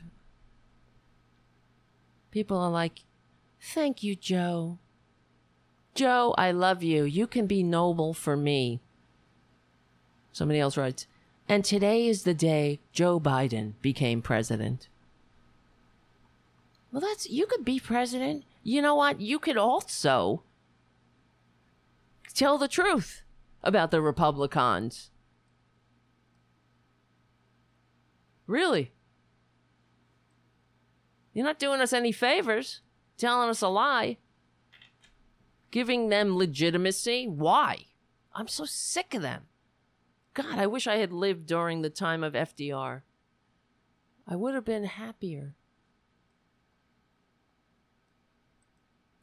People 2.32 2.58
are 2.58 2.70
like, 2.70 3.04
Thank 3.60 4.04
you, 4.04 4.16
Joe. 4.16 4.78
Joe, 5.96 6.36
I 6.38 6.52
love 6.52 6.84
you. 6.84 7.06
You 7.06 7.26
can 7.26 7.48
be 7.48 7.64
noble 7.64 8.14
for 8.14 8.36
me. 8.36 8.82
Somebody 10.34 10.60
else 10.60 10.76
writes, 10.76 11.08
and 11.48 11.64
today 11.64 12.08
is 12.08 12.24
the 12.24 12.34
day 12.34 12.82
Joe 12.92 13.20
Biden 13.20 13.74
became 13.82 14.22
president. 14.22 14.90
Well, 16.92 17.02
that's, 17.02 17.30
you 17.30 17.46
could 17.46 17.64
be 17.64 17.80
president. 17.80 18.44
You 18.62 18.82
know 18.82 18.96
what? 18.96 19.22
You 19.22 19.40
could 19.40 19.58
also 19.58 20.44
tell 22.34 22.58
the 22.58 22.68
truth 22.68 23.24
about 23.64 23.92
the 23.92 24.02
Republicans. 24.02 25.12
Really? 28.48 28.92
You're 31.34 31.46
not 31.46 31.60
doing 31.60 31.80
us 31.80 31.94
any 31.94 32.12
favors, 32.12 32.82
telling 33.18 33.50
us 33.50 33.62
a 33.62 33.68
lie, 33.68 34.18
giving 35.72 36.10
them 36.10 36.38
legitimacy. 36.38 37.28
Why? 37.28 37.86
I'm 38.34 38.48
so 38.48 38.66
sick 38.66 39.14
of 39.14 39.22
them. 39.22 39.44
God, 40.34 40.60
I 40.60 40.68
wish 40.68 40.88
I 40.88 40.98
had 40.98 41.14
lived 41.14 41.46
during 41.46 41.82
the 41.82 41.90
time 41.90 42.24
of 42.24 42.34
FDR. 42.34 43.02
I 44.28 44.36
would 44.36 44.54
have 44.54 44.66
been 44.66 44.84
happier. 44.84 45.56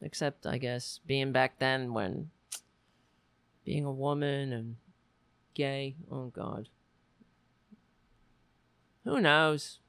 Except, 0.01 0.45
I 0.45 0.57
guess, 0.57 0.99
being 1.05 1.31
back 1.31 1.59
then 1.59 1.93
when 1.93 2.31
being 3.63 3.85
a 3.85 3.91
woman 3.91 4.51
and 4.51 4.75
gay? 5.53 5.95
Oh, 6.11 6.27
God. 6.27 6.69
Who 9.05 9.19
knows? 9.19 9.79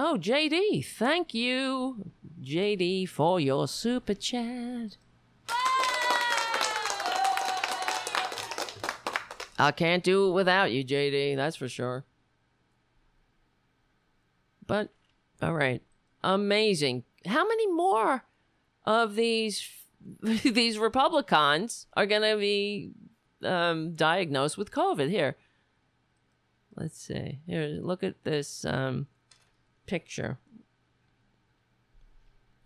Oh, 0.00 0.16
JD, 0.16 0.86
thank 0.86 1.34
you, 1.34 2.12
JD, 2.40 3.08
for 3.08 3.40
your 3.40 3.66
super 3.66 4.14
chat. 4.14 4.96
I 9.58 9.72
can't 9.74 10.04
do 10.04 10.28
it 10.28 10.34
without 10.34 10.70
you, 10.70 10.84
JD, 10.84 11.34
that's 11.34 11.56
for 11.56 11.68
sure. 11.68 12.04
But, 14.68 14.90
all 15.42 15.54
right. 15.54 15.82
Amazing. 16.22 17.02
How 17.26 17.44
many 17.48 17.66
more 17.66 18.22
of 18.86 19.16
these 19.16 19.68
these 20.22 20.78
Republicans 20.78 21.88
are 21.94 22.06
going 22.06 22.22
to 22.22 22.36
be 22.38 22.92
um, 23.42 23.96
diagnosed 23.96 24.56
with 24.56 24.70
COVID? 24.70 25.10
Here, 25.10 25.36
let's 26.76 27.00
see. 27.00 27.40
Here, 27.48 27.80
look 27.82 28.04
at 28.04 28.22
this 28.22 28.64
um, 28.64 29.08
picture. 29.88 30.38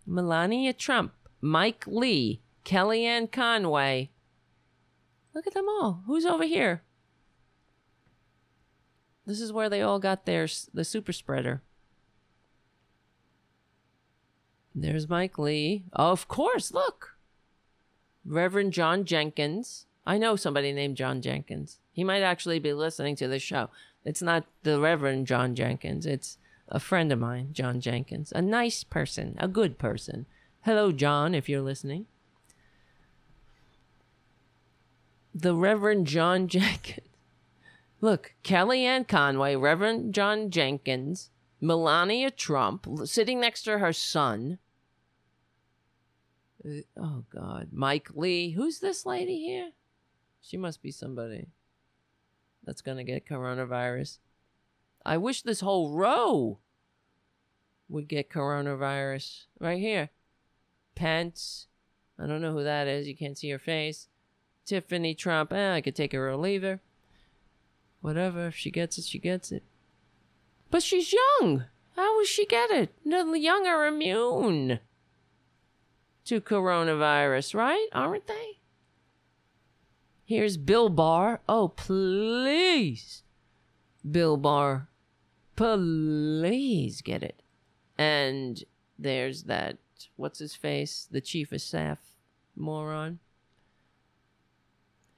Melania 0.05 0.73
Trump, 0.73 1.13
Mike 1.41 1.85
Lee, 1.87 2.41
Kellyanne 2.63 3.31
Conway. 3.31 4.11
Look 5.33 5.47
at 5.47 5.53
them 5.53 5.67
all. 5.67 6.03
Who's 6.05 6.25
over 6.25 6.43
here? 6.43 6.83
This 9.25 9.39
is 9.39 9.53
where 9.53 9.69
they 9.69 9.81
all 9.81 9.99
got 9.99 10.25
their 10.25 10.47
the 10.73 10.83
super 10.83 11.13
spreader. 11.13 11.61
There's 14.75 15.07
Mike 15.07 15.37
Lee. 15.37 15.85
Oh, 15.93 16.11
of 16.11 16.27
course, 16.27 16.71
look. 16.71 17.17
Reverend 18.25 18.73
John 18.73 19.05
Jenkins. 19.05 19.85
I 20.05 20.17
know 20.17 20.35
somebody 20.35 20.73
named 20.73 20.97
John 20.97 21.21
Jenkins. 21.21 21.79
He 21.91 22.03
might 22.03 22.21
actually 22.21 22.59
be 22.59 22.73
listening 22.73 23.15
to 23.17 23.27
the 23.27 23.39
show. 23.39 23.69
It's 24.03 24.21
not 24.21 24.45
the 24.63 24.79
Reverend 24.79 25.27
John 25.27 25.55
Jenkins. 25.55 26.05
It's 26.05 26.37
a 26.73 26.79
friend 26.79 27.11
of 27.11 27.19
mine, 27.19 27.49
John 27.53 27.79
Jenkins. 27.79 28.33
A 28.35 28.41
nice 28.41 28.83
person, 28.83 29.35
a 29.37 29.47
good 29.47 29.77
person. 29.77 30.25
Hello, 30.61 30.91
John, 30.91 31.35
if 31.35 31.47
you're 31.47 31.61
listening. 31.61 32.07
The 35.35 35.55
Reverend 35.55 36.07
John 36.07 36.47
Jenkins. 36.49 37.07
Look, 38.01 38.33
Kellyanne 38.43 39.07
Conway, 39.07 39.55
Reverend 39.55 40.13
John 40.13 40.49
Jenkins, 40.49 41.29
Melania 41.61 42.31
Trump 42.31 42.87
sitting 43.05 43.39
next 43.39 43.63
to 43.63 43.77
her 43.77 43.93
son. 43.93 44.57
Uh, 46.65 46.81
oh, 46.97 47.23
God. 47.33 47.69
Mike 47.71 48.09
Lee. 48.15 48.51
Who's 48.51 48.79
this 48.79 49.05
lady 49.05 49.39
here? 49.39 49.71
She 50.41 50.57
must 50.57 50.81
be 50.81 50.91
somebody 50.91 51.47
that's 52.63 52.81
going 52.81 52.97
to 52.97 53.03
get 53.03 53.27
coronavirus. 53.27 54.17
I 55.05 55.17
wish 55.17 55.41
this 55.41 55.61
whole 55.61 55.91
row 55.91 56.59
would 57.93 58.07
get 58.07 58.29
coronavirus. 58.29 59.45
Right 59.59 59.79
here. 59.79 60.09
Pence. 60.95 61.67
I 62.19 62.25
don't 62.25 62.41
know 62.41 62.51
who 62.51 62.63
that 62.63 62.87
is. 62.87 63.07
You 63.07 63.15
can't 63.15 63.37
see 63.37 63.51
her 63.51 63.59
face. 63.59 64.07
Tiffany 64.65 65.13
Trump. 65.13 65.53
Eh, 65.53 65.73
I 65.75 65.81
could 65.81 65.95
take 65.95 66.11
her 66.11 66.29
or 66.29 66.35
leave 66.35 66.63
her. 66.63 66.81
Whatever. 68.01 68.47
If 68.47 68.55
she 68.55 68.71
gets 68.71 68.97
it, 68.97 69.05
she 69.05 69.19
gets 69.19 69.51
it. 69.51 69.63
But 70.71 70.81
she's 70.81 71.13
young. 71.13 71.65
How 71.95 72.17
will 72.17 72.25
she 72.25 72.47
get 72.47 72.71
it? 72.71 72.93
The 73.05 73.39
young 73.39 73.67
are 73.67 73.85
immune 73.85 74.79
to 76.25 76.41
coronavirus, 76.41 77.53
right? 77.53 77.87
Aren't 77.93 78.25
they? 78.25 78.59
Here's 80.25 80.57
Bill 80.57 80.89
Barr. 80.89 81.41
Oh, 81.47 81.67
please. 81.67 83.21
Bill 84.09 84.37
Barr. 84.37 84.89
Please 85.55 87.01
get 87.03 87.21
it. 87.21 87.42
And 87.97 88.63
there's 88.97 89.43
that, 89.43 89.77
what's 90.15 90.39
his 90.39 90.55
face? 90.55 91.07
The 91.09 91.21
chief 91.21 91.51
of 91.51 91.61
staff 91.61 91.99
moron. 92.55 93.19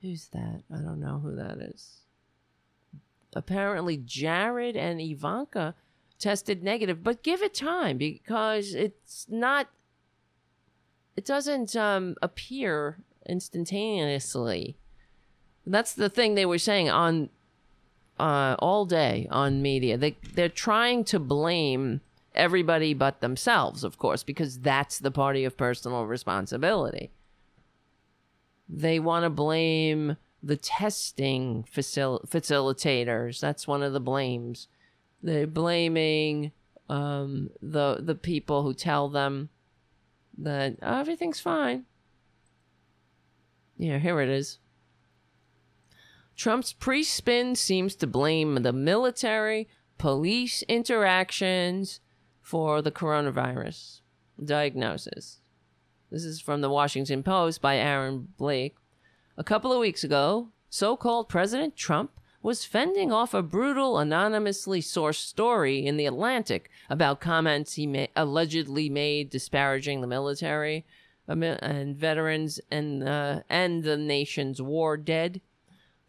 Who's 0.02 0.28
that? 0.28 0.64
I 0.72 0.78
don't 0.78 1.00
know 1.00 1.20
who 1.20 1.36
that 1.36 1.58
is. 1.58 2.02
Apparently, 3.34 3.98
Jared 3.98 4.78
and 4.78 5.02
Ivanka 5.02 5.76
tested 6.20 6.64
negative, 6.64 7.04
but 7.04 7.24
give 7.24 7.42
it 7.42 7.54
time 7.54 7.98
because 7.98 8.74
it's 8.74 9.26
not, 9.30 9.68
it 11.18 11.26
doesn't 11.26 11.76
um, 11.76 12.16
appear 12.22 13.00
instantaneously. 13.28 14.78
That's 15.66 15.94
the 15.94 16.10
thing 16.10 16.36
they 16.36 16.46
were 16.46 16.60
saying 16.60 16.90
on 16.90 17.30
uh, 18.20 18.56
all 18.60 18.86
day 18.86 19.28
on 19.32 19.62
media. 19.62 19.98
They 19.98 20.16
they're 20.34 20.50
trying 20.50 21.04
to 21.06 21.20
blame 21.20 22.02
everybody 22.36 22.94
but 22.94 23.22
themselves, 23.22 23.84
of 23.84 23.98
course, 23.98 24.24
because 24.24 24.60
that's 24.60 25.00
the 25.00 25.12
party 25.12 25.46
of 25.46 25.58
personal 25.58 26.06
responsibility. 26.06 27.12
They 28.68 29.00
want 29.00 29.24
to 29.24 29.30
blame 29.30 30.18
the 30.42 30.58
testing 30.58 31.66
facil- 31.72 32.28
facilitators. 32.28 33.40
That's 33.40 33.68
one 33.68 33.84
of 33.84 33.94
the 33.94 34.00
blames. 34.00 34.68
They're 35.22 35.48
blaming 35.48 36.52
um, 36.88 37.50
the 37.62 37.98
the 38.00 38.16
people 38.16 38.62
who 38.62 38.74
tell 38.74 39.10
them 39.10 39.50
that 40.38 40.78
oh, 40.82 41.00
everything's 41.00 41.40
fine. 41.40 41.86
Yeah, 43.78 43.98
here 43.98 44.22
it 44.22 44.30
is. 44.30 44.60
Trump's 46.36 46.74
pre 46.74 47.04
spin 47.04 47.56
seems 47.56 47.96
to 47.96 48.08
blame 48.08 48.56
the 48.56 48.74
military 48.74 49.68
police 49.98 50.64
interactions 50.64 52.02
for 52.46 52.80
the 52.80 52.92
coronavirus 52.92 54.02
diagnosis. 54.42 55.40
This 56.12 56.24
is 56.24 56.40
from 56.40 56.62
the 56.62 56.70
Washington 56.70 57.24
Post 57.24 57.60
by 57.60 57.78
Aaron 57.78 58.28
Blake. 58.38 58.76
A 59.36 59.44
couple 59.44 59.74
of 59.74 59.80
weeks 59.80 60.04
ago, 60.04 60.50
so 60.70 60.96
called 60.96 61.28
President 61.28 61.76
Trump 61.76 62.12
was 62.44 62.64
fending 62.64 63.12
off 63.12 63.34
a 63.34 63.42
brutal, 63.42 63.98
anonymously 63.98 64.80
sourced 64.80 65.26
story 65.26 65.88
in 65.88 65.98
The 65.98 66.06
Atlantic 66.06 66.70
about 66.88 67.20
comments 67.20 67.74
he 67.74 67.88
ma- 67.88 68.06
allegedly 68.16 68.92
made 68.92 69.32
disparaging 69.32 70.02
the 70.02 70.08
military 70.08 70.86
and 71.28 71.98
veterans 71.98 72.60
and, 72.70 73.04
uh, 73.04 73.40
and 73.50 73.84
the 73.84 73.98
nation's 73.98 74.62
war 74.62 74.98
dead. 74.98 75.42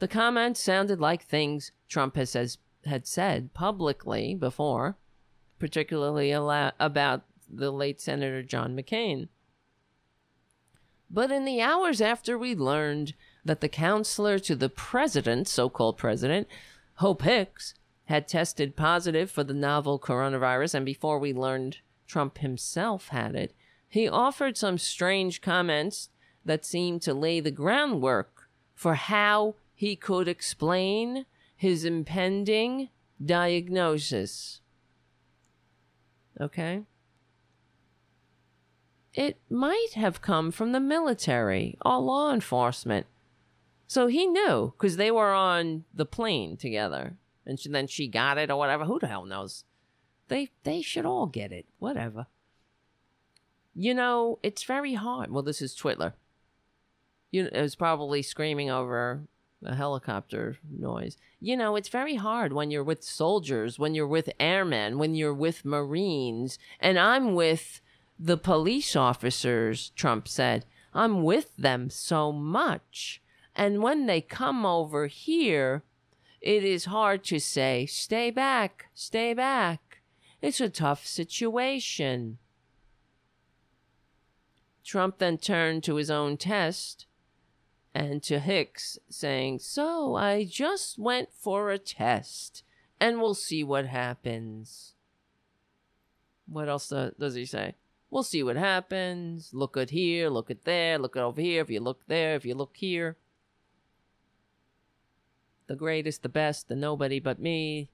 The 0.01 0.09
comments 0.09 0.63
sounded 0.63 1.01
like 1.01 1.23
things 1.25 1.73
Trump 1.89 2.17
has 2.17 2.29
says, 2.29 2.59
had 2.85 3.07
said 3.07 3.55
publicly 3.55 4.35
before, 4.35 4.99
particularly 5.59 6.33
about 6.33 7.23
the 7.49 7.71
late 7.71 8.01
Senator 8.01 8.43
John 8.43 8.77
McCain. 8.77 9.29
But 11.11 11.31
in 11.31 11.45
the 11.45 11.61
hours 11.61 12.01
after 12.01 12.37
we 12.37 12.55
learned 12.55 13.15
that 13.45 13.61
the 13.61 13.69
counselor 13.69 14.39
to 14.41 14.57
the 14.57 14.69
president, 14.69 15.47
so 15.47 15.69
called 15.69 15.97
president, 15.97 16.49
Hope 16.95 17.23
Hicks, 17.23 17.75
had 18.07 18.27
tested 18.27 18.77
positive 18.77 19.31
for 19.31 19.45
the 19.45 19.55
novel 19.55 19.99
coronavirus, 19.99 20.75
and 20.75 20.87
before 20.87 21.19
we 21.19 21.33
learned 21.33 21.79
Trump 22.07 22.39
himself 22.39 23.09
had 23.09 23.35
it, 23.35 23.55
he 23.89 24.09
offered 24.09 24.57
some 24.57 24.79
strange 24.79 25.41
comments 25.41 26.09
that 26.45 26.65
seemed 26.65 27.03
to 27.03 27.15
lay 27.15 27.41
the 27.41 27.51
groundwork 27.51 28.49
for 28.75 28.95
how 28.95 29.55
he 29.75 29.97
could 29.97 30.29
explain 30.29 31.27
his 31.57 31.85
impending 31.85 32.89
diagnosis. 33.25 34.61
Okay? 36.41 36.83
It 39.15 39.39
might 39.49 39.93
have 39.95 40.21
come 40.21 40.51
from 40.51 40.73
the 40.73 40.81
military 40.81 41.79
or 41.85 41.99
law 41.99 42.33
enforcement. 42.33 43.07
So 43.87 44.09
he 44.09 44.27
knew 44.27 44.75
because 44.77 44.97
they 44.97 45.11
were 45.11 45.33
on 45.33 45.85
the 45.95 46.05
plane 46.05 46.57
together, 46.57 47.17
and 47.47 47.59
she, 47.59 47.71
then 47.71 47.87
she 47.87 48.09
got 48.09 48.37
it 48.37 48.51
or 48.51 48.57
whatever. 48.57 48.85
Who 48.85 48.99
the 48.99 49.07
hell 49.07 49.25
knows? 49.25 49.65
They 50.29 50.51
they 50.65 50.83
should 50.83 51.07
all 51.07 51.27
get 51.27 51.53
it. 51.53 51.67
Whatever. 51.79 52.27
You 53.75 53.95
know, 53.95 54.39
it's 54.43 54.65
very 54.65 54.95
hard. 54.95 55.31
Well, 55.31 55.43
this 55.43 55.63
is 55.63 55.75
Twitler. 55.75 56.15
You 57.31 57.45
know, 57.45 57.51
it 57.53 57.63
was 57.63 57.77
probably 57.77 58.23
screaming 58.23 58.71
over 58.71 59.23
a 59.67 59.75
helicopter 59.75 60.57
noise. 60.71 61.17
You 61.41 61.57
know, 61.57 61.77
it's 61.77 61.89
very 61.89 62.15
hard 62.15 62.53
when 62.53 62.71
you're 62.71 62.85
with 62.85 63.03
soldiers, 63.03 63.79
when 63.79 63.95
you're 63.95 64.07
with 64.07 64.31
airmen, 64.39 64.99
when 64.99 65.15
you're 65.15 65.35
with 65.35 65.65
Marines, 65.65 66.59
and 66.81 66.99
I'm 66.99 67.35
with 67.35 67.81
the 68.19 68.37
police 68.37 68.97
officers, 68.97 69.91
Trump 69.97 70.29
said. 70.29 70.65
I'm 70.95 71.23
with 71.23 71.55
them 71.57 71.91
so 71.91 72.33
much. 72.33 73.21
And 73.55 73.83
when 73.83 74.07
they 74.07 74.21
come 74.21 74.65
over 74.65 75.07
here, 75.07 75.83
it 76.41 76.65
is 76.65 76.87
hard 76.87 77.25
to 77.25 77.39
say, 77.39 77.87
stay 77.87 78.31
back, 78.31 78.87
stay 78.95 79.35
back. 79.35 80.01
It's 80.41 80.61
a 80.61 80.69
tough 80.69 81.07
situation. 81.07 82.39
Trump 84.85 85.19
then 85.19 85.39
turned 85.39 85.83
to 85.85 85.97
his 85.97 86.11
own 86.11 86.37
test 86.37 87.07
and 87.97 88.23
to 88.25 88.39
Hicks 88.39 88.99
saying, 89.09 89.61
So 89.61 90.17
I 90.17 90.45
just 90.45 90.99
went 90.99 91.31
for 91.33 91.71
a 91.71 91.79
test 91.79 92.63
and 93.01 93.19
we'll 93.19 93.33
see 93.33 93.65
what 93.65 93.87
happens. 93.87 94.93
What 96.47 96.69
else 96.69 96.91
does 96.91 97.35
he 97.35 97.47
say? 97.47 97.75
We'll 98.11 98.23
see 98.23 98.43
what 98.43 98.57
happens. 98.57 99.51
Look 99.55 99.79
at 99.79 99.91
here, 99.91 100.29
look 100.29 100.51
at 100.51 100.65
there, 100.65 100.99
look 100.99 101.17
at 101.17 101.23
over 101.23 101.41
here. 101.41 101.63
If 101.63 101.71
you 101.71 101.81
look 101.81 102.07
there, 102.07 102.35
if 102.35 102.45
you 102.45 102.55
look 102.55 102.77
here. 102.77 103.17
The 105.67 105.75
greatest, 105.75 106.23
the 106.23 106.29
best, 106.29 106.69
the 106.69 106.77
nobody 106.77 107.19
but 107.19 107.41
me. 107.41 107.89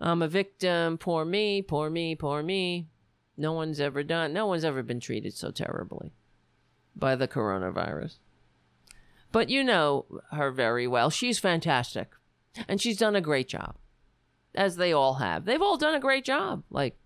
I'm 0.00 0.22
a 0.22 0.28
victim. 0.28 0.96
Poor 0.96 1.26
me, 1.26 1.60
poor 1.60 1.90
me, 1.90 2.16
poor 2.16 2.42
me. 2.42 2.88
No 3.36 3.52
one's 3.52 3.80
ever 3.80 4.02
done, 4.02 4.32
no 4.32 4.46
one's 4.46 4.64
ever 4.64 4.82
been 4.82 4.98
treated 4.98 5.34
so 5.34 5.50
terribly 5.50 6.14
by 6.96 7.16
the 7.16 7.28
coronavirus. 7.28 8.16
But 9.36 9.50
you 9.50 9.62
know 9.62 10.06
her 10.30 10.50
very 10.50 10.86
well. 10.86 11.10
She's 11.10 11.38
fantastic. 11.38 12.08
And 12.66 12.80
she's 12.80 12.96
done 12.96 13.14
a 13.14 13.20
great 13.20 13.48
job. 13.48 13.76
As 14.54 14.76
they 14.76 14.94
all 14.94 15.16
have. 15.16 15.44
They've 15.44 15.60
all 15.60 15.76
done 15.76 15.94
a 15.94 16.00
great 16.00 16.24
job, 16.24 16.62
like 16.70 16.96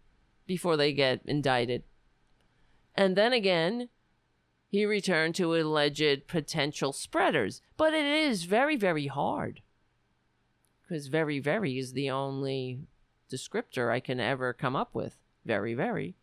before 0.47 0.77
they 0.77 0.93
get 0.93 1.23
indicted. 1.25 1.83
And 2.95 3.17
then 3.17 3.33
again, 3.33 3.89
he 4.69 4.87
returned 4.87 5.35
to 5.35 5.57
alleged 5.57 6.29
potential 6.29 6.93
spreaders. 6.93 7.63
But 7.77 7.95
it 7.95 8.05
is 8.05 8.45
very, 8.45 8.77
very 8.77 9.09
hard. 9.09 9.63
Because 10.83 11.09
very, 11.09 11.41
very 11.41 11.81
is 11.81 11.95
the 11.95 12.11
only 12.11 12.79
descriptor 13.29 13.91
I 13.91 13.99
can 13.99 14.21
ever 14.21 14.53
come 14.53 14.77
up 14.77 14.95
with. 14.95 15.17
Very, 15.45 15.75
very. 15.75 16.15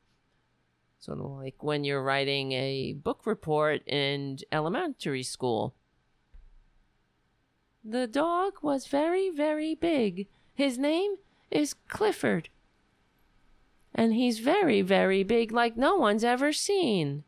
Sort 0.99 1.19
of 1.19 1.25
like 1.31 1.61
when 1.61 1.83
you're 1.83 2.01
writing 2.01 2.53
a 2.53 2.93
book 2.93 3.25
report 3.25 3.85
in 3.85 4.37
elementary 4.53 5.23
school. 5.23 5.75
The 7.89 8.05
dog 8.05 8.55
was 8.61 8.87
very, 8.87 9.29
very 9.29 9.73
big. 9.73 10.27
His 10.53 10.77
name 10.77 11.15
is 11.49 11.73
Clifford. 11.87 12.49
And 13.95 14.13
he's 14.13 14.39
very, 14.39 14.81
very 14.81 15.23
big, 15.23 15.53
like 15.53 15.77
no 15.77 15.95
one's 15.95 16.25
ever 16.25 16.51
seen. 16.51 17.23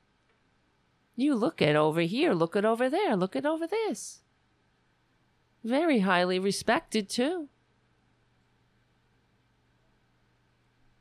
You 1.15 1.33
look 1.33 1.61
at 1.61 1.77
over 1.77 2.01
here, 2.01 2.33
look 2.33 2.57
at 2.57 2.65
over 2.65 2.89
there, 2.89 3.15
look 3.15 3.37
at 3.37 3.45
over 3.45 3.67
this. 3.67 4.19
Very 5.63 5.99
highly 5.99 6.39
respected, 6.39 7.07
too. 7.07 7.47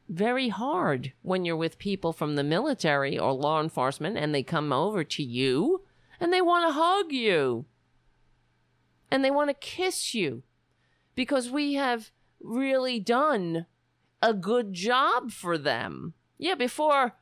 Very 0.09 0.51
hard 0.51 1.15
when 1.23 1.45
you're 1.45 1.57
with 1.57 1.81
people 1.81 2.13
from 2.13 2.37
the 2.37 2.45
military 2.45 3.19
or 3.19 3.33
law 3.33 3.61
enforcement 3.61 4.17
and 4.19 4.33
they 4.33 4.45
come 4.45 4.73
over 4.73 5.03
to 5.03 5.23
you 5.23 5.83
and 6.21 6.33
they 6.33 6.41
want 6.41 6.65
to 6.65 6.73
hug 6.73 7.11
you 7.11 7.67
and 9.11 9.25
they 9.25 9.31
want 9.31 9.51
to 9.51 9.55
kiss 9.55 10.15
you 10.15 10.43
because 11.15 11.51
we 11.51 11.75
have 11.75 12.11
really 12.41 13.01
done 13.01 13.67
a 14.23 14.35
good 14.35 14.73
job 14.73 15.31
for 15.31 15.59
them. 15.59 16.15
Yeah, 16.39 16.55
before 16.55 17.15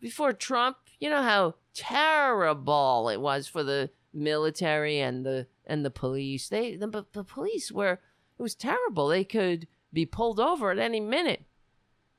before 0.00 0.32
Trump, 0.32 0.76
you 1.00 1.10
know 1.10 1.22
how 1.22 1.54
terrible 1.74 3.08
it 3.08 3.20
was 3.20 3.46
for 3.46 3.62
the 3.62 3.90
military 4.12 5.00
and 5.00 5.24
the 5.24 5.46
and 5.66 5.84
the 5.84 5.90
police. 5.90 6.48
They 6.48 6.76
the, 6.76 7.06
the 7.12 7.24
police 7.24 7.70
were 7.70 8.00
it 8.38 8.42
was 8.42 8.54
terrible. 8.54 9.08
They 9.08 9.24
could 9.24 9.66
be 9.92 10.06
pulled 10.06 10.38
over 10.40 10.70
at 10.70 10.78
any 10.78 11.00
minute 11.00 11.44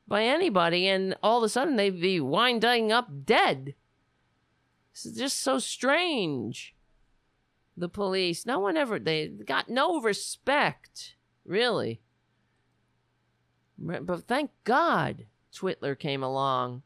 by 0.07 0.23
anybody 0.23 0.87
and 0.87 1.15
all 1.21 1.37
of 1.37 1.43
a 1.43 1.49
sudden 1.49 1.75
they'd 1.75 2.01
be 2.01 2.19
winding 2.19 2.91
up 2.91 3.25
dead. 3.25 3.75
It's 4.91 5.03
just 5.11 5.39
so 5.39 5.59
strange 5.59 6.75
the 7.79 7.89
police. 7.89 8.45
No 8.45 8.59
one 8.59 8.77
ever, 8.77 8.99
they 8.99 9.27
got 9.27 9.69
no 9.69 10.01
respect, 10.01 11.15
really. 11.45 12.01
But 13.77 14.27
thank 14.27 14.51
God 14.65 15.25
Twitler 15.53 15.97
came 15.97 16.21
along. 16.21 16.83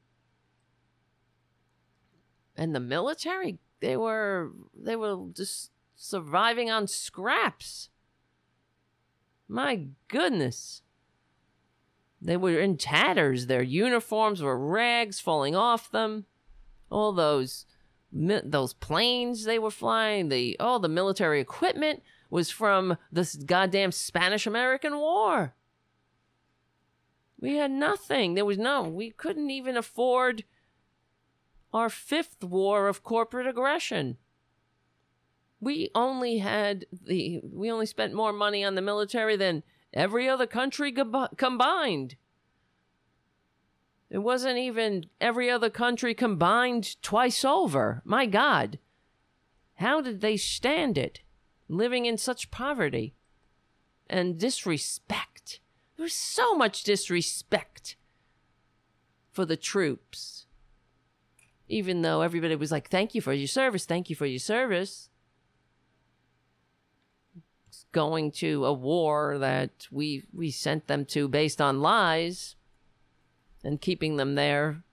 And 2.55 2.75
the 2.75 2.80
military, 2.80 3.57
they 3.80 3.97
were, 3.97 4.51
they 4.80 4.95
were 4.95 5.25
just 5.33 5.72
surviving 5.95 6.69
on 6.69 6.88
scraps. 6.88 7.89
My 9.47 9.88
goodness. 10.07 10.83
They 12.22 12.38
were 12.38 12.59
in 12.59 12.77
tatters. 12.77 13.47
Their 13.47 13.63
uniforms 13.63 14.41
were 14.41 14.57
rags 14.57 15.19
falling 15.19 15.55
off 15.55 15.91
them. 15.91 16.25
All 16.91 17.11
those 17.11 17.65
those 18.14 18.74
planes 18.74 19.43
they 19.43 19.58
were 19.58 19.72
flying, 19.72 20.30
the 20.30 20.56
all 20.59 20.80
the 20.80 20.88
military 20.88 21.40
equipment 21.40 22.03
was 22.30 22.51
from 22.51 22.98
this 23.11 23.35
goddamn 23.35 23.92
Spanish 23.92 24.45
American 24.45 24.98
War. 24.98 25.56
We 27.40 27.56
had 27.56 27.72
nothing. 27.72 28.35
There 28.35 28.45
was 28.45 28.58
no. 28.58 28.83
We 28.83 29.11
couldn't 29.11 29.50
even 29.50 29.75
afford 29.75 30.43
our 31.74 31.90
fifth 31.90 32.43
war 32.43 32.88
of 32.88 33.03
corporate 33.03 33.48
aggression. 33.48 34.17
We 35.59 35.90
only 35.95 36.38
had 36.38 36.85
the. 36.92 37.42
We 37.43 37.72
only 37.72 37.85
spent 37.85 38.14
more 38.14 38.33
money 38.33 38.64
on 38.64 38.75
the 38.75 38.82
military 38.82 39.35
than 39.35 39.64
every 39.93 40.30
other 40.30 40.48
country 40.48 40.93
combined. 41.38 42.16
It 44.14 44.22
wasn't 44.22 44.59
even 44.59 45.08
every 45.19 45.50
other 45.50 45.72
country 45.72 46.14
combined 46.14 47.01
twice 47.01 47.43
over. 47.43 48.03
My 48.06 48.27
God. 48.27 48.77
How 49.77 50.01
did 50.01 50.22
they 50.22 50.38
stand 50.38 51.00
it? 51.00 51.22
Living 51.67 52.06
in 52.06 52.19
such 52.19 52.51
poverty 52.51 53.16
and 54.08 54.38
disrespect. 54.38 55.61
There 55.98 56.03
was 56.03 56.14
so 56.14 56.53
much 56.53 56.83
disrespect 56.83 57.95
for 59.32 59.45
the 59.45 59.58
troops. 59.58 60.45
Even 61.67 62.03
though 62.03 62.22
everybody 62.22 62.56
was 62.56 62.72
like, 62.72 62.92
thank 62.92 63.16
you 63.16 63.22
for 63.22 63.33
your 63.33 63.48
service, 63.48 63.85
thank 63.85 64.11
you 64.11 64.16
for 64.16 64.27
your 64.27 64.38
service. 64.38 65.09
Going 67.92 68.32
to 68.33 68.64
a 68.66 68.74
war 68.74 69.40
that 69.40 69.88
we 69.90 70.25
we 70.32 70.51
sent 70.51 70.85
them 70.85 71.03
to 71.06 71.27
based 71.27 71.59
on 71.59 71.82
lies 71.82 72.56
and 73.64 73.82
keeping 73.82 74.17
them 74.17 74.35
there 74.35 74.83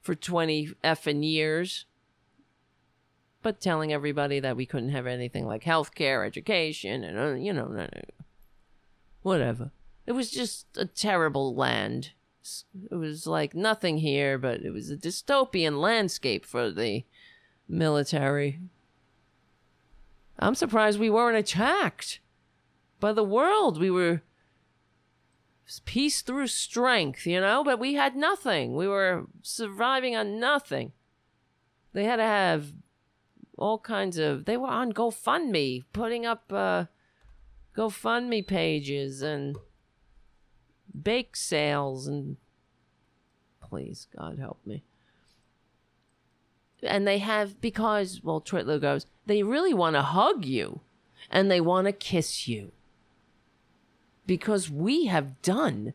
for 0.00 0.14
20 0.14 0.70
effing 0.84 1.24
years. 1.24 1.86
But 3.42 3.60
telling 3.60 3.92
everybody 3.92 4.40
that 4.40 4.56
we 4.56 4.66
couldn't 4.66 4.90
have 4.90 5.06
anything 5.06 5.46
like 5.46 5.64
health 5.64 5.94
care, 5.94 6.24
education, 6.24 7.04
and, 7.04 7.18
uh, 7.18 7.34
you 7.34 7.52
know, 7.52 7.86
whatever. 9.22 9.70
It 10.06 10.12
was 10.12 10.30
just 10.30 10.66
a 10.76 10.84
terrible 10.84 11.54
land. 11.54 12.12
It 12.90 12.94
was 12.94 13.26
like 13.26 13.54
nothing 13.54 13.98
here, 13.98 14.38
but 14.38 14.60
it 14.62 14.70
was 14.70 14.90
a 14.90 14.96
dystopian 14.96 15.80
landscape 15.80 16.44
for 16.44 16.70
the 16.70 17.04
military. 17.68 18.60
I'm 20.38 20.54
surprised 20.54 21.00
we 21.00 21.10
weren't 21.10 21.36
attacked 21.36 22.20
by 23.00 23.12
the 23.12 23.24
world. 23.24 23.80
We 23.80 23.90
were 23.90 24.22
peace 25.84 26.22
through 26.22 26.46
strength, 26.46 27.26
you 27.26 27.40
know, 27.40 27.64
but 27.64 27.78
we 27.78 27.94
had 27.94 28.16
nothing. 28.16 28.76
We 28.76 28.86
were 28.86 29.26
surviving 29.42 30.14
on 30.14 30.38
nothing. 30.38 30.92
They 31.92 32.04
had 32.04 32.16
to 32.16 32.22
have 32.22 32.72
all 33.58 33.78
kinds 33.78 34.18
of 34.18 34.44
they 34.44 34.56
were 34.56 34.68
on 34.68 34.92
GoFundMe, 34.92 35.84
putting 35.92 36.26
up 36.26 36.52
uh 36.52 36.84
GoFundMe 37.76 38.46
pages 38.46 39.22
and 39.22 39.56
bake 41.02 41.36
sales 41.36 42.06
and 42.06 42.36
please 43.60 44.06
God 44.16 44.38
help 44.38 44.60
me. 44.64 44.84
And 46.82 47.06
they 47.06 47.18
have 47.18 47.60
because 47.60 48.20
well 48.22 48.40
Twitler 48.40 48.80
goes, 48.80 49.06
they 49.26 49.42
really 49.42 49.74
want 49.74 49.96
to 49.96 50.02
hug 50.02 50.44
you 50.44 50.80
and 51.30 51.50
they 51.50 51.60
want 51.60 51.86
to 51.86 51.92
kiss 51.92 52.46
you 52.46 52.72
because 54.26 54.70
we 54.70 55.06
have 55.06 55.40
done 55.42 55.92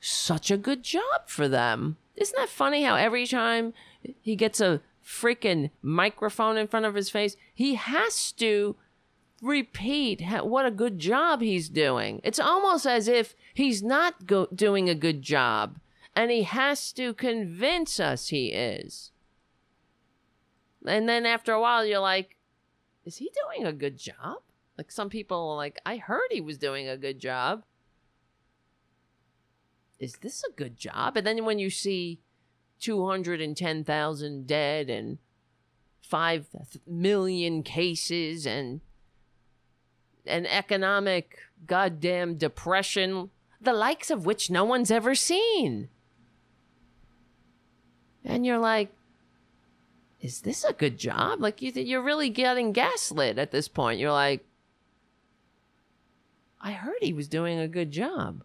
such 0.00 0.50
a 0.50 0.56
good 0.56 0.82
job 0.82 1.26
for 1.26 1.48
them. 1.48 1.96
Isn't 2.16 2.36
that 2.36 2.48
funny 2.48 2.82
how 2.82 2.96
every 2.96 3.26
time 3.26 3.72
he 4.20 4.36
gets 4.36 4.60
a 4.60 4.80
freaking 5.04 5.70
microphone 5.80 6.56
in 6.56 6.68
front 6.68 6.86
of 6.86 6.94
his 6.94 7.10
face, 7.10 7.36
he 7.54 7.74
has 7.74 8.32
to 8.32 8.76
repeat 9.40 10.22
what 10.42 10.66
a 10.66 10.70
good 10.70 10.98
job 10.98 11.40
he's 11.40 11.68
doing. 11.68 12.20
It's 12.22 12.38
almost 12.38 12.86
as 12.86 13.08
if 13.08 13.34
he's 13.54 13.82
not 13.82 14.26
go- 14.26 14.48
doing 14.54 14.88
a 14.88 14.94
good 14.94 15.22
job 15.22 15.78
and 16.14 16.30
he 16.30 16.42
has 16.42 16.92
to 16.92 17.14
convince 17.14 17.98
us 17.98 18.28
he 18.28 18.48
is. 18.48 19.10
And 20.86 21.08
then 21.08 21.26
after 21.26 21.52
a 21.52 21.60
while, 21.60 21.84
you're 21.84 21.98
like, 21.98 22.36
is 23.04 23.16
he 23.16 23.30
doing 23.44 23.66
a 23.66 23.72
good 23.72 23.98
job? 23.98 24.38
Like 24.78 24.90
some 24.90 25.10
people 25.10 25.56
like, 25.56 25.80
I 25.84 25.96
heard 25.96 26.28
he 26.30 26.40
was 26.40 26.58
doing 26.58 26.88
a 26.88 26.96
good 26.96 27.18
job 27.18 27.64
is 30.02 30.16
this 30.16 30.42
a 30.42 30.52
good 30.52 30.76
job? 30.76 31.16
And 31.16 31.24
then 31.24 31.44
when 31.44 31.60
you 31.60 31.70
see 31.70 32.18
210,000 32.80 34.46
dead 34.48 34.90
and 34.90 35.18
5 36.02 36.46
million 36.88 37.62
cases 37.62 38.44
and 38.44 38.80
an 40.26 40.46
economic 40.46 41.38
goddamn 41.68 42.34
depression, 42.34 43.30
the 43.60 43.72
likes 43.72 44.10
of 44.10 44.26
which 44.26 44.50
no 44.50 44.64
one's 44.64 44.90
ever 44.90 45.14
seen. 45.14 45.88
And 48.24 48.44
you're 48.44 48.58
like, 48.58 48.90
is 50.20 50.40
this 50.40 50.64
a 50.64 50.72
good 50.72 50.98
job? 50.98 51.40
Like 51.40 51.62
you 51.62 51.70
th- 51.70 51.86
you're 51.86 52.02
really 52.02 52.28
getting 52.28 52.72
gaslit 52.72 53.38
at 53.38 53.52
this 53.52 53.68
point. 53.68 54.00
You're 54.00 54.10
like, 54.10 54.44
I 56.60 56.72
heard 56.72 56.98
he 57.00 57.12
was 57.12 57.28
doing 57.28 57.60
a 57.60 57.68
good 57.68 57.92
job. 57.92 58.42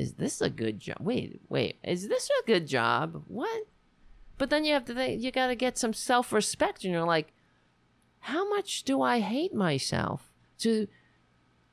Is 0.00 0.14
this 0.14 0.40
a 0.40 0.48
good 0.48 0.80
job? 0.80 0.96
Wait, 1.00 1.42
wait. 1.50 1.76
Is 1.84 2.08
this 2.08 2.30
a 2.40 2.46
good 2.46 2.66
job? 2.66 3.22
What? 3.28 3.66
But 4.38 4.48
then 4.48 4.64
you 4.64 4.72
have 4.72 4.86
to 4.86 4.94
think, 4.94 5.20
you 5.20 5.30
got 5.30 5.48
to 5.48 5.54
get 5.54 5.76
some 5.76 5.92
self-respect 5.92 6.84
and 6.84 6.94
you're 6.94 7.04
like, 7.04 7.34
how 8.20 8.48
much 8.48 8.84
do 8.84 9.02
I 9.02 9.20
hate 9.20 9.54
myself 9.54 10.32
to 10.60 10.88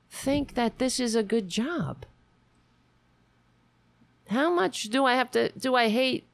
think 0.10 0.56
that 0.56 0.78
this 0.78 1.00
is 1.00 1.16
a 1.16 1.24
good 1.24 1.48
job? 1.48 2.06
How 4.30 4.54
much 4.54 4.90
do 4.90 5.06
I 5.06 5.14
have 5.14 5.32
to 5.32 5.54
do 5.58 5.76
I 5.76 5.88
hate 5.88 6.28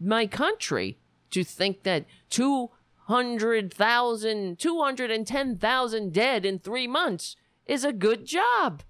my 0.00 0.26
country 0.26 0.98
to 1.30 1.44
think 1.44 1.84
that 1.84 2.06
200,000 2.30 4.58
210,000 4.58 6.12
dead 6.12 6.44
in 6.44 6.58
3 6.58 6.88
months 6.88 7.36
is 7.66 7.84
a 7.84 7.92
good 7.92 8.26
job? 8.26 8.82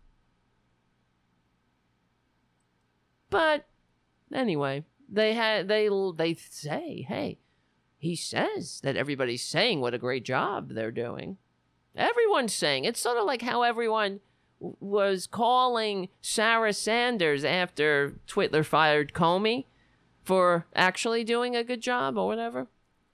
But 3.31 3.67
anyway, 4.33 4.85
they 5.09 5.35
had 5.35 5.69
they 5.69 5.89
they 6.17 6.35
say, 6.35 7.05
"Hey, 7.09 7.39
he 7.99 8.17
says 8.17 8.81
that 8.83 8.97
everybody's 8.97 9.45
saying 9.45 9.81
what 9.81 9.95
a 9.95 9.99
great 9.99 10.25
job 10.25 10.71
they're 10.71 10.91
doing. 10.91 11.39
Everyone's 11.97 12.55
saying. 12.55 12.85
It's 12.85 13.01
sort 13.01 13.19
of 13.19 13.25
like 13.25 13.43
how 13.43 13.63
everyone 13.63 14.21
w- 14.61 14.77
was 14.81 15.27
calling 15.27 16.09
Sarah 16.21 16.73
Sanders 16.73 17.45
after 17.45 18.19
Twitler 18.29 18.65
fired 18.65 19.13
Comey 19.15 19.65
for 20.23 20.67
actually 20.75 21.25
doing 21.25 21.57
a 21.57 21.65
good 21.65 21.81
job 21.81 22.19
or 22.19 22.27
whatever, 22.27 22.67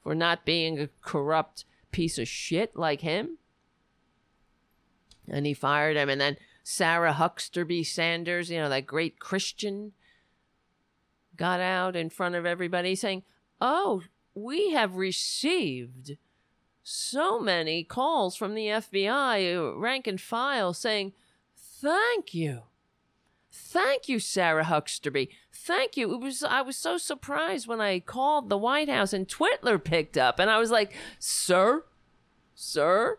for 0.02 0.14
not 0.14 0.44
being 0.44 0.80
a 0.80 0.88
corrupt 1.00 1.64
piece 1.92 2.18
of 2.18 2.26
shit 2.26 2.74
like 2.74 3.02
him. 3.02 3.38
And 5.28 5.46
he 5.46 5.54
fired 5.54 5.96
him. 5.96 6.08
And 6.08 6.20
then 6.20 6.36
Sarah 6.64 7.12
Hucksterby 7.12 7.86
Sanders, 7.86 8.50
you 8.50 8.58
know, 8.58 8.68
that 8.68 8.86
great 8.86 9.20
Christian, 9.20 9.92
got 11.36 11.60
out 11.60 11.96
in 11.96 12.10
front 12.10 12.34
of 12.34 12.46
everybody 12.46 12.94
saying, 12.94 13.22
Oh, 13.60 14.02
we 14.34 14.70
have 14.70 14.96
received 14.96 16.16
so 16.82 17.38
many 17.38 17.84
calls 17.84 18.36
from 18.36 18.54
the 18.54 18.66
FBI, 18.66 19.56
uh, 19.56 19.76
rank 19.76 20.06
and 20.06 20.20
file, 20.20 20.72
saying, 20.72 21.12
Thank 21.56 22.34
you. 22.34 22.62
Thank 23.50 24.08
you, 24.08 24.18
Sarah 24.18 24.64
Hucksterby. 24.64 25.28
Thank 25.52 25.96
you. 25.96 26.14
It 26.14 26.20
was 26.20 26.42
I 26.42 26.62
was 26.62 26.76
so 26.76 26.96
surprised 26.96 27.66
when 27.66 27.80
I 27.80 28.00
called 28.00 28.48
the 28.48 28.56
White 28.56 28.88
House 28.88 29.12
and 29.12 29.28
Twitler 29.28 29.82
picked 29.82 30.16
up 30.16 30.38
and 30.38 30.48
I 30.48 30.58
was 30.58 30.70
like, 30.70 30.94
"Sir? 31.18 31.84
Sir?" 32.54 33.18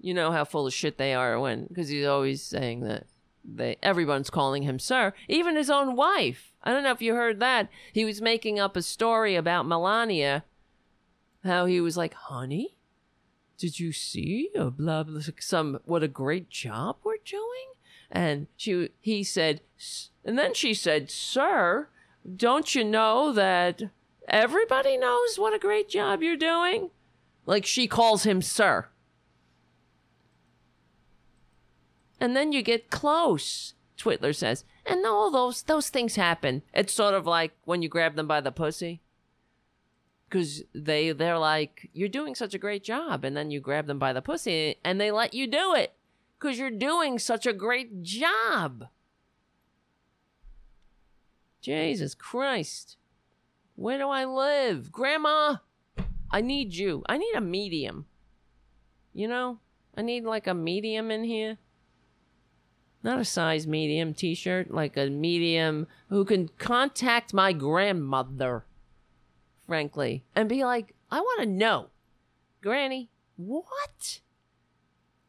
You 0.00 0.14
know 0.14 0.32
how 0.32 0.44
full 0.44 0.66
of 0.66 0.72
shit 0.72 0.96
they 0.96 1.12
are 1.12 1.38
when 1.38 1.68
cuz 1.74 1.88
he's 1.88 2.06
always 2.06 2.42
saying 2.42 2.80
that 2.80 3.06
they 3.46 3.76
everyone's 3.82 4.30
calling 4.30 4.62
him 4.62 4.78
sir, 4.78 5.12
even 5.28 5.56
his 5.56 5.70
own 5.70 5.96
wife. 5.96 6.52
I 6.62 6.72
don't 6.72 6.82
know 6.82 6.92
if 6.92 7.02
you 7.02 7.14
heard 7.14 7.40
that. 7.40 7.68
He 7.92 8.04
was 8.04 8.20
making 8.20 8.58
up 8.58 8.76
a 8.76 8.82
story 8.82 9.36
about 9.36 9.66
Melania 9.66 10.44
how 11.44 11.66
he 11.66 11.80
was 11.80 11.96
like, 11.96 12.14
"Honey, 12.14 12.76
did 13.56 13.78
you 13.78 13.92
see 13.92 14.50
a 14.54 14.70
blah 14.70 15.04
blah 15.04 15.22
some 15.38 15.78
what 15.84 16.02
a 16.02 16.08
great 16.08 16.50
job 16.50 16.96
we're 17.04 17.16
doing?" 17.24 17.72
And 18.10 18.48
she 18.56 18.90
he 19.00 19.22
said, 19.24 19.60
and 20.24 20.38
then 20.38 20.54
she 20.54 20.74
said, 20.74 21.10
"Sir, 21.10 21.88
don't 22.36 22.74
you 22.74 22.84
know 22.84 23.32
that 23.32 23.82
everybody 24.28 24.96
knows 24.96 25.38
what 25.38 25.54
a 25.54 25.58
great 25.58 25.88
job 25.88 26.22
you're 26.22 26.36
doing?" 26.36 26.90
Like 27.46 27.64
she 27.64 27.86
calls 27.86 28.24
him 28.24 28.42
sir. 28.42 28.88
And 32.20 32.36
then 32.36 32.52
you 32.52 32.62
get 32.62 32.90
close, 32.90 33.74
Twitler 33.98 34.34
says. 34.34 34.64
And 34.84 35.04
all 35.04 35.30
those 35.30 35.62
those 35.62 35.88
things 35.88 36.16
happen. 36.16 36.62
It's 36.72 36.92
sort 36.92 37.14
of 37.14 37.26
like 37.26 37.52
when 37.64 37.82
you 37.82 37.88
grab 37.88 38.14
them 38.14 38.26
by 38.26 38.40
the 38.40 38.52
pussy. 38.52 39.00
Cause 40.30 40.62
they 40.74 41.12
they're 41.12 41.38
like, 41.38 41.90
You're 41.92 42.08
doing 42.08 42.34
such 42.34 42.54
a 42.54 42.58
great 42.58 42.84
job, 42.84 43.24
and 43.24 43.36
then 43.36 43.50
you 43.50 43.60
grab 43.60 43.86
them 43.86 43.98
by 43.98 44.12
the 44.12 44.22
pussy 44.22 44.76
and 44.84 45.00
they 45.00 45.10
let 45.10 45.34
you 45.34 45.46
do 45.46 45.74
it. 45.74 45.94
Cause 46.38 46.58
you're 46.58 46.70
doing 46.70 47.18
such 47.18 47.46
a 47.46 47.52
great 47.52 48.02
job. 48.02 48.86
Jesus 51.60 52.14
Christ. 52.14 52.96
Where 53.74 53.98
do 53.98 54.08
I 54.08 54.24
live? 54.24 54.92
Grandma, 54.92 55.56
I 56.30 56.40
need 56.40 56.74
you. 56.74 57.02
I 57.08 57.18
need 57.18 57.34
a 57.34 57.40
medium. 57.40 58.06
You 59.12 59.28
know? 59.28 59.58
I 59.96 60.02
need 60.02 60.24
like 60.24 60.46
a 60.46 60.54
medium 60.54 61.10
in 61.10 61.24
here. 61.24 61.58
Not 63.06 63.20
a 63.20 63.24
size 63.24 63.68
medium 63.68 64.14
t 64.14 64.34
shirt, 64.34 64.72
like 64.72 64.96
a 64.96 65.08
medium 65.08 65.86
who 66.08 66.24
can 66.24 66.48
contact 66.58 67.32
my 67.32 67.52
grandmother, 67.52 68.64
frankly, 69.64 70.24
and 70.34 70.48
be 70.48 70.64
like, 70.64 70.92
I 71.08 71.20
want 71.20 71.42
to 71.42 71.46
know, 71.46 71.90
Granny, 72.60 73.08
what? 73.36 74.22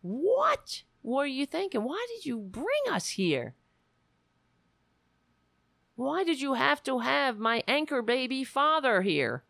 What 0.01 0.81
were 1.03 1.27
you 1.27 1.45
thinking? 1.45 1.83
Why 1.83 2.03
did 2.15 2.25
you 2.25 2.39
bring 2.39 2.65
us 2.89 3.09
here? 3.09 3.53
Why 5.95 6.23
did 6.23 6.41
you 6.41 6.55
have 6.55 6.81
to 6.81 6.97
have 6.97 7.37
my 7.37 7.61
anchor 7.67 8.01
baby 8.01 8.43
father 8.43 9.03
here? 9.03 9.43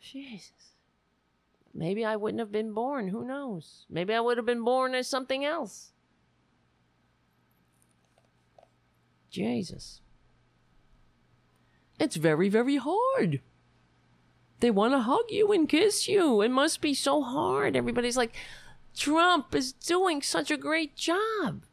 Jesus. 0.00 0.61
Maybe 1.74 2.04
I 2.04 2.16
wouldn't 2.16 2.40
have 2.40 2.52
been 2.52 2.72
born. 2.72 3.08
Who 3.08 3.24
knows? 3.24 3.86
Maybe 3.88 4.12
I 4.12 4.20
would 4.20 4.36
have 4.36 4.46
been 4.46 4.64
born 4.64 4.94
as 4.94 5.08
something 5.08 5.44
else. 5.44 5.92
Jesus. 9.30 10.00
It's 11.98 12.16
very, 12.16 12.48
very 12.48 12.76
hard. 12.76 13.40
They 14.60 14.70
want 14.70 14.92
to 14.92 15.00
hug 15.00 15.24
you 15.30 15.50
and 15.52 15.68
kiss 15.68 16.06
you. 16.06 16.42
It 16.42 16.50
must 16.50 16.80
be 16.80 16.94
so 16.94 17.22
hard. 17.22 17.74
Everybody's 17.74 18.16
like, 18.16 18.34
Trump 18.94 19.54
is 19.54 19.72
doing 19.72 20.22
such 20.22 20.50
a 20.50 20.56
great 20.56 20.94
job. 20.94 21.64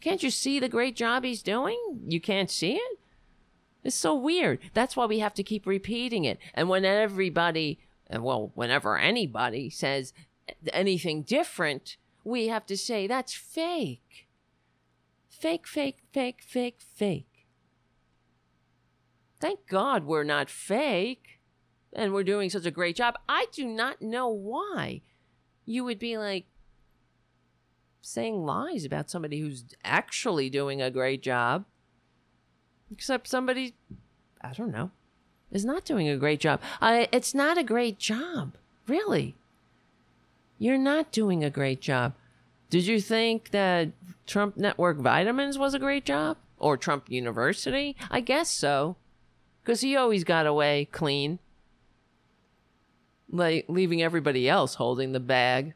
Can't 0.00 0.22
you 0.22 0.30
see 0.30 0.60
the 0.60 0.68
great 0.68 0.96
job 0.96 1.24
he's 1.24 1.42
doing? 1.42 2.02
You 2.06 2.20
can't 2.20 2.50
see 2.50 2.74
it? 2.74 2.98
It's 3.82 3.96
so 3.96 4.14
weird. 4.14 4.58
That's 4.72 4.96
why 4.96 5.06
we 5.06 5.18
have 5.18 5.34
to 5.34 5.42
keep 5.42 5.66
repeating 5.66 6.24
it. 6.24 6.38
And 6.54 6.68
when 6.68 6.84
everybody, 6.84 7.78
Uh, 8.14 8.22
well, 8.22 8.52
whenever 8.54 8.98
anybody 8.98 9.70
says 9.70 10.12
anything 10.72 11.22
different, 11.22 11.96
we 12.24 12.48
have 12.48 12.66
to 12.66 12.76
say 12.76 13.06
that's 13.06 13.34
fake. 13.34 14.28
Fake, 15.28 15.66
fake, 15.66 15.98
fake, 16.12 16.42
fake, 16.46 16.80
fake. 16.80 17.46
Thank 19.40 19.66
God 19.68 20.04
we're 20.04 20.24
not 20.24 20.48
fake 20.48 21.40
and 21.92 22.12
we're 22.12 22.24
doing 22.24 22.50
such 22.50 22.66
a 22.66 22.70
great 22.70 22.96
job. 22.96 23.14
I 23.28 23.46
do 23.52 23.66
not 23.66 24.00
know 24.00 24.28
why 24.28 25.02
you 25.64 25.84
would 25.84 25.98
be 25.98 26.16
like 26.16 26.46
saying 28.00 28.44
lies 28.44 28.84
about 28.84 29.10
somebody 29.10 29.40
who's 29.40 29.64
actually 29.84 30.50
doing 30.50 30.80
a 30.80 30.90
great 30.90 31.22
job. 31.22 31.64
Except 32.90 33.26
somebody, 33.26 33.74
I 34.40 34.52
don't 34.52 34.70
know, 34.70 34.90
is 35.54 35.64
not 35.64 35.84
doing 35.84 36.08
a 36.08 36.18
great 36.18 36.40
job. 36.40 36.60
Uh, 36.82 37.06
it's 37.12 37.32
not 37.32 37.56
a 37.56 37.62
great 37.62 37.98
job, 37.98 38.56
really. 38.86 39.36
You're 40.58 40.76
not 40.76 41.12
doing 41.12 41.42
a 41.42 41.50
great 41.50 41.80
job. 41.80 42.14
Did 42.68 42.86
you 42.86 43.00
think 43.00 43.50
that 43.50 43.90
Trump 44.26 44.56
Network 44.56 44.98
Vitamins 44.98 45.56
was 45.56 45.72
a 45.72 45.78
great 45.78 46.04
job? 46.04 46.36
Or 46.58 46.76
Trump 46.76 47.08
University? 47.08 47.96
I 48.10 48.20
guess 48.20 48.50
so. 48.50 48.96
Because 49.62 49.80
he 49.80 49.96
always 49.96 50.24
got 50.24 50.46
away 50.46 50.88
clean. 50.90 51.38
Like 53.30 53.66
leaving 53.68 54.02
everybody 54.02 54.48
else 54.48 54.74
holding 54.74 55.12
the 55.12 55.20
bag. 55.20 55.74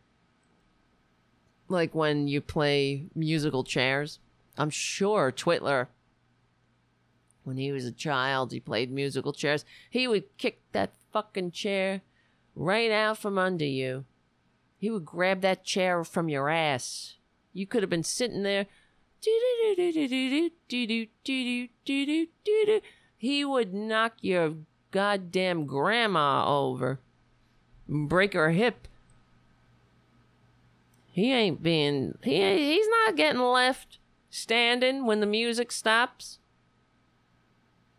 Like 1.68 1.94
when 1.94 2.26
you 2.26 2.40
play 2.40 3.04
musical 3.14 3.64
chairs. 3.64 4.18
I'm 4.56 4.70
sure 4.70 5.30
Twitler, 5.30 5.86
when 7.48 7.56
he 7.56 7.72
was 7.72 7.86
a 7.86 7.92
child, 7.92 8.52
he 8.52 8.60
played 8.60 8.92
musical 8.92 9.32
chairs. 9.32 9.64
He 9.88 10.06
would 10.06 10.36
kick 10.36 10.60
that 10.72 10.92
fucking 11.10 11.52
chair 11.52 12.02
right 12.54 12.90
out 12.90 13.16
from 13.16 13.38
under 13.38 13.64
you. 13.64 14.04
He 14.76 14.90
would 14.90 15.06
grab 15.06 15.40
that 15.40 15.64
chair 15.64 16.04
from 16.04 16.28
your 16.28 16.50
ass. 16.50 17.16
You 17.54 17.66
could 17.66 17.82
have 17.82 17.88
been 17.88 18.04
sitting 18.04 18.42
there. 18.42 18.66
he 23.16 23.44
would 23.44 23.72
knock 23.72 24.12
your 24.20 24.54
goddamn 24.90 25.64
grandma 25.64 26.44
over, 26.46 27.00
break 27.88 28.34
her 28.34 28.50
hip. 28.50 28.86
He 31.10 31.32
ain't 31.32 31.62
being 31.62 32.18
he 32.22 32.74
he's 32.74 32.86
not 32.88 33.16
getting 33.16 33.40
left 33.40 33.98
standing 34.28 35.06
when 35.06 35.20
the 35.20 35.26
music 35.26 35.72
stops. 35.72 36.37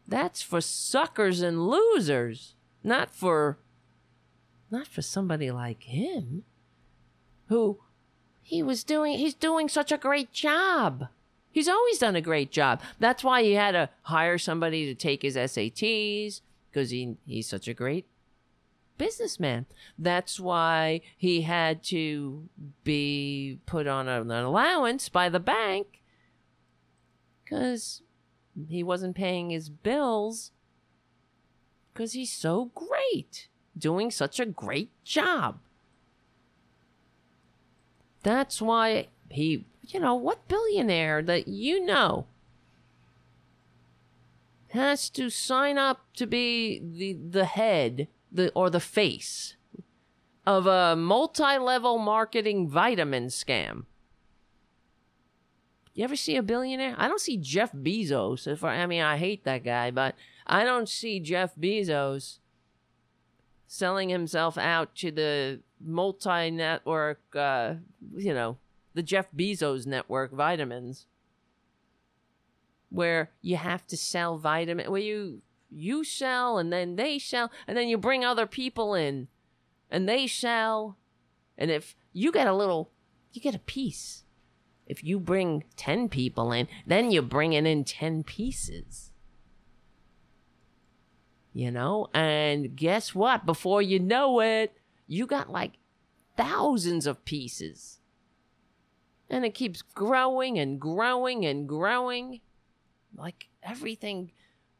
That's 0.09 0.41
for 0.41 0.59
suckers 0.59 1.41
and 1.41 1.67
losers, 1.67 2.55
not 2.83 3.13
for 3.13 3.59
not 4.71 4.87
for 4.87 5.01
somebody 5.01 5.51
like 5.51 5.83
him 5.83 6.43
who 7.47 7.79
he 8.41 8.61
was 8.63 8.83
doing 8.83 9.17
he's 9.17 9.33
doing 9.35 9.69
such 9.69 9.91
a 9.91 9.97
great 9.97 10.31
job. 10.31 11.07
He's 11.51 11.67
always 11.67 11.99
done 11.99 12.15
a 12.15 12.21
great 12.21 12.51
job. 12.51 12.81
That's 12.99 13.23
why 13.23 13.43
he 13.43 13.53
had 13.53 13.71
to 13.71 13.89
hire 14.03 14.37
somebody 14.37 14.85
to 14.85 14.95
take 14.95 15.21
his 15.21 15.35
SATs 15.35 16.41
because 16.71 16.89
he 16.89 17.17
he's 17.27 17.47
such 17.47 17.67
a 17.67 17.73
great 17.73 18.07
businessman. 18.97 19.67
That's 19.97 20.39
why 20.39 21.01
he 21.17 21.41
had 21.41 21.83
to 21.85 22.49
be 22.83 23.59
put 23.67 23.85
on 23.85 24.07
an 24.07 24.31
allowance 24.31 25.07
by 25.07 25.29
the 25.29 25.39
bank 25.39 26.01
because 27.43 28.01
he 28.67 28.83
wasn't 28.83 29.15
paying 29.15 29.49
his 29.49 29.69
bills 29.69 30.51
because 31.93 32.13
he's 32.13 32.31
so 32.31 32.71
great, 32.75 33.47
doing 33.77 34.11
such 34.11 34.39
a 34.39 34.45
great 34.45 34.89
job. 35.03 35.59
That's 38.23 38.61
why 38.61 39.07
he, 39.29 39.65
you 39.87 39.99
know, 39.99 40.15
what 40.15 40.47
billionaire 40.47 41.21
that 41.21 41.47
you 41.47 41.85
know 41.85 42.27
has 44.69 45.09
to 45.09 45.29
sign 45.29 45.77
up 45.77 46.05
to 46.15 46.27
be 46.27 46.79
the 46.79 47.13
the 47.13 47.45
head 47.45 48.07
the 48.31 48.51
or 48.53 48.69
the 48.69 48.79
face 48.79 49.55
of 50.45 50.67
a 50.67 50.95
multi-level 50.95 51.97
marketing 51.97 52.69
vitamin 52.69 53.27
scam. 53.27 53.85
You 55.93 56.03
ever 56.03 56.15
see 56.15 56.35
a 56.35 56.43
billionaire? 56.43 56.95
I 56.97 57.07
don't 57.07 57.19
see 57.19 57.37
Jeff 57.37 57.71
Bezos. 57.73 58.47
If 58.47 58.63
I, 58.63 58.77
I 58.77 58.85
mean, 58.85 59.01
I 59.01 59.17
hate 59.17 59.43
that 59.43 59.63
guy, 59.63 59.91
but 59.91 60.15
I 60.47 60.63
don't 60.63 60.87
see 60.87 61.19
Jeff 61.19 61.55
Bezos 61.55 62.39
selling 63.67 64.09
himself 64.09 64.57
out 64.57 64.95
to 64.95 65.11
the 65.11 65.61
multi-network, 65.79 67.21
uh, 67.35 67.75
you 68.15 68.33
know, 68.33 68.57
the 68.93 69.03
Jeff 69.03 69.27
Bezos 69.35 69.85
network 69.85 70.31
vitamins, 70.31 71.05
where 72.89 73.31
you 73.41 73.57
have 73.57 73.85
to 73.87 73.97
sell 73.97 74.37
vitamin, 74.37 74.91
where 74.91 75.01
you 75.01 75.41
you 75.71 76.03
sell 76.03 76.57
and 76.57 76.73
then 76.73 76.95
they 76.95 77.19
sell 77.19 77.51
and 77.67 77.77
then 77.77 77.87
you 77.87 77.97
bring 77.97 78.25
other 78.25 78.47
people 78.47 78.93
in 78.93 79.27
and 79.91 80.09
they 80.09 80.27
sell 80.27 80.97
and 81.57 81.69
if 81.69 81.95
you 82.11 82.31
get 82.31 82.47
a 82.47 82.55
little 82.55 82.89
you 83.33 83.41
get 83.41 83.55
a 83.55 83.59
piece 83.59 84.23
if 84.89 85.03
you 85.03 85.19
bring 85.19 85.63
10 85.77 86.09
people 86.09 86.51
in 86.51 86.67
then 86.85 87.11
you're 87.11 87.23
bringing 87.23 87.65
in 87.65 87.85
10 87.85 88.23
pieces. 88.23 89.11
You 91.53 91.71
know? 91.71 92.07
And 92.13 92.75
guess 92.75 93.15
what? 93.15 93.45
Before 93.45 93.81
you 93.81 93.99
know 93.99 94.41
it 94.41 94.75
you 95.09 95.25
got 95.25 95.51
like 95.51 95.73
thousands 96.37 97.07
of 97.07 97.25
pieces. 97.25 97.99
And 99.29 99.43
it 99.43 99.53
keeps 99.53 99.81
growing 99.81 100.57
and 100.57 100.79
growing 100.79 101.45
and 101.45 101.67
growing. 101.67 102.41
Like 103.15 103.49
everything 103.63 104.31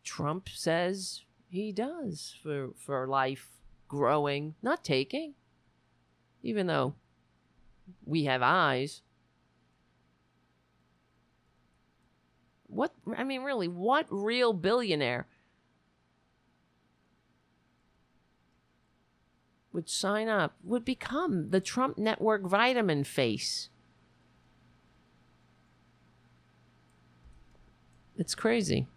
Trump 0.03 0.47
says 0.49 1.23
he 1.49 1.71
does 1.71 2.35
for 2.41 2.69
for 2.77 3.07
life 3.07 3.49
growing, 3.88 4.55
not 4.61 4.83
taking. 4.83 5.33
Even 6.43 6.67
though 6.67 6.93
we 8.05 8.23
have 8.25 8.41
eyes. 8.41 9.01
What 12.69 12.93
I 13.17 13.23
mean 13.23 13.43
really, 13.43 13.67
what 13.67 14.06
real 14.09 14.53
billionaire 14.53 15.27
would 19.73 19.89
sign 19.89 20.30
up, 20.30 20.56
would 20.64 20.85
become 20.85 21.49
the 21.49 21.59
Trump 21.59 21.98
network 21.98 22.43
vitamin 22.43 23.03
face? 23.03 23.69
It's 28.17 28.35
crazy 28.35 28.88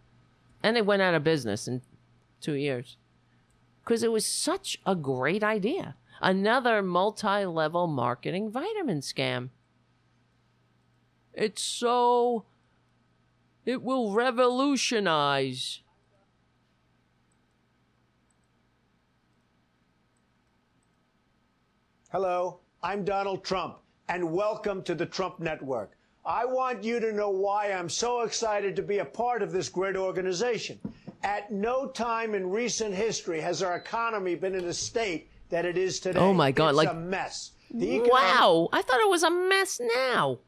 and 0.63 0.77
it 0.77 0.87
went 0.87 1.03
out 1.03 1.15
of 1.15 1.25
business 1.25 1.67
in 1.67 1.83
two 2.41 2.55
years 2.55 2.97
because 3.83 4.03
it 4.03 4.13
was 4.13 4.25
such 4.25 4.79
a 4.87 4.95
great 4.95 5.43
idea. 5.43 5.97
Another 6.21 6.83
multi 6.83 7.45
level 7.45 7.87
marketing 7.87 8.51
vitamin 8.51 9.01
scam. 9.01 9.51
It's 11.35 11.63
so. 11.63 12.45
It 13.65 13.81
will 13.81 14.11
revolutionize. 14.11 15.83
Hello, 22.11 22.59
I'm 22.83 23.05
Donald 23.05 23.45
Trump, 23.45 23.79
and 24.09 24.33
welcome 24.33 24.83
to 24.83 24.97
the 24.97 25.07
Trump 25.07 25.39
Network. 25.39 25.93
I 26.25 26.45
want 26.45 26.83
you 26.83 26.99
to 26.99 27.13
know 27.13 27.31
why 27.31 27.73
I'm 27.73 27.89
so 27.89 28.23
excited 28.23 28.75
to 28.77 28.83
be 28.83 28.99
a 28.99 29.05
part 29.05 29.43
of 29.43 29.53
this 29.53 29.69
great 29.69 29.97
organization. 29.97 30.81
At 31.23 31.53
no 31.53 31.87
time 31.87 32.35
in 32.35 32.51
recent 32.51 32.95
history 32.95 33.41
has 33.41 33.63
our 33.63 33.77
economy 33.77 34.35
been 34.35 34.57
in 34.57 34.65
a 34.65 34.75
state 34.75 35.31
that 35.51 35.65
it 35.65 35.79
is 35.79 36.01
today. 36.01 36.19
Oh 36.19 36.35
my 36.35 36.51
God! 36.51 36.71
It's 36.71 36.77
like 36.79 36.91
a 36.91 36.95
mess. 36.95 37.53
wow! 37.71 38.69
I 38.73 38.83
thought 38.83 39.01
it 39.01 39.09
was 39.09 39.23
a 39.23 39.31
mess 39.31 39.81
now. 39.95 40.39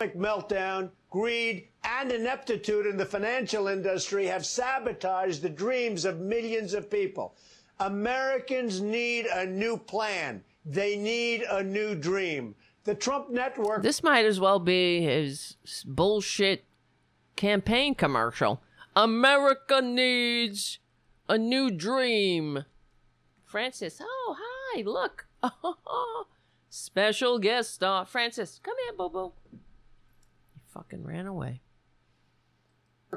Economic 0.00 0.48
meltdown, 0.48 0.90
greed, 1.14 1.68
and 1.84 2.10
ineptitude 2.10 2.86
in 2.86 2.96
the 2.96 3.06
financial 3.06 3.68
industry 3.68 4.26
have 4.26 4.44
sabotaged 4.44 5.42
the 5.42 5.48
dreams 5.48 6.04
of 6.04 6.18
millions 6.18 6.74
of 6.74 6.90
people. 6.90 7.36
Americans 7.78 8.80
need 8.80 9.26
a 9.26 9.46
new 9.46 9.76
plan. 9.76 10.42
They 10.66 10.96
need 10.96 11.42
a 11.42 11.62
new 11.62 11.94
dream. 11.94 12.56
The 12.82 12.96
Trump 12.96 13.30
network. 13.30 13.84
This 13.84 14.02
might 14.02 14.24
as 14.24 14.40
well 14.40 14.58
be 14.58 15.02
his 15.02 15.56
bullshit 15.84 16.64
campaign 17.36 17.94
commercial. 17.94 18.60
America 18.96 19.80
needs 19.80 20.80
a 21.28 21.38
new 21.38 21.70
dream. 21.70 22.64
Francis, 23.44 24.00
oh, 24.02 24.36
hi, 24.36 24.82
look. 24.82 25.28
Special 26.70 27.38
guest 27.38 27.72
star. 27.72 28.04
Francis, 28.04 28.58
come 28.60 28.74
here. 28.84 28.94
He 29.52 29.63
fucking 30.74 31.04
ran 31.04 31.26
away. 31.26 31.60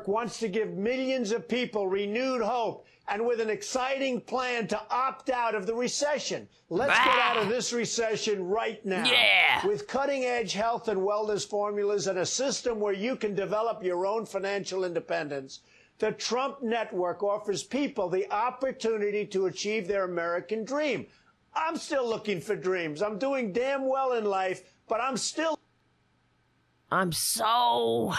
wants 0.06 0.40
to 0.40 0.48
give 0.48 0.74
millions 0.74 1.32
of 1.32 1.48
people 1.48 1.88
renewed 1.88 2.42
hope 2.42 2.86
and 3.08 3.26
with 3.26 3.40
an 3.40 3.50
exciting 3.50 4.22
plan 4.22 4.68
to 4.68 4.80
opt 4.92 5.30
out 5.30 5.56
of 5.56 5.66
the 5.66 5.74
recession. 5.74 6.48
Let's 6.69 6.98
get 7.00 7.18
out 7.18 7.38
of 7.38 7.50
this 7.50 7.74
recession 7.74 8.48
right 8.48 8.86
now. 8.86 9.06
Yeah. 9.06 9.66
With 9.66 9.88
cutting 9.88 10.26
edge 10.26 10.53
health 10.53 10.88
and 10.88 11.00
wellness 11.00 11.48
formulas 11.48 12.08
and 12.08 12.19
a 12.19 12.26
system 12.26 12.80
where 12.80 12.94
you 12.94 13.16
can 13.16 13.34
develop 13.34 13.84
your 13.84 14.06
own 14.06 14.26
financial 14.26 14.84
independence. 14.84 15.61
The 16.00 16.11
Trump 16.11 16.61
Network 16.61 17.24
offers 17.24 17.64
people 17.64 18.08
the 18.08 18.32
opportunity 18.32 19.26
to 19.27 19.48
achieve 19.48 19.88
their 19.88 20.03
American 20.03 20.64
dream. 20.64 21.08
I'm 21.56 21.77
still 21.77 22.08
looking 22.08 22.40
for 22.40 22.56
dreams. 22.56 23.02
I'm 23.02 23.18
doing 23.18 23.52
damn 23.52 23.88
well 23.88 24.14
in 24.14 24.26
life, 24.26 24.61
but 24.88 25.02
I'm 25.02 25.18
still. 25.18 25.58
I'm 26.91 27.11
so 27.11 28.14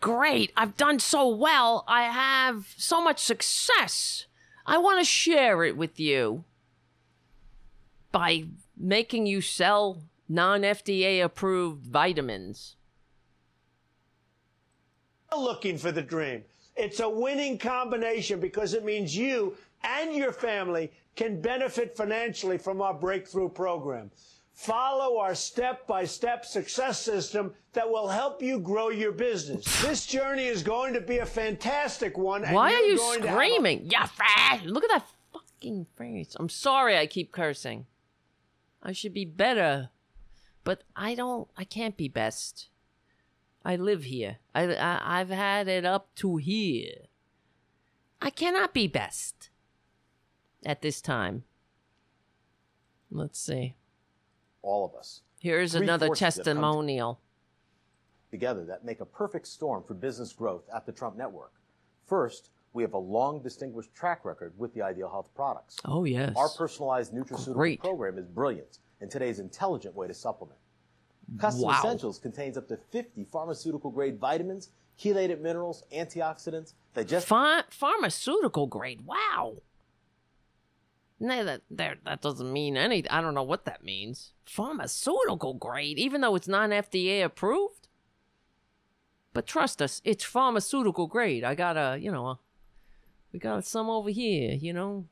great. 0.00 0.52
I've 0.56 0.76
done 0.76 0.98
so 0.98 1.28
well. 1.28 1.84
I 1.86 2.04
have 2.04 2.72
so 2.76 3.02
much 3.02 3.20
success. 3.20 4.26
I 4.64 4.78
want 4.78 4.98
to 4.98 5.04
share 5.04 5.62
it 5.64 5.76
with 5.76 6.00
you 6.00 6.44
by 8.12 8.44
making 8.76 9.26
you 9.26 9.40
sell 9.40 10.02
non 10.28 10.62
FDA 10.62 11.22
approved 11.22 11.86
vitamins. 11.86 12.76
Looking 15.36 15.76
for 15.76 15.92
the 15.92 16.02
dream. 16.02 16.44
It's 16.76 17.00
a 17.00 17.08
winning 17.08 17.58
combination 17.58 18.40
because 18.40 18.74
it 18.74 18.84
means 18.84 19.16
you 19.16 19.56
and 19.82 20.14
your 20.14 20.32
family 20.32 20.90
can 21.14 21.40
benefit 21.40 21.96
financially 21.96 22.58
from 22.58 22.80
our 22.80 22.94
breakthrough 22.94 23.48
program. 23.48 24.10
Follow 24.56 25.18
our 25.18 25.34
step 25.34 25.86
by 25.86 26.06
step 26.06 26.46
success 26.46 26.98
system 26.98 27.52
that 27.74 27.88
will 27.90 28.08
help 28.08 28.40
you 28.40 28.58
grow 28.58 28.88
your 28.88 29.12
business. 29.12 29.82
This 29.82 30.06
journey 30.06 30.46
is 30.46 30.62
going 30.62 30.94
to 30.94 31.00
be 31.02 31.18
a 31.18 31.26
fantastic 31.26 32.16
one. 32.16 32.42
and 32.42 32.54
Why 32.54 32.72
are 32.72 32.80
you're 32.80 32.96
going 32.96 33.20
to 33.20 33.28
a- 33.28 33.32
screaming? 33.32 33.90
Yeah. 33.92 34.08
Look 34.64 34.82
at 34.84 34.90
that 34.90 35.06
fucking 35.30 35.86
face. 35.98 36.34
I'm 36.40 36.48
sorry 36.48 36.96
I 36.96 37.06
keep 37.06 37.32
cursing. 37.32 37.84
I 38.82 38.92
should 38.92 39.12
be 39.12 39.26
better. 39.26 39.90
But 40.64 40.84
I 40.96 41.14
don't, 41.14 41.48
I 41.58 41.64
can't 41.64 41.96
be 41.98 42.08
best. 42.08 42.68
I 43.62 43.76
live 43.76 44.04
here. 44.04 44.38
I, 44.54 44.74
I 44.74 45.20
I've 45.20 45.28
had 45.28 45.68
it 45.68 45.84
up 45.84 46.14
to 46.16 46.38
here. 46.38 46.94
I 48.22 48.30
cannot 48.30 48.72
be 48.72 48.86
best 48.88 49.50
at 50.64 50.80
this 50.80 51.02
time. 51.02 51.44
Let's 53.10 53.38
see. 53.38 53.74
All 54.66 54.84
of 54.84 54.94
us. 54.98 55.20
Here's 55.40 55.72
Three 55.74 55.82
another 55.84 56.08
forces 56.08 56.20
that 56.34 56.44
come 56.44 56.44
testimonial. 56.44 57.20
Together 58.32 58.64
that 58.64 58.84
make 58.84 59.00
a 59.00 59.04
perfect 59.06 59.46
storm 59.46 59.84
for 59.86 59.94
business 59.94 60.32
growth 60.32 60.64
at 60.74 60.84
the 60.84 60.92
Trump 60.92 61.16
Network. 61.16 61.52
First, 62.04 62.50
we 62.72 62.82
have 62.82 62.92
a 62.92 62.98
long 62.98 63.40
distinguished 63.42 63.94
track 63.94 64.24
record 64.24 64.52
with 64.58 64.74
the 64.74 64.82
Ideal 64.82 65.08
Health 65.08 65.28
products. 65.36 65.76
Oh, 65.84 66.04
yes. 66.04 66.34
Our 66.36 66.48
personalized 66.48 67.12
nutraceutical 67.14 67.54
Great. 67.54 67.80
program 67.80 68.18
is 68.18 68.26
brilliant 68.26 68.78
and 69.00 69.08
today's 69.10 69.38
intelligent 69.38 69.94
way 69.94 70.08
to 70.08 70.14
supplement. 70.14 70.58
Custom 71.38 71.62
Wow. 71.66 71.78
Essentials 71.78 72.18
contains 72.18 72.56
up 72.56 72.66
to 72.68 72.76
50 72.90 73.24
pharmaceutical 73.24 73.90
grade 73.90 74.18
vitamins, 74.18 74.70
chelated 74.98 75.40
minerals, 75.40 75.84
antioxidants, 75.94 76.72
digestive 76.94 77.28
Ph- 77.28 77.64
pharmaceutical 77.70 78.66
grade. 78.66 79.02
Wow. 79.06 79.56
No, 81.18 81.44
that 81.44 81.62
there 81.70 81.96
that 82.04 82.20
doesn't 82.20 82.52
mean 82.52 82.76
any. 82.76 83.08
I 83.08 83.20
don't 83.20 83.34
know 83.34 83.42
what 83.42 83.64
that 83.64 83.82
means. 83.82 84.32
Pharmaceutical 84.44 85.54
grade, 85.54 85.98
even 85.98 86.20
though 86.20 86.34
it's 86.34 86.48
non 86.48 86.70
FDA 86.70 87.24
approved. 87.24 87.88
But 89.32 89.46
trust 89.46 89.82
us, 89.82 90.00
it's 90.04 90.24
pharmaceutical 90.24 91.06
grade. 91.06 91.44
I 91.44 91.54
got 91.54 91.76
a, 91.76 91.98
you 92.00 92.10
know, 92.10 92.26
a, 92.26 92.38
we 93.32 93.38
got 93.38 93.64
some 93.64 93.90
over 93.90 94.10
here. 94.10 94.54
You 94.54 94.72
know, 94.72 95.06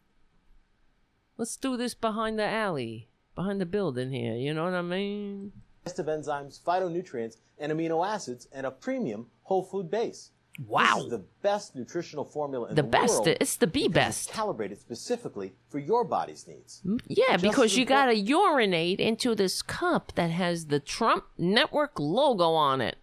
let's 1.37 1.57
do 1.57 1.77
this 1.77 1.95
behind 1.95 2.39
the 2.39 2.47
alley, 2.47 3.09
behind 3.35 3.61
the 3.61 3.67
building 3.67 4.13
here. 4.13 4.35
You 4.35 4.55
know 4.55 4.65
what 4.65 4.75
I 4.75 4.83
mean? 4.83 5.53
Of 5.87 6.07
enzymes, 6.07 6.59
phytonutrients, 6.59 7.37
and 7.59 7.71
amino 7.71 8.07
acids, 8.07 8.49
and 8.53 8.67
a 8.67 8.71
premium 8.71 9.27
whole 9.43 9.63
food 9.63 9.91
base. 9.91 10.31
Wow. 10.67 10.95
This 10.97 11.05
is 11.05 11.11
the 11.11 11.25
best 11.43 11.75
nutritional 11.75 12.25
formula 12.25 12.69
in 12.69 12.75
The 12.77 12.83
world. 12.83 12.93
the, 12.93 12.99
best. 12.99 13.13
world. 13.25 13.37
It's 13.41 13.57
the 13.57 13.67
B 13.67 13.89
best. 13.89 14.29
It's 14.29 14.37
calibrated 14.37 14.81
specifically 14.81 15.53
for 15.69 15.79
your 15.81 16.05
body's 16.05 16.47
needs. 16.47 16.81
Yeah, 17.09 17.33
Just 17.33 17.43
because 17.43 17.77
you 17.77 17.85
gotta 17.85 18.15
urinate 18.15 19.01
into 19.01 19.35
this 19.35 19.63
cup 19.63 20.13
that 20.15 20.31
has 20.31 20.67
the 20.67 20.79
Trump 20.81 21.25
Network 21.37 21.99
logo 21.99 22.51
on 22.51 22.81
it. 22.81 22.97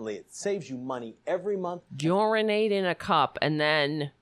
It 0.00 0.26
saves 0.32 0.70
you 0.70 0.78
money 0.78 1.16
every 1.26 1.56
month. 1.56 1.82
Urinate 1.98 2.70
in 2.72 2.84
a 2.86 2.94
cup 2.94 3.36
and 3.42 3.60
then 3.60 4.12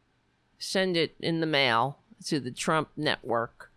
send 0.58 0.96
it 0.96 1.14
in 1.20 1.40
the 1.40 1.46
mail 1.46 1.98
to 2.26 2.40
the 2.40 2.50
Trump 2.50 2.88
Network. 2.96 3.70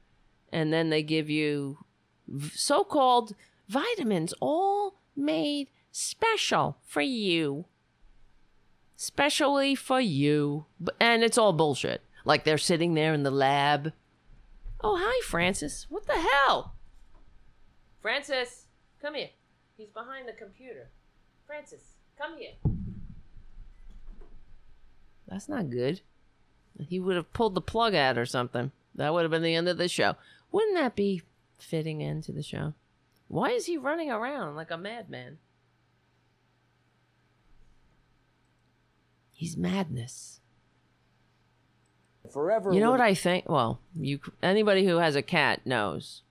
And 0.52 0.72
then 0.72 0.90
they 0.90 1.04
give 1.04 1.30
you 1.30 1.80
so 2.54 2.84
called 2.84 3.36
vitamins, 3.68 4.34
all 4.40 4.96
made 5.16 5.68
special 6.00 6.78
for 6.86 7.02
you. 7.02 7.66
Specially 8.96 9.76
for 9.76 10.02
you. 10.02 10.66
And 11.00 11.24
it's 11.24 11.38
all 11.38 11.54
bullshit. 11.54 12.02
Like 12.26 12.44
they're 12.44 12.58
sitting 12.58 12.94
there 12.94 13.14
in 13.14 13.24
the 13.24 13.32
lab. 13.32 13.94
Oh, 14.82 14.98
hi, 15.00 15.22
Francis. 15.26 15.86
What 15.90 16.08
the 16.08 16.14
hell? 16.14 16.76
Francis, 18.02 18.66
come 19.02 19.16
here. 19.16 19.30
He's 19.78 19.90
behind 19.90 20.28
the 20.28 20.34
computer. 20.34 20.90
Francis, 21.46 21.96
come 22.18 22.38
here. 22.38 22.54
That's 25.28 25.50
not 25.50 25.70
good. 25.70 26.02
He 26.88 27.00
would 27.00 27.18
have 27.18 27.34
pulled 27.34 27.56
the 27.56 27.62
plug 27.62 27.94
out 27.94 28.18
or 28.18 28.26
something. 28.26 28.72
That 28.96 29.14
would 29.14 29.24
have 29.24 29.32
been 29.32 29.44
the 29.44 29.56
end 29.56 29.68
of 29.68 29.78
the 29.78 29.88
show. 29.88 30.16
Wouldn't 30.52 30.76
that 30.76 30.96
be 30.96 31.24
fitting 31.58 32.02
end 32.02 32.24
to 32.24 32.32
the 32.32 32.44
show? 32.44 32.74
Why 33.28 33.50
is 33.50 33.66
he 33.66 33.78
running 33.78 34.10
around 34.10 34.56
like 34.56 34.72
a 34.72 34.78
madman? 34.78 35.38
He's 39.40 39.56
madness. 39.56 40.42
Forever. 42.30 42.74
You 42.74 42.82
know 42.82 42.92
what 42.92 43.00
I 43.00 43.14
think? 43.14 43.48
Well, 43.48 43.80
you 43.98 44.20
anybody 44.44 44.86
who 44.86 44.98
has 44.98 45.16
a 45.16 45.22
cat 45.22 45.66
knows. 45.66 46.24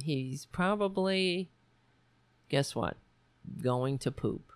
He's 0.00 0.46
probably 0.46 1.50
guess 2.48 2.76
what? 2.76 2.96
Going 3.60 3.98
to 3.98 4.12
poop. 4.12 4.52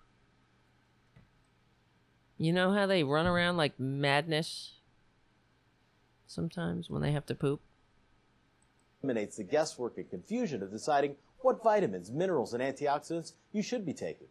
You 2.39 2.53
know 2.53 2.71
how 2.71 2.87
they 2.87 3.03
run 3.03 3.27
around 3.27 3.57
like 3.57 3.81
madness 3.81 4.75
sometimes 6.29 6.89
when 6.89 7.03
they 7.03 7.11
have 7.11 7.27
to 7.27 7.35
poop? 7.35 7.61
eliminates 9.03 9.39
the 9.39 9.43
guesswork 9.43 9.99
and 9.99 10.09
confusion 10.09 10.63
of 10.63 10.71
deciding 10.71 11.17
what 11.41 11.65
vitamins, 11.65 12.13
minerals, 12.13 12.55
and 12.55 12.63
antioxidants 12.63 13.33
you 13.51 13.61
should 13.61 13.85
be 13.85 13.93
taking. 13.93 14.29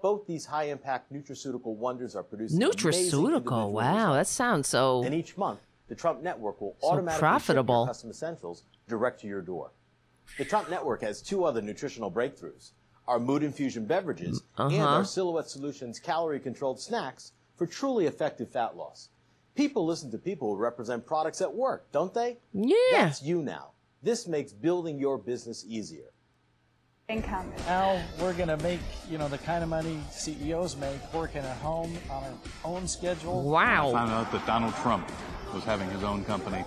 Both 0.00 0.26
these 0.26 0.46
high-impact 0.46 1.12
nutraceutical 1.12 1.74
wonders 1.74 2.14
are 2.14 2.22
producing 2.22 2.60
Nutraceutical. 2.60 3.70
Wow, 3.70 4.12
that 4.14 4.26
sounds 4.28 4.68
so 4.68 5.02
And 5.02 5.14
each 5.14 5.36
month, 5.36 5.60
the 5.88 5.94
Trump 5.94 6.22
Network 6.22 6.60
will 6.60 6.76
So 6.80 6.88
automatically 6.90 7.20
profitable. 7.20 7.84
ship 7.84 7.88
custom 7.90 8.10
essentials 8.10 8.62
direct 8.88 9.20
to 9.22 9.26
your 9.26 9.42
door. 9.42 9.70
The 10.36 10.44
Trump 10.44 10.70
Network 10.70 11.02
has 11.02 11.20
two 11.22 11.44
other 11.44 11.60
nutritional 11.62 12.12
breakthroughs: 12.12 12.70
our 13.08 13.18
Mood 13.18 13.42
Infusion 13.42 13.86
beverages 13.86 14.42
and 14.56 14.72
Uh-huh. 14.74 14.86
our 14.98 15.04
Silhouette 15.04 15.48
Solutions 15.48 15.98
calorie-controlled 15.98 16.78
snacks 16.80 17.32
for 17.56 17.66
truly 17.66 18.06
effective 18.06 18.50
fat 18.50 18.76
loss. 18.76 19.08
People 19.56 19.84
listen 19.84 20.10
to 20.12 20.18
people 20.18 20.54
who 20.54 20.60
represent 20.60 21.04
products 21.06 21.40
at 21.40 21.52
work, 21.52 21.90
don't 21.90 22.14
they? 22.14 22.38
Yeah. 22.52 22.76
That's 22.92 23.22
you 23.22 23.42
now. 23.42 23.72
This 24.02 24.28
makes 24.28 24.52
building 24.52 24.98
your 25.00 25.18
business 25.18 25.64
easier. 25.66 26.10
Income. 27.12 27.50
Now 27.66 28.02
we're 28.20 28.34
going 28.34 28.50
to 28.50 28.58
make, 28.58 28.80
you 29.10 29.16
know, 29.16 29.28
the 29.28 29.38
kind 29.38 29.62
of 29.62 29.70
money 29.70 29.98
CEOs 30.10 30.76
make 30.76 31.00
working 31.14 31.40
at 31.40 31.56
home 31.56 31.96
on 32.10 32.22
our 32.22 32.32
own 32.64 32.86
schedule. 32.86 33.42
Wow. 33.48 33.88
I 33.88 33.92
found 33.92 34.10
out 34.12 34.30
that 34.32 34.46
Donald 34.46 34.74
Trump 34.76 35.10
was 35.54 35.64
having 35.64 35.88
his 35.90 36.04
own 36.04 36.22
company. 36.26 36.62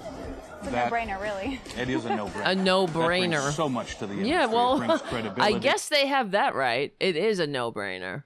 It's 0.59 0.67
a 0.67 0.71
That- 0.71 0.91
no-brainer, 0.91 1.21
really. 1.21 1.61
It 1.77 1.89
is 1.89 2.05
a 2.05 2.15
no-brainer. 2.15 2.41
A 2.45 2.55
no-brainer. 2.55 3.39
brings 3.41 3.55
so 3.55 3.69
much 3.69 3.97
to 3.99 4.07
the 4.07 4.13
industry. 4.13 4.31
Yeah, 4.31 4.47
well, 4.47 4.81
I 5.37 5.53
guess 5.59 5.89
they 5.89 6.07
have 6.07 6.31
that 6.31 6.55
right. 6.55 6.91
It 6.99 7.15
is 7.15 7.37
a 7.39 7.45
no-brainer. 7.45 8.23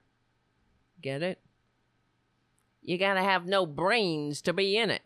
Get 1.02 1.22
it? 1.22 1.38
You 2.80 2.96
gotta 2.96 3.22
have 3.22 3.44
no 3.46 3.66
brains 3.66 4.40
to 4.42 4.54
be 4.54 4.78
in 4.78 4.90
it. 4.90 5.02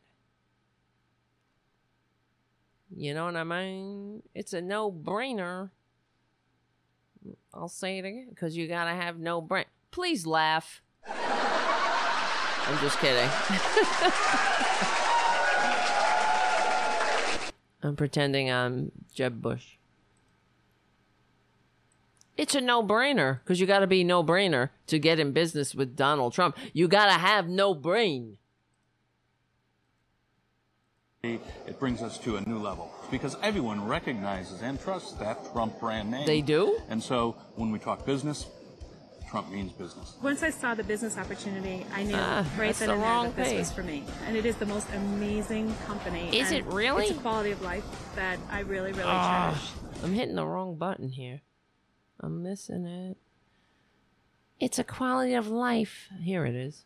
You 2.94 3.14
know 3.14 3.24
what 3.24 3.36
I 3.36 3.42
mean? 3.44 4.22
It's 4.34 4.52
a 4.52 4.60
no-brainer. 4.60 5.70
I'll 7.52 7.68
say 7.68 7.98
it 7.98 8.04
again 8.04 8.28
because 8.30 8.56
you 8.56 8.68
gotta 8.68 8.90
have 8.90 9.18
no 9.18 9.40
brain. 9.40 9.64
Please 9.90 10.26
laugh. 10.26 10.82
I'm 11.06 12.78
just 12.78 12.98
kidding. 13.00 13.28
I'm 17.82 17.96
pretending 17.96 18.50
I'm 18.50 18.92
Jeb 19.12 19.42
Bush. 19.42 19.76
It's 22.36 22.54
a 22.54 22.60
no-brainer 22.60 23.40
because 23.40 23.60
you 23.60 23.66
got 23.66 23.80
to 23.80 23.86
be 23.86 24.04
no-brainer 24.04 24.70
to 24.86 24.98
get 24.98 25.18
in 25.18 25.32
business 25.32 25.74
with 25.74 25.96
Donald 25.96 26.32
Trump. 26.32 26.56
You 26.72 26.88
got 26.88 27.06
to 27.06 27.12
have 27.12 27.48
no 27.48 27.74
brain. 27.74 28.38
It 31.22 31.78
brings 31.78 32.00
us 32.00 32.16
to 32.18 32.36
a 32.36 32.40
new 32.42 32.58
level 32.58 32.90
because 33.10 33.36
everyone 33.42 33.86
recognizes 33.86 34.62
and 34.62 34.80
trusts 34.80 35.12
that 35.14 35.38
Trump 35.52 35.78
brand 35.80 36.10
name. 36.10 36.26
They 36.26 36.40
do? 36.40 36.78
And 36.88 37.02
so 37.02 37.36
when 37.56 37.70
we 37.70 37.78
talk 37.78 38.06
business, 38.06 38.46
Trump 39.30 39.50
means 39.50 39.72
business. 39.72 40.16
Once 40.22 40.42
I 40.42 40.50
saw 40.50 40.74
the 40.74 40.82
business 40.82 41.16
opportunity, 41.16 41.86
I 41.94 42.02
knew 42.02 42.14
Ah, 42.16 42.44
right 42.58 42.74
then 42.74 42.88
the 42.88 42.94
and 42.94 43.02
there 43.02 43.22
that 43.22 43.36
this 43.36 43.58
was 43.58 43.72
for 43.72 43.82
me. 43.84 44.04
And 44.26 44.36
it 44.36 44.44
is 44.44 44.56
the 44.56 44.66
most 44.66 44.88
amazing 44.94 45.74
company. 45.86 46.36
Is 46.36 46.50
and 46.50 46.58
it 46.58 46.64
really? 46.66 47.04
It's 47.06 47.16
a 47.16 47.20
quality 47.20 47.52
of 47.52 47.62
life 47.62 47.84
that 48.16 48.38
I 48.50 48.60
really, 48.60 48.92
really 48.92 49.04
Ah, 49.06 49.52
cherish. 49.52 49.70
I'm 50.02 50.14
hitting 50.14 50.34
the 50.34 50.46
wrong 50.46 50.76
button 50.76 51.10
here. 51.10 51.42
I'm 52.18 52.42
missing 52.42 52.86
it. 52.86 53.16
It's 54.58 54.78
a 54.78 54.84
quality 54.84 55.34
of 55.34 55.48
life. 55.48 56.08
Here 56.20 56.44
it 56.44 56.54
is. 56.54 56.84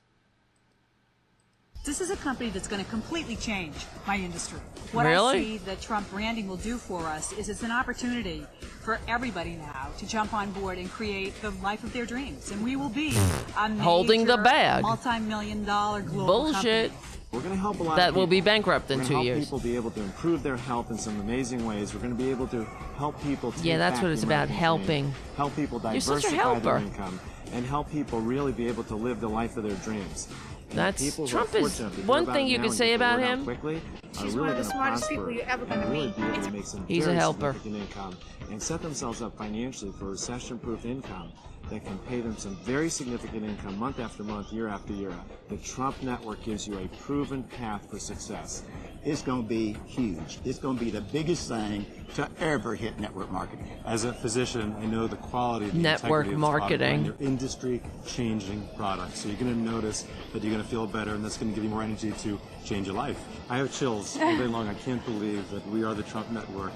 This 1.84 2.00
is 2.00 2.08
a 2.08 2.16
company 2.16 2.48
that's 2.48 2.66
going 2.66 2.82
to 2.82 2.90
completely 2.90 3.36
change 3.36 3.74
my 4.06 4.16
industry. 4.16 4.58
What 4.92 5.04
I 5.04 5.36
see 5.36 5.58
that 5.58 5.82
Trump 5.82 6.10
branding 6.10 6.48
will 6.48 6.56
do 6.56 6.78
for 6.78 7.02
us 7.02 7.32
is 7.34 7.50
it's 7.50 7.62
an 7.62 7.70
opportunity 7.70 8.46
for 8.80 8.98
everybody 9.06 9.56
now 9.56 9.90
to 9.98 10.06
jump 10.08 10.32
on 10.32 10.50
board 10.52 10.78
and 10.78 10.90
create 10.90 11.38
the 11.42 11.50
life 11.62 11.84
of 11.84 11.92
their 11.92 12.06
dreams. 12.06 12.50
And 12.52 12.64
we 12.64 12.76
will 12.76 12.88
be 12.88 13.12
hmm. 13.12 13.58
a 13.58 13.82
Holding 13.82 14.24
the 14.24 14.38
bag. 14.38 14.82
multi-million 14.82 15.66
dollar 15.66 16.00
global 16.00 16.52
Bullshit. 16.52 16.90
company. 16.90 17.10
We're 17.32 17.40
going 17.40 17.52
to 17.52 17.60
help 17.60 17.80
a 17.80 17.82
lot 17.82 17.96
That 17.96 18.10
of 18.10 18.16
will 18.16 18.28
be 18.28 18.40
bankrupt 18.40 18.90
in 18.90 19.00
We're 19.00 19.04
two 19.04 19.12
gonna 19.14 19.24
help 19.24 19.26
years. 19.26 19.44
people 19.44 19.58
be 19.58 19.76
able 19.76 19.90
to 19.90 20.00
improve 20.00 20.42
their 20.42 20.56
health 20.56 20.90
in 20.90 20.96
some 20.96 21.20
amazing 21.20 21.66
ways. 21.66 21.92
We're 21.92 22.00
going 22.00 22.16
to 22.16 22.22
be 22.22 22.30
able 22.30 22.46
to 22.48 22.64
help 22.96 23.20
people. 23.22 23.52
Take 23.52 23.64
Yeah, 23.64 23.76
that's 23.76 24.00
what 24.00 24.10
it's 24.10 24.22
about, 24.22 24.48
helping. 24.48 25.10
dream, 25.10 25.14
help 25.36 25.54
people 25.56 25.80
You're 25.82 26.00
such 26.00 26.24
a 26.24 26.30
diversify 26.30 26.58
their 26.60 26.78
income, 26.78 27.20
and 27.52 27.66
help 27.66 27.90
people 27.90 28.20
really 28.20 28.52
be 28.52 28.68
able 28.68 28.84
to 28.84 28.94
live 28.94 29.20
the 29.20 29.28
life 29.28 29.56
of 29.58 29.64
their 29.64 29.76
dreams. 29.78 30.28
That's 30.74 31.02
People 31.02 31.28
Trump 31.28 31.54
is 31.54 31.60
fortunate 31.60 31.90
to 31.90 31.96
hear 31.96 32.06
one 32.06 32.26
thing 32.26 32.46
you 32.48 32.58
now 32.58 32.64
could 32.64 32.72
say 32.72 32.88
get 32.88 32.96
about 32.96 33.20
him. 33.20 33.44
Quickly, 33.44 33.80
She's 34.12 34.34
really 34.34 34.40
one 34.40 34.48
of 34.50 34.56
the 34.56 34.64
smartest 34.64 35.04
prosper 35.04 35.14
people 35.14 35.30
you're 35.30 35.46
ever 35.46 35.64
gonna 35.66 35.80
and 35.82 35.90
really 35.92 36.14
meet. 36.16 36.42
to 36.44 36.50
make 36.50 36.64
some 36.66 36.86
He's 36.86 37.06
a 37.06 37.14
helper. 37.14 37.54
income 37.64 38.16
and 38.50 38.62
set 38.62 38.82
themselves 38.82 39.22
up 39.22 39.36
financially 39.36 39.92
for 39.92 40.06
recession-proof 40.06 40.84
income 40.84 41.32
that 41.70 41.84
can 41.84 41.98
pay 42.00 42.20
them 42.20 42.36
some 42.36 42.56
very 42.56 42.88
significant 42.90 43.44
income 43.44 43.78
month 43.78 43.98
after 43.98 44.22
month, 44.22 44.52
year 44.52 44.68
after 44.68 44.92
year. 44.92 45.14
The 45.48 45.56
Trump 45.58 46.02
Network 46.02 46.42
gives 46.44 46.66
you 46.68 46.78
a 46.78 46.88
proven 46.98 47.42
path 47.44 47.88
for 47.90 47.98
success. 47.98 48.64
It's 49.04 49.22
going 49.22 49.42
to 49.42 49.48
be 49.48 49.76
huge. 49.86 50.38
It's 50.44 50.58
going 50.58 50.78
to 50.78 50.84
be 50.84 50.90
the 50.90 51.00
biggest 51.00 51.48
thing 51.48 51.84
to 52.14 52.28
ever 52.40 52.74
hit 52.74 52.98
network 52.98 53.30
marketing. 53.30 53.68
As 53.84 54.04
a 54.04 54.12
physician, 54.12 54.74
I 54.80 54.86
know 54.86 55.06
the 55.06 55.16
quality, 55.16 55.66
the 55.66 55.76
Network 55.78 56.26
integrity 56.26 56.34
of 56.34 56.40
this 56.40 56.50
product 56.50 56.70
marketing. 56.70 57.04
line. 57.04 57.14
They're 57.18 57.28
industry-changing 57.28 58.68
products, 58.76 59.20
so 59.20 59.28
you're 59.28 59.36
going 59.36 59.52
to 59.52 59.60
notice 59.70 60.06
that 60.32 60.42
you're 60.42 60.52
going 60.52 60.62
to 60.62 60.68
feel 60.68 60.86
better, 60.86 61.14
and 61.14 61.24
that's 61.24 61.36
going 61.36 61.50
to 61.50 61.54
give 61.54 61.64
you 61.64 61.70
more 61.70 61.82
energy 61.82 62.12
to 62.12 62.40
change 62.64 62.86
your 62.86 62.96
life. 62.96 63.22
I 63.50 63.58
have 63.58 63.72
chills 63.72 64.16
all 64.18 64.36
day 64.36 64.46
long. 64.46 64.68
I 64.68 64.74
can't 64.74 65.04
believe 65.04 65.50
that 65.50 65.66
we 65.68 65.84
are 65.84 65.94
the 65.94 66.02
Trump 66.04 66.30
Network. 66.30 66.72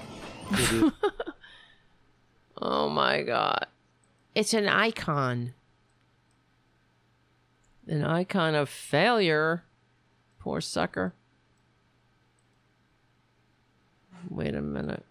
Oh 2.61 2.89
my 2.89 3.21
god. 3.23 3.67
It's 4.35 4.53
an 4.53 4.67
icon. 4.67 5.53
An 7.87 8.03
icon 8.03 8.53
of 8.53 8.67
failure. 8.69 9.63
Poor 10.39 10.59
sucker. 10.59 11.13
Wait 14.29 14.55
a 14.55 14.61
minute. 14.61 15.05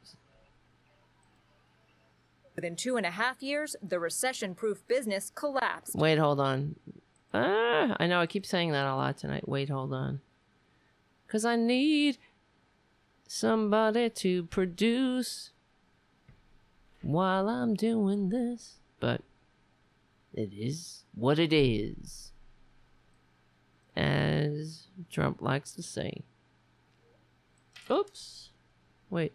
Within 2.55 2.75
two 2.75 2.97
and 2.97 3.07
a 3.07 3.11
half 3.11 3.43
years, 3.43 3.77
the 3.81 4.01
recession 4.01 4.55
proof 4.55 4.87
business 4.89 5.31
collapsed. 5.35 5.95
Wait, 5.95 6.19
hold 6.19 6.41
on. 6.41 6.75
Ah, 7.33 7.97
I 8.01 8.07
know 8.07 8.21
I 8.21 8.27
keep 8.27 8.45
saying 8.45 8.73
that 8.73 8.85
a 8.85 8.97
lot 8.97 9.17
tonight. 9.17 9.49
Wait, 9.49 9.69
hold 9.69 9.93
on. 9.93 10.21
Because 11.27 11.45
I 11.45 11.57
need 11.57 12.19
somebody 13.29 14.11
to 14.11 14.45
produce 14.45 15.51
while 17.03 17.49
I'm 17.49 17.75
doing 17.75 18.31
this. 18.31 18.79
But 18.99 19.21
it 20.35 20.53
is 20.53 21.05
what 21.15 21.39
it 21.39 21.53
is. 21.53 22.33
As 23.95 24.89
Trump 25.11 25.41
likes 25.41 25.73
to 25.73 25.83
say. 25.83 26.23
Oops. 27.91 28.48
Wait. 29.11 29.33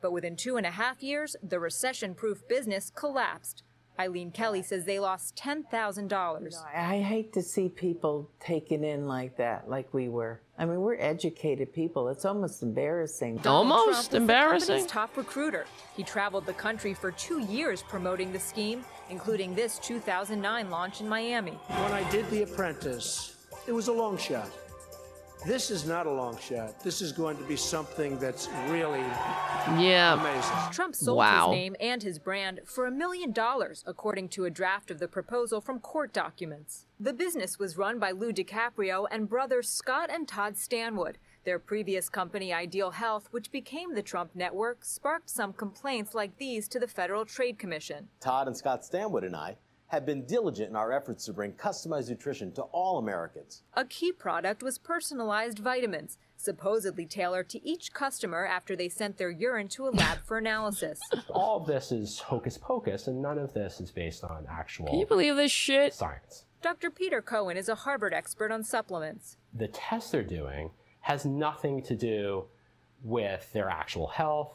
But 0.00 0.12
within 0.12 0.36
two 0.36 0.56
and 0.56 0.66
a 0.66 0.70
half 0.70 1.02
years, 1.02 1.34
the 1.42 1.58
recession 1.58 2.14
proof 2.14 2.46
business 2.46 2.90
collapsed. 2.94 3.62
Eileen 3.98 4.32
Kelly 4.32 4.60
says 4.62 4.84
they 4.84 4.98
lost 4.98 5.36
$10,000. 5.36 6.54
I 6.74 6.98
hate 7.00 7.32
to 7.34 7.42
see 7.42 7.68
people 7.68 8.28
taken 8.40 8.82
in 8.82 9.06
like 9.06 9.36
that, 9.36 9.70
like 9.70 9.94
we 9.94 10.08
were. 10.08 10.40
I 10.58 10.64
mean, 10.64 10.80
we're 10.80 10.96
educated 10.96 11.72
people. 11.72 12.08
It's 12.08 12.24
almost 12.24 12.62
embarrassing. 12.62 13.36
Donald 13.38 13.70
Almost 13.70 13.84
Trump 13.84 13.96
was 13.98 14.08
the 14.08 14.16
embarrassing. 14.16 14.66
company's 14.66 14.90
top 14.90 15.16
recruiter. 15.16 15.64
He 15.96 16.02
traveled 16.02 16.44
the 16.44 16.52
country 16.54 16.92
for 16.92 17.12
two 17.12 17.40
years 17.40 17.82
promoting 17.82 18.32
the 18.32 18.40
scheme, 18.40 18.84
including 19.10 19.54
this 19.54 19.78
2009 19.78 20.70
launch 20.70 21.00
in 21.00 21.08
Miami. 21.08 21.52
When 21.52 21.92
I 21.92 22.08
did 22.10 22.28
The 22.30 22.42
Apprentice, 22.42 23.36
it 23.68 23.72
was 23.72 23.86
a 23.88 23.92
long 23.92 24.18
shot. 24.18 24.50
This 25.46 25.70
is 25.70 25.86
not 25.86 26.06
a 26.06 26.10
long 26.10 26.38
shot. 26.38 26.80
This 26.82 27.02
is 27.02 27.12
going 27.12 27.36
to 27.36 27.44
be 27.44 27.54
something 27.56 28.18
that's 28.18 28.48
really 28.68 29.00
Yeah. 29.78 30.14
amazing. 30.18 30.72
Trump 30.72 30.94
sold 30.94 31.18
Wow. 31.18 31.50
his 31.50 31.56
name 31.56 31.76
and 31.80 32.02
his 32.02 32.18
brand 32.18 32.60
for 32.64 32.86
a 32.86 32.90
million 32.90 33.30
dollars, 33.30 33.84
according 33.86 34.30
to 34.30 34.46
a 34.46 34.50
draft 34.50 34.90
of 34.90 34.98
the 35.00 35.08
proposal 35.08 35.60
from 35.60 35.80
court 35.80 36.14
documents. 36.14 36.86
The 36.98 37.12
business 37.12 37.58
was 37.58 37.76
run 37.76 37.98
by 37.98 38.10
Lou 38.12 38.32
DiCaprio 38.32 39.06
and 39.10 39.28
brothers 39.28 39.68
Scott 39.68 40.08
and 40.10 40.26
Todd 40.26 40.56
Stanwood. 40.56 41.18
Their 41.44 41.58
previous 41.58 42.08
company, 42.08 42.50
Ideal 42.54 42.92
Health, 42.92 43.28
which 43.30 43.52
became 43.52 43.94
the 43.94 44.02
Trump 44.02 44.30
Network, 44.34 44.82
sparked 44.82 45.28
some 45.28 45.52
complaints 45.52 46.14
like 46.14 46.38
these 46.38 46.68
to 46.68 46.80
the 46.80 46.88
Federal 46.88 47.26
Trade 47.26 47.58
Commission. 47.58 48.08
Todd 48.18 48.46
and 48.46 48.56
Scott 48.56 48.82
Stanwood 48.82 49.24
and 49.24 49.36
I 49.36 49.58
have 49.88 50.06
been 50.06 50.24
diligent 50.26 50.70
in 50.70 50.76
our 50.76 50.92
efforts 50.92 51.24
to 51.26 51.32
bring 51.32 51.52
customized 51.52 52.08
nutrition 52.08 52.52
to 52.52 52.62
all 52.62 52.98
Americans. 52.98 53.62
A 53.74 53.84
key 53.84 54.12
product 54.12 54.62
was 54.62 54.78
personalized 54.78 55.58
vitamins, 55.58 56.18
supposedly 56.36 57.06
tailored 57.06 57.48
to 57.50 57.64
each 57.66 57.92
customer 57.92 58.44
after 58.46 58.74
they 58.74 58.88
sent 58.88 59.18
their 59.18 59.30
urine 59.30 59.68
to 59.68 59.86
a 59.86 59.90
lab 59.90 60.18
for 60.24 60.38
analysis. 60.38 60.98
All 61.30 61.60
of 61.60 61.66
this 61.66 61.92
is 61.92 62.18
hocus 62.18 62.58
pocus, 62.58 63.06
and 63.06 63.22
none 63.22 63.38
of 63.38 63.52
this 63.54 63.80
is 63.80 63.90
based 63.90 64.24
on 64.24 64.46
actual 64.50 64.86
Can 64.86 64.98
you 64.98 65.06
believe 65.06 65.36
this 65.36 65.52
shit? 65.52 65.94
science. 65.94 66.44
Dr. 66.60 66.90
Pieter 66.90 67.22
Cohen 67.22 67.56
is 67.56 67.68
a 67.68 67.74
Harvard 67.74 68.14
expert 68.14 68.50
on 68.50 68.64
supplements. 68.64 69.36
The 69.52 69.68
test 69.68 70.12
they're 70.12 70.22
doing 70.22 70.70
has 71.00 71.24
nothing 71.26 71.82
to 71.82 71.94
do 71.94 72.46
with 73.02 73.52
their 73.52 73.68
actual 73.68 74.06
health 74.06 74.54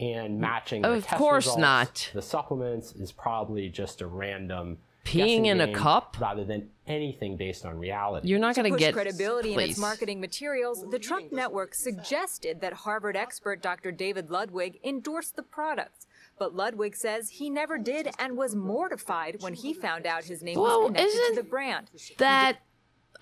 and 0.00 0.40
matching 0.40 0.82
the 0.82 0.90
Of 0.92 1.04
test 1.06 1.18
course 1.18 1.46
results. 1.46 1.60
not. 1.60 2.10
The 2.14 2.22
supplements 2.22 2.92
is 2.92 3.12
probably 3.12 3.68
just 3.68 4.00
a 4.00 4.06
random 4.06 4.78
Peeing 5.04 5.16
guessing 5.18 5.46
in 5.46 5.60
a 5.60 5.72
cup? 5.74 6.16
rather 6.18 6.44
than 6.44 6.70
anything 6.86 7.36
based 7.36 7.66
on 7.66 7.78
reality. 7.78 8.26
You're 8.26 8.38
not 8.38 8.56
going 8.56 8.72
to 8.72 8.78
get 8.78 8.94
credibility 8.94 9.52
in 9.52 9.60
its 9.60 9.78
marketing 9.78 10.18
materials, 10.20 10.84
the 10.90 10.98
Trump 10.98 11.30
Network 11.30 11.74
suggested 11.74 12.60
that 12.62 12.72
Harvard 12.72 13.14
expert 13.16 13.60
Dr. 13.62 13.92
David 13.92 14.30
Ludwig 14.30 14.78
endorsed 14.82 15.36
the 15.36 15.42
products. 15.42 16.06
But 16.38 16.54
Ludwig 16.56 16.96
says 16.96 17.28
he 17.28 17.50
never 17.50 17.76
did 17.78 18.08
and 18.18 18.36
was 18.36 18.54
mortified 18.56 19.36
when 19.42 19.54
he 19.54 19.72
found 19.74 20.06
out 20.06 20.24
his 20.24 20.42
name 20.42 20.58
Well, 20.58 20.80
was 20.80 20.88
connected 20.88 21.10
to 21.12 21.16
isn't 21.18 21.34
the 21.36 21.42
brand. 21.50 21.90
that 22.18 22.58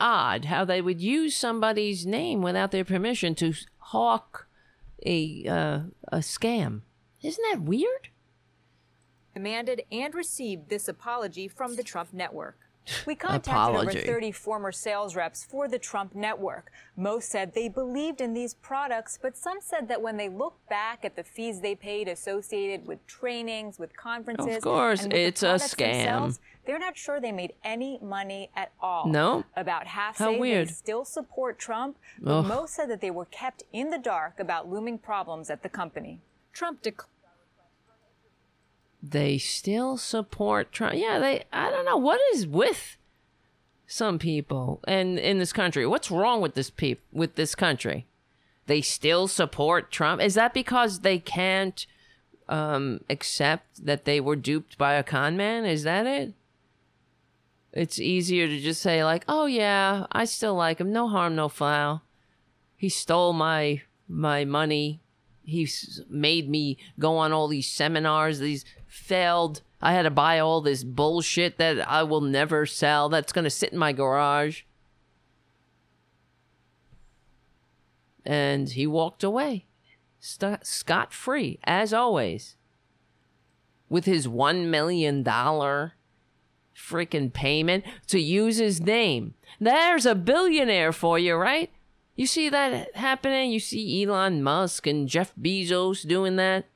odd 0.01 0.47
how 0.47 0.65
they 0.65 0.81
would 0.81 1.01
use 1.01 1.36
somebody's 1.36 2.07
name 2.07 2.41
without 2.42 2.70
their 2.70 2.84
permission 2.84 3.34
to 3.36 3.52
hawk 3.78 4.47
a 5.05 5.44
uh, 5.48 5.81
a 6.08 6.18
scam. 6.18 6.82
Isn't 7.22 7.44
that 7.50 7.62
weird? 7.62 8.08
demanded 9.34 9.82
and 9.90 10.14
received 10.14 10.68
this 10.68 10.89
apology 10.89 11.48
from 11.48 11.76
the 11.76 11.82
Trump 11.82 12.12
Network. 12.12 12.58
We 13.07 13.15
contacted 13.15 13.77
over 13.77 13.93
30 13.93 14.33
former 14.33 14.73
sales 14.73 15.15
reps 15.15 15.44
for 15.44 15.69
the 15.69 15.78
Trump 15.78 16.15
Network. 16.15 16.73
Most 16.97 17.31
said 17.31 17.55
they 17.55 17.69
believed 17.69 18.20
in 18.20 18.35
these 18.35 18.55
products, 18.55 19.19
but 19.20 19.36
some 19.36 19.59
said 19.61 19.86
that 19.89 20.02
when 20.02 20.17
they 20.17 20.28
look 20.28 20.55
back 20.69 21.05
at 21.05 21.15
the 21.15 21.23
fees 21.23 21.61
they 21.61 21.75
paid 21.75 22.09
associated 22.09 22.86
with 22.86 23.07
trainings, 23.07 23.78
with 23.78 23.97
conferences, 23.97 24.57
Of 24.57 24.62
course, 24.62 25.05
and 25.05 25.12
with 25.12 25.20
the 25.23 25.27
it's 25.28 25.43
a 25.43 25.55
scam. 25.77 26.39
they're 26.67 26.78
not 26.78 26.97
sure 26.97 27.20
they 27.20 27.33
made 27.33 27.52
any 27.65 27.99
money 28.02 28.51
at 28.57 28.73
all. 28.81 29.07
No? 29.07 29.44
About 29.57 29.86
half 29.86 30.19
How 30.19 30.33
say 30.33 30.39
weird. 30.39 30.69
they 30.69 30.73
still 30.73 31.05
support 31.05 31.59
Trump, 31.59 31.97
but 32.20 32.39
Ugh. 32.41 32.47
most 32.47 32.75
said 32.75 32.91
that 32.91 33.01
they 33.01 33.11
were 33.12 33.27
kept 33.27 33.62
in 33.73 33.91
the 33.91 33.99
dark 33.99 34.41
about 34.41 34.69
looming 34.69 34.99
problems 34.99 35.51
at 35.51 35.62
the 35.62 35.69
company. 35.69 36.20
Trump 36.52 36.83
declared. 36.83 37.09
They 39.02 39.36
still 39.39 39.97
support 39.97 40.70
Trump. 40.70 40.94
Yeah, 40.97 41.18
they. 41.18 41.44
I 41.52 41.70
don't 41.70 41.84
know 41.84 41.97
what 41.97 42.20
is 42.32 42.47
with 42.47 42.97
some 43.86 44.18
people 44.18 44.81
and 44.86 45.18
in 45.18 45.39
this 45.39 45.52
country. 45.52 45.86
What's 45.86 46.10
wrong 46.10 46.40
with 46.40 46.55
this 46.55 46.70
peop 46.70 47.00
with 47.12 47.34
this 47.34 47.55
country? 47.55 48.06
They 48.66 48.81
still 48.81 49.26
support 49.26 49.90
Trump. 49.90 50.22
Is 50.22 50.34
that 50.34 50.55
because 50.55 51.00
they 51.00 51.18
can't 51.18 51.84
um, 52.48 53.00
accept 53.10 53.84
that 53.84 54.05
they 54.05 54.20
were 54.20 54.36
duped 54.36 54.78
by 54.78 54.94
a 54.94 55.02
con 55.02 55.36
man? 55.36 55.64
Is 55.64 55.82
that 55.82 56.06
it? 56.06 56.32
It's 57.72 57.98
easier 57.98 58.47
to 58.47 58.60
just 58.60 58.81
say 58.81 59.02
like, 59.02 59.24
"Oh 59.28 59.47
yeah, 59.47 60.06
I 60.12 60.26
still 60.26 60.55
like 60.55 60.81
him. 60.81 60.92
No 60.92 61.08
harm, 61.08 61.34
no 61.34 61.48
foul. 61.48 62.02
He 62.76 62.89
stole 62.89 63.32
my 63.32 63.82
my 64.08 64.44
money. 64.44 65.01
He's 65.45 66.03
made 66.09 66.49
me 66.49 66.79
go 66.99 67.17
on 67.17 67.33
all 67.33 67.49
these 67.49 67.69
seminars. 67.69 68.39
These 68.39 68.65
failed. 68.87 69.62
I 69.81 69.93
had 69.93 70.03
to 70.03 70.11
buy 70.11 70.39
all 70.39 70.61
this 70.61 70.85
bullshit 70.85 71.59
that 71.59 71.89
I 71.89 72.03
will 72.05 72.21
never 72.21 72.67
sell. 72.67 73.09
That's 73.09 73.33
gonna 73.33 73.51
sit 73.51 73.73
in 73.73 73.79
my 73.79 73.93
garage." 73.93 74.62
And 78.25 78.69
he 78.69 78.87
walked 78.87 79.25
away, 79.25 79.67
scot 80.21 81.12
free 81.12 81.59
as 81.65 81.93
always, 81.93 82.57
with 83.89 84.05
his 84.05 84.29
one 84.29 84.71
million 84.71 85.25
dollar 85.25 85.95
freaking 86.75 87.33
payment 87.33 87.85
to 88.07 88.21
use 88.21 88.59
his 88.59 88.81
name. 88.81 89.35
There's 89.61 90.07
a 90.07 90.15
billionaire 90.15 90.93
for 90.93 91.19
you, 91.19 91.35
right? 91.35 91.71
You 92.23 92.28
see 92.28 92.51
that 92.51 92.94
happening? 92.94 93.51
You 93.51 93.59
see 93.59 94.05
Elon 94.05 94.44
Musk 94.44 94.86
and 94.86 95.09
Jeff 95.09 95.34
Bezos 95.34 96.07
doing 96.07 96.36
that? 96.36 96.67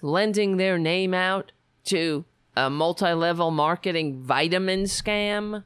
Lending 0.00 0.56
their 0.56 0.78
name 0.78 1.12
out 1.12 1.52
to 1.84 2.24
a 2.56 2.70
multi 2.70 3.12
level 3.12 3.50
marketing 3.50 4.22
vitamin 4.22 4.84
scam? 4.84 5.64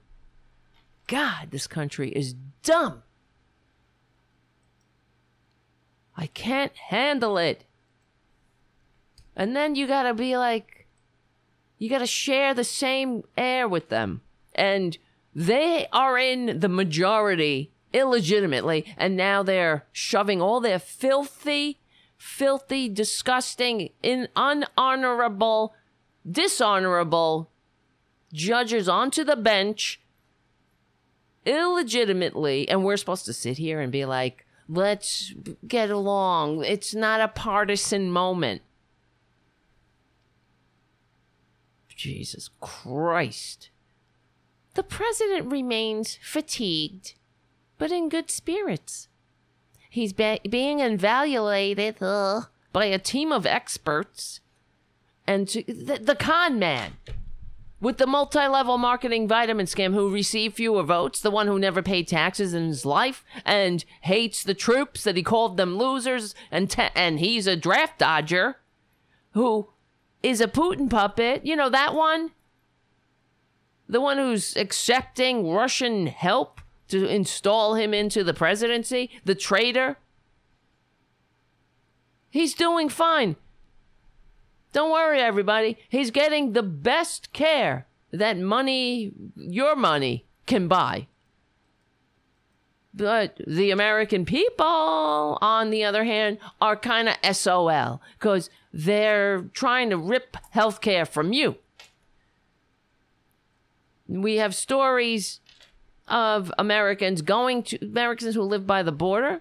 God, 1.07 1.53
this 1.53 1.69
country 1.69 2.11
is 2.11 2.35
dumb. 2.65 3.05
I 6.17 6.27
can't 6.27 6.77
handle 6.77 7.39
it. 7.39 7.63
And 9.37 9.55
then 9.55 9.77
you 9.77 9.87
gotta 9.87 10.13
be 10.13 10.37
like, 10.37 10.89
You 11.79 11.89
got 11.89 11.99
to 11.99 12.07
share 12.07 12.53
the 12.53 12.65
same 12.65 13.23
air 13.39 13.69
with 13.69 13.91
them. 13.91 14.23
And 14.57 14.99
they 15.37 15.87
are 15.93 16.19
in 16.19 16.59
the 16.59 16.69
majority 16.69 17.71
illegitimately. 17.93 18.95
And 18.97 19.17
now 19.17 19.43
they're 19.43 19.87
shoving 19.93 20.41
all 20.41 20.61
their 20.61 20.79
filthy, 20.79 21.81
filthy, 22.17 22.89
disgusting, 22.89 23.91
in 24.03 24.29
unhonorable, 24.37 25.71
dishonorable 26.31 27.51
judges 28.33 28.89
onto 28.89 29.25
the 29.25 29.37
bench 29.37 30.01
illegitimately. 31.45 32.69
And 32.69 32.85
we're 32.85 32.97
supposed 32.97 33.27
to 33.27 33.33
sit 33.33 33.59
here 33.59 33.81
and 33.81 33.91
be 33.91 34.05
like, 34.05 34.47
let's 34.69 35.35
get 35.67 35.91
along. 35.91 36.65
It's 36.65 36.95
not 36.95 37.21
a 37.21 37.29
partisan 37.29 38.11
moment. 38.11 38.63
Jesus 41.89 42.49
Christ. 42.61 43.69
The 44.75 44.83
president 44.83 45.51
remains 45.51 46.19
fatigued, 46.23 47.15
but 47.81 47.91
in 47.91 48.11
good 48.11 48.31
spirits. 48.31 49.09
He's 49.89 50.13
be- 50.13 50.41
being 50.49 50.79
evaluated 50.79 51.99
by 51.99 52.85
a 52.85 52.99
team 52.99 53.33
of 53.33 53.47
experts 53.47 54.41
and 55.27 55.49
to, 55.49 55.65
the, 55.65 55.99
the 56.01 56.15
con 56.15 56.59
man 56.59 56.93
with 57.81 57.97
the 57.97 58.07
multi-level 58.07 58.77
marketing 58.77 59.27
vitamin 59.27 59.65
scam 59.65 59.95
who 59.95 60.13
received 60.13 60.57
fewer 60.57 60.83
votes, 60.83 61.21
the 61.21 61.31
one 61.31 61.47
who 61.47 61.59
never 61.59 61.83
paid 61.83 62.07
taxes 62.07 62.53
in 62.53 62.69
his 62.69 62.85
life 62.85 63.25
and 63.47 63.87
hates 64.03 64.45
the 64.45 64.55
troops 64.55 65.03
that 65.03 65.17
he 65.17 65.23
called 65.23 65.57
them 65.57 65.79
losers 65.79 66.35
and 66.51 66.77
and 66.95 67.19
he's 67.19 67.47
a 67.47 67.57
draft 67.57 67.99
dodger 67.99 68.59
who 69.33 69.69
is 70.23 70.43
a 70.43 70.47
Putin 70.47 70.91
puppet. 70.91 71.47
You 71.47 71.57
know 71.57 71.71
that 71.71 71.95
one? 71.95 72.33
The 73.89 74.03
one 74.03 74.19
who's 74.19 74.55
accepting 74.55 75.51
Russian 75.51 76.09
help 76.09 76.60
to 76.91 77.07
install 77.07 77.75
him 77.75 77.95
into 77.95 78.23
the 78.23 78.35
presidency, 78.35 79.11
the 79.25 79.35
traitor. 79.35 79.97
He's 82.31 82.55
doing 82.55 82.89
fine. 82.89 83.37
Don't 84.73 84.93
worry, 84.93 85.21
everybody. 85.21 85.79
He's 85.89 86.11
getting 86.11 86.53
the 86.53 86.63
best 86.63 87.33
care 87.33 87.87
that 88.13 88.39
money, 88.39 89.13
your 89.37 89.75
money, 89.75 90.27
can 90.47 90.69
buy. 90.69 91.07
But 92.93 93.41
the 93.47 93.71
American 93.71 94.25
people, 94.25 95.39
on 95.41 95.71
the 95.71 95.85
other 95.85 96.05
hand, 96.05 96.39
are 96.61 96.77
kind 96.77 97.09
of 97.09 97.37
SOL 97.37 98.01
because 98.19 98.51
they're 98.73 99.43
trying 99.53 99.91
to 99.91 99.97
rip 99.97 100.37
healthcare 100.55 101.07
from 101.07 101.33
you. 101.33 101.57
We 104.09 104.37
have 104.37 104.57
stories 104.57 105.41
of 106.11 106.53
Americans 106.59 107.23
going 107.23 107.63
to 107.63 107.79
Americans 107.83 108.35
who 108.35 108.43
live 108.43 108.67
by 108.67 108.83
the 108.83 108.93
border 108.93 109.41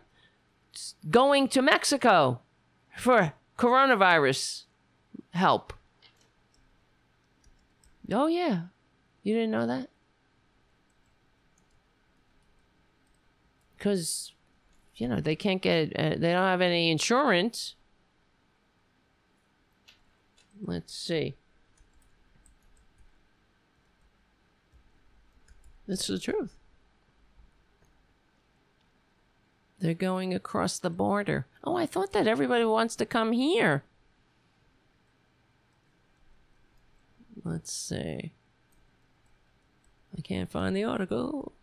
going 1.09 1.47
to 1.49 1.61
Mexico 1.61 2.39
for 2.95 3.33
coronavirus 3.57 4.63
help. 5.31 5.73
Oh, 8.11 8.27
yeah. 8.27 8.63
You 9.23 9.33
didn't 9.33 9.51
know 9.51 9.67
that? 9.67 9.89
Because, 13.77 14.33
you 14.95 15.07
know, 15.07 15.19
they 15.19 15.35
can't 15.35 15.61
get, 15.61 15.95
uh, 15.97 16.15
they 16.17 16.31
don't 16.31 16.43
have 16.43 16.61
any 16.61 16.91
insurance. 16.91 17.75
Let's 20.61 20.93
see. 20.93 21.35
That's 25.87 26.07
the 26.07 26.19
truth. 26.19 26.58
They're 29.79 29.93
going 29.93 30.33
across 30.33 30.77
the 30.77 30.89
border. 30.89 31.47
Oh, 31.63 31.77
I 31.77 31.85
thought 31.85 32.11
that 32.13 32.27
everybody 32.27 32.65
wants 32.65 32.95
to 32.97 33.05
come 33.05 33.31
here. 33.31 33.83
Let's 37.43 37.71
see. 37.71 38.33
I 40.17 40.21
can't 40.21 40.51
find 40.51 40.75
the 40.75 40.83
article. 40.83 41.53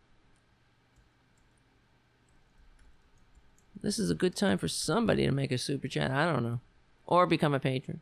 This 3.82 3.98
is 3.98 4.10
a 4.10 4.14
good 4.14 4.34
time 4.34 4.56
for 4.56 4.68
somebody 4.68 5.26
to 5.26 5.32
make 5.32 5.52
a 5.52 5.58
super 5.58 5.86
chat. 5.86 6.10
I 6.10 6.24
don't 6.24 6.42
know. 6.42 6.60
Or 7.06 7.26
become 7.26 7.52
a 7.52 7.60
patron. 7.60 8.00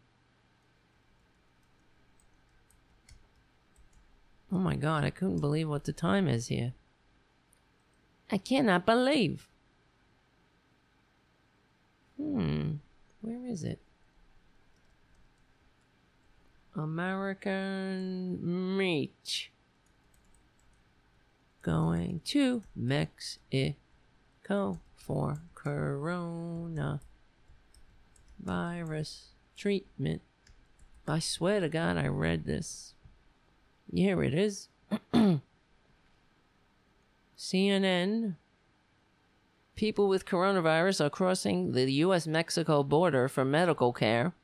Oh 4.52 4.59
my 4.59 4.76
god, 4.76 5.02
I 5.02 5.10
couldn't 5.10 5.41
believe 5.41 5.68
what 5.68 5.84
the 5.84 5.93
time 5.93 6.28
is 6.28 6.47
here. 6.47 6.75
I 8.31 8.39
cannot 8.39 8.86
believe. 8.86 9.49
Hmm. 12.17 12.75
Where 13.20 13.47
is 13.47 13.65
it? 13.65 13.81
American 16.75 18.76
meat. 18.76 19.49
Going 21.62 22.20
to 22.26 22.62
Mexico 22.76 23.76
for 24.94 25.39
corona 25.55 27.01
virus 28.39 29.28
treatment. 29.57 30.20
I 31.07 31.18
swear 31.18 31.60
to 31.60 31.68
God, 31.68 31.97
I 31.97 32.09
read 32.09 32.44
this. 32.44 32.94
Here 33.93 34.23
it 34.23 34.34
is. 34.34 34.68
CNN. 37.39 38.36
People 39.76 40.08
with 40.08 40.24
coronavirus 40.24 41.04
are 41.04 41.10
crossing 41.10 41.72
the 41.72 41.90
U.S. 41.92 42.26
Mexico 42.26 42.82
border 42.82 43.28
for 43.28 43.44
medical 43.44 43.92
care. 43.92 44.32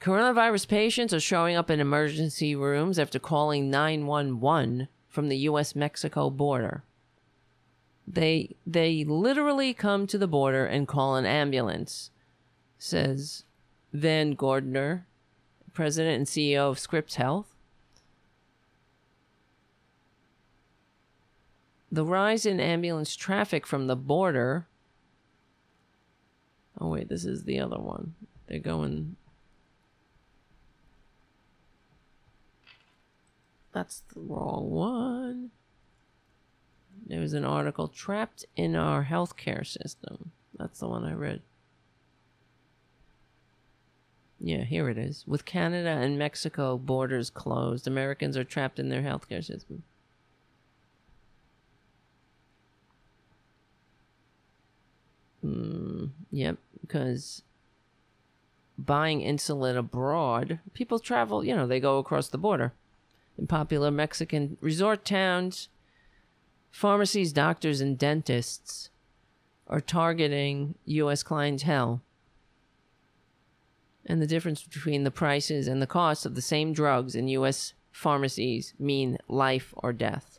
Coronavirus 0.00 0.66
patients 0.66 1.12
are 1.12 1.20
showing 1.20 1.56
up 1.56 1.70
in 1.70 1.78
emergency 1.78 2.56
rooms 2.56 2.98
after 2.98 3.18
calling 3.18 3.70
911 3.70 4.88
from 5.08 5.28
the 5.28 5.36
US 5.38 5.76
Mexico 5.76 6.30
border. 6.30 6.84
They 8.06 8.56
they 8.66 9.04
literally 9.04 9.74
come 9.74 10.06
to 10.06 10.18
the 10.18 10.26
border 10.26 10.64
and 10.64 10.88
call 10.88 11.16
an 11.16 11.26
ambulance, 11.26 12.10
says 12.78 13.44
Van 13.92 14.32
Gorder, 14.32 15.06
president 15.74 16.16
and 16.16 16.26
CEO 16.26 16.70
of 16.70 16.78
Scripps 16.78 17.16
Health. 17.16 17.49
The 21.92 22.04
rise 22.04 22.46
in 22.46 22.60
ambulance 22.60 23.16
traffic 23.16 23.66
from 23.66 23.86
the 23.86 23.96
border. 23.96 24.66
Oh, 26.80 26.88
wait, 26.88 27.08
this 27.08 27.24
is 27.24 27.44
the 27.44 27.58
other 27.58 27.78
one. 27.78 28.14
They're 28.46 28.60
going. 28.60 29.16
That's 33.72 34.02
the 34.14 34.20
wrong 34.20 34.70
one. 34.70 35.50
There 37.06 37.20
was 37.20 37.32
an 37.32 37.44
article 37.44 37.88
trapped 37.88 38.44
in 38.56 38.76
our 38.76 39.04
healthcare 39.04 39.66
system. 39.66 40.30
That's 40.56 40.78
the 40.78 40.88
one 40.88 41.04
I 41.04 41.12
read. 41.12 41.42
Yeah, 44.38 44.64
here 44.64 44.88
it 44.88 44.96
is. 44.96 45.24
With 45.26 45.44
Canada 45.44 45.90
and 45.90 46.18
Mexico 46.18 46.78
borders 46.78 47.30
closed, 47.30 47.86
Americans 47.86 48.36
are 48.36 48.44
trapped 48.44 48.78
in 48.78 48.88
their 48.88 49.02
healthcare 49.02 49.44
system. 49.44 49.82
Mm, 55.44 56.10
yep, 56.30 56.58
because 56.80 57.42
buying 58.78 59.20
insulin 59.20 59.76
abroad, 59.76 60.58
people 60.74 60.98
travel, 60.98 61.44
you 61.44 61.54
know, 61.54 61.66
they 61.66 61.80
go 61.80 61.98
across 61.98 62.28
the 62.28 62.38
border. 62.38 62.72
In 63.38 63.46
popular 63.46 63.90
Mexican 63.90 64.56
resort 64.60 65.04
towns, 65.04 65.68
pharmacies, 66.70 67.32
doctors, 67.32 67.80
and 67.80 67.98
dentists 67.98 68.90
are 69.66 69.80
targeting 69.80 70.74
U.S. 70.84 71.22
clientele. 71.22 72.02
And 74.04 74.20
the 74.20 74.26
difference 74.26 74.62
between 74.62 75.04
the 75.04 75.10
prices 75.10 75.68
and 75.68 75.80
the 75.80 75.86
cost 75.86 76.26
of 76.26 76.34
the 76.34 76.42
same 76.42 76.72
drugs 76.72 77.14
in 77.14 77.28
U.S. 77.28 77.74
pharmacies 77.92 78.74
mean 78.78 79.18
life 79.28 79.72
or 79.76 79.92
death. 79.92 80.38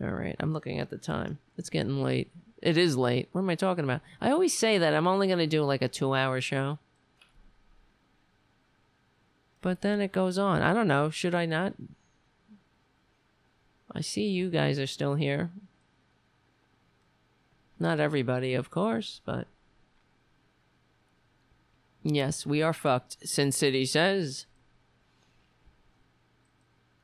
All 0.00 0.10
right, 0.10 0.36
I'm 0.38 0.52
looking 0.52 0.78
at 0.78 0.88
the 0.88 0.96
time. 0.96 1.38
It's 1.60 1.68
getting 1.68 2.02
late. 2.02 2.30
It 2.62 2.78
is 2.78 2.96
late. 2.96 3.28
What 3.32 3.42
am 3.42 3.50
I 3.50 3.54
talking 3.54 3.84
about? 3.84 4.00
I 4.18 4.30
always 4.30 4.56
say 4.56 4.78
that 4.78 4.94
I'm 4.94 5.06
only 5.06 5.26
going 5.26 5.40
to 5.40 5.46
do 5.46 5.62
like 5.62 5.82
a 5.82 5.88
two 5.88 6.14
hour 6.14 6.40
show. 6.40 6.78
But 9.60 9.82
then 9.82 10.00
it 10.00 10.10
goes 10.10 10.38
on. 10.38 10.62
I 10.62 10.72
don't 10.72 10.88
know. 10.88 11.10
Should 11.10 11.34
I 11.34 11.44
not? 11.44 11.74
I 13.94 14.00
see 14.00 14.26
you 14.26 14.48
guys 14.48 14.78
are 14.78 14.86
still 14.86 15.16
here. 15.16 15.50
Not 17.78 18.00
everybody, 18.00 18.54
of 18.54 18.70
course, 18.70 19.20
but. 19.26 19.48
Yes, 22.02 22.46
we 22.46 22.62
are 22.62 22.72
fucked, 22.72 23.28
Sin 23.28 23.52
City 23.52 23.84
says. 23.84 24.46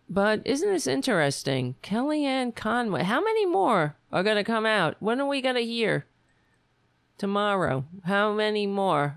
But 0.08 0.42
isn't 0.44 0.68
this 0.68 0.86
interesting? 0.86 1.74
Kellyanne 1.82 2.54
Conway. 2.54 3.02
How 3.02 3.20
many 3.20 3.44
more 3.44 3.96
are 4.12 4.22
going 4.22 4.36
to 4.36 4.44
come 4.44 4.64
out? 4.66 4.96
When 5.00 5.20
are 5.20 5.26
we 5.26 5.40
going 5.40 5.56
to 5.56 5.64
hear? 5.64 6.06
Tomorrow. 7.18 7.84
How 8.04 8.32
many 8.32 8.66
more? 8.66 9.16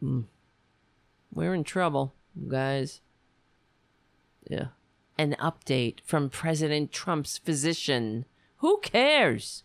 Hmm. 0.00 0.22
We're 1.32 1.54
in 1.54 1.64
trouble, 1.64 2.14
guys. 2.48 3.00
Yeah. 4.48 4.68
An 5.16 5.36
update 5.40 6.00
from 6.04 6.30
President 6.30 6.92
Trump's 6.92 7.38
physician. 7.38 8.24
Who 8.58 8.78
cares? 8.82 9.64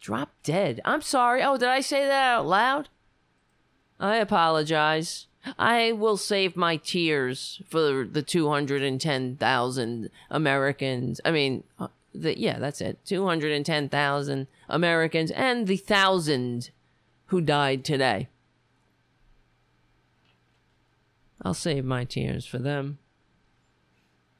Drop 0.00 0.30
dead. 0.42 0.80
I'm 0.84 1.02
sorry. 1.02 1.42
Oh, 1.42 1.56
did 1.56 1.68
I 1.68 1.80
say 1.80 2.04
that 2.06 2.34
out 2.34 2.46
loud? 2.46 2.88
I 4.00 4.16
apologize. 4.16 5.28
I 5.58 5.92
will 5.92 6.16
save 6.16 6.56
my 6.56 6.76
tears 6.76 7.60
for 7.68 8.04
the 8.04 8.22
210,000 8.22 10.10
Americans. 10.30 11.20
I 11.24 11.30
mean, 11.30 11.64
uh, 11.78 11.88
the, 12.14 12.38
yeah, 12.38 12.58
that's 12.58 12.80
it. 12.80 12.98
210,000 13.04 14.46
Americans 14.68 15.30
and 15.32 15.66
the 15.66 15.76
thousand 15.76 16.70
who 17.26 17.40
died 17.40 17.84
today. 17.84 18.28
I'll 21.42 21.54
save 21.54 21.84
my 21.84 22.04
tears 22.04 22.46
for 22.46 22.58
them. 22.58 22.98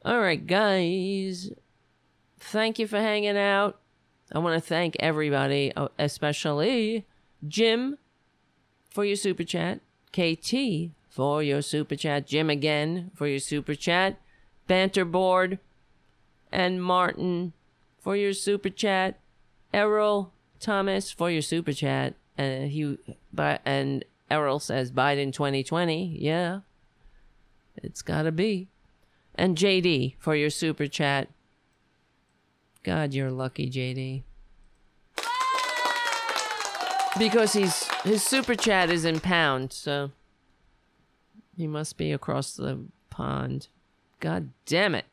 All 0.05 0.21
right, 0.21 0.47
guys. 0.47 1.51
Thank 2.39 2.79
you 2.79 2.87
for 2.87 2.99
hanging 2.99 3.37
out. 3.37 3.79
I 4.33 4.39
want 4.39 4.61
to 4.61 4.67
thank 4.67 4.97
everybody, 5.01 5.73
uh, 5.77 5.89
especially 5.99 7.07
Jim 7.47 7.99
for 8.91 9.05
your 9.05 9.17
super 9.17 9.45
chat, 9.45 9.81
KT 10.15 10.93
for 11.11 11.43
your 11.43 11.61
super 11.61 11.97
chat, 11.97 12.27
Jim 12.27 12.49
again 12.49 13.11
for 13.15 13.27
your 13.27 13.41
super 13.41 13.75
chat, 13.75 14.17
Banter 14.69 15.05
Board, 15.05 15.59
and 16.53 16.81
Martin 16.81 17.53
for 17.99 18.15
your 18.15 18.33
super 18.33 18.71
chat, 18.71 19.19
Errol 19.73 20.33
Thomas 20.61 21.11
for 21.11 21.31
your 21.31 21.43
super 21.43 21.73
chat, 21.73 22.15
and 22.39 22.71
he 22.71 22.97
but 23.33 23.61
and 23.65 24.05
Errol 24.31 24.61
says 24.61 24.93
Biden 24.93 25.33
2020. 25.33 26.17
Yeah, 26.21 26.61
it's 27.77 28.03
gotta 28.03 28.31
be. 28.31 28.69
And 29.35 29.59
JD 29.59 30.15
for 30.21 30.37
your 30.37 30.51
super 30.51 30.87
chat. 30.87 31.29
God, 32.85 33.15
you're 33.15 33.33
lucky, 33.33 33.69
JD. 33.69 34.23
Because 37.19 37.53
he's 37.53 37.87
his 38.03 38.23
super 38.23 38.55
chat 38.55 38.91
is 38.91 39.05
in 39.05 39.21
pound, 39.21 39.73
so 39.73 40.11
he 41.57 41.67
must 41.67 41.97
be 41.97 42.13
across 42.13 42.55
the 42.55 42.87
pond. 43.11 43.69
God 44.19 44.51
damn 44.67 44.95
it. 44.95 45.05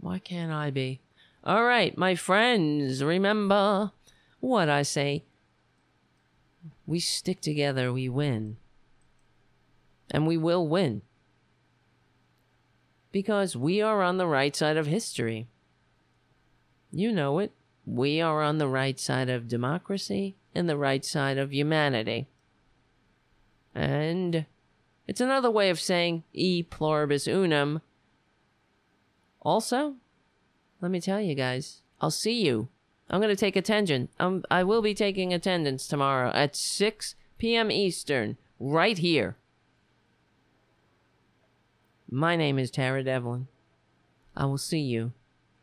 Why 0.00 0.18
can't 0.18 0.52
I 0.52 0.70
be? 0.70 1.00
All 1.44 1.64
right, 1.64 1.96
my 1.96 2.14
friends, 2.14 3.02
remember 3.02 3.92
what 4.40 4.68
I 4.68 4.82
say. 4.82 5.24
We 6.86 7.00
stick 7.00 7.40
together, 7.40 7.92
we 7.92 8.08
win. 8.08 8.56
And 10.10 10.26
we 10.26 10.36
will 10.36 10.66
win. 10.66 11.02
Because 13.12 13.56
we 13.56 13.80
are 13.82 14.02
on 14.02 14.18
the 14.18 14.26
right 14.26 14.54
side 14.54 14.76
of 14.76 14.86
history. 14.86 15.48
You 16.90 17.12
know 17.12 17.38
it. 17.38 17.52
We 17.88 18.20
are 18.20 18.42
on 18.42 18.58
the 18.58 18.68
right 18.68 19.00
side 19.00 19.30
of 19.30 19.48
democracy 19.48 20.36
and 20.54 20.68
the 20.68 20.76
right 20.76 21.02
side 21.02 21.38
of 21.38 21.54
humanity. 21.54 22.28
And 23.74 24.44
it's 25.06 25.22
another 25.22 25.50
way 25.50 25.70
of 25.70 25.80
saying 25.80 26.24
e 26.34 26.62
pluribus 26.62 27.26
unum. 27.26 27.80
Also, 29.40 29.94
let 30.82 30.90
me 30.90 31.00
tell 31.00 31.18
you 31.18 31.34
guys, 31.34 31.80
I'll 31.98 32.10
see 32.10 32.44
you. 32.44 32.68
I'm 33.08 33.22
going 33.22 33.34
to 33.34 33.40
take 33.40 33.56
attendance. 33.56 34.12
Um, 34.20 34.44
I 34.50 34.64
will 34.64 34.82
be 34.82 34.92
taking 34.92 35.32
attendance 35.32 35.86
tomorrow 35.86 36.30
at 36.34 36.54
6 36.54 37.14
p.m. 37.38 37.70
Eastern, 37.70 38.36
right 38.60 38.98
here. 38.98 39.38
My 42.10 42.36
name 42.36 42.58
is 42.58 42.70
Tara 42.70 43.02
Devlin. 43.02 43.48
I 44.36 44.44
will 44.44 44.58
see 44.58 44.80
you 44.80 45.12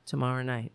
tomorrow 0.08 0.42
night. 0.42 0.72